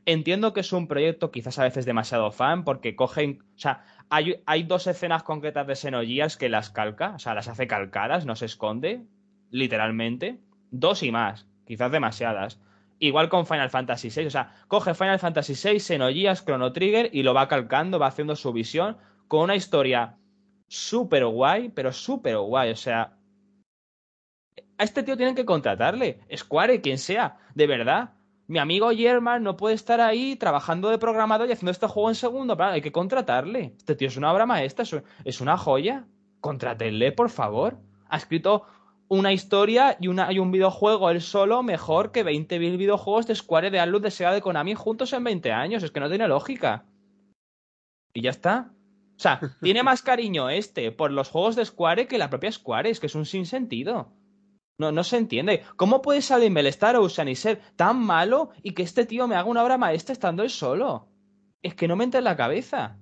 Entiendo 0.05 0.53
que 0.53 0.59
es 0.59 0.71
un 0.73 0.87
proyecto 0.87 1.31
quizás 1.31 1.57
a 1.57 1.63
veces 1.63 1.85
demasiado 1.85 2.31
fan 2.31 2.63
porque 2.63 2.95
cogen, 2.95 3.39
o 3.55 3.57
sea, 3.57 3.83
hay, 4.45 4.63
dos 4.63 4.87
escenas 4.87 5.23
concretas 5.23 5.67
de 5.67 5.75
Xenogears 5.75 6.37
que 6.37 6.49
las 6.49 6.69
calca, 6.69 7.13
o 7.15 7.19
sea, 7.19 7.33
las 7.33 7.47
hace 7.47 7.67
calcadas, 7.67 8.25
no 8.25 8.35
se 8.35 8.45
esconde, 8.45 9.03
literalmente. 9.49 10.39
Dos 10.71 11.03
y 11.03 11.11
más, 11.11 11.47
quizás 11.65 11.91
demasiadas. 11.91 12.59
Igual 12.99 13.29
con 13.29 13.45
Final 13.45 13.69
Fantasy 13.69 14.09
VI, 14.09 14.27
o 14.27 14.31
sea, 14.31 14.55
coge 14.67 14.93
Final 14.93 15.19
Fantasy 15.19 15.53
VI, 15.53 15.79
Xenogears, 15.79 16.45
Chrono 16.45 16.71
Trigger 16.71 17.09
y 17.11 17.23
lo 17.23 17.33
va 17.33 17.47
calcando, 17.47 17.99
va 17.99 18.07
haciendo 18.07 18.35
su 18.35 18.53
visión 18.53 18.97
con 19.27 19.41
una 19.41 19.55
historia 19.55 20.17
súper 20.67 21.25
guay, 21.25 21.69
pero 21.69 21.91
súper 21.91 22.37
guay, 22.37 22.71
o 22.71 22.75
sea, 22.75 23.17
a 24.77 24.83
este 24.83 25.03
tío 25.03 25.17
tienen 25.17 25.35
que 25.35 25.45
contratarle, 25.45 26.19
Square, 26.35 26.81
quien 26.81 26.97
sea, 26.97 27.37
de 27.53 27.67
verdad. 27.67 28.14
Mi 28.47 28.59
amigo 28.59 28.91
German 28.91 29.41
no 29.43 29.57
puede 29.57 29.73
estar 29.75 29.99
ahí 30.01 30.35
trabajando 30.35 30.89
de 30.89 30.99
programador 30.99 31.47
y 31.49 31.53
haciendo 31.53 31.71
este 31.71 31.87
juego 31.87 32.09
en 32.09 32.15
segundo 32.15 32.55
plano. 32.55 32.73
Hay 32.73 32.81
que 32.81 32.91
contratarle. 32.91 33.73
Este 33.77 33.95
tío 33.95 34.07
es 34.07 34.17
una 34.17 34.31
obra 34.31 34.45
maestra, 34.45 34.83
es- 34.83 35.03
es 35.23 35.41
una 35.41 35.57
joya. 35.57 36.05
Contrátenle, 36.41 37.11
por 37.11 37.29
favor. 37.29 37.79
Ha 38.07 38.17
escrito 38.17 38.63
una 39.07 39.33
historia 39.33 39.97
y, 39.99 40.07
una, 40.09 40.31
y 40.31 40.37
un 40.39 40.51
videojuego 40.51 41.09
él 41.09 41.21
solo 41.21 41.63
mejor 41.63 42.11
que 42.11 42.23
20.000 42.23 42.77
videojuegos 42.77 43.25
de 43.27 43.35
Square, 43.35 43.71
de 43.71 43.79
Atlus, 43.79 44.01
de 44.01 44.11
Sega, 44.11 44.31
de 44.33 44.41
Konami 44.41 44.75
juntos 44.75 45.11
en 45.13 45.23
20 45.23 45.51
años. 45.51 45.81
Es 45.81 45.89
que 45.91 45.99
no 45.99 46.09
tiene 46.09 46.27
lógica. 46.27 46.85
Y 48.13 48.21
ya 48.21 48.29
está. 48.29 48.71
O 49.17 49.19
sea, 49.19 49.39
tiene 49.61 49.81
más 49.83 50.03
cariño 50.03 50.49
este 50.49 50.91
por 50.91 51.11
los 51.11 51.29
juegos 51.29 51.55
de 51.55 51.65
Square 51.65 52.07
que 52.07 52.17
la 52.19 52.29
propia 52.29 52.51
Square. 52.51 52.89
Es 52.91 52.99
que 52.99 53.07
es 53.07 53.15
un 53.15 53.25
sinsentido. 53.25 54.11
No, 54.77 54.91
no 54.91 55.03
se 55.03 55.17
entiende. 55.17 55.63
¿Cómo 55.77 56.01
puede 56.01 56.21
salirme 56.21 56.59
el 56.59 56.67
Star 56.67 56.97
Ocean 56.97 57.29
y 57.29 57.35
ser 57.35 57.61
tan 57.75 57.97
malo 57.97 58.49
y 58.61 58.73
que 58.73 58.83
este 58.83 59.05
tío 59.05 59.27
me 59.27 59.35
haga 59.35 59.49
una 59.49 59.63
obra 59.63 59.77
maestra 59.77 60.13
estando 60.13 60.43
él 60.43 60.49
solo? 60.49 61.07
Es 61.61 61.75
que 61.75 61.87
no 61.87 61.95
me 61.95 62.03
entra 62.03 62.17
en 62.17 62.25
la 62.25 62.35
cabeza. 62.35 62.97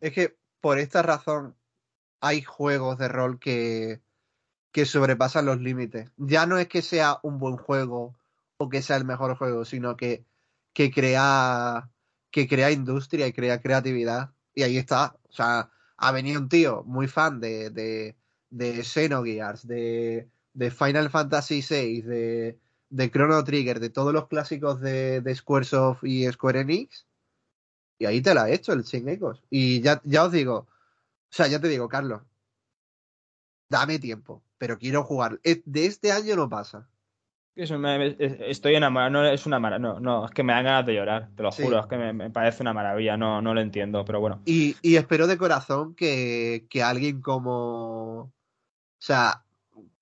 Es 0.00 0.12
que 0.12 0.36
por 0.60 0.78
esta 0.78 1.02
razón 1.02 1.56
hay 2.20 2.42
juegos 2.42 2.98
de 2.98 3.08
rol 3.08 3.38
que, 3.40 4.00
que 4.72 4.86
sobrepasan 4.86 5.46
los 5.46 5.60
límites. 5.60 6.10
Ya 6.16 6.46
no 6.46 6.58
es 6.58 6.68
que 6.68 6.82
sea 6.82 7.18
un 7.22 7.38
buen 7.38 7.56
juego 7.56 8.16
o 8.56 8.68
que 8.68 8.82
sea 8.82 8.96
el 8.96 9.04
mejor 9.04 9.36
juego, 9.36 9.64
sino 9.64 9.96
que, 9.96 10.24
que 10.72 10.90
crea 10.90 11.90
que 12.30 12.46
crea 12.46 12.70
industria 12.70 13.26
y 13.26 13.32
crea 13.32 13.62
creatividad. 13.62 14.30
Y 14.54 14.62
ahí 14.62 14.76
está. 14.76 15.16
O 15.28 15.32
sea, 15.32 15.70
ha 15.96 16.12
venido 16.12 16.40
un 16.40 16.48
tío 16.48 16.82
muy 16.84 17.08
fan 17.08 17.40
de, 17.40 17.70
de, 17.70 18.16
de 18.50 18.84
Xenogears, 18.84 19.66
de, 19.66 20.28
de 20.56 20.70
Final 20.70 21.10
Fantasy 21.10 21.60
VI, 21.60 22.00
de, 22.00 22.58
de 22.88 23.10
Chrono 23.10 23.44
Trigger, 23.44 23.78
de 23.78 23.90
todos 23.90 24.12
los 24.14 24.26
clásicos 24.26 24.80
de, 24.80 25.20
de 25.20 25.34
Squaresoft 25.34 26.02
y 26.04 26.26
Square 26.32 26.60
Enix. 26.60 27.06
Y 27.98 28.06
ahí 28.06 28.20
te 28.22 28.34
la 28.34 28.48
he 28.48 28.54
hecho 28.54 28.72
el 28.72 28.82
Chain 28.84 29.08
Echoes. 29.08 29.42
Y 29.50 29.80
ya, 29.82 30.00
ya 30.04 30.24
os 30.24 30.32
digo, 30.32 30.56
o 30.60 30.68
sea, 31.30 31.46
ya 31.46 31.60
te 31.60 31.68
digo, 31.68 31.88
Carlos, 31.88 32.22
dame 33.68 33.98
tiempo, 33.98 34.42
pero 34.58 34.78
quiero 34.78 35.04
jugar. 35.04 35.40
Es- 35.42 35.62
De 35.64 35.86
este 35.86 36.10
año 36.12 36.36
no 36.36 36.48
pasa. 36.48 36.88
Eso 37.54 37.78
me- 37.78 38.06
es- 38.08 38.16
estoy 38.40 38.74
enamorado, 38.76 39.10
no 39.10 39.26
es 39.26 39.46
una 39.46 39.58
maravilla, 39.58 39.88
no, 39.94 40.00
no, 40.00 40.24
es 40.26 40.30
que 40.30 40.42
me 40.42 40.52
dan 40.52 40.64
ganas 40.64 40.84
de 40.86 40.94
llorar, 40.94 41.30
te 41.34 41.42
lo 41.42 41.50
Sí. 41.52 41.62
juro, 41.62 41.80
es 41.80 41.86
que 41.86 41.96
me, 41.96 42.12
me 42.12 42.30
parece 42.30 42.62
una 42.62 42.74
maravilla, 42.74 43.16
no, 43.16 43.40
no 43.40 43.54
lo 43.54 43.60
entiendo, 43.62 44.04
pero 44.04 44.20
bueno. 44.20 44.42
Y, 44.44 44.76
y 44.82 44.96
espero 44.96 45.26
de 45.26 45.38
corazón 45.38 45.94
que, 45.94 46.66
que 46.70 46.82
alguien 46.82 47.20
como. 47.22 48.20
O 48.24 48.32
sea, 48.98 49.45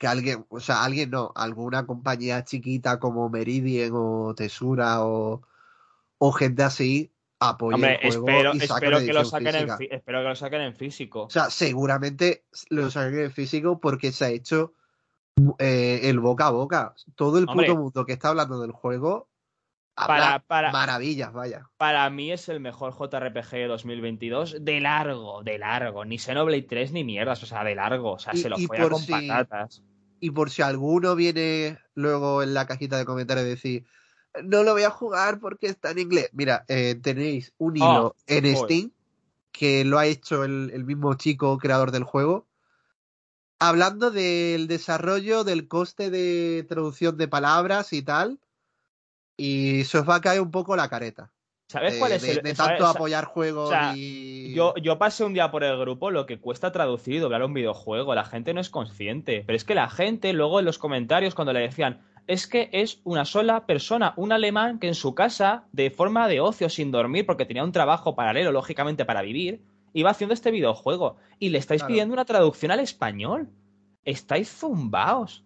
que 0.05 0.09
alguien, 0.09 0.45
o 0.51 0.61
sea, 0.61 0.85
alguien 0.85 1.09
no, 1.11 1.33
alguna 1.35 1.87
compañía 1.87 2.45
chiquita 2.45 2.99
como 2.99 3.31
Meridian 3.31 3.93
o 3.95 4.35
Tesura 4.35 5.03
o, 5.03 5.41
o 6.19 6.33
gente 6.33 6.63
así 6.63 7.11
apoye 7.41 7.75
Hombre, 7.77 7.99
el 8.03 8.11
juego 8.13 8.29
espero, 8.29 8.55
y 8.55 8.59
espero, 8.59 8.99
que 8.99 9.13
lo 9.15 9.25
saquen 9.25 9.55
en, 9.55 9.69
física. 9.79 9.95
espero 9.97 10.19
que 10.23 10.29
lo 10.29 10.35
saquen 10.37 10.61
en 10.61 10.75
físico. 10.77 11.23
O 11.23 11.31
sea, 11.31 11.49
seguramente 11.49 12.45
lo 12.69 12.91
saquen 12.91 13.21
en 13.21 13.31
físico 13.33 13.81
porque 13.81 14.13
se 14.13 14.25
ha 14.27 14.29
hecho 14.29 14.75
eh, 15.59 16.01
el 16.05 16.21
boca 16.21 16.49
a 16.49 16.51
boca. 16.51 16.95
Todo 17.15 17.39
el 17.39 17.49
Hombre. 17.49 17.67
puto 17.69 17.79
mundo 17.81 18.05
que 18.05 18.13
está 18.13 18.29
hablando 18.29 18.61
del 18.61 18.73
juego 18.73 19.29
Para- 19.95 20.41
para- 20.41 20.71
maravillas, 20.73 21.33
vaya. 21.33 21.71
Para 21.77 22.09
mí 22.11 22.31
es 22.33 22.49
el 22.49 22.61
mejor 22.61 22.93
JRPG 22.93 23.51
de 23.53 23.67
2022 23.69 24.57
de 24.61 24.81
largo, 24.81 25.43
de 25.43 25.57
largo. 25.59 26.05
Ni 26.05 26.19
Xenoblade 26.19 26.63
3 26.63 26.93
ni 26.93 27.05
mierdas, 27.05 27.43
o 27.43 27.47
sea, 27.47 27.63
de 27.65 27.75
largo. 27.75 28.13
O 28.13 28.19
sea, 28.19 28.35
Y- 28.35 28.39
se 28.39 28.49
lo 28.49 28.59
fue 28.59 28.89
con 28.89 28.99
si- 29.01 29.11
patatas. 29.13 29.83
Y 30.25 30.31
por 30.31 30.49
si 30.49 30.63
alguno 30.63 31.15
viene 31.17 31.79
luego 31.95 32.43
en 32.43 32.55
la 32.55 32.67
cajita 32.67 32.97
de 32.97 33.05
comentarios 33.05 33.45
decir, 33.45 33.85
no 34.43 34.63
lo 34.63 34.73
voy 34.73 34.85
a 34.85 34.89
jugar 34.89 35.39
porque 35.39 35.67
está 35.67 35.91
en 35.91 35.99
inglés. 35.99 36.31
Mira, 36.33 36.65
eh, 36.69 36.95
tenéis 36.95 37.53
un 37.59 37.77
hilo 37.77 38.07
Oh, 38.07 38.17
en. 38.27 38.57
Steam 38.57 38.91
que 39.53 39.85
lo 39.85 39.99
ha 39.99 40.07
hecho 40.07 40.45
el, 40.45 40.71
el 40.73 40.85
mismo 40.85 41.13
chico 41.13 41.59
creador 41.59 41.91
del 41.91 42.05
juego, 42.05 42.49
hablando 43.59 44.11
del 44.11 44.67
desarrollo, 44.67 45.45
del 45.45 45.69
coste 45.69 46.09
de 46.09 46.65
traducción 46.67 47.19
de 47.19 47.29
palabras 47.29 47.93
y 47.93 48.01
tal. 48.01 48.41
Y 49.37 49.85
se 49.85 49.99
os 49.99 50.09
va 50.09 50.15
a 50.15 50.21
caer 50.23 50.41
un 50.41 50.51
poco 50.51 50.75
la 50.75 50.89
careta. 50.89 51.34
¿Sabes 51.69 51.95
eh, 51.95 51.99
cuál 51.99 52.13
es 52.13 52.23
de, 52.23 52.33
el 52.33 52.43
de 52.43 52.55
¿sabes- 52.55 52.79
tanto 52.79 52.87
apoyar 52.87 53.25
juegos 53.25 53.69
o 53.69 53.73
sea, 53.73 53.95
y... 53.97 54.53
Yo, 54.55 54.75
yo 54.83 54.99
pasé 54.99 55.25
un 55.25 55.33
día 55.35 55.51
por 55.51 55.65
el 55.65 55.79
grupo 55.79 56.11
lo 56.11 56.27
que 56.27 56.39
cuesta 56.39 56.71
traducir 56.73 57.15
y 57.15 57.19
doblar 57.19 57.43
un 57.43 57.55
videojuego. 57.55 58.15
La 58.15 58.25
gente 58.25 58.53
no 58.55 58.61
es 58.61 58.69
consciente. 58.71 59.43
Pero 59.47 59.57
es 59.57 59.65
que 59.65 59.75
la 59.75 59.89
gente 59.89 60.33
luego 60.33 60.61
en 60.61 60.67
los 60.67 60.79
comentarios 60.79 61.35
cuando 61.35 61.53
le 61.53 61.61
decían 61.61 62.03
es 62.27 62.47
que 62.47 62.71
es 62.73 63.01
una 63.05 63.25
sola 63.27 63.67
persona, 63.67 64.15
un 64.17 64.33
alemán 64.33 64.79
que 64.79 64.89
en 64.89 64.95
su 64.95 65.15
casa, 65.15 65.65
de 65.73 65.91
forma 65.91 66.27
de 66.29 66.41
ocio, 66.41 66.69
sin 66.71 66.91
dormir, 66.91 67.27
porque 67.27 67.45
tenía 67.45 67.65
un 67.65 67.73
trabajo 67.73 68.15
paralelo, 68.15 68.51
lógicamente, 68.51 69.05
para 69.05 69.21
vivir, 69.21 69.61
iba 69.93 70.11
haciendo 70.11 70.33
este 70.33 70.51
videojuego. 70.51 71.17
Y 71.39 71.51
le 71.51 71.59
estáis 71.59 71.83
Claro. 71.83 71.93
pidiendo 71.93 72.15
una 72.15 72.25
traducción 72.25 72.73
al 72.73 72.81
español. 72.81 73.49
Estáis 74.07 74.49
zumbaos. 74.51 75.44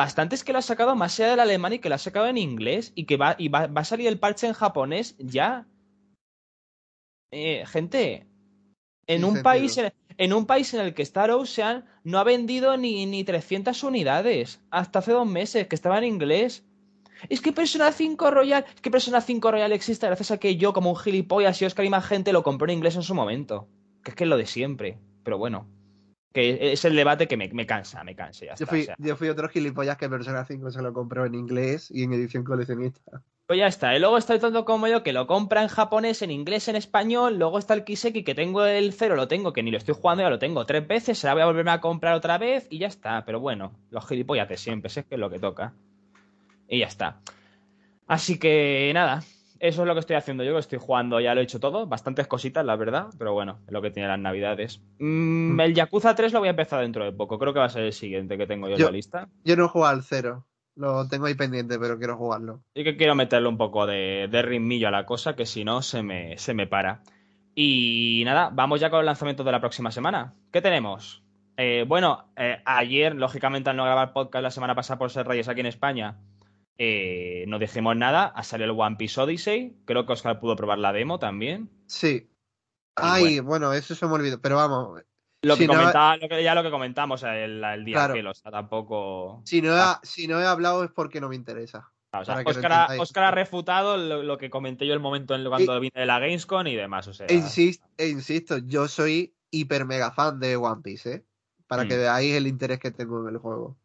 Bastante 0.00 0.34
es 0.34 0.44
que 0.44 0.54
lo 0.54 0.58
ha 0.60 0.62
sacado 0.62 0.96
más 0.96 1.20
allá 1.20 1.32
del 1.32 1.40
alemán 1.40 1.74
y 1.74 1.78
que 1.78 1.90
lo 1.90 1.94
ha 1.94 1.98
sacado 1.98 2.26
en 2.26 2.38
inglés 2.38 2.90
y 2.94 3.04
que 3.04 3.18
va, 3.18 3.36
y 3.36 3.48
va, 3.48 3.66
va 3.66 3.82
a 3.82 3.84
salir 3.84 4.08
el 4.08 4.18
parche 4.18 4.46
en 4.46 4.54
japonés 4.54 5.14
ya. 5.18 5.66
Eh, 7.30 7.66
gente, 7.66 8.26
en 9.06 9.26
un, 9.26 9.42
país, 9.42 9.76
en, 9.76 9.92
en 10.16 10.32
un 10.32 10.46
país 10.46 10.72
en 10.72 10.80
el 10.80 10.94
que 10.94 11.02
Star 11.02 11.30
Ocean 11.30 11.84
no 12.02 12.18
ha 12.18 12.24
vendido 12.24 12.78
ni, 12.78 13.04
ni 13.04 13.24
300 13.24 13.84
unidades 13.84 14.62
hasta 14.70 15.00
hace 15.00 15.12
dos 15.12 15.26
meses, 15.26 15.66
que 15.66 15.76
estaba 15.76 15.98
en 15.98 16.04
inglés. 16.04 16.64
Es 17.28 17.42
que 17.42 17.52
Persona 17.52 17.92
5 17.92 18.30
Royal, 18.30 18.64
es 18.74 18.80
que 18.80 18.90
Persona 18.90 19.20
5 19.20 19.50
Royal 19.50 19.72
existe 19.72 20.06
gracias 20.06 20.30
a 20.30 20.38
que 20.38 20.56
yo, 20.56 20.72
como 20.72 20.88
un 20.88 20.96
gilipollas 20.96 21.60
y 21.60 21.66
Oscar 21.66 21.84
y 21.84 21.90
más 21.90 22.06
gente, 22.06 22.32
lo 22.32 22.42
compré 22.42 22.72
en 22.72 22.78
inglés 22.78 22.96
en 22.96 23.02
su 23.02 23.14
momento. 23.14 23.68
Que 24.02 24.12
es 24.12 24.16
que 24.16 24.24
es 24.24 24.30
lo 24.30 24.38
de 24.38 24.46
siempre. 24.46 24.98
Pero 25.24 25.36
bueno, 25.36 25.66
que 26.32 26.72
es 26.72 26.84
el 26.84 26.94
debate 26.94 27.26
que 27.26 27.36
me, 27.36 27.48
me 27.48 27.66
cansa, 27.66 28.04
me 28.04 28.14
cansa. 28.14 28.46
Ya 28.46 28.54
Yo 28.54 28.66
fui, 28.66 28.82
o 28.82 28.84
sea. 28.84 28.96
yo 28.98 29.16
fui 29.16 29.28
otro 29.28 29.48
gilipollas 29.48 29.96
que 29.96 30.08
Persona 30.08 30.44
5 30.44 30.70
se 30.70 30.82
lo 30.82 30.92
compró 30.92 31.26
en 31.26 31.34
inglés 31.34 31.90
y 31.90 32.04
en 32.04 32.12
edición 32.12 32.44
coleccionista. 32.44 33.22
Pues 33.46 33.58
ya 33.58 33.66
está. 33.66 33.96
Y 33.96 33.98
luego 33.98 34.16
está 34.16 34.34
el 34.34 34.40
tonto 34.40 34.64
como 34.64 34.86
yo 34.86 35.02
que 35.02 35.12
lo 35.12 35.26
compra 35.26 35.62
en 35.62 35.68
japonés, 35.68 36.22
en 36.22 36.30
inglés, 36.30 36.68
en 36.68 36.76
español. 36.76 37.36
Luego 37.36 37.58
está 37.58 37.74
el 37.74 37.82
Kiseki 37.82 38.22
que 38.22 38.36
tengo 38.36 38.64
el 38.64 38.92
cero, 38.92 39.16
lo 39.16 39.26
tengo, 39.26 39.52
que 39.52 39.64
ni 39.64 39.72
lo 39.72 39.78
estoy 39.78 39.96
jugando, 40.00 40.22
ya 40.22 40.30
lo 40.30 40.38
tengo 40.38 40.64
tres 40.66 40.86
veces. 40.86 41.18
Se 41.18 41.26
la 41.26 41.32
voy 41.32 41.42
a 41.42 41.46
volverme 41.46 41.72
a 41.72 41.80
comprar 41.80 42.14
otra 42.14 42.38
vez 42.38 42.68
y 42.70 42.78
ya 42.78 42.86
está. 42.86 43.24
Pero 43.24 43.40
bueno, 43.40 43.72
los 43.90 44.06
gilipollas 44.06 44.48
de 44.48 44.56
siempre, 44.56 44.88
si 44.88 45.00
es 45.00 45.06
que 45.06 45.16
es 45.16 45.20
lo 45.20 45.30
que 45.30 45.40
toca. 45.40 45.72
Y 46.68 46.78
ya 46.78 46.86
está. 46.86 47.20
Así 48.06 48.38
que 48.38 48.92
nada, 48.94 49.24
eso 49.60 49.82
es 49.82 49.86
lo 49.86 49.94
que 49.94 50.00
estoy 50.00 50.16
haciendo 50.16 50.42
yo, 50.42 50.54
que 50.54 50.60
estoy 50.60 50.78
jugando, 50.78 51.20
ya 51.20 51.34
lo 51.34 51.40
he 51.40 51.44
hecho 51.44 51.60
todo, 51.60 51.86
bastantes 51.86 52.26
cositas, 52.26 52.64
la 52.64 52.76
verdad, 52.76 53.08
pero 53.18 53.34
bueno, 53.34 53.60
es 53.66 53.72
lo 53.72 53.82
que 53.82 53.90
tiene 53.90 54.08
las 54.08 54.18
navidades. 54.18 54.82
Mm, 54.98 55.60
el 55.60 55.74
Yakuza 55.74 56.14
3 56.14 56.32
lo 56.32 56.38
voy 56.40 56.48
a 56.48 56.52
empezar 56.52 56.80
dentro 56.80 57.04
de 57.04 57.12
poco, 57.12 57.38
creo 57.38 57.52
que 57.52 57.60
va 57.60 57.66
a 57.66 57.70
ser 57.70 57.84
el 57.84 57.92
siguiente 57.92 58.38
que 58.38 58.46
tengo 58.46 58.68
yo, 58.68 58.76
en 58.76 58.82
la 58.82 58.90
lista. 58.90 59.28
Yo 59.44 59.56
no 59.56 59.66
he 59.66 59.68
jugado 59.68 59.94
al 59.94 60.02
cero. 60.02 60.46
Lo 60.76 61.06
tengo 61.08 61.26
ahí 61.26 61.34
pendiente, 61.34 61.78
pero 61.78 61.98
quiero 61.98 62.16
jugarlo. 62.16 62.62
Y 62.74 62.84
que 62.84 62.96
quiero 62.96 63.14
meterle 63.14 63.48
un 63.48 63.58
poco 63.58 63.86
de, 63.86 64.28
de 64.30 64.42
ritmillo 64.42 64.88
a 64.88 64.90
la 64.90 65.04
cosa, 65.04 65.36
que 65.36 65.44
si 65.44 65.62
no 65.62 65.82
se 65.82 66.02
me, 66.02 66.38
se 66.38 66.54
me 66.54 66.66
para. 66.66 67.02
Y 67.54 68.22
nada, 68.24 68.50
vamos 68.50 68.80
ya 68.80 68.88
con 68.88 69.00
el 69.00 69.06
lanzamiento 69.06 69.44
de 69.44 69.52
la 69.52 69.60
próxima 69.60 69.90
semana. 69.90 70.34
¿Qué 70.50 70.62
tenemos? 70.62 71.22
Eh, 71.58 71.84
bueno, 71.86 72.32
eh, 72.36 72.62
ayer, 72.64 73.14
lógicamente, 73.14 73.68
al 73.68 73.76
no 73.76 73.84
grabar 73.84 74.14
podcast 74.14 74.42
la 74.42 74.50
semana 74.50 74.74
pasada 74.74 74.98
por 74.98 75.10
ser 75.10 75.26
Reyes 75.26 75.48
aquí 75.48 75.60
en 75.60 75.66
España, 75.66 76.16
eh, 76.82 77.44
no 77.46 77.58
dijimos 77.58 77.94
nada. 77.94 78.24
Ha 78.34 78.42
salido 78.42 78.72
el 78.72 78.80
One 78.80 78.96
Piece 78.96 79.20
Odyssey. 79.20 79.76
Creo 79.84 80.06
que 80.06 80.14
Oscar 80.14 80.40
pudo 80.40 80.56
probar 80.56 80.78
la 80.78 80.94
demo 80.94 81.18
también. 81.18 81.68
Sí. 81.86 82.30
Ay, 82.96 83.40
bueno, 83.40 83.72
eso 83.74 83.94
se 83.94 84.06
me 84.06 84.12
olvidó. 84.14 84.40
Pero 84.40 84.56
vamos, 84.56 85.02
Lo 85.42 85.56
que 85.56 85.62
Si 85.62 85.66
no- 85.68 85.74
comentaba, 85.74 86.16
lo 86.16 86.28
que, 86.28 86.42
ya 86.42 86.54
lo 86.54 86.62
que 86.62 86.70
comentamos 86.70 87.22
el, 87.22 87.62
el 87.64 87.84
día 87.84 87.94
Claro. 87.96 88.14
que 88.14 88.26
o 88.26 88.34
sea, 88.34 88.50
tampoco. 88.50 89.42
si 89.44 89.60
no, 89.62 89.74
he, 89.74 89.80
Ah. 89.80 90.00
si 90.02 90.26
no 90.26 90.40
he 90.40 90.46
hablado 90.46 90.82
es 90.84 90.90
porque 90.90 91.20
no 91.20 91.28
me 91.28 91.36
interesa. 91.36 91.92
O 92.12 92.24
sea, 92.24 92.42
lo 92.42 92.50
Oscar, 92.50 92.72
ha, 92.72 92.76
entendáis. 92.82 93.00
Oscar 93.02 93.24
ha 93.24 93.30
refutado 93.30 93.96
lo, 93.96 94.22
lo 94.22 94.36
que 94.38 94.50
comenté 94.50 94.86
yo 94.86 94.92
el 94.94 95.00
momento 95.00 95.34
en 95.34 95.44
cuando 95.48 95.78
vine 95.80 95.92
de 95.94 96.06
la 96.06 96.18
Gamescom 96.18 96.66
y 96.66 96.76
demás. 96.76 97.06
O 97.08 97.14
sea, 97.14 97.26
insisto, 97.30 97.86
e 97.96 98.08
insisto, 98.08 98.58
yo 98.58 98.88
soy 98.88 99.34
hiper 99.50 99.84
mega 99.86 100.10
fan 100.12 100.40
de 100.40 100.56
One 100.56 100.82
Piece, 100.82 101.12
¿eh? 101.12 101.24
Para 101.66 101.84
Mm. 101.84 101.88
que 101.88 101.96
veáis 101.96 102.34
el 102.34 102.46
interés 102.46 102.78
que 102.80 102.90
tengo 102.90 103.26
en 103.26 103.34
el 103.34 103.38
juego. 103.38 103.76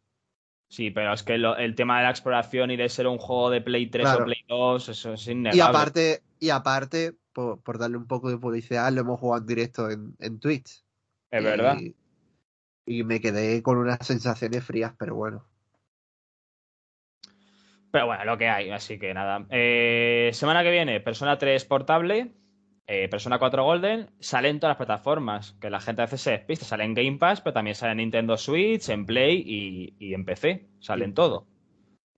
Sí, 0.68 0.90
pero 0.90 1.12
es 1.12 1.22
que 1.22 1.38
lo- 1.38 1.56
el 1.56 1.74
tema 1.76 1.98
de 1.98 2.04
la 2.04 2.10
exploración 2.10 2.70
y 2.72 2.76
de 2.76 2.88
ser 2.88 3.06
un 3.06 3.18
juego 3.18 3.50
de 3.50 3.60
Play 3.60 3.88
3 3.88 4.04
Claro. 4.04 4.22
o 4.22 4.24
Play 4.26 4.44
2, 4.48 4.88
eso 4.88 5.12
es 5.12 5.26
innegable. 5.28 5.58
Y 5.58 5.60
aparte, 5.60 6.22
y 6.40 6.50
aparte 6.50 7.14
por, 7.32 7.62
por 7.62 7.78
darle 7.78 7.96
un 7.96 8.06
poco 8.06 8.30
de 8.30 8.38
publicidad, 8.38 8.90
lo 8.92 9.02
hemos 9.02 9.20
jugado 9.20 9.42
en 9.42 9.46
directo 9.46 9.90
en, 9.90 10.16
en 10.18 10.40
Twitch. 10.40 10.82
es 11.30 11.44
verdad. 11.44 11.76
Y, 11.78 11.94
y 12.86 13.04
me 13.04 13.20
quedé 13.20 13.62
con 13.62 13.78
unas 13.78 13.98
sensaciones 14.06 14.64
frías, 14.64 14.92
pero 14.98 15.14
bueno. 15.14 15.44
Pero 17.90 18.06
bueno, 18.06 18.24
lo 18.24 18.36
que 18.36 18.48
hay, 18.48 18.70
así 18.70 18.98
que 18.98 19.14
nada. 19.14 19.46
Eh, 19.50 20.30
semana 20.34 20.62
que 20.62 20.70
viene, 20.70 21.00
Persona 21.00 21.38
3 21.38 21.64
portable, 21.64 22.32
eh, 22.86 23.08
Persona 23.08 23.38
4 23.38 23.64
Golden, 23.64 24.10
sale 24.20 24.48
en 24.48 24.60
todas 24.60 24.72
las 24.78 24.86
plataformas, 24.86 25.56
que 25.60 25.70
la 25.70 25.80
gente 25.80 26.02
a 26.02 26.06
veces 26.06 26.20
se 26.20 26.30
despista, 26.32 26.64
sale 26.64 26.84
en 26.84 26.94
Game 26.94 27.18
Pass, 27.18 27.40
pero 27.40 27.54
también 27.54 27.74
sale 27.74 27.92
en 27.92 27.98
Nintendo 27.98 28.36
Switch, 28.36 28.88
en 28.88 29.06
Play 29.06 29.42
y, 29.44 29.94
y 29.98 30.14
en 30.14 30.24
PC, 30.24 30.68
sale 30.80 31.04
en 31.04 31.14
todo. 31.14 31.46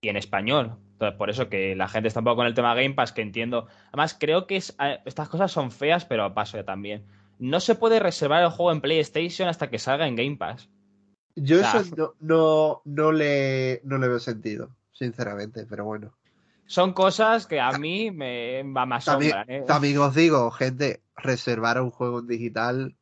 Y 0.01 0.09
en 0.09 0.17
español. 0.17 0.77
Entonces, 0.93 1.17
por 1.17 1.29
eso 1.29 1.49
que 1.49 1.75
la 1.75 1.87
gente 1.87 2.07
está 2.07 2.19
un 2.19 2.25
poco 2.25 2.37
con 2.37 2.47
el 2.47 2.53
tema 2.53 2.75
Game 2.75 2.93
Pass, 2.93 3.11
que 3.11 3.21
entiendo. 3.21 3.67
Además, 3.87 4.15
creo 4.19 4.47
que 4.47 4.57
es- 4.57 4.75
estas 5.05 5.29
cosas 5.29 5.51
son 5.51 5.71
feas, 5.71 6.05
pero 6.05 6.33
paso 6.33 6.57
ya 6.57 6.65
también. 6.65 7.05
No 7.39 7.59
se 7.61 7.75
puede 7.75 7.99
reservar 7.99 8.43
el 8.43 8.49
juego 8.49 8.71
en 8.71 8.81
PlayStation 8.81 9.47
hasta 9.47 9.69
que 9.69 9.79
salga 9.79 10.07
en 10.07 10.15
Game 10.15 10.37
Pass. 10.37 10.69
Yo 11.35 11.57
O 11.57 11.59
sea, 11.61 11.79
eso 11.79 11.95
no, 11.95 12.13
no, 12.19 12.81
no, 12.85 13.11
le, 13.11 13.79
no 13.85 13.97
le 13.97 14.07
veo 14.09 14.19
sentido, 14.19 14.75
sinceramente, 14.91 15.65
pero 15.65 15.85
bueno. 15.85 16.17
Son 16.69 16.93
cosas 16.93 17.47
que 17.47 17.59
a 17.59 17.71
mí 17.79 18.11
me, 18.11 18.63
me 18.63 18.73
También, 18.75 18.93
asombran. 18.93 19.49
¿eh? 19.49 19.63
también 19.65 19.97
os 19.97 20.13
digo, 20.13 20.51
gente, 20.51 21.01
reservar 21.15 21.81
un 21.81 21.89
juego 21.89 22.19
en 22.19 22.27
digital. 22.27 22.95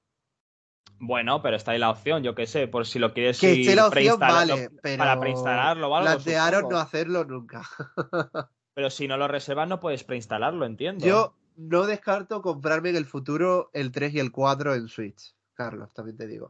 Bueno, 0.99 1.41
pero 1.41 1.57
está 1.57 1.71
ahí 1.71 1.77
la 1.79 1.89
opción, 1.89 2.23
yo 2.23 2.33
qué 2.33 2.47
sé, 2.47 2.69
por 2.69 2.87
si 2.87 2.97
lo 2.97 3.13
quieres 3.13 3.39
Que 3.39 3.51
esté 3.51 3.75
la 3.75 3.87
opción, 3.87 4.17
vale, 4.19 4.69
pero. 4.81 4.97
para 4.99 5.19
preinstalarlo 5.19 5.89
o 5.89 5.95
algo. 5.95 6.07
Plantearos 6.09 6.59
supongo. 6.61 6.75
no 6.75 6.79
hacerlo 6.81 7.25
nunca. 7.25 7.61
Pero 8.73 8.91
si 8.91 9.07
no 9.07 9.17
lo 9.17 9.27
reservas, 9.27 9.67
no 9.67 9.79
puedes 9.79 10.03
preinstalarlo, 10.03 10.63
entiendo. 10.63 11.03
Yo 11.03 11.35
no 11.55 11.87
descarto 11.87 12.43
comprarme 12.43 12.91
en 12.91 12.95
el 12.95 13.05
futuro 13.07 13.71
el 13.73 13.91
3 13.91 14.13
y 14.13 14.19
el 14.19 14.31
4 14.31 14.75
en 14.75 14.87
Switch, 14.87 15.33
Carlos, 15.55 15.91
también 15.95 16.15
te 16.15 16.27
digo. 16.27 16.49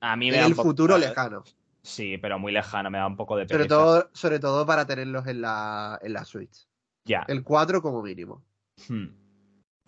a 0.00 0.16
mí 0.16 0.30
me 0.30 0.36
En 0.36 0.40
da 0.40 0.46
el 0.48 0.54
futuro 0.54 0.96
lejano. 0.96 1.44
Sí, 1.86 2.18
pero 2.18 2.36
muy 2.36 2.50
lejano, 2.50 2.90
me 2.90 2.98
da 2.98 3.06
un 3.06 3.16
poco 3.16 3.36
de 3.36 3.44
Sobre 3.44 3.64
pereza. 3.64 3.68
todo, 3.68 4.10
sobre 4.12 4.40
todo 4.40 4.66
para 4.66 4.86
tenerlos 4.86 5.24
en 5.28 5.40
la, 5.40 6.00
en 6.02 6.14
la 6.14 6.24
Switch. 6.24 6.66
Ya. 7.04 7.24
El 7.28 7.44
4 7.44 7.80
como 7.80 8.02
mínimo. 8.02 8.42
Hmm. 8.88 9.06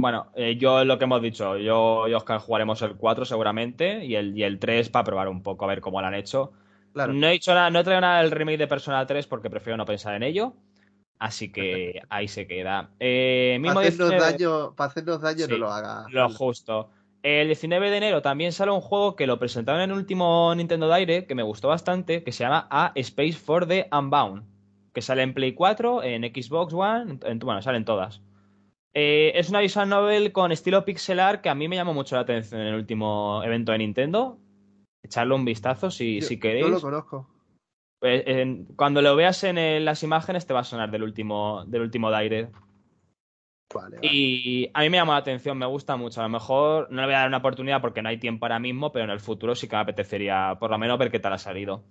Bueno, 0.01 0.31
eh, 0.37 0.57
yo 0.57 0.85
lo 0.85 0.97
que 0.97 1.05
hemos 1.05 1.21
dicho, 1.21 1.57
yo 1.57 2.07
y 2.07 2.15
Oscar 2.15 2.39
jugaremos 2.39 2.81
el 2.83 2.95
4 2.95 3.25
seguramente 3.25 4.05
y 4.05 4.15
el, 4.15 4.39
y 4.39 4.45
el 4.45 4.61
3 4.61 4.91
para 4.91 5.03
probar 5.03 5.29
un 5.29 5.43
poco 5.43 5.65
a 5.65 5.69
ver 5.69 5.81
cómo 5.81 6.01
lo 6.01 6.07
han 6.07 6.15
hecho. 6.15 6.53
Claro. 6.93 7.13
No 7.13 7.27
he 7.27 7.33
hecho 7.33 7.53
nada, 7.53 7.69
no 7.69 7.81
he 7.81 7.85
traído 7.85 8.03
nada 8.03 8.23
del 8.23 8.31
remake 8.31 8.59
de 8.59 8.69
Persona 8.69 9.05
3 9.05 9.27
porque 9.27 9.51
prefiero 9.51 9.77
no 9.77 9.85
pensar 9.85 10.15
en 10.15 10.23
ello. 10.23 10.55
Así 11.19 11.51
que 11.51 12.01
ahí 12.11 12.29
se 12.29 12.47
queda. 12.47 12.91
Eh, 13.01 13.59
mismo 13.61 13.75
para, 13.75 13.89
hacernos 13.89 14.11
19 14.11 14.33
daño, 14.33 14.75
para 14.77 14.91
hacernos 14.91 15.21
daño 15.21 15.47
Sí, 15.47 15.51
no 15.51 15.59
lo 15.59 15.73
haga. 15.73 16.07
Lo 16.11 16.29
justo. 16.29 16.91
El 17.23 17.49
19 17.49 17.91
de 17.91 17.97
enero 17.97 18.23
también 18.23 18.53
sale 18.53 18.71
un 18.71 18.81
juego 18.81 19.17
que 19.17 19.27
lo 19.27 19.39
presentaron 19.39 19.81
en 19.83 19.91
el 19.91 19.97
último 19.97 20.55
Nintendo 20.55 20.93
Direct, 20.95 21.27
que 21.29 21.35
me 21.35 21.43
gustó 21.43 21.69
bastante, 21.69 22.23
que 22.23 22.33
se 22.33 22.45
llama 22.45 22.67
A 22.71 22.93
Space 22.95 23.33
for 23.33 23.67
the 23.67 23.89
Unbound, 23.93 24.45
que 24.95 25.03
sale 25.03 25.23
en 25.23 25.35
Play 25.35 25.53
4, 25.55 26.03
en 26.03 26.23
Xbox 26.23 26.73
One, 26.73 27.19
en- 27.25 27.39
bueno, 27.41 27.61
salen 27.61 27.85
todas. 27.85 28.23
Eh, 28.95 29.33
es 29.35 29.51
una 29.51 29.61
visual 29.61 29.89
novel 29.89 30.33
con 30.33 30.53
estilo 30.53 30.85
pixelar 30.85 31.41
que 31.43 31.49
a 31.49 31.55
mí 31.55 31.69
me 31.69 31.77
llamó 31.77 31.93
mucho 31.93 32.15
la 32.17 32.23
atención 32.23 32.61
en 32.61 32.69
el 32.69 32.75
último 32.75 33.43
evento 33.45 33.73
de 33.73 33.79
Nintendo. 33.79 34.39
Echarle 35.05 35.35
un 35.35 35.45
vistazo 35.45 35.91
si, 35.91 36.21
Yo- 36.21 36.27
si 36.27 36.39
queréis. 36.41 36.69
lo 36.71 36.81
conozco. 36.81 37.29
Eh, 38.03 38.65
cuando 38.77 39.03
lo 39.03 39.17
veas 39.17 39.43
en 39.45 39.59
el- 39.59 39.85
las 39.85 40.03
imágenes 40.05 40.47
te 40.47 40.55
va 40.55 40.61
a 40.61 40.65
sonar 40.65 40.91
del 40.91 41.03
último, 41.03 41.65
del 41.67 41.83
último 41.83 42.17
Direct. 42.17 42.55
Y 44.03 44.71
a 44.75 44.81
mí 44.81 44.91
me 44.91 44.97
llama 44.97 45.15
la 45.15 45.21
atención, 45.21 45.59
me 45.59 45.67
gusta 45.67 45.97
mucho. 45.97 46.21
A 46.21 46.25
lo 46.25 46.31
mejor 46.31 46.91
no 46.91 47.01
le 47.01 47.07
voy 47.07 47.15
a 47.15 47.19
dar 47.19 47.29
una 47.29 47.39
oportunidad 47.39 47.81
porque 47.81 48.03
no 48.03 48.09
hay 48.09 48.19
tiempo 48.19 48.47
ahora 48.47 48.59
mismo, 48.59 48.93
pero 48.93 49.05
en 49.05 49.11
el 49.11 49.21
futuro 49.21 49.55
sí 49.55 49.69
que 49.69 49.77
me 49.77 49.83
apetecería 49.83 50.57
por 50.59 50.71
lo 50.71 50.79
menos 50.79 50.99
ver 50.99 51.11
qué 51.11 51.21
tal 51.21 51.33
ha 51.33 51.39
salido. 51.39 51.85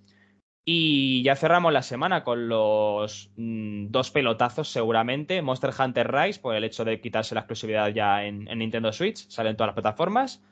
Y 0.66 1.24
ya 1.24 1.38
cerramos 1.38 1.72
la 1.72 1.82
semana 1.82 2.24
con 2.24 2.50
los 2.50 3.32
mm, 3.38 3.88
dos 3.90 4.12
pelotazos 4.12 4.70
seguramente. 4.70 5.42
Monster 5.42 5.72
Hunter 5.80 6.12
Rise, 6.12 6.42
por 6.42 6.56
el 6.56 6.66
hecho 6.66 6.84
de 6.84 7.00
quitarse 7.00 7.36
la 7.36 7.42
exclusividad 7.42 7.88
ya 7.94 8.26
en, 8.26 8.48
en 8.50 8.60
Nintendo 8.60 8.92
Switch, 8.92 9.30
sale 9.30 9.50
en 9.50 9.56
todas 9.56 9.70
las 9.70 9.76
plataformas. 9.76 10.44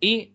Y 0.00 0.32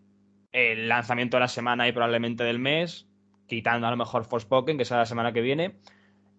el 0.54 0.88
lanzamiento 0.88 1.36
de 1.36 1.42
la 1.42 1.48
semana 1.50 1.86
y 1.88 1.92
probablemente 1.92 2.46
del 2.46 2.60
mes, 2.60 3.10
quitando 3.46 3.88
a 3.88 3.92
lo 3.92 3.98
mejor 3.98 4.24
Forspoken, 4.24 4.78
que 4.78 4.86
será 4.86 5.02
la 5.02 5.06
semana 5.06 5.34
que 5.34 5.42
viene, 5.42 5.76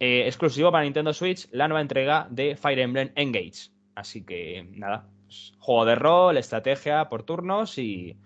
eh, 0.01 0.23
exclusivo 0.27 0.73
para 0.73 0.85
Nintendo 0.85 1.13
Switch, 1.13 1.49
la 1.53 1.69
nueva 1.69 1.83
entrega 1.83 2.27
de 2.31 2.57
Fire 2.57 2.79
Emblem 2.79 3.13
Engage. 3.15 3.71
Así 3.97 4.25
que 4.25 4.69
nada, 4.73 5.09
pues, 5.25 5.55
juego 5.59 5.87
de 5.87 5.95
rol, 5.95 6.37
estrategia 6.37 7.09
por 7.09 7.23
turnos 7.23 7.79
y 7.79 8.17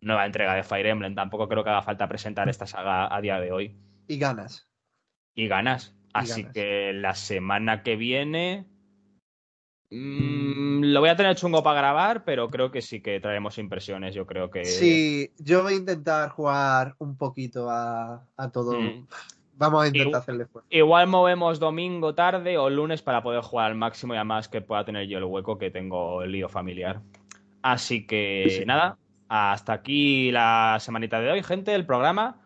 nueva 0.00 0.24
entrega 0.24 0.54
de 0.54 0.62
Fire 0.62 0.86
Emblem. 0.86 1.14
Tampoco 1.14 1.48
creo 1.48 1.62
que 1.62 1.70
haga 1.70 1.82
falta 1.82 2.08
presentar 2.08 2.48
esta 2.48 2.66
saga 2.66 3.14
a 3.14 3.20
día 3.20 3.38
de 3.38 3.52
hoy. 3.52 3.76
Y 4.08 4.18
ganas. 4.18 4.68
Y 5.34 5.48
ganas. 5.48 5.94
Y 5.98 6.10
Así 6.14 6.42
ganas. 6.42 6.54
que 6.54 6.92
la 6.94 7.14
semana 7.14 7.82
que 7.82 7.96
viene 7.96 8.66
mm, 9.90 10.84
lo 10.84 11.00
voy 11.00 11.10
a 11.10 11.16
tener 11.16 11.36
chungo 11.36 11.62
para 11.62 11.80
grabar, 11.80 12.24
pero 12.24 12.50
creo 12.50 12.70
que 12.70 12.80
sí 12.80 13.02
que 13.02 13.20
traeremos 13.20 13.58
impresiones. 13.58 14.14
Yo 14.14 14.26
creo 14.26 14.50
que 14.50 14.64
Sí, 14.64 15.30
yo 15.38 15.62
voy 15.62 15.74
a 15.74 15.76
intentar 15.76 16.30
jugar 16.30 16.94
un 16.98 17.18
poquito 17.18 17.68
a, 17.68 18.26
a 18.34 18.50
todo. 18.50 18.80
Mm. 18.80 19.06
Vamos 19.62 19.84
a 19.84 19.86
intentar 19.86 20.06
Igual- 20.08 20.20
hacerle 20.20 20.44
esfuerzo. 20.44 20.68
Igual 20.70 21.06
movemos 21.06 21.58
domingo 21.58 22.14
tarde 22.14 22.58
o 22.58 22.68
lunes 22.70 23.02
para 23.02 23.22
poder 23.22 23.40
jugar 23.42 23.66
al 23.66 23.74
máximo 23.74 24.14
y 24.14 24.16
además 24.16 24.48
que 24.48 24.60
pueda 24.60 24.84
tener 24.84 25.06
yo 25.06 25.18
el 25.18 25.24
hueco 25.24 25.58
que 25.58 25.70
tengo 25.70 26.22
el 26.22 26.32
lío 26.32 26.48
familiar. 26.48 27.00
Así 27.62 28.06
que 28.06 28.46
Sí. 28.58 28.64
nada, 28.66 28.98
hasta 29.28 29.72
aquí 29.72 30.30
la 30.32 30.76
semanita 30.80 31.20
de 31.20 31.30
hoy, 31.30 31.42
gente, 31.42 31.74
el 31.74 31.86
programa. 31.86 32.38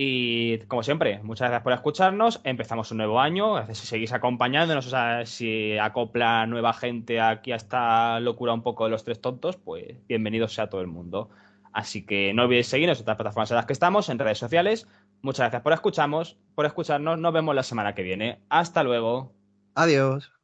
Y 0.00 0.58
como 0.68 0.84
siempre, 0.84 1.20
muchas 1.24 1.48
gracias 1.48 1.64
por 1.64 1.72
escucharnos. 1.72 2.40
Empezamos 2.44 2.90
un 2.92 2.98
nuevo 2.98 3.18
año. 3.20 3.54
Gracias 3.54 3.78
si 3.78 3.86
seguís 3.88 4.12
acompañándonos, 4.12 4.86
o 4.86 4.90
sea, 4.90 5.26
si 5.26 5.76
acopla 5.76 6.46
nueva 6.46 6.72
gente 6.72 7.20
aquí 7.20 7.50
a 7.50 7.56
esta 7.56 8.20
locura 8.20 8.52
un 8.52 8.62
poco 8.62 8.84
de 8.84 8.90
los 8.90 9.02
tres 9.02 9.20
tontos, 9.20 9.56
pues 9.56 9.96
bienvenidos 10.06 10.52
sea 10.52 10.68
todo 10.68 10.80
el 10.82 10.86
mundo. 10.86 11.30
Así 11.72 12.04
que 12.04 12.32
no 12.34 12.44
olvidéis 12.44 12.68
seguirnos 12.68 12.98
en 12.98 13.02
otras 13.02 13.16
plataformas 13.16 13.50
en 13.50 13.56
las 13.56 13.66
que 13.66 13.72
estamos, 13.72 14.08
en 14.08 14.18
redes 14.18 14.38
sociales. 14.38 14.86
Muchas 15.22 15.44
gracias 15.44 15.62
por 15.62 15.72
escucharnos, 15.72 16.38
por 16.54 16.66
escucharnos. 16.66 17.18
Nos 17.18 17.32
vemos 17.32 17.54
la 17.54 17.62
semana 17.62 17.94
que 17.94 18.02
viene. 18.02 18.40
Hasta 18.48 18.82
luego. 18.82 19.32
Adiós. 19.74 20.37